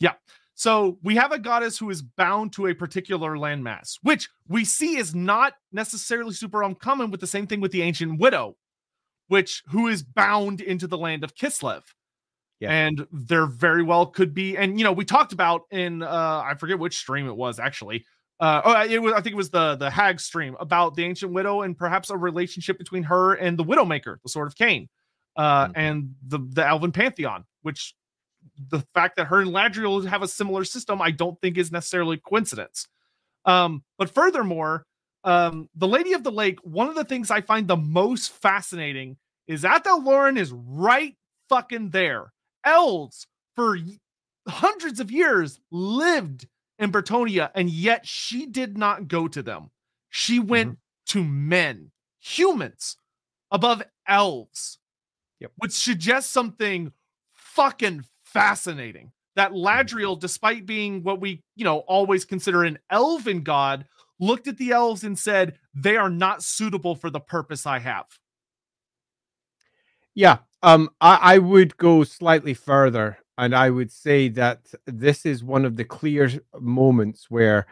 Yeah. 0.00 0.14
So 0.54 0.98
we 1.02 1.14
have 1.16 1.32
a 1.32 1.38
goddess 1.38 1.78
who 1.78 1.90
is 1.90 2.00
bound 2.02 2.52
to 2.54 2.68
a 2.68 2.74
particular 2.74 3.36
landmass, 3.36 3.98
which 4.02 4.30
we 4.48 4.64
see 4.64 4.96
is 4.96 5.14
not 5.14 5.52
necessarily 5.70 6.32
super 6.32 6.62
uncommon 6.62 7.10
with 7.10 7.20
the 7.20 7.26
same 7.26 7.46
thing 7.46 7.60
with 7.60 7.72
the 7.72 7.82
ancient 7.82 8.18
widow, 8.18 8.56
which 9.28 9.62
who 9.68 9.86
is 9.86 10.02
bound 10.02 10.60
into 10.60 10.86
the 10.86 10.98
land 10.98 11.22
of 11.22 11.34
Kislev. 11.34 11.82
Yeah. 12.60 12.70
And 12.70 13.06
there 13.12 13.46
very 13.46 13.82
well 13.82 14.06
could 14.06 14.32
be, 14.32 14.56
and 14.56 14.78
you 14.78 14.84
know, 14.84 14.92
we 14.92 15.04
talked 15.04 15.32
about 15.32 15.62
in 15.70 16.02
uh 16.02 16.42
I 16.44 16.54
forget 16.58 16.78
which 16.78 16.96
stream 16.96 17.28
it 17.28 17.36
was 17.36 17.58
actually, 17.58 18.04
uh, 18.40 18.62
oh, 18.64 18.82
it 18.82 19.00
was, 19.00 19.12
I 19.12 19.20
think 19.20 19.34
it 19.34 19.36
was 19.36 19.50
the 19.50 19.76
the 19.76 19.90
Hag 19.90 20.20
stream 20.20 20.56
about 20.58 20.94
the 20.94 21.04
ancient 21.04 21.32
widow 21.32 21.62
and 21.62 21.76
perhaps 21.76 22.10
a 22.10 22.16
relationship 22.16 22.78
between 22.78 23.02
her 23.04 23.34
and 23.34 23.58
the 23.58 23.64
Widowmaker, 23.64 24.16
the 24.22 24.28
Sword 24.28 24.46
of 24.46 24.54
Khaine, 24.54 24.88
uh, 25.36 25.66
mm-hmm. 25.66 25.72
and 25.76 26.14
the 26.26 26.38
the 26.38 26.66
Elven 26.66 26.92
pantheon. 26.92 27.44
Which 27.62 27.94
the 28.70 28.80
fact 28.94 29.16
that 29.16 29.26
her 29.26 29.40
and 29.40 29.50
Ladrielle 29.50 30.06
have 30.06 30.22
a 30.22 30.28
similar 30.28 30.64
system, 30.64 31.02
I 31.02 31.10
don't 31.10 31.38
think 31.40 31.58
is 31.58 31.70
necessarily 31.70 32.16
coincidence. 32.16 32.88
Um, 33.44 33.84
but 33.98 34.10
furthermore, 34.10 34.86
um, 35.24 35.68
the 35.74 35.88
Lady 35.88 36.12
of 36.14 36.24
the 36.24 36.32
Lake. 36.32 36.58
One 36.62 36.88
of 36.88 36.94
the 36.94 37.04
things 37.04 37.30
I 37.30 37.40
find 37.42 37.68
the 37.68 37.76
most 37.76 38.32
fascinating 38.32 39.16
is 39.46 39.62
that 39.62 39.84
the 39.84 39.94
Loren 39.96 40.38
is 40.38 40.52
right 40.52 41.14
fucking 41.48 41.90
there. 41.90 42.32
Elves 42.66 43.26
for 43.54 43.78
hundreds 44.46 45.00
of 45.00 45.10
years 45.10 45.58
lived 45.70 46.46
in 46.78 46.92
Bretonnia, 46.92 47.50
and 47.54 47.70
yet 47.70 48.06
she 48.06 48.44
did 48.44 48.76
not 48.76 49.08
go 49.08 49.28
to 49.28 49.42
them. 49.42 49.70
She 50.10 50.38
went 50.38 50.72
mm-hmm. 50.72 51.18
to 51.18 51.24
men, 51.24 51.90
humans, 52.20 52.98
above 53.50 53.82
elves, 54.06 54.78
yep. 55.40 55.52
which 55.56 55.72
suggests 55.72 56.30
something 56.30 56.92
fucking 57.32 58.04
fascinating. 58.24 59.12
That 59.36 59.52
mm-hmm. 59.52 59.66
Ladrielle, 59.66 60.20
despite 60.20 60.66
being 60.66 61.02
what 61.02 61.20
we, 61.20 61.42
you 61.54 61.64
know, 61.64 61.78
always 61.78 62.24
consider 62.24 62.64
an 62.64 62.78
elven 62.90 63.42
god, 63.42 63.86
looked 64.18 64.48
at 64.48 64.58
the 64.58 64.72
elves 64.72 65.04
and 65.04 65.18
said, 65.18 65.58
they 65.74 65.96
are 65.96 66.10
not 66.10 66.42
suitable 66.42 66.94
for 66.94 67.10
the 67.10 67.20
purpose 67.20 67.66
I 67.66 67.78
have. 67.78 68.06
Yeah, 70.14 70.38
um, 70.62 70.90
I, 71.00 71.18
I 71.34 71.38
would 71.38 71.76
go 71.76 72.04
slightly 72.04 72.54
further 72.54 73.18
and 73.38 73.54
I 73.54 73.70
would 73.70 73.90
say 73.90 74.28
that 74.30 74.60
this 74.86 75.26
is 75.26 75.44
one 75.44 75.64
of 75.64 75.76
the 75.76 75.84
clear 75.84 76.30
moments 76.58 77.26
where 77.30 77.66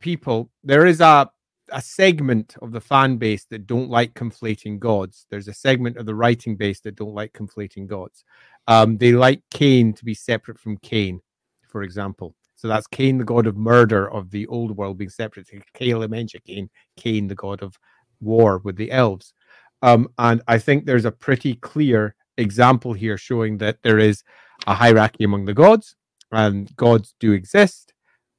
people 0.00 0.50
there 0.62 0.86
is 0.86 1.00
a 1.00 1.30
a 1.72 1.82
segment 1.82 2.54
of 2.62 2.70
the 2.70 2.80
fan 2.80 3.16
base 3.16 3.44
that 3.46 3.66
don't 3.66 3.90
like 3.90 4.14
conflating 4.14 4.78
gods. 4.78 5.26
There's 5.30 5.48
a 5.48 5.52
segment 5.52 5.96
of 5.96 6.06
the 6.06 6.14
writing 6.14 6.54
base 6.54 6.78
that 6.82 6.94
don't 6.94 7.14
like 7.14 7.32
conflating 7.32 7.88
gods. 7.88 8.22
Um, 8.68 8.98
they 8.98 9.12
like 9.12 9.42
Khaine 9.52 9.96
to 9.96 10.04
be 10.04 10.14
separate 10.14 10.60
from 10.60 10.78
Khaine, 10.78 11.18
for 11.68 11.82
example. 11.82 12.36
So 12.54 12.68
that's 12.68 12.86
Khaine, 12.86 13.18
the 13.18 13.24
god 13.24 13.46
of 13.46 13.56
murder 13.56 14.08
of 14.10 14.30
the 14.30 14.46
old 14.46 14.76
world, 14.76 14.98
being 14.98 15.10
separate 15.10 15.48
to 15.48 15.60
Khaine, 15.74 16.08
Khaine, 16.46 16.68
Khaine, 16.98 17.28
the 17.28 17.34
god 17.34 17.62
of 17.62 17.76
war 18.20 18.58
with 18.58 18.76
the 18.76 18.92
elves. 18.92 19.32
Um, 19.82 20.08
and 20.18 20.42
I 20.48 20.58
think 20.58 20.84
there's 20.84 21.04
a 21.04 21.12
pretty 21.12 21.54
clear 21.54 22.14
example 22.36 22.92
here 22.92 23.18
showing 23.18 23.58
that 23.58 23.82
there 23.82 23.98
is 23.98 24.22
a 24.66 24.74
hierarchy 24.74 25.24
among 25.24 25.44
the 25.44 25.54
gods, 25.54 25.96
and 26.32 26.74
gods 26.76 27.14
do 27.20 27.32
exist, 27.32 27.92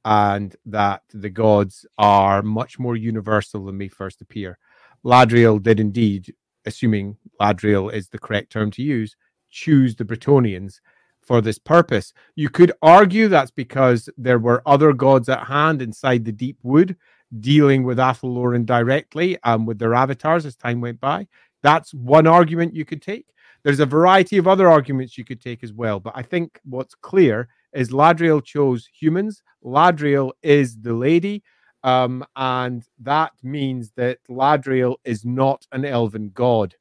and 0.04 0.54
that 0.66 1.02
the 1.12 1.30
gods 1.30 1.86
are 1.96 2.42
much 2.42 2.78
more 2.78 2.96
universal 2.96 3.64
than 3.64 3.78
may 3.78 3.88
first 3.88 4.20
appear. 4.20 4.58
Ladrielle 5.04 5.62
did 5.62 5.80
indeed, 5.80 6.34
assuming 6.66 7.16
Ladrielle 7.40 7.92
is 7.92 8.08
the 8.08 8.18
correct 8.18 8.50
term 8.50 8.70
to 8.72 8.82
use, 8.82 9.16
choose 9.50 9.96
the 9.96 10.04
Bretonnians 10.04 10.80
for 11.22 11.40
this 11.40 11.58
purpose. 11.58 12.12
You 12.36 12.48
could 12.48 12.72
argue 12.82 13.28
that's 13.28 13.50
because 13.50 14.08
there 14.16 14.38
were 14.38 14.62
other 14.66 14.92
gods 14.92 15.28
at 15.28 15.46
hand 15.46 15.82
inside 15.82 16.24
the 16.24 16.32
deep 16.32 16.58
wood 16.62 16.96
dealing 17.40 17.82
with 17.82 17.98
Athel 17.98 18.34
Loren 18.34 18.64
directly 18.64 19.38
um, 19.44 19.66
with 19.66 19.78
their 19.78 19.94
avatars 19.94 20.46
as 20.46 20.56
time 20.56 20.80
went 20.80 21.00
by. 21.00 21.26
That's 21.62 21.92
one 21.92 22.26
argument 22.26 22.74
you 22.74 22.84
could 22.84 23.02
take. 23.02 23.26
There's 23.62 23.80
a 23.80 23.86
variety 23.86 24.38
of 24.38 24.46
other 24.46 24.68
arguments 24.68 25.18
you 25.18 25.24
could 25.24 25.40
take 25.40 25.62
as 25.62 25.72
well, 25.72 26.00
but 26.00 26.12
I 26.16 26.22
think 26.22 26.60
what's 26.64 26.94
clear 26.94 27.48
is 27.72 27.90
Ladrielle 27.90 28.44
chose 28.44 28.86
humans. 28.86 29.42
Ladrielle 29.64 30.32
is 30.42 30.80
the 30.80 30.94
lady, 30.94 31.42
um, 31.84 32.24
and 32.36 32.84
that 33.00 33.32
means 33.42 33.92
that 33.96 34.18
Ladrielle 34.28 34.96
is 35.04 35.24
not 35.24 35.66
an 35.72 35.84
elven 35.84 36.30
god. 36.34 36.74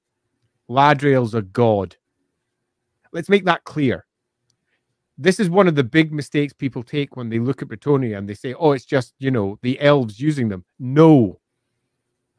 Ladrielle's 0.69 1.33
a 1.33 1.41
god. 1.41 1.95
Let's 3.11 3.29
make 3.29 3.45
that 3.45 3.63
clear. 3.63 4.06
This 5.17 5.39
is 5.39 5.49
one 5.49 5.67
of 5.67 5.75
the 5.75 5.83
big 5.83 6.11
mistakes 6.11 6.53
people 6.53 6.83
take 6.83 7.15
when 7.15 7.29
they 7.29 7.39
look 7.39 7.61
at 7.61 7.67
Bretonnia 7.67 8.17
and 8.17 8.29
they 8.29 8.35
say, 8.35 8.53
oh, 8.53 8.73
it's 8.73 8.85
just, 8.85 9.13
you 9.17 9.31
know, 9.31 9.57
the 9.63 9.79
elves 9.81 10.19
using 10.19 10.49
them. 10.49 10.63
No. 10.79 11.39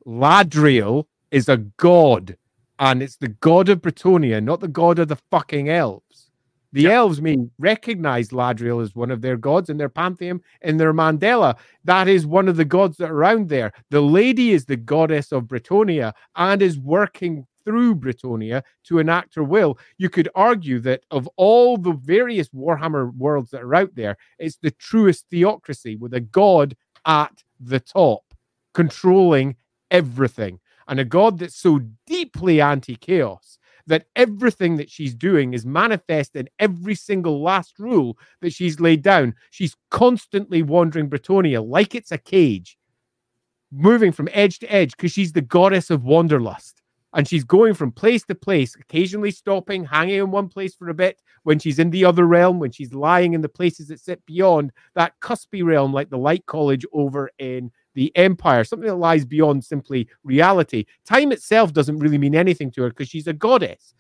Ladrielle 0.07 1.07
is 1.31 1.49
a 1.49 1.57
god 1.57 2.37
and 2.79 3.03
it's 3.03 3.17
the 3.17 3.29
god 3.29 3.69
of 3.69 3.83
Bretonnia, 3.83 4.43
not 4.43 4.61
the 4.61 4.69
god 4.69 4.99
of 4.99 5.09
the 5.09 5.19
fucking 5.31 5.69
elves. 5.69 6.31
The 6.73 6.87
elves 6.87 7.21
may 7.21 7.37
recognize 7.59 8.29
Ladrielle 8.29 8.83
as 8.83 8.95
one 8.95 9.11
of 9.11 9.23
their 9.23 9.37
gods 9.37 9.71
in 9.71 9.79
their 9.79 9.89
pantheon, 9.89 10.43
in 10.61 10.77
their 10.77 10.93
Mandala. 10.93 11.57
That 11.85 12.09
is 12.09 12.27
one 12.27 12.47
of 12.47 12.57
the 12.57 12.65
gods 12.65 12.99
that 12.99 13.11
are 13.11 13.15
around 13.15 13.49
there. 13.49 13.73
The 13.91 14.03
lady 14.03 14.51
is 14.51 14.67
the 14.67 14.77
goddess 14.77 15.33
of 15.33 15.45
Bretonnia 15.45 16.13
and 16.37 16.61
is 16.61 16.79
working 16.79 17.47
through 17.65 17.97
Bretonnia 17.97 18.63
to 18.85 18.99
enact 18.99 19.35
her 19.35 19.45
will. 19.45 19.79
You 19.99 20.09
could 20.09 20.29
argue 20.35 20.81
that 20.81 21.05
of 21.11 21.29
all 21.37 21.77
the 21.77 21.93
various 21.93 22.49
Warhammer 22.51 23.15
worlds 23.15 23.51
that 23.51 23.63
are 23.63 23.75
out 23.75 23.95
there, 23.95 24.17
it's 24.39 24.57
the 24.57 24.71
truest 24.71 25.27
theocracy 25.31 25.97
with 25.97 26.15
a 26.15 26.21
god 26.21 26.77
at 27.05 27.43
the 27.61 27.81
top, 27.81 28.23
controlling 28.75 29.57
everything, 29.91 30.61
and 30.87 31.01
a 31.01 31.05
god 31.05 31.39
that's 31.39 31.57
so 31.57 31.81
deeply 32.07 32.61
anti 32.61 32.97
chaos 32.97 33.59
that 33.89 34.07
everything 34.15 34.77
that 34.77 34.91
she's 34.91 35.15
doing 35.15 35.55
is 35.55 35.65
manifest 35.67 36.37
in 36.37 36.49
every 36.59 36.95
single 36.95 37.43
last 37.43 37.79
rule 37.79 38.19
that 38.43 38.53
she's 38.53 38.81
laid 38.81 39.03
down. 39.03 39.35
She's 39.51 39.75
constantly 39.91 40.63
wandering 40.63 41.09
Bretonnia 41.09 41.67
like 41.67 41.95
it's 41.95 42.13
a 42.13 42.19
cage, 42.19 42.79
moving 43.73 44.13
from 44.13 44.29
edge 44.33 44.59
to 44.61 44.73
edge 44.73 44.93
because 44.93 45.13
she's 45.13 45.33
the 45.33 45.41
goddess 45.41 45.91
of 45.91 46.05
wanderlust. 46.05 46.83
And 47.19 47.27
she's 47.27 47.43
going 47.43 47.75
from 47.75 47.91
place 47.91 48.23
to 48.27 48.35
place, 48.37 48.77
occasionally 48.77 49.33
stopping, 49.33 49.85
hanging 49.85 50.21
in 50.21 50.31
one 50.31 50.49
place 50.49 50.77
for 50.77 50.89
a 50.89 50.95
bit 50.95 51.21
when 51.43 51.59
she's 51.59 51.81
in 51.81 51.91
the 51.91 52.05
other 52.05 52.25
realm, 52.25 52.61
when 52.61 52.71
she's 52.71 52.95
lying 52.95 53.33
in 53.33 53.41
the 53.41 53.49
places 53.49 53.89
that 53.89 53.99
sit 53.99 54.25
beyond 54.25 54.71
that 54.95 55.19
cuspy 55.21 55.65
realm, 55.65 55.93
like 55.93 56.11
the 56.11 56.17
Light 56.17 56.47
College 56.47 56.87
over 56.93 57.29
in 57.41 57.73
the 57.95 58.17
empire, 58.17 58.63
something 58.63 58.87
that 58.87 58.95
lies 58.95 59.25
beyond 59.25 59.65
simply 59.65 60.09
reality. 60.23 60.85
Time 61.05 61.33
itself 61.33 61.73
doesn't 61.73 61.99
really 61.99 62.19
mean 62.19 62.37
anything 62.37 62.71
to 62.71 62.83
her 62.83 62.91
because 62.91 63.09
she's 63.09 63.27
a 63.27 63.33
goddess. 63.33 63.95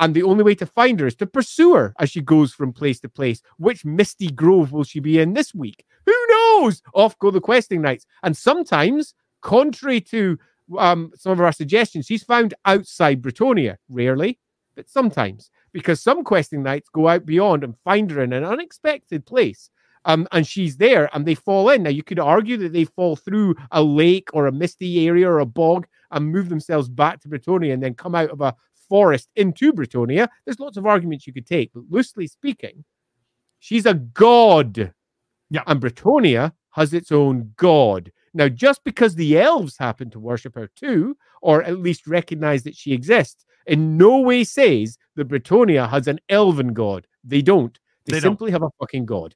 And 0.00 0.12
the 0.12 0.24
only 0.24 0.42
way 0.42 0.56
to 0.56 0.66
find 0.66 0.98
her 0.98 1.06
is 1.06 1.14
to 1.16 1.28
pursue 1.28 1.74
her 1.74 1.94
as 2.00 2.10
she 2.10 2.22
goes 2.22 2.52
from 2.52 2.72
place 2.72 2.98
to 3.02 3.08
place. 3.08 3.40
Which 3.56 3.84
misty 3.84 4.32
grove 4.32 4.72
will 4.72 4.82
she 4.82 4.98
be 4.98 5.20
in 5.20 5.34
this 5.34 5.54
week? 5.54 5.84
Who 6.06 6.26
knows? 6.28 6.82
Off 6.92 7.16
go 7.20 7.30
the 7.30 7.40
questing 7.40 7.82
knights. 7.82 8.04
And 8.24 8.36
sometimes, 8.36 9.14
contrary 9.42 10.00
to 10.00 10.40
um, 10.78 11.10
some 11.14 11.32
of 11.32 11.40
our 11.40 11.52
suggestions, 11.52 12.06
she's 12.06 12.24
found 12.24 12.54
outside 12.64 13.22
Bretonnia. 13.22 13.76
Rarely, 13.88 14.38
but 14.74 14.88
sometimes. 14.88 15.50
Because 15.72 16.00
some 16.00 16.22
questing 16.22 16.62
knights 16.62 16.88
go 16.88 17.08
out 17.08 17.26
beyond 17.26 17.64
and 17.64 17.76
find 17.84 18.10
her 18.12 18.22
in 18.22 18.32
an 18.32 18.44
unexpected 18.44 19.26
place 19.26 19.70
um, 20.04 20.28
and 20.32 20.46
she's 20.46 20.76
there 20.76 21.08
and 21.12 21.26
they 21.26 21.34
fall 21.34 21.70
in. 21.70 21.82
Now, 21.82 21.90
you 21.90 22.02
could 22.02 22.18
argue 22.18 22.56
that 22.58 22.72
they 22.72 22.84
fall 22.84 23.16
through 23.16 23.54
a 23.70 23.82
lake 23.82 24.28
or 24.32 24.46
a 24.46 24.52
misty 24.52 25.06
area 25.06 25.28
or 25.28 25.38
a 25.38 25.46
bog 25.46 25.86
and 26.10 26.30
move 26.30 26.48
themselves 26.48 26.88
back 26.88 27.20
to 27.20 27.28
Bretonnia 27.28 27.72
and 27.72 27.82
then 27.82 27.94
come 27.94 28.14
out 28.14 28.30
of 28.30 28.40
a 28.40 28.54
forest 28.88 29.30
into 29.36 29.72
Bretonnia. 29.72 30.28
There's 30.44 30.60
lots 30.60 30.76
of 30.76 30.86
arguments 30.86 31.26
you 31.26 31.32
could 31.32 31.46
take, 31.46 31.72
but 31.72 31.84
loosely 31.88 32.26
speaking, 32.26 32.84
she's 33.58 33.86
a 33.86 33.94
god. 33.94 34.92
Yeah. 35.50 35.62
And 35.66 35.80
Bretonnia 35.80 36.52
has 36.70 36.92
its 36.92 37.10
own 37.10 37.52
god. 37.56 38.12
Now, 38.34 38.48
just 38.48 38.82
because 38.84 39.14
the 39.14 39.38
elves 39.38 39.76
happen 39.78 40.10
to 40.10 40.18
worship 40.20 40.54
her 40.56 40.68
too, 40.74 41.16
or 41.40 41.62
at 41.62 41.78
least 41.78 42.06
recognize 42.06 42.64
that 42.64 42.76
she 42.76 42.92
exists, 42.92 43.44
in 43.66 43.96
no 43.96 44.18
way 44.18 44.44
says 44.44 44.98
that 45.16 45.28
Bretonnia 45.28 45.88
has 45.88 46.08
an 46.08 46.18
elven 46.28 46.74
god. 46.74 47.06
They 47.22 47.40
don't. 47.40 47.78
They, 48.04 48.14
they 48.14 48.20
simply 48.20 48.50
don't. 48.50 48.60
have 48.60 48.68
a 48.68 48.74
fucking 48.80 49.06
god 49.06 49.34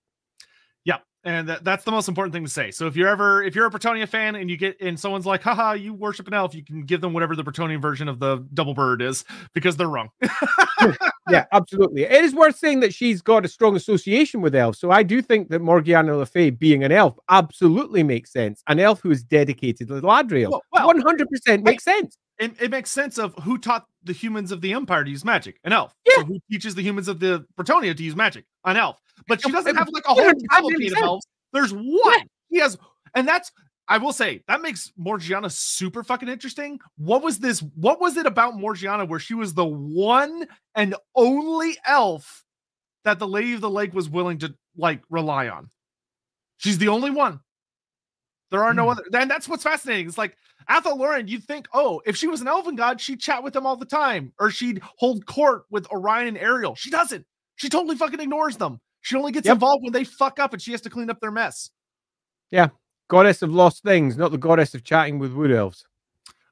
and 1.28 1.46
that, 1.46 1.62
that's 1.62 1.84
the 1.84 1.90
most 1.90 2.08
important 2.08 2.32
thing 2.32 2.42
to 2.42 2.50
say. 2.50 2.70
So 2.70 2.86
if 2.86 2.96
you're 2.96 3.08
ever 3.08 3.42
if 3.42 3.54
you're 3.54 3.66
a 3.66 3.70
Bretonnia 3.70 4.08
fan 4.08 4.34
and 4.34 4.48
you 4.48 4.56
get 4.56 4.80
and 4.80 4.98
someone's 4.98 5.26
like, 5.26 5.42
haha, 5.42 5.72
you 5.72 5.92
worship 5.92 6.26
an 6.26 6.32
elf, 6.32 6.54
you 6.54 6.64
can 6.64 6.84
give 6.84 7.02
them 7.02 7.12
whatever 7.12 7.36
the 7.36 7.44
Bretonnian 7.44 7.82
version 7.82 8.08
of 8.08 8.18
the 8.18 8.46
double 8.54 8.72
bird 8.72 9.02
is 9.02 9.26
because 9.52 9.76
they're 9.76 9.90
wrong. 9.90 10.08
yeah, 11.28 11.44
absolutely. 11.52 12.04
It 12.04 12.24
is 12.24 12.34
worth 12.34 12.56
saying 12.56 12.80
that 12.80 12.94
she's 12.94 13.20
got 13.20 13.44
a 13.44 13.48
strong 13.48 13.76
association 13.76 14.40
with 14.40 14.54
elves. 14.54 14.78
So 14.78 14.90
I 14.90 15.02
do 15.02 15.20
think 15.20 15.50
that 15.50 15.60
Morgiana 15.60 16.16
Le 16.16 16.24
Fay 16.24 16.48
being 16.48 16.82
an 16.82 16.92
elf 16.92 17.18
absolutely 17.28 18.02
makes 18.02 18.32
sense. 18.32 18.62
An 18.66 18.80
elf 18.80 19.02
who 19.02 19.10
is 19.10 19.22
dedicated 19.22 19.88
to 19.88 20.00
Ladrielle. 20.00 20.50
Well, 20.50 20.62
well, 20.72 20.94
100% 20.94 21.62
makes 21.62 21.84
sense. 21.84 22.16
It, 22.38 22.54
it, 22.60 22.70
makes 22.70 22.90
sense 22.90 23.18
of 23.18 23.34
who 23.42 23.58
taught 23.58 23.86
the 24.04 24.12
humans 24.12 24.52
of 24.52 24.60
the 24.60 24.72
Empire 24.72 25.02
to 25.02 25.10
use 25.10 25.24
magic. 25.24 25.58
An 25.64 25.72
elf. 25.72 25.92
Yeah. 26.06 26.18
So 26.18 26.24
who 26.24 26.38
teaches 26.50 26.74
the 26.74 26.82
humans 26.82 27.08
of 27.08 27.18
the 27.18 27.44
Bretonnia 27.56 27.96
to 27.96 28.02
use 28.02 28.14
magic? 28.14 28.44
An 28.64 28.76
elf. 28.76 29.00
But 29.26 29.42
she 29.42 29.50
doesn't 29.50 29.74
have 29.74 29.88
like 29.90 30.04
a 30.06 30.14
whole 30.14 30.32
cavalcade 30.50 30.92
of 30.92 30.98
elves. 31.02 31.26
There's 31.52 31.72
one. 31.72 32.28
He 32.48 32.58
has, 32.60 32.78
and 33.14 33.26
that's 33.26 33.50
I 33.88 33.96
will 33.96 34.12
say 34.12 34.42
that 34.48 34.60
makes 34.60 34.92
Morgiana 34.96 35.48
super 35.48 36.04
fucking 36.04 36.28
interesting. 36.28 36.78
What 36.96 37.22
was 37.22 37.38
this? 37.38 37.60
What 37.74 38.00
was 38.00 38.18
it 38.18 38.26
about 38.26 38.56
Morgiana 38.56 39.06
where 39.06 39.18
she 39.18 39.34
was 39.34 39.54
the 39.54 39.64
one 39.64 40.46
and 40.74 40.94
only 41.14 41.76
elf 41.86 42.44
that 43.04 43.18
the 43.18 43.26
Lady 43.26 43.54
of 43.54 43.62
the 43.62 43.70
Lake 43.70 43.94
was 43.94 44.08
willing 44.08 44.38
to 44.38 44.54
like 44.76 45.02
rely 45.08 45.48
on? 45.48 45.70
She's 46.58 46.76
the 46.76 46.88
only 46.88 47.10
one. 47.10 47.40
There 48.50 48.64
are 48.64 48.72
no 48.72 48.86
mm. 48.86 48.92
other, 48.92 49.04
Then 49.10 49.28
that's 49.28 49.48
what's 49.48 49.62
fascinating. 49.62 50.06
It's 50.06 50.18
like 50.18 50.36
Athel 50.68 50.98
Loren, 50.98 51.28
you'd 51.28 51.44
think, 51.44 51.66
oh, 51.72 52.00
if 52.06 52.16
she 52.16 52.26
was 52.26 52.40
an 52.40 52.48
elven 52.48 52.76
god, 52.76 53.00
she'd 53.00 53.20
chat 53.20 53.42
with 53.42 53.52
them 53.52 53.66
all 53.66 53.76
the 53.76 53.86
time, 53.86 54.32
or 54.38 54.50
she'd 54.50 54.80
hold 54.96 55.26
court 55.26 55.64
with 55.70 55.90
Orion 55.90 56.28
and 56.28 56.38
Ariel. 56.38 56.74
She 56.74 56.90
doesn't. 56.90 57.26
She 57.56 57.68
totally 57.68 57.96
fucking 57.96 58.20
ignores 58.20 58.56
them. 58.56 58.80
She 59.00 59.16
only 59.16 59.32
gets 59.32 59.46
yep. 59.46 59.54
involved 59.54 59.82
when 59.84 59.92
they 59.92 60.04
fuck 60.04 60.38
up 60.38 60.52
and 60.52 60.60
she 60.60 60.72
has 60.72 60.80
to 60.82 60.90
clean 60.90 61.10
up 61.10 61.20
their 61.20 61.30
mess. 61.30 61.70
Yeah. 62.50 62.68
Goddess 63.08 63.42
of 63.42 63.50
lost 63.50 63.82
things, 63.82 64.16
not 64.16 64.32
the 64.32 64.38
goddess 64.38 64.74
of 64.74 64.84
chatting 64.84 65.18
with 65.18 65.32
wood 65.32 65.50
elves. 65.50 65.86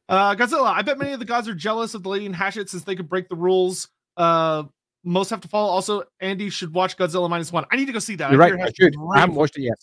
Uh, 0.09 0.35
Godzilla, 0.35 0.73
I 0.73 0.83
bet 0.83 0.99
many 0.99 1.13
of 1.13 1.19
the 1.19 1.25
gods 1.25 1.49
are 1.49 1.55
jealous 1.55 1.95
of 1.95 2.03
the 2.03 2.09
lady 2.09 2.27
in 2.27 2.33
Hashut 2.33 2.69
since 2.69 2.85
they 2.85 2.95
could 2.95 3.09
break 3.09 3.29
the 3.29 3.37
rules. 3.37 3.89
Uh, 4.17 4.65
most 5.05 5.31
have 5.31 5.41
to 5.41 5.49
follow. 5.49 5.69
Also, 5.69 6.05
Andy 6.21 6.49
should 6.49 6.73
watch 6.73 6.97
Godzilla 6.97 7.29
minus 7.29 7.53
one. 7.53 7.65
I 7.71 7.77
need 7.77 7.87
to 7.87 7.93
go 7.93 7.99
see 7.99 8.17
that. 8.17 8.33
You're 8.33 8.43
I 8.43 8.51
right. 8.51 8.69
I 8.69 8.73
should. 8.73 8.95
I 9.15 9.21
haven't 9.21 9.35
watched 9.35 9.59
it 9.59 9.63
yet. 9.63 9.79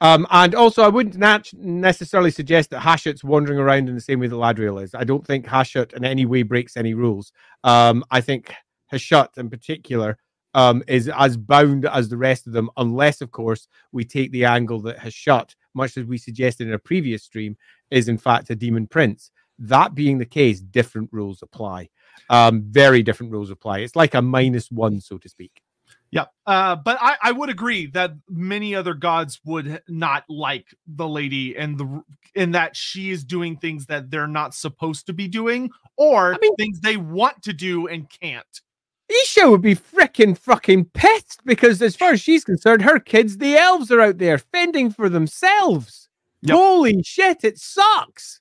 Um, 0.00 0.26
and 0.30 0.54
also, 0.54 0.82
I 0.82 0.88
wouldn't 0.88 1.16
nat- 1.16 1.52
necessarily 1.54 2.30
suggest 2.30 2.70
that 2.70 2.82
Hashut's 2.82 3.24
wandering 3.24 3.58
around 3.58 3.88
in 3.88 3.94
the 3.94 4.00
same 4.00 4.20
way 4.20 4.26
that 4.26 4.36
Ladrielle 4.36 4.82
is. 4.82 4.94
I 4.94 5.04
don't 5.04 5.26
think 5.26 5.46
Hashut 5.46 5.94
in 5.94 6.04
any 6.04 6.26
way 6.26 6.42
breaks 6.42 6.76
any 6.76 6.94
rules. 6.94 7.32
Um, 7.64 8.04
I 8.10 8.20
think 8.20 8.52
Hashut 8.92 9.38
in 9.38 9.48
particular 9.48 10.18
um, 10.52 10.82
is 10.86 11.08
as 11.08 11.36
bound 11.36 11.86
as 11.86 12.08
the 12.08 12.16
rest 12.16 12.46
of 12.46 12.52
them, 12.52 12.70
unless, 12.76 13.20
of 13.20 13.30
course, 13.30 13.68
we 13.92 14.04
take 14.04 14.32
the 14.32 14.44
angle 14.44 14.80
that 14.82 14.98
Hashut, 14.98 15.54
much 15.74 15.96
as 15.96 16.04
we 16.04 16.18
suggested 16.18 16.66
in 16.66 16.74
a 16.74 16.78
previous 16.78 17.22
stream, 17.22 17.56
is 17.90 18.08
in 18.08 18.18
fact 18.18 18.50
a 18.50 18.54
demon 18.56 18.86
prince. 18.86 19.30
That 19.58 19.94
being 19.94 20.18
the 20.18 20.26
case, 20.26 20.60
different 20.60 21.10
rules 21.12 21.42
apply. 21.42 21.88
Um, 22.28 22.64
very 22.68 23.02
different 23.02 23.32
rules 23.32 23.50
apply. 23.50 23.78
It's 23.78 23.96
like 23.96 24.14
a 24.14 24.22
minus 24.22 24.70
one, 24.70 25.00
so 25.00 25.16
to 25.18 25.28
speak. 25.28 25.62
Yeah, 26.10 26.26
uh, 26.46 26.76
but 26.76 26.98
I, 27.00 27.16
I 27.20 27.32
would 27.32 27.48
agree 27.50 27.86
that 27.88 28.12
many 28.28 28.74
other 28.74 28.94
gods 28.94 29.40
would 29.44 29.82
not 29.88 30.24
like 30.28 30.66
the 30.86 31.08
lady 31.08 31.56
and 31.56 31.76
the 31.78 32.02
in 32.34 32.52
that 32.52 32.76
she 32.76 33.10
is 33.10 33.24
doing 33.24 33.56
things 33.56 33.86
that 33.86 34.10
they're 34.10 34.28
not 34.28 34.54
supposed 34.54 35.06
to 35.06 35.12
be 35.12 35.26
doing, 35.26 35.70
or 35.96 36.34
I 36.34 36.38
mean, 36.38 36.54
things 36.56 36.80
they 36.80 36.96
want 36.96 37.42
to 37.42 37.52
do 37.52 37.88
and 37.88 38.08
can't. 38.08 38.60
Isha 39.08 39.48
would 39.48 39.62
be 39.62 39.74
freaking 39.74 40.36
fucking 40.36 40.86
pissed 40.86 41.44
because, 41.44 41.80
as 41.82 41.96
far 41.96 42.12
as 42.12 42.20
she's 42.20 42.44
concerned, 42.44 42.82
her 42.82 42.98
kids, 42.98 43.38
the 43.38 43.56
elves, 43.56 43.90
are 43.90 44.00
out 44.00 44.18
there 44.18 44.38
fending 44.38 44.90
for 44.90 45.08
themselves. 45.08 46.08
Yep. 46.42 46.56
Holy 46.56 47.02
shit, 47.02 47.44
it 47.44 47.58
sucks. 47.58 48.40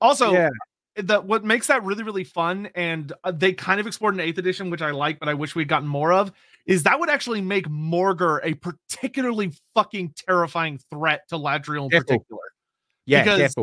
Also, 0.00 0.32
yeah. 0.32 0.50
The 0.96 1.20
what 1.20 1.44
makes 1.44 1.66
that 1.66 1.82
really 1.82 2.04
really 2.04 2.24
fun, 2.24 2.68
and 2.74 3.12
uh, 3.24 3.32
they 3.32 3.52
kind 3.52 3.80
of 3.80 3.86
explored 3.86 4.14
an 4.14 4.20
eighth 4.20 4.38
edition, 4.38 4.70
which 4.70 4.82
I 4.82 4.92
like, 4.92 5.18
but 5.18 5.28
I 5.28 5.34
wish 5.34 5.54
we'd 5.54 5.68
gotten 5.68 5.88
more 5.88 6.12
of, 6.12 6.30
is 6.66 6.84
that 6.84 7.00
would 7.00 7.10
actually 7.10 7.40
make 7.40 7.68
Morghur 7.68 8.40
a 8.44 8.54
particularly 8.54 9.52
fucking 9.74 10.14
terrifying 10.28 10.78
threat 10.90 11.28
to 11.28 11.36
Ladrielle 11.36 11.92
in 11.92 12.00
particular. 12.00 12.42
Yeah, 13.06 13.24
because 13.24 13.54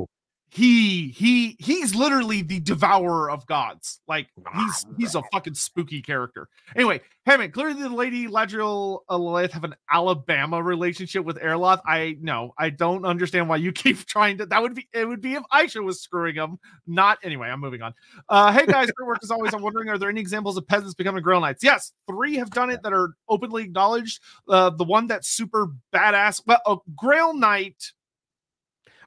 he 0.53 1.07
he 1.07 1.55
he's 1.59 1.95
literally 1.95 2.41
the 2.41 2.59
devourer 2.59 3.31
of 3.31 3.45
gods. 3.45 4.01
Like 4.05 4.27
he's 4.53 4.85
he's 4.97 5.15
a 5.15 5.23
fucking 5.31 5.53
spooky 5.53 6.01
character. 6.01 6.49
Anyway, 6.75 6.99
Hammond, 7.25 7.53
clearly 7.53 7.81
the 7.81 7.87
lady 7.87 8.27
Ladrielle 8.27 8.99
Alith 9.09 9.51
have 9.51 9.63
an 9.63 9.75
Alabama 9.89 10.61
relationship 10.61 11.23
with 11.23 11.37
Erloth. 11.37 11.79
I 11.85 12.17
no, 12.19 12.53
I 12.57 12.69
don't 12.69 13.05
understand 13.05 13.47
why 13.47 13.55
you 13.55 13.71
keep 13.71 14.05
trying 14.05 14.39
to. 14.39 14.45
That 14.45 14.61
would 14.61 14.75
be 14.75 14.89
it 14.93 15.07
would 15.07 15.21
be 15.21 15.35
if 15.35 15.43
Isha 15.57 15.81
was 15.81 16.01
screwing 16.01 16.35
him. 16.35 16.59
Not 16.85 17.19
anyway. 17.23 17.47
I'm 17.47 17.61
moving 17.61 17.81
on. 17.81 17.93
Uh, 18.27 18.51
hey 18.51 18.65
guys, 18.65 18.91
great 18.95 19.07
work 19.07 19.19
as 19.23 19.31
always. 19.31 19.53
I'm 19.53 19.61
wondering, 19.61 19.87
are 19.87 19.97
there 19.97 20.09
any 20.09 20.19
examples 20.19 20.57
of 20.57 20.67
peasants 20.67 20.95
becoming 20.95 21.23
Grail 21.23 21.39
Knights? 21.39 21.63
Yes, 21.63 21.93
three 22.09 22.35
have 22.35 22.49
done 22.49 22.69
it 22.69 22.83
that 22.83 22.91
are 22.91 23.13
openly 23.29 23.63
acknowledged. 23.63 24.21
Uh, 24.49 24.69
the 24.69 24.83
one 24.83 25.07
that's 25.07 25.29
super 25.29 25.69
badass, 25.95 26.41
well, 26.45 26.61
a 26.65 26.75
Grail 26.93 27.33
Knight 27.33 27.93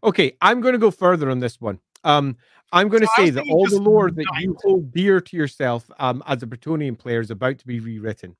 Okay, 0.04 0.36
I'm 0.42 0.60
going 0.60 0.74
to 0.74 0.78
go 0.78 0.90
further 0.90 1.30
on 1.30 1.40
this 1.40 1.60
one. 1.60 1.80
Um, 2.04 2.36
I'm 2.72 2.88
going 2.88 3.02
to 3.02 3.08
so 3.16 3.24
say 3.24 3.30
that 3.30 3.44
all 3.50 3.66
the 3.66 3.80
lore 3.80 4.10
that 4.10 4.26
you 4.38 4.56
hold 4.62 4.92
dear 4.92 5.20
to 5.20 5.36
yourself 5.36 5.90
um, 5.98 6.22
as 6.26 6.42
a 6.42 6.46
Bretonnian 6.46 6.98
player 6.98 7.20
is 7.20 7.30
about 7.30 7.58
to 7.58 7.66
be 7.66 7.80
rewritten, 7.80 8.36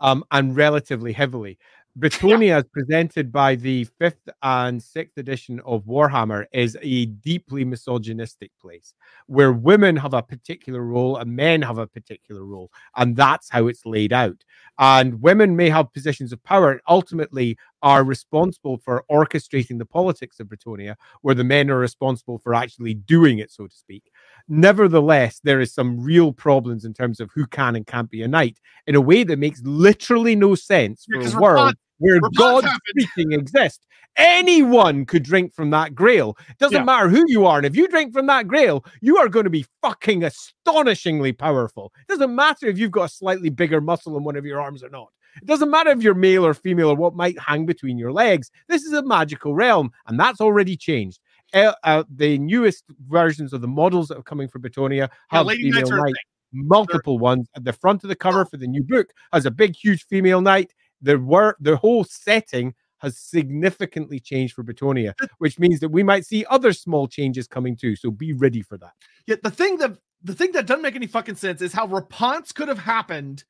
um, 0.00 0.22
and 0.30 0.54
relatively 0.54 1.12
heavily. 1.12 1.58
Bretonnia, 1.98 2.46
yeah. 2.46 2.58
as 2.58 2.64
presented 2.72 3.32
by 3.32 3.56
the 3.56 3.84
fifth 3.98 4.28
and 4.42 4.80
sixth 4.80 5.18
edition 5.18 5.60
of 5.66 5.84
Warhammer, 5.84 6.46
is 6.52 6.78
a 6.80 7.06
deeply 7.06 7.64
misogynistic 7.64 8.52
place 8.60 8.94
where 9.26 9.52
women 9.52 9.96
have 9.96 10.14
a 10.14 10.22
particular 10.22 10.82
role 10.82 11.16
and 11.16 11.34
men 11.34 11.62
have 11.62 11.78
a 11.78 11.88
particular 11.88 12.44
role. 12.44 12.70
And 12.96 13.16
that's 13.16 13.50
how 13.50 13.66
it's 13.66 13.84
laid 13.84 14.12
out. 14.12 14.44
And 14.80 15.22
women 15.22 15.56
may 15.56 15.68
have 15.70 15.92
positions 15.92 16.32
of 16.32 16.42
power 16.42 16.72
and 16.72 16.80
ultimately 16.88 17.56
are 17.82 18.02
responsible 18.02 18.78
for 18.78 19.04
orchestrating 19.10 19.78
the 19.78 19.86
politics 19.86 20.40
of 20.40 20.48
Bretonnia, 20.48 20.96
where 21.22 21.36
the 21.36 21.44
men 21.44 21.70
are 21.70 21.78
responsible 21.78 22.38
for 22.38 22.54
actually 22.54 22.94
doing 22.94 23.38
it, 23.38 23.52
so 23.52 23.68
to 23.68 23.74
speak. 23.76 24.04
Nevertheless, 24.52 25.40
there 25.44 25.60
is 25.60 25.72
some 25.72 26.00
real 26.00 26.32
problems 26.32 26.84
in 26.84 26.92
terms 26.92 27.20
of 27.20 27.30
who 27.32 27.46
can 27.46 27.76
and 27.76 27.86
can't 27.86 28.10
be 28.10 28.22
a 28.22 28.28
knight 28.28 28.58
in 28.88 28.96
a 28.96 29.00
way 29.00 29.22
that 29.22 29.38
makes 29.38 29.62
literally 29.62 30.34
no 30.34 30.56
sense 30.56 31.06
for 31.08 31.20
a 31.20 31.40
world 31.40 31.74
where 31.98 32.18
God 32.36 32.64
speaking 32.88 33.30
exists. 33.32 33.86
Anyone 34.16 35.06
could 35.06 35.22
drink 35.22 35.54
from 35.54 35.70
that 35.70 35.94
grail. 35.94 36.36
Doesn't 36.58 36.78
yeah. 36.78 36.84
matter 36.84 37.08
who 37.08 37.24
you 37.28 37.46
are. 37.46 37.58
And 37.58 37.66
if 37.66 37.76
you 37.76 37.86
drink 37.86 38.12
from 38.12 38.26
that 38.26 38.48
grail, 38.48 38.84
you 39.00 39.18
are 39.18 39.28
going 39.28 39.44
to 39.44 39.50
be 39.50 39.66
fucking 39.82 40.24
astonishingly 40.24 41.32
powerful. 41.32 41.92
It 42.00 42.12
doesn't 42.12 42.34
matter 42.34 42.66
if 42.66 42.76
you've 42.76 42.90
got 42.90 43.04
a 43.10 43.14
slightly 43.14 43.50
bigger 43.50 43.80
muscle 43.80 44.16
in 44.16 44.24
one 44.24 44.34
of 44.34 44.44
your 44.44 44.60
arms 44.60 44.82
or 44.82 44.90
not. 44.90 45.12
It 45.36 45.46
doesn't 45.46 45.70
matter 45.70 45.90
if 45.90 46.02
you're 46.02 46.14
male 46.14 46.44
or 46.44 46.54
female 46.54 46.90
or 46.90 46.96
what 46.96 47.14
might 47.14 47.38
hang 47.38 47.66
between 47.66 47.98
your 47.98 48.12
legs. 48.12 48.50
This 48.68 48.82
is 48.82 48.92
a 48.92 49.02
magical 49.04 49.54
realm, 49.54 49.92
and 50.08 50.18
that's 50.18 50.40
already 50.40 50.76
changed. 50.76 51.20
Uh, 51.52 52.04
the 52.14 52.38
newest 52.38 52.84
versions 53.08 53.52
of 53.52 53.60
the 53.60 53.68
models 53.68 54.08
that 54.08 54.18
are 54.18 54.22
coming 54.22 54.48
for 54.48 54.58
Bretonnia 54.58 55.08
have 55.28 55.46
yeah, 55.46 55.54
female 55.54 55.90
knight, 55.90 56.14
multiple 56.52 57.14
sure. 57.14 57.20
ones. 57.20 57.48
At 57.56 57.64
the 57.64 57.72
front 57.72 58.04
of 58.04 58.08
the 58.08 58.16
cover 58.16 58.44
for 58.44 58.56
the 58.56 58.66
new 58.66 58.82
book 58.82 59.08
has 59.32 59.46
a 59.46 59.50
big, 59.50 59.74
huge 59.74 60.06
female 60.06 60.40
knight. 60.40 60.74
The 61.02 61.18
were 61.18 61.56
the 61.60 61.76
whole 61.76 62.04
setting 62.04 62.74
has 62.98 63.18
significantly 63.18 64.20
changed 64.20 64.54
for 64.54 64.62
Bretonnia, 64.62 65.14
which 65.38 65.58
means 65.58 65.80
that 65.80 65.88
we 65.88 66.02
might 66.02 66.26
see 66.26 66.44
other 66.50 66.72
small 66.72 67.08
changes 67.08 67.46
coming 67.46 67.74
too. 67.74 67.96
So 67.96 68.10
be 68.10 68.32
ready 68.34 68.62
for 68.62 68.76
that. 68.78 68.92
Yeah, 69.26 69.36
the 69.42 69.50
thing 69.50 69.78
that 69.78 69.96
the 70.22 70.34
thing 70.34 70.52
that 70.52 70.66
doesn't 70.66 70.82
make 70.82 70.96
any 70.96 71.06
fucking 71.06 71.36
sense 71.36 71.62
is 71.62 71.72
how 71.72 71.86
Repanse 71.86 72.52
could 72.52 72.68
have 72.68 72.78
happened 72.78 73.44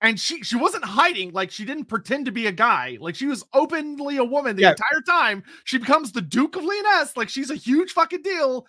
and 0.00 0.18
she 0.18 0.42
she 0.42 0.56
wasn't 0.56 0.84
hiding 0.84 1.32
like 1.32 1.50
she 1.50 1.64
didn't 1.64 1.86
pretend 1.86 2.26
to 2.26 2.32
be 2.32 2.46
a 2.46 2.52
guy. 2.52 2.98
Like 3.00 3.14
she 3.14 3.26
was 3.26 3.44
openly 3.52 4.16
a 4.16 4.24
woman 4.24 4.56
the 4.56 4.62
yeah. 4.62 4.70
entire 4.70 5.00
time. 5.06 5.42
She 5.64 5.78
becomes 5.78 6.12
the 6.12 6.20
duke 6.20 6.56
of 6.56 6.64
Lyonesse 6.64 7.16
like 7.16 7.28
she's 7.28 7.50
a 7.50 7.56
huge 7.56 7.92
fucking 7.92 8.22
deal. 8.22 8.66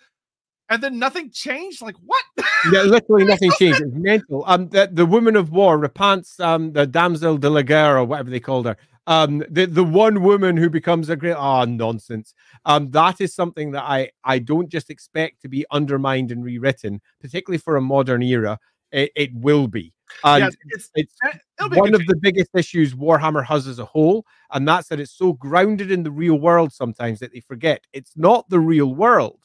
And 0.68 0.80
then 0.80 1.00
nothing 1.00 1.30
changed? 1.30 1.82
Like 1.82 1.96
what? 2.04 2.24
Yeah 2.72 2.82
literally 2.84 3.24
nothing 3.24 3.50
changed. 3.58 3.80
it's 3.80 3.94
mental. 3.94 4.44
Um 4.46 4.68
the, 4.68 4.88
the 4.92 5.06
woman 5.06 5.36
of 5.36 5.50
war 5.50 5.78
Repanse 5.78 6.38
um 6.40 6.72
the 6.72 6.86
damsel 6.86 7.36
de 7.36 7.50
la 7.50 7.62
guerre 7.62 7.98
or 7.98 8.04
whatever 8.04 8.30
they 8.30 8.40
called 8.40 8.66
her. 8.66 8.76
Um 9.06 9.44
the 9.48 9.66
the 9.66 9.84
one 9.84 10.22
woman 10.22 10.56
who 10.56 10.68
becomes 10.68 11.08
a 11.08 11.16
great 11.16 11.36
oh 11.36 11.64
nonsense. 11.64 12.34
Um 12.64 12.90
that 12.90 13.20
is 13.20 13.34
something 13.34 13.70
that 13.72 13.84
i 13.84 14.10
i 14.24 14.40
don't 14.40 14.68
just 14.68 14.90
expect 14.90 15.42
to 15.42 15.48
be 15.48 15.64
undermined 15.70 16.32
and 16.32 16.44
rewritten 16.44 17.00
particularly 17.20 17.58
for 17.58 17.76
a 17.76 17.80
modern 17.80 18.22
era. 18.22 18.58
It, 18.92 19.12
it 19.14 19.30
will 19.32 19.68
be 19.68 19.92
and 20.24 20.44
yes, 20.44 20.56
it's, 20.68 20.90
it's 20.94 21.14
one 21.76 21.94
of 21.94 22.06
the 22.06 22.16
biggest 22.16 22.50
issues 22.54 22.94
Warhammer 22.94 23.44
has 23.44 23.66
as 23.66 23.78
a 23.78 23.84
whole, 23.84 24.24
and 24.50 24.66
that's 24.66 24.88
that 24.88 25.00
it's 25.00 25.12
so 25.12 25.32
grounded 25.32 25.90
in 25.90 26.02
the 26.02 26.10
real 26.10 26.36
world 26.36 26.72
sometimes 26.72 27.20
that 27.20 27.32
they 27.32 27.40
forget 27.40 27.86
it's 27.92 28.12
not 28.16 28.48
the 28.48 28.60
real 28.60 28.94
world. 28.94 29.38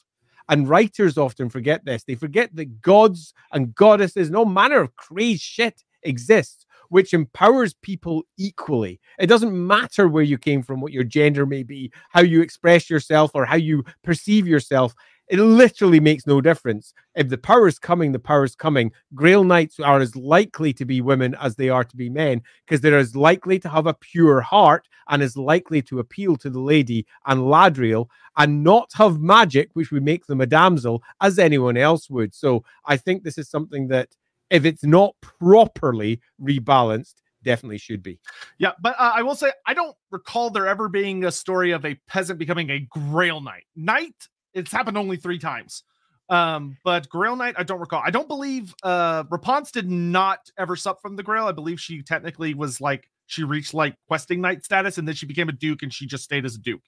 And 0.48 0.68
writers 0.68 1.18
often 1.18 1.50
forget 1.50 1.84
this. 1.84 2.04
They 2.04 2.14
forget 2.14 2.54
that 2.54 2.80
gods 2.80 3.34
and 3.52 3.74
goddesses, 3.74 4.30
no 4.30 4.44
manner 4.44 4.80
of 4.80 4.94
crazy 4.94 5.38
shit 5.38 5.82
exists, 6.04 6.66
which 6.88 7.12
empowers 7.12 7.74
people 7.74 8.22
equally. 8.38 9.00
It 9.18 9.26
doesn't 9.26 9.66
matter 9.66 10.06
where 10.06 10.22
you 10.22 10.38
came 10.38 10.62
from, 10.62 10.80
what 10.80 10.92
your 10.92 11.04
gender 11.04 11.46
may 11.46 11.64
be, 11.64 11.90
how 12.10 12.20
you 12.20 12.42
express 12.42 12.88
yourself, 12.88 13.32
or 13.34 13.44
how 13.44 13.56
you 13.56 13.84
perceive 14.04 14.46
yourself. 14.46 14.94
It 15.28 15.38
literally 15.38 15.98
makes 15.98 16.26
no 16.26 16.40
difference. 16.40 16.94
If 17.16 17.28
the 17.28 17.38
power 17.38 17.66
is 17.66 17.78
coming, 17.78 18.12
the 18.12 18.18
power 18.18 18.44
is 18.44 18.54
coming. 18.54 18.92
Grail 19.14 19.42
Knights 19.42 19.80
are 19.80 20.00
as 20.00 20.14
likely 20.14 20.72
to 20.74 20.84
be 20.84 21.00
women 21.00 21.34
as 21.40 21.56
they 21.56 21.68
are 21.68 21.84
to 21.84 21.96
be 21.96 22.08
men 22.08 22.42
because 22.64 22.80
they're 22.80 22.98
as 22.98 23.16
likely 23.16 23.58
to 23.58 23.68
have 23.68 23.86
a 23.86 23.94
pure 23.94 24.40
heart 24.40 24.86
and 25.08 25.22
as 25.22 25.36
likely 25.36 25.82
to 25.82 25.98
appeal 25.98 26.36
to 26.36 26.50
the 26.50 26.60
lady 26.60 27.06
and 27.26 27.40
Ladrielle 27.40 28.06
and 28.36 28.62
not 28.62 28.90
have 28.94 29.20
magic, 29.20 29.70
which 29.72 29.90
would 29.90 30.04
make 30.04 30.26
them 30.26 30.40
a 30.40 30.46
damsel, 30.46 31.02
as 31.20 31.38
anyone 31.38 31.76
else 31.76 32.08
would. 32.10 32.34
So 32.34 32.64
I 32.84 32.96
think 32.96 33.22
this 33.22 33.38
is 33.38 33.48
something 33.48 33.88
that, 33.88 34.08
if 34.50 34.64
it's 34.64 34.84
not 34.84 35.16
properly 35.20 36.20
rebalanced, 36.40 37.14
definitely 37.42 37.78
should 37.78 38.02
be. 38.02 38.18
Yeah, 38.58 38.72
but 38.80 38.94
uh, 38.98 39.12
I 39.14 39.22
will 39.22 39.34
say 39.34 39.50
I 39.66 39.74
don't 39.74 39.96
recall 40.10 40.50
there 40.50 40.66
ever 40.66 40.88
being 40.88 41.24
a 41.24 41.32
story 41.32 41.72
of 41.72 41.84
a 41.84 41.94
peasant 42.06 42.38
becoming 42.38 42.70
a 42.70 42.80
Grail 42.90 43.40
Knight. 43.40 43.64
Knight 43.74 44.28
it's 44.56 44.72
happened 44.72 44.98
only 44.98 45.16
three 45.16 45.38
times. 45.38 45.84
Um, 46.28 46.76
but 46.82 47.08
Grail 47.08 47.36
Knight, 47.36 47.54
I 47.56 47.62
don't 47.62 47.78
recall. 47.78 48.02
I 48.04 48.10
don't 48.10 48.26
believe 48.26 48.74
uh 48.82 49.24
Repanse 49.24 49.70
did 49.70 49.88
not 49.90 50.50
ever 50.58 50.74
sup 50.74 51.00
from 51.00 51.14
the 51.14 51.22
Grail. 51.22 51.46
I 51.46 51.52
believe 51.52 51.80
she 51.80 52.02
technically 52.02 52.54
was 52.54 52.80
like 52.80 53.08
she 53.26 53.44
reached 53.44 53.74
like 53.74 53.94
questing 54.08 54.40
knight 54.40 54.64
status 54.64 54.98
and 54.98 55.06
then 55.06 55.14
she 55.14 55.26
became 55.26 55.48
a 55.48 55.52
duke 55.52 55.82
and 55.82 55.92
she 55.92 56.06
just 56.06 56.24
stayed 56.24 56.44
as 56.44 56.56
a 56.56 56.58
duke. 56.58 56.82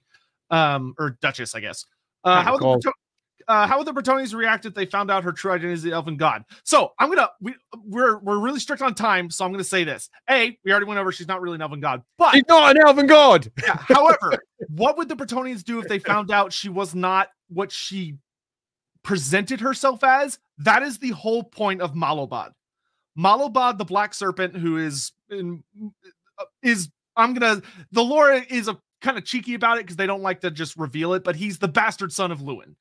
Um, 0.49 0.95
or 0.97 1.17
duchess, 1.21 1.53
I 1.55 1.59
guess. 1.59 1.85
Uh, 2.23 2.41
how 2.41 2.53
would 2.53 2.81
the 2.81 2.91
uh, 3.49 3.65
how 3.65 3.79
would 3.79 3.87
the 3.87 3.93
Bretonnians 3.93 4.33
react 4.35 4.65
if 4.65 4.75
they 4.75 4.85
found 4.85 5.09
out 5.09 5.23
her 5.23 5.31
true 5.31 5.51
identity 5.51 5.73
is 5.73 5.81
the 5.81 5.91
elven 5.91 6.17
god? 6.17 6.43
So 6.63 6.91
I'm 6.99 7.09
gonna 7.09 7.29
we 7.41 7.55
we're 7.83 8.19
we're 8.19 8.39
really 8.39 8.59
strict 8.59 8.81
on 8.81 8.93
time, 8.93 9.31
so 9.31 9.43
I'm 9.43 9.51
gonna 9.51 9.63
say 9.63 9.83
this. 9.83 10.09
A, 10.29 10.57
we 10.63 10.71
already 10.71 10.85
went 10.85 10.99
over 10.99 11.11
she's 11.11 11.27
not 11.27 11.41
really 11.41 11.55
an 11.55 11.61
elven 11.61 11.79
god, 11.79 12.03
but 12.17 12.33
she's 12.33 12.43
not 12.47 12.75
an 12.75 12.81
elven 12.85 13.07
god. 13.07 13.51
yeah. 13.63 13.77
However, 13.77 14.33
what 14.69 14.97
would 14.97 15.09
the 15.09 15.15
Bretonnians 15.15 15.63
do 15.63 15.79
if 15.79 15.87
they 15.87 15.97
found 15.97 16.29
out 16.31 16.53
she 16.53 16.69
was 16.69 16.93
not 16.93 17.29
what 17.49 17.71
she 17.71 18.15
presented 19.03 19.59
herself 19.61 20.03
as, 20.03 20.39
that 20.57 20.83
is 20.83 20.97
the 20.97 21.11
whole 21.11 21.43
point 21.43 21.81
of 21.81 21.93
Malobaude. 21.93 22.53
Malobaude, 23.17 23.77
the 23.77 23.85
black 23.85 24.13
serpent, 24.13 24.55
who 24.55 24.77
is 24.77 25.11
in, 25.29 25.63
is 26.63 26.89
I'm 27.15 27.33
gonna 27.33 27.61
the 27.91 28.03
lore 28.03 28.31
is 28.31 28.67
a 28.67 28.77
kind 29.01 29.17
of 29.17 29.25
cheeky 29.25 29.53
about 29.55 29.77
it 29.77 29.85
because 29.85 29.95
they 29.95 30.07
don't 30.07 30.21
like 30.21 30.41
to 30.41 30.51
just 30.51 30.77
reveal 30.77 31.13
it, 31.13 31.23
but 31.23 31.35
he's 31.35 31.59
the 31.59 31.67
bastard 31.67 32.11
son 32.13 32.31
of 32.31 32.39
Louen, 32.39 32.75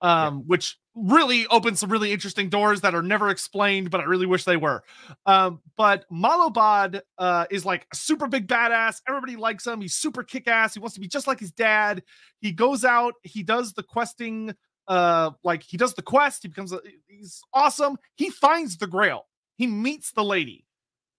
um, 0.00 0.36
yeah. 0.36 0.40
which 0.46 0.78
really 0.94 1.46
opens 1.48 1.80
some 1.80 1.90
really 1.90 2.12
interesting 2.12 2.48
doors 2.48 2.80
that 2.80 2.94
are 2.94 3.02
never 3.02 3.28
explained, 3.28 3.90
but 3.90 4.00
I 4.00 4.04
really 4.04 4.26
wish 4.26 4.44
they 4.44 4.56
were. 4.56 4.82
Um, 5.26 5.60
but 5.76 6.04
Malobaude 6.10 7.00
uh, 7.18 7.46
is 7.50 7.64
like 7.64 7.86
a 7.92 7.96
super 7.96 8.26
big 8.26 8.48
badass. 8.48 9.02
Everybody 9.06 9.36
likes 9.36 9.66
him. 9.66 9.80
He's 9.80 9.94
super 9.94 10.22
kick 10.22 10.48
ass. 10.48 10.74
He 10.74 10.80
wants 10.80 10.94
to 10.94 11.00
be 11.00 11.08
just 11.08 11.26
like 11.26 11.38
his 11.38 11.52
dad. 11.52 12.02
He 12.40 12.52
goes 12.52 12.84
out, 12.84 13.14
he 13.22 13.42
does 13.42 13.74
the 13.74 13.82
questing, 13.82 14.54
uh, 14.88 15.30
like 15.44 15.62
he 15.62 15.76
does 15.76 15.94
the 15.94 16.02
quest. 16.02 16.42
He 16.42 16.48
becomes 16.48 16.72
a, 16.72 16.80
he's 17.06 17.42
awesome. 17.52 17.98
He 18.16 18.30
finds 18.30 18.78
the 18.78 18.86
grail. 18.86 19.26
He 19.56 19.66
meets 19.66 20.12
the 20.12 20.24
lady 20.24 20.66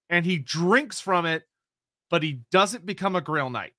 and 0.09 0.25
he 0.25 0.39
drinks 0.39 0.99
from 0.99 1.25
it, 1.25 1.43
but 2.09 2.23
he 2.23 2.41
doesn't 2.51 2.85
become 2.85 3.15
a 3.15 3.21
grail 3.21 3.49
knight 3.49 3.73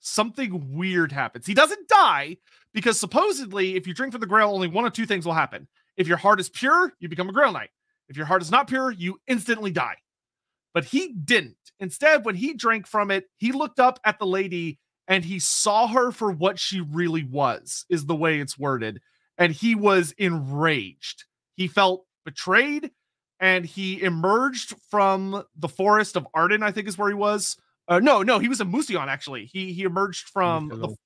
something 0.00 0.74
weird 0.74 1.12
happens. 1.12 1.46
He 1.46 1.54
doesn't 1.54 1.88
die 1.88 2.36
because 2.72 2.98
supposedly, 2.98 3.76
if 3.76 3.86
you 3.86 3.94
drink 3.94 4.12
from 4.12 4.20
the 4.20 4.26
grail, 4.26 4.50
only 4.50 4.68
one 4.68 4.84
of 4.84 4.92
two 4.92 5.06
things 5.06 5.26
will 5.26 5.34
happen. 5.34 5.66
If 5.96 6.06
your 6.06 6.16
heart 6.16 6.40
is 6.40 6.48
pure, 6.48 6.92
you 7.00 7.08
become 7.08 7.28
a 7.28 7.32
grail 7.32 7.52
knight. 7.52 7.70
If 8.08 8.16
your 8.16 8.26
heart 8.26 8.42
is 8.42 8.50
not 8.50 8.68
pure, 8.68 8.90
you 8.90 9.20
instantly 9.26 9.70
die. 9.70 9.96
But 10.74 10.84
he 10.84 11.12
didn't. 11.12 11.56
Instead, 11.80 12.24
when 12.24 12.34
he 12.34 12.54
drank 12.54 12.86
from 12.86 13.10
it, 13.10 13.26
he 13.36 13.52
looked 13.52 13.80
up 13.80 13.98
at 14.04 14.18
the 14.18 14.26
lady 14.26 14.78
and 15.06 15.24
he 15.24 15.38
saw 15.38 15.86
her 15.88 16.12
for 16.12 16.30
what 16.30 16.58
she 16.58 16.80
really 16.80 17.24
was, 17.24 17.86
is 17.88 18.06
the 18.06 18.14
way 18.14 18.40
it's 18.40 18.58
worded. 18.58 19.00
And 19.38 19.52
he 19.52 19.74
was 19.74 20.12
enraged. 20.18 21.24
He 21.56 21.66
felt 21.66 22.04
betrayed 22.24 22.90
and 23.40 23.64
he 23.64 24.02
emerged 24.02 24.74
from 24.90 25.44
the 25.56 25.68
forest 25.68 26.16
of 26.16 26.26
Arden, 26.34 26.62
I 26.62 26.72
think 26.72 26.88
is 26.88 26.98
where 26.98 27.08
he 27.08 27.14
was 27.14 27.56
uh, 27.88 27.98
no, 27.98 28.22
no, 28.22 28.38
he 28.38 28.48
was 28.48 28.60
in 28.60 28.70
Mousillon 28.70 29.08
actually. 29.08 29.46
He 29.46 29.72
he 29.72 29.82
emerged 29.82 30.28
from 30.28 30.68
the, 30.68 30.96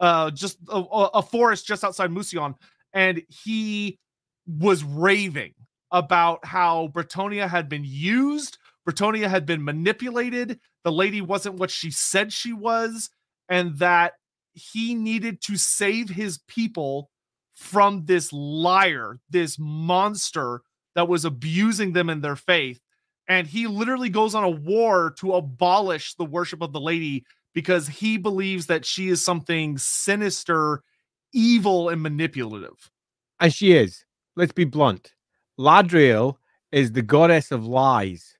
uh, 0.00 0.30
just 0.30 0.58
a, 0.68 0.76
a, 0.78 1.22
forest 1.22 1.66
just 1.66 1.84
outside 1.84 2.10
Mousillon, 2.10 2.54
and 2.92 3.22
he 3.28 3.98
was 4.46 4.82
raving 4.82 5.54
about 5.92 6.44
how 6.44 6.88
Bretonnia 6.88 7.48
had 7.48 7.68
been 7.68 7.84
used. 7.84 8.58
Bretonnia 8.88 9.28
had 9.28 9.46
been 9.46 9.64
manipulated. 9.64 10.58
The 10.82 10.90
lady 10.90 11.20
wasn't 11.20 11.60
what 11.60 11.70
she 11.70 11.92
said 11.92 12.32
she 12.32 12.52
was, 12.52 13.10
and 13.48 13.78
that 13.78 14.14
he 14.54 14.94
needed 14.96 15.40
to 15.42 15.56
save 15.56 16.08
his 16.08 16.38
people 16.48 17.08
from 17.54 18.06
this 18.06 18.32
liar, 18.32 19.20
this 19.30 19.56
monster 19.60 20.62
that 20.96 21.08
was 21.08 21.24
abusing 21.24 21.92
them 21.92 22.10
in 22.10 22.20
their 22.20 22.36
faith 22.36 22.80
and 23.28 23.46
he 23.46 23.66
literally 23.66 24.08
goes 24.08 24.34
on 24.34 24.44
a 24.44 24.50
war 24.50 25.14
to 25.18 25.34
abolish 25.34 26.14
the 26.14 26.24
worship 26.24 26.62
of 26.62 26.72
the 26.72 26.80
lady 26.80 27.24
because 27.54 27.86
he 27.88 28.16
believes 28.16 28.66
that 28.66 28.84
she 28.84 29.08
is 29.08 29.22
something 29.24 29.78
sinister, 29.78 30.82
evil, 31.32 31.88
and 31.88 32.02
manipulative. 32.02 32.90
And 33.40 33.52
she 33.52 33.72
is. 33.72 34.04
Let's 34.36 34.52
be 34.52 34.64
blunt. 34.64 35.12
Ladrielle 35.58 36.36
is 36.70 36.92
the 36.92 37.02
goddess 37.02 37.50
of 37.50 37.66
lies. 37.66 38.36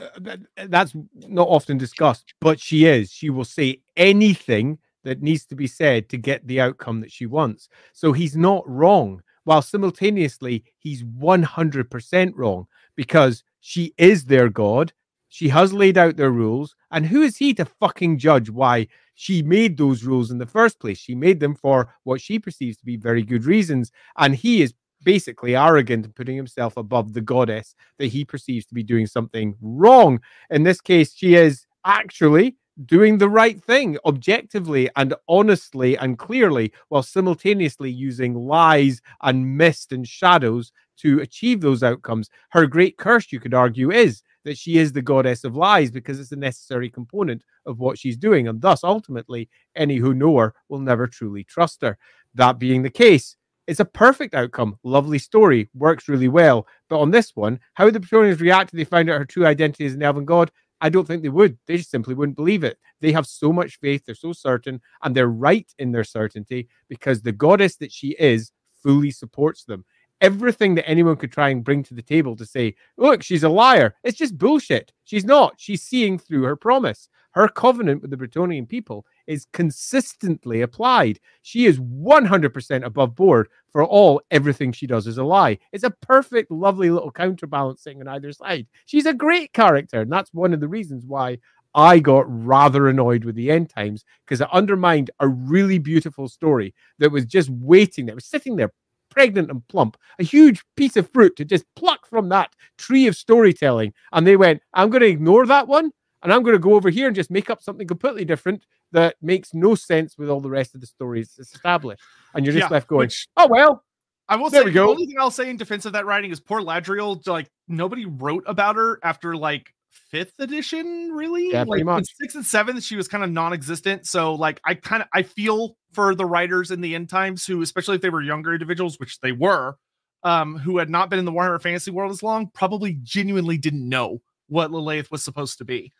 Uh, 0.00 0.36
that's 0.66 0.94
not 1.14 1.48
often 1.48 1.76
discussed, 1.76 2.32
but 2.40 2.60
she 2.60 2.86
is. 2.86 3.10
She 3.10 3.30
will 3.30 3.44
say 3.44 3.80
anything 3.96 4.78
that 5.04 5.22
needs 5.22 5.44
to 5.46 5.54
be 5.54 5.66
said 5.66 6.08
to 6.08 6.16
get 6.16 6.46
the 6.46 6.60
outcome 6.60 7.00
that 7.00 7.12
she 7.12 7.26
wants. 7.26 7.68
So 7.92 8.12
he's 8.12 8.36
not 8.36 8.68
wrong, 8.68 9.22
while 9.44 9.62
simultaneously 9.62 10.64
he's 10.78 11.02
100% 11.02 12.32
wrong 12.34 12.66
because 12.96 13.42
she 13.60 13.94
is 13.98 14.24
their 14.24 14.48
God. 14.48 14.92
She 15.28 15.48
has 15.48 15.72
laid 15.72 15.98
out 15.98 16.16
their 16.16 16.30
rules. 16.30 16.74
And 16.90 17.06
who 17.06 17.22
is 17.22 17.36
he 17.36 17.52
to 17.54 17.64
fucking 17.64 18.18
judge 18.18 18.48
why 18.50 18.88
she 19.14 19.42
made 19.42 19.76
those 19.76 20.04
rules 20.04 20.30
in 20.30 20.38
the 20.38 20.46
first 20.46 20.80
place? 20.80 20.98
She 20.98 21.14
made 21.14 21.40
them 21.40 21.54
for 21.54 21.94
what 22.04 22.20
she 22.20 22.38
perceives 22.38 22.78
to 22.78 22.84
be 22.84 22.96
very 22.96 23.22
good 23.22 23.44
reasons. 23.44 23.92
And 24.16 24.34
he 24.34 24.62
is 24.62 24.74
basically 25.04 25.54
arrogant 25.54 26.04
and 26.04 26.14
putting 26.14 26.36
himself 26.36 26.76
above 26.76 27.12
the 27.12 27.20
goddess 27.20 27.74
that 27.98 28.06
he 28.06 28.24
perceives 28.24 28.66
to 28.66 28.74
be 28.74 28.82
doing 28.82 29.06
something 29.06 29.54
wrong. 29.60 30.20
In 30.50 30.62
this 30.62 30.80
case, 30.80 31.14
she 31.14 31.34
is 31.34 31.66
actually 31.84 32.56
doing 32.86 33.18
the 33.18 33.28
right 33.28 33.62
thing 33.62 33.98
objectively 34.04 34.88
and 34.96 35.14
honestly 35.28 35.96
and 35.98 36.18
clearly 36.18 36.72
while 36.88 37.02
simultaneously 37.02 37.90
using 37.90 38.34
lies 38.34 39.00
and 39.22 39.56
mist 39.56 39.92
and 39.92 40.06
shadows 40.06 40.72
to 40.98 41.20
achieve 41.20 41.60
those 41.60 41.82
outcomes. 41.82 42.28
Her 42.50 42.66
great 42.66 42.96
curse, 42.96 43.32
you 43.32 43.40
could 43.40 43.54
argue, 43.54 43.90
is 43.90 44.22
that 44.44 44.58
she 44.58 44.78
is 44.78 44.92
the 44.92 45.02
goddess 45.02 45.44
of 45.44 45.56
lies 45.56 45.90
because 45.90 46.20
it's 46.20 46.32
a 46.32 46.36
necessary 46.36 46.88
component 46.88 47.42
of 47.66 47.78
what 47.78 47.98
she's 47.98 48.16
doing. 48.16 48.48
And 48.48 48.60
thus, 48.60 48.84
ultimately, 48.84 49.48
any 49.76 49.96
who 49.96 50.14
know 50.14 50.36
her 50.38 50.54
will 50.68 50.80
never 50.80 51.06
truly 51.06 51.44
trust 51.44 51.82
her. 51.82 51.98
That 52.34 52.58
being 52.58 52.82
the 52.82 52.90
case, 52.90 53.36
it's 53.66 53.80
a 53.80 53.84
perfect 53.84 54.34
outcome. 54.34 54.78
Lovely 54.82 55.18
story, 55.18 55.68
works 55.74 56.08
really 56.08 56.28
well. 56.28 56.66
But 56.88 57.00
on 57.00 57.10
this 57.10 57.36
one, 57.36 57.60
how 57.74 57.90
the 57.90 58.00
Bretonnians 58.00 58.40
reacted, 58.40 58.78
they 58.78 58.84
found 58.84 59.10
out 59.10 59.18
her 59.18 59.26
true 59.26 59.46
identity 59.46 59.84
as 59.84 59.94
an 59.94 60.02
elven 60.02 60.24
god. 60.24 60.50
I 60.80 60.88
don't 60.88 61.06
think 61.06 61.22
they 61.22 61.28
would. 61.28 61.58
They 61.66 61.76
just 61.76 61.90
simply 61.90 62.14
wouldn't 62.14 62.36
believe 62.36 62.64
it. 62.64 62.78
They 63.00 63.12
have 63.12 63.26
so 63.26 63.52
much 63.52 63.78
faith, 63.80 64.04
they're 64.06 64.14
so 64.14 64.32
certain, 64.32 64.80
and 65.02 65.14
they're 65.14 65.28
right 65.28 65.70
in 65.78 65.92
their 65.92 66.04
certainty 66.04 66.68
because 66.88 67.20
the 67.20 67.32
goddess 67.32 67.76
that 67.76 67.92
she 67.92 68.16
is 68.18 68.52
fully 68.82 69.10
supports 69.10 69.64
them 69.64 69.84
everything 70.20 70.74
that 70.74 70.88
anyone 70.88 71.16
could 71.16 71.32
try 71.32 71.48
and 71.50 71.64
bring 71.64 71.82
to 71.84 71.94
the 71.94 72.02
table 72.02 72.36
to 72.36 72.46
say, 72.46 72.74
look, 72.96 73.22
she's 73.22 73.44
a 73.44 73.48
liar. 73.48 73.94
It's 74.02 74.18
just 74.18 74.38
bullshit. 74.38 74.92
She's 75.04 75.24
not. 75.24 75.54
She's 75.58 75.82
seeing 75.82 76.18
through 76.18 76.42
her 76.42 76.56
promise. 76.56 77.08
Her 77.32 77.46
covenant 77.46 78.02
with 78.02 78.10
the 78.10 78.16
Bretonnian 78.16 78.68
people 78.68 79.06
is 79.26 79.46
consistently 79.52 80.62
applied. 80.62 81.20
She 81.42 81.66
is 81.66 81.78
100% 81.78 82.84
above 82.84 83.14
board 83.14 83.48
for 83.70 83.84
all 83.84 84.22
everything 84.30 84.72
she 84.72 84.86
does 84.86 85.06
is 85.06 85.18
a 85.18 85.24
lie. 85.24 85.58
It's 85.72 85.84
a 85.84 85.90
perfect, 85.90 86.50
lovely 86.50 86.90
little 86.90 87.12
counterbalancing 87.12 88.00
on 88.00 88.08
either 88.08 88.32
side. 88.32 88.66
She's 88.86 89.06
a 89.06 89.14
great 89.14 89.52
character. 89.52 90.00
And 90.00 90.10
that's 90.10 90.32
one 90.32 90.54
of 90.54 90.60
the 90.60 90.68
reasons 90.68 91.04
why 91.06 91.38
I 91.74 91.98
got 91.98 92.24
rather 92.26 92.88
annoyed 92.88 93.24
with 93.24 93.34
the 93.34 93.50
end 93.50 93.70
times 93.70 94.04
because 94.24 94.40
it 94.40 94.48
undermined 94.50 95.10
a 95.20 95.28
really 95.28 95.78
beautiful 95.78 96.28
story 96.28 96.74
that 96.98 97.12
was 97.12 97.26
just 97.26 97.50
waiting, 97.50 98.06
that 98.06 98.14
was 98.14 98.24
sitting 98.24 98.56
there 98.56 98.72
pregnant 99.18 99.50
and 99.50 99.66
plump, 99.66 99.96
a 100.20 100.22
huge 100.22 100.62
piece 100.76 100.96
of 100.96 101.10
fruit 101.10 101.34
to 101.34 101.44
just 101.44 101.64
pluck 101.74 102.06
from 102.06 102.28
that 102.28 102.54
tree 102.76 103.08
of 103.08 103.16
storytelling. 103.16 103.92
And 104.12 104.24
they 104.24 104.36
went, 104.36 104.62
I'm 104.74 104.90
going 104.90 105.00
to 105.00 105.08
ignore 105.08 105.44
that 105.46 105.66
one 105.66 105.90
and 106.22 106.32
I'm 106.32 106.44
going 106.44 106.54
to 106.54 106.60
go 106.60 106.74
over 106.74 106.88
here 106.88 107.08
and 107.08 107.16
just 107.16 107.28
make 107.28 107.50
up 107.50 107.60
something 107.60 107.88
completely 107.88 108.24
different 108.24 108.64
that 108.92 109.16
makes 109.20 109.52
no 109.54 109.74
sense 109.74 110.16
with 110.16 110.30
all 110.30 110.40
the 110.40 110.50
rest 110.50 110.76
of 110.76 110.80
the 110.80 110.86
stories 110.86 111.36
established. 111.40 112.00
And 112.32 112.46
you're 112.46 112.52
just 112.52 112.70
yeah, 112.70 112.74
left 112.74 112.86
going, 112.86 113.06
which, 113.06 113.26
oh, 113.36 113.48
well. 113.50 113.82
I 114.28 114.36
will 114.36 114.50
there 114.50 114.60
say 114.60 114.66
we 114.66 114.72
go. 114.72 114.84
the 114.84 114.90
only 114.90 115.06
thing 115.06 115.16
I'll 115.18 115.32
say 115.32 115.50
in 115.50 115.56
defense 115.56 115.84
of 115.84 115.94
that 115.94 116.06
writing 116.06 116.30
is 116.30 116.38
poor 116.38 116.60
Ladrielle, 116.60 117.26
like 117.26 117.50
nobody 117.66 118.04
wrote 118.04 118.44
about 118.46 118.76
her 118.76 119.00
after 119.02 119.34
like 119.34 119.74
fifth 119.90 120.34
edition, 120.38 121.12
really. 121.12 121.50
Yeah, 121.52 121.64
like 121.66 121.84
much. 121.84 122.06
sixth 122.16 122.36
and 122.36 122.44
seventh, 122.44 122.82
she 122.82 122.96
was 122.96 123.08
kind 123.08 123.24
of 123.24 123.30
non-existent. 123.30 124.06
So 124.06 124.34
like 124.34 124.60
I 124.64 124.74
kind 124.74 125.02
of 125.02 125.08
I 125.12 125.22
feel 125.22 125.76
for 125.92 126.14
the 126.14 126.26
writers 126.26 126.70
in 126.70 126.80
the 126.80 126.94
end 126.94 127.08
times 127.08 127.46
who, 127.46 127.62
especially 127.62 127.96
if 127.96 128.02
they 128.02 128.10
were 128.10 128.22
younger 128.22 128.52
individuals, 128.52 128.98
which 128.98 129.20
they 129.20 129.32
were, 129.32 129.76
um, 130.22 130.56
who 130.58 130.78
had 130.78 130.90
not 130.90 131.10
been 131.10 131.18
in 131.18 131.24
the 131.24 131.32
Warhammer 131.32 131.60
fantasy 131.60 131.90
world 131.90 132.10
as 132.10 132.22
long, 132.22 132.50
probably 132.52 132.98
genuinely 133.02 133.58
didn't 133.58 133.88
know 133.88 134.20
what 134.48 134.70
Lileath 134.70 135.10
was 135.10 135.22
supposed 135.22 135.58
to 135.58 135.64
be. 135.64 135.92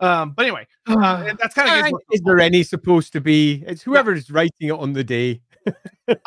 Um, 0.00 0.32
but 0.32 0.46
anyway, 0.46 0.66
uh, 0.86 1.34
that's 1.38 1.54
kind 1.54 1.86
of 1.86 2.00
is 2.12 2.22
there 2.22 2.40
any 2.40 2.62
supposed 2.62 3.12
to 3.12 3.20
be? 3.20 3.62
It's 3.66 3.82
whoever 3.82 4.14
is 4.14 4.30
writing 4.30 4.68
it 4.68 4.72
on 4.72 4.92
the 4.92 5.04
day. 5.04 5.40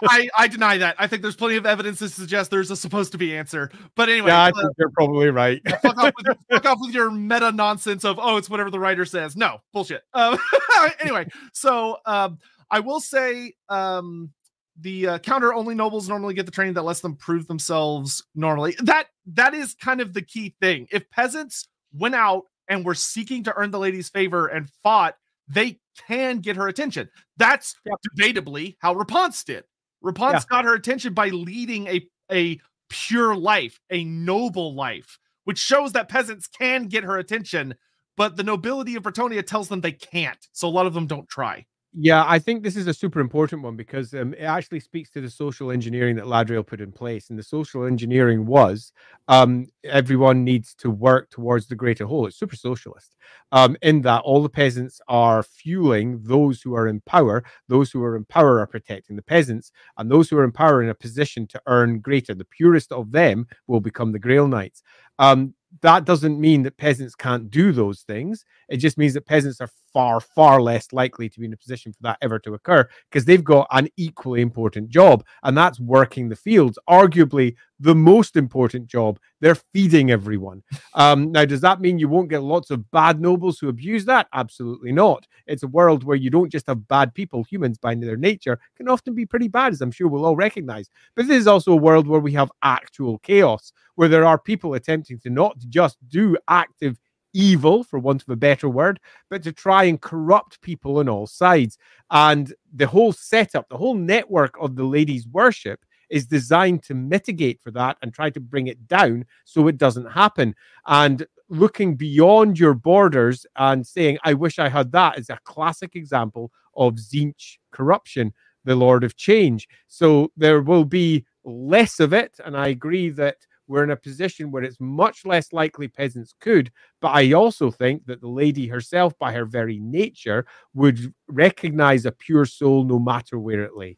I 0.03 0.29
I 0.37 0.47
deny 0.47 0.77
that. 0.77 0.95
I 0.99 1.07
think 1.07 1.21
there's 1.21 1.35
plenty 1.35 1.55
of 1.55 1.65
evidence 1.65 1.99
to 1.99 2.09
suggest 2.09 2.51
there's 2.51 2.71
a 2.71 2.75
supposed 2.75 3.11
to 3.13 3.17
be 3.17 3.35
answer. 3.35 3.71
But 3.95 4.09
anyway, 4.09 4.29
yeah, 4.29 4.43
I 4.43 4.49
uh, 4.49 4.51
think 4.53 4.73
you're 4.77 4.91
probably 4.91 5.29
right. 5.29 5.61
fuck, 5.81 5.97
off 5.97 6.13
with, 6.17 6.37
fuck 6.49 6.65
off 6.65 6.77
with 6.81 6.93
your 6.93 7.11
meta 7.11 7.51
nonsense 7.51 8.05
of 8.05 8.19
oh, 8.21 8.37
it's 8.37 8.49
whatever 8.49 8.69
the 8.69 8.79
writer 8.79 9.05
says. 9.05 9.35
No 9.35 9.61
bullshit. 9.73 10.03
Um, 10.13 10.37
anyway, 10.99 11.27
so 11.53 11.97
um, 12.05 12.39
I 12.69 12.79
will 12.79 12.99
say 12.99 13.53
um, 13.69 14.31
the 14.79 15.07
uh, 15.07 15.17
counter 15.19 15.53
only 15.53 15.75
nobles 15.75 16.09
normally 16.09 16.33
get 16.33 16.45
the 16.45 16.51
training 16.51 16.73
that 16.75 16.83
lets 16.83 17.01
them 17.01 17.15
prove 17.15 17.47
themselves 17.47 18.23
normally. 18.35 18.75
That 18.83 19.07
that 19.27 19.53
is 19.53 19.73
kind 19.73 20.01
of 20.01 20.13
the 20.13 20.21
key 20.21 20.55
thing. 20.61 20.87
If 20.91 21.09
peasants 21.09 21.67
went 21.93 22.15
out 22.15 22.43
and 22.67 22.85
were 22.85 22.95
seeking 22.95 23.43
to 23.43 23.53
earn 23.55 23.71
the 23.71 23.79
lady's 23.79 24.09
favor 24.09 24.47
and 24.47 24.69
fought 24.83 25.15
they 25.47 25.79
can 26.07 26.39
get 26.39 26.55
her 26.55 26.67
attention. 26.67 27.09
That's 27.38 27.75
yep. 27.85 27.95
debatably 28.17 28.75
how 28.80 28.93
Repanse 28.93 29.43
did. 29.43 29.63
Repanse 30.01 30.45
yeah. 30.49 30.57
got 30.57 30.65
her 30.65 30.73
attention 30.73 31.13
by 31.13 31.30
leading 31.30 31.88
a, 31.88 32.07
a 32.31 32.59
pure 32.89 33.35
life, 33.35 33.80
a 33.89 34.03
noble 34.03 34.75
life, 34.75 35.17
which 35.45 35.59
shows 35.59 35.93
that 35.93 36.09
peasants 36.09 36.47
can 36.47 36.88
get 36.88 37.03
her 37.03 37.17
attention, 37.17 37.75
but 38.17 38.35
the 38.35 38.43
nobility 38.43 38.95
of 38.95 39.03
Bretonnia 39.03 39.45
tells 39.45 39.69
them 39.69 39.81
they 39.81 39.91
can't. 39.91 40.47
So 40.51 40.67
a 40.67 40.69
lot 40.69 40.85
of 40.85 40.93
them 40.93 41.07
don't 41.07 41.27
try. 41.27 41.65
Yeah, 41.95 42.25
I 42.27 42.39
think 42.39 42.63
this 42.63 42.75
is 42.75 42.88
a 42.88 42.93
super 42.93 43.19
important 43.19 43.61
one 43.61 43.75
because 43.75 44.15
um, 44.15 44.33
it 44.33 44.41
actually 44.41 44.80
speaks 44.80 45.11
to 45.11 45.22
the 45.22 45.30
social 45.30 45.69
engineering 45.69 46.15
that 46.15 46.25
Ladrielle 46.25 46.65
put 46.65 46.81
in 46.81 46.91
place. 46.91 47.30
And 47.30 47.38
the 47.38 47.43
social 47.43 47.85
engineering 47.85 48.47
was 48.47 48.91
um, 49.27 49.67
everyone 49.83 50.43
needs 50.43 50.73
to 50.75 50.89
work 50.89 51.30
towards 51.30 51.67
the 51.67 51.75
greater 51.75 52.07
whole. 52.07 52.25
It's 52.25 52.39
super 52.39 52.55
socialist 52.55 53.15
um, 53.51 53.77
in 53.83 54.01
that 54.01 54.22
all 54.22 54.41
the 54.41 54.49
peasants 54.49 55.01
are 55.07 55.43
fueling 55.43 56.19
those 56.23 56.63
who 56.63 56.73
are 56.73 56.88
in 56.88 56.99
power. 57.01 57.43
Those 57.67 57.91
who 57.91 58.01
are 58.03 58.15
in 58.15 58.25
power 58.25 58.59
are 58.59 58.67
protecting 58.67 59.15
the 59.15 59.22
peasants, 59.22 59.72
and 59.95 60.09
those 60.09 60.30
who 60.31 60.38
are 60.39 60.43
in 60.43 60.51
power 60.51 60.81
in 60.81 60.89
a 60.89 60.95
position 60.95 61.45
to 61.47 61.61
earn 61.67 61.99
greater. 61.99 62.33
The 62.33 62.45
purest 62.45 62.91
of 62.91 63.11
them 63.11 63.45
will 63.67 63.81
become 63.81 64.13
the 64.13 64.19
Grail 64.19 64.47
Knights. 64.47 64.81
Um, 65.19 65.53
that 65.81 66.05
doesn't 66.05 66.39
mean 66.39 66.63
that 66.63 66.77
peasants 66.77 67.15
can't 67.15 67.49
do 67.51 67.72
those 67.72 68.01
things. 68.01 68.45
It 68.69 68.77
just 68.77 68.97
means 68.97 69.13
that 69.13 69.25
peasants 69.25 69.59
are 69.61 69.69
far, 69.93 70.19
far 70.19 70.61
less 70.61 70.91
likely 70.91 71.30
to 71.30 71.39
be 71.39 71.45
in 71.45 71.53
a 71.53 71.57
position 71.57 71.93
for 71.93 72.01
that 72.01 72.17
ever 72.22 72.39
to 72.39 72.53
occur 72.55 72.88
because 73.09 73.25
they've 73.25 73.43
got 73.43 73.67
an 73.72 73.88
equally 73.95 74.41
important 74.41 74.89
job, 74.89 75.23
and 75.43 75.57
that's 75.57 75.80
working 75.80 76.30
the 76.30 76.35
fields. 76.35 76.77
Arguably, 76.89 77.55
the 77.80 77.95
most 77.95 78.35
important 78.35 78.88
job. 78.88 79.19
They're 79.41 79.55
feeding 79.55 80.09
everyone. 80.09 80.63
Um, 80.93 81.31
now, 81.31 81.43
does 81.43 81.61
that 81.61 81.81
mean 81.81 81.99
you 81.99 82.07
won't 82.07 82.30
get 82.30 82.41
lots 82.41 82.72
of 82.72 82.89
bad 82.91 83.19
nobles 83.19 83.59
who 83.59 83.67
abuse 83.67 84.05
that? 84.05 84.27
Absolutely 84.33 84.93
not. 84.93 85.27
It's 85.47 85.63
a 85.63 85.67
world 85.67 86.03
where 86.05 86.15
you 86.15 86.30
don't 86.30 86.51
just 86.51 86.67
have 86.67 86.88
bad 86.88 87.13
people. 87.13 87.43
Humans, 87.43 87.77
by 87.77 87.95
their 87.95 88.15
nature, 88.15 88.59
can 88.77 88.88
often 88.88 89.13
be 89.13 89.25
pretty 89.25 89.49
bad, 89.49 89.73
as 89.73 89.81
I'm 89.81 89.91
sure 89.91 90.07
we'll 90.07 90.25
all 90.25 90.38
recognize. 90.38 90.89
But 91.15 91.27
this 91.27 91.38
is 91.38 91.47
also 91.47 91.73
a 91.73 91.77
world 91.77 92.07
where 92.07 92.22
we 92.22 92.31
have 92.33 92.51
actual 92.63 93.17
chaos, 93.19 93.73
where 93.95 94.09
there 94.09 94.25
are 94.25 94.38
people 94.38 94.75
attempting 94.75 95.19
to 95.19 95.30
not 95.30 95.57
just 95.69 95.97
do 96.07 96.38
active 96.47 96.97
evil, 97.33 97.83
for 97.83 97.99
want 97.99 98.21
of 98.21 98.29
a 98.29 98.35
better 98.35 98.69
word, 98.69 98.99
but 99.29 99.43
to 99.43 99.51
try 99.51 99.83
and 99.85 100.01
corrupt 100.01 100.61
people 100.61 100.99
on 100.99 101.09
all 101.09 101.27
sides. 101.27 101.77
And 102.11 102.53
the 102.73 102.87
whole 102.87 103.13
setup, 103.13 103.69
the 103.69 103.77
whole 103.77 103.95
network 103.95 104.55
of 104.59 104.75
the 104.75 104.83
ladies' 104.83 105.27
worship 105.27 105.83
is 106.09 106.27
designed 106.27 106.83
to 106.83 106.93
mitigate 106.93 107.59
for 107.61 107.71
that 107.71 107.97
and 108.01 108.13
try 108.13 108.29
to 108.29 108.39
bring 108.39 108.67
it 108.67 108.87
down 108.87 109.25
so 109.45 109.67
it 109.67 109.77
doesn't 109.77 110.11
happen. 110.11 110.53
And 110.85 111.25
looking 111.49 111.95
beyond 111.95 112.59
your 112.59 112.73
borders 112.73 113.45
and 113.55 113.85
saying, 113.85 114.17
I 114.23 114.33
wish 114.33 114.59
I 114.59 114.69
had 114.69 114.91
that 114.91 115.17
is 115.17 115.29
a 115.29 115.39
classic 115.43 115.95
example 115.95 116.51
of 116.75 116.95
Tzeentch 116.95 117.57
corruption, 117.71 118.33
the 118.63 118.75
Lord 118.75 119.03
of 119.03 119.15
Change. 119.15 119.67
So 119.87 120.31
there 120.37 120.61
will 120.61 120.85
be 120.85 121.25
less 121.43 121.99
of 121.99 122.13
it. 122.13 122.39
And 122.43 122.55
I 122.55 122.67
agree 122.67 123.09
that 123.09 123.37
we're 123.73 123.83
in 123.83 123.89
a 123.89 123.95
position 123.95 124.51
where 124.51 124.61
it's 124.61 124.79
much 124.79 125.25
less 125.25 125.51
likely 125.51 125.87
peasants 125.87 126.35
could. 126.39 126.71
But 127.01 127.07
I 127.07 127.33
also 127.33 127.71
think 127.71 128.05
that 128.05 128.21
the 128.21 128.27
lady 128.27 128.67
herself, 128.67 129.17
by 129.17 129.33
her 129.33 129.45
very 129.45 129.79
nature, 129.79 130.45
would 130.75 131.11
recognize 131.27 132.05
a 132.05 132.11
pure 132.11 132.45
soul 132.45 132.83
no 132.83 132.99
matter 132.99 133.39
where 133.39 133.63
it 133.63 133.75
lay. 133.75 133.97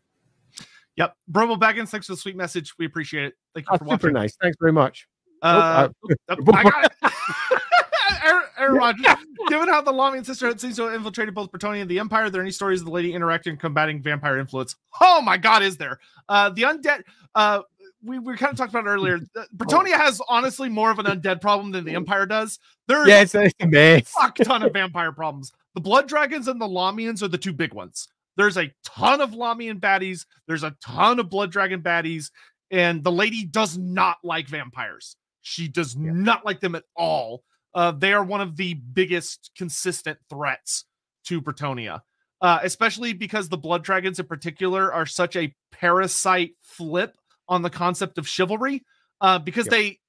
Yep. 0.95 1.17
Bromo 1.27 1.57
Baggins, 1.57 1.89
thanks 1.89 2.07
for 2.07 2.13
the 2.13 2.17
sweet 2.17 2.37
message. 2.37 2.73
We 2.79 2.85
appreciate 2.85 3.25
it. 3.25 3.33
Thank 3.53 3.65
you 3.65 3.73
oh, 3.73 3.77
for 3.77 3.83
super 3.83 4.07
watching. 4.07 4.13
nice. 4.13 4.37
Thanks 4.41 4.55
very 4.61 4.71
much. 4.71 5.09
Uh, 5.41 5.89
oh, 6.09 6.15
uh, 6.29 6.81
Aaron, 8.23 8.43
Aaron 8.57 8.75
Rogers, 8.75 9.05
given 9.49 9.67
how 9.67 9.81
the 9.81 9.91
Lamian 9.91 10.25
Sisterhood 10.25 10.61
seems 10.61 10.77
to 10.77 10.83
have 10.83 10.93
infiltrated 10.93 11.35
both 11.35 11.51
Bretonnia 11.51 11.81
and 11.81 11.89
the 11.89 11.99
Empire, 11.99 12.25
are 12.25 12.29
there 12.29 12.41
any 12.41 12.51
stories 12.51 12.79
of 12.79 12.85
the 12.85 12.91
lady 12.91 13.13
interacting 13.13 13.51
and 13.51 13.59
combating 13.59 14.01
vampire 14.01 14.39
influence? 14.39 14.77
Oh 15.01 15.21
my 15.21 15.35
god, 15.35 15.63
is 15.63 15.75
there? 15.75 15.99
Uh, 16.29 16.49
the 16.51 16.61
undead, 16.61 17.01
uh, 17.35 17.61
we, 18.05 18.19
we 18.19 18.37
kind 18.37 18.51
of 18.51 18.57
talked 18.57 18.71
about 18.71 18.85
earlier. 18.85 19.19
Bretonnia 19.57 19.97
has 19.97 20.21
honestly 20.29 20.69
more 20.69 20.91
of 20.91 20.99
an 20.99 21.05
undead 21.05 21.41
problem 21.41 21.71
than 21.71 21.83
the 21.83 21.95
Empire 21.95 22.25
does. 22.25 22.59
There's 22.87 23.07
yeah, 23.07 23.21
it's, 23.21 23.35
it's 23.35 23.55
a 23.61 24.01
fuck 24.01 24.35
ton 24.35 24.63
of 24.63 24.73
vampire 24.73 25.11
problems. 25.11 25.51
The 25.73 25.81
Blood 25.81 26.07
Dragons 26.07 26.47
and 26.47 26.61
the 26.61 26.67
Lamians 26.67 27.21
are 27.21 27.27
the 27.27 27.37
two 27.37 27.53
big 27.53 27.73
ones. 27.73 28.07
There's 28.37 28.57
a 28.57 28.71
ton 28.83 29.21
of 29.21 29.31
Lamian 29.31 29.79
baddies. 29.79 30.25
There's 30.47 30.63
a 30.63 30.75
ton 30.83 31.19
of 31.19 31.29
Blood 31.29 31.51
Dragon 31.51 31.81
baddies, 31.81 32.31
and 32.71 33.03
the 33.03 33.11
lady 33.11 33.45
does 33.45 33.77
not 33.77 34.17
like 34.23 34.47
vampires. 34.47 35.15
She 35.41 35.67
does 35.67 35.95
yeah. 35.95 36.11
not 36.11 36.45
like 36.45 36.59
them 36.59 36.75
at 36.75 36.83
all. 36.95 37.43
Uh, 37.73 37.91
they 37.91 38.13
are 38.13 38.23
one 38.23 38.41
of 38.41 38.55
the 38.55 38.73
biggest 38.73 39.51
consistent 39.57 40.17
threats 40.29 40.85
to 41.25 41.41
Bretonnia, 41.41 42.01
uh, 42.41 42.59
especially 42.63 43.13
because 43.13 43.49
the 43.49 43.57
Blood 43.57 43.83
Dragons 43.83 44.19
in 44.19 44.27
particular 44.27 44.93
are 44.93 45.05
such 45.05 45.35
a 45.35 45.53
parasite 45.71 46.55
flip 46.61 47.17
on 47.47 47.61
the 47.61 47.69
concept 47.69 48.17
of 48.17 48.27
chivalry 48.27 48.83
uh, 49.21 49.39
because 49.39 49.65
yep. 49.65 49.71
they 49.71 49.99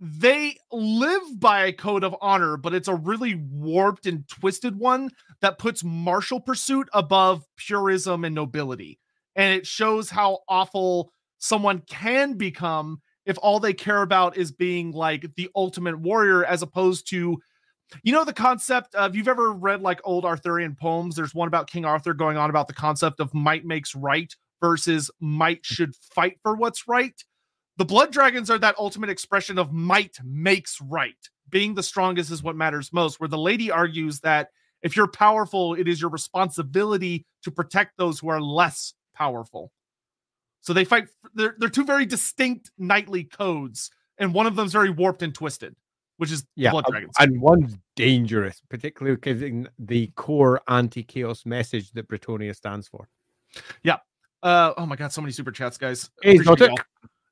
they 0.00 0.56
live 0.72 1.22
by 1.38 1.64
a 1.64 1.72
code 1.72 2.04
of 2.04 2.16
honor, 2.20 2.56
but 2.56 2.74
it's 2.74 2.88
a 2.88 2.94
really 2.94 3.36
warped 3.36 4.06
and 4.06 4.28
twisted 4.28 4.78
one 4.78 5.10
that 5.40 5.58
puts 5.58 5.84
martial 5.84 6.40
pursuit 6.40 6.88
above 6.92 7.44
purism 7.56 8.24
and 8.24 8.34
nobility. 8.34 8.98
And 9.36 9.54
it 9.54 9.66
shows 9.66 10.10
how 10.10 10.40
awful 10.48 11.12
someone 11.38 11.82
can 11.88 12.34
become 12.34 13.00
if 13.26 13.38
all 13.38 13.60
they 13.60 13.72
care 13.72 14.02
about 14.02 14.36
is 14.36 14.52
being 14.52 14.92
like 14.92 15.26
the 15.36 15.48
ultimate 15.54 15.98
warrior 15.98 16.44
as 16.44 16.62
opposed 16.62 17.08
to 17.10 17.38
you 18.02 18.12
know 18.12 18.24
the 18.24 18.32
concept 18.32 18.94
of 18.94 19.14
you've 19.14 19.28
ever 19.28 19.52
read 19.52 19.82
like 19.82 20.00
old 20.04 20.24
arthurian 20.24 20.74
poems 20.74 21.14
there's 21.14 21.34
one 21.34 21.48
about 21.48 21.70
king 21.70 21.84
arthur 21.84 22.14
going 22.14 22.36
on 22.36 22.50
about 22.50 22.66
the 22.66 22.74
concept 22.74 23.20
of 23.20 23.32
might 23.34 23.64
makes 23.64 23.94
right 23.94 24.34
versus 24.64 25.10
might 25.20 25.64
should 25.64 25.94
fight 26.14 26.38
for 26.42 26.54
what's 26.54 26.88
right 26.88 27.24
the 27.76 27.84
blood 27.84 28.10
dragons 28.10 28.50
are 28.50 28.58
that 28.58 28.78
ultimate 28.78 29.10
expression 29.10 29.58
of 29.58 29.72
might 29.72 30.16
makes 30.24 30.80
right 30.80 31.28
being 31.50 31.74
the 31.74 31.82
strongest 31.82 32.30
is 32.30 32.42
what 32.42 32.56
matters 32.56 32.92
most 32.92 33.20
where 33.20 33.28
the 33.28 33.36
lady 33.36 33.70
argues 33.70 34.20
that 34.20 34.48
if 34.82 34.96
you're 34.96 35.06
powerful 35.08 35.74
it 35.74 35.86
is 35.86 36.00
your 36.00 36.10
responsibility 36.10 37.26
to 37.42 37.50
protect 37.50 37.96
those 37.98 38.20
who 38.20 38.28
are 38.28 38.40
less 38.40 38.94
powerful 39.14 39.70
so 40.64 40.72
they 40.72 40.84
fight. 40.84 41.08
They're 41.34 41.54
they're 41.58 41.68
two 41.68 41.84
very 41.84 42.06
distinct 42.06 42.70
knightly 42.78 43.24
codes, 43.24 43.90
and 44.16 44.32
one 44.32 44.46
of 44.46 44.56
them's 44.56 44.72
very 44.72 44.88
warped 44.88 45.22
and 45.22 45.34
twisted, 45.34 45.76
which 46.16 46.32
is 46.32 46.46
yeah, 46.56 46.70
Blood 46.70 46.86
um, 46.86 46.92
Dragons. 46.92 47.12
And 47.18 47.38
one's 47.38 47.76
dangerous, 47.96 48.62
particularly 48.70 49.18
giving 49.20 49.68
the 49.78 50.10
core 50.16 50.62
anti-chaos 50.66 51.44
message 51.44 51.92
that 51.92 52.08
Bretonnia 52.08 52.56
stands 52.56 52.88
for. 52.88 53.08
Yeah. 53.82 53.98
Uh, 54.44 54.74
oh 54.76 54.84
my 54.84 54.94
god, 54.94 55.10
so 55.10 55.22
many 55.22 55.32
super 55.32 55.50
chats, 55.50 55.78
guys. 55.78 56.10
Hey, 56.22 56.38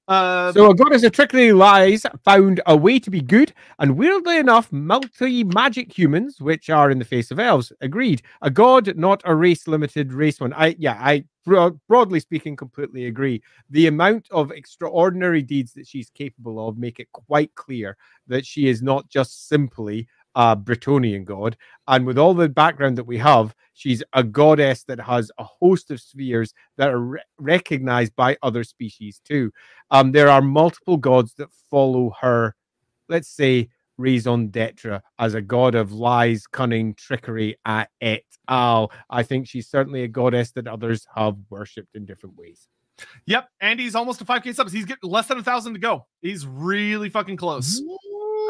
uh, 0.08 0.52
so 0.52 0.70
a 0.70 0.74
goddess 0.74 1.04
of 1.04 1.12
trickery 1.12 1.52
lies 1.52 2.04
found 2.24 2.60
a 2.66 2.76
way 2.76 2.98
to 2.98 3.10
be 3.10 3.20
good, 3.20 3.52
and 3.78 3.96
weirdly 3.96 4.38
enough, 4.38 4.72
multi 4.72 5.44
magic 5.44 5.96
humans, 5.96 6.40
which 6.40 6.70
are 6.70 6.90
in 6.90 6.98
the 6.98 7.04
face 7.04 7.30
of 7.30 7.38
elves, 7.38 7.70
agreed. 7.82 8.22
A 8.40 8.50
god, 8.50 8.96
not 8.96 9.22
a 9.24 9.34
race 9.34 9.68
limited 9.68 10.12
race 10.12 10.40
one. 10.40 10.54
I 10.54 10.74
yeah, 10.78 10.98
I 10.98 11.24
broadly 11.44 12.20
speaking, 12.20 12.56
completely 12.56 13.06
agree. 13.06 13.42
The 13.70 13.88
amount 13.88 14.28
of 14.30 14.50
extraordinary 14.50 15.42
deeds 15.42 15.72
that 15.74 15.86
she's 15.86 16.10
capable 16.10 16.66
of 16.66 16.78
make 16.78 16.98
it 16.98 17.12
quite 17.12 17.54
clear 17.54 17.96
that 18.26 18.46
she 18.46 18.68
is 18.68 18.82
not 18.82 19.08
just 19.08 19.48
simply 19.48 20.08
a 20.34 20.56
Bretonnian 20.56 21.24
god. 21.24 21.56
And 21.88 22.06
with 22.06 22.18
all 22.18 22.34
the 22.34 22.48
background 22.48 22.98
that 22.98 23.04
we 23.04 23.18
have, 23.18 23.54
she's 23.74 24.02
a 24.12 24.22
goddess 24.22 24.84
that 24.84 25.00
has 25.00 25.30
a 25.38 25.44
host 25.44 25.90
of 25.90 26.00
spheres 26.00 26.54
that 26.76 26.90
are 26.90 27.00
re- 27.00 27.20
recognized 27.38 28.14
by 28.16 28.36
other 28.42 28.64
species 28.64 29.20
too. 29.24 29.52
Um, 29.90 30.12
there 30.12 30.28
are 30.28 30.42
multiple 30.42 30.96
gods 30.96 31.34
that 31.34 31.48
follow 31.70 32.14
her, 32.20 32.54
let's 33.08 33.28
say, 33.28 33.68
raison 33.98 34.48
d'etre 34.48 35.00
as 35.18 35.34
a 35.34 35.42
god 35.42 35.74
of 35.74 35.92
lies, 35.92 36.46
cunning, 36.46 36.94
trickery, 36.94 37.56
at 37.64 37.90
et 38.00 38.24
al. 38.48 38.90
I 39.10 39.22
think 39.22 39.46
she's 39.46 39.68
certainly 39.68 40.02
a 40.02 40.08
goddess 40.08 40.52
that 40.52 40.66
others 40.66 41.06
have 41.14 41.36
worshipped 41.50 41.94
in 41.94 42.04
different 42.04 42.36
ways. 42.36 42.68
Yep, 43.26 43.48
Andy's 43.60 43.94
almost 43.94 44.18
to 44.20 44.24
5k 44.24 44.54
subs. 44.54 44.72
He's 44.72 44.84
getting 44.84 45.10
less 45.10 45.26
than 45.26 45.38
a 45.38 45.42
thousand 45.42 45.74
to 45.74 45.80
go. 45.80 46.06
He's 46.20 46.46
really 46.46 47.08
fucking 47.08 47.36
close. 47.36 47.82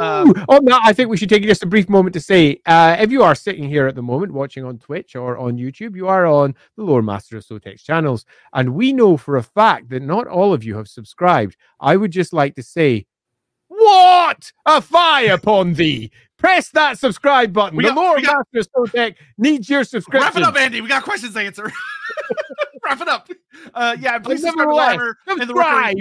Um, 0.00 0.30
on 0.48 0.64
that, 0.64 0.80
I 0.84 0.92
think 0.92 1.10
we 1.10 1.16
should 1.16 1.28
take 1.28 1.42
just 1.42 1.62
a 1.62 1.66
brief 1.66 1.88
moment 1.88 2.14
to 2.14 2.20
say 2.20 2.60
uh, 2.66 2.96
if 2.98 3.10
you 3.10 3.22
are 3.22 3.34
sitting 3.34 3.68
here 3.68 3.86
at 3.86 3.94
the 3.94 4.02
moment 4.02 4.32
watching 4.32 4.64
on 4.64 4.78
Twitch 4.78 5.14
or 5.14 5.36
on 5.36 5.58
YouTube, 5.58 5.96
you 5.96 6.08
are 6.08 6.26
on 6.26 6.54
the 6.76 6.82
Lore 6.82 7.02
Master 7.02 7.36
of 7.36 7.44
Sotek's 7.44 7.82
channels. 7.82 8.24
And 8.52 8.74
we 8.74 8.92
know 8.92 9.16
for 9.16 9.36
a 9.36 9.42
fact 9.42 9.90
that 9.90 10.02
not 10.02 10.26
all 10.26 10.52
of 10.52 10.64
you 10.64 10.76
have 10.76 10.88
subscribed. 10.88 11.56
I 11.80 11.96
would 11.96 12.10
just 12.10 12.32
like 12.32 12.54
to 12.56 12.62
say, 12.62 13.06
What? 13.68 14.52
A 14.66 14.80
fire 14.80 15.34
upon 15.34 15.74
thee! 15.74 16.10
Press 16.38 16.70
that 16.70 16.98
subscribe 16.98 17.52
button. 17.52 17.76
We 17.76 17.84
the 17.84 17.90
got, 17.90 17.96
Lore 17.96 18.20
got, 18.20 18.46
Master 18.52 18.70
of 18.74 18.90
Sotek's 18.90 19.20
needs 19.38 19.68
your 19.68 19.84
subscription. 19.84 20.26
Wrap 20.26 20.36
it 20.36 20.42
up, 20.42 20.56
Andy. 20.56 20.80
We 20.80 20.88
got 20.88 21.04
questions 21.04 21.34
to 21.34 21.40
answer. 21.40 21.70
wrap 22.84 23.00
it 23.00 23.08
up. 23.08 23.28
Uh, 23.72 23.96
yeah, 24.00 24.18
please 24.18 24.42
subscribe. 24.42 25.00
subscribe. 25.28 25.96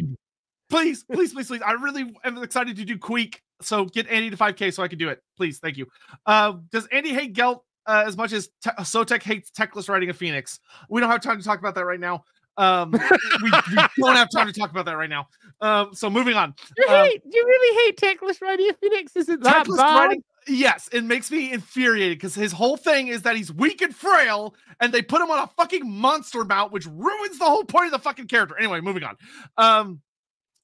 Please, 0.70 1.04
please, 1.04 1.34
please, 1.34 1.48
please. 1.48 1.62
I 1.62 1.74
really 1.74 2.16
am 2.24 2.42
excited 2.42 2.78
to 2.78 2.86
do 2.86 2.98
Queek 2.98 3.42
so 3.62 3.86
get 3.86 4.08
Andy 4.08 4.30
to 4.30 4.38
5K 4.38 4.74
so 4.74 4.84
I 4.84 4.88
can 4.88 4.98
do 4.98 5.10
it. 5.10 5.22
Please. 5.38 5.60
Thank 5.60 5.78
you. 5.78 5.88
Uh, 6.26 6.54
does 6.72 6.88
Andy 6.88 7.14
hate 7.14 7.34
Gelt 7.34 7.64
uh, 7.86 8.04
as 8.06 8.18
much 8.18 8.34
as 8.34 8.50
Te- 8.64 8.72
Sotek 8.80 9.24
hates 9.24 9.52
Teclis 9.52 9.90
riding 9.90 10.10
a 10.10 10.14
Phoenix? 10.14 10.60
We 10.90 11.02
don't 11.02 11.10
have 11.10 11.22
time 11.22 11.38
to 11.38 11.44
talk 11.44 11.60
about 11.60 11.76
that 11.76 11.86
right 11.86 12.00
now. 12.00 12.24
Um, 12.58 12.92
we, 12.92 13.00
we, 13.42 13.52
don't 13.98 14.16
have 14.16 14.30
time 14.30 14.48
to 14.48 14.54
talk 14.54 14.72
about 14.72 14.86
that 14.86 14.98
right 14.98 15.10
now. 15.10 15.28
Um, 15.62 15.94
so 15.94 16.10
moving 16.10 16.36
on. 16.36 16.54
You 16.78 16.86
um, 16.90 17.06
hate, 17.06 17.22
you 17.26 17.44
really 17.46 17.86
hate 17.86 17.98
Teclis 17.98 18.42
riding 18.42 18.70
a 18.70 18.74
Phoenix? 18.74 19.16
Is 19.16 19.30
it 19.30 19.42
that 19.42 19.68
bad? 19.68 19.78
Riding, 19.78 20.24
yes, 20.48 20.90
it 20.92 21.04
makes 21.04 21.32
me 21.32 21.52
infuriated 21.54 22.18
because 22.18 22.36
his 22.36 22.52
whole 22.52 22.78
thing 22.78 23.08
is 23.08 23.22
that 23.24 23.36
he's 23.36 23.52
weak 23.54 23.82
and 23.82 23.96
frail, 23.96 24.56
and 24.80 24.94
they 24.94 25.02
put 25.02 25.22
him 25.22 25.32
on 25.32 25.40
a 25.40 25.48
fucking 25.58 25.90
monster 25.90 26.44
mount, 26.44 26.72
which 26.72 26.86
ruins 26.86 27.40
the 27.40 27.46
whole 27.46 27.64
point 27.64 27.86
of 27.86 27.92
the 27.92 28.00
fucking 28.00 28.28
character. 28.28 28.58
Anyway, 28.58 28.82
moving 28.82 29.04
on. 29.04 29.16
Um, 29.58 30.02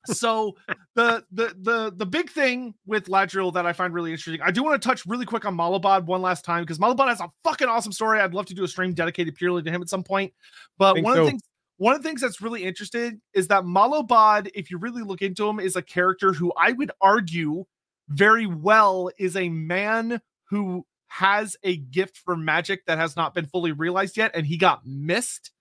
so 0.08 0.56
the 0.96 1.24
the 1.32 1.56
the 1.62 1.94
the 1.96 2.06
big 2.06 2.30
thing 2.30 2.74
with 2.86 3.06
Ladrielle 3.06 3.54
that 3.54 3.66
I 3.66 3.74
find 3.74 3.94
really 3.94 4.12
interesting, 4.12 4.42
I 4.42 4.52
do 4.52 4.64
want 4.64 4.82
to 4.82 4.88
touch 4.88 5.06
really 5.06 5.26
quick 5.26 5.46
on 5.46 5.56
Malobaude 5.56 6.06
one 6.06 6.22
last 6.22 6.46
time 6.46 6.64
because 6.64 6.80
Malobaude 6.80 7.10
has 7.10 7.22
a 7.22 7.30
fucking 7.44 7.68
awesome 7.68 7.92
story. 7.92 8.20
I'd 8.20 8.34
love 8.34 8.46
to 8.48 8.54
do 8.54 8.64
a 8.64 8.68
stream 8.68 8.94
dedicated 8.94 9.36
purely 9.36 9.64
to 9.64 9.72
him 9.72 9.82
at 9.82 9.90
some 9.90 10.04
point. 10.04 10.34
But 10.78 11.02
one 11.02 11.16
so. 11.16 11.20
of 11.22 11.26
the 11.26 11.32
things 11.32 11.42
one 11.78 11.96
of 11.96 12.02
the 12.02 12.10
things 12.10 12.22
that's 12.22 12.42
really 12.42 12.64
interesting 12.64 13.22
is 13.34 13.48
that 13.50 13.64
Malobaude, 13.64 14.50
if 14.56 14.72
you 14.72 14.78
really 14.80 15.04
look 15.04 15.22
into 15.22 15.48
him, 15.48 15.60
is 15.60 15.76
a 15.76 15.82
character 15.82 16.34
who 16.34 16.52
I 16.58 16.72
would 16.72 16.92
argue 17.02 17.66
very 18.10 18.48
well 18.48 19.12
is 19.20 19.36
a 19.36 19.50
man 19.50 20.22
who 20.50 20.86
has 21.08 21.56
a 21.64 21.78
gift 21.78 22.18
for 22.18 22.36
magic 22.36 22.86
that 22.86 22.98
has 22.98 23.16
not 23.16 23.34
been 23.34 23.46
fully 23.46 23.72
realized 23.72 24.18
yet, 24.18 24.32
and 24.34 24.46
he 24.46 24.58
got 24.58 24.86
missed. 24.86 25.52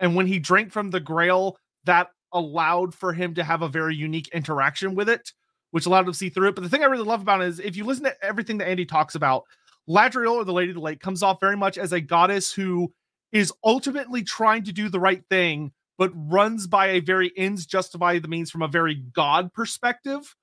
And 0.00 0.14
when 0.14 0.26
he 0.26 0.38
drank 0.38 0.72
from 0.72 0.90
the 0.90 1.00
Grail, 1.00 1.56
that 1.84 2.08
allowed 2.32 2.94
for 2.94 3.12
him 3.12 3.34
to 3.34 3.44
have 3.44 3.62
a 3.62 3.68
very 3.68 3.94
unique 3.94 4.28
interaction 4.28 4.94
with 4.94 5.08
it, 5.08 5.32
which 5.70 5.86
allowed 5.86 6.06
him 6.06 6.12
to 6.12 6.18
see 6.18 6.30
through 6.30 6.48
it. 6.48 6.54
But 6.54 6.64
the 6.64 6.70
thing 6.70 6.82
I 6.82 6.86
really 6.86 7.04
love 7.04 7.22
about 7.22 7.42
it 7.42 7.48
is 7.48 7.60
if 7.60 7.76
you 7.76 7.84
listen 7.84 8.04
to 8.04 8.24
everything 8.24 8.58
that 8.58 8.68
Andy 8.68 8.84
talks 8.84 9.14
about, 9.14 9.44
Ladrielle 9.88 10.34
or 10.34 10.44
the 10.44 10.52
Lady 10.52 10.70
of 10.70 10.74
the 10.74 10.80
Lake 10.80 11.00
comes 11.00 11.22
off 11.22 11.40
very 11.40 11.56
much 11.56 11.78
as 11.78 11.92
a 11.92 12.00
goddess 12.00 12.52
who 12.52 12.92
is 13.32 13.52
ultimately 13.64 14.22
trying 14.22 14.64
to 14.64 14.72
do 14.72 14.88
the 14.88 15.00
right 15.00 15.22
thing, 15.30 15.72
but 15.96 16.12
runs 16.14 16.66
by 16.66 16.88
a 16.88 17.00
very 17.00 17.32
ends 17.36 17.66
justify 17.66 18.18
the 18.18 18.28
means 18.28 18.50
from 18.50 18.62
a 18.62 18.68
very 18.68 18.94
God 18.94 19.52
perspective 19.52 20.34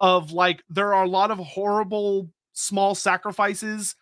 of 0.00 0.32
like 0.32 0.62
there 0.68 0.94
are 0.94 1.04
a 1.04 1.08
lot 1.08 1.30
of 1.30 1.38
horrible 1.38 2.30
small 2.52 2.94
sacrifices 2.94 3.94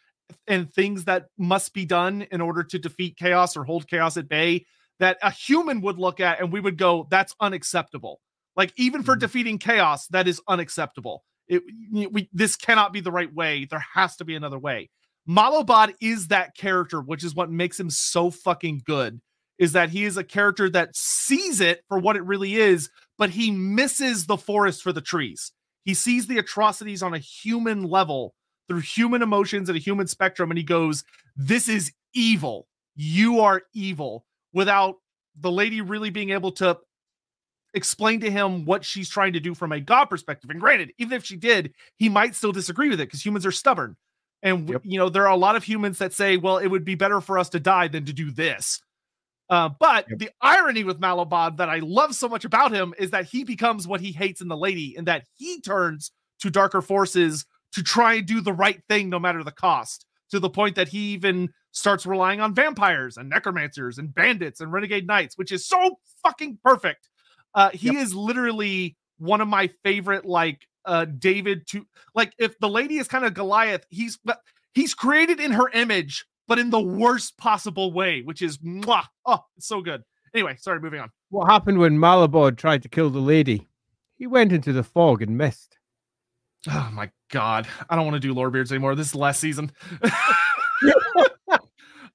and 0.47 0.73
things 0.73 1.05
that 1.05 1.27
must 1.39 1.75
be 1.75 1.85
done 1.85 2.23
in 2.31 2.41
order 2.41 2.62
to 2.62 2.79
defeat 2.79 3.17
chaos 3.17 3.57
or 3.57 3.65
hold 3.65 3.89
chaos 3.89 4.17
at 4.17 4.29
bay 4.29 4.65
that 4.99 5.19
a 5.23 5.31
human 5.31 5.81
would 5.81 5.99
look 5.99 6.21
at 6.21 6.41
and 6.41 6.53
we 6.53 6.61
would 6.61 6.79
go, 6.79 7.07
that's 7.11 7.35
unacceptable. 7.41 8.21
Like 8.57 8.73
even 8.77 9.03
for 9.03 9.12
mm-hmm. 9.12 9.21
defeating 9.21 9.59
chaos, 9.59 10.07
that 10.09 10.29
is 10.29 10.41
unacceptable. 10.49 11.25
It 11.49 11.62
we 11.91 12.29
this 12.33 12.57
cannot 12.57 12.93
be 12.93 13.01
the 13.01 13.11
right 13.11 13.33
way. 13.33 13.65
There 13.65 13.85
has 13.95 14.17
to 14.17 14.25
be 14.25 14.35
another 14.35 14.59
way. 14.59 14.91
Malobaude 15.29 15.95
is 16.01 16.29
that 16.29 16.57
character, 16.57 17.01
which 17.01 17.25
is 17.25 17.35
what 17.35 17.51
makes 17.51 17.79
him 17.79 17.91
so 17.91 18.31
fucking 18.31 18.83
good. 18.85 19.21
Is 19.59 19.73
that 19.73 19.91
he 19.91 20.05
is 20.05 20.17
a 20.17 20.25
character 20.25 20.69
that 20.71 20.97
sees 20.97 21.61
it 21.61 21.83
for 21.89 21.99
what 21.99 22.17
it 22.17 22.25
really 22.25 22.57
is, 22.57 22.91
but 23.19 23.31
he 23.31 23.51
misses 23.51 24.27
the 24.27 24.37
forest 24.37 24.83
for 24.83 24.93
the 24.93 25.01
trees. 25.01 25.53
He 25.85 25.95
sees 25.95 26.27
the 26.27 26.39
atrocities 26.39 27.03
on 27.03 27.15
a 27.15 27.19
human 27.19 27.85
level 27.85 28.35
through 28.69 28.81
human 28.81 29.23
emotions 29.23 29.69
and 29.69 29.77
a 29.77 29.81
human 29.81 30.07
spectrum, 30.07 30.51
and 30.51 30.59
he 30.59 30.65
goes, 30.65 31.05
This 31.37 31.69
is 31.69 31.93
evil. 32.15 32.67
You 32.97 33.41
are 33.41 33.62
evil 33.75 34.25
without 34.53 34.97
the 35.41 35.51
lady 35.51 35.81
really 35.81 36.11
being 36.11 36.31
able 36.31 36.53
to 36.53 36.79
explain 37.75 38.21
to 38.21 38.31
him 38.31 38.65
what 38.65 38.85
she's 38.85 39.09
trying 39.09 39.33
to 39.33 39.41
do 39.41 39.55
from 39.55 39.73
a 39.73 39.81
God 39.81 40.07
perspective. 40.07 40.51
And 40.51 40.61
granted, 40.61 40.93
even 40.99 41.15
if 41.15 41.25
she 41.25 41.37
did, 41.37 41.73
he 41.97 42.09
might 42.09 42.35
still 42.35 42.53
disagree 42.53 42.89
with 42.89 43.01
it 43.01 43.07
because 43.07 43.25
humans 43.25 43.47
are 43.47 43.53
stubborn. 43.53 43.97
And 44.43 44.69
yep. 44.69 44.83
you 44.85 44.99
know, 44.99 45.09
there 45.09 45.27
are 45.27 45.33
a 45.33 45.37
lot 45.37 45.57
of 45.57 45.65
humans 45.65 45.99
that 45.99 46.13
say, 46.13 46.37
well, 46.37 46.59
it 46.59 46.67
would 46.67 46.85
be 46.85 46.97
better 46.97 47.21
for 47.21 47.39
us 47.39 47.49
to 47.51 47.61
die 47.61 47.89
than 47.89 48.05
to 48.07 48.13
do 48.13 48.31
this. 48.31 48.81
Uh, 49.49 49.71
but 49.81 50.07
yep. 50.09 50.19
the 50.19 50.31
irony 50.41 50.85
with 50.85 51.01
Malobaude 51.01 51.59
that 51.59 51.69
I 51.69 51.79
love 51.79 52.15
so 52.15 52.29
much 52.29 52.45
about 52.45 52.73
him 52.73 52.95
is 52.99 53.11
that 53.11 53.27
he 53.27 53.45
becomes 53.45 53.87
what 53.87 54.01
he 54.01 54.13
hates 54.13 54.41
in 54.41 54.49
the 54.49 54.57
lady, 54.57 54.95
and 54.97 55.07
that 55.07 55.25
he 55.35 55.61
turns 55.61 56.11
to 56.41 56.51
darker 56.51 56.83
forces 56.83 57.47
to 57.75 57.83
try 57.83 58.15
and 58.15 58.27
do 58.27 58.41
the 58.41 58.53
right 58.53 58.83
thing 58.89 59.09
no 59.09 59.19
matter 59.19 59.43
the 59.45 59.53
cost 59.53 60.07
to 60.31 60.41
the 60.41 60.51
point 60.51 60.77
that 60.77 60.89
he 60.89 61.13
even 61.13 61.51
starts 61.73 62.07
relying 62.07 62.41
on 62.41 62.55
vampires 62.55 63.17
and 63.17 63.28
necromancers 63.28 63.99
and 63.99 64.15
bandits 64.15 64.60
and 64.60 64.73
renegade 64.73 65.07
knights, 65.07 65.36
which 65.36 65.51
is 65.51 65.67
so 65.67 65.99
fucking 66.23 66.59
perfect. 66.62 67.09
Uh, 67.55 67.70
he 67.70 67.89
yep. 67.89 67.97
is 67.97 68.15
literally 68.15 68.97
one 69.18 69.41
of 69.41 69.49
my 69.49 69.68
favorite, 69.83 70.25
like 70.25 70.67
uh, 70.84 71.05
David 71.05 71.67
to 71.68 71.86
like 72.15 72.33
if 72.39 72.59
the 72.59 72.68
lady 72.68 72.99
is 72.99 73.09
kind 73.09 73.25
of 73.25 73.34
Goliath, 73.34 73.84
he's 73.89 74.18
he's 74.75 74.94
created 74.94 75.41
in 75.41 75.52
her 75.52 75.68
image, 75.70 76.26
but 76.47 76.59
in 76.59 76.70
the 76.70 76.81
worst 76.81 77.36
possible 77.39 77.92
way, 77.92 78.23
which 78.23 78.42
is 78.42 78.59
mwah, 78.59 79.05
oh, 79.26 79.44
it's 79.57 79.67
so 79.67 79.81
good. 79.81 80.02
Anyway, 80.34 80.57
sorry, 80.59 80.81
moving 80.81 81.01
on. 81.01 81.10
What 81.31 81.51
happened 81.51 81.78
when 81.78 81.99
Malobaude 81.99 82.57
tried 82.57 82.83
to 82.83 82.89
kill 82.89 83.10
the 83.10 83.20
lady? 83.20 83.68
He 84.15 84.26
went 84.26 84.52
into 84.52 84.73
the 84.73 84.83
fog 84.83 85.20
and 85.23 85.36
missed. 85.36 85.78
Oh 86.70 86.91
my 86.92 87.10
god. 87.31 87.67
I 87.91 87.97
don't 87.97 88.07
want 88.07 88.20
to 88.20 88.20
do 88.20 88.34
Lorebeards 88.34 88.70
anymore. 88.70 88.94
This 88.94 89.09
is 89.09 89.15
last 89.15 89.41
season. 89.41 89.73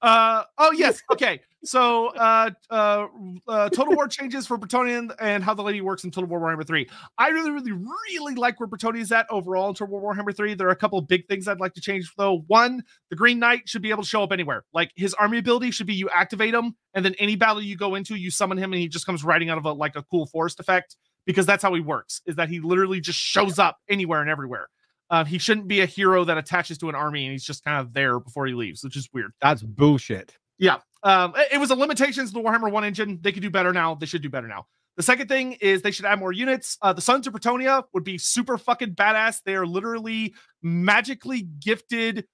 uh 0.02 0.44
oh 0.58 0.72
yes 0.74 1.02
okay. 1.12 1.42
So 1.64 2.08
uh 2.10 2.52
uh, 2.70 3.08
uh 3.48 3.70
total 3.70 3.96
war 3.96 4.08
changes 4.08 4.46
for 4.46 4.58
Bretonnian 4.58 5.14
and 5.20 5.44
how 5.44 5.54
the 5.54 5.64
lady 5.64 5.82
works 5.82 6.04
in 6.04 6.12
total 6.12 6.30
war 6.30 6.40
warhammer 6.40 6.66
3 6.66 6.88
i 7.18 7.30
really 7.30 7.52
really 7.52 7.72
really 7.72 8.36
like 8.36 8.60
where 8.60 8.68
Bretonnia 8.70 9.02
is 9.02 9.12
at 9.12 9.26
overall 9.32 9.70
in 9.70 9.76
total 9.76 10.00
war 10.00 10.14
warhammer 10.14 10.36
3 10.36 10.54
there 10.54 10.68
are 10.68 10.72
a 10.72 10.76
couple 10.76 11.02
big 11.02 11.28
things 11.28 11.48
i'd 11.48 11.60
like 11.60 11.74
to 11.74 11.82
change 11.82 12.12
though. 12.18 12.44
One 12.48 12.84
the 13.10 13.16
green 13.16 13.40
knight 13.40 13.68
should 13.68 13.82
be 13.82 13.90
able 13.90 14.04
to 14.04 14.10
show 14.10 14.24
up 14.24 14.32
anywhere. 14.32 14.64
Like 14.72 14.92
his 14.96 15.14
army 15.16 15.40
ability 15.40 15.72
should 15.72 15.88
be 15.88 15.96
you 15.96 16.10
activate 16.10 16.54
him 16.54 16.76
and 16.94 17.04
then 17.04 17.16
any 17.18 17.36
battle 17.36 17.62
you 17.62 17.76
go 17.76 17.96
into 17.96 18.16
you 18.16 18.30
summon 18.30 18.58
him 18.58 18.72
and 18.74 18.82
he 18.82 18.88
just 18.88 19.06
comes 19.06 19.24
riding 19.24 19.50
out 19.50 19.58
of 19.58 19.66
a 19.66 19.74
like 19.74 19.96
a 19.96 20.04
cool 20.04 20.28
forest 20.28 20.60
effect 20.60 20.96
because 21.26 21.46
that's 21.46 21.64
how 21.64 21.74
he 21.74 21.82
works 21.82 22.22
is 22.26 22.36
that 22.36 22.50
he 22.50 22.60
literally 22.60 23.02
just 23.02 23.20
shows 23.20 23.58
up 23.58 23.78
anywhere 23.90 24.22
and 24.22 24.30
everywhere 24.30 24.68
uh, 25.10 25.24
he 25.26 25.38
shouldn't 25.38 25.68
be 25.68 25.82
a 25.82 25.86
hero 25.86 26.24
that 26.26 26.38
attaches 26.38 26.78
to 26.80 26.90
an 26.90 26.96
army 26.96 27.26
and 27.26 27.32
he's 27.32 27.44
just 27.44 27.64
kind 27.64 27.80
of 27.80 27.94
there 27.94 28.20
before 28.20 28.46
he 28.46 28.54
leaves, 28.54 28.84
which 28.84 28.96
is 28.96 29.10
weird. 29.14 29.32
That's 29.42 29.62
bullshit. 29.62 30.36
Yeah. 30.58 30.78
Um, 31.04 31.34
it, 31.38 31.54
it 31.54 31.58
was 31.60 31.70
a 31.70 31.76
limitations 31.76 32.30
of 32.30 32.34
the 32.34 32.42
Warhammer 32.42 32.72
1 32.72 32.84
engine. 32.84 33.20
They 33.22 33.32
could 33.32 33.44
do 33.44 33.50
better 33.50 33.72
now. 33.72 33.96
They 33.96 34.06
should 34.06 34.22
do 34.22 34.30
better 34.30 34.48
now. 34.48 34.66
The 34.98 35.04
second 35.04 35.28
thing 35.28 35.54
is 35.54 35.82
they 35.82 35.92
should 35.92 36.06
add 36.06 36.20
more 36.20 36.32
units. 36.32 36.78
Uh, 36.82 36.92
the 36.92 37.02
Sons 37.02 37.28
of 37.28 37.34
Bretonnia 37.34 37.84
would 37.94 38.04
be 38.04 38.18
super 38.18 38.58
fucking 38.58 38.96
badass. 38.96 39.42
They 39.46 39.56
are 39.56 39.66
literally 39.66 40.34
magically 40.64 41.44
gifted, 41.44 42.26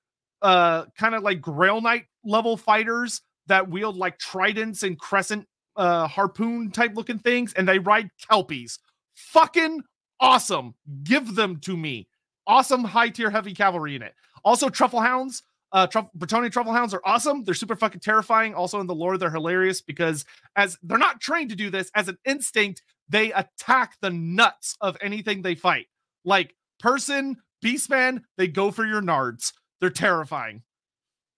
uh, 0.41 0.85
kind 0.97 1.13
of 1.13 1.23
like 1.23 1.41
Grail 1.41 1.81
Knight 1.81 2.05
level 2.23 2.55
fighters 2.55 3.21
that 3.47 3.69
wield 3.69 3.97
like 3.97 4.17
tridents 4.17 4.83
and 4.83 4.97
crescent 4.97 5.45
uh, 5.75 6.07
harpoon 6.07 6.71
type 6.71 6.93
looking 6.95 7.19
things, 7.19 7.53
and 7.53 7.67
they 7.67 7.79
ride 7.79 8.09
kelpies. 8.29 8.79
Fucking 9.13 9.81
awesome. 10.21 10.73
Give 11.03 11.35
them 11.35 11.59
to 11.61 11.75
me 11.75 12.07
awesome 12.47 12.83
high 12.83 13.09
tier 13.09 13.29
heavy 13.29 13.53
cavalry 13.53 13.93
unit. 13.93 14.13
Also, 14.43 14.69
truffle 14.69 14.99
hounds. 14.99 15.43
Uh, 15.71 15.87
Truff- 15.87 16.09
Bretonnian 16.15 16.51
truffle 16.51 16.71
hounds 16.71 16.93
are 16.93 17.01
awesome. 17.03 17.43
They're 17.43 17.55
super 17.55 17.75
fucking 17.75 18.01
terrifying. 18.01 18.53
Also, 18.53 18.79
in 18.79 18.85
the 18.85 18.93
lore, 18.93 19.17
they're 19.17 19.31
hilarious 19.31 19.81
because 19.81 20.23
as 20.55 20.77
they're 20.83 20.99
not 20.99 21.19
trained 21.19 21.49
to 21.49 21.55
do 21.55 21.71
this, 21.71 21.89
as 21.95 22.07
an 22.07 22.17
instinct, 22.25 22.83
they 23.09 23.31
attack 23.33 23.95
the 23.99 24.11
nuts 24.11 24.77
of 24.81 24.95
anything 25.01 25.41
they 25.41 25.55
fight. 25.55 25.87
Like 26.25 26.53
person, 26.79 27.37
beastman, 27.65 28.21
they 28.37 28.47
go 28.47 28.69
for 28.69 28.85
your 28.85 29.01
nards. 29.01 29.51
They're 29.81 29.89
terrifying. 29.89 30.61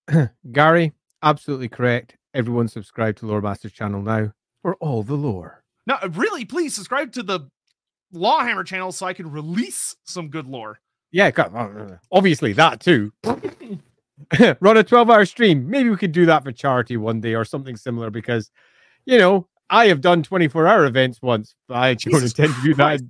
Gary, 0.51 0.93
absolutely 1.23 1.69
correct. 1.69 2.17
Everyone 2.33 2.67
subscribe 2.67 3.15
to 3.17 3.27
Lore 3.27 3.41
Masters 3.41 3.71
channel 3.71 4.01
now 4.01 4.33
for 4.61 4.75
all 4.75 5.01
the 5.03 5.15
lore. 5.15 5.63
Now, 5.87 5.99
really, 6.11 6.43
please 6.43 6.75
subscribe 6.75 7.13
to 7.13 7.23
the 7.23 7.49
Lawhammer 8.13 8.65
channel 8.65 8.91
so 8.91 9.05
I 9.05 9.13
can 9.13 9.31
release 9.31 9.95
some 10.03 10.29
good 10.29 10.47
lore. 10.47 10.79
Yeah, 11.11 11.31
obviously 12.11 12.53
that 12.53 12.81
too. 12.81 13.11
Run 14.59 14.77
a 14.77 14.83
12 14.83 15.09
hour 15.09 15.25
stream. 15.25 15.69
Maybe 15.69 15.89
we 15.89 15.97
could 15.97 16.11
do 16.11 16.25
that 16.25 16.43
for 16.43 16.51
charity 16.51 16.97
one 16.97 17.21
day 17.21 17.35
or 17.35 17.45
something 17.45 17.75
similar 17.75 18.09
because, 18.09 18.51
you 19.05 19.17
know, 19.17 19.47
I 19.69 19.87
have 19.87 20.01
done 20.01 20.23
24 20.23 20.67
hour 20.67 20.85
events 20.85 21.21
once. 21.21 21.55
I 21.69 21.95
don't 21.95 22.23
intend 22.23 22.53
to 22.55 22.61
do 22.61 22.73
that. 22.75 23.01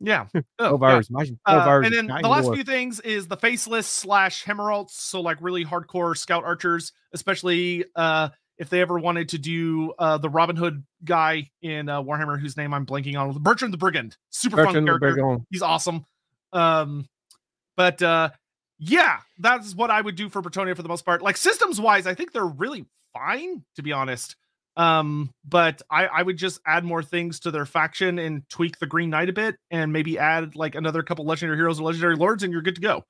Yeah. 0.00 0.26
12 0.58 0.82
oh, 0.82 0.84
hours. 0.84 1.08
Yeah. 1.10 1.16
Imagine 1.16 1.38
12 1.46 1.60
uh, 1.60 1.70
hours. 1.70 1.86
And 1.86 1.94
then 1.94 2.06
the 2.22 2.28
last 2.28 2.44
more. 2.44 2.54
few 2.54 2.64
things 2.64 3.00
is 3.00 3.26
the 3.26 3.36
faceless 3.36 3.86
slash 3.86 4.44
Herrimaults. 4.44 5.02
So, 5.02 5.20
like, 5.20 5.38
really 5.40 5.64
hardcore 5.64 6.16
scout 6.16 6.44
archers, 6.44 6.92
especially 7.12 7.84
uh, 7.96 8.28
if 8.58 8.70
they 8.70 8.80
ever 8.80 8.98
wanted 8.98 9.30
to 9.30 9.38
do 9.38 9.92
uh, 9.98 10.18
the 10.18 10.28
Robin 10.28 10.56
Hood 10.56 10.84
guy 11.04 11.50
in 11.62 11.88
uh, 11.88 12.02
Warhammer, 12.02 12.40
whose 12.40 12.56
name 12.56 12.74
I'm 12.74 12.86
blanking 12.86 13.18
on, 13.18 13.32
Bertrand 13.42 13.72
the 13.72 13.78
Brigand. 13.78 14.16
Super 14.30 14.56
Bertrand 14.56 14.88
fun 14.88 15.00
character. 15.00 15.38
He's 15.50 15.62
awesome. 15.62 16.04
Um, 16.52 17.06
but 17.78 18.02
uh, 18.02 18.30
yeah, 18.80 19.20
that's 19.38 19.72
what 19.74 19.90
I 19.90 20.00
would 20.00 20.16
do 20.16 20.28
for 20.28 20.42
Bretonnia 20.42 20.74
for 20.74 20.82
the 20.82 20.88
most 20.88 21.04
part. 21.06 21.22
Like 21.22 21.36
systems 21.36 21.80
wise, 21.80 22.08
I 22.08 22.14
think 22.14 22.32
they're 22.32 22.44
really 22.44 22.84
fine, 23.14 23.64
to 23.76 23.82
be 23.82 23.92
honest. 23.92 24.34
Um, 24.76 25.30
but 25.44 25.80
I, 25.90 26.06
I 26.06 26.22
would 26.22 26.36
just 26.36 26.60
add 26.66 26.84
more 26.84 27.04
things 27.04 27.40
to 27.40 27.52
their 27.52 27.66
faction 27.66 28.18
and 28.18 28.42
tweak 28.50 28.78
the 28.80 28.86
Green 28.86 29.10
Knight 29.10 29.28
a 29.28 29.32
bit, 29.32 29.56
and 29.70 29.92
maybe 29.92 30.18
add 30.18 30.56
like 30.56 30.74
another 30.74 31.04
couple 31.04 31.24
legendary 31.24 31.56
heroes 31.56 31.78
or 31.80 31.84
legendary 31.84 32.16
lords, 32.16 32.42
and 32.42 32.52
you're 32.52 32.62
good 32.62 32.74
to 32.74 32.80
go. 32.80 33.04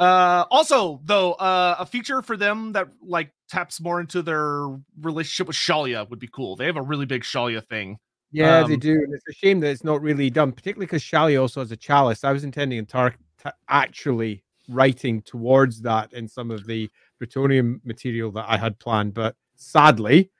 Uh, 0.00 0.46
also, 0.50 1.00
though, 1.04 1.32
uh, 1.34 1.76
a 1.78 1.86
feature 1.86 2.22
for 2.22 2.36
them 2.36 2.72
that 2.72 2.88
like 3.02 3.30
taps 3.48 3.80
more 3.80 4.00
into 4.00 4.22
their 4.22 4.66
relationship 5.00 5.46
with 5.46 5.56
Shallya 5.56 6.08
would 6.10 6.18
be 6.18 6.28
cool. 6.28 6.56
They 6.56 6.66
have 6.66 6.76
a 6.76 6.82
really 6.82 7.06
big 7.06 7.22
Shallya 7.22 7.64
thing. 7.68 7.98
Yeah, 8.32 8.60
um, 8.60 8.70
they 8.70 8.76
do. 8.76 8.92
And 8.92 9.14
it's 9.14 9.26
a 9.28 9.32
shame 9.32 9.60
that 9.60 9.70
it's 9.70 9.84
not 9.84 10.00
really 10.02 10.30
done, 10.30 10.52
particularly 10.52 10.86
because 10.86 11.02
Shallya 11.02 11.40
also 11.40 11.60
has 11.60 11.72
a 11.72 11.76
chalice. 11.76 12.24
I 12.24 12.32
was 12.32 12.44
intending 12.44 12.86
Tar- 12.86 13.16
t- 13.42 13.50
actually 13.68 14.42
writing 14.68 15.22
towards 15.22 15.82
that 15.82 16.12
in 16.12 16.28
some 16.28 16.50
of 16.50 16.66
the 16.66 16.88
Bretonnian 17.20 17.80
material 17.84 18.30
that 18.32 18.46
I 18.48 18.56
had 18.56 18.78
planned, 18.78 19.14
but 19.14 19.36
sadly, 19.56 20.30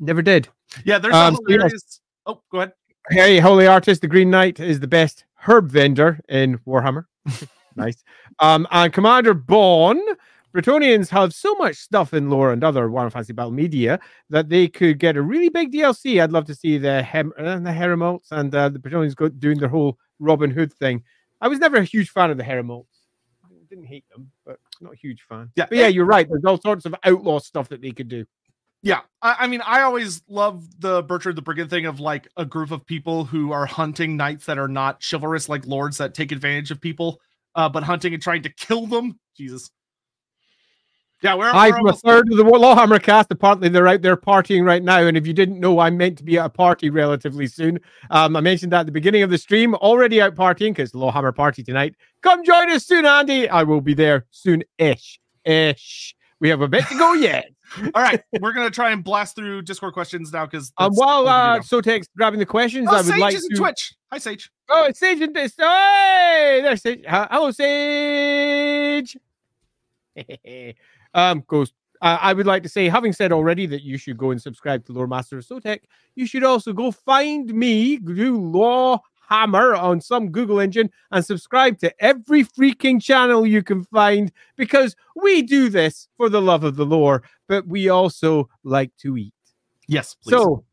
never 0.00 0.22
did. 0.22 0.48
Yeah, 0.84 0.98
there's 0.98 1.14
um, 1.14 1.36
hilarious. 1.46 2.00
Oh, 2.26 2.40
go 2.50 2.58
ahead. 2.58 2.72
Hey, 3.10 3.38
Holy 3.38 3.66
Artist, 3.66 4.00
the 4.00 4.08
Green 4.08 4.30
Knight 4.30 4.58
is 4.58 4.80
the 4.80 4.88
best 4.88 5.24
herb 5.36 5.70
vendor 5.70 6.20
in 6.28 6.58
Warhammer. 6.66 7.04
nice. 7.76 8.02
Um, 8.38 8.66
and 8.70 8.92
Commander 8.92 9.34
Bond 9.34 10.00
Bretonnians 10.54 11.08
have 11.08 11.34
so 11.34 11.54
much 11.56 11.76
stuff 11.76 12.14
in 12.14 12.30
lore 12.30 12.52
and 12.52 12.62
other 12.62 12.88
Warhammer 12.88 13.12
Fantasy 13.12 13.32
Battle 13.32 13.50
media 13.50 13.98
that 14.30 14.48
they 14.48 14.68
could 14.68 15.00
get 15.00 15.16
a 15.16 15.22
really 15.22 15.48
big 15.48 15.72
DLC. 15.72 16.22
I'd 16.22 16.30
love 16.30 16.44
to 16.46 16.54
see 16.54 16.78
the 16.78 17.02
Hem- 17.02 17.32
uh, 17.36 17.58
the 17.58 17.72
Herrimaults 17.72 18.30
and 18.30 18.54
uh, 18.54 18.68
the 18.68 18.78
Bretonnians 18.78 19.16
go- 19.16 19.28
doing 19.28 19.58
their 19.58 19.68
whole 19.68 19.98
Robin 20.20 20.50
Hood 20.50 20.72
thing. 20.72 21.02
I 21.40 21.48
was 21.48 21.58
never 21.58 21.78
a 21.78 21.84
huge 21.84 22.10
fan 22.10 22.30
of 22.30 22.36
the 22.36 22.44
Herrimaults. 22.44 22.96
I 23.44 23.48
didn't 23.68 23.86
hate 23.86 24.04
them, 24.14 24.30
but 24.46 24.60
not 24.80 24.92
a 24.92 24.96
huge 24.96 25.22
fan. 25.28 25.50
Yeah, 25.56 25.66
but 25.68 25.76
yeah, 25.76 25.88
you're 25.88 26.04
right. 26.04 26.28
There's 26.28 26.44
all 26.44 26.60
sorts 26.60 26.86
of 26.86 26.94
outlaw 27.02 27.40
stuff 27.40 27.68
that 27.70 27.82
they 27.82 27.90
could 27.90 28.08
do. 28.08 28.24
Yeah, 28.84 29.00
I, 29.22 29.36
I, 29.40 29.46
mean, 29.48 29.62
I 29.66 29.82
always 29.82 30.22
love 30.28 30.68
the 30.78 31.02
Bertrand 31.02 31.38
the 31.38 31.42
Brigand 31.42 31.70
thing 31.70 31.86
of 31.86 31.98
like 31.98 32.28
a 32.36 32.44
group 32.44 32.70
of 32.70 32.86
people 32.86 33.24
who 33.24 33.50
are 33.50 33.66
hunting 33.66 34.16
knights 34.16 34.44
that 34.44 34.58
are 34.58 34.68
not 34.68 35.02
chivalrous, 35.02 35.48
like 35.48 35.66
lords 35.66 35.98
that 35.98 36.14
take 36.14 36.30
advantage 36.30 36.70
of 36.70 36.80
people, 36.80 37.20
uh, 37.56 37.68
but 37.68 37.82
hunting 37.82 38.14
and 38.14 38.22
trying 38.22 38.42
to 38.42 38.50
kill 38.50 38.86
them. 38.86 39.18
Jesus. 39.36 39.70
Yeah, 41.22 41.36
we're. 41.36 41.50
Hi 41.50 41.70
from 41.70 41.86
a 41.86 41.92
third 41.94 42.30
of 42.30 42.36
the 42.36 42.44
Lawhammer 42.44 43.02
cast. 43.02 43.30
Apparently, 43.30 43.68
they're 43.68 43.88
out 43.88 44.02
there 44.02 44.16
partying 44.16 44.64
right 44.64 44.82
now. 44.82 44.98
And 44.98 45.16
if 45.16 45.26
you 45.26 45.32
didn't 45.32 45.58
know, 45.58 45.78
I'm 45.78 45.96
meant 45.96 46.18
to 46.18 46.24
be 46.24 46.38
at 46.38 46.46
a 46.46 46.50
party 46.50 46.90
relatively 46.90 47.46
soon. 47.46 47.80
Um, 48.10 48.36
I 48.36 48.40
mentioned 48.40 48.72
that 48.72 48.80
at 48.80 48.86
the 48.86 48.92
beginning 48.92 49.22
of 49.22 49.30
the 49.30 49.38
stream. 49.38 49.74
Already 49.74 50.20
out 50.20 50.34
partying 50.34 50.70
because 50.70 50.92
Lawhammer 50.92 51.34
party 51.34 51.62
tonight. 51.62 51.94
Come 52.20 52.44
join 52.44 52.70
us 52.70 52.84
soon, 52.84 53.06
Andy. 53.06 53.48
I 53.48 53.62
will 53.62 53.80
be 53.80 53.94
there 53.94 54.26
soon-ish. 54.30 55.18
Ish. 55.44 56.14
We 56.40 56.50
have 56.50 56.60
a 56.60 56.68
bit 56.68 56.86
to 56.88 56.98
go 56.98 57.14
yet. 57.14 57.46
All 57.94 58.02
right, 58.02 58.22
we're 58.40 58.52
gonna 58.52 58.70
try 58.70 58.90
and 58.90 59.02
blast 59.02 59.34
through 59.34 59.62
Discord 59.62 59.94
questions 59.94 60.32
now 60.32 60.44
because 60.44 60.72
um, 60.76 60.92
while 60.92 61.26
uh, 61.26 61.58
Sotek's 61.60 62.06
grabbing 62.16 62.38
the 62.38 62.46
questions, 62.46 62.86
oh, 62.90 62.94
I 62.94 62.96
would 62.98 63.06
Sage 63.06 63.20
like 63.20 63.34
is 63.34 63.48
to 63.50 63.56
Twitch. 63.56 63.94
Hi, 64.12 64.18
Sage. 64.18 64.50
Oh, 64.68 64.84
it's 64.84 65.00
Sage 65.00 65.20
and 65.22 65.34
this. 65.34 65.54
Hey, 65.58 66.60
there's 66.62 66.82
Sage. 66.82 67.02
Hello, 67.06 67.50
Sage. 67.50 69.16
um, 71.14 71.44
goes. 71.46 71.72
Uh, 72.02 72.18
I 72.20 72.32
would 72.32 72.46
like 72.46 72.62
to 72.64 72.68
say, 72.68 72.88
having 72.88 73.12
said 73.12 73.32
already 73.32 73.66
that 73.66 73.82
you 73.82 73.96
should 73.96 74.18
go 74.18 74.30
and 74.30 74.42
subscribe 74.42 74.84
to 74.86 74.92
Loremaster 74.92 75.38
of 75.38 75.46
Sotek, 75.46 75.80
you 76.16 76.26
should 76.26 76.44
also 76.44 76.72
go 76.72 76.90
find 76.90 77.54
me, 77.54 77.96
do 77.98 78.36
Law 78.38 79.00
Hammer 79.28 79.74
on 79.74 80.00
some 80.00 80.30
Google 80.30 80.60
engine, 80.60 80.90
and 81.10 81.24
subscribe 81.24 81.78
to 81.78 82.04
every 82.04 82.44
freaking 82.44 83.02
channel 83.02 83.46
you 83.46 83.62
can 83.62 83.84
find 83.84 84.32
because 84.56 84.94
we 85.16 85.42
do 85.42 85.68
this 85.68 86.08
for 86.16 86.28
the 86.28 86.42
love 86.42 86.64
of 86.64 86.76
the 86.76 86.84
lore, 86.84 87.22
but 87.48 87.66
we 87.66 87.88
also 87.88 88.48
like 88.64 88.94
to 88.98 89.16
eat. 89.16 89.32
Yes, 89.88 90.14
please. 90.14 90.32
So, 90.32 90.64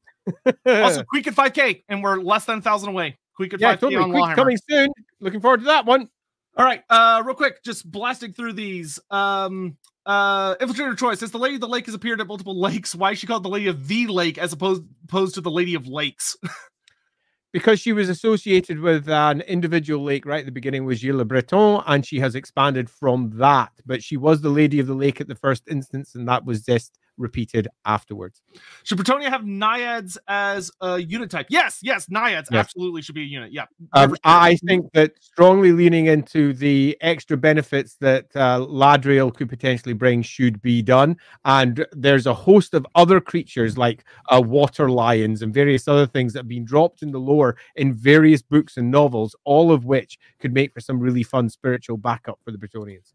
also, 0.66 1.04
Queek 1.14 1.28
at 1.28 1.36
5K, 1.36 1.84
and 1.90 2.04
we're 2.04 2.20
less 2.20 2.46
than 2.46 2.60
a 2.60 2.62
thousand 2.62 2.90
away. 2.90 3.18
Queek 3.40 3.54
at 3.54 3.60
yeah, 3.60 3.76
5K 3.76 3.80
totally. 3.80 4.04
on 4.04 4.12
Queek 4.12 4.36
coming 4.36 4.58
soon. 4.70 4.90
Looking 5.20 5.42
forward 5.42 5.62
to 5.62 5.66
that 5.66 5.86
one. 5.86 6.10
All 6.58 6.66
right, 6.66 6.84
uh, 6.90 7.24
real 7.26 7.36
quick, 7.36 7.64
just 7.64 7.90
blasting 7.90 8.34
through 8.34 8.54
these. 8.54 9.00
Um, 9.10 9.78
uh, 10.06 10.56
infiltrator 10.56 10.98
choice 10.98 11.20
says 11.20 11.32
the 11.32 11.38
lady 11.38 11.56
of 11.56 11.62
the 11.62 11.68
lake 11.68 11.86
has 11.86 11.96
appeared 11.96 12.20
at 12.20 12.28
multiple 12.28 12.60
lakes. 12.60 12.94
Why 12.94 13.12
is 13.12 13.20
she 13.20 13.28
called 13.28 13.44
the 13.44 13.50
lady 13.50 13.68
of 13.68 13.88
the 13.88 14.08
lake 14.08 14.38
as 14.38 14.52
opposed 14.52 14.84
opposed 15.06 15.36
to 15.36 15.42
the 15.42 15.52
lady 15.52 15.76
of 15.76 15.88
lakes? 15.88 16.36
because 17.54 17.80
she 17.80 17.94
was 17.94 18.10
associated 18.10 18.80
with 18.80 19.10
an 19.10 19.42
individual 19.42 20.04
lake 20.04 20.26
right 20.26 20.40
at 20.40 20.46
the 20.46 20.52
beginning 20.52 20.86
was 20.86 21.00
Gilles 21.00 21.18
Le 21.18 21.26
Breton, 21.26 21.82
and 21.88 22.06
she 22.06 22.20
has 22.20 22.36
expanded 22.36 22.90
from 22.90 23.32
that. 23.36 23.72
But 23.86 24.04
she 24.04 24.18
was 24.18 24.42
the 24.42 24.50
lady 24.50 24.80
of 24.80 24.88
the 24.88 24.94
lake 24.94 25.22
at 25.22 25.28
the 25.28 25.36
first 25.36 25.64
instance, 25.70 26.16
and 26.16 26.28
that 26.28 26.46
was 26.46 26.64
just 26.64 26.98
repeated 27.22 27.68
afterwards. 27.86 28.42
Should 28.84 28.98
Bretonnia 28.98 29.30
have 29.30 29.46
naiads 29.46 30.18
as 30.28 30.72
a 30.82 31.00
unit 31.00 31.30
type? 31.30 31.48
Yes, 31.50 31.80
yes, 31.82 32.10
naiads 32.10 32.50
yes. 32.52 32.60
absolutely 32.60 33.02
should 33.02 33.16
be 33.16 33.22
a 33.22 33.26
unit. 33.26 33.52
Yeah. 33.54 33.66
Um, 33.94 34.16
I 34.24 34.56
think 34.68 34.92
that 34.94 35.14
strongly 35.22 35.72
leaning 35.72 36.08
into 36.08 36.54
the 36.54 36.98
extra 37.02 37.38
benefits 37.38 37.96
that 38.02 38.26
uh, 38.36 38.60
Ladrielle 38.60 39.34
could 39.34 39.50
potentially 39.50 39.94
bring 39.94 40.22
should 40.22 40.62
be 40.62 40.82
done. 40.82 41.18
And 41.46 41.86
there's 41.92 42.28
a 42.28 42.34
host 42.34 42.74
of 42.74 42.86
other 42.96 43.22
creatures 43.22 43.78
like 43.78 44.04
uh, 44.30 44.42
water 44.42 44.90
lions 44.90 45.42
and 45.42 45.54
various 45.54 45.88
other 45.88 46.08
things 46.08 46.34
that 46.34 46.40
have 46.40 46.48
been 46.48 46.66
dropped 46.66 47.02
in 47.02 47.12
the 47.12 47.20
lore 47.20 47.58
in 47.76 47.94
various 47.94 48.42
books 48.42 48.78
and 48.78 48.92
novels, 48.92 49.36
all 49.46 49.72
of 49.72 49.86
which 49.86 50.18
could 50.40 50.54
make 50.54 50.74
for 50.74 50.82
some 50.82 51.00
really 51.00 51.24
fun 51.24 51.50
spiritual 51.50 51.98
backup 51.98 52.40
for 52.44 52.52
the 52.52 52.58
Bretonnians. 52.58 53.14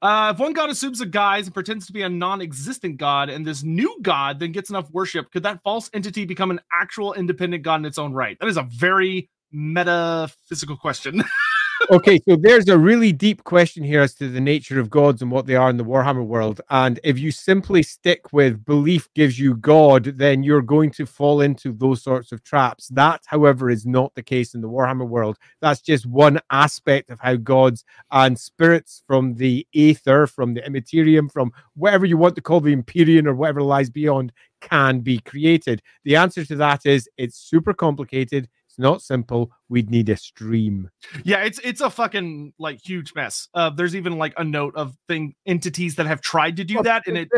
Uh, 0.00 0.32
if 0.32 0.40
one 0.40 0.52
god 0.52 0.70
assumes 0.70 1.00
a 1.00 1.06
guise 1.06 1.46
and 1.46 1.54
pretends 1.54 1.86
to 1.86 1.92
be 1.92 2.02
a 2.02 2.08
non-existent 2.08 2.96
god, 2.98 3.28
and 3.28 3.44
this 3.44 3.62
new 3.64 3.96
god 4.02 4.38
then 4.38 4.52
gets 4.52 4.70
enough 4.70 4.88
worship, 4.92 5.30
could 5.32 5.42
that 5.42 5.60
false 5.64 5.90
entity 5.92 6.24
become 6.24 6.50
an 6.50 6.60
actual 6.72 7.14
independent 7.14 7.62
god 7.62 7.80
in 7.80 7.84
its 7.84 7.98
own 7.98 8.12
right? 8.12 8.38
That 8.38 8.48
is 8.48 8.56
a 8.56 8.62
very 8.62 9.28
metaphysical 9.50 10.76
question. 10.76 11.24
okay, 11.90 12.20
so 12.28 12.36
there's 12.36 12.68
a 12.68 12.78
really 12.78 13.12
deep 13.12 13.44
question 13.44 13.84
here 13.84 14.02
as 14.02 14.14
to 14.14 14.28
the 14.28 14.40
nature 14.40 14.78
of 14.80 14.90
gods 14.90 15.22
and 15.22 15.30
what 15.30 15.46
they 15.46 15.54
are 15.54 15.70
in 15.70 15.76
the 15.76 15.84
Warhammer 15.84 16.24
world. 16.24 16.60
And 16.70 17.00
if 17.04 17.18
you 17.18 17.30
simply 17.30 17.82
stick 17.82 18.32
with 18.32 18.64
belief 18.64 19.08
gives 19.14 19.38
you 19.38 19.54
God, 19.56 20.04
then 20.04 20.42
you're 20.42 20.62
going 20.62 20.90
to 20.92 21.06
fall 21.06 21.40
into 21.40 21.72
those 21.72 22.02
sorts 22.02 22.32
of 22.32 22.42
traps. 22.42 22.88
That, 22.88 23.22
however, 23.26 23.70
is 23.70 23.86
not 23.86 24.14
the 24.14 24.22
case 24.22 24.54
in 24.54 24.60
the 24.60 24.68
Warhammer 24.68 25.06
world. 25.06 25.38
That's 25.60 25.80
just 25.80 26.06
one 26.06 26.40
aspect 26.50 27.10
of 27.10 27.20
how 27.20 27.36
gods 27.36 27.84
and 28.10 28.38
spirits 28.38 29.02
from 29.06 29.34
the 29.34 29.66
Aether, 29.74 30.26
from 30.26 30.54
the 30.54 30.66
Immaterium, 30.66 31.28
from 31.28 31.52
whatever 31.74 32.06
you 32.06 32.16
want 32.16 32.34
to 32.36 32.42
call 32.42 32.60
the 32.60 32.72
Empyrean 32.72 33.26
or 33.26 33.34
whatever 33.34 33.62
lies 33.62 33.90
beyond 33.90 34.32
can 34.60 35.00
be 35.00 35.18
created. 35.20 35.82
The 36.04 36.16
answer 36.16 36.44
to 36.44 36.56
that 36.56 36.86
is 36.86 37.08
it's 37.16 37.36
super 37.36 37.72
complicated 37.72 38.48
not 38.78 39.02
simple. 39.02 39.50
We'd 39.68 39.90
need 39.90 40.08
a 40.08 40.16
stream. 40.16 40.90
Yeah, 41.24 41.44
it's 41.44 41.58
it's 41.64 41.80
a 41.80 41.90
fucking 41.90 42.54
like 42.58 42.80
huge 42.84 43.14
mess. 43.14 43.48
Uh, 43.54 43.70
there's 43.70 43.96
even 43.96 44.18
like 44.18 44.34
a 44.36 44.44
note 44.44 44.76
of 44.76 44.96
thing 45.08 45.34
entities 45.46 45.96
that 45.96 46.06
have 46.06 46.20
tried 46.20 46.56
to 46.56 46.64
do 46.64 46.82
that 46.82 47.06
and 47.06 47.18
it 47.18 47.28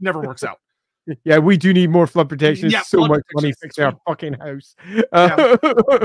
never 0.00 0.20
works 0.20 0.44
out. 0.44 0.58
Yeah, 1.24 1.36
we 1.36 1.58
do 1.58 1.74
need 1.74 1.90
more 1.90 2.06
flood 2.06 2.30
protection. 2.30 2.70
Yeah, 2.70 2.80
so 2.80 3.06
much 3.06 3.20
money 3.34 3.52
fixing 3.60 3.84
our 3.84 3.94
fucking 4.08 4.34
house. 4.34 4.74
Yeah. 5.12 5.56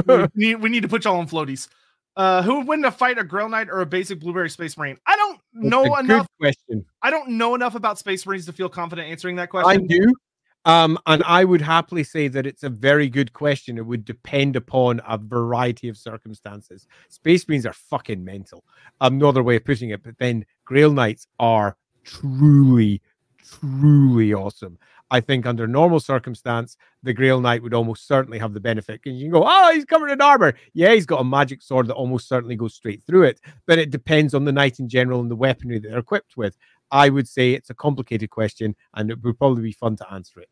we, 0.06 0.28
need, 0.36 0.56
we 0.56 0.70
need 0.70 0.82
to 0.82 0.90
put 0.90 1.06
y'all 1.06 1.20
on 1.20 1.28
floaties. 1.30 1.70
Uh, 2.18 2.42
who 2.42 2.58
would 2.58 2.68
win 2.68 2.84
a 2.84 2.92
fight, 2.92 3.18
a 3.18 3.24
Grail 3.24 3.48
Knight 3.48 3.70
or 3.70 3.80
a 3.80 3.86
basic 3.86 4.20
Blueberry 4.20 4.50
Space 4.50 4.78
Marine? 4.78 4.98
I 5.08 5.16
don't 5.16 5.40
know 5.54 5.96
enough. 5.96 6.28
question. 6.38 6.86
I 7.02 7.12
don't 7.12 7.30
know 7.30 7.56
enough 7.56 7.76
about 7.76 7.98
Space 7.98 8.26
Marines 8.26 8.46
to 8.48 8.52
feel 8.52 8.68
confident 8.68 9.08
answering 9.08 9.38
that 9.38 9.50
question. 9.50 9.72
I 9.72 9.78
do. 9.78 10.14
Um, 10.66 11.00
and 11.06 11.24
I 11.24 11.46
would 11.46 11.62
happily 11.62 12.04
say 12.04 12.28
that 12.28 12.46
it's 12.46 12.64
a 12.64 12.70
very 12.70 13.10
good 13.10 13.34
question. 13.34 13.78
It 13.78 13.86
would 13.86 14.04
depend 14.06 14.56
upon 14.56 15.02
a 15.08 15.18
variety 15.18 15.88
of 15.88 15.98
circumstances. 15.98 16.86
Space 17.08 17.48
Marines 17.48 17.66
are 17.66 17.74
fucking 17.74 18.24
mental. 18.24 18.64
Um, 19.00 19.18
no 19.18 19.30
other 19.30 19.44
way 19.44 19.56
of 19.56 19.66
putting 19.66 19.92
it. 19.92 20.04
But 20.04 20.18
then 20.20 20.46
Grail 20.66 20.92
Knights 20.92 21.28
are 21.40 21.78
truly, 22.04 23.02
truly 23.44 24.34
awesome. 24.34 24.78
I 25.12 25.22
think 25.22 25.48
under 25.48 25.66
normal 25.66 26.00
circumstance, 26.00 26.78
the 27.02 27.14
Grail 27.14 27.42
Knight 27.42 27.64
would 27.64 27.74
almost 27.74 28.08
certainly 28.08 28.38
have 28.38 28.54
the 28.54 28.60
benefit. 28.60 29.02
Because 29.02 29.18
you 29.18 29.26
can 29.26 29.32
go, 29.32 29.46
oh, 29.48 29.72
he's 29.74 29.86
covered 29.86 30.12
in 30.12 30.22
armor. 30.22 30.54
Yeah, 30.74 30.94
he's 30.94 31.06
got 31.08 31.22
a 31.22 31.24
magic 31.24 31.64
sword 31.64 31.88
that 31.88 31.96
almost 31.96 32.28
certainly 32.28 32.56
goes 32.56 32.76
straight 32.76 33.02
through 33.08 33.24
it. 33.24 33.40
But 33.66 33.80
it 33.80 33.90
depends 33.90 34.34
on 34.34 34.46
the 34.46 34.52
knight 34.52 34.80
in 34.80 34.88
general 34.88 35.22
and 35.22 35.32
the 35.32 35.36
weaponry 35.36 35.80
that 35.80 35.90
they're 35.90 35.98
equipped 35.98 36.38
with. 36.38 36.58
I 36.92 37.10
would 37.10 37.28
say 37.28 37.54
it's 37.54 37.70
a 37.70 37.74
complicated 37.74 38.30
question 38.30 38.76
and 38.94 39.12
it 39.12 39.22
would 39.24 39.38
probably 39.38 39.64
be 39.64 39.72
fun 39.72 39.96
to 39.98 40.14
answer 40.14 40.40
it. 40.40 40.50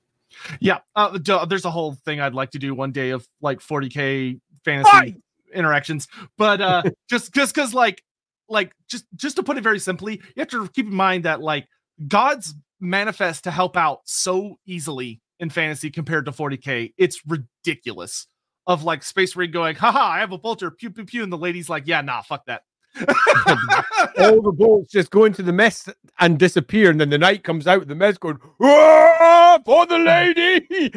Yeah, 0.59 0.79
uh, 0.95 1.17
there's 1.45 1.65
a 1.65 1.71
whole 1.71 1.93
thing 1.93 2.19
I'd 2.19 2.33
like 2.33 2.51
to 2.51 2.59
do 2.59 2.73
one 2.73 2.91
day 2.91 3.11
of 3.11 3.27
like 3.41 3.59
40k 3.59 4.39
fantasy 4.65 5.15
interactions, 5.53 6.07
but 6.37 6.61
uh, 6.61 6.83
just 7.09 7.33
just 7.33 7.55
because 7.55 7.73
like 7.73 8.03
like 8.49 8.73
just 8.89 9.05
just 9.15 9.37
to 9.37 9.43
put 9.43 9.57
it 9.57 9.63
very 9.63 9.79
simply, 9.79 10.15
you 10.15 10.39
have 10.39 10.49
to 10.49 10.67
keep 10.69 10.85
in 10.87 10.93
mind 10.93 11.25
that 11.25 11.41
like 11.41 11.67
gods 12.07 12.53
manifest 12.79 13.45
to 13.45 13.51
help 13.51 13.77
out 13.77 14.01
so 14.05 14.59
easily 14.65 15.21
in 15.39 15.49
fantasy 15.49 15.89
compared 15.89 16.25
to 16.25 16.31
40k. 16.31 16.93
It's 16.97 17.21
ridiculous. 17.25 18.27
Of 18.65 18.83
like 18.83 19.01
Space 19.01 19.33
Marine 19.33 19.51
going, 19.51 19.77
haha, 19.77 19.97
I 19.97 20.19
have 20.19 20.33
a 20.33 20.37
bolter, 20.37 20.69
pew 20.69 20.89
pew 20.89 21.05
pew, 21.05 21.23
and 21.23 21.31
the 21.31 21.37
lady's 21.37 21.69
like, 21.69 21.87
yeah, 21.87 22.01
nah, 22.01 22.21
fuck 22.21 22.45
that. 22.47 22.63
all 24.19 24.41
the 24.41 24.53
bolts 24.55 24.91
just 24.91 25.11
go 25.11 25.25
into 25.25 25.43
the 25.43 25.53
mess 25.53 25.89
and 26.19 26.39
disappear, 26.39 26.89
and 26.89 26.99
then 26.99 27.09
the 27.09 27.17
knight 27.17 27.43
comes 27.43 27.67
out, 27.67 27.87
the 27.87 27.95
mess 27.95 28.17
going, 28.17 28.37
for 28.37 29.85
the 29.85 29.97
lady. 29.97 30.91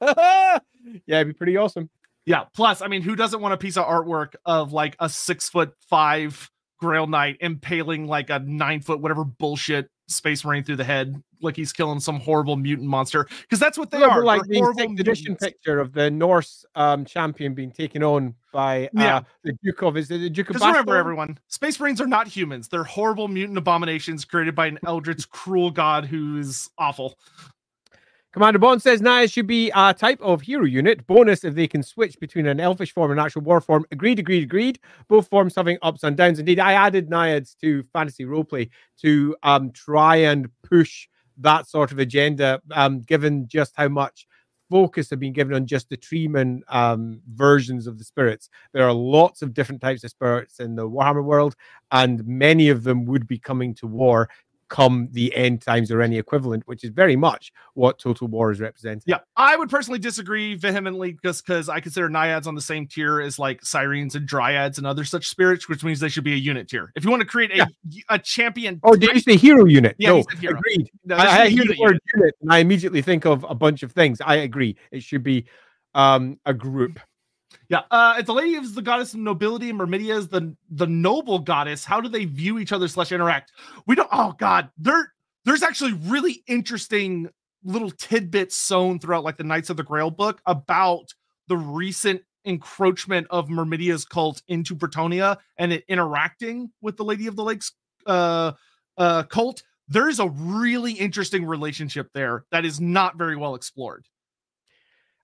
yeah, 1.06 1.20
it'd 1.20 1.28
be 1.28 1.32
pretty 1.32 1.56
awesome. 1.56 1.90
Yeah. 2.24 2.44
Plus, 2.54 2.82
I 2.82 2.88
mean, 2.88 3.02
who 3.02 3.16
doesn't 3.16 3.40
want 3.40 3.54
a 3.54 3.58
piece 3.58 3.76
of 3.76 3.86
artwork 3.86 4.34
of 4.44 4.72
like 4.72 4.96
a 5.00 5.08
six 5.08 5.48
foot 5.48 5.72
five 5.88 6.50
Grail 6.78 7.06
Knight 7.06 7.38
impaling 7.40 8.06
like 8.06 8.30
a 8.30 8.38
nine 8.40 8.80
foot 8.80 9.00
whatever 9.00 9.24
bullshit 9.24 9.88
Space 10.08 10.44
Marine 10.44 10.64
through 10.64 10.76
the 10.76 10.84
head, 10.84 11.22
like 11.42 11.56
he's 11.56 11.72
killing 11.72 12.00
some 12.00 12.20
horrible 12.20 12.56
mutant 12.56 12.88
monster. 12.88 13.26
Because 13.42 13.58
that's 13.58 13.78
what 13.78 13.90
they 13.90 14.00
yeah, 14.00 14.08
are. 14.08 14.24
Like 14.24 14.42
the 14.44 14.74
sixth 14.76 15.00
edition 15.00 15.36
picture 15.36 15.80
of 15.80 15.92
the 15.92 16.10
Norse 16.10 16.64
um, 16.74 17.04
champion 17.04 17.54
being 17.54 17.70
taken 17.70 18.02
on 18.02 18.34
by 18.52 18.86
uh, 18.86 18.88
yeah. 18.94 19.20
the 19.44 19.52
Duke 19.62 19.82
of 19.82 19.96
is 19.96 20.08
the 20.08 20.28
Duke 20.30 20.50
of 20.50 20.56
remember, 20.56 20.96
everyone, 20.96 21.38
Space 21.48 21.78
Marines 21.80 22.00
are 22.00 22.06
not 22.06 22.28
humans. 22.28 22.68
They're 22.68 22.84
horrible 22.84 23.28
mutant 23.28 23.58
abominations 23.58 24.24
created 24.24 24.54
by 24.54 24.66
an 24.66 24.78
eldritch, 24.86 25.28
cruel 25.30 25.70
god 25.70 26.04
who 26.04 26.38
is 26.38 26.70
awful. 26.78 27.18
Commander 28.32 28.58
Bond 28.58 28.80
says 28.80 29.02
Naya 29.02 29.28
should 29.28 29.46
be 29.46 29.70
a 29.74 29.92
type 29.92 30.18
of 30.22 30.40
hero 30.40 30.64
unit. 30.64 31.06
Bonus 31.06 31.44
if 31.44 31.54
they 31.54 31.68
can 31.68 31.82
switch 31.82 32.18
between 32.18 32.46
an 32.46 32.60
elfish 32.60 32.92
form 32.92 33.10
and 33.10 33.20
actual 33.20 33.42
war 33.42 33.60
form. 33.60 33.84
Agreed, 33.92 34.18
agreed, 34.18 34.42
agreed. 34.42 34.78
Both 35.06 35.28
forms 35.28 35.54
having 35.54 35.76
ups 35.82 36.02
and 36.02 36.16
downs. 36.16 36.38
Indeed, 36.38 36.58
I 36.58 36.72
added 36.72 37.10
Naiads 37.10 37.54
to 37.60 37.82
fantasy 37.92 38.24
roleplay 38.24 38.70
to 39.02 39.36
um, 39.42 39.70
try 39.72 40.16
and 40.16 40.48
push 40.62 41.08
that 41.42 41.68
sort 41.68 41.92
of 41.92 41.98
agenda, 41.98 42.60
um, 42.72 43.00
given 43.00 43.46
just 43.48 43.72
how 43.76 43.88
much 43.88 44.26
focus 44.70 45.10
have 45.10 45.20
been 45.20 45.34
given 45.34 45.54
on 45.54 45.66
just 45.66 45.90
the 45.90 45.96
Treeman 45.98 46.60
um, 46.68 47.20
versions 47.34 47.86
of 47.86 47.98
the 47.98 48.04
spirits. 48.04 48.48
There 48.72 48.86
are 48.86 48.92
lots 48.92 49.42
of 49.42 49.52
different 49.52 49.82
types 49.82 50.02
of 50.02 50.10
spirits 50.10 50.60
in 50.60 50.74
the 50.76 50.88
Warhammer 50.88 51.22
world, 51.22 51.54
and 51.90 52.26
many 52.26 52.70
of 52.70 52.82
them 52.82 53.04
would 53.04 53.26
be 53.26 53.38
coming 53.38 53.74
to 53.76 53.86
war 53.86 54.30
come 54.72 55.06
the 55.12 55.34
end 55.36 55.60
times 55.60 55.90
or 55.92 56.00
any 56.00 56.16
equivalent, 56.16 56.66
which 56.66 56.82
is 56.82 56.90
very 56.90 57.14
much 57.14 57.52
what 57.74 57.98
Total 57.98 58.26
War 58.26 58.50
is 58.50 58.58
representing. 58.58 59.02
Yeah, 59.06 59.18
I 59.36 59.54
would 59.54 59.68
personally 59.68 59.98
disagree 59.98 60.54
vehemently 60.54 61.18
just 61.22 61.46
because 61.46 61.68
I 61.68 61.78
consider 61.80 62.08
Naiads 62.08 62.46
on 62.46 62.54
the 62.54 62.62
same 62.62 62.86
tier 62.86 63.20
as 63.20 63.38
like 63.38 63.62
Sirens 63.62 64.14
and 64.14 64.26
Dryads 64.26 64.78
and 64.78 64.86
other 64.86 65.04
such 65.04 65.28
spirits, 65.28 65.68
which 65.68 65.84
means 65.84 66.00
they 66.00 66.08
should 66.08 66.24
be 66.24 66.32
a 66.32 66.36
unit 66.36 66.68
tier. 66.68 66.90
If 66.96 67.04
you 67.04 67.10
want 67.10 67.20
to 67.20 67.28
create 67.28 67.52
a, 67.52 67.56
yeah. 67.58 67.66
a 68.08 68.18
champion. 68.18 68.80
Oh, 68.82 68.96
did 68.96 69.10
you 69.12 69.20
say 69.20 69.36
hero 69.36 69.66
unit? 69.66 69.94
Yeah, 69.98 70.08
no, 70.08 70.24
hero. 70.40 70.56
agreed. 70.56 70.90
No, 71.04 71.16
I, 71.16 71.42
I 71.42 71.48
hear 71.50 71.64
the 71.66 71.76
word 71.78 71.98
unit 72.16 72.34
and 72.40 72.50
I 72.50 72.58
immediately 72.58 73.02
think 73.02 73.26
of 73.26 73.44
a 73.46 73.54
bunch 73.54 73.82
of 73.82 73.92
things. 73.92 74.22
I 74.22 74.36
agree. 74.36 74.76
It 74.90 75.02
should 75.02 75.22
be 75.22 75.44
um, 75.94 76.40
a 76.46 76.54
group. 76.54 76.98
Yeah, 77.68 77.82
uh, 77.90 78.20
the 78.22 78.34
lady 78.34 78.54
is 78.54 78.74
the 78.74 78.82
goddess 78.82 79.14
of 79.14 79.20
nobility 79.20 79.70
and 79.70 79.78
Myrmidia 79.78 80.16
is 80.16 80.28
the 80.28 80.54
the 80.70 80.86
noble 80.86 81.38
goddess, 81.38 81.84
how 81.84 82.00
do 82.00 82.08
they 82.08 82.24
view 82.24 82.58
each 82.58 82.72
other 82.72 82.88
slash 82.88 83.12
interact? 83.12 83.52
We 83.86 83.94
don't. 83.94 84.08
Oh 84.12 84.34
God, 84.38 84.70
there 84.76 85.12
there's 85.44 85.62
actually 85.62 85.92
really 85.92 86.42
interesting 86.46 87.28
little 87.64 87.90
tidbits 87.90 88.56
sewn 88.56 88.98
throughout 88.98 89.24
like 89.24 89.36
the 89.36 89.44
Knights 89.44 89.70
of 89.70 89.76
the 89.76 89.82
Grail 89.82 90.10
book 90.10 90.40
about 90.46 91.14
the 91.48 91.56
recent 91.56 92.22
encroachment 92.44 93.26
of 93.30 93.48
Myrmidia's 93.48 94.04
cult 94.04 94.42
into 94.48 94.74
Bretonnia 94.74 95.36
and 95.58 95.72
it 95.72 95.84
interacting 95.88 96.70
with 96.80 96.96
the 96.96 97.04
Lady 97.04 97.26
of 97.26 97.36
the 97.36 97.44
Lakes 97.44 97.72
uh, 98.06 98.52
uh, 98.96 99.22
cult. 99.24 99.62
There 99.88 100.08
is 100.08 100.18
a 100.18 100.28
really 100.28 100.92
interesting 100.92 101.44
relationship 101.44 102.08
there 102.14 102.44
that 102.50 102.64
is 102.64 102.80
not 102.80 103.16
very 103.16 103.36
well 103.36 103.54
explored. 103.54 104.06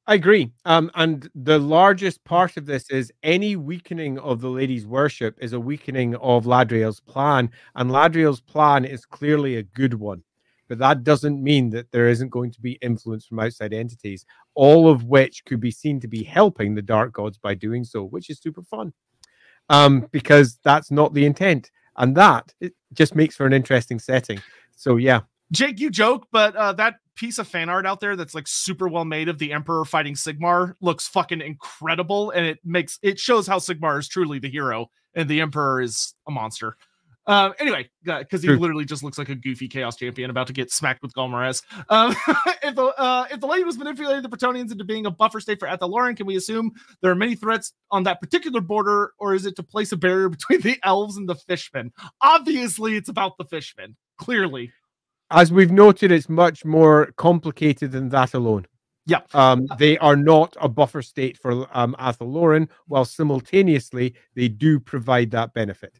I 0.08 0.14
agree. 0.14 0.50
Um, 0.64 0.90
and 0.94 1.28
the 1.34 1.58
largest 1.58 2.24
part 2.24 2.56
of 2.56 2.66
this 2.66 2.90
is 2.90 3.12
any 3.22 3.56
weakening 3.56 4.18
of 4.18 4.40
the 4.40 4.48
lady's 4.48 4.86
worship 4.86 5.36
is 5.38 5.52
a 5.52 5.60
weakening 5.60 6.14
of 6.16 6.46
Ladrielle's 6.46 7.00
plan. 7.00 7.50
And 7.76 7.90
Ladrielle's 7.90 8.40
plan 8.40 8.86
is 8.86 9.04
clearly 9.04 9.56
a 9.56 9.62
good 9.62 9.94
one. 9.94 10.22
But 10.66 10.78
that 10.78 11.04
doesn't 11.04 11.42
mean 11.42 11.70
that 11.70 11.92
there 11.92 12.08
isn't 12.08 12.30
going 12.30 12.52
to 12.52 12.60
be 12.60 12.72
influence 12.82 13.26
from 13.26 13.38
outside 13.40 13.74
entities, 13.74 14.24
all 14.54 14.88
of 14.90 15.04
which 15.04 15.44
could 15.44 15.60
be 15.60 15.70
seen 15.70 16.00
to 16.00 16.08
be 16.08 16.24
helping 16.24 16.74
the 16.74 16.82
dark 16.82 17.12
gods 17.12 17.38
by 17.38 17.54
doing 17.54 17.84
so, 17.84 18.04
which 18.04 18.30
is 18.30 18.40
super 18.40 18.62
fun. 18.62 18.94
Um, 19.70 20.08
because 20.12 20.58
that's 20.64 20.90
not 20.90 21.14
the 21.14 21.26
intent. 21.26 21.70
And 21.96 22.16
that 22.16 22.54
it 22.60 22.74
just 22.94 23.14
makes 23.16 23.36
for 23.36 23.46
an 23.46 23.54
interesting 23.54 24.00
setting. 24.00 24.42
So 24.76 24.96
yeah. 24.96 25.22
Jake, 25.52 25.80
you 25.80 25.90
joke, 25.90 26.26
but 26.30 26.54
uh, 26.56 26.72
that 26.74 26.96
piece 27.14 27.38
of 27.38 27.48
fan 27.48 27.68
art 27.68 27.86
out 27.86 28.00
there 28.00 28.16
that's 28.16 28.34
like 28.34 28.46
super 28.46 28.86
well 28.88 29.04
made 29.04 29.28
of 29.28 29.38
the 29.38 29.52
Emperor 29.52 29.84
fighting 29.84 30.14
Sigmar 30.14 30.74
looks 30.80 31.08
fucking 31.08 31.40
incredible, 31.40 32.30
and 32.30 32.46
it 32.46 32.58
makes 32.64 32.98
it 33.02 33.18
shows 33.18 33.46
how 33.46 33.58
Sigmar 33.58 33.98
is 33.98 34.08
truly 34.08 34.38
the 34.38 34.48
hero 34.48 34.90
and 35.14 35.28
the 35.28 35.40
Emperor 35.40 35.80
is 35.80 36.14
a 36.26 36.30
monster. 36.30 36.76
Um, 37.28 37.52
anyway, 37.58 37.90
because 38.02 38.42
he 38.42 38.48
literally 38.48 38.86
just 38.86 39.02
looks 39.02 39.18
like 39.18 39.28
a 39.28 39.34
goofy 39.34 39.68
chaos 39.68 39.96
champion 39.96 40.30
about 40.30 40.46
to 40.46 40.54
get 40.54 40.72
smacked 40.72 41.02
with 41.02 41.12
Ghal 41.12 41.28
Maraz. 41.28 41.62
Um, 41.90 42.16
if 42.62 42.74
the 42.74 42.86
uh, 42.96 43.26
if 43.30 43.40
the 43.40 43.46
lady 43.46 43.64
was 43.64 43.76
manipulating 43.76 44.22
the 44.22 44.30
Bretonnians 44.30 44.72
into 44.72 44.84
being 44.84 45.04
a 45.04 45.10
buffer 45.10 45.38
state 45.38 45.60
for 45.60 45.68
Athel 45.68 45.92
can 46.14 46.24
we 46.24 46.36
assume 46.36 46.72
there 47.02 47.10
are 47.10 47.14
many 47.14 47.34
threats 47.34 47.74
on 47.90 48.04
that 48.04 48.22
particular 48.22 48.62
border, 48.62 49.12
or 49.18 49.34
is 49.34 49.44
it 49.44 49.56
to 49.56 49.62
place 49.62 49.92
a 49.92 49.96
barrier 49.96 50.30
between 50.30 50.62
the 50.62 50.78
elves 50.82 51.18
and 51.18 51.28
the 51.28 51.34
fishmen? 51.34 51.92
Obviously, 52.22 52.96
it's 52.96 53.10
about 53.10 53.36
the 53.36 53.44
fishmen. 53.44 53.94
Clearly, 54.16 54.72
as 55.30 55.52
we've 55.52 55.72
noted, 55.72 56.10
it's 56.10 56.28
much 56.28 56.64
more 56.64 57.12
complicated 57.16 57.92
than 57.92 58.08
that 58.10 58.34
alone. 58.34 58.66
Yeah. 59.06 59.20
Um, 59.32 59.66
they 59.78 59.96
are 59.98 60.16
not 60.16 60.54
a 60.60 60.68
buffer 60.68 61.00
state 61.00 61.38
for 61.38 61.66
um, 61.72 61.96
Athel 61.98 62.66
while 62.86 63.04
simultaneously 63.06 64.14
they 64.34 64.48
do 64.48 64.78
provide 64.78 65.30
that 65.30 65.54
benefit. 65.54 65.98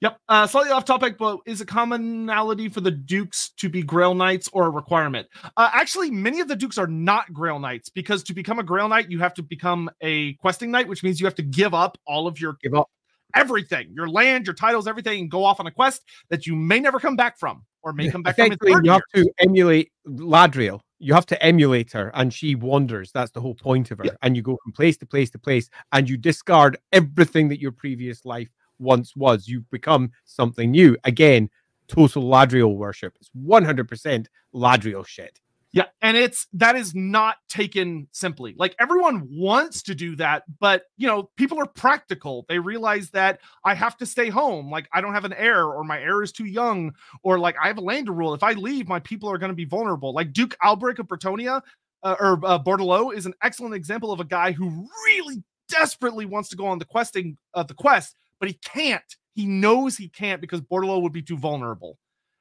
Yep. 0.00 0.18
Uh, 0.30 0.46
slightly 0.46 0.72
off 0.72 0.86
topic, 0.86 1.18
but 1.18 1.40
is 1.44 1.60
a 1.60 1.66
commonality 1.66 2.70
for 2.70 2.80
the 2.80 2.90
Dukes 2.90 3.50
to 3.58 3.68
be 3.68 3.82
Grail 3.82 4.14
Knights 4.14 4.48
or 4.54 4.66
a 4.66 4.70
requirement? 4.70 5.28
Uh, 5.58 5.70
actually, 5.74 6.10
many 6.10 6.40
of 6.40 6.48
the 6.48 6.56
Dukes 6.56 6.78
are 6.78 6.86
not 6.86 7.30
Grail 7.34 7.58
Knights 7.58 7.90
because 7.90 8.22
to 8.22 8.32
become 8.32 8.58
a 8.58 8.62
Grail 8.62 8.88
Knight, 8.88 9.10
you 9.10 9.18
have 9.18 9.34
to 9.34 9.42
become 9.42 9.90
a 10.00 10.32
questing 10.34 10.70
knight, 10.70 10.88
which 10.88 11.02
means 11.02 11.20
you 11.20 11.26
have 11.26 11.34
to 11.34 11.42
give 11.42 11.74
up 11.74 11.98
all 12.06 12.26
of 12.26 12.40
your 12.40 12.56
give 12.62 12.72
up 12.72 12.88
everything, 13.34 13.90
your 13.92 14.08
land, 14.08 14.46
your 14.46 14.54
titles, 14.54 14.86
everything, 14.86 15.20
and 15.20 15.30
go 15.30 15.44
off 15.44 15.60
on 15.60 15.66
a 15.66 15.70
quest 15.70 16.04
that 16.28 16.46
you 16.46 16.54
may 16.56 16.80
never 16.80 16.98
come 16.98 17.16
back 17.16 17.38
from 17.38 17.64
or 17.82 17.92
may 17.92 18.10
come 18.10 18.22
back 18.22 18.36
from. 18.36 18.56
You 18.62 18.90
have 18.90 19.02
to 19.14 19.30
emulate 19.38 19.90
Ladrielle. 20.06 20.80
You 20.98 21.14
have 21.14 21.26
to 21.26 21.42
emulate 21.42 21.92
her, 21.92 22.10
and 22.12 22.32
she 22.32 22.54
wanders. 22.54 23.10
That's 23.12 23.30
the 23.30 23.40
whole 23.40 23.54
point 23.54 23.90
of 23.90 23.98
her. 23.98 24.04
Yeah. 24.04 24.16
And 24.20 24.36
you 24.36 24.42
go 24.42 24.58
from 24.62 24.72
place 24.72 24.98
to 24.98 25.06
place 25.06 25.30
to 25.30 25.38
place, 25.38 25.70
and 25.92 26.08
you 26.08 26.18
discard 26.18 26.76
everything 26.92 27.48
that 27.48 27.58
your 27.58 27.72
previous 27.72 28.26
life 28.26 28.50
once 28.78 29.16
was. 29.16 29.48
You 29.48 29.62
become 29.70 30.12
something 30.26 30.70
new. 30.70 30.98
Again, 31.04 31.48
total 31.88 32.24
Ladrielle 32.24 32.76
worship. 32.76 33.16
It's 33.18 33.30
100% 33.30 34.26
Ladrielle 34.54 35.06
shit. 35.06 35.40
Yeah, 35.72 35.84
and 36.02 36.16
it's 36.16 36.48
that 36.54 36.74
is 36.74 36.96
not 36.96 37.36
taken 37.48 38.08
simply. 38.10 38.54
Like 38.58 38.74
everyone 38.80 39.28
wants 39.30 39.84
to 39.84 39.94
do 39.94 40.16
that, 40.16 40.42
but 40.58 40.82
you 40.96 41.06
know, 41.06 41.30
people 41.36 41.60
are 41.60 41.66
practical. 41.66 42.44
They 42.48 42.58
realize 42.58 43.10
that 43.10 43.40
I 43.64 43.74
have 43.74 43.96
to 43.98 44.06
stay 44.06 44.30
home. 44.30 44.68
Like 44.68 44.88
I 44.92 45.00
don't 45.00 45.14
have 45.14 45.24
an 45.24 45.32
heir, 45.32 45.64
or 45.64 45.84
my 45.84 46.00
heir 46.00 46.22
is 46.22 46.32
too 46.32 46.46
young, 46.46 46.92
or 47.22 47.38
like 47.38 47.54
I 47.62 47.68
have 47.68 47.78
a 47.78 47.82
land 47.82 48.06
to 48.06 48.12
rule. 48.12 48.34
If 48.34 48.42
I 48.42 48.52
leave, 48.52 48.88
my 48.88 48.98
people 48.98 49.30
are 49.30 49.38
going 49.38 49.50
to 49.50 49.56
be 49.56 49.64
vulnerable. 49.64 50.12
Like 50.12 50.32
Duke 50.32 50.56
Alberic 50.62 50.98
of 50.98 51.06
Bretonnia 51.06 51.62
uh, 52.02 52.16
or 52.18 52.44
uh, 52.44 53.08
is 53.10 53.26
an 53.26 53.34
excellent 53.42 53.74
example 53.74 54.12
of 54.12 54.20
a 54.20 54.24
guy 54.24 54.52
who 54.52 54.88
really 55.06 55.42
desperately 55.68 56.26
wants 56.26 56.48
to 56.48 56.56
go 56.56 56.66
on 56.66 56.78
the 56.78 56.84
questing 56.84 57.36
of 57.54 57.60
uh, 57.60 57.62
the 57.64 57.74
quest, 57.74 58.16
but 58.38 58.48
he 58.48 58.58
can't. 58.64 59.02
He 59.34 59.46
knows 59.46 59.96
he 59.96 60.08
can't 60.08 60.40
because 60.40 60.60
Bordeleaux 60.60 61.02
would 61.02 61.12
be 61.12 61.22
too 61.22 61.38
vulnerable. 61.38 61.98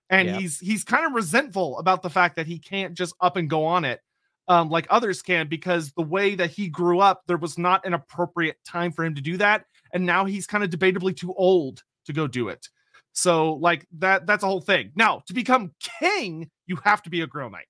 And 0.10 0.28
yep. 0.28 0.40
he's 0.40 0.60
he's 0.60 0.84
kind 0.84 1.06
of 1.06 1.14
resentful 1.14 1.78
about 1.80 2.02
the 2.02 2.10
fact 2.10 2.36
that 2.36 2.48
he 2.48 2.58
can't 2.58 2.94
just 2.94 3.14
up 3.22 3.36
and 3.38 3.50
go 3.50 3.66
on 3.66 3.86
it 3.86 4.02
um, 4.50 4.70
like 4.70 4.88
others 4.90 5.22
can 5.22 5.48
because 5.48 5.92
the 5.92 6.02
way 6.02 6.34
that 6.36 6.50
he 6.50 6.68
grew 6.68 7.00
up, 7.00 7.22
there 7.28 7.38
was 7.38 7.58
not 7.58 7.86
an 7.86 7.94
appropriate 7.94 8.58
time 8.68 8.92
for 8.92 9.06
him 9.06 9.14
to 9.16 9.22
do 9.22 9.38
that. 9.38 9.66
And 9.94 10.06
now 10.06 10.26
he's 10.26 10.48
kind 10.48 10.64
of 10.64 10.72
debatably 10.72 11.16
too 11.16 11.34
old 11.36 11.84
to 12.06 12.14
go 12.14 12.28
do 12.28 12.50
it. 12.50 12.68
So, 13.14 13.54
like 13.54 13.86
that, 14.00 14.26
that's 14.26 14.44
a 14.44 14.48
whole 14.48 14.62
thing. 14.62 14.92
Now, 14.96 15.22
to 15.28 15.34
become 15.34 15.72
king, 16.00 16.50
you 16.66 16.78
have 16.84 17.04
to 17.04 17.10
be 17.10 17.22
a 17.22 17.28
girl 17.28 17.50
knight. 17.50 17.68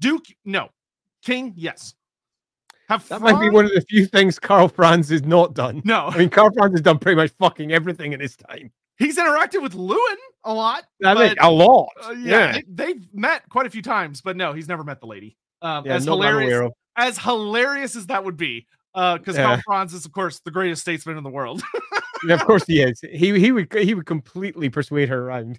Duke, 0.00 0.24
no. 0.44 0.70
King, 1.22 1.52
yes. 1.54 1.94
Have 2.88 3.06
that 3.08 3.20
fun. 3.20 3.34
might 3.34 3.40
be 3.40 3.50
one 3.50 3.66
of 3.66 3.72
the 3.72 3.82
few 3.82 4.06
things 4.06 4.38
Karl 4.38 4.68
Franz 4.68 5.10
has 5.10 5.22
not 5.22 5.54
done. 5.54 5.82
No, 5.84 6.06
I 6.06 6.16
mean 6.16 6.30
Karl 6.30 6.50
Franz 6.52 6.72
has 6.72 6.80
done 6.80 6.98
pretty 6.98 7.16
much 7.16 7.30
fucking 7.38 7.72
everything 7.72 8.12
in 8.12 8.20
his 8.20 8.36
time. 8.36 8.72
He's 9.00 9.16
interacted 9.16 9.62
with 9.62 9.72
Louen 9.72 10.16
a 10.44 10.52
lot. 10.52 10.84
I 11.04 11.14
mean, 11.14 11.34
a 11.40 11.50
lot. 11.50 11.88
Uh, 12.00 12.10
yeah, 12.10 12.56
yeah. 12.56 12.60
They, 12.68 12.86
have 12.88 13.14
met 13.14 13.48
quite 13.48 13.66
a 13.66 13.70
few 13.70 13.82
times, 13.82 14.20
but 14.20 14.36
no, 14.36 14.52
he's 14.52 14.68
never 14.68 14.84
met 14.84 15.00
the 15.00 15.06
lady. 15.06 15.36
Um, 15.62 15.86
yeah, 15.86 15.94
as 15.94 16.04
hilarious 16.04 16.70
as 16.96 17.18
hilarious 17.18 17.96
as 17.96 18.06
that 18.06 18.24
would 18.24 18.36
be, 18.36 18.66
because 18.94 19.36
uh, 19.36 19.40
yeah. 19.40 19.46
Karl 19.46 19.60
Franz 19.64 19.94
is, 19.94 20.04
of 20.04 20.12
course, 20.12 20.40
the 20.44 20.50
greatest 20.50 20.82
statesman 20.82 21.16
in 21.16 21.24
the 21.24 21.30
world. 21.30 21.62
yeah, 22.26 22.34
of 22.34 22.44
course 22.44 22.64
he 22.66 22.82
is. 22.82 23.00
He 23.00 23.38
he 23.40 23.52
would 23.52 23.72
he 23.72 23.94
would 23.94 24.06
completely 24.06 24.68
persuade 24.68 25.08
her 25.08 25.28
around. 25.28 25.58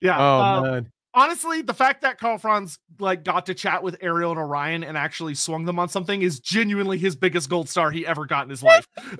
Yeah. 0.00 0.16
Oh 0.18 0.40
um, 0.40 0.62
man 0.64 0.92
honestly, 1.14 1.62
the 1.62 1.74
fact 1.74 2.02
that 2.02 2.18
Karl 2.18 2.38
Franz 2.38 2.78
like 2.98 3.24
got 3.24 3.46
to 3.46 3.54
chat 3.54 3.82
with 3.82 3.96
Ariel 4.00 4.30
and 4.30 4.40
Orion 4.40 4.84
and 4.84 4.96
actually 4.96 5.34
swung 5.34 5.64
them 5.64 5.78
on 5.78 5.88
something 5.88 6.22
is 6.22 6.40
genuinely 6.40 6.98
his 6.98 7.16
biggest 7.16 7.48
gold 7.48 7.68
star 7.68 7.90
he 7.90 8.06
ever 8.06 8.26
got 8.26 8.44
in 8.44 8.50
his 8.50 8.62
life. 8.62 8.86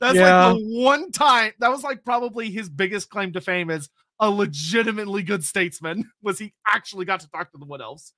That's 0.00 0.16
yeah. 0.16 0.46
like 0.46 0.56
the 0.56 0.80
one 0.82 1.10
time 1.12 1.52
that 1.60 1.70
was 1.70 1.82
like 1.82 2.04
probably 2.04 2.50
his 2.50 2.68
biggest 2.68 3.10
claim 3.10 3.32
to 3.32 3.40
fame 3.40 3.70
as 3.70 3.88
a 4.20 4.30
legitimately 4.30 5.22
good 5.22 5.44
statesman 5.44 6.10
was 6.22 6.38
he 6.38 6.54
actually 6.66 7.04
got 7.04 7.20
to 7.20 7.30
talk 7.30 7.52
to 7.52 7.58
the 7.58 7.66
Wood 7.66 7.80
Elves. 7.80 8.12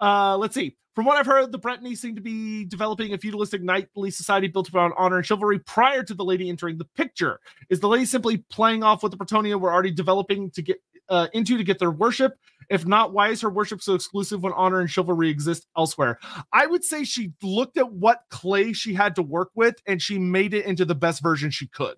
Uh, 0.00 0.36
let's 0.36 0.54
see. 0.54 0.76
From 0.94 1.06
what 1.06 1.16
I've 1.16 1.26
heard, 1.26 1.50
the 1.50 1.58
Bretonnies 1.58 1.98
seem 1.98 2.14
to 2.14 2.20
be 2.20 2.64
developing 2.66 3.12
a 3.14 3.18
feudalistic 3.18 3.62
knightly 3.62 4.12
society 4.12 4.46
built 4.46 4.72
around 4.72 4.92
honor 4.96 5.16
and 5.16 5.26
chivalry 5.26 5.58
prior 5.58 6.04
to 6.04 6.14
the 6.14 6.24
lady 6.24 6.48
entering 6.48 6.78
the 6.78 6.84
picture. 6.96 7.40
Is 7.68 7.80
the 7.80 7.88
lady 7.88 8.04
simply 8.04 8.38
playing 8.48 8.84
off 8.84 9.02
what 9.02 9.10
the 9.10 9.18
Bretonnia 9.18 9.58
were 9.58 9.72
already 9.72 9.90
developing 9.90 10.52
to 10.52 10.62
get 10.62 10.76
uh, 11.08 11.28
into 11.32 11.56
to 11.56 11.64
get 11.64 11.78
their 11.78 11.90
worship? 11.90 12.34
If 12.70 12.86
not, 12.86 13.12
why 13.12 13.28
is 13.28 13.42
her 13.42 13.50
worship 13.50 13.82
so 13.82 13.94
exclusive 13.94 14.42
when 14.42 14.54
honor 14.54 14.80
and 14.80 14.90
chivalry 14.90 15.28
exist 15.28 15.66
elsewhere? 15.76 16.18
I 16.52 16.66
would 16.66 16.82
say 16.82 17.04
she 17.04 17.32
looked 17.42 17.76
at 17.76 17.92
what 17.92 18.22
clay 18.30 18.72
she 18.72 18.94
had 18.94 19.14
to 19.16 19.22
work 19.22 19.50
with 19.54 19.76
and 19.86 20.00
she 20.00 20.18
made 20.18 20.54
it 20.54 20.64
into 20.64 20.84
the 20.84 20.94
best 20.94 21.22
version 21.22 21.50
she 21.50 21.66
could. 21.66 21.96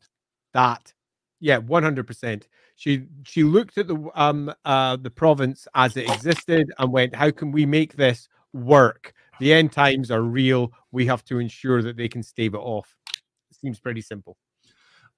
That, 0.55 0.93
yeah, 1.39 1.59
one 1.59 1.85
hundred 1.85 2.07
percent. 2.07 2.49
She 2.75 3.05
she 3.25 3.45
looked 3.45 3.79
at 3.79 3.87
the 3.87 4.11
um 4.15 4.53
uh 4.65 4.97
the 4.97 5.11
province 5.11 5.69
as 5.75 5.97
it 5.97 6.11
existed 6.11 6.73
and 6.79 6.93
went, 6.93 7.15
how 7.15 7.31
can 7.31 7.53
we 7.53 7.65
make 7.65 7.95
this 7.95 8.29
work? 8.53 9.15
The 9.39 9.53
end 9.53 9.71
times 9.71 10.11
are 10.11 10.23
real. 10.23 10.73
We 10.91 11.07
have 11.07 11.25
to 11.27 11.39
ensure 11.39 11.83
that 11.83 11.97
they 11.97 12.09
can 12.09 12.23
stave 12.23 12.55
it 12.55 12.59
off. 12.59 12.97
Seems 13.53 13.79
pretty 13.79 14.01
simple. 14.01 14.37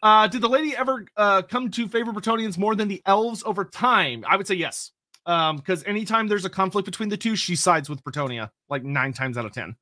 Uh, 0.03 0.29
did 0.29 0.41
the 0.41 0.49
lady 0.49 0.77
ever 0.77 1.05
uh, 1.17 1.43
come 1.43 1.71
to 1.73 1.89
favor 1.89 2.13
Bretonnians 2.13 2.57
more 2.57 2.75
than 2.75 2.89
the 2.89 3.03
elves 3.07 3.43
over 3.45 3.65
time? 3.65 4.25
I 4.29 4.37
would 4.37 4.47
say 4.47 4.55
yes. 4.55 4.93
Um, 5.27 5.57
because 5.57 5.85
anytime 5.85 6.29
there's 6.29 6.45
a 6.45 6.51
conflict 6.51 6.87
between 6.87 7.09
the 7.09 7.17
two, 7.17 7.37
she 7.37 7.57
sides 7.57 7.91
with 7.91 8.03
Bretonnia 8.03 8.51
like 8.71 8.85
nine 8.85 9.13
times 9.13 9.37
out 9.37 9.45
of 9.45 9.53
ten. 9.53 9.77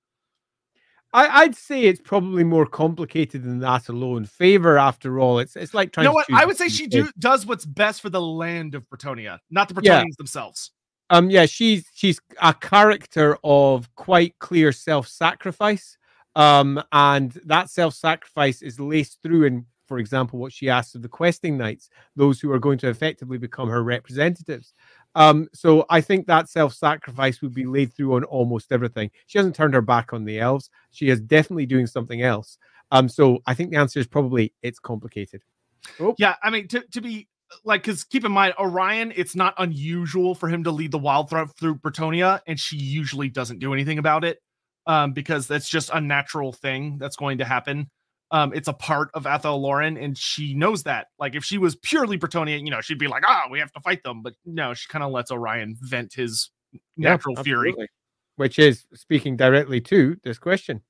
I, 1.12 1.46
would 1.46 1.56
say 1.56 1.84
it's 1.84 2.00
probably 2.00 2.44
more 2.44 2.66
complicated 2.66 3.42
than 3.42 3.60
that 3.60 3.88
alone. 3.88 4.26
Favor, 4.26 4.76
after 4.76 5.18
all, 5.18 5.38
it's 5.38 5.56
it's 5.56 5.72
like 5.72 5.92
trying. 5.92 6.04
You 6.04 6.10
know 6.10 6.14
what? 6.14 6.26
I 6.32 6.44
would 6.44 6.56
say 6.56 6.68
she 6.68 6.86
do, 6.86 7.08
does 7.18 7.46
what's 7.46 7.64
best 7.64 8.02
for 8.02 8.10
the 8.10 8.20
land 8.20 8.74
of 8.74 8.88
Bretonnia, 8.90 9.38
not 9.50 9.68
the 9.68 9.74
Bretonnians 9.74 9.84
yeah. 9.84 10.18
themselves. 10.18 10.72
Um, 11.08 11.30
yeah, 11.30 11.46
she's 11.46 11.86
she's 11.94 12.20
a 12.42 12.52
character 12.52 13.38
of 13.44 13.94
quite 13.94 14.38
clear 14.40 14.72
self-sacrifice. 14.72 15.96
Um, 16.34 16.82
and 16.92 17.32
that 17.46 17.70
self-sacrifice 17.70 18.60
is 18.60 18.78
laced 18.78 19.20
through 19.22 19.44
in 19.44 19.66
for 19.86 19.98
example, 19.98 20.38
what 20.38 20.52
she 20.52 20.68
asks 20.68 20.94
of 20.94 21.02
the 21.02 21.08
questing 21.08 21.56
knights, 21.56 21.88
those 22.14 22.40
who 22.40 22.50
are 22.52 22.58
going 22.58 22.78
to 22.78 22.88
effectively 22.88 23.38
become 23.38 23.68
her 23.68 23.82
representatives. 23.82 24.74
Um, 25.14 25.48
so 25.54 25.86
I 25.88 26.00
think 26.00 26.26
that 26.26 26.48
self-sacrifice 26.48 27.40
would 27.40 27.54
be 27.54 27.64
laid 27.64 27.94
through 27.94 28.16
on 28.16 28.24
almost 28.24 28.72
everything. 28.72 29.10
She 29.26 29.38
hasn't 29.38 29.54
turned 29.54 29.74
her 29.74 29.80
back 29.80 30.12
on 30.12 30.24
the 30.24 30.40
elves. 30.40 30.70
She 30.90 31.08
is 31.08 31.20
definitely 31.20 31.66
doing 31.66 31.86
something 31.86 32.22
else. 32.22 32.58
Um, 32.90 33.08
so 33.08 33.38
I 33.46 33.54
think 33.54 33.70
the 33.70 33.78
answer 33.78 33.98
is 33.98 34.06
probably 34.06 34.52
it's 34.62 34.78
complicated. 34.78 35.42
Oh. 36.00 36.14
Yeah, 36.18 36.34
I 36.42 36.50
mean 36.50 36.68
to, 36.68 36.82
to 36.92 37.00
be 37.00 37.28
like 37.64 37.82
because 37.82 38.04
keep 38.04 38.24
in 38.24 38.32
mind 38.32 38.54
Orion, 38.58 39.12
it's 39.16 39.34
not 39.34 39.54
unusual 39.58 40.34
for 40.34 40.48
him 40.48 40.64
to 40.64 40.70
lead 40.70 40.90
the 40.90 40.98
wild 40.98 41.30
through, 41.30 41.46
through 41.58 41.76
Bretonnia, 41.76 42.40
and 42.46 42.58
she 42.58 42.76
usually 42.76 43.28
doesn't 43.28 43.58
do 43.58 43.72
anything 43.72 43.98
about 43.98 44.24
it. 44.24 44.38
Um, 44.88 45.12
because 45.12 45.48
that's 45.48 45.68
just 45.68 45.90
a 45.92 46.00
natural 46.00 46.52
thing 46.52 46.96
that's 46.98 47.16
going 47.16 47.38
to 47.38 47.44
happen 47.44 47.90
um, 48.30 48.52
it's 48.54 48.68
a 48.68 48.72
part 48.72 49.10
of 49.14 49.26
Athel 49.26 49.60
Loren, 49.60 49.96
and 49.96 50.16
she 50.16 50.54
knows 50.54 50.82
that. 50.84 51.08
Like, 51.18 51.34
if 51.34 51.44
she 51.44 51.58
was 51.58 51.76
purely 51.76 52.18
Bretonnian, 52.18 52.64
you 52.64 52.70
know, 52.70 52.80
she'd 52.80 52.98
be 52.98 53.08
like, 53.08 53.22
"Ah, 53.26 53.44
oh, 53.46 53.50
we 53.50 53.58
have 53.60 53.72
to 53.72 53.80
fight 53.80 54.02
them." 54.02 54.22
But 54.22 54.34
no, 54.44 54.74
she 54.74 54.88
kind 54.88 55.04
of 55.04 55.12
lets 55.12 55.30
Orion 55.30 55.76
vent 55.80 56.14
his 56.14 56.50
natural 56.96 57.34
yeah, 57.36 57.42
fury, 57.42 57.74
which 58.36 58.58
is 58.58 58.86
speaking 58.94 59.36
directly 59.36 59.80
to 59.82 60.16
this 60.24 60.38
question. 60.38 60.82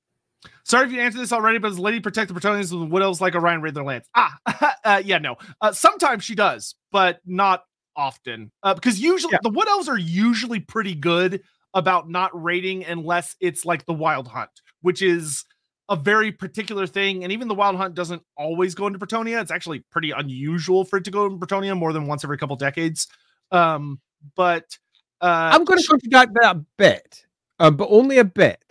Sorry 0.64 0.86
if 0.86 0.92
you 0.92 1.00
answered 1.00 1.20
this 1.20 1.32
already, 1.32 1.58
but 1.58 1.68
does 1.68 1.78
Lady 1.78 2.00
protect 2.00 2.32
the 2.32 2.38
Bretonnians 2.38 2.78
with 2.78 2.90
widows 2.90 3.20
like 3.20 3.34
Orion 3.34 3.62
raid 3.62 3.74
their 3.74 3.84
lands? 3.84 4.08
Ah, 4.14 4.38
uh, 4.84 5.02
yeah, 5.04 5.18
no. 5.18 5.36
Uh, 5.60 5.72
sometimes 5.72 6.24
she 6.24 6.34
does, 6.34 6.74
but 6.92 7.20
not 7.26 7.64
often. 7.96 8.50
Uh, 8.62 8.74
because 8.74 9.00
usually 9.00 9.32
yeah. 9.32 9.38
the 9.42 9.50
Wood 9.50 9.68
Elves 9.68 9.88
are 9.88 9.98
usually 9.98 10.60
pretty 10.60 10.94
good 10.94 11.42
about 11.74 12.08
not 12.08 12.30
raiding 12.32 12.84
unless 12.84 13.36
it's 13.40 13.64
like 13.64 13.84
the 13.86 13.92
Wild 13.92 14.28
Hunt, 14.28 14.50
which 14.80 15.02
is 15.02 15.44
a 15.88 15.96
very 15.96 16.32
particular 16.32 16.86
thing. 16.86 17.22
And 17.22 17.32
even 17.32 17.48
the 17.48 17.54
Wild 17.54 17.76
Hunt 17.76 17.94
doesn't 17.94 18.22
always 18.36 18.74
go 18.74 18.86
into 18.86 18.98
Bretonnia. 18.98 19.40
It's 19.40 19.50
actually 19.50 19.80
pretty 19.90 20.10
unusual 20.10 20.84
for 20.84 20.96
it 20.96 21.04
to 21.04 21.10
go 21.10 21.26
in 21.26 21.38
Bretonnia 21.38 21.76
more 21.76 21.92
than 21.92 22.06
once 22.06 22.24
every 22.24 22.38
couple 22.38 22.56
decades. 22.56 23.08
Um, 23.52 24.00
but 24.34 24.76
uh, 25.20 25.50
I'm 25.52 25.64
going 25.64 25.78
to 25.78 25.86
contradict 25.86 26.34
that 26.34 26.56
a 26.56 26.64
bit, 26.76 27.24
um, 27.58 27.76
but 27.76 27.88
only 27.90 28.18
a 28.18 28.24
bit. 28.24 28.62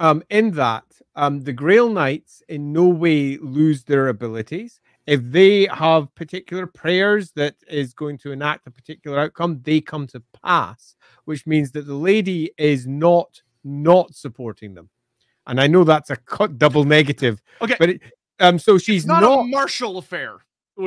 Um, 0.00 0.24
in 0.28 0.50
that 0.52 0.84
um, 1.14 1.42
the 1.42 1.52
Grail 1.52 1.88
Knights 1.88 2.42
in 2.48 2.72
no 2.72 2.88
way 2.88 3.38
lose 3.38 3.84
their 3.84 4.08
abilities. 4.08 4.80
If 5.06 5.20
they 5.22 5.66
have 5.66 6.14
particular 6.14 6.66
prayers 6.66 7.30
that 7.32 7.56
is 7.68 7.94
going 7.94 8.18
to 8.18 8.32
enact 8.32 8.66
a 8.66 8.70
particular 8.70 9.20
outcome, 9.20 9.60
they 9.62 9.80
come 9.80 10.06
to 10.08 10.22
pass, 10.42 10.96
which 11.26 11.46
means 11.46 11.72
that 11.72 11.86
the 11.86 11.94
lady 11.94 12.50
is 12.58 12.86
not 12.86 13.42
not 13.62 14.14
supporting 14.14 14.74
them. 14.74 14.90
And 15.46 15.60
I 15.60 15.66
know 15.66 15.84
that's 15.84 16.10
a 16.10 16.16
cut 16.16 16.58
double 16.58 16.84
negative. 16.84 17.42
Okay. 17.60 17.76
But 17.78 17.90
it, 17.90 18.00
um, 18.40 18.58
so 18.58 18.78
she's 18.78 19.02
it's 19.02 19.08
not, 19.08 19.22
not, 19.22 19.40
a 19.40 19.44
martial 19.44 19.98
affair. 19.98 20.38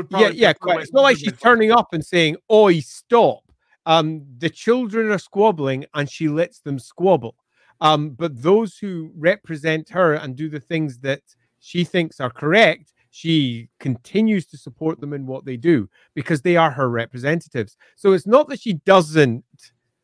yeah, 0.10 0.30
yeah, 0.30 0.54
quite. 0.54 0.82
It's 0.82 0.94
not 0.94 1.04
like 1.04 1.18
she's 1.18 1.38
turning 1.40 1.72
up 1.72 1.88
and 1.94 2.06
saying, 2.06 2.38
"Oi, 2.52 2.80
stop." 2.80 3.44
Um, 3.86 4.26
the 4.38 4.50
children 4.50 5.12
are 5.12 5.20
squabbling, 5.20 5.86
and 5.94 6.10
she 6.10 6.28
lets 6.28 6.60
them 6.60 6.78
squabble. 6.78 7.36
Um, 7.80 8.10
but 8.12 8.42
those 8.42 8.78
who 8.78 9.12
represent 9.16 9.90
her 9.90 10.16
and 10.16 10.36
do 10.36 10.50
the 10.50 10.60
things 10.60 11.00
that 11.00 11.22
she 11.60 11.84
thinks 11.84 12.20
are 12.20 12.30
correct, 12.30 12.94
she 13.12 13.70
continues 13.80 14.46
to 14.48 14.58
support 14.58 15.00
them 15.00 15.14
in 15.14 15.26
what 15.26 15.46
they 15.46 15.58
do 15.58 15.90
because 16.14 16.42
they 16.42 16.58
are 16.58 16.72
her 16.72 16.90
representatives. 16.90 17.78
So 17.96 18.14
it's 18.14 18.28
not 18.28 18.50
that 18.50 18.60
she 18.60 18.74
doesn't 18.74 19.44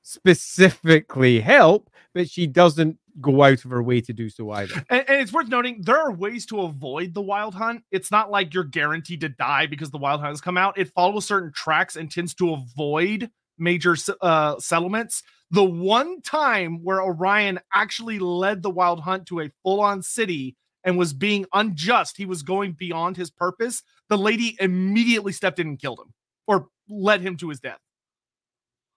specifically 0.04 1.40
help, 1.40 1.90
but 2.14 2.30
she 2.30 2.48
doesn't 2.48 2.98
go 3.22 3.44
out 3.44 3.64
of 3.66 3.72
her 3.72 3.84
way 3.84 4.02
to 4.02 4.14
do 4.14 4.30
so 4.30 4.52
either. 4.52 4.84
And, 4.90 5.08
and, 5.08 5.22
it's 5.22 5.34
worth 5.34 5.48
noting 5.48 5.82
there 5.82 5.98
are 5.98 6.12
ways 6.12 6.46
to 6.48 6.62
avoid 6.62 7.14
the 7.14 7.22
wild 7.22 7.56
hunt. 7.56 7.84
It's 7.92 8.12
not 8.12 8.32
like 8.32 8.54
you're 8.54 8.64
guaranteed 8.64 9.22
to 9.22 9.30
die 9.30 9.68
because 9.68 9.92
the 9.92 9.98
wild 9.98 10.22
hunt 10.22 10.32
has 10.32 10.42
come 10.42 10.58
out. 10.58 10.78
It 10.78 10.94
follows 10.94 11.26
certain 11.26 11.52
tracks 11.54 11.96
and 11.96 12.10
tends 12.10 12.34
to 12.36 12.54
avoid 12.54 13.30
major 13.58 13.96
uh, 14.22 14.60
settlements. 14.60 15.24
The 15.52 15.64
one 15.64 16.22
time 16.22 16.84
where 16.84 17.02
Orion 17.02 17.60
actually 17.72 18.20
led 18.20 18.64
the 18.64 18.72
wild 18.72 19.02
hunt 19.02 19.28
to 19.28 19.42
a 19.42 19.52
full 19.62 19.82
on 19.82 20.02
city 20.02 20.56
and 20.84 20.98
was 20.98 21.14
being 21.14 21.46
unjust, 21.54 22.18
he 22.18 22.26
was 22.26 22.42
going 22.42 22.74
beyond 22.74 23.18
his 23.18 23.30
purpose. 23.30 23.84
The 24.10 24.18
lady 24.18 24.58
immediately 24.60 25.32
stepped 25.32 25.60
in 25.60 25.68
and 25.68 25.80
killed 25.80 26.00
him 26.00 26.14
or 26.48 26.68
led 26.90 27.22
him 27.22 27.38
to 27.38 27.50
his 27.50 27.60
death. 27.60 27.80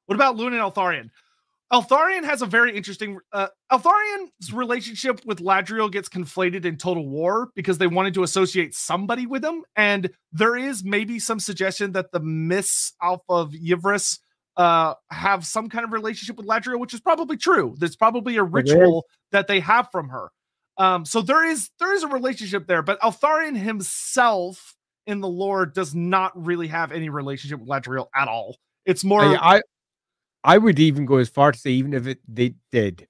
What 0.07 0.15
about 0.15 0.37
Louen 0.37 0.49
and 0.49 0.57
Eltharion? 0.57 1.11
Eltharion 1.73 2.25
has 2.25 2.43
a 2.43 2.47
very 2.47 2.77
interesting. 2.77 3.19
Uh, 3.33 3.49
Eltharion's 3.73 4.53
relationship 4.53 5.21
with 5.27 5.41
Ladrielle 5.41 5.91
gets 5.91 6.09
conflated 6.09 6.65
in 6.65 6.77
Total 6.77 7.07
War 7.07 7.49
because 7.57 7.79
they 7.79 7.89
wanted 7.89 8.15
to 8.15 8.23
associate 8.23 8.75
somebody 8.75 9.27
with 9.27 9.45
him, 9.45 9.65
and 9.75 10.11
there 10.33 10.57
is 10.57 10.85
maybe 10.85 11.19
some 11.19 11.41
suggestion 11.41 11.93
that 11.93 12.13
the 12.13 12.21
Miss 12.21 12.93
Alpha 13.03 13.25
of 13.29 13.53
Yvresse 13.53 14.21
uh, 14.57 14.95
have 15.11 15.45
some 15.45 15.69
kind 15.69 15.85
of 15.85 15.93
relationship 15.93 16.37
with 16.37 16.47
Ladrielle, 16.47 16.79
which 16.79 16.95
is 16.95 17.01
probably 17.01 17.37
true. 17.37 17.75
There's 17.79 17.97
probably 17.97 18.37
a 18.37 18.45
ritual 18.45 19.05
that 19.33 19.49
they 19.49 19.61
have 19.61 19.89
from 19.91 20.09
her. 20.11 20.29
Um, 20.79 21.05
so 21.05 21.21
there 21.21 21.45
is 21.45 21.71
there 21.81 21.95
is 21.95 22.05
a 22.05 22.09
relationship 22.09 22.69
there, 22.69 22.83
but 22.83 23.01
Eltharion 23.01 23.57
himself 23.57 24.77
in 25.07 25.21
the 25.21 25.29
lore 25.29 25.67
does 25.67 25.95
not 25.95 26.33
really 26.45 26.69
have 26.69 26.93
any 26.93 27.09
relationship 27.09 27.61
with 27.61 27.69
Ladrielle 27.69 28.09
at 28.15 28.29
all. 28.29 28.57
It's 28.85 29.03
more. 29.03 29.21
I, 29.21 29.57
I 29.57 29.63
I 30.47 30.59
would 30.59 30.79
even 30.79 31.07
go 31.07 31.17
as 31.17 31.29
far 31.29 31.51
to 31.53 31.59
say, 31.59 31.71
even 31.73 31.93
if 31.93 32.07
it 32.07 32.21
they 32.29 32.55
did, 32.71 33.09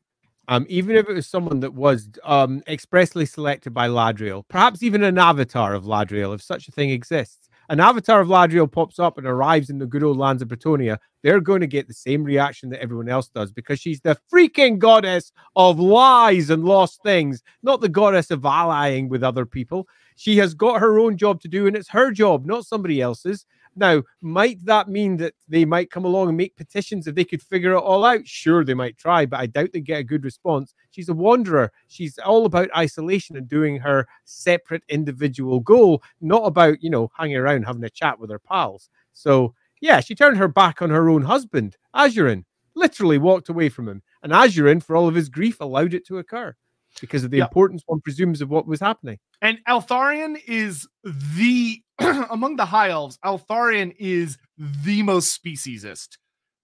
um, 0.49 0.65
even 0.71 0.97
if 0.97 1.07
it 1.07 1.13
was 1.13 1.27
someone 1.27 1.61
that 1.61 1.75
was 1.75 2.09
um 2.25 2.63
expressly 2.67 3.27
selected 3.27 3.75
by 3.75 3.89
Ladrielle, 3.89 4.49
perhaps 4.49 4.83
even 4.83 5.05
an 5.05 5.19
avatar 5.19 5.75
of 5.75 5.85
Ladrielle, 5.85 6.35
if 6.35 6.43
such 6.43 6.67
a 6.67 6.73
thing 6.73 6.89
exists, 6.91 7.51
an 7.69 7.79
avatar 7.79 8.23
of 8.23 8.29
Ladrielle 8.29 8.73
pops 8.73 8.99
up 8.99 9.19
and 9.19 9.27
arrives 9.27 9.69
in 9.69 9.79
the 9.79 9.87
good 9.87 10.03
old 10.03 10.17
lands 10.17 10.41
of 10.41 10.49
Bretonnia, 10.49 10.97
they're 11.23 11.41
going 11.43 11.61
to 11.61 11.67
get 11.67 11.89
the 11.89 11.95
same 11.95 12.25
reaction 12.25 12.71
that 12.71 12.81
everyone 12.83 13.11
else 13.11 13.29
does 13.29 13.53
because 13.53 13.81
she's 13.81 14.01
the 14.01 14.17
freaking 14.33 14.79
goddess 14.79 15.31
of 15.57 15.79
lies 15.79 16.49
and 16.49 16.65
lost 16.65 17.03
things, 17.03 17.43
not 17.63 17.83
the 17.83 17.89
goddess 17.91 18.31
of 18.31 18.47
allying 18.47 19.11
with 19.11 19.23
other 19.23 19.45
people. 19.45 19.87
She 20.17 20.39
has 20.39 20.55
got 20.55 20.81
her 20.81 20.99
own 20.99 21.19
job 21.19 21.43
to 21.43 21.49
do, 21.49 21.67
and 21.67 21.77
it's 21.77 21.91
her 21.91 22.11
job, 22.13 22.47
not 22.47 22.65
somebody 22.65 23.03
else's. 23.03 23.45
Now, 23.77 24.03
might 24.23 24.65
that 24.65 24.89
mean 24.89 25.19
that 25.19 25.35
they 25.49 25.67
might 25.67 25.91
come 25.91 26.07
along 26.07 26.29
and 26.29 26.37
make 26.37 26.57
petitions 26.57 27.07
if 27.07 27.15
they 27.15 27.25
could 27.25 27.43
figure 27.43 27.73
it 27.73 27.79
all 27.79 28.05
out? 28.05 28.27
Sure, 28.27 28.65
they 28.65 28.75
might 28.75 28.97
try, 28.97 29.27
but 29.27 29.39
I 29.39 29.47
doubt 29.47 29.71
they 29.73 29.81
get 29.81 30.01
a 30.01 30.05
good 30.05 30.25
response. 30.25 30.75
She's 30.91 31.11
a 31.11 31.15
wanderer. 31.15 31.71
She's 31.87 32.19
all 32.19 32.47
about 32.47 32.75
isolation 32.75 33.37
and 33.37 33.47
doing 33.47 33.77
her 33.79 34.09
separate 34.25 34.83
individual 34.89 35.61
goal, 35.61 36.03
not 36.23 36.45
about, 36.45 36.83
you 36.83 36.89
know, 36.89 37.11
hanging 37.17 37.37
around 37.37 37.65
having 37.65 37.85
a 37.85 37.91
chat 37.91 38.19
with 38.19 38.31
her 38.31 38.39
pals. 38.39 38.89
So, 39.13 39.55
yeah, 39.83 40.01
she 40.01 40.15
turned 40.15 40.39
her 40.39 40.49
back 40.49 40.81
on 40.81 40.89
her 40.89 41.11
own 41.11 41.23
husband, 41.23 41.77
Asuryan, 41.95 42.45
literally 42.75 43.19
walked 43.19 43.51
away 43.51 43.69
from 43.69 43.89
him. 43.89 44.03
And 44.23 44.33
Asuryan, 44.33 44.83
for 44.83 44.97
all 44.97 45.07
of 45.07 45.15
his 45.15 45.29
grief, 45.29 45.61
allowed 45.61 45.93
it 45.93 46.07
to 46.07 46.19
occur 46.19 46.57
because 47.01 47.25
of 47.25 47.31
the 47.31 47.39
yep. 47.39 47.49
importance 47.49 47.83
one 47.87 48.01
presumes 48.01 48.41
of 48.41 48.49
what 48.49 48.67
was 48.67 48.81
happening. 48.81 49.19
And 49.43 49.59
Eltharion 49.69 50.41
is 50.47 50.89
the 51.05 51.83
among 52.31 52.57
the 52.57 52.67
high 52.67 52.91
elves, 52.91 53.19
Eltharion 53.25 53.95
is 53.99 54.39
the 54.59 55.03
most 55.03 55.43
speciesist. 55.43 56.19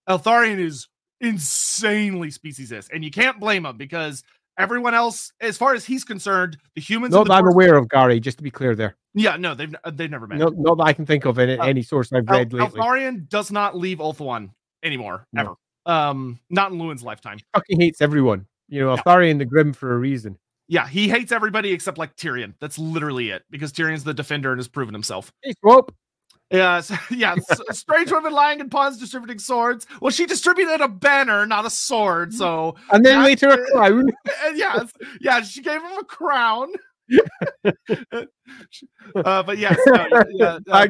Eltharion 0.08 0.58
is 0.58 0.88
insanely 1.20 2.30
speciesist, 2.30 2.90
and 2.92 3.04
you 3.04 3.10
can't 3.10 3.38
blame 3.40 3.64
him 3.64 3.76
because 3.76 4.24
everyone 4.58 4.94
else, 4.94 5.32
as 5.40 5.56
far 5.56 5.74
as 5.74 5.84
he's 5.84 6.04
concerned, 6.04 6.58
the 6.74 6.80
humans. 6.80 7.14
Not 7.14 7.28
that 7.28 7.34
I'm 7.34 7.48
aware 7.48 7.76
of, 7.76 7.88
Gary. 7.88 8.20
Just 8.20 8.38
to 8.38 8.44
be 8.44 8.50
clear, 8.50 8.74
there. 8.74 8.96
Yeah, 9.14 9.36
no, 9.36 9.54
they've 9.54 9.74
they've 9.92 10.10
never 10.10 10.26
met. 10.26 10.38
No, 10.38 10.48
not 10.48 10.78
that 10.78 10.84
I 10.84 10.92
can 10.92 11.06
think 11.06 11.24
of 11.24 11.38
in 11.38 11.60
uh, 11.60 11.64
any 11.64 11.82
source 11.82 12.12
I've 12.12 12.28
read 12.28 12.52
El- 12.52 12.60
lately. 12.60 12.80
Eltharion 12.80 13.28
does 13.28 13.50
not 13.50 13.76
leave 13.76 13.98
Ulthuan 13.98 14.50
anymore, 14.82 15.26
no. 15.32 15.40
ever. 15.42 15.54
Um, 15.84 16.38
not 16.48 16.72
in 16.72 16.78
Louen's 16.78 17.02
lifetime. 17.02 17.38
He 17.38 17.44
fucking 17.54 17.80
hates 17.80 18.00
everyone. 18.00 18.46
You 18.68 18.80
know, 18.84 18.96
Eltharion 18.96 19.38
the 19.38 19.44
Grim 19.44 19.72
for 19.72 19.92
a 19.92 19.98
reason. 19.98 20.38
Yeah, 20.72 20.88
he 20.88 21.06
hates 21.06 21.32
everybody 21.32 21.70
except 21.70 21.98
like 21.98 22.16
Tyrion. 22.16 22.54
That's 22.58 22.78
literally 22.78 23.28
it 23.28 23.42
because 23.50 23.74
Tyrion's 23.74 24.04
the 24.04 24.14
defender 24.14 24.52
and 24.52 24.58
has 24.58 24.68
proven 24.68 24.94
himself. 24.94 25.30
Hey, 25.42 25.52
Swope. 25.60 25.94
Yeah, 26.50 26.80
so, 26.80 26.94
yeah. 27.10 27.34
strange 27.72 28.10
women 28.10 28.32
lying 28.32 28.58
in 28.58 28.70
ponds 28.70 28.96
distributing 28.98 29.38
swords. 29.38 29.86
Well, 30.00 30.10
she 30.10 30.24
distributed 30.24 30.80
a 30.80 30.88
banner, 30.88 31.44
not 31.44 31.66
a 31.66 31.70
sword. 31.70 32.32
So, 32.32 32.76
and 32.90 33.04
then 33.04 33.22
later 33.22 33.48
a 33.48 33.58
crown. 33.70 34.06
yes, 34.54 34.90
yeah, 35.20 35.42
she 35.42 35.60
gave 35.60 35.82
him 35.82 35.92
a 36.00 36.04
crown. 36.04 36.72
uh, 37.66 39.42
but 39.42 39.58
yes, 39.58 39.78
no, 39.86 40.06
yeah, 40.30 40.58
uh, 40.70 40.86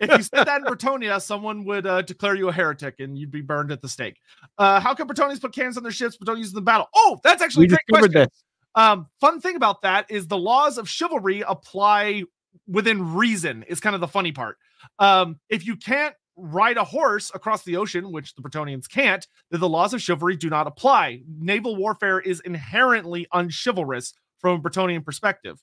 if 0.00 0.18
you 0.18 0.22
said 0.24 0.46
that 0.46 0.62
in 0.62 0.64
Bretonnia, 0.64 1.22
someone 1.22 1.64
would 1.64 1.86
uh, 1.86 2.02
declare 2.02 2.34
you 2.34 2.48
a 2.48 2.52
heretic 2.52 2.96
and 2.98 3.16
you'd 3.16 3.30
be 3.30 3.42
burned 3.42 3.70
at 3.70 3.80
the 3.80 3.88
stake. 3.88 4.18
Uh, 4.58 4.80
how 4.80 4.94
can 4.94 5.06
Bretonnians 5.06 5.40
put 5.40 5.52
cans 5.52 5.76
on 5.76 5.84
their 5.84 5.92
ships 5.92 6.16
but 6.16 6.26
don't 6.26 6.38
use 6.38 6.50
them 6.50 6.58
in 6.58 6.64
the 6.64 6.70
battle? 6.70 6.88
Oh, 6.96 7.20
that's 7.22 7.40
actually 7.40 7.68
we 7.68 7.74
a 7.74 7.78
great 7.88 8.00
question. 8.00 8.12
This. 8.12 8.42
Um, 8.76 9.08
fun 9.20 9.40
thing 9.40 9.56
about 9.56 9.82
that 9.82 10.10
is 10.10 10.28
the 10.28 10.38
laws 10.38 10.78
of 10.78 10.88
chivalry 10.88 11.42
apply 11.46 12.24
within 12.68 13.14
reason, 13.14 13.64
is 13.68 13.80
kind 13.80 13.94
of 13.94 14.00
the 14.00 14.08
funny 14.08 14.32
part. 14.32 14.58
Um, 14.98 15.40
if 15.48 15.66
you 15.66 15.76
can't 15.76 16.14
ride 16.36 16.76
a 16.76 16.84
horse 16.84 17.30
across 17.34 17.64
the 17.64 17.76
ocean, 17.76 18.12
which 18.12 18.34
the 18.34 18.42
Bretonnians 18.42 18.88
can't, 18.88 19.26
then 19.50 19.60
the 19.60 19.68
laws 19.68 19.94
of 19.94 20.02
chivalry 20.02 20.36
do 20.36 20.50
not 20.50 20.66
apply. 20.66 21.22
Naval 21.38 21.76
warfare 21.76 22.20
is 22.20 22.40
inherently 22.40 23.26
unchivalrous 23.32 24.12
from 24.38 24.60
a 24.60 24.62
Bretonnian 24.62 25.04
perspective. 25.04 25.58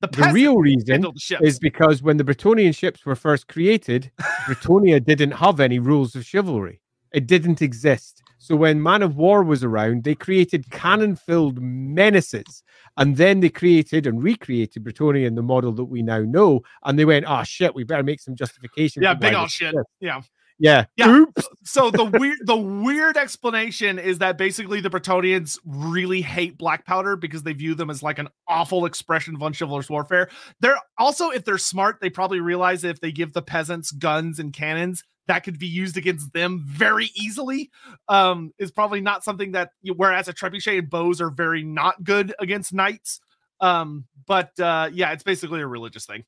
The, 0.00 0.08
the 0.08 0.30
real 0.32 0.56
reason 0.56 1.04
is 1.42 1.58
because 1.58 2.02
when 2.02 2.16
the 2.16 2.24
Bretonnian 2.24 2.74
ships 2.74 3.04
were 3.04 3.16
first 3.16 3.48
created, 3.48 4.10
Bretonnia 4.46 5.04
didn't 5.04 5.32
have 5.32 5.60
any 5.60 5.78
rules 5.78 6.14
of 6.14 6.24
chivalry. 6.24 6.80
It 7.12 7.26
didn't 7.26 7.60
exist. 7.60 8.22
So 8.42 8.56
when 8.56 8.82
Man 8.82 9.02
of 9.02 9.16
War 9.16 9.44
was 9.44 9.62
around, 9.62 10.04
they 10.04 10.14
created 10.14 10.70
cannon-filled 10.70 11.60
menaces, 11.60 12.62
and 12.96 13.18
then 13.18 13.40
they 13.40 13.50
created 13.50 14.06
and 14.06 14.22
recreated 14.22 14.82
Bretonnia 14.82 15.26
in 15.26 15.34
the 15.34 15.42
model 15.42 15.72
that 15.72 15.84
we 15.84 16.00
now 16.02 16.20
know. 16.20 16.62
And 16.84 16.98
they 16.98 17.04
went, 17.04 17.26
"Oh 17.28 17.42
shit, 17.44 17.74
we 17.74 17.84
better 17.84 18.02
make 18.02 18.18
some 18.18 18.34
justification." 18.34 19.02
Yeah, 19.02 19.12
big 19.12 19.34
old 19.34 19.50
shit. 19.50 19.74
Yeah. 20.00 20.22
Yeah. 20.60 20.84
Yeah. 20.96 21.08
Oops. 21.08 21.48
So 21.64 21.90
the 21.90 22.04
weird 22.04 22.38
the 22.44 22.56
weird 22.56 23.16
explanation 23.16 23.98
is 23.98 24.18
that 24.18 24.36
basically 24.36 24.80
the 24.80 24.90
Bretonnians 24.90 25.58
really 25.64 26.20
hate 26.20 26.58
black 26.58 26.84
powder 26.84 27.16
because 27.16 27.42
they 27.42 27.54
view 27.54 27.74
them 27.74 27.88
as 27.88 28.02
like 28.02 28.18
an 28.18 28.28
awful 28.46 28.84
expression 28.84 29.34
of 29.34 29.40
unchivalrous 29.40 29.88
warfare. 29.88 30.28
They're 30.60 30.78
also, 30.98 31.30
if 31.30 31.44
they're 31.44 31.58
smart, 31.58 32.00
they 32.00 32.10
probably 32.10 32.40
realize 32.40 32.82
that 32.82 32.90
if 32.90 33.00
they 33.00 33.10
give 33.10 33.32
the 33.32 33.42
peasants 33.42 33.90
guns 33.90 34.38
and 34.38 34.52
cannons, 34.52 35.02
that 35.26 35.44
could 35.44 35.58
be 35.58 35.66
used 35.66 35.96
against 35.96 36.32
them 36.32 36.64
very 36.66 37.10
easily 37.14 37.70
um 38.08 38.52
is 38.58 38.72
probably 38.72 39.00
not 39.00 39.22
something 39.22 39.52
that 39.52 39.70
whereas 39.94 40.26
a 40.26 40.32
trebuchet 40.32 40.78
and 40.78 40.90
bows 40.90 41.20
are 41.20 41.30
very 41.30 41.62
not 41.62 42.02
good 42.02 42.34
against 42.40 42.72
knights 42.72 43.20
um 43.60 44.06
but 44.26 44.50
uh 44.58 44.90
yeah 44.92 45.12
it's 45.12 45.22
basically 45.22 45.60
a 45.60 45.66
religious 45.66 46.04
thing 46.04 46.24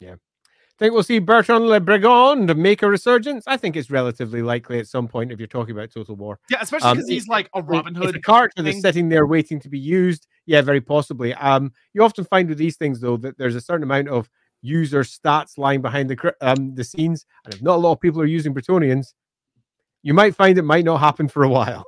yeah 0.00 0.14
think 0.78 0.94
we'll 0.94 1.02
see 1.02 1.18
Bertrand 1.18 1.66
Le 1.66 1.80
Brigand 1.80 2.56
make 2.56 2.82
a 2.82 2.88
resurgence? 2.88 3.44
I 3.46 3.56
think 3.56 3.76
it's 3.76 3.90
relatively 3.90 4.42
likely 4.42 4.78
at 4.78 4.86
some 4.86 5.08
point 5.08 5.32
if 5.32 5.38
you're 5.38 5.48
talking 5.48 5.74
about 5.74 5.90
Total 5.90 6.14
War. 6.14 6.38
Yeah, 6.50 6.58
especially 6.60 6.92
because 6.92 7.04
um, 7.04 7.10
he's 7.10 7.28
like 7.28 7.50
a 7.54 7.62
Robin 7.62 7.94
Hood. 7.94 8.10
It's 8.10 8.18
a 8.18 8.20
character 8.20 8.62
that's 8.62 8.80
sitting 8.80 9.08
there 9.08 9.26
waiting 9.26 9.60
to 9.60 9.68
be 9.68 9.78
used. 9.78 10.26
Yeah, 10.46 10.62
very 10.62 10.80
possibly. 10.80 11.34
Um, 11.34 11.72
you 11.94 12.02
often 12.02 12.24
find 12.24 12.48
with 12.48 12.58
these 12.58 12.76
things 12.76 13.00
though 13.00 13.16
that 13.18 13.36
there's 13.38 13.56
a 13.56 13.60
certain 13.60 13.82
amount 13.82 14.08
of 14.08 14.30
user 14.62 15.02
stats 15.02 15.58
lying 15.58 15.82
behind 15.82 16.10
the 16.10 16.34
um, 16.40 16.74
the 16.74 16.84
scenes, 16.84 17.26
and 17.44 17.54
if 17.54 17.62
not 17.62 17.76
a 17.76 17.78
lot 17.80 17.92
of 17.92 18.00
people 18.00 18.20
are 18.20 18.26
using 18.26 18.54
Bretonnians, 18.54 19.14
you 20.02 20.14
might 20.14 20.34
find 20.34 20.58
it 20.58 20.62
might 20.62 20.84
not 20.84 20.98
happen 20.98 21.28
for 21.28 21.42
a 21.42 21.48
while. 21.48 21.84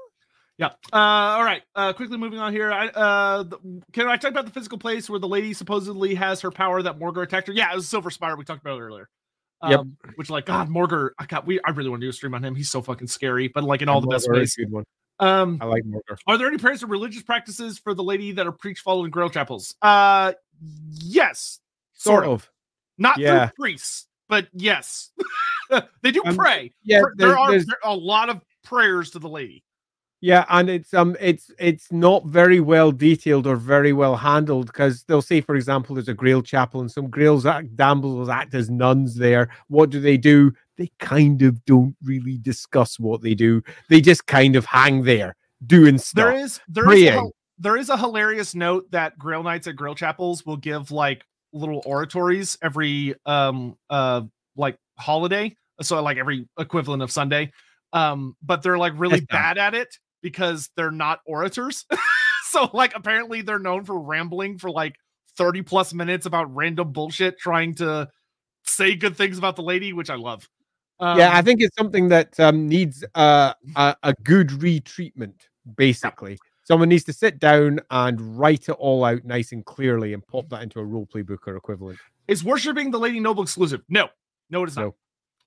Yeah. 0.60 0.72
Uh, 0.92 0.98
all 1.39 1.42
right. 1.44 1.62
Uh, 1.74 1.94
quickly 1.94 2.18
moving 2.18 2.39
on 2.39 2.52
here. 2.52 2.70
I 2.70 2.89
uh, 2.89 3.44
can 3.94 4.08
I 4.08 4.18
talk 4.18 4.30
about 4.30 4.44
the 4.44 4.50
physical 4.50 4.76
place 4.76 5.08
where 5.08 5.18
the 5.18 5.26
lady 5.26 5.55
supposedly 5.55 6.14
has 6.14 6.42
her 6.42 6.50
power 6.50 6.82
that 6.82 6.98
Morghur 6.98 7.22
attacked 7.22 7.47
her? 7.48 7.55
Yeah, 7.55 7.72
it 7.72 7.76
was 7.76 7.89
Silver 7.89 8.10
Spire 8.10 8.36
we 8.36 8.44
talked 8.44 8.60
about 8.60 8.78
earlier. 8.78 9.08
Um, 9.62 9.70
yep. 9.70 10.12
Which 10.16 10.28
like 10.28 10.44
God, 10.44 10.68
Morghur. 10.68 11.10
I 11.18 11.24
got. 11.24 11.47
We. 11.47 11.60
I 11.64 11.70
really 11.70 11.89
want 11.89 12.02
to 12.02 12.06
do 12.06 12.10
a 12.10 12.12
stream 12.12 12.34
on 12.34 12.44
him. 12.44 12.55
He's 12.55 12.68
so 12.68 12.82
fucking 12.82 13.08
scary, 13.08 13.48
but 13.48 13.64
like 13.64 13.80
in 13.80 13.89
all 13.89 14.02
the 14.02 14.06
best 14.06 14.30
ways. 14.30 14.55
Good 14.55 14.70
one. 14.70 14.84
Um, 15.18 15.56
I 15.62 15.64
like 15.64 15.84
Morghur. 15.84 16.18
Are 16.26 16.36
there 16.36 16.47
any 16.47 16.58
prayers 16.58 16.82
or 16.82 16.89
religious 16.89 17.22
practices 17.22 17.78
for 17.78 17.94
the 17.94 18.02
lady 18.02 18.32
that 18.32 18.47
are 18.47 18.52
preached 18.52 18.82
followed 18.82 19.06
in 19.06 19.10
Grail 19.10 19.30
chapels? 19.30 19.74
Uh, 19.80 20.34
yes, 20.90 21.60
sort, 21.94 22.24
sort 22.24 22.24
of. 22.24 22.32
of. 22.32 22.50
Not 22.98 23.18
yeah. 23.18 23.47
through 23.47 23.64
priests, 23.64 24.08
but 24.28 24.47
yes, 24.52 25.10
they 26.02 26.10
do 26.10 26.22
um, 26.26 26.36
pray. 26.36 26.74
Yeah, 26.84 27.00
there 27.16 27.39
are 27.39 27.50
there 27.50 27.78
a 27.82 27.94
lot 27.94 28.28
of 28.28 28.42
prayers 28.62 29.12
to 29.12 29.18
the 29.18 29.28
lady. 29.28 29.64
Yeah, 30.23 30.44
and 30.50 30.68
it's 30.68 30.92
um 30.92 31.16
it's 31.18 31.50
it's 31.58 31.90
not 31.90 32.26
very 32.26 32.60
well 32.60 32.92
detailed 32.92 33.47
or 33.47 33.57
very 33.57 33.94
well 33.94 34.16
handled 34.16 34.66
because 34.66 35.02
they'll 35.05 35.23
say, 35.23 35.40
for 35.40 35.57
example, 35.57 35.94
there's 35.94 36.08
a 36.08 36.15
Grail 36.15 36.42
chapel 36.42 36.81
and 36.82 36.92
some 36.92 37.08
Grails 37.08 37.47
act 37.47 37.74
Damsels 37.74 38.28
act 38.28 38.55
as 38.55 38.68
nuns 38.68 39.15
there. 39.15 39.49
What 39.68 39.89
do 39.89 39.99
they 39.99 40.18
do? 40.18 40.52
They 40.76 40.90
kind 40.99 41.40
of 41.40 41.65
don't 41.65 41.97
really 42.02 42.36
discuss 42.36 42.99
what 42.99 43.23
they 43.23 43.34
do. 43.34 43.62
They 43.89 44.02
just 44.02 44.26
kind 44.26 44.57
of 44.57 44.66
hang 44.66 45.05
there 45.05 45.36
doing 45.66 45.97
stuff. 45.97 46.26
There 46.26 46.36
is 46.36 46.60
there 46.68 46.92
is 46.92 47.05
a, 47.05 47.23
there 47.58 47.76
is 47.78 47.89
a 47.89 47.97
hilarious 47.97 48.55
note 48.55 48.90
that 48.90 49.18
Grail 49.18 49.42
Knights 49.42 49.68
at 49.68 49.76
Grail 49.76 49.94
chapels 49.94 50.44
will 50.44 50.58
give 50.58 50.90
like 50.90 51.24
little 51.55 51.81
oratories 51.86 52.58
every 52.60 53.15
um 53.24 53.74
uh 53.89 54.20
like 54.55 54.76
holiday, 54.99 55.57
so 55.81 56.02
like 56.02 56.18
every 56.18 56.47
equivalent 56.58 57.02
of 57.02 57.10
Sunday 57.10 57.50
um 57.92 58.36
but 58.40 58.62
they're 58.62 58.78
like 58.78 58.92
really 58.94 59.20
bad 59.23 59.58
at 59.58 59.74
it 59.74 59.99
because 60.23 60.70
they're 60.76 60.90
not 60.90 61.20
orators. 61.26 61.86
so 62.50 62.70
like 62.73 62.92
apparently 62.94 63.42
they're 63.42 63.58
known 63.58 63.84
for 63.84 63.99
rambling 63.99 64.58
for 64.58 64.70
like 64.70 64.97
30 65.36 65.62
plus 65.62 65.94
minutes 65.94 66.26
about 66.26 66.55
random 66.55 66.92
bullshit 66.92 67.39
trying 67.39 67.74
to 67.76 68.08
say 68.65 68.94
good 68.94 69.16
things 69.16 69.39
about 69.39 69.57
the 69.57 69.62
lady, 69.62 69.92
which 69.92 70.10
I 70.10 70.16
love. 70.16 70.49
Um, 70.99 71.18
yeah, 71.18 71.34
I 71.34 71.40
think 71.40 71.62
it's 71.62 71.74
something 71.76 72.08
that 72.08 72.39
um, 72.39 72.68
needs 72.68 73.05
uh, 73.15 73.55
a, 73.74 73.97
a 74.02 74.15
good 74.23 74.49
retreatment, 74.49 75.34
basically. 75.76 76.32
Yeah. 76.32 76.39
Someone 76.65 76.90
needs 76.90 77.05
to 77.05 77.12
sit 77.12 77.39
down 77.39 77.81
and 77.90 78.39
write 78.39 78.68
it 78.68 78.73
all 78.73 79.05
out 79.05 79.24
nice 79.24 79.50
and 79.50 79.65
clearly 79.65 80.12
and 80.12 80.24
pop 80.26 80.49
that 80.50 80.62
into 80.62 80.78
a 80.78 80.84
role 80.84 81.07
play 81.07 81.23
book 81.23 81.49
or 81.49 81.57
equivalent. 81.57 81.99
Is 82.28 82.44
worshipping 82.44 82.90
the 82.90 82.99
Lady 82.99 83.18
Noble 83.18 83.42
exclusive? 83.42 83.81
No, 83.89 84.08
no, 84.50 84.62
it 84.62 84.68
is 84.68 84.76
no. 84.76 84.84
not. 84.84 84.94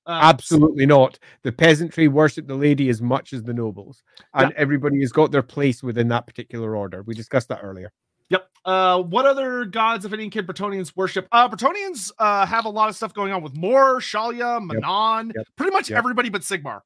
Uh, 0.05 0.19
Absolutely 0.21 0.85
not. 0.85 1.17
The 1.43 1.51
peasantry 1.51 2.07
worship 2.07 2.47
the 2.47 2.55
lady 2.55 2.89
as 2.89 3.01
much 3.01 3.31
as 3.33 3.43
the 3.43 3.53
nobles, 3.53 4.03
and 4.33 4.51
yeah. 4.51 4.57
everybody 4.57 4.99
has 4.99 5.11
got 5.11 5.31
their 5.31 5.43
place 5.43 5.81
within 5.81 6.09
that 6.09 6.27
particular 6.27 6.75
order. 6.75 7.03
We 7.03 7.13
discussed 7.13 7.47
that 7.49 7.59
earlier. 7.63 7.91
Yep. 8.29 8.49
Uh, 8.65 9.01
what 9.01 9.25
other 9.25 9.65
gods, 9.65 10.05
if 10.05 10.13
any, 10.13 10.29
can 10.29 10.45
Bretonnians 10.45 10.93
worship? 10.95 11.27
Uh, 11.31 11.47
Bretonnians 11.47 12.11
uh, 12.19 12.45
have 12.45 12.65
a 12.65 12.69
lot 12.69 12.89
of 12.89 12.95
stuff 12.95 13.13
going 13.13 13.31
on 13.31 13.43
with 13.43 13.55
Morr, 13.55 13.99
Shallya, 13.99 14.59
Manann, 14.59 15.27
yep. 15.27 15.35
Yep. 15.37 15.47
pretty 15.55 15.71
much 15.71 15.89
yep. 15.89 15.99
everybody 15.99 16.29
but 16.29 16.41
Sigmar. 16.41 16.81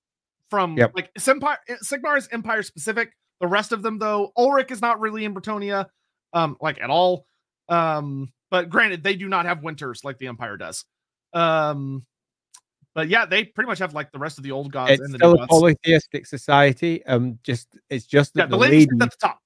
From 0.50 0.76
like 0.76 1.12
Empire, 1.28 1.58
Sigmar 1.84 2.18
is 2.18 2.30
Empire 2.32 2.64
specific. 2.64 3.12
The 3.42 3.48
rest 3.48 3.72
of 3.74 3.82
them, 3.82 4.00
though, 4.00 4.32
Ulric 4.38 4.72
is 4.72 4.82
not 4.82 5.00
really 5.00 5.26
in 5.26 5.34
Bretonnia, 5.34 5.88
um, 6.34 6.56
like 6.62 6.82
at 6.82 6.90
all. 6.90 7.26
Um, 7.70 8.32
but 8.50 8.70
granted, 8.70 9.04
they 9.04 9.16
do 9.16 9.28
not 9.28 9.46
have 9.46 9.62
winters 9.62 10.04
like 10.04 10.18
the 10.20 10.28
Empire 10.28 10.56
does. 10.56 10.86
Um, 11.34 12.06
but 12.98 13.10
yeah, 13.10 13.28
they 13.28 13.44
pretty 13.44 13.68
much 13.68 13.78
have 13.78 13.94
like 13.94 14.12
the 14.12 14.18
rest 14.18 14.40
of 14.40 14.44
the 14.44 14.50
old 14.50 14.72
gods. 14.72 14.94
It's 14.94 15.14
still 15.14 15.36
a 15.36 15.46
polytheistic 15.46 16.26
society. 16.26 17.06
Um, 17.06 17.38
just 17.44 17.68
it's 17.92 18.08
just 18.08 18.34
that 18.34 18.40
yeah, 18.40 18.46
the, 18.48 18.50
the 18.50 18.58
lady 18.58 18.88
at 18.92 18.98
the 18.98 19.12
top. 19.22 19.40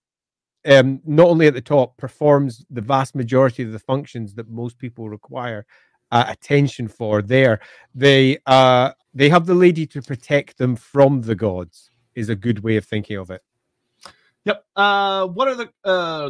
Um, 0.65 1.01
not 1.03 1.27
only 1.27 1.47
at 1.47 1.53
the 1.53 1.59
top 1.59 1.97
performs 1.97 2.65
the 2.69 2.79
vast 2.79 3.13
majority 3.13 3.63
of 3.63 3.73
the 3.73 3.79
functions 3.79 4.35
that 4.35 4.47
most 4.47 4.77
people 4.77 5.09
require 5.09 5.65
uh, 6.13 6.23
attention 6.29 6.87
for. 6.87 7.21
There, 7.21 7.59
they 7.93 8.37
uh 8.45 8.91
they 9.13 9.27
have 9.27 9.45
the 9.45 9.53
lady 9.53 9.85
to 9.87 10.01
protect 10.01 10.57
them 10.57 10.77
from 10.77 11.19
the 11.19 11.35
gods. 11.35 11.89
Is 12.15 12.29
a 12.29 12.37
good 12.37 12.63
way 12.63 12.77
of 12.77 12.85
thinking 12.85 13.17
of 13.17 13.31
it. 13.31 13.41
Yep. 14.45 14.63
Uh, 14.77 15.27
what 15.27 15.49
are 15.49 15.55
the 15.55 15.69
uh? 15.83 16.29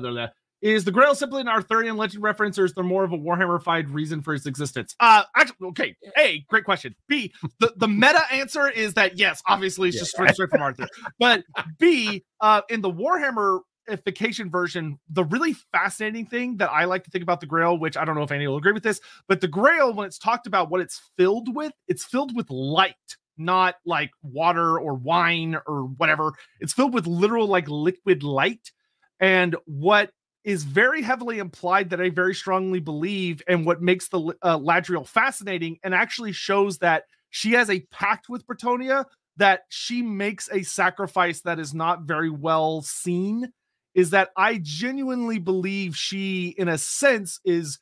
Is 0.62 0.84
the 0.84 0.92
Grail 0.92 1.16
simply 1.16 1.42
an 1.42 1.48
Arthurian 1.48 1.98
legend 1.98 2.24
reference, 2.24 2.60
or 2.60 2.66
is 2.66 2.74
there 2.74 2.84
more 2.84 3.04
of 3.04 3.12
a 3.12 3.18
Warhammerified 3.18 3.92
reason 3.94 4.22
for 4.22 4.34
its 4.34 4.46
existence? 4.46 4.96
Uh, 5.00 5.24
actually, 5.36 5.68
okay. 5.70 5.96
A, 6.18 6.46
great 6.50 6.66
question. 6.66 6.96
B, 7.08 7.34
the, 7.60 7.74
the 7.78 7.88
meta 7.88 8.22
answer 8.32 8.70
is 8.70 8.94
that 8.94 9.18
yes, 9.18 9.42
obviously 9.48 9.90
it's 9.90 9.96
yeah. 9.96 10.02
just 10.02 10.12
straight, 10.12 10.34
straight 10.34 10.50
from 10.50 10.62
Arthur. 10.62 10.88
But 11.20 11.44
B, 11.80 12.24
uh, 12.42 12.62
in 12.70 12.82
the 12.82 12.92
Warhammerification 12.92 14.52
version, 14.52 15.00
the 15.10 15.24
really 15.24 15.54
fascinating 15.72 16.28
thing 16.28 16.58
that 16.58 16.72
I 16.72 16.86
like 16.86 17.06
to 17.06 17.10
think 17.12 17.24
about 17.24 17.40
the 17.40 17.48
Grail, 17.48 17.78
which 17.78 17.98
I 17.98 18.06
don't 18.06 18.16
know 18.16 18.24
if 18.24 18.32
Andy 18.32 18.48
will 18.48 18.58
agree 18.58 18.74
with 18.74 18.84
this, 18.84 19.02
but 19.28 19.42
the 19.42 19.48
Grail, 19.48 19.94
when 19.94 20.06
it's 20.06 20.20
talked 20.20 20.46
about 20.46 20.70
what 20.70 20.82
it's 20.82 21.02
filled 21.18 21.56
with, 21.56 21.74
it's 21.88 22.06
filled 22.06 22.36
with 22.36 22.50
light 22.50 22.96
not 23.38 23.76
like 23.86 24.12
water 24.22 24.80
or 24.80 24.94
wine 24.94 25.58
or 25.66 25.84
whatever. 25.84 26.34
It's 26.60 26.74
filled 26.74 26.94
with 26.94 27.08
literal 27.08 27.48
like 27.48 27.68
liquid 27.68 28.22
light. 28.22 28.72
And 29.20 29.56
what 29.66 30.12
is 30.44 30.64
very 30.64 31.02
heavily 31.02 31.40
implied 31.40 31.90
that 31.90 32.02
I 32.02 32.10
very 32.10 32.34
strongly 32.34 32.80
believe, 32.80 33.42
and 33.48 33.66
what 33.66 33.82
makes 33.82 34.08
the 34.08 34.20
uh, 34.42 34.58
Ladrielle 34.58 35.08
fascinating, 35.08 35.78
and 35.84 35.94
actually 35.94 36.32
shows 36.32 36.80
that 36.80 37.06
she 37.30 37.52
has 37.54 37.70
a 37.70 37.82
pact 37.92 38.30
with 38.30 38.46
Bretonnia 38.46 39.06
that 39.38 39.62
she 39.70 40.02
makes 40.02 40.50
a 40.52 40.64
sacrifice 40.64 41.42
that 41.42 41.60
is 41.60 41.74
not 41.74 42.04
very 42.04 42.30
well 42.30 42.82
seen. 42.82 43.52
Is 43.94 44.12
that 44.12 44.30
I 44.38 44.60
genuinely 44.62 45.38
believe 45.38 45.98
she, 45.98 46.56
in 46.58 46.70
a 46.70 46.78
sense, 46.78 47.40
is 47.44 47.80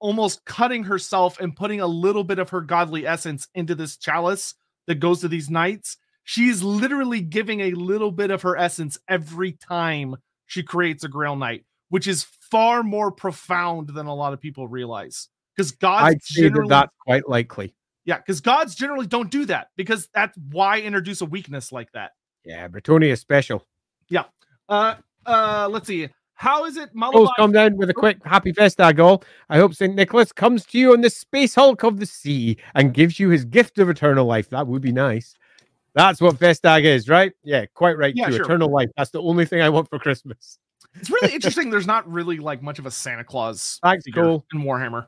almost 0.00 0.44
cutting 0.44 0.84
herself 0.84 1.38
and 1.38 1.56
putting 1.56 1.80
a 1.80 1.86
little 1.86 2.24
bit 2.24 2.38
of 2.38 2.50
her 2.50 2.60
godly 2.60 3.06
essence 3.06 3.46
into 3.54 3.74
this 3.74 3.96
chalice 3.96 4.54
that 4.86 5.00
goes 5.00 5.20
to 5.20 5.28
these 5.28 5.50
knights. 5.50 5.98
She's 6.24 6.62
literally 6.62 7.20
giving 7.20 7.60
a 7.60 7.72
little 7.72 8.10
bit 8.10 8.30
of 8.30 8.42
her 8.42 8.56
essence 8.56 8.98
every 9.08 9.52
time 9.52 10.16
she 10.46 10.62
creates 10.62 11.04
a 11.04 11.08
Grail 11.08 11.36
Knight 11.36 11.64
which 11.88 12.06
is 12.06 12.24
far 12.24 12.82
more 12.82 13.10
profound 13.10 13.88
than 13.88 14.06
a 14.06 14.14
lot 14.14 14.32
of 14.32 14.40
people 14.40 14.68
realize. 14.68 15.28
Because 15.56 15.72
God, 15.72 16.04
I'd 16.04 16.22
say 16.22 16.48
that 16.48 16.66
that's 16.68 16.92
quite 17.04 17.28
likely. 17.28 17.74
Yeah, 18.04 18.18
because 18.18 18.40
gods 18.40 18.74
generally 18.74 19.06
don't 19.06 19.30
do 19.30 19.44
that 19.46 19.68
because 19.76 20.08
that's 20.14 20.36
why 20.50 20.80
introduce 20.80 21.20
a 21.20 21.26
weakness 21.26 21.72
like 21.72 21.92
that. 21.92 22.12
Yeah, 22.44 22.66
Bretonnia 22.68 23.10
is 23.10 23.20
special. 23.20 23.66
Yeah. 24.08 24.24
Uh 24.68 24.94
uh 25.26 25.68
let's 25.70 25.86
see. 25.86 26.08
How 26.34 26.64
is 26.66 26.76
it 26.76 26.94
Malabai? 26.94 27.28
come 27.36 27.52
down 27.52 27.76
with 27.76 27.90
a 27.90 27.94
quick 27.94 28.24
happy 28.24 28.52
Festdag 28.52 29.00
all. 29.00 29.24
I 29.50 29.58
hope 29.58 29.74
St. 29.74 29.94
Nicholas 29.94 30.30
comes 30.30 30.64
to 30.66 30.78
you 30.78 30.92
on 30.92 31.00
the 31.00 31.10
space 31.10 31.56
hulk 31.56 31.82
of 31.82 31.98
the 31.98 32.06
sea 32.06 32.56
and 32.74 32.94
gives 32.94 33.18
you 33.18 33.28
his 33.30 33.44
gift 33.44 33.78
of 33.78 33.90
eternal 33.90 34.24
life. 34.24 34.48
That 34.50 34.68
would 34.68 34.80
be 34.80 34.92
nice. 34.92 35.34
That's 35.94 36.20
what 36.20 36.36
Festdag 36.36 36.84
is, 36.84 37.08
right? 37.08 37.32
Yeah, 37.42 37.66
quite 37.74 37.98
right. 37.98 38.14
Yeah, 38.14 38.28
too. 38.28 38.36
Sure. 38.36 38.44
Eternal 38.44 38.70
life. 38.70 38.88
That's 38.96 39.10
the 39.10 39.20
only 39.20 39.44
thing 39.44 39.60
I 39.60 39.68
want 39.68 39.90
for 39.90 39.98
Christmas. 39.98 40.58
It's 41.00 41.10
really 41.10 41.34
interesting. 41.34 41.70
There's 41.70 41.86
not 41.86 42.10
really 42.10 42.38
like 42.38 42.62
much 42.62 42.78
of 42.78 42.86
a 42.86 42.90
Santa 42.90 43.24
Claus 43.24 43.78
That's 43.82 44.04
cool. 44.12 44.44
in 44.52 44.62
Warhammer. 44.62 45.06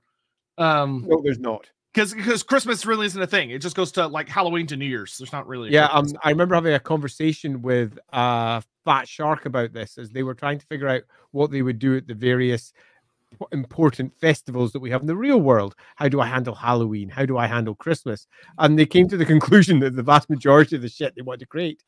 Um, 0.58 1.06
no, 1.08 1.20
there's 1.22 1.38
not. 1.38 1.68
Because 1.92 2.14
because 2.14 2.44
Christmas 2.44 2.86
really 2.86 3.06
isn't 3.06 3.20
a 3.20 3.26
thing. 3.26 3.50
It 3.50 3.60
just 3.60 3.74
goes 3.74 3.90
to 3.92 4.06
like 4.06 4.28
Halloween 4.28 4.66
to 4.68 4.76
New 4.76 4.86
Year's. 4.86 5.18
There's 5.18 5.32
not 5.32 5.48
really. 5.48 5.70
Yeah, 5.70 5.86
um, 5.86 6.06
I 6.22 6.30
remember 6.30 6.54
having 6.54 6.74
a 6.74 6.78
conversation 6.78 7.62
with 7.62 7.98
uh 8.12 8.60
Fatshark 8.86 9.44
about 9.44 9.72
this 9.72 9.98
as 9.98 10.10
they 10.10 10.22
were 10.22 10.34
trying 10.34 10.58
to 10.60 10.66
figure 10.66 10.88
out 10.88 11.02
what 11.32 11.50
they 11.50 11.62
would 11.62 11.80
do 11.80 11.96
at 11.96 12.06
the 12.06 12.14
various 12.14 12.72
important 13.52 14.12
festivals 14.20 14.72
that 14.72 14.80
we 14.80 14.90
have 14.90 15.00
in 15.00 15.06
the 15.06 15.16
real 15.16 15.40
world. 15.40 15.74
How 15.96 16.08
do 16.08 16.20
I 16.20 16.26
handle 16.26 16.54
Halloween? 16.54 17.08
How 17.08 17.26
do 17.26 17.38
I 17.38 17.46
handle 17.46 17.74
Christmas? 17.74 18.26
And 18.58 18.78
they 18.78 18.86
came 18.86 19.08
to 19.08 19.16
the 19.16 19.24
conclusion 19.34 19.80
that 19.80 19.96
the 19.96 20.02
vast 20.02 20.30
majority 20.30 20.76
of 20.76 20.82
the 20.82 20.88
shit 20.88 21.14
they 21.16 21.22
want 21.22 21.40
to 21.40 21.46
create 21.46 21.82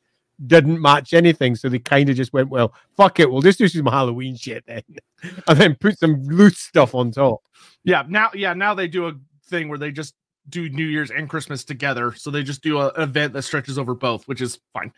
didn't 0.46 0.80
match 0.80 1.12
anything. 1.12 1.56
So 1.56 1.68
they 1.68 1.78
kind 1.78 2.08
of 2.08 2.16
just 2.16 2.32
went, 2.32 2.48
well, 2.48 2.74
fuck 2.96 3.20
it. 3.20 3.30
We'll 3.30 3.42
just 3.42 3.58
do 3.58 3.68
some 3.68 3.86
Halloween 3.86 4.36
shit 4.36 4.64
then. 4.66 4.82
and 5.48 5.58
then 5.58 5.74
put 5.74 5.98
some 5.98 6.22
loose 6.24 6.58
stuff 6.58 6.94
on 6.94 7.10
top. 7.10 7.42
Yeah. 7.84 8.04
Now, 8.08 8.30
yeah. 8.34 8.54
Now 8.54 8.74
they 8.74 8.88
do 8.88 9.06
a 9.06 9.12
thing 9.48 9.68
where 9.68 9.78
they 9.78 9.90
just 9.90 10.14
do 10.48 10.68
New 10.68 10.86
Year's 10.86 11.10
and 11.10 11.28
Christmas 11.28 11.64
together. 11.64 12.14
So 12.14 12.30
they 12.30 12.42
just 12.42 12.62
do 12.62 12.78
a, 12.78 12.90
an 12.90 13.02
event 13.02 13.32
that 13.34 13.42
stretches 13.42 13.78
over 13.78 13.94
both, 13.94 14.26
which 14.26 14.40
is 14.40 14.58
fine. 14.72 14.92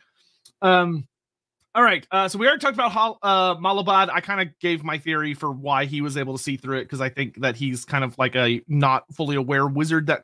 Um, 0.62 1.06
all 1.74 1.82
right. 1.82 2.06
Uh, 2.10 2.28
so 2.28 2.38
we 2.38 2.46
already 2.46 2.60
talked 2.60 2.74
about 2.76 3.18
uh, 3.22 3.56
Malobaude. 3.56 4.08
I 4.08 4.20
kind 4.20 4.40
of 4.40 4.56
gave 4.60 4.84
my 4.84 4.96
theory 4.96 5.34
for 5.34 5.50
why 5.50 5.86
he 5.86 6.00
was 6.00 6.16
able 6.16 6.36
to 6.36 6.42
see 6.42 6.56
through 6.56 6.78
it 6.78 6.84
because 6.84 7.00
I 7.00 7.08
think 7.08 7.40
that 7.40 7.56
he's 7.56 7.84
kind 7.84 8.04
of 8.04 8.16
like 8.16 8.36
a 8.36 8.62
not 8.68 9.04
fully 9.12 9.36
aware 9.36 9.66
wizard 9.66 10.06
that 10.06 10.22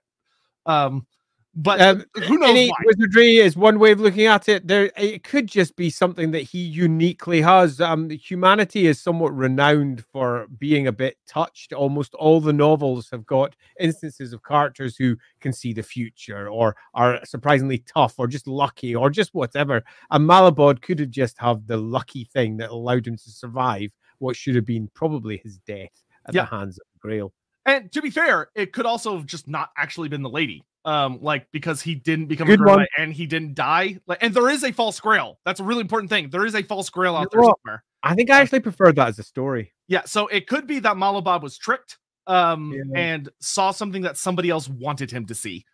um, 0.64 1.06
But 1.54 1.80
um, 1.80 2.04
who 2.14 2.38
knows? 2.38 2.54
Why? 2.54 2.76
Wizardry 2.84 3.38
is 3.38 3.56
one 3.56 3.80
way 3.80 3.90
of 3.90 3.98
looking 3.98 4.26
at 4.26 4.48
it. 4.48 4.68
There, 4.68 4.92
it 4.96 5.24
could 5.24 5.48
just 5.48 5.74
be 5.74 5.90
something 5.90 6.30
that 6.30 6.42
he 6.42 6.60
uniquely 6.60 7.40
has. 7.40 7.80
Um, 7.80 8.08
humanity 8.08 8.86
is 8.86 9.00
somewhat 9.00 9.34
renowned 9.34 10.04
for 10.12 10.46
being 10.58 10.86
a 10.86 10.92
bit 10.92 11.16
touched. 11.26 11.72
Almost 11.72 12.14
all 12.14 12.40
the 12.40 12.52
novels 12.52 13.08
have 13.10 13.26
got 13.26 13.56
instances 13.80 14.32
of 14.32 14.44
characters 14.44 14.96
who 14.96 15.16
can 15.40 15.52
see 15.52 15.72
the 15.72 15.82
future, 15.82 16.48
or 16.48 16.76
are 16.94 17.18
surprisingly 17.24 17.78
tough, 17.78 18.14
or 18.16 18.28
just 18.28 18.46
lucky, 18.46 18.94
or 18.94 19.10
just 19.10 19.34
whatever. 19.34 19.82
And 20.12 20.28
Malobaude 20.28 20.82
could 20.82 21.00
have 21.00 21.10
just 21.10 21.36
have 21.40 21.66
the 21.66 21.76
lucky 21.76 22.24
thing 22.32 22.58
that 22.58 22.70
allowed 22.70 23.08
him 23.08 23.16
to 23.16 23.30
survive 23.30 23.90
what 24.20 24.36
should 24.36 24.54
have 24.54 24.66
been 24.66 24.88
probably 24.94 25.38
his 25.42 25.58
death 25.58 26.04
at 26.28 26.34
yeah. 26.34 26.42
the 26.44 26.56
hands 26.56 26.78
of 26.78 26.86
the 26.92 26.98
Grail. 27.00 27.32
And 27.66 27.90
to 27.92 28.00
be 28.00 28.10
fair, 28.10 28.50
it 28.54 28.72
could 28.72 28.86
also 28.86 29.16
have 29.16 29.26
just 29.26 29.48
not 29.48 29.70
actually 29.76 30.08
been 30.08 30.22
the 30.22 30.30
lady 30.30 30.62
um 30.84 31.18
like 31.20 31.46
because 31.52 31.82
he 31.82 31.94
didn't 31.94 32.26
become 32.26 32.46
Good 32.46 32.60
a 32.60 32.62
Grail 32.62 32.84
and 32.98 33.12
he 33.12 33.26
didn't 33.26 33.54
die 33.54 33.98
like 34.06 34.18
and 34.22 34.32
there 34.32 34.48
is 34.48 34.64
a 34.64 34.72
false 34.72 34.98
grail. 35.00 35.38
That's 35.44 35.60
a 35.60 35.64
really 35.64 35.82
important 35.82 36.10
thing. 36.10 36.30
There 36.30 36.46
is 36.46 36.54
a 36.54 36.62
false 36.62 36.88
grail 36.90 37.16
out 37.16 37.30
there 37.30 37.42
somewhere. 37.42 37.84
I 38.02 38.14
think 38.14 38.30
i 38.30 38.40
actually 38.40 38.60
prefer 38.60 38.92
that 38.92 39.08
as 39.08 39.18
a 39.18 39.22
story. 39.22 39.72
Yeah 39.88 40.02
so 40.06 40.26
it 40.28 40.46
could 40.46 40.66
be 40.66 40.78
that 40.80 40.96
Malobaude 40.96 41.42
was 41.42 41.58
tricked 41.58 41.98
um 42.26 42.72
yeah. 42.72 43.00
and 43.00 43.28
saw 43.40 43.70
something 43.70 44.02
that 44.02 44.16
somebody 44.16 44.50
else 44.50 44.68
wanted 44.68 45.10
him 45.10 45.26
to 45.26 45.34
see. 45.34 45.64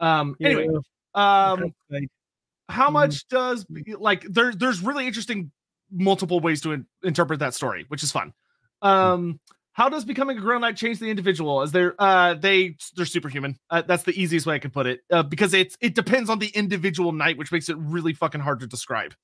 Um 0.00 0.36
yeah. 0.38 0.48
anyway 0.48 0.68
um 1.14 1.74
how 2.68 2.86
mm-hmm. 2.86 2.92
much 2.94 3.28
does 3.28 3.66
like 3.98 4.24
there, 4.28 4.52
there's 4.54 4.80
really 4.80 5.06
interesting 5.06 5.50
multiple 5.92 6.40
ways 6.40 6.62
to 6.62 6.72
in- 6.72 6.86
interpret 7.02 7.40
that 7.40 7.54
story 7.54 7.84
which 7.88 8.02
is 8.02 8.10
fun. 8.10 8.32
Hmm. 8.82 8.88
um 8.88 9.40
how 9.74 9.88
does 9.88 10.04
becoming 10.04 10.38
a 10.38 10.40
Grail 10.40 10.60
Knight 10.60 10.76
change 10.76 11.00
the 11.00 11.10
individual? 11.10 11.60
As 11.60 11.72
they're 11.72 11.94
uh 11.98 12.34
they 12.34 12.76
they're 12.96 13.04
superhuman. 13.04 13.58
Uh, 13.70 13.82
that's 13.82 14.04
the 14.04 14.20
easiest 14.20 14.46
way 14.46 14.54
I 14.54 14.58
can 14.58 14.70
put 14.70 14.86
it. 14.86 15.00
Uh, 15.10 15.22
because 15.22 15.52
it's 15.52 15.76
it 15.80 15.94
depends 15.94 16.30
on 16.30 16.38
the 16.38 16.48
individual 16.54 17.12
knight, 17.12 17.36
which 17.36 17.52
makes 17.52 17.68
it 17.68 17.76
really 17.78 18.14
fucking 18.14 18.40
hard 18.40 18.60
to 18.60 18.66
describe. 18.66 19.14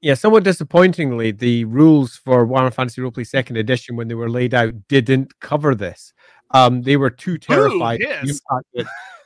Yeah, 0.00 0.14
somewhat 0.14 0.44
disappointingly, 0.44 1.32
the 1.32 1.64
rules 1.64 2.16
for 2.16 2.46
Warhammer 2.46 2.72
Fantasy 2.72 3.00
Roleplay 3.00 3.26
Second 3.26 3.56
Edition, 3.56 3.96
when 3.96 4.08
they 4.08 4.14
were 4.14 4.30
laid 4.30 4.54
out, 4.54 4.74
didn't 4.88 5.38
cover 5.40 5.74
this. 5.74 6.12
Um, 6.52 6.82
they 6.82 6.96
were 6.96 7.10
too 7.10 7.38
terrified. 7.38 8.00
Ooh, 8.02 8.04
yes. 8.04 8.40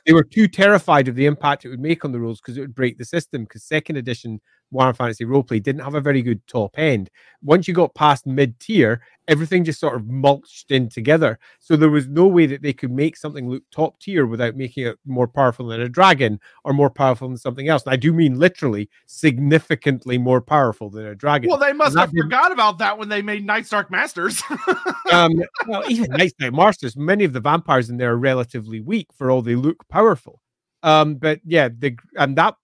they 0.05 0.13
were 0.13 0.23
too 0.23 0.47
terrified 0.47 1.07
of 1.07 1.15
the 1.15 1.25
impact 1.25 1.65
it 1.65 1.69
would 1.69 1.79
make 1.79 2.03
on 2.03 2.11
the 2.11 2.19
rules 2.19 2.39
because 2.41 2.57
it 2.57 2.61
would 2.61 2.73
break 2.73 2.97
the 2.97 3.05
system. 3.05 3.43
Because 3.43 3.63
Second 3.63 3.97
Edition 3.97 4.41
Warhammer 4.73 4.95
Fantasy 4.95 5.25
Roleplay 5.25 5.61
didn't 5.61 5.83
have 5.83 5.95
a 5.95 6.01
very 6.01 6.21
good 6.21 6.45
top 6.47 6.77
end. 6.77 7.09
Once 7.41 7.67
you 7.67 7.73
got 7.73 7.95
past 7.95 8.25
mid 8.25 8.59
tier, 8.59 9.01
everything 9.27 9.63
just 9.63 9.79
sort 9.79 9.95
of 9.95 10.07
mulched 10.07 10.71
in 10.71 10.89
together. 10.89 11.39
So 11.59 11.75
there 11.75 11.89
was 11.89 12.07
no 12.07 12.27
way 12.27 12.45
that 12.47 12.61
they 12.61 12.73
could 12.73 12.91
make 12.91 13.15
something 13.17 13.49
look 13.49 13.63
top 13.71 13.99
tier 13.99 14.25
without 14.25 14.55
making 14.55 14.87
it 14.87 14.97
more 15.05 15.27
powerful 15.27 15.67
than 15.67 15.81
a 15.81 15.89
dragon 15.89 16.39
or 16.63 16.73
more 16.73 16.89
powerful 16.89 17.27
than 17.27 17.37
something 17.37 17.67
else. 17.67 17.83
And 17.83 17.93
I 17.93 17.95
do 17.95 18.13
mean 18.13 18.39
literally 18.39 18.89
significantly 19.05 20.17
more 20.17 20.41
powerful 20.41 20.89
than 20.89 21.05
a 21.05 21.15
dragon. 21.15 21.49
Well, 21.49 21.59
they 21.59 21.73
must 21.73 21.97
have 21.97 22.11
forgot 22.11 22.51
about 22.51 22.77
that 22.79 22.97
when 22.97 23.09
they 23.09 23.21
made 23.21 23.45
Night's 23.45 23.69
Dark 23.69 23.91
Masters. 23.91 24.41
um, 25.11 25.41
well, 25.67 25.83
even 25.89 26.11
Night's 26.11 26.33
Dark 26.33 26.53
Masters, 26.53 26.95
many 26.95 27.23
of 27.23 27.33
the 27.33 27.39
vampires 27.39 27.89
in 27.89 27.97
there 27.97 28.11
are 28.11 28.17
relatively 28.17 28.79
weak 28.79 29.07
for 29.13 29.31
all 29.31 29.41
they 29.41 29.55
look 29.55 29.87
powerful. 29.89 30.41
Um, 30.83 31.15
but 31.15 31.39
yeah, 31.45 31.69
the 31.69 31.95
and 32.15 32.35
that 32.37 32.55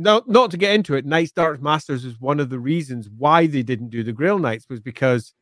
no, 0.00 0.22
not 0.26 0.50
to 0.52 0.56
get 0.56 0.74
into 0.74 0.94
it, 0.94 1.04
Night's 1.04 1.30
Dark 1.30 1.60
Masters 1.60 2.06
is 2.06 2.18
one 2.18 2.40
of 2.40 2.48
the 2.48 2.58
reasons 2.58 3.08
why 3.18 3.46
they 3.46 3.62
didn't 3.62 3.90
do 3.90 4.02
the 4.02 4.12
Grail 4.12 4.38
Knights 4.38 4.66
was 4.68 4.80
because, 4.80 5.34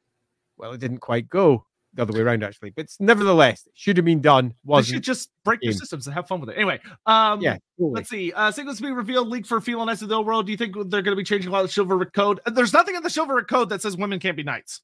well, 0.56 0.72
it 0.72 0.80
didn't 0.80 0.98
quite 0.98 1.28
go 1.28 1.64
the 1.94 2.02
other 2.02 2.12
way 2.12 2.20
around 2.20 2.42
actually. 2.42 2.70
But 2.70 2.88
nevertheless, 2.98 3.66
it 3.66 3.72
should 3.74 3.96
have 3.96 4.04
been 4.04 4.20
done. 4.20 4.54
Was 4.64 4.88
should 4.88 5.04
just 5.04 5.30
break 5.44 5.60
your 5.62 5.72
systems 5.72 6.06
and 6.06 6.14
have 6.14 6.26
fun 6.26 6.40
with 6.40 6.50
it. 6.50 6.56
Anyway, 6.56 6.80
um, 7.06 7.40
yeah. 7.40 7.58
Totally. 7.78 7.94
Let's 7.94 8.10
see. 8.10 8.32
Uh, 8.32 8.50
singles 8.50 8.80
being 8.80 8.94
revealed, 8.94 9.28
leaked 9.28 9.46
for 9.46 9.60
female 9.60 9.86
knights 9.86 10.02
of 10.02 10.08
the 10.08 10.16
old 10.16 10.26
world. 10.26 10.46
Do 10.46 10.52
you 10.52 10.58
think 10.58 10.74
they're 10.74 11.02
going 11.02 11.16
to 11.16 11.16
be 11.16 11.24
changing 11.24 11.50
a 11.50 11.52
lot 11.52 11.64
of 11.64 11.72
the 11.72 11.80
chivalric 11.80 12.12
code? 12.12 12.40
There's 12.46 12.72
nothing 12.72 12.96
in 12.96 13.02
the 13.04 13.10
chivalric 13.10 13.46
code 13.46 13.68
that 13.68 13.80
says 13.80 13.96
women 13.96 14.18
can't 14.18 14.36
be 14.36 14.42
knights. 14.42 14.82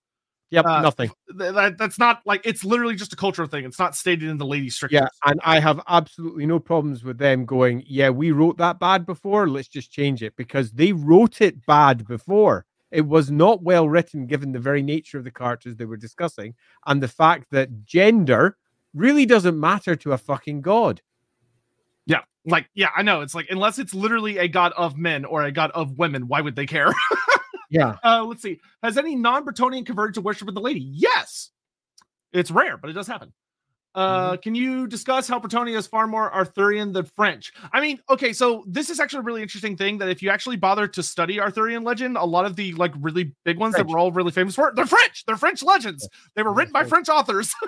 Yep, 0.55 0.67
uh, 0.67 0.81
nothing. 0.83 1.11
That, 1.31 1.79
that's 1.79 1.99
not 1.99 2.23
like 2.25 2.43
it's 2.45 2.65
literally 2.65 2.95
just 2.95 3.13
a 3.13 3.17
cultural 3.17 3.49
thing. 3.49 3.65
It's 3.65 3.79
not 3.79 3.97
stated 3.97 4.29
in 4.29 4.39
the 4.39 4.47
lady 4.47 4.71
strictures. 4.71 5.01
Yeah, 5.01 5.09
and 5.29 5.41
I 5.45 5.59
have 5.59 5.81
absolutely 5.89 6.47
no 6.47 6.61
problems 6.61 7.03
with 7.03 7.19
them 7.19 7.45
going, 7.45 7.83
yeah, 7.89 8.11
we 8.11 8.31
wrote 8.31 8.57
that 8.59 8.79
bad 8.79 9.05
before. 9.05 9.49
Let's 9.49 9.67
just 9.67 9.91
change 9.91 10.23
it 10.23 10.37
because 10.37 10.71
they 10.71 10.93
wrote 10.93 11.41
it 11.41 11.67
bad 11.67 12.07
before. 12.07 12.67
It 12.93 13.01
was 13.01 13.33
not 13.33 13.65
well 13.65 13.89
written 13.89 14.29
given 14.29 14.53
the 14.53 14.61
very 14.61 14.81
nature 14.81 15.19
of 15.19 15.25
the 15.25 15.33
characters 15.33 15.75
they 15.75 15.87
were 15.87 15.97
discussing 15.97 16.55
and 16.87 17.03
the 17.03 17.09
fact 17.09 17.49
that 17.51 17.85
gender 17.85 18.57
really 18.95 19.27
doesn't 19.27 19.59
matter 19.59 19.97
to 19.97 20.13
a 20.13 20.19
fucking 20.19 20.61
god. 20.61 21.03
Yeah, 22.07 22.21
like 22.47 22.69
yeah, 22.75 22.91
I 22.97 23.03
know. 23.03 23.23
It's 23.23 23.35
like 23.35 23.49
unless 23.51 23.81
it's 23.81 23.93
literally 23.93 24.39
a 24.39 24.47
god 24.47 24.73
of 24.77 24.97
men 24.97 25.25
or 25.25 25.43
a 25.43 25.51
god 25.51 25.73
of 25.75 25.99
women, 25.99 26.29
why 26.29 26.41
would 26.41 26.55
they 26.55 26.67
care? 26.67 26.93
Yeah. 27.75 27.97
Uh, 28.05 28.25
let's 28.25 28.41
see. 28.41 28.61
Has 28.85 28.97
any 28.97 29.17
non-Bretonnian 29.17 29.85
converted 29.85 30.15
to 30.15 30.21
worship 30.21 30.47
of 30.47 30.55
the 30.55 30.61
lady? 30.61 30.81
Yes. 30.81 31.51
It's 32.33 32.51
rare, 32.51 32.77
but 32.77 32.89
it 32.89 32.93
does 32.93 33.09
happen. 33.09 33.33
Uh, 33.97 34.33
mm-hmm. 34.33 34.41
Can 34.41 34.55
you 34.55 34.87
discuss 34.87 35.29
how 35.29 35.39
Bretonnia 35.39 35.77
is 35.77 35.87
far 35.87 36.07
more 36.07 36.33
Arthurian 36.33 36.93
than 36.93 37.05
French? 37.05 37.53
I 37.73 37.81
mean, 37.81 38.01
okay, 38.11 38.33
so 38.33 38.65
this 38.67 38.91
is 38.91 38.99
actually 39.01 39.21
a 39.21 39.23
really 39.23 39.43
interesting 39.43 39.77
thing 39.77 39.99
that 39.99 40.09
if 40.09 40.23
you 40.23 40.31
actually 40.31 40.57
bother 40.57 40.87
to 40.89 41.03
study 41.03 41.41
Arthurian 41.41 41.85
legend, 41.85 42.17
a 42.17 42.25
lot 42.25 42.45
of 42.45 42.57
the 42.57 42.73
like 42.75 42.93
really 43.01 43.35
big 43.45 43.59
ones 43.59 43.75
French. 43.75 43.87
that 43.87 43.93
we're 43.93 43.99
all 43.99 44.13
really 44.13 44.33
famous 44.33 44.55
for, 44.55 44.73
they're 44.75 44.87
French. 44.87 45.25
They're 45.27 45.37
French 45.37 45.63
legends. 45.63 46.09
They 46.35 46.43
were 46.43 46.53
written 46.53 46.73
by 46.73 46.85
French 46.85 47.09
authors. 47.09 47.55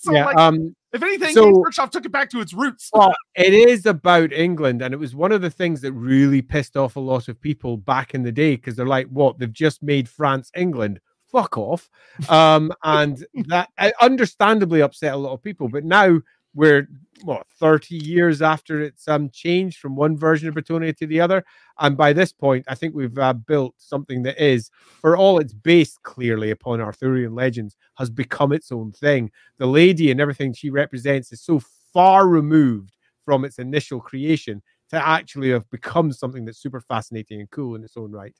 so, 0.00 0.12
yeah, 0.12 0.26
like, 0.26 0.36
um, 0.36 0.76
if 0.92 1.02
anything, 1.02 1.34
so, 1.34 1.52
Kirchhoff 1.52 1.90
took 1.90 2.04
it 2.04 2.12
back 2.12 2.30
to 2.30 2.40
its 2.40 2.54
roots. 2.54 2.88
well, 2.94 3.12
it 3.34 3.52
is 3.52 3.84
about 3.84 4.32
England, 4.32 4.80
and 4.80 4.94
it 4.94 4.96
was 4.96 5.14
one 5.14 5.32
of 5.32 5.42
the 5.42 5.50
things 5.50 5.80
that 5.80 5.92
really 5.92 6.40
pissed 6.40 6.76
off 6.76 6.94
a 6.94 7.00
lot 7.00 7.28
of 7.28 7.40
people 7.40 7.76
back 7.76 8.14
in 8.14 8.22
the 8.22 8.30
day 8.30 8.54
because 8.54 8.76
they're 8.76 8.86
like, 8.86 9.08
"What? 9.08 9.38
They've 9.38 9.52
just 9.52 9.82
made 9.82 10.08
France 10.08 10.52
England." 10.54 11.00
fuck 11.30 11.58
off. 11.58 11.90
Um, 12.30 12.72
and 12.82 13.24
that 13.48 13.68
understandably 14.00 14.80
upset 14.80 15.12
a 15.12 15.16
lot 15.18 15.32
of 15.32 15.42
people. 15.42 15.68
But 15.68 15.84
now 15.84 16.20
we're 16.58 16.88
what 17.22 17.46
30 17.60 17.94
years 17.94 18.42
after 18.42 18.82
it's 18.82 19.06
um 19.06 19.30
changed 19.30 19.78
from 19.78 19.94
one 19.94 20.16
version 20.16 20.48
of 20.48 20.56
Bretonnia 20.56 20.96
to 20.96 21.06
the 21.06 21.20
other. 21.20 21.44
And 21.78 21.96
by 21.96 22.12
this 22.12 22.32
point, 22.32 22.64
I 22.68 22.74
think 22.74 22.94
we've 22.96 23.16
uh, 23.16 23.32
built 23.32 23.74
something 23.78 24.24
that 24.24 24.42
is, 24.44 24.70
for 25.00 25.16
all 25.16 25.38
it's 25.38 25.52
based 25.52 26.02
clearly 26.02 26.50
upon 26.50 26.80
Arthurian 26.80 27.36
legends, 27.36 27.76
has 27.96 28.10
become 28.10 28.52
its 28.52 28.72
own 28.72 28.90
thing. 28.90 29.30
The 29.58 29.66
lady 29.66 30.10
and 30.10 30.20
everything 30.20 30.52
she 30.52 30.70
represents 30.70 31.30
is 31.32 31.40
so 31.40 31.60
far 31.92 32.26
removed 32.26 32.96
from 33.24 33.44
its 33.44 33.60
initial 33.60 34.00
creation 34.00 34.60
to 34.90 34.96
actually 34.96 35.50
have 35.50 35.70
become 35.70 36.12
something 36.12 36.44
that's 36.44 36.58
super 36.60 36.80
fascinating 36.80 37.38
and 37.38 37.50
cool 37.50 37.76
in 37.76 37.84
its 37.84 37.96
own 37.96 38.10
right. 38.10 38.34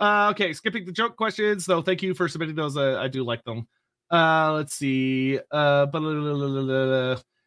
Uh, 0.00 0.28
okay, 0.30 0.54
skipping 0.54 0.86
the 0.86 0.92
joke 0.92 1.16
questions 1.16 1.66
though. 1.66 1.82
Thank 1.82 2.02
you 2.02 2.14
for 2.14 2.26
submitting 2.26 2.54
those. 2.54 2.78
I 2.78 3.08
do 3.08 3.22
like 3.22 3.44
them. 3.44 3.68
Uh, 4.10 4.52
let's 4.54 4.74
see. 4.74 5.38
Uh, 5.50 5.86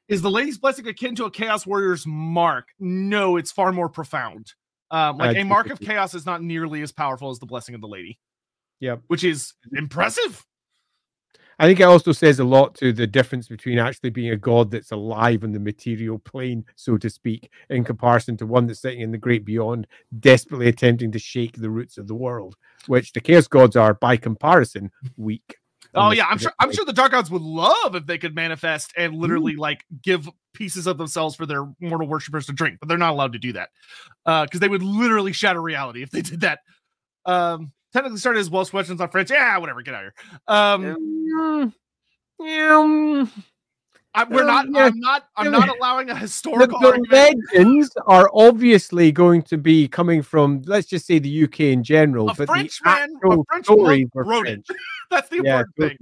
is 0.08 0.22
the 0.22 0.32
lady's 0.32 0.58
blessing 0.58 0.88
akin 0.88 1.16
to 1.16 1.26
a 1.26 1.32
chaos 1.32 1.66
warrior's 1.66 2.06
mark? 2.06 2.70
No, 2.80 3.38
it's 3.38 3.52
far 3.52 3.72
more 3.72 3.90
profound. 3.90 4.54
Um, 4.92 5.18
like 5.18 5.38
a 5.38 5.44
mark 5.44 5.70
of 5.70 5.80
chaos 5.80 6.16
is 6.16 6.26
not 6.26 6.42
nearly 6.42 6.82
as 6.82 6.92
powerful 6.92 7.30
as 7.30 7.40
the 7.40 7.46
blessing 7.46 7.76
of 7.76 7.82
the 7.82 7.88
lady. 7.88 8.20
Yeah, 8.80 8.98
which 9.08 9.24
is 9.24 9.54
impressive. 9.74 10.46
I 11.62 11.68
think 11.68 11.82
it 11.82 11.84
also 11.84 12.14
says 12.14 12.40
a 12.40 12.46
lot 12.46 12.74
to 12.76 12.94
the 12.94 13.06
difference 13.06 13.50
between 13.50 13.80
actually 13.80 14.12
being 14.12 14.32
a 14.32 14.38
god 14.38 14.72
that's 14.72 14.92
alive 14.92 15.44
on 15.44 15.52
the 15.52 15.60
material 15.60 16.18
plane, 16.18 16.64
so 16.78 16.98
to 16.98 17.10
speak, 17.10 17.52
in 17.70 17.84
comparison 17.84 18.38
to 18.38 18.46
one 18.46 18.66
that's 18.66 18.80
sitting 18.80 19.02
in 19.02 19.12
the 19.12 19.18
great 19.18 19.44
beyond, 19.44 19.86
desperately 20.22 20.70
attempting 20.70 21.12
to 21.12 21.20
shake 21.20 21.58
the 21.58 21.70
roots 21.70 21.98
of 21.98 22.08
the 22.08 22.16
world, 22.16 22.56
which 22.88 23.12
the 23.12 23.20
chaos 23.20 23.48
gods 23.48 23.76
are, 23.76 23.94
by 23.94 24.16
comparison, 24.16 24.90
weak. 25.18 25.58
Oh 25.96 26.12
yeah, 26.12 26.26
I'm 26.30 26.38
sure. 26.38 26.54
I'm 26.60 26.72
sure 26.72 26.86
the 26.86 26.94
dark 26.94 27.12
gods 27.12 27.32
would 27.32 27.42
love 27.42 27.96
if 27.96 28.06
they 28.06 28.18
could 28.18 28.36
manifest 28.36 28.94
and 28.96 29.16
literally 29.16 29.56
like 29.56 29.84
give 30.04 30.30
pieces 30.54 30.88
of 30.88 30.98
themselves 30.98 31.36
for 31.36 31.46
their 31.46 31.66
mortal 31.80 32.08
worshippers 32.08 32.46
to 32.46 32.54
drink, 32.54 32.80
but 32.80 32.88
they're 32.88 32.98
not 32.98 33.12
allowed 33.12 33.34
to 33.34 33.40
do 33.40 33.54
that 33.54 33.70
because 34.26 34.50
uh, 34.56 34.60
they 34.60 34.68
would 34.68 34.84
literally 34.84 35.34
shatter 35.34 35.62
reality 35.62 36.04
if 36.04 36.12
they 36.12 36.22
did 36.22 36.42
that. 36.42 36.60
Um, 37.26 37.72
technically 37.94 38.20
started 38.20 38.40
as 38.40 38.50
Welsh 38.50 38.70
questions 38.70 39.02
on 39.02 39.10
French. 39.10 39.32
Yeah, 39.32 39.58
whatever. 39.58 39.82
Get 39.82 39.96
out 39.96 40.06
of 40.06 40.14
here. 40.14 40.40
Um, 40.48 41.72
yeah. 42.40 43.26
I, 44.16 44.24
we're 44.24 44.44
not. 44.44 44.66
Um, 44.66 44.76
yeah. 44.76 44.86
I'm 44.86 45.00
not. 45.00 45.24
I'm 45.36 45.52
not 45.52 45.70
allowing 45.70 46.10
a 46.10 46.16
historical. 46.18 46.80
The, 46.80 46.92
the 46.94 47.38
legends 47.54 47.92
are 48.08 48.30
obviously 48.34 49.12
going 49.12 49.44
to 49.44 49.58
be 49.58 49.88
coming 49.88 50.22
from, 50.22 50.64
let's 50.66 50.88
just 50.88 51.06
say, 51.06 51.20
the 51.20 51.44
UK 51.44 51.62
in 51.62 51.84
general. 51.84 52.30
A 52.30 52.34
but 52.34 52.48
Frenchman, 52.48 53.20
the 53.22 53.30
a 53.30 53.44
French 53.46 53.66
stories 53.66 54.08
wrote 54.16 54.48
it. 54.48 54.66
That's 55.12 55.30
the 55.30 55.38
important 55.38 55.74
yeah, 55.78 55.88
thing. 55.88 55.98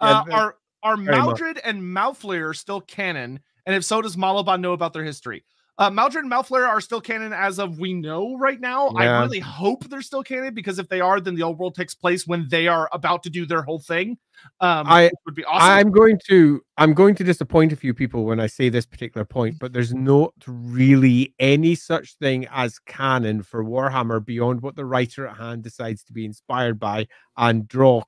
Uh, 0.00 0.24
are 0.30 0.56
are 0.82 0.96
Maldred 0.96 1.56
much. 1.56 1.60
and 1.64 1.82
Malfleur 1.82 2.54
still 2.54 2.80
canon? 2.80 3.40
And 3.66 3.74
if 3.74 3.84
so, 3.84 4.02
does 4.02 4.16
Malobaude 4.16 4.60
know 4.60 4.72
about 4.72 4.92
their 4.92 5.04
history? 5.04 5.44
Uh, 5.76 5.90
Maldred 5.90 6.22
and 6.24 6.32
Malfleur 6.32 6.66
are 6.68 6.80
still 6.80 7.00
canon 7.00 7.32
as 7.32 7.58
of 7.58 7.80
we 7.80 7.92
know 7.92 8.36
right 8.38 8.60
now. 8.60 8.90
Yeah. 8.94 9.18
I 9.18 9.22
really 9.22 9.40
hope 9.40 9.84
they're 9.88 10.02
still 10.02 10.22
canon 10.22 10.54
because 10.54 10.78
if 10.78 10.88
they 10.88 11.00
are, 11.00 11.20
then 11.20 11.34
the 11.34 11.42
old 11.42 11.58
world 11.58 11.74
takes 11.74 11.96
place 11.96 12.28
when 12.28 12.46
they 12.48 12.68
are 12.68 12.88
about 12.92 13.24
to 13.24 13.30
do 13.30 13.44
their 13.44 13.62
whole 13.62 13.80
thing. 13.80 14.16
Um, 14.60 14.86
I- 14.86 15.10
would 15.26 15.34
be 15.34 15.44
awesome. 15.44 15.68
I'm 15.68 15.90
going 15.90 16.20
to 16.28 16.62
I'm 16.76 16.94
going 16.94 17.16
to 17.16 17.24
disappoint 17.24 17.72
a 17.72 17.76
few 17.76 17.92
people 17.92 18.24
when 18.24 18.38
I 18.38 18.46
say 18.46 18.68
this 18.68 18.86
particular 18.86 19.24
point, 19.24 19.58
but 19.58 19.72
there's 19.72 19.94
not 19.94 20.32
really 20.46 21.34
any 21.40 21.74
such 21.74 22.16
thing 22.18 22.46
as 22.52 22.78
canon 22.78 23.42
for 23.42 23.64
Warhammer 23.64 24.24
beyond 24.24 24.62
what 24.62 24.76
the 24.76 24.84
writer 24.84 25.26
at 25.26 25.36
hand 25.36 25.62
decides 25.62 26.04
to 26.04 26.12
be 26.12 26.24
inspired 26.24 26.78
by 26.78 27.08
and 27.36 27.66
draw 27.66 28.02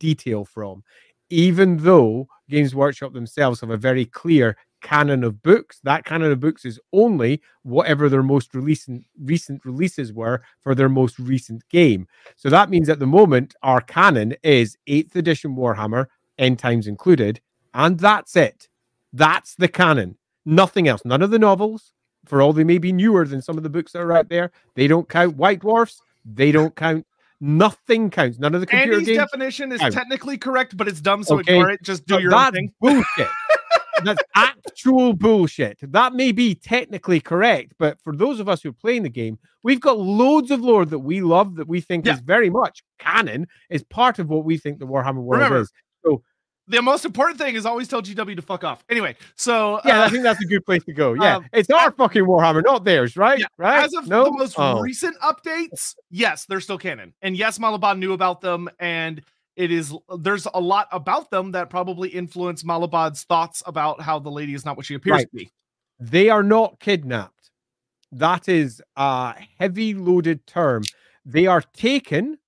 detail 0.00 0.44
from. 0.44 0.82
Even 1.30 1.76
though 1.76 2.26
Games 2.48 2.74
Workshop 2.74 3.12
themselves 3.12 3.60
have 3.60 3.70
a 3.70 3.76
very 3.76 4.06
clear 4.06 4.56
canon 4.80 5.24
of 5.24 5.42
books, 5.42 5.80
that 5.84 6.04
canon 6.04 6.30
of 6.32 6.40
books 6.40 6.64
is 6.64 6.78
only 6.92 7.40
whatever 7.62 8.08
their 8.08 8.22
most 8.22 8.54
recent 8.54 9.04
recent 9.22 9.64
releases 9.64 10.12
were 10.12 10.42
for 10.60 10.74
their 10.74 10.88
most 10.88 11.18
recent 11.18 11.68
game. 11.68 12.06
So 12.36 12.48
that 12.50 12.70
means 12.70 12.88
at 12.88 12.98
the 12.98 13.06
moment 13.06 13.54
our 13.62 13.80
canon 13.80 14.34
is 14.42 14.76
8th 14.88 15.16
edition 15.16 15.56
Warhammer, 15.56 16.06
end 16.38 16.58
times 16.58 16.86
included, 16.86 17.40
and 17.74 17.98
that's 17.98 18.36
it. 18.36 18.68
That's 19.12 19.54
the 19.56 19.68
canon. 19.68 20.16
Nothing 20.44 20.88
else. 20.88 21.02
None 21.04 21.22
of 21.22 21.30
the 21.30 21.38
novels, 21.38 21.92
for 22.24 22.40
all 22.40 22.52
they 22.52 22.64
may 22.64 22.78
be 22.78 22.92
newer 22.92 23.24
than 23.26 23.42
some 23.42 23.56
of 23.56 23.62
the 23.62 23.70
books 23.70 23.92
that 23.92 24.00
are 24.02 24.12
out 24.12 24.28
there, 24.28 24.50
they 24.74 24.86
don't 24.86 25.08
count. 25.08 25.36
White 25.36 25.60
Dwarfs, 25.60 26.00
they 26.24 26.52
don't 26.52 26.74
count. 26.76 27.04
Nothing 27.40 28.10
counts. 28.10 28.38
None 28.38 28.54
of 28.54 28.60
the 28.60 28.66
computer 28.66 28.94
Andy's 28.94 29.08
games. 29.08 29.18
definition 29.18 29.70
is 29.72 29.80
Out. 29.80 29.92
technically 29.92 30.36
correct, 30.36 30.76
but 30.76 30.88
it's 30.88 31.00
dumb, 31.00 31.22
so 31.22 31.38
Okay, 31.38 31.54
ignore 31.54 31.70
it. 31.70 31.82
Just 31.82 32.04
do 32.06 32.14
But 32.14 32.22
your 32.22 32.34
own 32.34 32.52
thing. 32.52 32.72
bullshit. 32.80 33.28
That's 34.04 34.22
actual 34.34 35.12
bullshit. 35.12 35.78
That 35.82 36.14
may 36.14 36.32
be 36.32 36.54
technically 36.54 37.20
correct, 37.20 37.72
but 37.78 38.00
for 38.02 38.14
those 38.14 38.40
of 38.40 38.48
us 38.48 38.62
who 38.62 38.70
are 38.70 38.72
playing 38.74 39.02
the 39.02 39.08
game, 39.08 39.38
we've 39.62 39.80
got 39.80 39.98
loads 39.98 40.50
of 40.50 40.60
lore 40.60 40.84
that 40.86 40.98
we 41.00 41.20
love 41.20 41.56
that 41.56 41.68
we 41.68 41.80
think 41.80 42.06
Yeah. 42.06 42.14
is 42.14 42.20
very 42.20 42.50
much 42.50 42.82
canon, 42.98 43.46
is 43.70 43.82
part 43.84 44.18
of 44.18 44.28
what 44.28 44.44
we 44.44 44.56
think 44.58 44.78
the 44.78 44.86
Warhammer 44.86 45.16
world 45.22 45.42
Remember, 45.42 45.60
is. 45.60 45.72
The 46.70 46.82
most 46.82 47.06
important 47.06 47.38
thing 47.38 47.54
is 47.54 47.64
always 47.64 47.88
tell 47.88 48.02
GW 48.02 48.36
to 48.36 48.42
fuck 48.42 48.62
off. 48.62 48.84
Anyway, 48.90 49.16
so 49.36 49.80
Yeah, 49.86 50.02
uh, 50.02 50.04
I 50.04 50.10
think 50.10 50.22
that's 50.22 50.42
a 50.42 50.46
good 50.46 50.66
place 50.66 50.84
to 50.84 50.92
go. 50.92 51.14
Yeah, 51.14 51.36
um, 51.36 51.46
it's 51.50 51.70
our 51.70 51.90
fucking 51.92 52.24
Warhammer, 52.24 52.62
not 52.62 52.84
theirs, 52.84 53.16
right? 53.16 53.38
Yeah, 53.38 53.46
right? 53.56 53.84
as 53.84 53.94
of 53.94 54.06
no, 54.06 54.24
the 54.24 54.32
most 54.32 54.54
Oh. 54.58 54.78
recent 54.80 55.16
updates, 55.20 55.94
yes, 56.10 56.44
they're 56.44 56.60
still 56.60 56.76
canon. 56.76 57.14
And 57.22 57.38
yes, 57.38 57.58
Malobaude 57.58 57.98
knew 57.98 58.12
about 58.12 58.42
them, 58.42 58.68
and 58.78 59.22
it 59.58 59.70
is 59.70 59.92
there's 60.20 60.46
a 60.54 60.60
lot 60.60 60.88
about 60.92 61.30
them 61.30 61.52
that 61.52 61.68
probably 61.68 62.08
influence 62.08 62.62
Malobaude's 62.62 63.24
thoughts 63.24 63.62
about 63.66 64.00
how 64.00 64.18
the 64.18 64.30
lady 64.30 64.54
is 64.54 64.64
not 64.64 64.76
what 64.78 64.86
she 64.86 64.94
appears 64.94 65.16
Right. 65.16 65.30
to 65.30 65.36
be. 65.36 65.50
they 66.00 66.30
are 66.30 66.42
not 66.44 66.78
kidnapped. 66.80 67.50
That 68.12 68.48
is 68.48 68.80
a 68.96 69.34
heavy 69.58 69.92
loaded 69.94 70.46
term. 70.46 70.84
They 71.26 71.46
are 71.46 71.60
taken, 71.74 72.38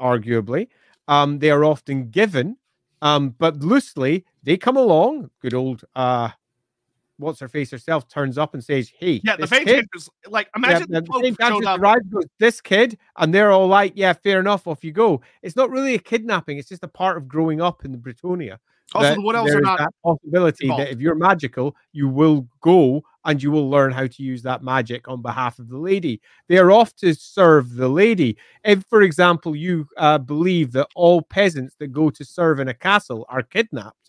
arguably. 0.00 0.68
Um, 1.08 1.38
they 1.40 1.50
are 1.50 1.64
often 1.64 2.10
given, 2.10 2.56
um, 3.02 3.30
but 3.38 3.56
loosely 3.60 4.24
they 4.44 4.56
come 4.56 4.76
along. 4.76 5.30
Good 5.40 5.54
old 5.54 5.84
uh, 5.96 6.30
what's 7.18 7.40
her 7.40 7.48
face 7.48 7.70
herself 7.70 8.08
turns 8.08 8.38
up 8.38 8.54
and 8.54 8.64
says, 8.64 8.90
"Hey, 8.98 9.20
Yeah, 9.24 9.36
the 9.36 9.46
Fame 9.46 9.66
kid, 9.66 9.86
like 10.28 10.46
yeah, 10.46 10.58
imagine 10.70 10.86
the 10.90 11.00
the 11.00 11.06
Pope 11.06 11.22
same 11.22 11.36
country 11.36 11.66
up. 11.66 11.80
arrives, 11.80 12.06
goes, 12.08 12.24
this 12.38 12.60
kid, 12.60 12.98
and 13.16 13.32
they're 13.34 13.50
all 13.50 13.66
like, 13.66 13.92
"Yeah, 13.96 14.12
fair 14.12 14.40
enough, 14.40 14.66
off 14.66 14.82
you 14.84 14.92
go." 14.92 15.20
It's 15.42 15.56
not 15.56 15.70
really 15.70 15.94
a 15.94 15.98
kidnapping; 15.98 16.58
it's 16.58 16.68
just 16.68 16.84
a 16.84 16.88
part 16.88 17.16
of 17.16 17.28
growing 17.28 17.60
up 17.60 17.84
in 17.84 17.92
the 17.92 17.98
Bretonnia. 17.98 18.58
Also, 18.94 19.16
the 19.16 19.36
Elves 19.36 19.50
there 19.50 19.58
are 19.58 19.60
is 19.60 19.66
not 19.66 19.78
that 19.78 19.90
possibility 20.02 20.64
involved. 20.64 20.82
that 20.82 20.90
if 20.90 21.00
you're 21.00 21.14
magical, 21.14 21.76
you 21.92 22.08
will 22.08 22.48
go 22.62 23.02
and 23.26 23.42
you 23.42 23.50
will 23.50 23.68
learn 23.68 23.92
how 23.92 24.06
to 24.06 24.22
use 24.22 24.42
that 24.42 24.62
magic 24.62 25.06
on 25.08 25.20
behalf 25.20 25.58
of 25.58 25.68
the 25.68 25.76
lady. 25.76 26.20
They 26.48 26.56
are 26.56 26.72
off 26.72 26.94
to 26.96 27.12
serve 27.12 27.74
the 27.74 27.88
lady. 27.88 28.38
If, 28.64 28.84
for 28.88 29.02
example, 29.02 29.54
you 29.54 29.86
uh, 29.98 30.16
believe 30.16 30.72
that 30.72 30.88
all 30.94 31.20
peasants 31.20 31.74
that 31.80 31.88
go 31.88 32.08
to 32.08 32.24
serve 32.24 32.60
in 32.60 32.68
a 32.68 32.74
castle 32.74 33.26
are 33.28 33.42
kidnapped, 33.42 34.07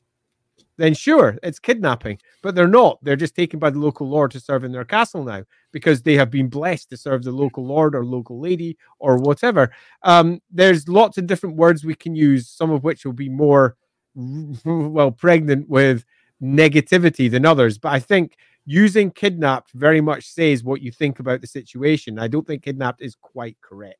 then 0.80 0.94
sure, 0.94 1.38
it's 1.44 1.60
kidnapping. 1.60 2.20
But 2.42 2.56
they're 2.56 2.68
not. 2.68 3.00
They're 3.04 3.18
just 3.18 3.36
taken 3.36 3.60
by 3.60 3.70
the 3.70 3.80
local 3.80 4.08
lord 4.10 4.32
to 4.32 4.40
serve 4.40 4.64
in 4.64 4.72
their 4.72 4.86
castle 4.86 5.24
now 5.24 5.44
because 5.74 6.02
they 6.02 6.16
have 6.16 6.32
been 6.32 6.48
blessed 6.48 6.90
to 6.90 6.98
serve 6.98 7.24
the 7.24 7.32
local 7.32 7.66
lord 7.66 7.96
or 7.96 8.06
local 8.06 8.40
lady 8.40 8.78
or 8.98 9.18
whatever. 9.18 9.72
Um, 10.04 10.42
there's 10.50 10.88
lots 10.88 11.18
of 11.18 11.28
different 11.28 11.58
words 11.58 11.84
we 11.84 11.96
can 11.96 12.16
use, 12.16 12.48
some 12.48 12.72
of 12.72 12.84
which 12.84 13.06
will 13.06 13.14
be 13.14 13.30
more 13.30 13.76
well 14.16 15.12
pregnant 15.12 15.68
with 15.70 16.06
negativity 16.42 17.30
than 17.30 17.46
others. 17.46 17.78
But 17.78 17.94
I 17.94 18.00
think 18.00 18.38
using 18.66 19.12
kidnapped 19.12 19.72
very 19.74 20.00
much 20.00 20.28
says 20.28 20.64
what 20.64 20.82
you 20.82 20.92
think 20.92 21.20
about 21.20 21.42
the 21.42 21.48
situation. 21.48 22.20
I 22.20 22.30
don't 22.30 22.48
think 22.48 22.64
kidnapped 22.64 23.02
is 23.02 23.16
quite 23.16 23.58
correct. 23.62 24.00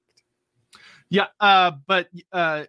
Yeah, 1.12 1.26
uh, 1.40 1.72
but 1.88 2.08
uh, 2.32 2.66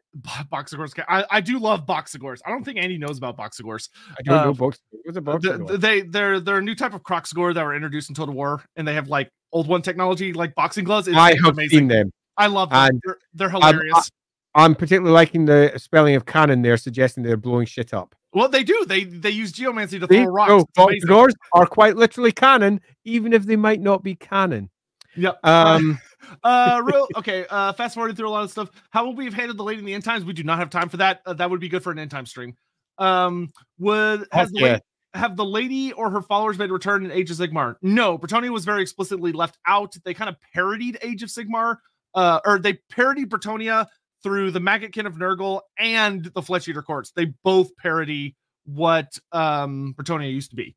Boxagors. 0.50 0.98
I, 1.08 1.24
I 1.30 1.40
do 1.42 1.58
love 1.58 1.84
Boxagors. 1.86 2.40
I 2.46 2.50
don't 2.50 2.64
think 2.64 2.78
Andy 2.78 2.96
knows 2.96 3.18
about 3.18 3.36
Boxagors. 3.36 3.90
I 4.18 4.22
don't 4.22 4.38
Uh, 4.38 4.44
know 4.46 4.54
box. 4.54 4.78
What's 5.04 5.18
a 5.18 5.20
box? 5.20 5.42
The- 5.44 5.58
the- 5.58 5.76
they 5.78 6.00
they're 6.02 6.40
they're 6.40 6.58
a 6.58 6.62
new 6.62 6.74
type 6.74 6.94
of 6.94 7.02
Kroxigor 7.02 7.52
that 7.54 7.62
were 7.64 7.74
introduced 7.74 8.08
in 8.08 8.14
Total 8.14 8.34
War, 8.34 8.62
and 8.76 8.88
they 8.88 8.94
have 8.94 9.08
like 9.08 9.30
old 9.52 9.66
one 9.68 9.82
technology, 9.82 10.32
like 10.32 10.54
boxing 10.54 10.84
gloves. 10.84 11.06
It's, 11.06 11.16
I 11.16 11.34
have 11.44 11.52
amazing. 11.52 11.78
seen 11.80 11.88
them. 11.88 12.12
I 12.38 12.46
love 12.46 12.70
them. 12.70 12.78
and 12.78 13.00
they're, 13.04 13.18
they're 13.34 13.50
hilarious. 13.50 14.10
I'm 14.54 14.74
particularly 14.74 15.12
liking 15.12 15.44
the 15.44 15.72
spelling 15.76 16.16
of 16.16 16.24
cannon 16.24 16.62
there, 16.62 16.76
suggesting 16.78 17.22
they're 17.22 17.36
blowing 17.36 17.66
shit 17.66 17.92
up. 17.94 18.14
well, 18.32 18.48
they 18.48 18.64
do. 18.64 18.84
They 18.86 19.04
they 19.04 19.30
use 19.30 19.52
geomancy 19.52 19.98
to 19.98 20.06
See? 20.10 20.24
throw 20.24 20.32
rocks. 20.32 20.64
Amazing. 20.78 21.06
boxers 21.08 21.34
are 21.52 21.66
quite 21.66 21.96
literally 21.96 22.32
cannon, 22.32 22.80
even 23.04 23.32
if 23.34 23.44
they 23.44 23.56
might 23.56 23.80
not 23.82 24.02
be 24.02 24.14
cannon. 24.14 24.70
Yep. 25.16 25.38
Um, 25.44 26.00
uh 26.42 26.80
real 26.84 27.06
okay 27.16 27.46
uh 27.50 27.72
fast 27.72 27.94
forwarding 27.94 28.16
through 28.16 28.28
a 28.28 28.30
lot 28.30 28.44
of 28.44 28.50
stuff. 28.50 28.70
How 28.90 29.06
would 29.06 29.16
we 29.16 29.24
have 29.24 29.34
handled 29.34 29.58
the 29.58 29.64
lady 29.64 29.80
in 29.80 29.84
the 29.84 29.94
end 29.94 30.04
times? 30.04 30.24
We 30.24 30.32
do 30.32 30.42
not 30.42 30.58
have 30.58 30.70
time 30.70 30.88
for 30.88 30.96
that. 30.98 31.20
Uh, 31.26 31.34
that 31.34 31.50
would 31.50 31.60
be 31.60 31.68
good 31.68 31.82
for 31.82 31.92
an 31.92 31.98
end 31.98 32.10
time 32.10 32.26
stream. 32.26 32.54
Um 32.98 33.50
would 33.78 34.26
has 34.32 34.50
yeah. 34.52 34.64
lady, 34.64 34.80
have 35.14 35.36
the 35.36 35.44
lady 35.44 35.92
or 35.92 36.10
her 36.10 36.22
followers 36.22 36.58
made 36.58 36.70
return 36.70 37.04
in 37.04 37.10
age 37.10 37.30
of 37.30 37.36
sigmar? 37.36 37.76
No 37.82 38.18
Bretonnia 38.18 38.50
was 38.50 38.64
very 38.64 38.82
explicitly 38.82 39.32
left 39.32 39.58
out. 39.66 39.94
They 40.04 40.14
kind 40.14 40.28
of 40.28 40.36
parodied 40.54 40.98
age 41.02 41.22
of 41.22 41.28
sigmar 41.28 41.76
uh 42.14 42.40
or 42.44 42.58
they 42.58 42.78
parodied 42.90 43.30
Bretonnia 43.30 43.86
through 44.22 44.50
the 44.50 44.60
maggotkin 44.60 45.06
of 45.06 45.14
nurgle 45.14 45.60
and 45.78 46.24
the 46.26 46.42
flesh 46.42 46.68
eater 46.68 46.82
courts. 46.82 47.12
They 47.12 47.32
both 47.42 47.74
parody 47.76 48.36
what 48.64 49.18
um 49.32 49.94
Bretonnia 49.98 50.32
used 50.32 50.50
to 50.50 50.56
be 50.56 50.76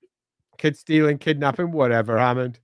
kid 0.57 0.77
stealing, 0.77 1.17
kidnapping, 1.17 1.72
whatever, 1.72 2.17
Hammond. 2.17 2.59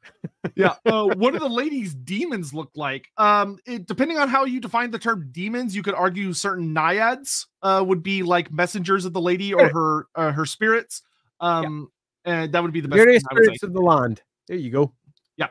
yeah 0.56 0.76
uh, 0.86 1.06
what 1.16 1.34
do 1.34 1.40
the 1.40 1.50
ladies 1.50 1.94
demons 1.94 2.54
look 2.54 2.70
like 2.76 3.10
um 3.18 3.58
it, 3.66 3.86
depending 3.88 4.18
on 4.18 4.30
how 4.30 4.46
you 4.46 4.60
define 4.60 4.90
the 4.90 5.00
term 5.00 5.28
demons 5.32 5.76
you 5.76 5.84
could 5.84 5.94
argue 5.94 6.32
certain 6.34 6.74
naiads 6.74 7.48
uh 7.62 7.84
would 7.86 8.02
be 8.02 8.24
like 8.24 8.52
messengers 8.52 9.06
of 9.06 9.14
the 9.14 9.22
lady 9.22 9.54
or 9.54 9.70
her 9.70 10.08
uh, 10.16 10.32
her 10.32 10.46
spirits 10.46 11.02
um 11.42 11.90
and 12.26 12.52
that 12.52 12.62
would 12.62 12.74
be 12.74 12.82
the 12.82 12.88
best 12.88 12.98
Various 12.98 13.24
thing 13.24 13.28
I 13.32 13.34
would 13.34 13.44
spirits 13.44 13.64
of 13.64 13.74
the 13.74 13.82
land. 13.82 14.22
There 14.48 14.58
you 14.58 14.70
go. 14.70 14.94
Yeah. 15.38 15.48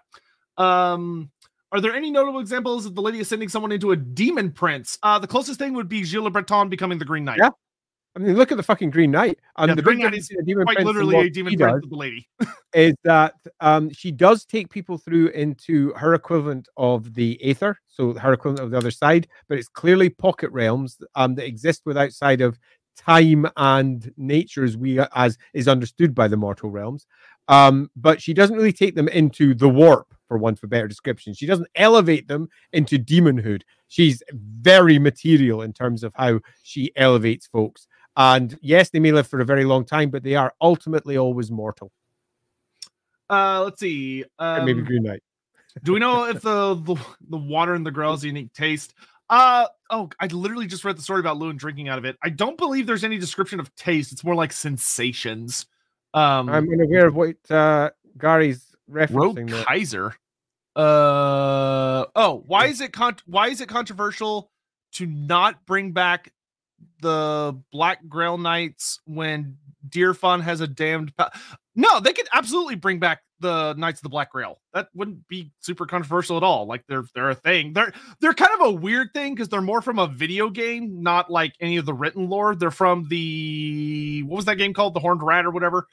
Um 0.56 1.30
are 1.70 1.80
there 1.80 1.94
any 1.94 2.10
notable 2.10 2.40
examples 2.40 2.86
of 2.86 2.94
the 2.94 3.02
lady 3.02 3.20
ascending 3.20 3.48
someone 3.48 3.72
into 3.72 3.92
a 3.92 3.96
demon 3.96 4.50
prince 4.52 4.98
uh 5.02 5.18
the 5.18 5.26
closest 5.26 5.58
thing 5.58 5.74
would 5.74 5.88
be 5.88 6.04
Gilles 6.04 6.22
Le 6.24 6.30
Breton 6.30 6.68
becoming 6.68 6.98
the 6.98 7.04
green 7.04 7.24
knight 7.24 7.38
Yeah, 7.38 7.50
I 8.18 8.20
mean, 8.20 8.36
look 8.36 8.50
at 8.50 8.56
the 8.56 8.64
fucking 8.64 8.90
Green 8.90 9.12
Knight. 9.12 9.38
And 9.56 9.68
Yeah, 9.68 9.74
the 9.76 9.82
Green 9.82 9.98
Knight 9.98 10.14
is 10.14 10.28
demon 10.44 10.64
quite 10.64 10.80
literally 10.80 11.18
a 11.18 11.30
demon 11.30 11.56
prince 11.56 11.84
of 11.84 11.90
the 11.90 11.96
lady 11.96 12.28
is 12.74 12.94
that 13.04 13.34
um, 13.60 13.90
she 13.90 14.10
does 14.10 14.44
take 14.44 14.70
people 14.70 14.98
through 14.98 15.28
into 15.28 15.92
her 15.94 16.14
equivalent 16.14 16.68
of 16.76 17.14
the 17.14 17.38
Aether, 17.42 17.78
so 17.86 18.14
her 18.14 18.32
equivalent 18.32 18.64
of 18.64 18.72
the 18.72 18.76
other 18.76 18.90
side, 18.90 19.28
but 19.48 19.56
it's 19.56 19.68
clearly 19.68 20.10
pocket 20.10 20.50
realms 20.50 20.98
um, 21.14 21.36
that 21.36 21.46
exist 21.46 21.82
with 21.86 21.96
outside 21.96 22.40
of 22.40 22.58
time 22.96 23.46
and 23.56 24.12
nature 24.16 24.64
as 24.64 24.76
we 24.76 24.98
as 25.14 25.38
is 25.54 25.68
understood 25.68 26.12
by 26.12 26.26
the 26.26 26.36
mortal 26.36 26.70
realms. 26.70 27.06
Um, 27.46 27.88
but 27.94 28.20
she 28.20 28.34
doesn't 28.34 28.56
really 28.56 28.72
take 28.72 28.96
them 28.96 29.08
into 29.08 29.54
the 29.54 29.68
warp, 29.68 30.12
for 30.26 30.36
want 30.36 30.58
of 30.58 30.64
a 30.64 30.68
better 30.68 30.88
description. 30.88 31.32
She 31.32 31.46
doesn't 31.46 31.68
elevate 31.74 32.28
them 32.28 32.48
into 32.72 32.98
demonhood. 32.98 33.62
She's 33.88 34.22
very 34.32 34.98
material 34.98 35.62
in 35.62 35.72
terms 35.72 36.04
of 36.04 36.12
how 36.14 36.40
she 36.62 36.92
elevates 36.96 37.46
folks. 37.46 37.86
And 38.18 38.58
yes, 38.60 38.90
they 38.90 38.98
may 38.98 39.12
live 39.12 39.28
for 39.28 39.38
a 39.40 39.44
very 39.44 39.64
long 39.64 39.84
time, 39.84 40.10
but 40.10 40.24
they 40.24 40.34
are 40.34 40.52
ultimately 40.60 41.16
always 41.16 41.50
mortal. 41.52 41.92
uh 43.30 43.62
let's 43.62 43.78
see 43.78 44.24
And 44.40 44.66
maybe 44.66 44.80
um, 44.80 44.86
Green 44.86 45.04
Knight. 45.04 45.22
Do 45.84 45.92
we 45.92 46.00
know 46.00 46.24
if 46.28 46.42
the, 46.42 46.74
the 46.74 46.96
the 47.30 47.36
water 47.36 47.74
in 47.76 47.84
the 47.84 47.92
a 47.96 48.16
unique 48.26 48.52
taste? 48.52 48.94
Uh 49.30 49.66
oh, 49.90 50.08
I 50.18 50.26
literally 50.26 50.66
just 50.66 50.84
read 50.84 50.98
the 50.98 51.02
story 51.02 51.20
about 51.20 51.38
Louen 51.38 51.56
drinking 51.56 51.88
out 51.88 51.98
of 51.98 52.04
it. 52.04 52.16
I 52.22 52.30
don't 52.30 52.58
believe 52.58 52.86
there's 52.86 53.04
any 53.04 53.18
description 53.18 53.60
of 53.60 53.72
taste. 53.76 54.10
It's 54.12 54.24
more 54.24 54.34
like 54.34 54.52
sensations. 54.52 55.66
Um 56.12 56.48
I'm 56.48 56.68
unaware 56.68 57.06
of 57.06 57.14
what 57.14 57.36
uh, 57.50 57.90
Gary's 58.18 58.74
Rogue 58.88 59.36
referencing. 59.38 59.50
there. 59.50 59.64
Kaiser. 59.64 60.14
Uh 60.74 62.06
oh, 62.16 62.42
why 62.46 62.66
is 62.66 62.80
it 62.80 62.92
con- 62.92 63.16
why 63.26 63.48
is 63.48 63.60
it 63.60 63.68
controversial 63.68 64.50
to 64.94 65.06
not 65.06 65.66
bring 65.66 65.92
back 65.92 66.32
the 67.00 67.60
Black 67.72 68.08
Grail 68.08 68.38
Knights 68.38 69.00
when 69.04 69.56
Deer 69.88 70.14
Fun 70.14 70.40
has 70.40 70.60
a 70.60 70.66
damned 70.66 71.16
pa- 71.16 71.30
No, 71.74 72.00
they 72.00 72.12
could 72.12 72.28
absolutely 72.32 72.74
bring 72.74 72.98
back 72.98 73.20
the 73.40 73.74
Knights 73.74 74.00
of 74.00 74.02
the 74.02 74.08
Black 74.08 74.32
Grail. 74.32 74.58
That 74.74 74.88
wouldn't 74.94 75.26
be 75.28 75.52
super 75.60 75.86
controversial 75.86 76.36
at 76.36 76.42
all. 76.42 76.66
Like 76.66 76.84
they're 76.88 77.04
they're 77.14 77.30
a 77.30 77.34
thing. 77.36 77.72
They're 77.72 77.92
they're 78.20 78.34
kind 78.34 78.50
of 78.60 78.66
a 78.66 78.72
weird 78.72 79.08
thing 79.14 79.34
because 79.34 79.48
they're 79.48 79.60
more 79.60 79.80
from 79.80 79.98
a 80.00 80.08
video 80.08 80.50
game, 80.50 81.02
not 81.02 81.30
like 81.30 81.54
any 81.60 81.76
of 81.76 81.86
the 81.86 81.94
written 81.94 82.28
lore. 82.28 82.54
They're 82.56 82.70
from 82.72 83.06
the 83.08 84.22
what 84.26 84.36
was 84.36 84.44
that 84.46 84.56
game 84.56 84.74
called? 84.74 84.94
The 84.94 85.00
Horned 85.00 85.22
Rat 85.22 85.46
or 85.46 85.50
whatever. 85.50 85.86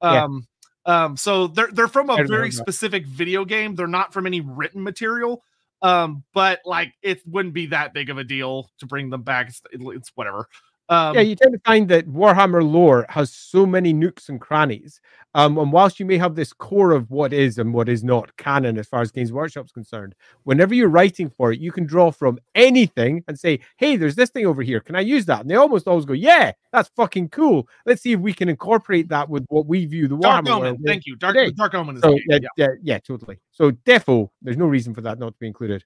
Um 0.00 0.46
um 0.86 1.16
so 1.16 1.48
they're 1.48 1.70
they're 1.72 1.88
from 1.88 2.08
a 2.10 2.16
very 2.28 2.50
specific 2.52 3.06
video 3.06 3.44
game. 3.44 3.74
They're 3.74 3.86
not 3.88 4.12
from 4.12 4.26
any 4.26 4.40
written 4.40 4.82
material. 4.82 5.42
Um, 5.82 6.22
but 6.32 6.60
like 6.64 6.94
it 7.02 7.20
wouldn't 7.26 7.54
be 7.54 7.66
that 7.66 7.92
big 7.92 8.08
of 8.08 8.18
a 8.18 8.24
deal 8.24 8.70
to 8.78 8.86
bring 8.86 9.10
them 9.10 9.22
back. 9.22 9.48
It's, 9.48 9.62
it's 9.72 10.12
whatever. 10.14 10.48
Um, 10.92 11.14
yeah, 11.14 11.22
you 11.22 11.34
tend 11.34 11.54
to 11.54 11.60
find 11.60 11.88
that 11.88 12.06
Warhammer 12.06 12.62
lore 12.62 13.06
has 13.08 13.32
so 13.32 13.64
many 13.64 13.94
nooks 13.94 14.28
and 14.28 14.38
crannies. 14.38 15.00
Um, 15.34 15.56
and 15.56 15.72
whilst 15.72 15.98
you 15.98 16.04
may 16.04 16.18
have 16.18 16.34
this 16.34 16.52
core 16.52 16.92
of 16.92 17.10
what 17.10 17.32
is 17.32 17.56
and 17.56 17.72
what 17.72 17.88
is 17.88 18.04
not 18.04 18.36
canon 18.36 18.76
as 18.76 18.88
far 18.88 19.00
as 19.00 19.10
Games 19.10 19.32
Workshop 19.32 19.64
is 19.64 19.72
concerned, 19.72 20.14
whenever 20.42 20.74
you're 20.74 20.90
writing 20.90 21.30
for 21.30 21.50
it, 21.50 21.60
you 21.60 21.72
can 21.72 21.86
draw 21.86 22.10
from 22.10 22.38
anything 22.54 23.24
and 23.26 23.40
say, 23.40 23.60
"Hey, 23.78 23.96
there's 23.96 24.16
this 24.16 24.28
thing 24.28 24.44
over 24.44 24.60
here. 24.60 24.80
Can 24.80 24.94
I 24.94 25.00
use 25.00 25.24
that?" 25.26 25.40
And 25.40 25.50
they 25.50 25.54
almost 25.54 25.88
always 25.88 26.04
go, 26.04 26.12
"Yeah, 26.12 26.52
that's 26.74 26.90
fucking 26.94 27.30
cool. 27.30 27.66
Let's 27.86 28.02
see 28.02 28.12
if 28.12 28.20
we 28.20 28.34
can 28.34 28.50
incorporate 28.50 29.08
that 29.08 29.30
with 29.30 29.46
what 29.48 29.64
we 29.64 29.86
view 29.86 30.08
the 30.08 30.18
Dark 30.18 30.44
Warhammer." 30.44 30.66
Omen. 30.66 30.82
Thank 30.84 31.06
you, 31.06 31.16
Dark, 31.16 31.38
Dark 31.56 31.72
Omen. 31.72 32.02
So, 32.02 32.18
yeah, 32.28 32.38
yeah. 32.42 32.48
yeah, 32.58 32.68
yeah, 32.82 32.98
totally. 32.98 33.38
So, 33.50 33.70
defo, 33.70 34.28
there's 34.42 34.58
no 34.58 34.66
reason 34.66 34.92
for 34.92 35.00
that 35.00 35.18
not 35.18 35.30
to 35.30 35.38
be 35.40 35.46
included. 35.46 35.84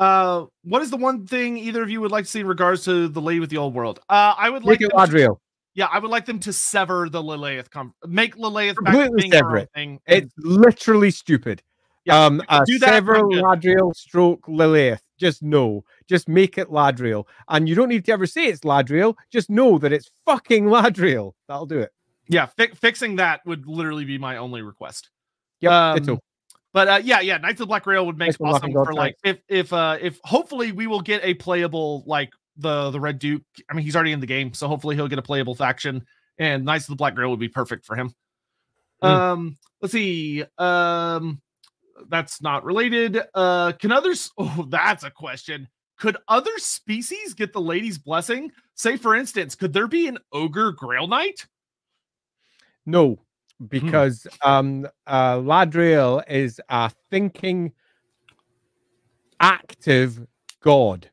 Uh, 0.00 0.46
what 0.64 0.80
is 0.80 0.90
the 0.90 0.96
one 0.96 1.26
thing 1.26 1.58
either 1.58 1.82
of 1.82 1.90
you 1.90 2.00
would 2.00 2.10
like 2.10 2.24
to 2.24 2.30
see 2.30 2.40
in 2.40 2.46
regards 2.46 2.84
to 2.86 3.06
the 3.06 3.20
lady 3.20 3.38
with 3.38 3.50
the 3.50 3.58
old 3.58 3.74
world? 3.74 4.00
Uh, 4.08 4.34
I 4.36 4.48
would 4.48 4.64
like 4.64 4.80
Ladrielle. 4.80 5.36
Yeah, 5.74 5.88
I 5.92 5.98
would 5.98 6.10
like 6.10 6.24
them 6.24 6.38
to 6.40 6.54
sever 6.54 7.10
the 7.10 7.22
Lileath. 7.22 7.70
Com- 7.70 7.92
make 8.06 8.34
Lileath 8.36 8.76
completely 8.76 9.30
separate. 9.30 9.68
Thing 9.74 10.00
and- 10.06 10.24
it's 10.24 10.32
literally 10.38 11.10
stupid. 11.10 11.62
Yeah, 12.06 12.24
um, 12.24 12.42
uh, 12.48 12.64
do 12.64 12.78
that 12.78 12.88
sever 12.88 13.20
Ladrielle 13.20 13.94
stroke 13.94 14.46
Lileath. 14.46 15.00
Just 15.18 15.42
no. 15.42 15.84
Just 16.08 16.30
make 16.30 16.56
it 16.56 16.68
Ladrielle, 16.68 17.26
and 17.50 17.68
you 17.68 17.74
don't 17.74 17.90
need 17.90 18.06
to 18.06 18.12
ever 18.12 18.26
say 18.26 18.46
it's 18.46 18.60
Ladrielle. 18.60 19.16
Just 19.30 19.50
know 19.50 19.76
that 19.76 19.92
it's 19.92 20.10
fucking 20.24 20.64
Ladrielle. 20.64 21.32
That'll 21.46 21.66
do 21.66 21.78
it. 21.78 21.90
Yeah, 22.26 22.46
fi- 22.46 22.68
fixing 22.68 23.16
that 23.16 23.42
would 23.44 23.66
literally 23.66 24.06
be 24.06 24.16
my 24.16 24.38
only 24.38 24.62
request. 24.62 25.10
Yeah, 25.60 25.90
um, 25.90 26.20
but 26.72 26.88
uh, 26.88 27.00
yeah, 27.02 27.20
yeah, 27.20 27.38
Knights 27.38 27.54
of 27.54 27.58
the 27.58 27.66
Black 27.66 27.84
Grail 27.84 28.06
would 28.06 28.18
make 28.18 28.34
awesome 28.40 28.72
for 28.72 28.92
like 28.94 29.16
if 29.24 29.38
if 29.48 29.72
uh 29.72 29.98
if 30.00 30.20
hopefully 30.24 30.72
we 30.72 30.86
will 30.86 31.00
get 31.00 31.24
a 31.24 31.34
playable 31.34 32.04
like 32.06 32.30
the 32.56 32.90
the 32.90 33.00
Red 33.00 33.18
Duke. 33.18 33.42
I 33.68 33.74
mean, 33.74 33.84
he's 33.84 33.96
already 33.96 34.12
in 34.12 34.20
the 34.20 34.26
game, 34.26 34.52
so 34.52 34.68
hopefully 34.68 34.94
he'll 34.94 35.08
get 35.08 35.18
a 35.18 35.22
playable 35.22 35.54
faction, 35.54 36.04
and 36.38 36.64
Knights 36.64 36.84
of 36.84 36.90
the 36.90 36.96
Black 36.96 37.14
Grail 37.14 37.30
would 37.30 37.40
be 37.40 37.48
perfect 37.48 37.84
for 37.84 37.96
him. 37.96 38.14
Mm. 39.02 39.08
Um, 39.08 39.58
let's 39.80 39.92
see. 39.92 40.44
Um, 40.58 41.40
that's 42.08 42.40
not 42.40 42.64
related. 42.64 43.20
Uh, 43.34 43.72
can 43.72 43.92
others? 43.92 44.30
Oh, 44.38 44.66
that's 44.68 45.04
a 45.04 45.10
question. 45.10 45.68
Could 45.98 46.16
other 46.28 46.56
species 46.56 47.34
get 47.34 47.52
the 47.52 47.60
lady's 47.60 47.98
blessing? 47.98 48.52
Say, 48.74 48.96
for 48.96 49.14
instance, 49.14 49.54
could 49.54 49.72
there 49.74 49.86
be 49.86 50.06
an 50.06 50.18
ogre 50.32 50.72
Grail 50.72 51.06
Knight? 51.06 51.46
No. 52.86 53.20
Because 53.68 54.26
hmm. 54.42 54.50
um, 54.50 54.88
uh, 55.06 55.36
Ladrielle 55.36 56.22
is 56.28 56.60
a 56.68 56.90
thinking, 57.10 57.72
active 59.40 60.26
god. 60.60 61.10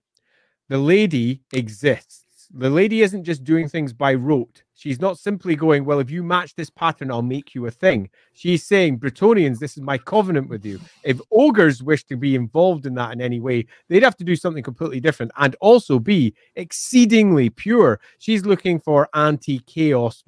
The 0.69 0.77
lady 0.77 1.41
exists. 1.53 2.23
The 2.53 2.69
lady 2.69 3.01
isn't 3.01 3.23
just 3.23 3.43
doing 3.43 3.67
things 3.67 3.91
by 3.93 4.13
rote. 4.13 4.63
She's 4.73 5.01
not 5.01 5.17
simply 5.17 5.55
going, 5.55 5.85
Well, 5.85 5.99
if 5.99 6.11
you 6.11 6.23
match 6.23 6.53
this 6.53 6.69
pattern, 6.69 7.11
I'll 7.11 7.21
make 7.21 7.55
you 7.55 7.65
a 7.65 7.71
thing. 7.71 8.09
She's 8.33 8.63
saying, 8.63 8.99
Bretonnians, 8.99 9.59
this 9.59 9.75
is 9.75 9.81
my 9.81 9.97
covenant 9.97 10.49
with 10.49 10.65
you. 10.65 10.79
If 11.03 11.19
ogres 11.31 11.81
wish 11.81 12.03
to 12.05 12.15
be 12.15 12.35
involved 12.35 12.85
in 12.85 12.93
that 12.93 13.11
in 13.11 13.19
any 13.19 13.39
way, 13.39 13.65
they'd 13.89 14.03
have 14.03 14.15
to 14.17 14.23
do 14.23 14.35
something 14.35 14.63
completely 14.63 14.99
different 14.99 15.31
and 15.37 15.55
also 15.61 15.99
be 15.99 16.35
exceedingly 16.55 17.49
pure. 17.49 17.99
She's 18.19 18.45
looking 18.45 18.79
for 18.79 19.09
anti 19.13 19.59
chaos 19.59 20.23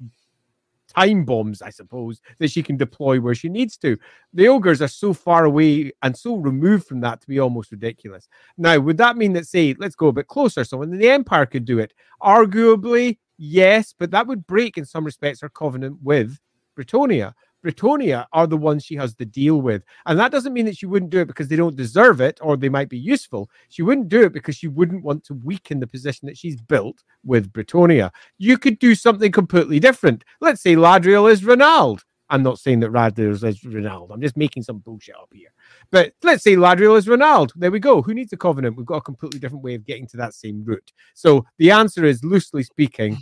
time 1.00 1.24
bombs, 1.24 1.62
I 1.62 1.70
suppose, 1.70 2.20
that 2.38 2.50
she 2.50 2.62
can 2.62 2.76
deploy 2.76 3.20
where 3.20 3.34
she 3.34 3.48
needs 3.48 3.76
to. 3.78 3.96
The 4.32 4.48
ogres 4.48 4.82
are 4.82 4.88
so 4.88 5.12
far 5.12 5.44
away 5.44 5.92
and 6.02 6.16
so 6.16 6.36
removed 6.36 6.86
from 6.86 7.00
that 7.00 7.20
to 7.20 7.26
be 7.26 7.38
almost 7.38 7.72
ridiculous. 7.72 8.28
Now, 8.56 8.78
would 8.78 8.98
that 8.98 9.16
mean 9.16 9.32
that, 9.34 9.46
say, 9.46 9.74
let's 9.78 9.94
go 9.94 10.08
a 10.08 10.12
bit 10.12 10.28
closer, 10.28 10.64
someone 10.64 10.92
in 10.92 10.98
the 10.98 11.10
Empire 11.10 11.46
could 11.46 11.64
do 11.64 11.78
it? 11.78 11.94
Arguably, 12.22 13.18
yes, 13.38 13.94
but 13.98 14.10
that 14.10 14.26
would 14.26 14.46
break 14.46 14.76
in 14.78 14.84
some 14.84 15.04
respects 15.04 15.40
her 15.40 15.48
covenant 15.48 15.98
with 16.02 16.38
Bretonnia. 16.78 17.34
Bretonnia 17.64 18.26
are 18.32 18.46
the 18.46 18.56
ones 18.56 18.84
she 18.84 18.96
has 18.96 19.14
to 19.16 19.24
deal 19.24 19.60
with. 19.60 19.82
And 20.06 20.18
that 20.18 20.32
doesn't 20.32 20.52
mean 20.52 20.66
that 20.66 20.76
she 20.76 20.86
wouldn't 20.86 21.10
do 21.10 21.20
it 21.20 21.26
because 21.28 21.48
they 21.48 21.56
don't 21.56 21.76
deserve 21.76 22.20
it 22.20 22.38
or 22.42 22.56
they 22.56 22.68
might 22.68 22.88
be 22.88 22.98
useful. 22.98 23.50
She 23.68 23.82
wouldn't 23.82 24.08
do 24.08 24.22
it 24.24 24.32
because 24.32 24.56
she 24.56 24.68
wouldn't 24.68 25.04
want 25.04 25.24
to 25.24 25.34
weaken 25.34 25.80
the 25.80 25.86
position 25.86 26.26
that 26.26 26.38
she's 26.38 26.60
built 26.60 27.02
with 27.24 27.52
Bretonnia. 27.52 28.10
You 28.38 28.58
could 28.58 28.78
do 28.78 28.94
something 28.94 29.32
completely 29.32 29.80
different. 29.80 30.24
Let's 30.40 30.62
say 30.62 30.76
Ladrielle 30.76 31.30
is 31.30 31.42
Renald. 31.42 32.00
I'm 32.30 32.44
not 32.44 32.60
saying 32.60 32.80
that 32.80 32.92
Ladrielle 32.92 33.44
is 33.44 33.60
Renald. 33.62 34.12
I'm 34.12 34.20
just 34.20 34.36
making 34.36 34.62
some 34.62 34.78
bullshit 34.78 35.16
up 35.16 35.28
here. 35.32 35.48
But 35.90 36.12
let's 36.22 36.44
say 36.44 36.54
Ladrielle 36.54 36.96
is 36.96 37.06
Renald. 37.06 37.50
There 37.56 37.72
we 37.72 37.80
go. 37.80 38.02
Who 38.02 38.14
needs 38.14 38.32
a 38.32 38.36
covenant? 38.36 38.76
We've 38.76 38.86
got 38.86 38.98
a 38.98 39.02
completely 39.02 39.40
different 39.40 39.64
way 39.64 39.74
of 39.74 39.84
getting 39.84 40.06
to 40.08 40.16
that 40.18 40.34
same 40.34 40.64
route. 40.64 40.92
So 41.14 41.44
the 41.58 41.72
answer 41.72 42.04
is 42.04 42.24
loosely 42.24 42.62
speaking, 42.62 43.20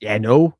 yeah, 0.00 0.18
no. 0.18 0.56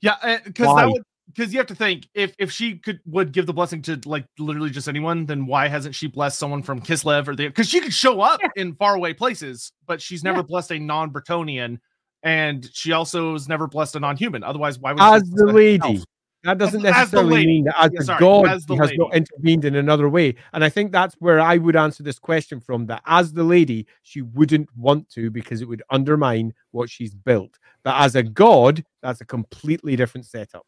Yeah, 0.00 0.38
because 0.44 0.68
uh, 0.68 0.74
that 0.76 0.90
would 0.90 1.02
because 1.34 1.52
you 1.52 1.58
have 1.58 1.66
to 1.68 1.74
think 1.74 2.08
if 2.14 2.34
if 2.38 2.50
she 2.50 2.76
could 2.76 3.00
would 3.06 3.32
give 3.32 3.46
the 3.46 3.52
blessing 3.52 3.82
to 3.82 4.00
like 4.04 4.24
literally 4.38 4.70
just 4.70 4.88
anyone, 4.88 5.26
then 5.26 5.46
why 5.46 5.68
hasn't 5.68 5.94
she 5.94 6.06
blessed 6.06 6.38
someone 6.38 6.62
from 6.62 6.80
Kislev 6.80 7.28
or 7.28 7.36
the 7.36 7.48
because 7.48 7.68
she 7.68 7.80
could 7.80 7.94
show 7.94 8.20
up 8.20 8.40
yeah. 8.42 8.48
in 8.56 8.74
faraway 8.74 9.12
places, 9.12 9.72
but 9.86 10.00
she's 10.00 10.24
never 10.24 10.38
yeah. 10.38 10.42
blessed 10.42 10.72
a 10.72 10.78
non-Bretonnian, 10.78 11.78
and 12.22 12.68
she 12.72 12.92
also 12.92 13.32
has 13.32 13.48
never 13.48 13.66
blessed 13.66 13.96
a 13.96 14.00
non-human. 14.00 14.42
Otherwise, 14.42 14.78
why 14.78 14.92
would 14.92 15.02
as 15.02 15.22
the 15.30 15.46
lady? 15.46 16.02
That 16.42 16.56
doesn't 16.56 16.84
as, 16.86 16.94
necessarily 16.94 17.40
as 17.40 17.46
mean 17.46 17.64
that 17.64 17.74
as 17.78 17.90
yeah, 17.92 18.00
sorry, 18.00 18.20
God 18.20 18.48
as 18.48 18.64
he 18.66 18.76
has 18.76 18.88
lady. 18.88 18.98
not 18.98 19.14
intervened 19.14 19.66
in 19.66 19.76
another 19.76 20.08
way. 20.08 20.34
And 20.54 20.64
I 20.64 20.70
think 20.70 20.90
that's 20.90 21.14
where 21.18 21.38
I 21.38 21.58
would 21.58 21.76
answer 21.76 22.02
this 22.02 22.18
question 22.18 22.60
from 22.60 22.86
that 22.86 23.02
as 23.04 23.34
the 23.34 23.44
lady, 23.44 23.86
she 24.04 24.22
wouldn't 24.22 24.74
want 24.74 25.10
to 25.10 25.30
because 25.30 25.60
it 25.60 25.68
would 25.68 25.82
undermine 25.90 26.54
what 26.70 26.88
she's 26.88 27.14
built. 27.14 27.58
But 27.82 28.00
as 28.00 28.16
a 28.16 28.22
God, 28.22 28.82
that's 29.02 29.20
a 29.20 29.26
completely 29.26 29.96
different 29.96 30.26
setup. 30.26 30.64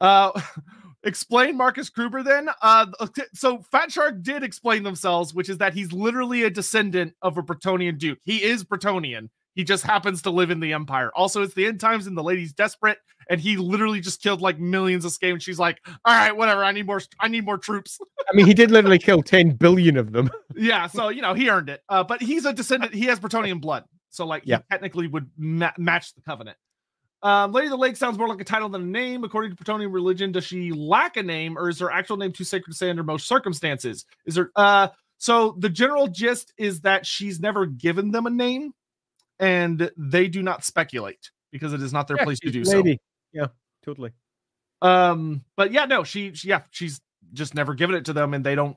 Uh, 0.00 0.38
explain 1.04 1.56
Marcus 1.56 1.90
Kruber 1.90 2.24
then. 2.24 2.48
Uh, 2.62 2.86
so 3.34 3.62
Fat 3.70 3.90
Shark 3.90 4.22
did 4.22 4.42
explain 4.42 4.82
themselves, 4.82 5.34
which 5.34 5.48
is 5.48 5.58
that 5.58 5.74
he's 5.74 5.92
literally 5.92 6.44
a 6.44 6.50
descendant 6.50 7.14
of 7.22 7.38
a 7.38 7.42
Bretonnian 7.42 7.98
duke. 7.98 8.18
He 8.24 8.42
is 8.42 8.64
Bretonnian. 8.64 9.28
He 9.54 9.64
just 9.64 9.82
happens 9.82 10.22
to 10.22 10.30
live 10.30 10.52
in 10.52 10.60
the 10.60 10.72
Empire. 10.72 11.10
Also, 11.16 11.42
it's 11.42 11.54
the 11.54 11.66
end 11.66 11.80
times 11.80 12.06
and 12.06 12.16
the 12.16 12.22
lady's 12.22 12.52
desperate, 12.52 12.98
and 13.28 13.40
he 13.40 13.56
literally 13.56 13.98
just 13.98 14.22
killed 14.22 14.40
like 14.40 14.60
millions 14.60 15.04
of 15.04 15.10
scum. 15.10 15.40
She's 15.40 15.58
like, 15.58 15.80
"All 16.04 16.14
right, 16.14 16.30
whatever. 16.30 16.62
I 16.62 16.70
need 16.70 16.86
more. 16.86 17.00
I 17.18 17.26
need 17.26 17.44
more 17.44 17.58
troops." 17.58 17.98
I 18.32 18.36
mean, 18.36 18.46
he 18.46 18.54
did 18.54 18.70
literally 18.70 19.00
kill 19.00 19.20
ten 19.20 19.50
billion 19.50 19.96
of 19.96 20.12
them. 20.12 20.30
yeah, 20.56 20.86
so 20.86 21.08
you 21.08 21.22
know 21.22 21.34
he 21.34 21.50
earned 21.50 21.70
it. 21.70 21.82
Uh, 21.88 22.04
but 22.04 22.22
he's 22.22 22.44
a 22.44 22.52
descendant. 22.52 22.94
He 22.94 23.06
has 23.06 23.18
Bretonnian 23.18 23.60
blood, 23.60 23.82
so 24.10 24.24
like 24.24 24.44
yeah. 24.46 24.58
he 24.58 24.62
technically 24.70 25.08
would 25.08 25.28
ma- 25.36 25.72
match 25.76 26.14
the 26.14 26.20
covenant. 26.20 26.56
Um, 27.22 27.52
Lady 27.52 27.66
of 27.66 27.72
the 27.72 27.78
Lake 27.78 27.96
sounds 27.96 28.16
more 28.16 28.28
like 28.28 28.40
a 28.40 28.44
title 28.44 28.68
than 28.68 28.82
a 28.82 28.86
name. 28.86 29.24
According 29.24 29.54
to 29.54 29.56
Bretonnian 29.56 29.92
religion, 29.92 30.30
does 30.30 30.44
she 30.44 30.70
lack 30.72 31.16
a 31.16 31.22
name, 31.22 31.58
or 31.58 31.68
is 31.68 31.80
her 31.80 31.90
actual 31.90 32.16
name 32.16 32.32
too 32.32 32.44
sacred 32.44 32.72
to 32.72 32.76
say 32.76 32.90
under 32.90 33.02
most 33.02 33.26
circumstances? 33.26 34.04
Is 34.24 34.36
there 34.36 34.50
uh 34.56 34.88
so 35.18 35.56
the 35.58 35.68
general 35.68 36.06
gist 36.06 36.52
is 36.56 36.80
that 36.82 37.04
she's 37.04 37.40
never 37.40 37.66
given 37.66 38.12
them 38.12 38.26
a 38.26 38.30
name 38.30 38.72
and 39.40 39.90
they 39.96 40.28
do 40.28 40.42
not 40.42 40.64
speculate 40.64 41.30
because 41.50 41.72
it 41.72 41.82
is 41.82 41.92
not 41.92 42.08
their 42.08 42.16
yeah, 42.18 42.24
place 42.24 42.40
to 42.40 42.50
do 42.50 42.62
lady. 42.62 42.94
so. 42.94 42.98
Yeah, 43.32 43.46
totally. 43.84 44.12
Um, 44.80 45.44
but 45.56 45.72
yeah, 45.72 45.84
no, 45.86 46.04
she, 46.04 46.32
she 46.34 46.48
yeah, 46.48 46.62
she's 46.70 47.00
just 47.32 47.54
never 47.54 47.74
given 47.74 47.96
it 47.96 48.04
to 48.06 48.12
them, 48.12 48.34
and 48.34 48.44
they 48.44 48.54
don't 48.54 48.76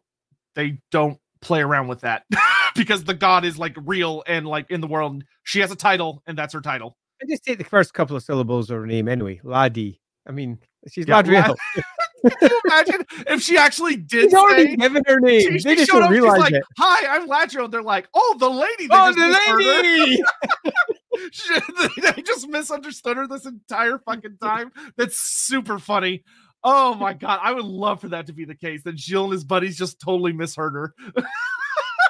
they 0.56 0.80
don't 0.92 1.20
play 1.42 1.62
around 1.62 1.88
with 1.88 2.02
that 2.02 2.24
because 2.76 3.04
the 3.04 3.14
god 3.14 3.46
is 3.46 3.58
like 3.58 3.76
real 3.86 4.24
and 4.28 4.48
like 4.48 4.70
in 4.72 4.82
the 4.82 4.88
world. 4.88 5.24
She 5.44 5.60
has 5.60 5.72
a 5.72 5.76
title, 5.76 6.24
and 6.26 6.38
that's 6.38 6.54
her 6.54 6.62
title. 6.62 6.98
I 7.22 7.26
just 7.28 7.44
take 7.44 7.58
the 7.58 7.64
first 7.64 7.94
couple 7.94 8.16
of 8.16 8.24
syllables 8.24 8.70
of 8.70 8.80
her 8.80 8.88
name 8.88 9.08
anyway. 9.08 9.40
Laddie. 9.44 10.02
I 10.28 10.32
mean, 10.32 10.60
she's 10.90 11.08
yeah, 11.08 11.22
Ladrielle. 11.22 11.56
Can 12.40 12.50
you 12.50 12.62
imagine 12.66 13.06
if 13.28 13.42
she 13.42 13.58
actually 13.58 13.96
did? 13.98 14.26
She's 14.26 14.34
already 14.34 14.76
given 14.76 15.04
her 15.08 15.20
name. 15.20 15.42
She, 15.42 15.50
they 15.50 15.58
she 15.58 15.76
just 15.76 15.92
don't 15.92 16.12
realize 16.12 16.40
like, 16.40 16.54
it. 16.54 16.64
Hi, 16.78 17.16
I'm 17.16 17.28
Ladrielle. 17.28 17.70
They're 17.72 17.82
like, 17.82 18.08
oh, 18.14 18.36
the 18.40 18.50
lady. 18.50 18.88
They 18.88 18.96
oh, 18.96 19.12
the 19.14 20.24
lady. 21.98 22.16
they 22.16 22.22
just 22.22 22.48
misunderstood 22.48 23.18
her 23.18 23.28
this 23.28 23.46
entire 23.46 24.00
fucking 24.00 24.38
time. 24.42 24.72
That's 24.98 25.18
super 25.18 25.80
funny. 25.80 26.24
Oh 26.64 26.94
my 26.94 27.14
god, 27.14 27.40
I 27.42 27.54
would 27.54 27.66
love 27.66 28.02
for 28.02 28.10
that 28.10 28.28
to 28.28 28.34
be 28.34 28.46
the 28.46 28.56
case. 28.56 28.84
That 28.84 29.00
Gilles 29.00 29.26
and 29.26 29.34
his 29.34 29.44
buddies 29.44 29.78
just 29.78 30.00
totally 30.00 30.32
misheard 30.32 30.74
her. 30.74 30.94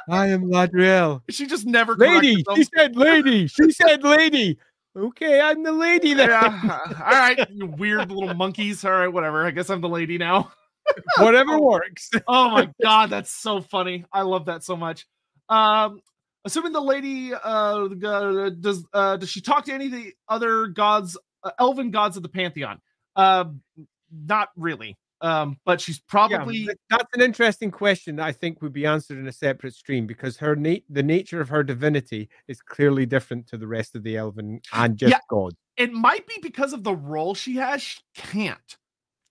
I 0.10 0.28
am 0.28 0.44
Ladrielle. 0.44 1.22
She 1.30 1.46
just 1.46 1.66
never. 1.66 1.96
Lady. 1.96 2.44
She 2.56 2.66
said 2.76 2.98
lady. 2.98 3.48
She 3.48 3.72
said 3.72 4.04
lady. 4.04 4.58
Okay, 4.98 5.40
I'm 5.40 5.64
the 5.64 5.72
lady 5.72 6.14
there. 6.14 6.32
Yeah. 6.32 6.80
All 7.06 7.12
right, 7.12 7.50
you 7.50 7.66
weird 7.66 8.12
little 8.12 8.36
monkeys. 8.36 8.84
All 8.84 8.92
right, 8.92 9.08
whatever. 9.08 9.46
I 9.46 9.52
guess 9.52 9.70
I'm 9.70 9.82
the 9.82 9.90
lady 9.90 10.18
now. 10.18 10.52
Whatever 11.20 11.60
works. 11.62 12.10
oh 12.28 12.50
my 12.50 12.70
god, 12.82 13.12
that's 13.12 13.32
so 13.32 13.62
funny. 13.62 14.04
I 14.12 14.24
love 14.24 14.46
that 14.46 14.64
so 14.64 14.76
much. 14.76 15.06
Um, 15.48 16.02
assuming 16.44 16.74
the 16.74 16.82
lady 16.82 17.32
uh 17.34 17.88
does 18.60 18.84
uh 18.92 19.16
does 19.16 19.30
she 19.30 19.42
talk 19.42 19.66
to 19.66 19.74
any 19.74 19.86
of 19.86 19.92
the 19.92 20.12
other 20.28 20.68
gods, 20.68 21.18
uh, 21.44 21.52
elven 21.60 21.92
gods 21.92 22.18
of 22.18 22.24
the 22.24 22.30
pantheon? 22.30 22.82
Uh, 23.16 23.46
not 24.12 24.50
really. 24.58 24.98
Um, 25.22 25.58
but 25.66 25.80
she's 25.80 26.00
probably 26.00 26.58
yeah, 26.58 26.74
that's 26.90 27.14
an 27.14 27.22
interesting 27.22 27.70
question 27.70 28.16
that 28.16 28.26
I 28.26 28.32
think 28.32 28.62
would 28.62 28.74
be 28.74 28.88
answered 28.88 29.20
in 29.20 29.28
a 29.28 29.32
separate 29.32 29.76
stream 29.76 30.08
because 30.08 30.38
her 30.38 30.56
nat- 30.56 30.82
the 30.90 31.04
nature 31.04 31.40
of 31.40 31.50
her 31.50 31.64
divinity 31.64 32.28
is 32.48 32.60
clearly 32.60 33.06
different 33.06 33.48
to 33.48 33.58
the 33.58 33.68
rest 33.68 33.96
of 33.96 34.02
the 34.02 34.18
elven 34.18 34.62
and 34.74 34.98
just 34.98 35.12
yeah, 35.12 35.20
gods. 35.30 35.56
It 35.78 35.94
might 35.94 36.28
be 36.28 36.40
because 36.42 36.74
of 36.74 36.84
the 36.84 36.96
role 36.96 37.36
she 37.36 37.58
has. 37.58 37.84
She 37.84 38.00
can't. 38.16 38.78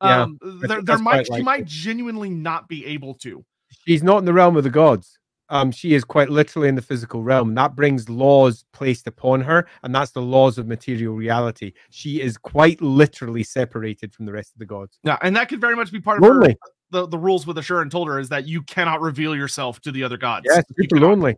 Yeah, 0.03 0.23
um, 0.23 0.39
there, 0.43 0.81
there 0.81 0.99
might 0.99 1.27
she 1.27 1.43
might 1.43 1.67
genuinely 1.67 2.31
not 2.31 2.69
be 2.69 2.87
able 2.87 3.15
to. 3.15 3.45
She's 3.87 4.03
not 4.03 4.19
in 4.19 4.25
the 4.25 4.33
realm 4.33 4.57
of 4.57 4.65
the 4.65 4.71
gods. 4.71 5.20
Um, 5.51 5.73
she 5.73 5.95
is 5.95 6.05
quite 6.05 6.31
literally 6.31 6.69
in 6.69 6.77
the 6.77 6.83
physical 6.83 7.23
realm. 7.23 7.55
That 7.55 7.75
brings 7.75 8.09
laws 8.09 8.65
placed 8.73 9.07
upon 9.07 9.41
her, 9.43 9.67
and 9.83 9.95
that's 9.95 10.13
the 10.13 10.23
laws 10.23 10.59
of 10.59 10.67
material 10.67 11.15
reality. 11.15 11.73
She 11.91 12.21
is 12.21 12.39
quite 12.39 12.81
literally 12.81 13.43
separated 13.43 14.15
from 14.15 14.27
the 14.27 14.33
rest 14.33 14.53
of 14.55 14.61
the 14.61 14.67
gods. 14.67 14.99
Yeah, 15.03 15.19
and 15.23 15.35
that 15.37 15.49
could 15.49 15.61
very 15.61 15.77
much 15.77 15.93
be 15.93 16.01
part 16.01 16.23
of. 16.23 16.29
Her, 16.29 16.55
the, 16.91 17.07
the 17.07 17.19
rules 17.19 17.47
with 17.47 17.57
Asuryan 17.57 17.91
told 17.91 18.09
her 18.09 18.19
is 18.19 18.29
that 18.29 18.47
you 18.47 18.63
cannot 18.63 19.01
reveal 19.01 19.35
yourself 19.37 19.81
to 19.83 19.93
the 19.93 20.03
other 20.05 20.17
gods. 20.17 20.47
Yeah, 20.49 20.63
super 20.79 20.99
lonely. 20.99 21.37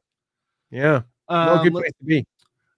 Yeah, 0.70 1.02
um, 1.28 1.46
no 1.46 1.62
good 1.62 1.72
place 1.72 1.92
to 1.98 2.04
be. 2.04 2.26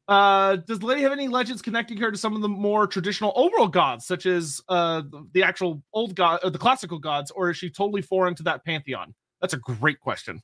Uh, 0.06 0.56
does 0.56 0.82
lady 0.82 1.00
have 1.02 1.12
any 1.12 1.28
legends 1.28 1.62
connecting 1.62 1.96
her 1.96 2.10
to 2.10 2.18
some 2.18 2.36
of 2.36 2.42
the 2.42 2.48
more 2.48 2.86
traditional 2.86 3.32
overall 3.36 3.68
gods, 3.68 4.06
such 4.06 4.26
as 4.26 4.60
uh 4.68 5.02
the 5.32 5.42
actual 5.42 5.82
old 5.92 6.14
god, 6.14 6.40
or 6.44 6.50
the 6.50 6.58
classical 6.58 6.98
gods, 6.98 7.30
or 7.30 7.50
is 7.50 7.56
she 7.56 7.70
totally 7.70 8.02
foreign 8.02 8.34
to 8.34 8.42
that 8.42 8.64
pantheon? 8.64 9.14
That's 9.40 9.54
a 9.54 9.58
great 9.58 9.98
question. 10.00 10.42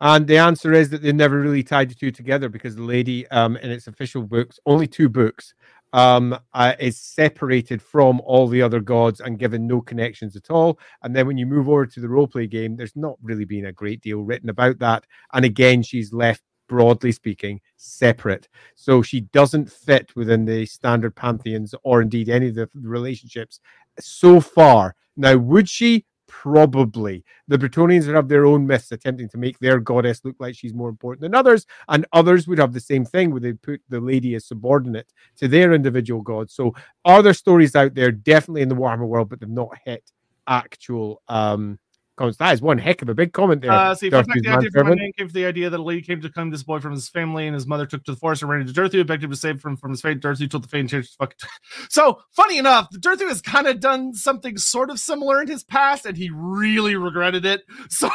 And 0.00 0.26
the 0.26 0.38
answer 0.38 0.72
is 0.72 0.88
that 0.90 1.02
they 1.02 1.12
never 1.12 1.40
really 1.40 1.62
tied 1.62 1.90
the 1.90 1.94
two 1.94 2.10
together 2.10 2.48
because 2.48 2.74
the 2.74 2.82
lady, 2.82 3.28
um, 3.28 3.56
in 3.58 3.70
its 3.70 3.86
official 3.86 4.22
books, 4.22 4.58
only 4.64 4.86
two 4.86 5.08
books, 5.08 5.54
um, 5.92 6.38
uh, 6.54 6.74
is 6.78 7.00
separated 7.00 7.82
from 7.82 8.20
all 8.24 8.46
the 8.46 8.62
other 8.62 8.80
gods 8.80 9.20
and 9.20 9.38
given 9.38 9.66
no 9.66 9.80
connections 9.80 10.36
at 10.36 10.50
all. 10.50 10.78
And 11.02 11.14
then 11.14 11.26
when 11.26 11.36
you 11.36 11.46
move 11.46 11.68
over 11.68 11.86
to 11.86 12.00
the 12.00 12.06
roleplay 12.06 12.48
game, 12.48 12.76
there's 12.76 12.96
not 12.96 13.16
really 13.22 13.44
been 13.44 13.66
a 13.66 13.72
great 13.72 14.00
deal 14.00 14.22
written 14.22 14.48
about 14.48 14.78
that. 14.78 15.04
And 15.32 15.44
again, 15.44 15.82
she's 15.82 16.12
left, 16.12 16.42
broadly 16.68 17.12
speaking, 17.12 17.60
separate. 17.76 18.48
So 18.76 19.02
she 19.02 19.22
doesn't 19.22 19.70
fit 19.70 20.14
within 20.14 20.44
the 20.44 20.64
standard 20.66 21.16
pantheons 21.16 21.74
or 21.82 22.00
indeed 22.00 22.28
any 22.28 22.48
of 22.48 22.54
the 22.54 22.68
relationships 22.74 23.60
so 23.98 24.40
far. 24.40 24.94
Now, 25.16 25.36
would 25.36 25.68
she? 25.68 26.06
Probably. 26.30 27.24
The 27.48 27.58
Bretonnians 27.58 28.06
would 28.06 28.14
have 28.14 28.28
their 28.28 28.46
own 28.46 28.64
myths 28.64 28.92
attempting 28.92 29.28
to 29.30 29.36
make 29.36 29.58
their 29.58 29.80
goddess 29.80 30.24
look 30.24 30.36
like 30.38 30.54
she's 30.54 30.72
more 30.72 30.88
important 30.88 31.22
than 31.22 31.34
others, 31.34 31.66
and 31.88 32.06
others 32.12 32.46
would 32.46 32.58
have 32.58 32.72
the 32.72 32.78
same 32.80 33.04
thing 33.04 33.32
where 33.32 33.40
they 33.40 33.52
put 33.52 33.80
the 33.88 34.00
lady 34.00 34.36
as 34.36 34.44
subordinate 34.46 35.12
to 35.38 35.48
their 35.48 35.72
individual 35.72 36.22
gods. 36.22 36.54
So, 36.54 36.72
are 37.04 37.20
there 37.20 37.34
stories 37.34 37.74
out 37.74 37.94
there 37.94 38.12
definitely 38.12 38.62
in 38.62 38.68
the 38.68 38.76
Warhammer 38.76 39.08
world, 39.08 39.28
but 39.28 39.40
they've 39.40 39.48
not 39.48 39.76
hit 39.84 40.12
actual 40.46 41.20
um, 41.28 41.80
comments. 42.16 42.38
That 42.38 42.54
is 42.54 42.62
one 42.62 42.78
heck 42.78 43.02
of 43.02 43.08
a 43.08 43.14
big 43.14 43.32
comment 43.32 43.62
there. 43.62 43.72
Uh, 43.72 43.94
see, 43.94 44.10
fact, 44.10 44.28
the 44.32 44.48
idea 44.48 44.70
my 44.84 44.94
name 44.94 45.12
came 45.16 45.28
from 45.28 45.32
the 45.32 45.46
idea 45.46 45.70
that 45.70 45.80
a 45.80 45.82
lady 45.82 46.02
came 46.02 46.20
to 46.20 46.28
claim 46.28 46.50
this 46.50 46.62
boy 46.62 46.80
from 46.80 46.92
his 46.92 47.08
family, 47.08 47.46
and 47.46 47.54
his 47.54 47.66
mother 47.66 47.86
took 47.86 48.04
to 48.04 48.12
the 48.12 48.16
forest 48.16 48.42
and 48.42 48.50
ran 48.50 48.60
into 48.60 48.72
Durthu, 48.72 49.06
begged 49.06 49.24
him 49.24 49.30
to 49.30 49.36
save 49.36 49.64
him 49.64 49.76
from 49.76 49.90
his 49.90 50.00
fate. 50.00 50.20
Durthu 50.20 50.50
told 50.50 50.64
the 50.64 50.68
fate 50.68 50.80
and 50.80 50.88
changed 50.88 51.08
his 51.08 51.14
fucking. 51.16 51.36
so, 51.88 52.20
funny 52.32 52.58
enough, 52.58 52.88
Durthu 52.94 53.28
has 53.28 53.40
kind 53.40 53.66
of 53.66 53.80
done 53.80 54.14
something 54.14 54.56
sort 54.56 54.90
of 54.90 54.98
similar 54.98 55.42
in 55.42 55.48
his 55.48 55.64
past, 55.64 56.06
and 56.06 56.16
he 56.16 56.30
really 56.32 56.96
regretted 56.96 57.44
it. 57.44 57.62
So, 57.90 58.08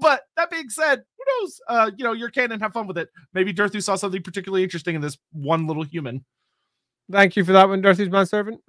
but 0.00 0.22
that 0.36 0.50
being 0.50 0.68
said, 0.68 1.02
who 1.16 1.24
knows? 1.26 1.60
Uh, 1.66 1.90
you 1.96 2.04
know, 2.04 2.12
your 2.12 2.28
canon, 2.28 2.60
have 2.60 2.72
fun 2.72 2.86
with 2.86 2.98
it. 2.98 3.08
Maybe 3.32 3.52
Durthu 3.52 3.82
saw 3.82 3.96
something 3.96 4.22
particularly 4.22 4.62
interesting 4.62 4.94
in 4.94 5.00
this 5.00 5.16
one 5.32 5.66
little 5.66 5.82
human. 5.82 6.24
Thank 7.10 7.34
you 7.36 7.44
for 7.44 7.52
that 7.52 7.68
one, 7.68 7.82
Durthu's 7.82 8.10
manservant. 8.10 8.60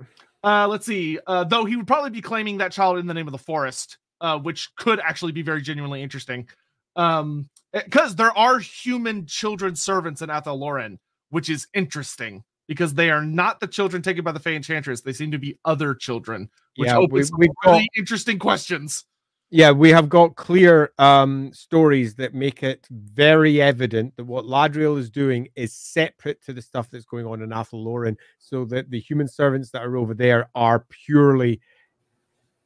Uh, 0.44 0.68
let's 0.68 0.86
see. 0.86 1.20
Uh, 1.28 1.44
though 1.44 1.66
he 1.66 1.76
would 1.76 1.88
probably 1.88 2.10
be 2.10 2.22
claiming 2.22 2.58
that 2.58 2.72
child 2.72 2.98
in 2.98 3.08
the 3.08 3.14
name 3.14 3.28
of 3.28 3.32
the 3.32 3.38
forest 3.38 3.98
uh, 4.24 4.40
which 4.40 4.74
could 4.76 5.00
actually 5.02 5.34
be 5.34 5.43
very 5.43 5.61
genuinely 5.61 6.02
interesting. 6.02 6.48
Um, 6.95 7.50
because 7.74 8.14
eh, 8.14 8.16
there 8.18 8.38
are 8.38 8.58
human 8.58 9.27
children 9.27 9.76
servants 9.76 10.22
in 10.22 10.30
Athel 10.30 10.58
Loren, 10.58 11.00
which 11.30 11.50
is 11.50 11.68
interesting 11.74 12.43
because 12.68 12.93
they 12.93 13.10
are 13.10 13.24
not 13.24 13.60
the 13.60 13.68
children 13.68 14.02
taken 14.02 14.24
by 14.24 14.32
the 14.32 14.40
Fey 14.40 14.56
Enchantress. 14.56 15.02
They 15.02 15.14
seem 15.14 15.32
to 15.32 15.38
be 15.38 15.60
other 15.66 15.93
children, 15.93 16.50
which 16.77 16.88
yeah, 16.88 16.98
opens 16.98 17.32
we, 17.38 17.50
really 17.66 17.82
got, 17.82 17.82
interesting 17.98 18.40
questions. 18.40 19.06
Yeah, 19.50 19.72
we 19.72 19.90
have 19.90 20.08
got 20.08 20.35
clear 20.35 20.93
um, 20.98 21.52
stories 21.53 22.16
that 22.16 22.34
make 22.34 22.64
it 22.64 22.88
very 22.90 23.61
evident 23.61 24.16
that 24.16 24.24
what 24.24 24.45
Ladrielle 24.45 24.98
is 24.98 25.10
doing 25.10 25.50
is 25.56 25.74
separate 25.74 26.43
to 26.45 26.53
the 26.53 26.61
stuff 26.61 26.90
that's 26.90 27.06
going 27.06 27.26
on 27.26 27.42
in 27.42 27.52
Athel 27.52 27.84
Loren, 27.84 28.18
so 28.40 28.64
that 28.66 28.90
the 28.90 29.00
human 29.00 29.27
servants 29.27 29.72
that 29.72 29.84
are 29.84 29.98
over 29.98 30.14
there 30.14 30.50
are 30.56 30.85
purely 31.06 31.60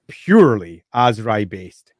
purely 0.07 0.83
Asrai 0.93 1.47
based. 1.47 1.93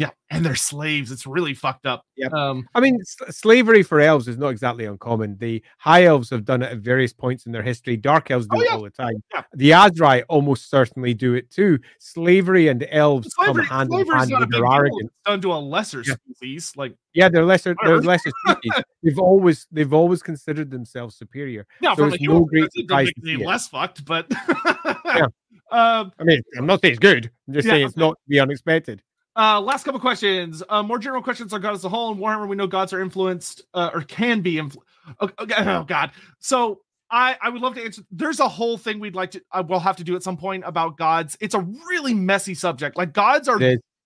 Yeah, 0.00 0.08
and 0.30 0.42
they're 0.42 0.54
slaves. 0.54 1.12
It's 1.12 1.26
really 1.26 1.52
fucked 1.52 1.84
up. 1.84 2.06
Yeah. 2.16 2.28
Um, 2.28 2.66
I 2.74 2.80
mean, 2.80 2.98
s- 3.02 3.36
slavery 3.36 3.82
for 3.82 4.00
elves 4.00 4.28
is 4.28 4.38
not 4.38 4.48
exactly 4.48 4.86
uncommon. 4.86 5.36
The 5.36 5.62
high 5.76 6.04
elves 6.04 6.30
have 6.30 6.46
done 6.46 6.62
it 6.62 6.72
at 6.72 6.78
various 6.78 7.12
points 7.12 7.44
in 7.44 7.52
their 7.52 7.62
history. 7.62 7.98
Dark 7.98 8.30
elves 8.30 8.46
do 8.46 8.56
oh, 8.56 8.62
yeah. 8.62 8.72
it 8.72 8.76
all 8.76 8.82
the 8.82 8.88
time. 8.88 9.22
Yeah. 9.34 9.42
The 9.52 9.70
Asrai 9.72 10.22
almost 10.30 10.70
certainly 10.70 11.12
do 11.12 11.34
it 11.34 11.50
too. 11.50 11.78
Slavery 11.98 12.68
and 12.68 12.86
elves 12.90 13.28
slavery, 13.34 13.66
come 13.66 13.90
hand 13.90 13.92
in 13.92 14.06
hand 14.06 14.32
with 14.38 14.50
their 14.50 14.64
arrogance. 14.64 15.10
Done 15.26 15.42
to 15.42 15.52
a 15.52 15.60
lesser 15.60 16.02
yeah. 16.06 16.14
species, 16.30 16.72
like 16.76 16.94
yeah, 17.12 17.28
they're 17.28 17.44
lesser. 17.44 17.76
They're 17.84 18.00
lesser 18.00 18.30
species. 18.46 18.82
they've 19.02 19.18
always 19.18 19.66
they've 19.70 19.92
always 19.92 20.22
considered 20.22 20.70
themselves 20.70 21.14
superior. 21.14 21.66
Yeah, 21.82 21.94
so 21.94 22.08
from 22.08 22.14
a 22.14 22.16
no 22.20 22.46
great 22.46 22.72
surprise. 22.72 23.10
Less 23.22 23.68
fucked, 23.68 24.06
but 24.06 24.28
yeah. 25.04 25.26
Um, 25.70 26.12
I 26.18 26.24
mean, 26.24 26.42
I'm 26.58 26.66
not 26.66 26.80
saying 26.80 26.92
it's 26.92 26.98
good. 27.00 27.30
I'm 27.46 27.54
just 27.54 27.66
yeah, 27.66 27.74
saying 27.74 27.86
it's 27.86 27.96
not 27.96 28.18
the 28.26 28.40
unexpected. 28.40 29.02
Uh, 29.36 29.60
last 29.60 29.84
couple 29.84 30.00
questions. 30.00 30.62
Uh, 30.68 30.82
more 30.82 30.98
general 30.98 31.22
questions 31.22 31.52
on 31.52 31.60
God 31.60 31.72
as 31.72 31.84
a 31.84 31.88
whole. 31.88 32.12
In 32.12 32.18
Warhammer, 32.18 32.48
we 32.48 32.56
know 32.56 32.66
gods 32.66 32.92
are 32.92 33.00
influenced 33.00 33.62
uh, 33.74 33.90
or 33.94 34.02
can 34.02 34.40
be 34.40 34.58
influenced. 34.58 34.88
Oh, 35.20 35.30
oh, 35.38 35.84
God. 35.84 36.10
So 36.40 36.80
I, 37.10 37.36
I 37.40 37.48
would 37.48 37.62
love 37.62 37.74
to 37.74 37.82
answer. 37.82 38.02
There's 38.10 38.40
a 38.40 38.48
whole 38.48 38.76
thing 38.76 38.98
we'd 38.98 39.14
like 39.14 39.30
to, 39.32 39.42
uh, 39.52 39.62
we'll 39.66 39.80
have 39.80 39.96
to 39.96 40.04
do 40.04 40.14
at 40.16 40.22
some 40.22 40.36
point 40.36 40.64
about 40.66 40.96
gods. 40.96 41.36
It's 41.40 41.54
a 41.54 41.60
really 41.88 42.14
messy 42.14 42.54
subject. 42.54 42.96
Like 42.96 43.12
gods 43.12 43.48
are, 43.48 43.58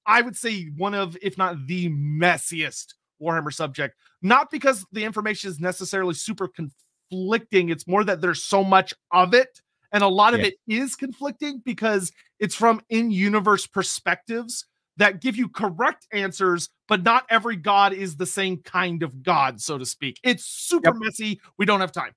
I 0.06 0.20
would 0.22 0.36
say, 0.36 0.66
one 0.76 0.94
of, 0.94 1.16
if 1.20 1.36
not 1.36 1.66
the 1.66 1.90
messiest 1.90 2.94
Warhammer 3.20 3.52
subject. 3.52 3.96
Not 4.22 4.50
because 4.50 4.86
the 4.92 5.04
information 5.04 5.50
is 5.50 5.60
necessarily 5.60 6.14
super 6.14 6.48
conflicting. 6.48 7.70
It's 7.70 7.86
more 7.86 8.04
that 8.04 8.20
there's 8.20 8.42
so 8.42 8.62
much 8.62 8.94
of 9.10 9.34
it 9.34 9.60
and 9.94 10.02
a 10.02 10.08
lot 10.08 10.34
of 10.34 10.40
yeah. 10.40 10.48
it 10.48 10.54
is 10.66 10.96
conflicting 10.96 11.62
because 11.64 12.12
it's 12.40 12.54
from 12.54 12.82
in 12.90 13.10
universe 13.10 13.66
perspectives 13.66 14.66
that 14.96 15.20
give 15.20 15.36
you 15.36 15.48
correct 15.48 16.06
answers, 16.12 16.68
but 16.88 17.02
not 17.02 17.24
every 17.30 17.56
God 17.56 17.92
is 17.92 18.16
the 18.16 18.26
same 18.26 18.58
kind 18.58 19.02
of 19.02 19.22
God, 19.22 19.60
so 19.60 19.78
to 19.78 19.86
speak. 19.86 20.18
It's 20.22 20.44
super 20.44 20.90
yep. 20.90 20.96
messy. 20.98 21.40
We 21.58 21.64
don't 21.64 21.80
have 21.80 21.92
time. 21.92 22.12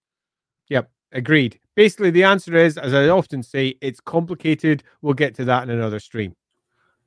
Yep. 0.70 0.90
Agreed. 1.12 1.60
Basically, 1.76 2.10
the 2.10 2.24
answer 2.24 2.56
is, 2.56 2.78
as 2.78 2.94
I 2.94 3.08
often 3.10 3.44
say, 3.44 3.76
it's 3.82 4.00
complicated. 4.00 4.84
We'll 5.02 5.14
get 5.14 5.36
to 5.36 5.46
that 5.46 5.64
in 5.64 5.70
another 5.70 6.00
stream. 6.00 6.36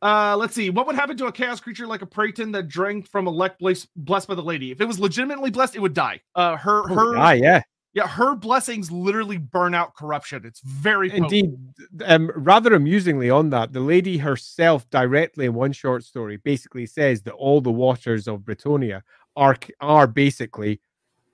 Uh, 0.02 0.36
let's 0.38 0.54
see. 0.54 0.70
What 0.70 0.86
would 0.86 0.96
happen 0.96 1.16
to 1.18 1.26
a 1.26 1.32
chaos 1.32 1.60
creature 1.60 1.86
like 1.86 2.00
a 2.00 2.06
Preyton 2.06 2.52
that 2.52 2.68
drank 2.68 3.06
from 3.08 3.26
a 3.26 3.30
lek 3.30 3.58
blessed, 3.58 3.88
by 3.96 4.34
the 4.34 4.42
lady? 4.42 4.70
If 4.70 4.80
it 4.80 4.86
was 4.86 4.98
legitimately 4.98 5.50
blessed, 5.50 5.76
it 5.76 5.80
would 5.80 5.94
die. 5.94 6.20
Uh, 6.34 6.56
her, 6.56 6.88
her, 6.88 7.18
ah, 7.18 7.32
yeah. 7.32 7.62
Yeah, 7.92 8.06
her 8.06 8.36
blessings 8.36 8.92
literally 8.92 9.38
burn 9.38 9.74
out 9.74 9.96
corruption. 9.96 10.42
It's 10.44 10.60
very 10.60 11.12
indeed. 11.12 11.56
Um, 12.04 12.30
rather 12.36 12.74
amusingly, 12.74 13.30
on 13.30 13.50
that, 13.50 13.72
the 13.72 13.80
lady 13.80 14.18
herself 14.18 14.88
directly 14.90 15.46
in 15.46 15.54
one 15.54 15.72
short 15.72 16.04
story 16.04 16.36
basically 16.36 16.86
says 16.86 17.22
that 17.22 17.32
all 17.32 17.60
the 17.60 17.72
waters 17.72 18.28
of 18.28 18.40
Bretonnia 18.40 19.02
are 19.34 19.56
are 19.80 20.06
basically 20.06 20.80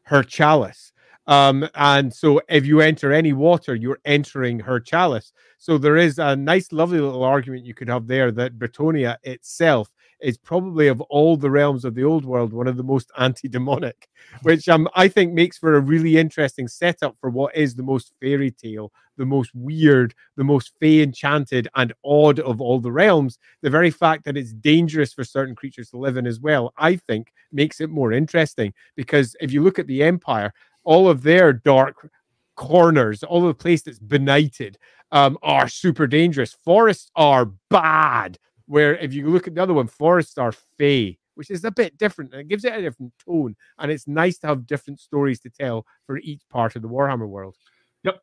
her 0.04 0.22
chalice. 0.22 0.92
Um, 1.26 1.68
and 1.74 2.14
so 2.14 2.40
if 2.48 2.64
you 2.64 2.80
enter 2.80 3.12
any 3.12 3.32
water, 3.32 3.74
you're 3.74 3.98
entering 4.04 4.60
her 4.60 4.78
chalice. 4.78 5.32
So 5.58 5.76
there 5.76 5.96
is 5.96 6.18
a 6.18 6.36
nice, 6.36 6.70
lovely 6.72 7.00
little 7.00 7.24
argument 7.24 7.66
you 7.66 7.74
could 7.74 7.88
have 7.88 8.06
there 8.06 8.30
that 8.32 8.58
Bretonnia 8.58 9.16
itself 9.24 9.90
is 10.20 10.38
probably 10.38 10.88
of 10.88 11.00
all 11.02 11.36
the 11.36 11.50
realms 11.50 11.84
of 11.84 11.94
the 11.94 12.04
old 12.04 12.24
world 12.24 12.52
one 12.52 12.66
of 12.66 12.76
the 12.76 12.82
most 12.82 13.10
anti-demonic, 13.18 14.08
which 14.42 14.68
um, 14.68 14.88
I 14.94 15.08
think 15.08 15.32
makes 15.32 15.58
for 15.58 15.76
a 15.76 15.80
really 15.80 16.16
interesting 16.16 16.68
setup 16.68 17.16
for 17.20 17.30
what 17.30 17.56
is 17.56 17.74
the 17.74 17.82
most 17.82 18.12
fairy 18.20 18.50
tale, 18.50 18.92
the 19.16 19.26
most 19.26 19.50
weird, 19.54 20.14
the 20.36 20.44
most 20.44 20.72
fey 20.80 21.02
enchanted 21.02 21.68
and 21.74 21.92
odd 22.04 22.40
of 22.40 22.60
all 22.60 22.80
the 22.80 22.92
realms. 22.92 23.38
The 23.62 23.70
very 23.70 23.90
fact 23.90 24.24
that 24.24 24.36
it's 24.36 24.52
dangerous 24.52 25.12
for 25.12 25.24
certain 25.24 25.54
creatures 25.54 25.90
to 25.90 25.98
live 25.98 26.16
in 26.16 26.26
as 26.26 26.40
well, 26.40 26.72
I 26.76 26.96
think, 26.96 27.32
makes 27.52 27.80
it 27.80 27.90
more 27.90 28.12
interesting. 28.12 28.72
Because 28.96 29.36
if 29.40 29.52
you 29.52 29.62
look 29.62 29.78
at 29.78 29.86
the 29.86 30.02
Empire, 30.02 30.52
all 30.84 31.08
of 31.08 31.22
their 31.22 31.52
dark 31.52 32.10
corners, 32.56 33.22
all 33.22 33.42
the 33.42 33.54
place 33.54 33.82
that's 33.82 33.98
benighted, 33.98 34.78
um, 35.12 35.38
are 35.42 35.68
super 35.68 36.06
dangerous. 36.06 36.56
Forests 36.64 37.10
are 37.14 37.46
bad 37.70 38.38
Where 38.66 38.96
if 38.96 39.14
you 39.14 39.28
look 39.28 39.46
at 39.46 39.54
the 39.54 39.62
other 39.62 39.74
one, 39.74 39.86
forests 39.86 40.38
are 40.38 40.52
fey, 40.52 41.18
which 41.34 41.50
is 41.50 41.64
a 41.64 41.70
bit 41.70 41.96
different 41.96 42.32
and 42.32 42.40
it 42.40 42.48
gives 42.48 42.64
it 42.64 42.72
a 42.72 42.82
different 42.82 43.12
tone. 43.24 43.54
And 43.78 43.92
it's 43.92 44.08
nice 44.08 44.38
to 44.38 44.48
have 44.48 44.66
different 44.66 45.00
stories 45.00 45.40
to 45.40 45.50
tell 45.50 45.86
for 46.06 46.18
each 46.18 46.42
part 46.50 46.76
of 46.76 46.82
the 46.82 46.88
Warhammer 46.88 47.28
world. 47.28 47.56
Yep. 48.02 48.20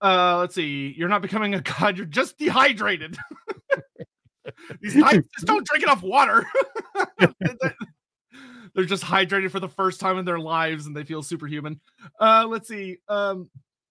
Uh, 0.00 0.38
let's 0.38 0.54
see. 0.54 0.94
You're 0.96 1.08
not 1.08 1.22
becoming 1.22 1.54
a 1.54 1.60
god. 1.80 1.96
You're 1.96 2.06
just 2.06 2.38
dehydrated. 2.38 3.16
These 4.80 4.96
knights 4.96 5.28
just 5.34 5.46
don't 5.46 5.66
drink 5.66 5.84
enough 5.84 6.02
water. 6.02 6.46
They're 8.74 8.84
just 8.84 9.02
hydrated 9.02 9.50
for 9.50 9.60
the 9.60 9.68
first 9.68 10.00
time 10.00 10.18
in 10.18 10.24
their 10.24 10.38
lives 10.38 10.86
and 10.86 10.96
they 10.96 11.04
feel 11.04 11.22
superhuman. 11.22 11.80
Uh, 12.20 12.46
let's 12.48 12.68
see. 12.68 12.98
Um, 13.08 13.50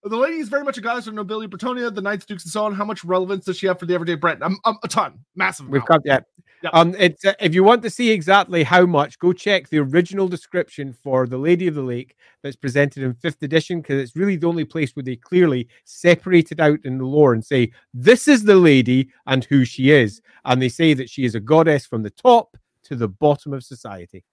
the 0.09 0.17
lady 0.17 0.37
is 0.37 0.49
very 0.49 0.63
much 0.63 0.77
a 0.77 0.81
goddess 0.81 1.07
of 1.07 1.13
nobility, 1.13 1.47
Bretonnia, 1.47 1.93
the 1.93 2.01
knights, 2.01 2.25
dukes, 2.25 2.43
and 2.43 2.51
so 2.51 2.65
on. 2.65 2.73
How 2.73 2.85
much 2.85 3.03
relevance 3.03 3.45
does 3.45 3.57
she 3.57 3.67
have 3.67 3.79
for 3.79 3.85
the 3.85 3.93
everyday 3.93 4.15
Bret? 4.15 4.41
Um, 4.41 4.59
um, 4.65 4.77
a 4.83 4.87
ton, 4.87 5.19
massive. 5.35 5.69
We've 5.69 5.85
got 5.85 6.03
that. 6.05 6.25
Yep. 6.61 6.73
Um, 6.73 6.95
it's 6.99 7.23
uh, 7.23 7.33
if 7.39 7.55
you 7.55 7.63
want 7.63 7.81
to 7.83 7.89
see 7.89 8.09
exactly 8.09 8.63
how 8.63 8.85
much, 8.85 9.17
go 9.19 9.31
check 9.31 9.69
the 9.69 9.77
original 9.77 10.27
description 10.27 10.91
for 10.91 11.25
the 11.25 11.37
Lady 11.37 11.67
of 11.67 11.75
the 11.75 11.81
Lake 11.81 12.17
that's 12.43 12.57
presented 12.57 13.03
in 13.03 13.13
fifth 13.13 13.41
edition 13.43 13.79
because 13.79 14.01
it's 14.01 14.15
really 14.15 14.35
the 14.35 14.47
only 14.47 14.65
place 14.65 14.93
where 14.95 15.03
they 15.03 15.15
clearly 15.15 15.69
separated 15.85 16.59
out 16.59 16.79
in 16.83 16.97
the 16.97 17.05
lore 17.05 17.33
and 17.33 17.45
say 17.45 17.71
this 17.93 18.27
is 18.27 18.43
the 18.43 18.55
lady 18.55 19.09
and 19.25 19.45
who 19.45 19.63
she 19.63 19.91
is, 19.91 20.21
and 20.43 20.61
they 20.61 20.67
say 20.69 20.93
that 20.93 21.09
she 21.09 21.23
is 21.23 21.33
a 21.33 21.39
goddess 21.39 21.85
from 21.85 22.03
the 22.03 22.09
top 22.09 22.57
to 22.83 22.95
the 22.95 23.07
bottom 23.07 23.53
of 23.53 23.63
society. 23.63 24.25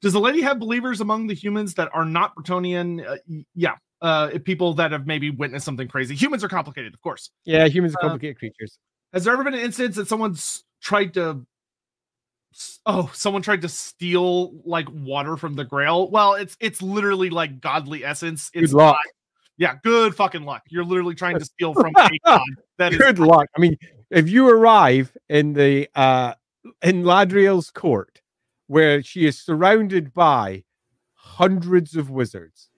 Does 0.00 0.12
the 0.12 0.20
lady 0.20 0.40
have 0.42 0.58
believers 0.58 1.00
among 1.00 1.26
the 1.26 1.34
humans 1.34 1.74
that 1.74 1.90
are 1.94 2.04
not 2.04 2.34
Bretonnian? 2.36 3.06
Uh, 3.06 3.16
yeah, 3.54 3.76
uh, 4.02 4.30
people 4.44 4.74
that 4.74 4.92
have 4.92 5.06
maybe 5.06 5.30
witnessed 5.30 5.64
something 5.64 5.88
crazy. 5.88 6.14
Humans 6.14 6.44
are 6.44 6.48
complicated, 6.48 6.94
of 6.94 7.00
course. 7.00 7.30
Yeah, 7.44 7.66
humans 7.66 7.94
are 7.94 7.98
uh, 7.98 8.08
complicated 8.08 8.36
uh, 8.36 8.38
creatures. 8.38 8.78
Has 9.12 9.24
there 9.24 9.32
ever 9.32 9.44
been 9.44 9.54
an 9.54 9.60
instance 9.60 9.96
that 9.96 10.08
someone's 10.08 10.64
tried 10.80 11.14
to? 11.14 11.46
Oh, 12.86 13.10
someone 13.12 13.42
tried 13.42 13.62
to 13.62 13.68
steal 13.68 14.52
like 14.64 14.86
water 14.90 15.36
from 15.36 15.54
the 15.54 15.64
Grail. 15.64 16.10
Well, 16.10 16.34
it's 16.34 16.56
it's 16.60 16.82
literally 16.82 17.30
like 17.30 17.60
godly 17.60 18.04
essence. 18.04 18.50
It's 18.54 18.72
good 18.72 18.76
luck. 18.76 18.96
Not, 18.96 19.04
yeah, 19.58 19.74
good 19.82 20.14
fucking 20.14 20.44
luck. 20.44 20.62
You're 20.68 20.84
literally 20.84 21.14
trying 21.14 21.38
to 21.38 21.44
steal 21.56 21.74
from 21.74 21.92
a 21.96 22.10
god. 22.24 22.40
That 22.78 22.92
is 22.92 22.98
good 22.98 23.18
luck. 23.18 23.48
I 23.56 23.60
mean, 23.60 23.76
if 24.10 24.28
you 24.28 24.48
arrive 24.48 25.16
in 25.28 25.52
the 25.52 25.88
uh 25.94 26.34
in 26.82 27.02
Ladrielle's 27.04 27.70
court 27.70 28.20
where 28.66 29.02
she 29.02 29.26
is 29.26 29.40
surrounded 29.40 30.12
by 30.12 30.64
hundreds 31.14 31.94
of 31.94 32.10
wizards, 32.10 32.70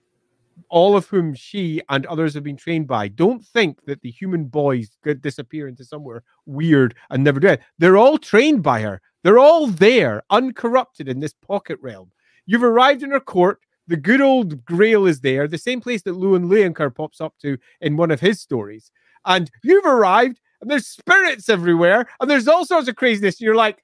all 0.69 0.95
of 0.95 1.07
whom 1.07 1.33
she 1.33 1.81
and 1.89 2.05
others 2.05 2.33
have 2.33 2.43
been 2.43 2.57
trained 2.57 2.87
by. 2.87 3.07
Don't 3.07 3.43
think 3.43 3.83
that 3.85 4.01
the 4.01 4.11
human 4.11 4.45
boys 4.45 4.97
could 5.03 5.21
disappear 5.21 5.67
into 5.67 5.83
somewhere 5.83 6.23
weird 6.45 6.95
and 7.09 7.23
never 7.23 7.39
do 7.39 7.47
it. 7.47 7.61
They're 7.77 7.97
all 7.97 8.17
trained 8.17 8.63
by 8.63 8.81
her. 8.81 9.01
They're 9.23 9.39
all 9.39 9.67
there, 9.67 10.23
uncorrupted 10.29 11.09
in 11.09 11.19
this 11.19 11.33
pocket 11.33 11.77
realm. 11.81 12.11
You've 12.45 12.63
arrived 12.63 13.03
in 13.03 13.11
her 13.11 13.19
court. 13.19 13.59
The 13.87 13.97
good 13.97 14.21
old 14.21 14.63
Grail 14.65 15.07
is 15.07 15.19
there, 15.21 15.47
the 15.47 15.57
same 15.57 15.81
place 15.81 16.03
that 16.03 16.15
Louen 16.15 16.45
Leoncoeur 16.45 16.93
pops 16.95 17.19
up 17.19 17.33
to 17.41 17.57
in 17.81 17.97
one 17.97 18.11
of 18.11 18.19
his 18.19 18.39
stories. 18.39 18.91
And 19.25 19.49
you've 19.63 19.85
arrived, 19.85 20.39
and 20.61 20.69
there's 20.69 20.87
spirits 20.87 21.49
everywhere, 21.49 22.07
and 22.19 22.29
there's 22.29 22.47
all 22.47 22.65
sorts 22.65 22.87
of 22.87 22.95
craziness. 22.95 23.39
And 23.39 23.45
you're 23.45 23.55
like, 23.55 23.83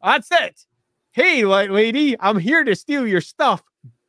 that's 0.00 0.28
it 0.30 0.64
hey, 1.12 1.44
light 1.44 1.70
lady, 1.70 2.16
I'm 2.20 2.38
here 2.38 2.64
to 2.64 2.74
steal 2.74 3.06
your 3.06 3.20
stuff. 3.20 3.62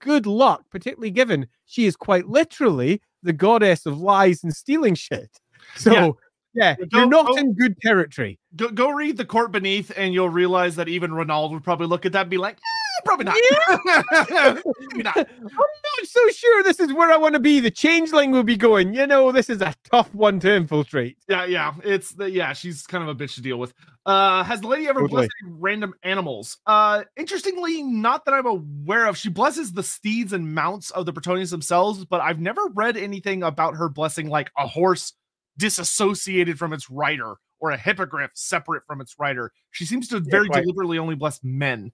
Good 0.03 0.25
luck, 0.25 0.63
particularly 0.69 1.11
given 1.11 1.47
she 1.65 1.85
is 1.85 1.95
quite 1.95 2.27
literally 2.27 3.01
the 3.23 3.33
goddess 3.33 3.85
of 3.85 3.99
lies 3.99 4.43
and 4.43 4.53
stealing 4.53 4.95
shit. 4.95 5.29
So, 5.77 6.17
yeah, 6.53 6.75
yeah 6.79 6.85
go, 6.91 6.99
you're 6.99 7.07
not 7.07 7.25
go, 7.27 7.35
in 7.37 7.53
good 7.53 7.79
territory. 7.81 8.37
Go, 8.57 8.67
go 8.69 8.91
read 8.91 9.15
The 9.15 9.23
Court 9.23 9.53
Beneath, 9.53 9.91
and 9.95 10.13
you'll 10.13 10.29
realize 10.29 10.75
that 10.75 10.89
even 10.89 11.13
Ronald 11.13 11.53
would 11.53 11.63
probably 11.63 11.87
look 11.87 12.05
at 12.05 12.11
that 12.11 12.21
and 12.23 12.29
be 12.29 12.37
like, 12.37 12.57
eh, 12.57 13.01
probably 13.05 13.25
not. 13.25 13.37
Yeah. 14.29 14.59
Maybe 14.91 15.03
not. 15.03 15.17
I'm 15.17 15.47
not 15.47 16.05
so 16.05 16.19
sure 16.29 16.63
this 16.63 16.81
is 16.81 16.91
where 16.93 17.11
I 17.11 17.17
want 17.17 17.33
to 17.33 17.39
be. 17.39 17.61
The 17.61 17.71
changeling 17.71 18.31
will 18.31 18.43
be 18.43 18.57
going, 18.57 18.93
you 18.93 19.07
know, 19.07 19.31
this 19.31 19.49
is 19.49 19.61
a 19.61 19.73
tough 19.89 20.13
one 20.13 20.39
to 20.41 20.53
infiltrate. 20.53 21.17
Yeah, 21.29 21.45
yeah. 21.45 21.73
It's 21.83 22.11
the 22.11 22.29
yeah, 22.29 22.53
she's 22.53 22.85
kind 22.85 23.07
of 23.07 23.09
a 23.09 23.15
bitch 23.15 23.35
to 23.35 23.41
deal 23.41 23.57
with. 23.57 23.73
Uh 24.05 24.43
has 24.43 24.61
the 24.61 24.67
lady 24.67 24.87
ever 24.87 25.07
blessed 25.07 25.31
any 25.43 25.53
random 25.53 25.93
animals? 26.03 26.57
Uh 26.65 27.03
interestingly, 27.15 27.83
not 27.83 28.25
that 28.25 28.33
I'm 28.33 28.45
aware 28.45 29.05
of. 29.05 29.17
She 29.17 29.29
blesses 29.29 29.71
the 29.71 29.83
steeds 29.83 30.33
and 30.33 30.53
mounts 30.53 30.91
of 30.91 31.05
the 31.05 31.13
Bretonnians 31.13 31.51
themselves, 31.51 32.03
but 32.05 32.21
I've 32.21 32.39
never 32.39 32.61
read 32.73 32.97
anything 32.97 33.43
about 33.43 33.75
her 33.75 33.89
blessing 33.89 34.29
like 34.29 34.51
a 34.57 34.67
horse 34.67 35.13
disassociated 35.57 36.57
from 36.57 36.73
its 36.73 36.89
rider 36.89 37.35
or 37.59 37.71
a 37.71 37.77
hippogriff 37.77 38.31
separate 38.33 38.83
from 38.85 38.99
its 38.99 39.15
rider. 39.17 39.51
She 39.71 39.85
seems 39.85 40.09
to 40.09 40.19
very 40.19 40.49
yeah, 40.51 40.61
deliberately 40.61 40.97
only 40.97 41.15
bless 41.15 41.39
men. 41.43 41.91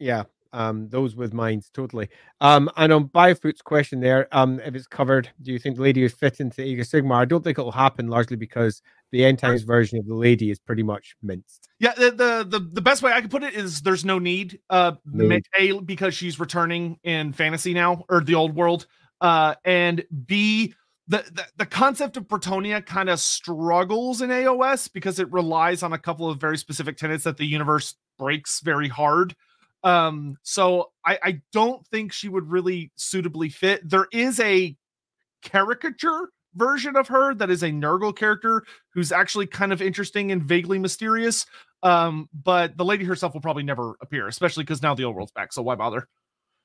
Yeah, 0.00 0.24
um, 0.52 0.88
those 0.88 1.14
with 1.14 1.32
minds 1.32 1.70
totally. 1.72 2.08
Um, 2.40 2.68
and 2.76 2.92
on 2.92 3.08
Biofoot's 3.08 3.62
question 3.62 4.00
there, 4.00 4.26
um, 4.32 4.60
if 4.60 4.74
it's 4.74 4.86
covered, 4.86 5.30
do 5.40 5.52
you 5.52 5.58
think 5.58 5.76
the 5.76 5.82
lady 5.82 6.02
would 6.02 6.12
fit 6.12 6.40
into 6.40 6.62
Age 6.62 6.80
of 6.80 6.86
Sigmar? 6.86 7.22
I 7.22 7.24
don't 7.24 7.44
think 7.44 7.58
it'll 7.58 7.72
happen 7.72 8.08
largely 8.08 8.36
because 8.36 8.82
the 9.12 9.24
end 9.24 9.38
times 9.38 9.62
version 9.62 9.98
of 9.98 10.06
the 10.06 10.14
lady 10.14 10.50
is 10.50 10.58
pretty 10.58 10.82
much 10.82 11.14
minced. 11.22 11.68
Yeah, 11.78 11.92
the 11.94 12.10
the 12.10 12.46
the, 12.48 12.70
the 12.72 12.80
best 12.80 13.02
way 13.02 13.12
I 13.12 13.20
can 13.20 13.30
put 13.30 13.42
it 13.44 13.54
is 13.54 13.82
there's 13.82 14.04
no 14.04 14.18
need. 14.18 14.58
Uh, 14.68 14.92
need. 15.04 15.44
a 15.58 15.80
because 15.80 16.14
she's 16.14 16.40
returning 16.40 16.98
in 17.04 17.32
fantasy 17.32 17.74
now 17.74 18.04
or 18.08 18.22
the 18.22 18.34
old 18.34 18.56
world. 18.56 18.86
Uh, 19.20 19.54
and 19.64 20.04
B 20.26 20.74
the, 21.08 21.18
the, 21.32 21.46
the 21.58 21.66
concept 21.66 22.16
of 22.16 22.28
Bretonnia 22.28 22.84
kind 22.84 23.10
of 23.10 23.20
struggles 23.20 24.22
in 24.22 24.30
AOS 24.30 24.90
because 24.92 25.18
it 25.18 25.30
relies 25.32 25.82
on 25.82 25.92
a 25.92 25.98
couple 25.98 26.30
of 26.30 26.40
very 26.40 26.56
specific 26.56 26.96
tenets 26.96 27.24
that 27.24 27.36
the 27.36 27.44
universe 27.44 27.96
breaks 28.18 28.60
very 28.60 28.88
hard. 28.88 29.34
Um, 29.84 30.38
so 30.42 30.92
I, 31.04 31.18
I 31.22 31.40
don't 31.52 31.86
think 31.88 32.12
she 32.12 32.28
would 32.28 32.50
really 32.50 32.92
suitably 32.94 33.48
fit. 33.48 33.88
There 33.88 34.06
is 34.12 34.38
a 34.40 34.76
caricature 35.42 36.28
version 36.54 36.96
of 36.96 37.08
her 37.08 37.34
that 37.34 37.50
is 37.50 37.62
a 37.62 37.70
Nurgle 37.70 38.14
character 38.16 38.64
who's 38.94 39.12
actually 39.12 39.46
kind 39.46 39.72
of 39.72 39.82
interesting 39.82 40.32
and 40.32 40.42
vaguely 40.42 40.78
mysterious. 40.78 41.46
Um, 41.82 42.28
but 42.32 42.76
the 42.76 42.84
lady 42.84 43.04
herself 43.04 43.34
will 43.34 43.40
probably 43.40 43.64
never 43.64 43.96
appear, 44.00 44.28
especially 44.28 44.62
because 44.62 44.82
now 44.82 44.94
the 44.94 45.04
old 45.04 45.16
world's 45.16 45.32
back. 45.32 45.52
So 45.52 45.62
why 45.62 45.74
bother? 45.74 46.08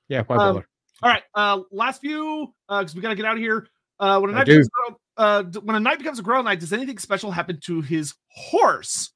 Yeah, 0.10 0.24
why 0.28 0.38
bother? 0.38 0.60
Um, 0.60 0.66
all 1.04 1.10
right. 1.10 1.24
Uh, 1.34 1.62
last 1.72 2.02
few, 2.02 2.54
uh, 2.70 2.82
because 2.82 2.96
we 2.96 3.02
gotta 3.02 3.16
get 3.16 3.26
out 3.26 3.34
of 3.34 3.40
here. 3.40 3.68
Uh, 4.00 4.20
when 4.20 4.30
a 4.30 4.34
knight 4.34 4.46
becomes 4.46 4.68
a 4.68 4.90
girl, 4.90 5.00
uh, 5.18 5.44
when 5.64 5.76
a 5.76 5.80
knight 5.80 5.98
becomes 5.98 6.20
a 6.20 6.22
Grail 6.22 6.44
knight, 6.44 6.60
does 6.60 6.74
anything 6.74 6.98
special 7.00 7.32
happen 7.32 7.60
to 7.62 7.82
his 7.82 8.14
horse? 8.30 9.12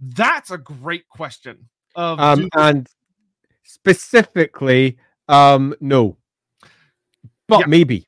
That's 0.00 0.50
a 0.50 0.58
great 0.58 1.08
question. 1.08 1.68
Of 1.96 2.20
um, 2.20 2.48
and 2.56 2.88
specifically, 3.64 4.98
um, 5.28 5.74
no, 5.80 6.16
but 7.48 7.60
yeah. 7.60 7.66
maybe, 7.66 8.06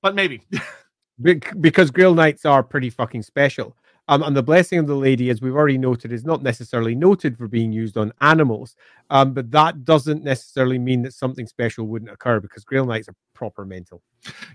but 0.00 0.14
maybe 0.14 0.42
because 1.20 1.90
Grail 1.90 2.14
Knights 2.14 2.44
are 2.44 2.62
pretty 2.62 2.90
fucking 2.90 3.22
special. 3.22 3.76
Um, 4.10 4.22
and 4.22 4.34
the 4.34 4.42
blessing 4.42 4.78
of 4.78 4.86
the 4.86 4.94
lady, 4.94 5.28
as 5.28 5.42
we've 5.42 5.54
already 5.54 5.76
noted, 5.76 6.12
is 6.12 6.24
not 6.24 6.42
necessarily 6.42 6.94
noted 6.94 7.36
for 7.36 7.46
being 7.46 7.72
used 7.72 7.98
on 7.98 8.10
animals. 8.22 8.74
Um, 9.10 9.34
but 9.34 9.50
that 9.50 9.84
doesn't 9.84 10.24
necessarily 10.24 10.78
mean 10.78 11.02
that 11.02 11.12
something 11.12 11.46
special 11.46 11.86
wouldn't 11.86 12.10
occur 12.10 12.40
because 12.40 12.64
Grail 12.64 12.86
Knights 12.86 13.08
are 13.08 13.14
proper 13.34 13.66
mental. 13.66 14.02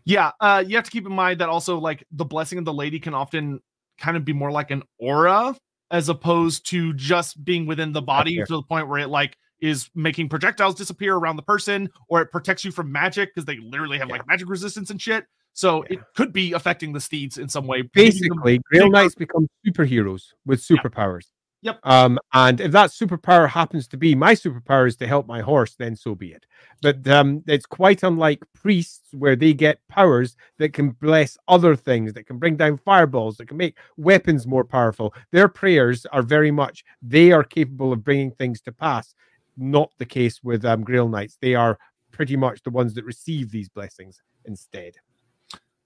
Yeah, 0.06 0.32
uh, 0.40 0.64
you 0.66 0.76
have 0.76 0.86
to 0.86 0.92
keep 0.92 1.06
in 1.06 1.14
mind 1.14 1.40
that 1.40 1.50
also 1.50 1.78
like 1.78 2.04
the 2.12 2.26
blessing 2.26 2.58
of 2.58 2.66
the 2.66 2.74
lady 2.74 3.00
can 3.00 3.14
often 3.14 3.60
kind 4.00 4.18
of 4.18 4.26
be 4.26 4.34
more 4.34 4.52
like 4.52 4.72
an 4.72 4.82
aura 4.98 5.56
as 5.92 6.10
opposed 6.10 6.66
to 6.72 6.92
just 6.94 7.44
being 7.46 7.68
within 7.68 7.94
the 7.94 8.02
body 8.02 8.38
to 8.38 8.54
the 8.54 8.64
point 8.64 8.88
where 8.88 9.00
it 9.00 9.10
like 9.10 9.38
is 9.62 9.90
making 9.94 10.28
projectiles 10.28 10.74
disappear 10.74 11.16
around 11.16 11.36
the 11.36 11.44
person, 11.44 11.90
or 12.10 12.22
it 12.22 12.32
protects 12.32 12.66
you 12.66 12.72
from 12.72 12.92
magic 12.92 13.30
because 13.34 13.46
they 13.46 13.58
literally 13.58 14.00
have 14.00 14.10
yeah. 14.10 14.16
like 14.16 14.28
magic 14.28 14.50
resistance 14.50 14.90
and 14.90 15.00
shit. 15.00 15.26
So 15.54 15.84
yeah. 15.84 15.98
it 15.98 16.00
could 16.16 16.34
be 16.34 16.54
affecting 16.54 16.94
the 16.94 17.02
steeds 17.02 17.38
in 17.38 17.48
some 17.48 17.68
way. 17.68 17.84
Basically, 17.84 18.60
Grail 18.60 18.90
Knights 18.90 19.16
become 19.16 19.48
superheroes 19.66 20.34
with 20.46 20.62
superpowers. 20.62 21.28
Yep. 21.64 21.80
Um, 21.84 22.20
and 22.34 22.60
if 22.60 22.74
that 22.74 22.90
superpower 22.90 23.48
happens 23.48 23.88
to 23.88 23.98
be 23.98 24.16
my 24.16 24.34
superpower 24.34 24.86
is 24.86 24.98
to 24.98 25.08
help 25.08 25.28
my 25.28 25.40
horse, 25.40 25.76
then 25.76 25.96
so 25.96 26.14
be 26.14 26.34
it. 26.34 26.46
But 26.82 27.08
um, 27.08 27.42
it's 27.48 27.66
quite 27.66 28.04
unlike 28.04 28.44
priests 28.54 29.08
where 29.14 29.38
they 29.38 29.54
get 29.54 29.80
powers 29.88 30.36
that 30.58 30.74
can 30.74 30.90
bless 30.90 31.38
other 31.48 31.78
things, 31.78 32.12
that 32.14 32.26
can 32.26 32.38
bring 32.38 32.58
down 32.58 32.80
fireballs, 32.80 33.38
that 33.38 33.48
can 33.48 33.56
make 33.56 33.78
weapons 33.96 34.46
more 34.46 34.66
powerful. 34.66 35.14
Their 35.32 35.48
prayers 35.48 36.06
are 36.08 36.22
very 36.22 36.52
much 36.52 36.84
they 37.02 37.32
are 37.32 37.46
capable 37.46 37.94
of 37.94 38.04
bringing 38.04 38.32
things 38.32 38.60
to 38.62 38.74
pass 38.74 39.16
not 39.56 39.90
the 40.00 40.06
case 40.06 40.44
with 40.44 40.66
um, 40.66 40.84
Grail 40.84 41.08
Knights. 41.08 41.38
They 41.40 41.56
are 41.56 41.80
pretty 42.12 42.36
much 42.36 42.62
the 42.64 42.72
ones 42.72 42.94
that 42.96 43.06
receive 43.06 43.52
these 43.52 43.70
blessings 43.70 44.22
instead. 44.44 44.96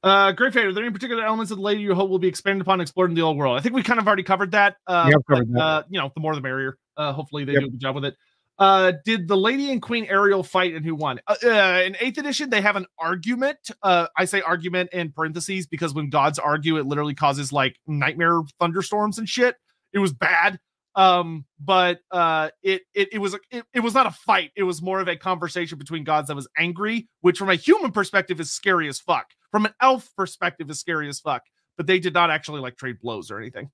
Uh, 0.04 0.32
great 0.32 0.54
fate. 0.54 0.66
Are 0.66 0.74
there 0.74 0.84
any 0.84 0.94
particular 0.94 1.24
elements 1.24 1.52
of 1.52 1.58
the 1.58 1.64
lady 1.64 1.82
you 1.82 1.94
hope 1.96 2.10
will 2.10 2.20
be 2.20 2.28
expanded 2.28 2.62
upon, 2.62 2.82
explored 2.82 3.10
in 3.10 3.16
the 3.16 3.22
old 3.22 3.38
world? 3.38 3.58
I 3.58 3.62
think 3.62 3.76
we 3.76 3.84
kind 3.84 4.00
of 4.00 4.08
already 4.08 4.24
covered 4.24 4.52
that. 4.52 4.78
Uh, 4.86 5.10
covered 5.10 5.24
but, 5.28 5.54
that. 5.54 5.60
Uh, 5.60 5.84
you 5.90 6.00
know, 6.00 6.12
the 6.14 6.22
more 6.22 6.36
the 6.36 6.42
merrier. 6.42 6.78
Uh, 6.96 7.14
hopefully 7.14 7.46
they 7.46 7.54
yep. 7.54 7.62
do 7.62 7.68
a 7.68 7.72
good 7.72 7.80
job 7.80 7.96
with 7.96 8.06
it. 8.06 8.16
Uh, 8.60 8.94
did 9.06 9.28
the 9.28 9.38
lady 9.38 9.72
and 9.72 9.82
Queen 9.82 10.06
Ariel 10.06 10.44
fight 10.44 10.74
and 10.74 10.84
who 10.84 10.96
won? 10.96 11.20
Uh, 11.28 11.36
uh, 11.44 11.82
in 11.86 11.96
eighth 12.00 12.18
edition, 12.18 12.50
they 12.50 12.62
have 12.62 12.76
an 12.76 12.88
argument. 12.98 13.70
Uh, 13.84 14.08
I 14.18 14.26
say 14.26 14.42
argument 14.42 14.92
in 14.94 15.12
parentheses 15.12 15.68
because 15.68 15.94
when 15.94 16.10
gods 16.10 16.40
argue, 16.40 16.78
it 16.78 16.88
literally 16.88 17.14
causes 17.14 17.54
like 17.54 17.80
nightmare 17.86 18.42
thunderstorms 18.60 19.20
and 19.20 19.30
shit. 19.30 19.56
It 19.94 20.00
was 20.00 20.12
bad. 20.12 20.60
Um, 20.96 21.46
but 21.60 22.00
uh, 22.10 22.50
it 22.64 22.82
it 22.96 23.10
it 23.14 23.18
was 23.20 23.36
it, 23.52 23.64
it 23.72 23.82
was 23.82 23.94
not 23.94 24.08
a 24.08 24.12
fight. 24.12 24.50
It 24.56 24.64
was 24.64 24.82
more 24.82 25.00
of 25.00 25.08
a 25.08 25.16
conversation 25.16 25.78
between 25.78 26.04
gods 26.04 26.28
that 26.30 26.36
was 26.36 26.48
angry, 26.58 27.08
which 27.22 27.38
from 27.38 27.52
a 27.52 27.56
human 27.56 27.92
perspective 27.92 28.40
is 28.40 28.52
scary 28.52 28.88
as 28.88 29.00
fuck. 29.00 29.28
From 29.52 29.66
an 29.66 29.74
elf 29.82 30.10
perspective 30.16 30.70
is 30.70 30.80
scary 30.80 31.10
as 31.10 31.20
fuck. 31.20 31.44
But 31.78 31.88
they 31.88 32.00
did 32.00 32.14
not 32.14 32.32
actually 32.32 32.62
like 32.62 32.76
trade 32.76 33.00
blows 33.00 33.30
or 33.30 33.40
anything. 33.40 33.70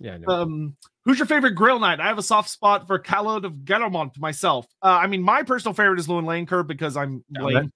Yeah. 0.00 0.14
I 0.14 0.18
know. 0.18 0.32
Um, 0.32 0.76
who's 1.04 1.18
your 1.18 1.26
favorite 1.26 1.52
Grail 1.52 1.78
Knight? 1.78 2.00
I 2.00 2.06
have 2.06 2.18
a 2.18 2.22
soft 2.22 2.50
spot 2.50 2.86
for 2.86 2.98
Calard 2.98 3.44
of 3.44 3.52
Garamont 3.64 4.18
myself. 4.18 4.66
Uh, 4.82 4.98
I 5.00 5.06
mean, 5.06 5.22
my 5.22 5.42
personal 5.42 5.74
favorite 5.74 5.98
is 5.98 6.08
Louen 6.08 6.24
Leoncoeur 6.24 6.66
because 6.66 6.96
I'm 6.96 7.24
Yeah, 7.30 7.42
lame. 7.42 7.72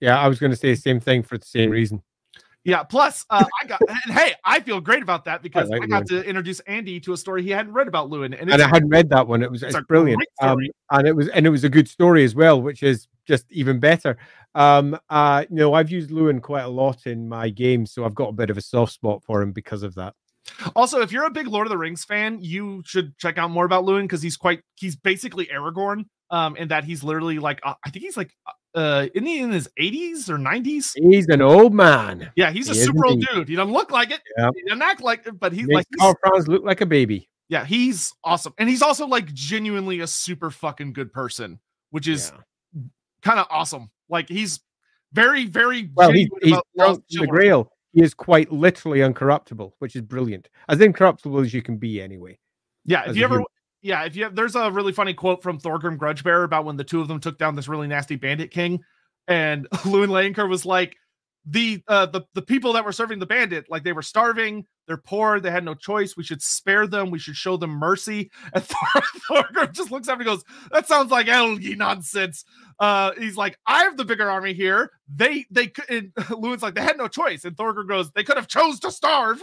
yeah, 0.00 0.18
I 0.18 0.28
was 0.28 0.38
going 0.38 0.52
to 0.52 0.56
say 0.56 0.70
the 0.74 0.80
same 0.80 1.00
thing 1.00 1.22
for 1.22 1.38
the 1.38 1.46
same 1.46 1.70
reason. 1.70 2.02
Yeah. 2.66 2.82
Plus, 2.82 3.24
uh, 3.30 3.44
I 3.62 3.66
got 3.66 3.80
and 3.88 4.12
hey, 4.12 4.34
I 4.44 4.60
feel 4.60 4.80
great 4.80 5.02
about 5.02 5.24
that 5.26 5.42
because 5.42 5.70
I, 5.70 5.78
like 5.78 5.88
got 5.88 6.06
to 6.08 6.22
introduce 6.24 6.60
Andy 6.60 6.98
to 7.00 7.12
a 7.12 7.16
story 7.16 7.42
he 7.42 7.50
hadn't 7.50 7.72
read 7.72 7.86
about 7.86 8.10
Louen, 8.10 8.38
and 8.38 8.50
and 8.50 8.60
I 8.60 8.66
hadn't 8.66 8.88
read 8.88 9.08
that 9.10 9.26
one. 9.26 9.42
It 9.42 9.50
was 9.50 9.62
it's 9.62 9.74
it's 9.74 9.86
brilliant, 9.86 10.22
um, 10.42 10.58
and 10.90 11.06
it 11.06 11.14
was 11.14 11.28
and 11.28 11.46
it 11.46 11.50
was 11.50 11.62
a 11.62 11.68
good 11.68 11.88
story 11.88 12.24
as 12.24 12.34
well, 12.34 12.60
which 12.60 12.82
is 12.82 13.06
just 13.26 13.46
even 13.50 13.78
better. 13.78 14.18
Um, 14.56 14.98
uh, 15.08 15.44
you 15.48 15.56
know, 15.56 15.74
I've 15.74 15.90
used 15.90 16.10
Louen 16.10 16.42
quite 16.42 16.64
a 16.64 16.68
lot 16.68 17.06
in 17.06 17.28
my 17.28 17.50
games, 17.50 17.92
so 17.92 18.04
I've 18.04 18.14
got 18.14 18.30
a 18.30 18.32
bit 18.32 18.50
of 18.50 18.58
a 18.58 18.62
soft 18.62 18.92
spot 18.92 19.22
for 19.24 19.40
him 19.40 19.52
because 19.52 19.84
of 19.84 19.94
that. 19.94 20.14
Also, 20.74 21.00
if 21.00 21.12
you're 21.12 21.26
a 21.26 21.30
big 21.30 21.46
Lord 21.46 21.66
of 21.66 21.70
the 21.70 21.78
Rings 21.78 22.04
fan, 22.04 22.38
you 22.40 22.82
should 22.84 23.16
check 23.18 23.38
out 23.38 23.50
more 23.50 23.64
about 23.64 23.84
Louen 23.84 24.02
because 24.02 24.22
he's 24.22 24.36
quite 24.36 24.62
he's 24.74 24.96
basically 24.96 25.46
Aragorn. 25.46 26.06
Um, 26.28 26.56
in 26.56 26.66
that 26.68 26.82
he's 26.82 27.04
literally 27.04 27.38
like 27.38 27.60
uh, 27.62 27.74
I 27.84 27.90
think 27.90 28.04
he's 28.04 28.16
like 28.16 28.32
uh 28.76 29.06
isn't 29.14 29.26
he 29.26 29.40
in 29.40 29.50
his 29.50 29.68
80s 29.80 30.28
or 30.28 30.36
90s? 30.38 30.92
He's 30.94 31.26
an 31.28 31.40
old 31.42 31.74
man. 31.74 32.30
Yeah, 32.36 32.50
he's 32.50 32.68
a 32.68 32.74
He 32.74 32.78
is 32.80 32.84
super 32.86 33.06
old 33.06 33.20
dude. 33.20 33.48
He 33.48 33.56
doesn't 33.56 33.72
look 33.72 33.90
like 33.90 34.10
it. 34.12 34.20
Yeah. 34.38 34.50
He 34.54 34.62
doesn't 34.64 34.82
act 34.82 35.00
like 35.02 35.26
it, 35.26 35.40
but 35.40 35.52
he's 35.52 35.66
Makes 35.66 35.74
like 35.76 35.86
Karl 35.98 36.14
Franz 36.22 36.46
look 36.46 36.62
like 36.62 36.80
a 36.82 36.86
baby. 36.86 37.28
yeah, 37.48 37.64
he's 37.64 38.12
awesome. 38.22 38.52
And 38.58 38.68
he's 38.68 38.82
also 38.82 39.06
like 39.06 39.32
genuinely 39.32 40.00
a 40.00 40.06
super 40.06 40.50
fucking 40.50 40.92
good 40.92 41.12
person, 41.12 41.58
which 41.90 42.06
is 42.06 42.32
Yeah. 42.34 42.82
kind 43.22 43.40
of 43.40 43.46
awesome. 43.50 43.90
Like 44.08 44.28
he's 44.28 44.60
very, 45.12 45.46
very 45.46 45.90
Well, 45.94 46.12
he's, 46.12 46.28
he's 46.42 46.52
about 46.52 46.66
drunk 46.76 46.88
lost 46.90 47.08
to 47.10 47.20
the. 47.20 47.26
Grail. 47.26 47.72
He 47.92 48.02
is 48.02 48.12
quite 48.12 48.52
literally 48.52 48.98
uncorruptible, 48.98 49.72
which 49.78 49.96
is 49.96 50.02
brilliant. 50.02 50.50
As 50.68 50.80
incorruptible 50.82 51.40
as 51.40 51.54
you 51.54 51.62
can 51.62 51.78
be, 51.78 52.02
anyway. 52.02 52.38
Yeah, 52.84 53.08
if 53.08 53.16
you 53.16 53.24
ever. 53.24 53.42
Yeah, 53.86 54.02
if 54.04 54.16
you 54.16 54.24
have, 54.24 54.34
there's 54.34 54.56
a 54.56 54.68
really 54.68 54.92
funny 54.92 55.14
quote 55.14 55.44
from 55.44 55.60
Thorgrim 55.60 55.96
Grudgebearer 55.96 56.42
about 56.44 56.64
when 56.64 56.76
the 56.76 56.82
two 56.82 57.00
of 57.00 57.06
them 57.06 57.20
took 57.20 57.38
down 57.38 57.54
this 57.54 57.68
really 57.68 57.86
nasty 57.86 58.16
bandit 58.16 58.50
king, 58.50 58.80
and 59.28 59.70
Louen 59.84 60.08
Leoncoeur 60.08 60.48
was 60.48 60.66
like, 60.66 60.96
the 61.48 61.80
uh 61.86 62.06
the 62.06 62.22
the 62.34 62.42
people 62.42 62.72
that 62.72 62.84
were 62.84 62.90
serving 62.90 63.20
the 63.20 63.26
bandit, 63.26 63.66
like 63.70 63.84
they 63.84 63.92
were 63.92 64.02
starving, 64.02 64.66
they're 64.88 64.96
poor, 64.96 65.38
they 65.38 65.52
had 65.52 65.64
no 65.64 65.74
choice. 65.74 66.16
We 66.16 66.24
should 66.24 66.42
spare 66.42 66.88
them. 66.88 67.12
We 67.12 67.20
should 67.20 67.36
show 67.36 67.56
them 67.56 67.70
mercy. 67.70 68.32
And 68.54 68.64
Thor- 68.64 69.02
Thorgrim 69.30 69.72
just 69.72 69.92
looks 69.92 70.08
at 70.08 70.14
him 70.14 70.22
and 70.22 70.26
goes, 70.26 70.42
"That 70.72 70.88
sounds 70.88 71.12
like 71.12 71.28
elgi 71.28 71.76
nonsense." 71.76 72.44
Uh, 72.80 73.12
he's 73.16 73.36
like, 73.36 73.56
"I 73.68 73.84
have 73.84 73.96
the 73.96 74.04
bigger 74.04 74.28
army 74.28 74.54
here. 74.54 74.90
They 75.14 75.46
they 75.52 75.68
could." 75.68 76.12
Louen's 76.16 76.64
like, 76.64 76.74
"They 76.74 76.82
had 76.82 76.98
no 76.98 77.06
choice." 77.06 77.44
And 77.44 77.56
Thorgrim 77.56 77.86
goes, 77.86 78.10
"They 78.10 78.24
could 78.24 78.36
have 78.36 78.48
chose 78.48 78.80
to 78.80 78.90
starve." 78.90 79.40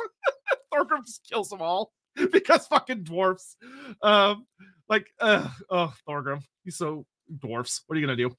Thorgrim 0.73 1.05
just 1.05 1.25
kills 1.29 1.47
them 1.47 1.61
all 1.61 1.93
because 2.31 2.67
fucking 2.67 3.03
dwarfs. 3.03 3.55
Um, 4.01 4.45
like, 4.89 5.07
uh, 5.19 5.47
oh, 5.69 5.93
Thorgrim, 6.07 6.41
he's 6.63 6.77
so 6.77 7.05
dwarfs. 7.39 7.81
What 7.87 7.95
are 7.97 7.99
you 7.99 8.05
gonna 8.05 8.17
do? 8.17 8.35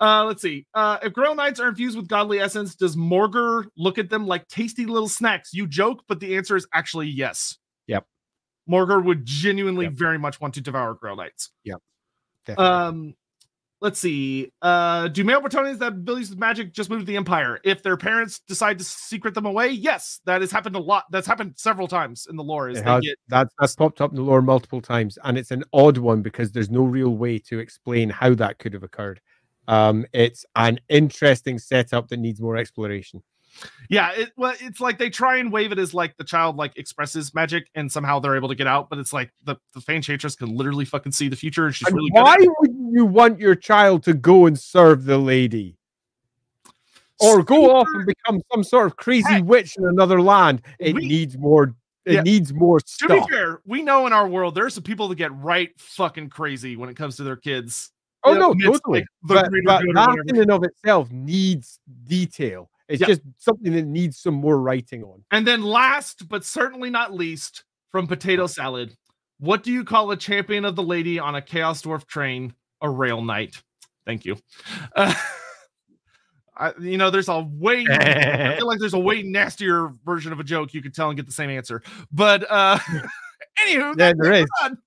Uh, 0.00 0.24
let's 0.24 0.42
see. 0.42 0.66
Uh, 0.74 0.98
if 1.02 1.12
Grail 1.12 1.34
Knights 1.34 1.58
are 1.58 1.68
infused 1.68 1.96
with 1.96 2.08
godly 2.08 2.38
essence, 2.38 2.74
does 2.74 2.96
Morghur 2.96 3.64
look 3.76 3.98
at 3.98 4.10
them 4.10 4.26
like 4.26 4.46
tasty 4.48 4.86
little 4.86 5.08
snacks? 5.08 5.50
You 5.52 5.66
joke, 5.66 6.04
but 6.08 6.20
the 6.20 6.36
answer 6.36 6.56
is 6.56 6.66
actually 6.74 7.08
yes. 7.08 7.56
Yep. 7.86 8.04
Morghur 8.70 9.02
would 9.04 9.24
genuinely 9.24 9.86
Yep. 9.86 9.94
very 9.94 10.18
much 10.18 10.40
want 10.40 10.54
to 10.54 10.60
devour 10.60 10.94
Grail 10.94 11.16
Knights. 11.16 11.50
Definitely. 12.44 12.64
Um, 12.64 13.14
let's 13.80 13.98
see. 13.98 14.52
Uh, 14.62 15.08
do 15.08 15.24
male 15.24 15.40
Bretonnians 15.40 15.78
that 15.78 15.86
have 15.86 15.94
abilities 15.94 16.30
with 16.30 16.38
magic 16.38 16.72
just 16.72 16.90
move 16.90 17.00
to 17.00 17.06
the 17.06 17.16
Empire? 17.16 17.60
If 17.64 17.82
their 17.82 17.96
parents 17.96 18.40
decide 18.40 18.78
to 18.78 18.84
secret 18.84 19.34
them 19.34 19.46
away, 19.46 19.68
yes, 19.68 20.20
that 20.24 20.40
has 20.40 20.50
happened 20.50 20.76
a 20.76 20.80
lot. 20.80 21.04
That's 21.10 21.26
happened 21.26 21.54
several 21.56 21.88
times 21.88 22.26
in 22.28 22.36
the 22.36 22.44
lore. 22.44 22.68
Is 22.68 22.80
has. 22.80 23.02
get 23.02 23.18
That's 23.28 23.54
that's 23.58 23.74
popped 23.74 24.00
up 24.00 24.10
in 24.10 24.16
the 24.16 24.22
lore 24.22 24.42
multiple 24.42 24.80
times, 24.80 25.18
and 25.24 25.36
it's 25.38 25.50
an 25.50 25.64
odd 25.72 25.98
one 25.98 26.22
because 26.22 26.52
there's 26.52 26.70
no 26.70 26.84
real 26.84 27.16
way 27.16 27.38
to 27.40 27.58
explain 27.58 28.10
how 28.10 28.34
that 28.34 28.58
could 28.58 28.72
have 28.72 28.82
occurred. 28.82 29.20
Um, 29.68 30.06
it's 30.12 30.44
an 30.54 30.78
interesting 30.88 31.58
setup 31.58 32.08
that 32.08 32.18
needs 32.18 32.40
more 32.40 32.56
exploration. 32.56 33.22
Yeah, 33.88 34.10
it 34.12 34.32
well, 34.36 34.54
it's 34.60 34.80
like 34.80 34.98
they 34.98 35.10
try 35.10 35.36
and 35.38 35.52
wave 35.52 35.70
it 35.72 35.78
as 35.78 35.94
like 35.94 36.16
the 36.16 36.24
child 36.24 36.56
like 36.56 36.76
expresses 36.76 37.32
magic 37.34 37.68
and 37.74 37.90
somehow 37.90 38.18
they're 38.18 38.36
able 38.36 38.48
to 38.48 38.54
get 38.54 38.66
out, 38.66 38.90
but 38.90 38.98
it's 38.98 39.12
like 39.12 39.30
the 39.44 39.56
the 39.74 39.80
Fey 39.80 39.96
Enchantress 39.96 40.34
can 40.36 40.56
literally 40.56 40.84
fucking 40.84 41.12
see 41.12 41.28
the 41.28 41.36
future 41.36 41.66
and 41.66 41.74
she's 41.74 41.86
And 41.88 41.96
really 41.96 42.10
why 42.12 42.36
would 42.40 42.74
you 42.92 43.04
want 43.04 43.38
your 43.38 43.54
child 43.54 44.02
to 44.04 44.14
go 44.14 44.46
and 44.46 44.58
serve 44.58 45.04
the 45.04 45.18
lady? 45.18 45.76
Or 47.20 47.42
go 47.42 47.74
off 47.74 47.86
and 47.94 48.06
become 48.06 48.40
some 48.52 48.62
sort 48.62 48.86
of 48.88 48.96
crazy 48.96 49.26
Heck. 49.32 49.44
witch 49.44 49.76
in 49.78 49.86
another 49.86 50.20
land? 50.20 50.62
It 50.78 50.94
We- 50.94 51.06
needs 51.08 51.38
more. 51.38 51.74
It 52.04 52.12
Yeah. 52.14 52.22
needs 52.22 52.52
more 52.54 52.78
stuff. 52.84 53.08
To 53.08 53.20
be 53.26 53.32
fair, 53.34 53.60
we 53.66 53.82
know 53.82 54.06
in 54.06 54.12
our 54.12 54.28
world 54.28 54.54
there 54.54 54.64
are 54.66 54.70
some 54.70 54.84
people 54.84 55.08
that 55.08 55.16
get 55.16 55.34
right 55.34 55.70
fucking 55.78 56.28
crazy 56.30 56.76
when 56.76 56.88
it 56.88 56.94
comes 56.94 57.16
to 57.16 57.24
their 57.24 57.36
kids. 57.36 57.90
Oh 58.22 58.32
Yeah, 58.32 58.38
no, 58.38 58.54
totally. 58.54 59.00
like, 59.00 59.04
the 59.22 59.34
but, 59.34 59.50
but 59.64 59.94
that 59.94 60.24
in 60.28 60.40
and 60.40 60.50
of 60.50 60.62
itself 60.64 61.10
needs 61.10 61.78
detail. 62.04 62.70
It's 62.88 63.00
Yeah. 63.00 63.08
just 63.08 63.22
something 63.38 63.72
that 63.72 63.84
needs 63.86 64.18
some 64.20 64.34
more 64.34 64.60
writing 64.60 65.02
on. 65.02 65.24
And 65.32 65.46
then 65.46 65.62
last 65.62 66.28
but 66.28 66.44
certainly 66.44 66.90
not 66.90 67.12
least, 67.14 67.64
from 67.90 68.06
Potato 68.06 68.46
Salad, 68.46 68.94
what 69.38 69.62
do 69.62 69.72
you 69.72 69.84
call 69.84 70.10
a 70.10 70.16
champion 70.16 70.64
of 70.64 70.76
the 70.76 70.82
lady 70.82 71.18
on 71.18 71.34
a 71.34 71.42
Chaos 71.42 71.82
Dwarf 71.82 72.06
train? 72.06 72.54
A 72.82 72.88
rail 72.90 73.22
knight. 73.22 73.60
Thank 74.04 74.24
you. 74.24 74.36
Uh, 74.94 75.14
I, 76.58 76.72
you 76.80 76.96
know, 76.96 77.10
there's 77.10 77.28
a 77.28 77.40
way 77.40 77.84
I 77.90 78.56
feel 78.56 78.66
like 78.66 78.78
there's 78.78 78.94
a 78.94 78.98
way 78.98 79.22
nastier 79.22 79.90
version 80.06 80.32
of 80.32 80.40
a 80.40 80.44
joke 80.44 80.72
you 80.72 80.80
could 80.80 80.94
tell 80.94 81.08
and 81.10 81.16
get 81.16 81.26
the 81.26 81.32
same 81.32 81.50
answer. 81.50 81.82
But 82.12 82.50
uh 82.50 82.78
anywho, 83.66 83.94
Yeah, 83.98 84.12
there 84.16 84.32
is. 84.32 84.46
Fun. 84.60 84.78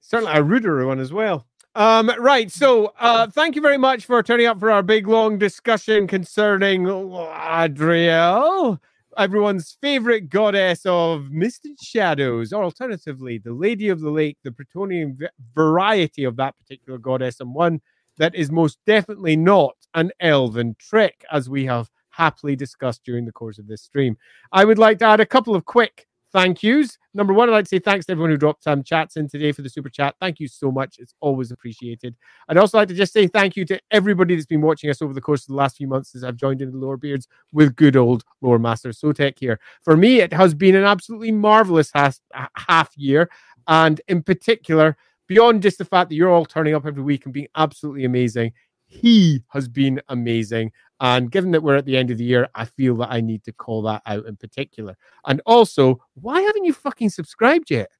certainly 0.00 0.32
a 0.34 0.42
ruder 0.42 0.86
one 0.86 1.00
as 1.00 1.12
well. 1.12 1.46
Um, 1.78 2.10
right. 2.18 2.50
So, 2.50 2.92
uh, 2.98 3.28
thank 3.28 3.54
you 3.54 3.62
very 3.62 3.78
much 3.78 4.04
for 4.04 4.20
turning 4.20 4.46
up 4.46 4.58
for 4.58 4.68
our 4.68 4.82
big 4.82 5.06
long 5.06 5.38
discussion 5.38 6.08
concerning 6.08 6.82
Ladrielle, 6.82 8.80
everyone's 9.16 9.78
favorite 9.80 10.28
goddess 10.28 10.84
of 10.86 11.30
mist 11.30 11.66
and 11.66 11.78
shadows, 11.80 12.52
or 12.52 12.64
alternatively, 12.64 13.38
the 13.38 13.52
Lady 13.52 13.90
of 13.90 14.00
the 14.00 14.10
Lake, 14.10 14.38
the 14.42 14.50
Bretonnian 14.50 15.18
variety 15.54 16.24
of 16.24 16.34
that 16.34 16.56
particular 16.58 16.98
goddess, 16.98 17.38
and 17.38 17.54
one 17.54 17.80
that 18.16 18.34
is 18.34 18.50
most 18.50 18.80
definitely 18.84 19.36
not 19.36 19.76
an 19.94 20.10
elven 20.18 20.74
trick, 20.80 21.24
as 21.30 21.48
we 21.48 21.64
have 21.66 21.90
happily 22.10 22.56
discussed 22.56 23.04
during 23.04 23.24
the 23.24 23.30
course 23.30 23.56
of 23.56 23.68
this 23.68 23.82
stream. 23.82 24.16
I 24.50 24.64
would 24.64 24.78
like 24.80 24.98
to 24.98 25.04
add 25.04 25.20
a 25.20 25.26
couple 25.26 25.54
of 25.54 25.64
quick 25.64 26.07
thank 26.32 26.62
yous. 26.62 26.98
Number 27.14 27.32
one, 27.32 27.48
I'd 27.48 27.52
like 27.52 27.64
to 27.64 27.68
say 27.68 27.78
thanks 27.78 28.06
to 28.06 28.12
everyone 28.12 28.30
who 28.30 28.36
dropped 28.36 28.62
some 28.62 28.82
chats 28.82 29.16
in 29.16 29.28
today 29.28 29.52
for 29.52 29.62
the 29.62 29.68
super 29.68 29.88
chat. 29.88 30.14
Thank 30.20 30.40
you 30.40 30.48
so 30.48 30.70
much. 30.70 30.96
It's 30.98 31.14
always 31.20 31.50
appreciated. 31.50 32.14
I'd 32.48 32.56
also 32.56 32.78
like 32.78 32.88
to 32.88 32.94
just 32.94 33.12
say 33.12 33.26
thank 33.26 33.56
you 33.56 33.64
to 33.66 33.80
everybody 33.90 34.34
that's 34.34 34.46
been 34.46 34.60
watching 34.60 34.90
us 34.90 35.02
over 35.02 35.12
the 35.12 35.20
course 35.20 35.42
of 35.42 35.48
the 35.48 35.54
last 35.54 35.76
few 35.76 35.88
months 35.88 36.14
as 36.14 36.22
I've 36.22 36.36
joined 36.36 36.62
in 36.62 36.70
the 36.70 36.78
Lorebeards 36.78 37.26
with 37.52 37.76
good 37.76 37.96
old 37.96 38.24
Lore 38.40 38.58
Master 38.58 38.90
Sotek 38.90 39.38
here. 39.38 39.58
For 39.82 39.96
me, 39.96 40.20
it 40.20 40.32
has 40.32 40.54
been 40.54 40.76
an 40.76 40.84
absolutely 40.84 41.32
marvelous 41.32 41.90
half 41.92 42.90
year. 42.96 43.28
And 43.66 44.00
in 44.08 44.22
particular, 44.22 44.96
beyond 45.26 45.62
just 45.62 45.78
the 45.78 45.84
fact 45.84 46.08
that 46.08 46.14
you're 46.14 46.30
all 46.30 46.46
turning 46.46 46.74
up 46.74 46.86
every 46.86 47.02
week 47.02 47.24
and 47.24 47.34
being 47.34 47.48
absolutely 47.56 48.04
amazing, 48.04 48.52
he 48.88 49.44
has 49.48 49.68
been 49.68 50.00
amazing. 50.08 50.72
And 51.00 51.30
given 51.30 51.52
that 51.52 51.62
we're 51.62 51.76
at 51.76 51.84
the 51.84 51.96
end 51.96 52.10
of 52.10 52.18
the 52.18 52.24
year, 52.24 52.48
I 52.56 52.64
feel 52.64 52.96
that 52.96 53.12
I 53.12 53.20
need 53.20 53.44
to 53.44 53.52
call 53.52 53.82
that 53.82 54.02
out 54.06 54.26
in 54.26 54.36
particular. 54.36 54.96
And 55.26 55.40
also, 55.46 56.00
why 56.14 56.40
haven't 56.40 56.64
you 56.64 56.72
fucking 56.72 57.10
subscribed 57.10 57.70
yet? 57.70 57.90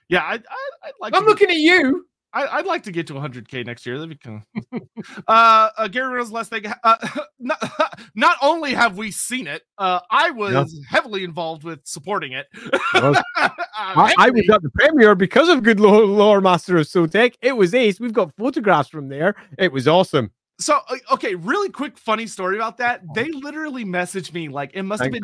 Yeah, 0.09 0.23
I, 0.23 0.35
I, 0.35 0.39
I'd 0.85 0.93
like. 1.01 1.17
I'm 1.17 1.25
looking 1.25 1.49
at 1.49 1.57
you. 1.57 2.07
I, 2.35 2.59
I'd 2.59 2.67
like 2.67 2.83
to 2.83 2.93
get 2.93 3.07
to 3.07 3.15
100k 3.15 3.65
next 3.65 3.87
year. 3.87 3.97
That'd 3.99 4.11
be 4.11 4.17
kind 4.17 4.43
of. 4.73 4.83
uh, 5.29 5.71
uh, 5.79 5.89
Gary 5.89 6.09
Reynolds, 6.09 6.33
last 6.33 6.51
thing. 6.51 6.65
Uh, 6.83 6.97
not, 7.39 7.59
not 8.15 8.37
only 8.43 8.75
have 8.75 8.99
we 8.99 9.11
seen 9.13 9.47
it, 9.47 9.63
uh, 9.79 10.01
I 10.11 10.31
was 10.31 10.79
heavily 10.89 11.23
involved 11.25 11.63
with 11.65 11.81
supporting 11.85 12.33
it. 12.33 12.47
Was- 12.95 13.23
Uh, 13.37 13.49
I, 13.77 14.15
I 14.19 14.31
was 14.31 14.49
at 14.51 14.63
the 14.63 14.71
premiere 14.71 15.15
because 15.15 15.49
of 15.49 15.63
good 15.63 15.79
lore, 15.81 16.03
Loremaster 16.03 16.79
of 16.81 16.87
Sotek. 16.87 17.35
It 17.43 17.53
was 17.57 17.75
ace. 17.75 18.01
We've 18.01 18.13
got 18.13 18.35
photographs 18.37 18.89
from 18.89 19.09
there. 19.09 19.35
It 19.59 19.73
was 19.73 19.87
awesome. 19.89 20.31
So 20.61 20.79
uh, 20.89 20.97
okay, 21.15 21.35
really 21.35 21.69
quick 21.69 21.99
funny 21.99 22.29
story 22.29 22.57
about 22.57 22.79
that. 22.79 23.03
They 23.15 23.29
literally 23.33 23.85
messaged 23.85 24.33
me 24.33 24.49
like 24.49 24.71
it 24.75 24.85
must 24.85 25.01
have 25.07 25.13
been 25.21 25.23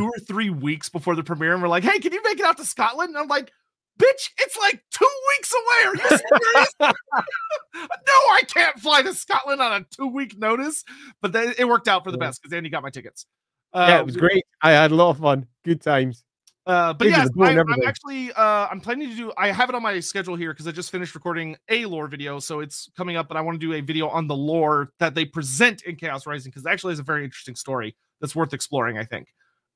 two 0.00 0.06
or 0.06 0.18
three 0.26 0.48
weeks 0.48 0.88
before 0.88 1.14
the 1.14 1.22
premiere, 1.22 1.52
and 1.52 1.60
we're 1.60 1.68
like, 1.68 1.84
"Hey, 1.84 1.98
can 1.98 2.14
you 2.14 2.22
make 2.24 2.38
it 2.40 2.46
out 2.46 2.56
to 2.56 2.64
Scotland?" 2.64 3.10
And 3.10 3.18
I'm 3.18 3.28
like, 3.28 3.52
"Bitch, 4.00 4.30
it's 4.38 4.56
like 4.56 4.82
two 4.90 5.08
weeks 5.28 5.52
away. 5.52 5.88
Are 5.88 5.96
you 5.96 6.18
serious?" 6.18 6.74
no, 6.80 8.16
I 8.32 8.42
can't 8.48 8.78
fly 8.80 9.02
to 9.02 9.14
Scotland 9.14 9.60
on 9.60 9.82
a 9.82 9.84
two 9.94 10.06
week 10.06 10.38
notice. 10.38 10.84
But 11.20 11.32
then 11.32 11.54
it 11.58 11.66
worked 11.66 11.88
out 11.88 12.04
for 12.04 12.10
the 12.10 12.18
Yeah. 12.18 12.26
best 12.26 12.42
because 12.42 12.54
Andy 12.56 12.70
got 12.70 12.82
my 12.82 12.90
tickets. 12.90 13.26
yeah, 13.74 14.00
it 14.00 14.06
was 14.06 14.16
great. 14.16 14.44
I 14.62 14.70
had 14.72 14.90
a 14.90 14.94
lot 14.94 15.10
of 15.10 15.18
fun. 15.18 15.46
Good 15.64 15.80
times. 15.80 16.24
Uh, 16.66 16.92
but 16.92 17.08
yes, 17.08 17.28
I, 17.40 17.52
am 17.52 17.66
actually 17.86 18.32
uh, 18.32 18.68
I'm 18.70 18.80
planning 18.80 19.08
to 19.08 19.16
do. 19.16 19.32
I 19.38 19.50
have 19.50 19.70
it 19.70 19.74
on 19.74 19.82
my 19.82 19.98
schedule 19.98 20.36
here 20.36 20.52
because 20.52 20.68
I 20.68 20.72
just 20.72 20.90
finished 20.90 21.14
recording 21.14 21.56
a 21.68 21.86
lore 21.86 22.06
video, 22.06 22.38
so 22.38 22.60
it's 22.60 22.90
coming 22.96 23.16
up. 23.16 23.28
But 23.28 23.36
I 23.36 23.40
want 23.40 23.58
to 23.60 23.66
do 23.66 23.72
a 23.72 23.80
video 23.80 24.08
on 24.08 24.26
the 24.26 24.36
lore 24.36 24.92
that 24.98 25.14
they 25.14 25.24
present 25.24 25.82
in 25.82 25.96
Chaos 25.96 26.26
Rising 26.26 26.50
because 26.50 26.64
it 26.64 26.68
actually 26.68 26.92
is 26.92 26.98
a 26.98 27.02
very 27.02 27.24
interesting 27.24 27.56
story 27.56 27.96
that's 28.20 28.36
worth 28.36 28.52
exploring. 28.52 28.98
I 28.98 29.04
think. 29.04 29.28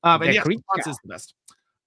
Um, 0.03 0.21
and 0.21 0.33
yes, 0.33 0.45
yeah. 0.47 0.91
is 0.91 0.97
the 1.03 1.09
best. 1.09 1.33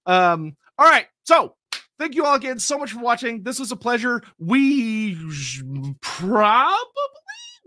Um, 0.05 0.55
all 0.77 0.89
right, 0.89 1.07
so 1.23 1.55
thank 1.99 2.15
you 2.15 2.25
all 2.25 2.35
again 2.35 2.57
so 2.57 2.77
much 2.77 2.93
for 2.93 2.99
watching. 2.99 3.43
This 3.43 3.59
was 3.59 3.71
a 3.71 3.75
pleasure. 3.75 4.23
We 4.39 5.17
probably 6.01 6.79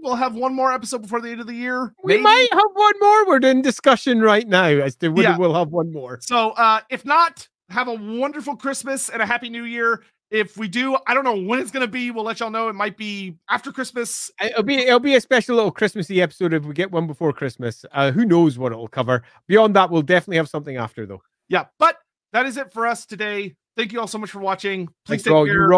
will 0.03 0.17
have 0.17 0.35
one 0.35 0.55
more 0.55 0.73
episode 0.73 1.03
before 1.03 1.21
the 1.21 1.31
end 1.31 1.41
of 1.41 1.47
the 1.47 1.55
year. 1.55 1.95
We 2.03 2.15
maybe. 2.15 2.23
might 2.25 2.49
have 2.51 2.71
one 2.73 2.95
more. 3.01 3.27
We're 3.27 3.49
in 3.49 3.63
discussion 3.63 4.21
right 4.21 4.49
now 4.49 4.65
as 4.65 4.97
to 4.97 5.09
whether 5.11 5.29
yeah. 5.31 5.39
we'll 5.39 5.55
have 5.55 5.69
one 5.69 5.93
more. 5.93 6.19
So 6.23 6.51
uh, 6.51 6.81
if 6.91 7.05
not, 7.05 7.49
have 7.69 7.89
a 7.89 7.95
wonderful 7.95 8.57
Christmas 8.57 9.09
and 9.09 9.23
a 9.23 9.27
happy 9.27 9.49
new 9.49 9.65
year. 9.65 10.03
If 10.31 10.57
we 10.57 10.67
do, 10.67 10.97
I 11.07 11.13
don't 11.13 11.25
know 11.25 11.37
when 11.37 11.61
it's 11.61 11.71
gonna 11.71 11.87
be. 11.87 12.11
We'll 12.11 12.25
let 12.25 12.41
y'all 12.41 12.51
know. 12.51 12.69
It 12.69 12.75
might 12.75 12.97
be 12.97 13.37
after 13.51 13.71
Christmas. 13.71 14.31
It'll 14.43 14.63
be 14.63 14.79
it'll 14.79 14.99
be 14.99 15.15
a 15.15 15.21
special 15.21 15.57
little 15.57 15.71
Christmassy 15.71 16.23
episode 16.23 16.55
if 16.55 16.65
we 16.65 16.73
get 16.73 16.91
one 16.91 17.07
before 17.07 17.35
Christmas. 17.35 17.85
Uh, 17.93 18.13
who 18.13 18.25
knows 18.25 18.59
what 18.59 18.73
it'll 18.73 18.89
cover? 18.89 19.25
Beyond 19.47 19.77
that, 19.77 19.91
we'll 19.91 20.01
definitely 20.01 20.39
have 20.39 20.49
something 20.49 20.79
after 20.79 21.05
though. 21.05 21.21
Yeah, 21.51 21.67
but 21.79 21.99
that 22.33 22.47
is 22.47 22.57
it 22.57 22.73
for 22.73 22.87
us 22.87 23.07
today. 23.07 23.55
Thank 23.77 23.93
you 23.93 24.01
all 24.01 24.07
so 24.07 24.19
much 24.19 24.31
for 24.31 24.41
watching. 24.41 24.87
Please 25.07 25.23
Thanks 25.23 25.25
take 25.25 25.33
care. 25.47 25.69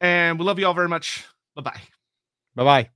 And 0.00 0.38
we 0.38 0.44
love 0.44 0.58
you 0.58 0.66
all 0.66 0.74
very 0.74 0.88
much. 0.88 1.24
Bye 1.56 1.62
bye. 1.62 1.80
Bye 2.54 2.64
bye. 2.64 2.90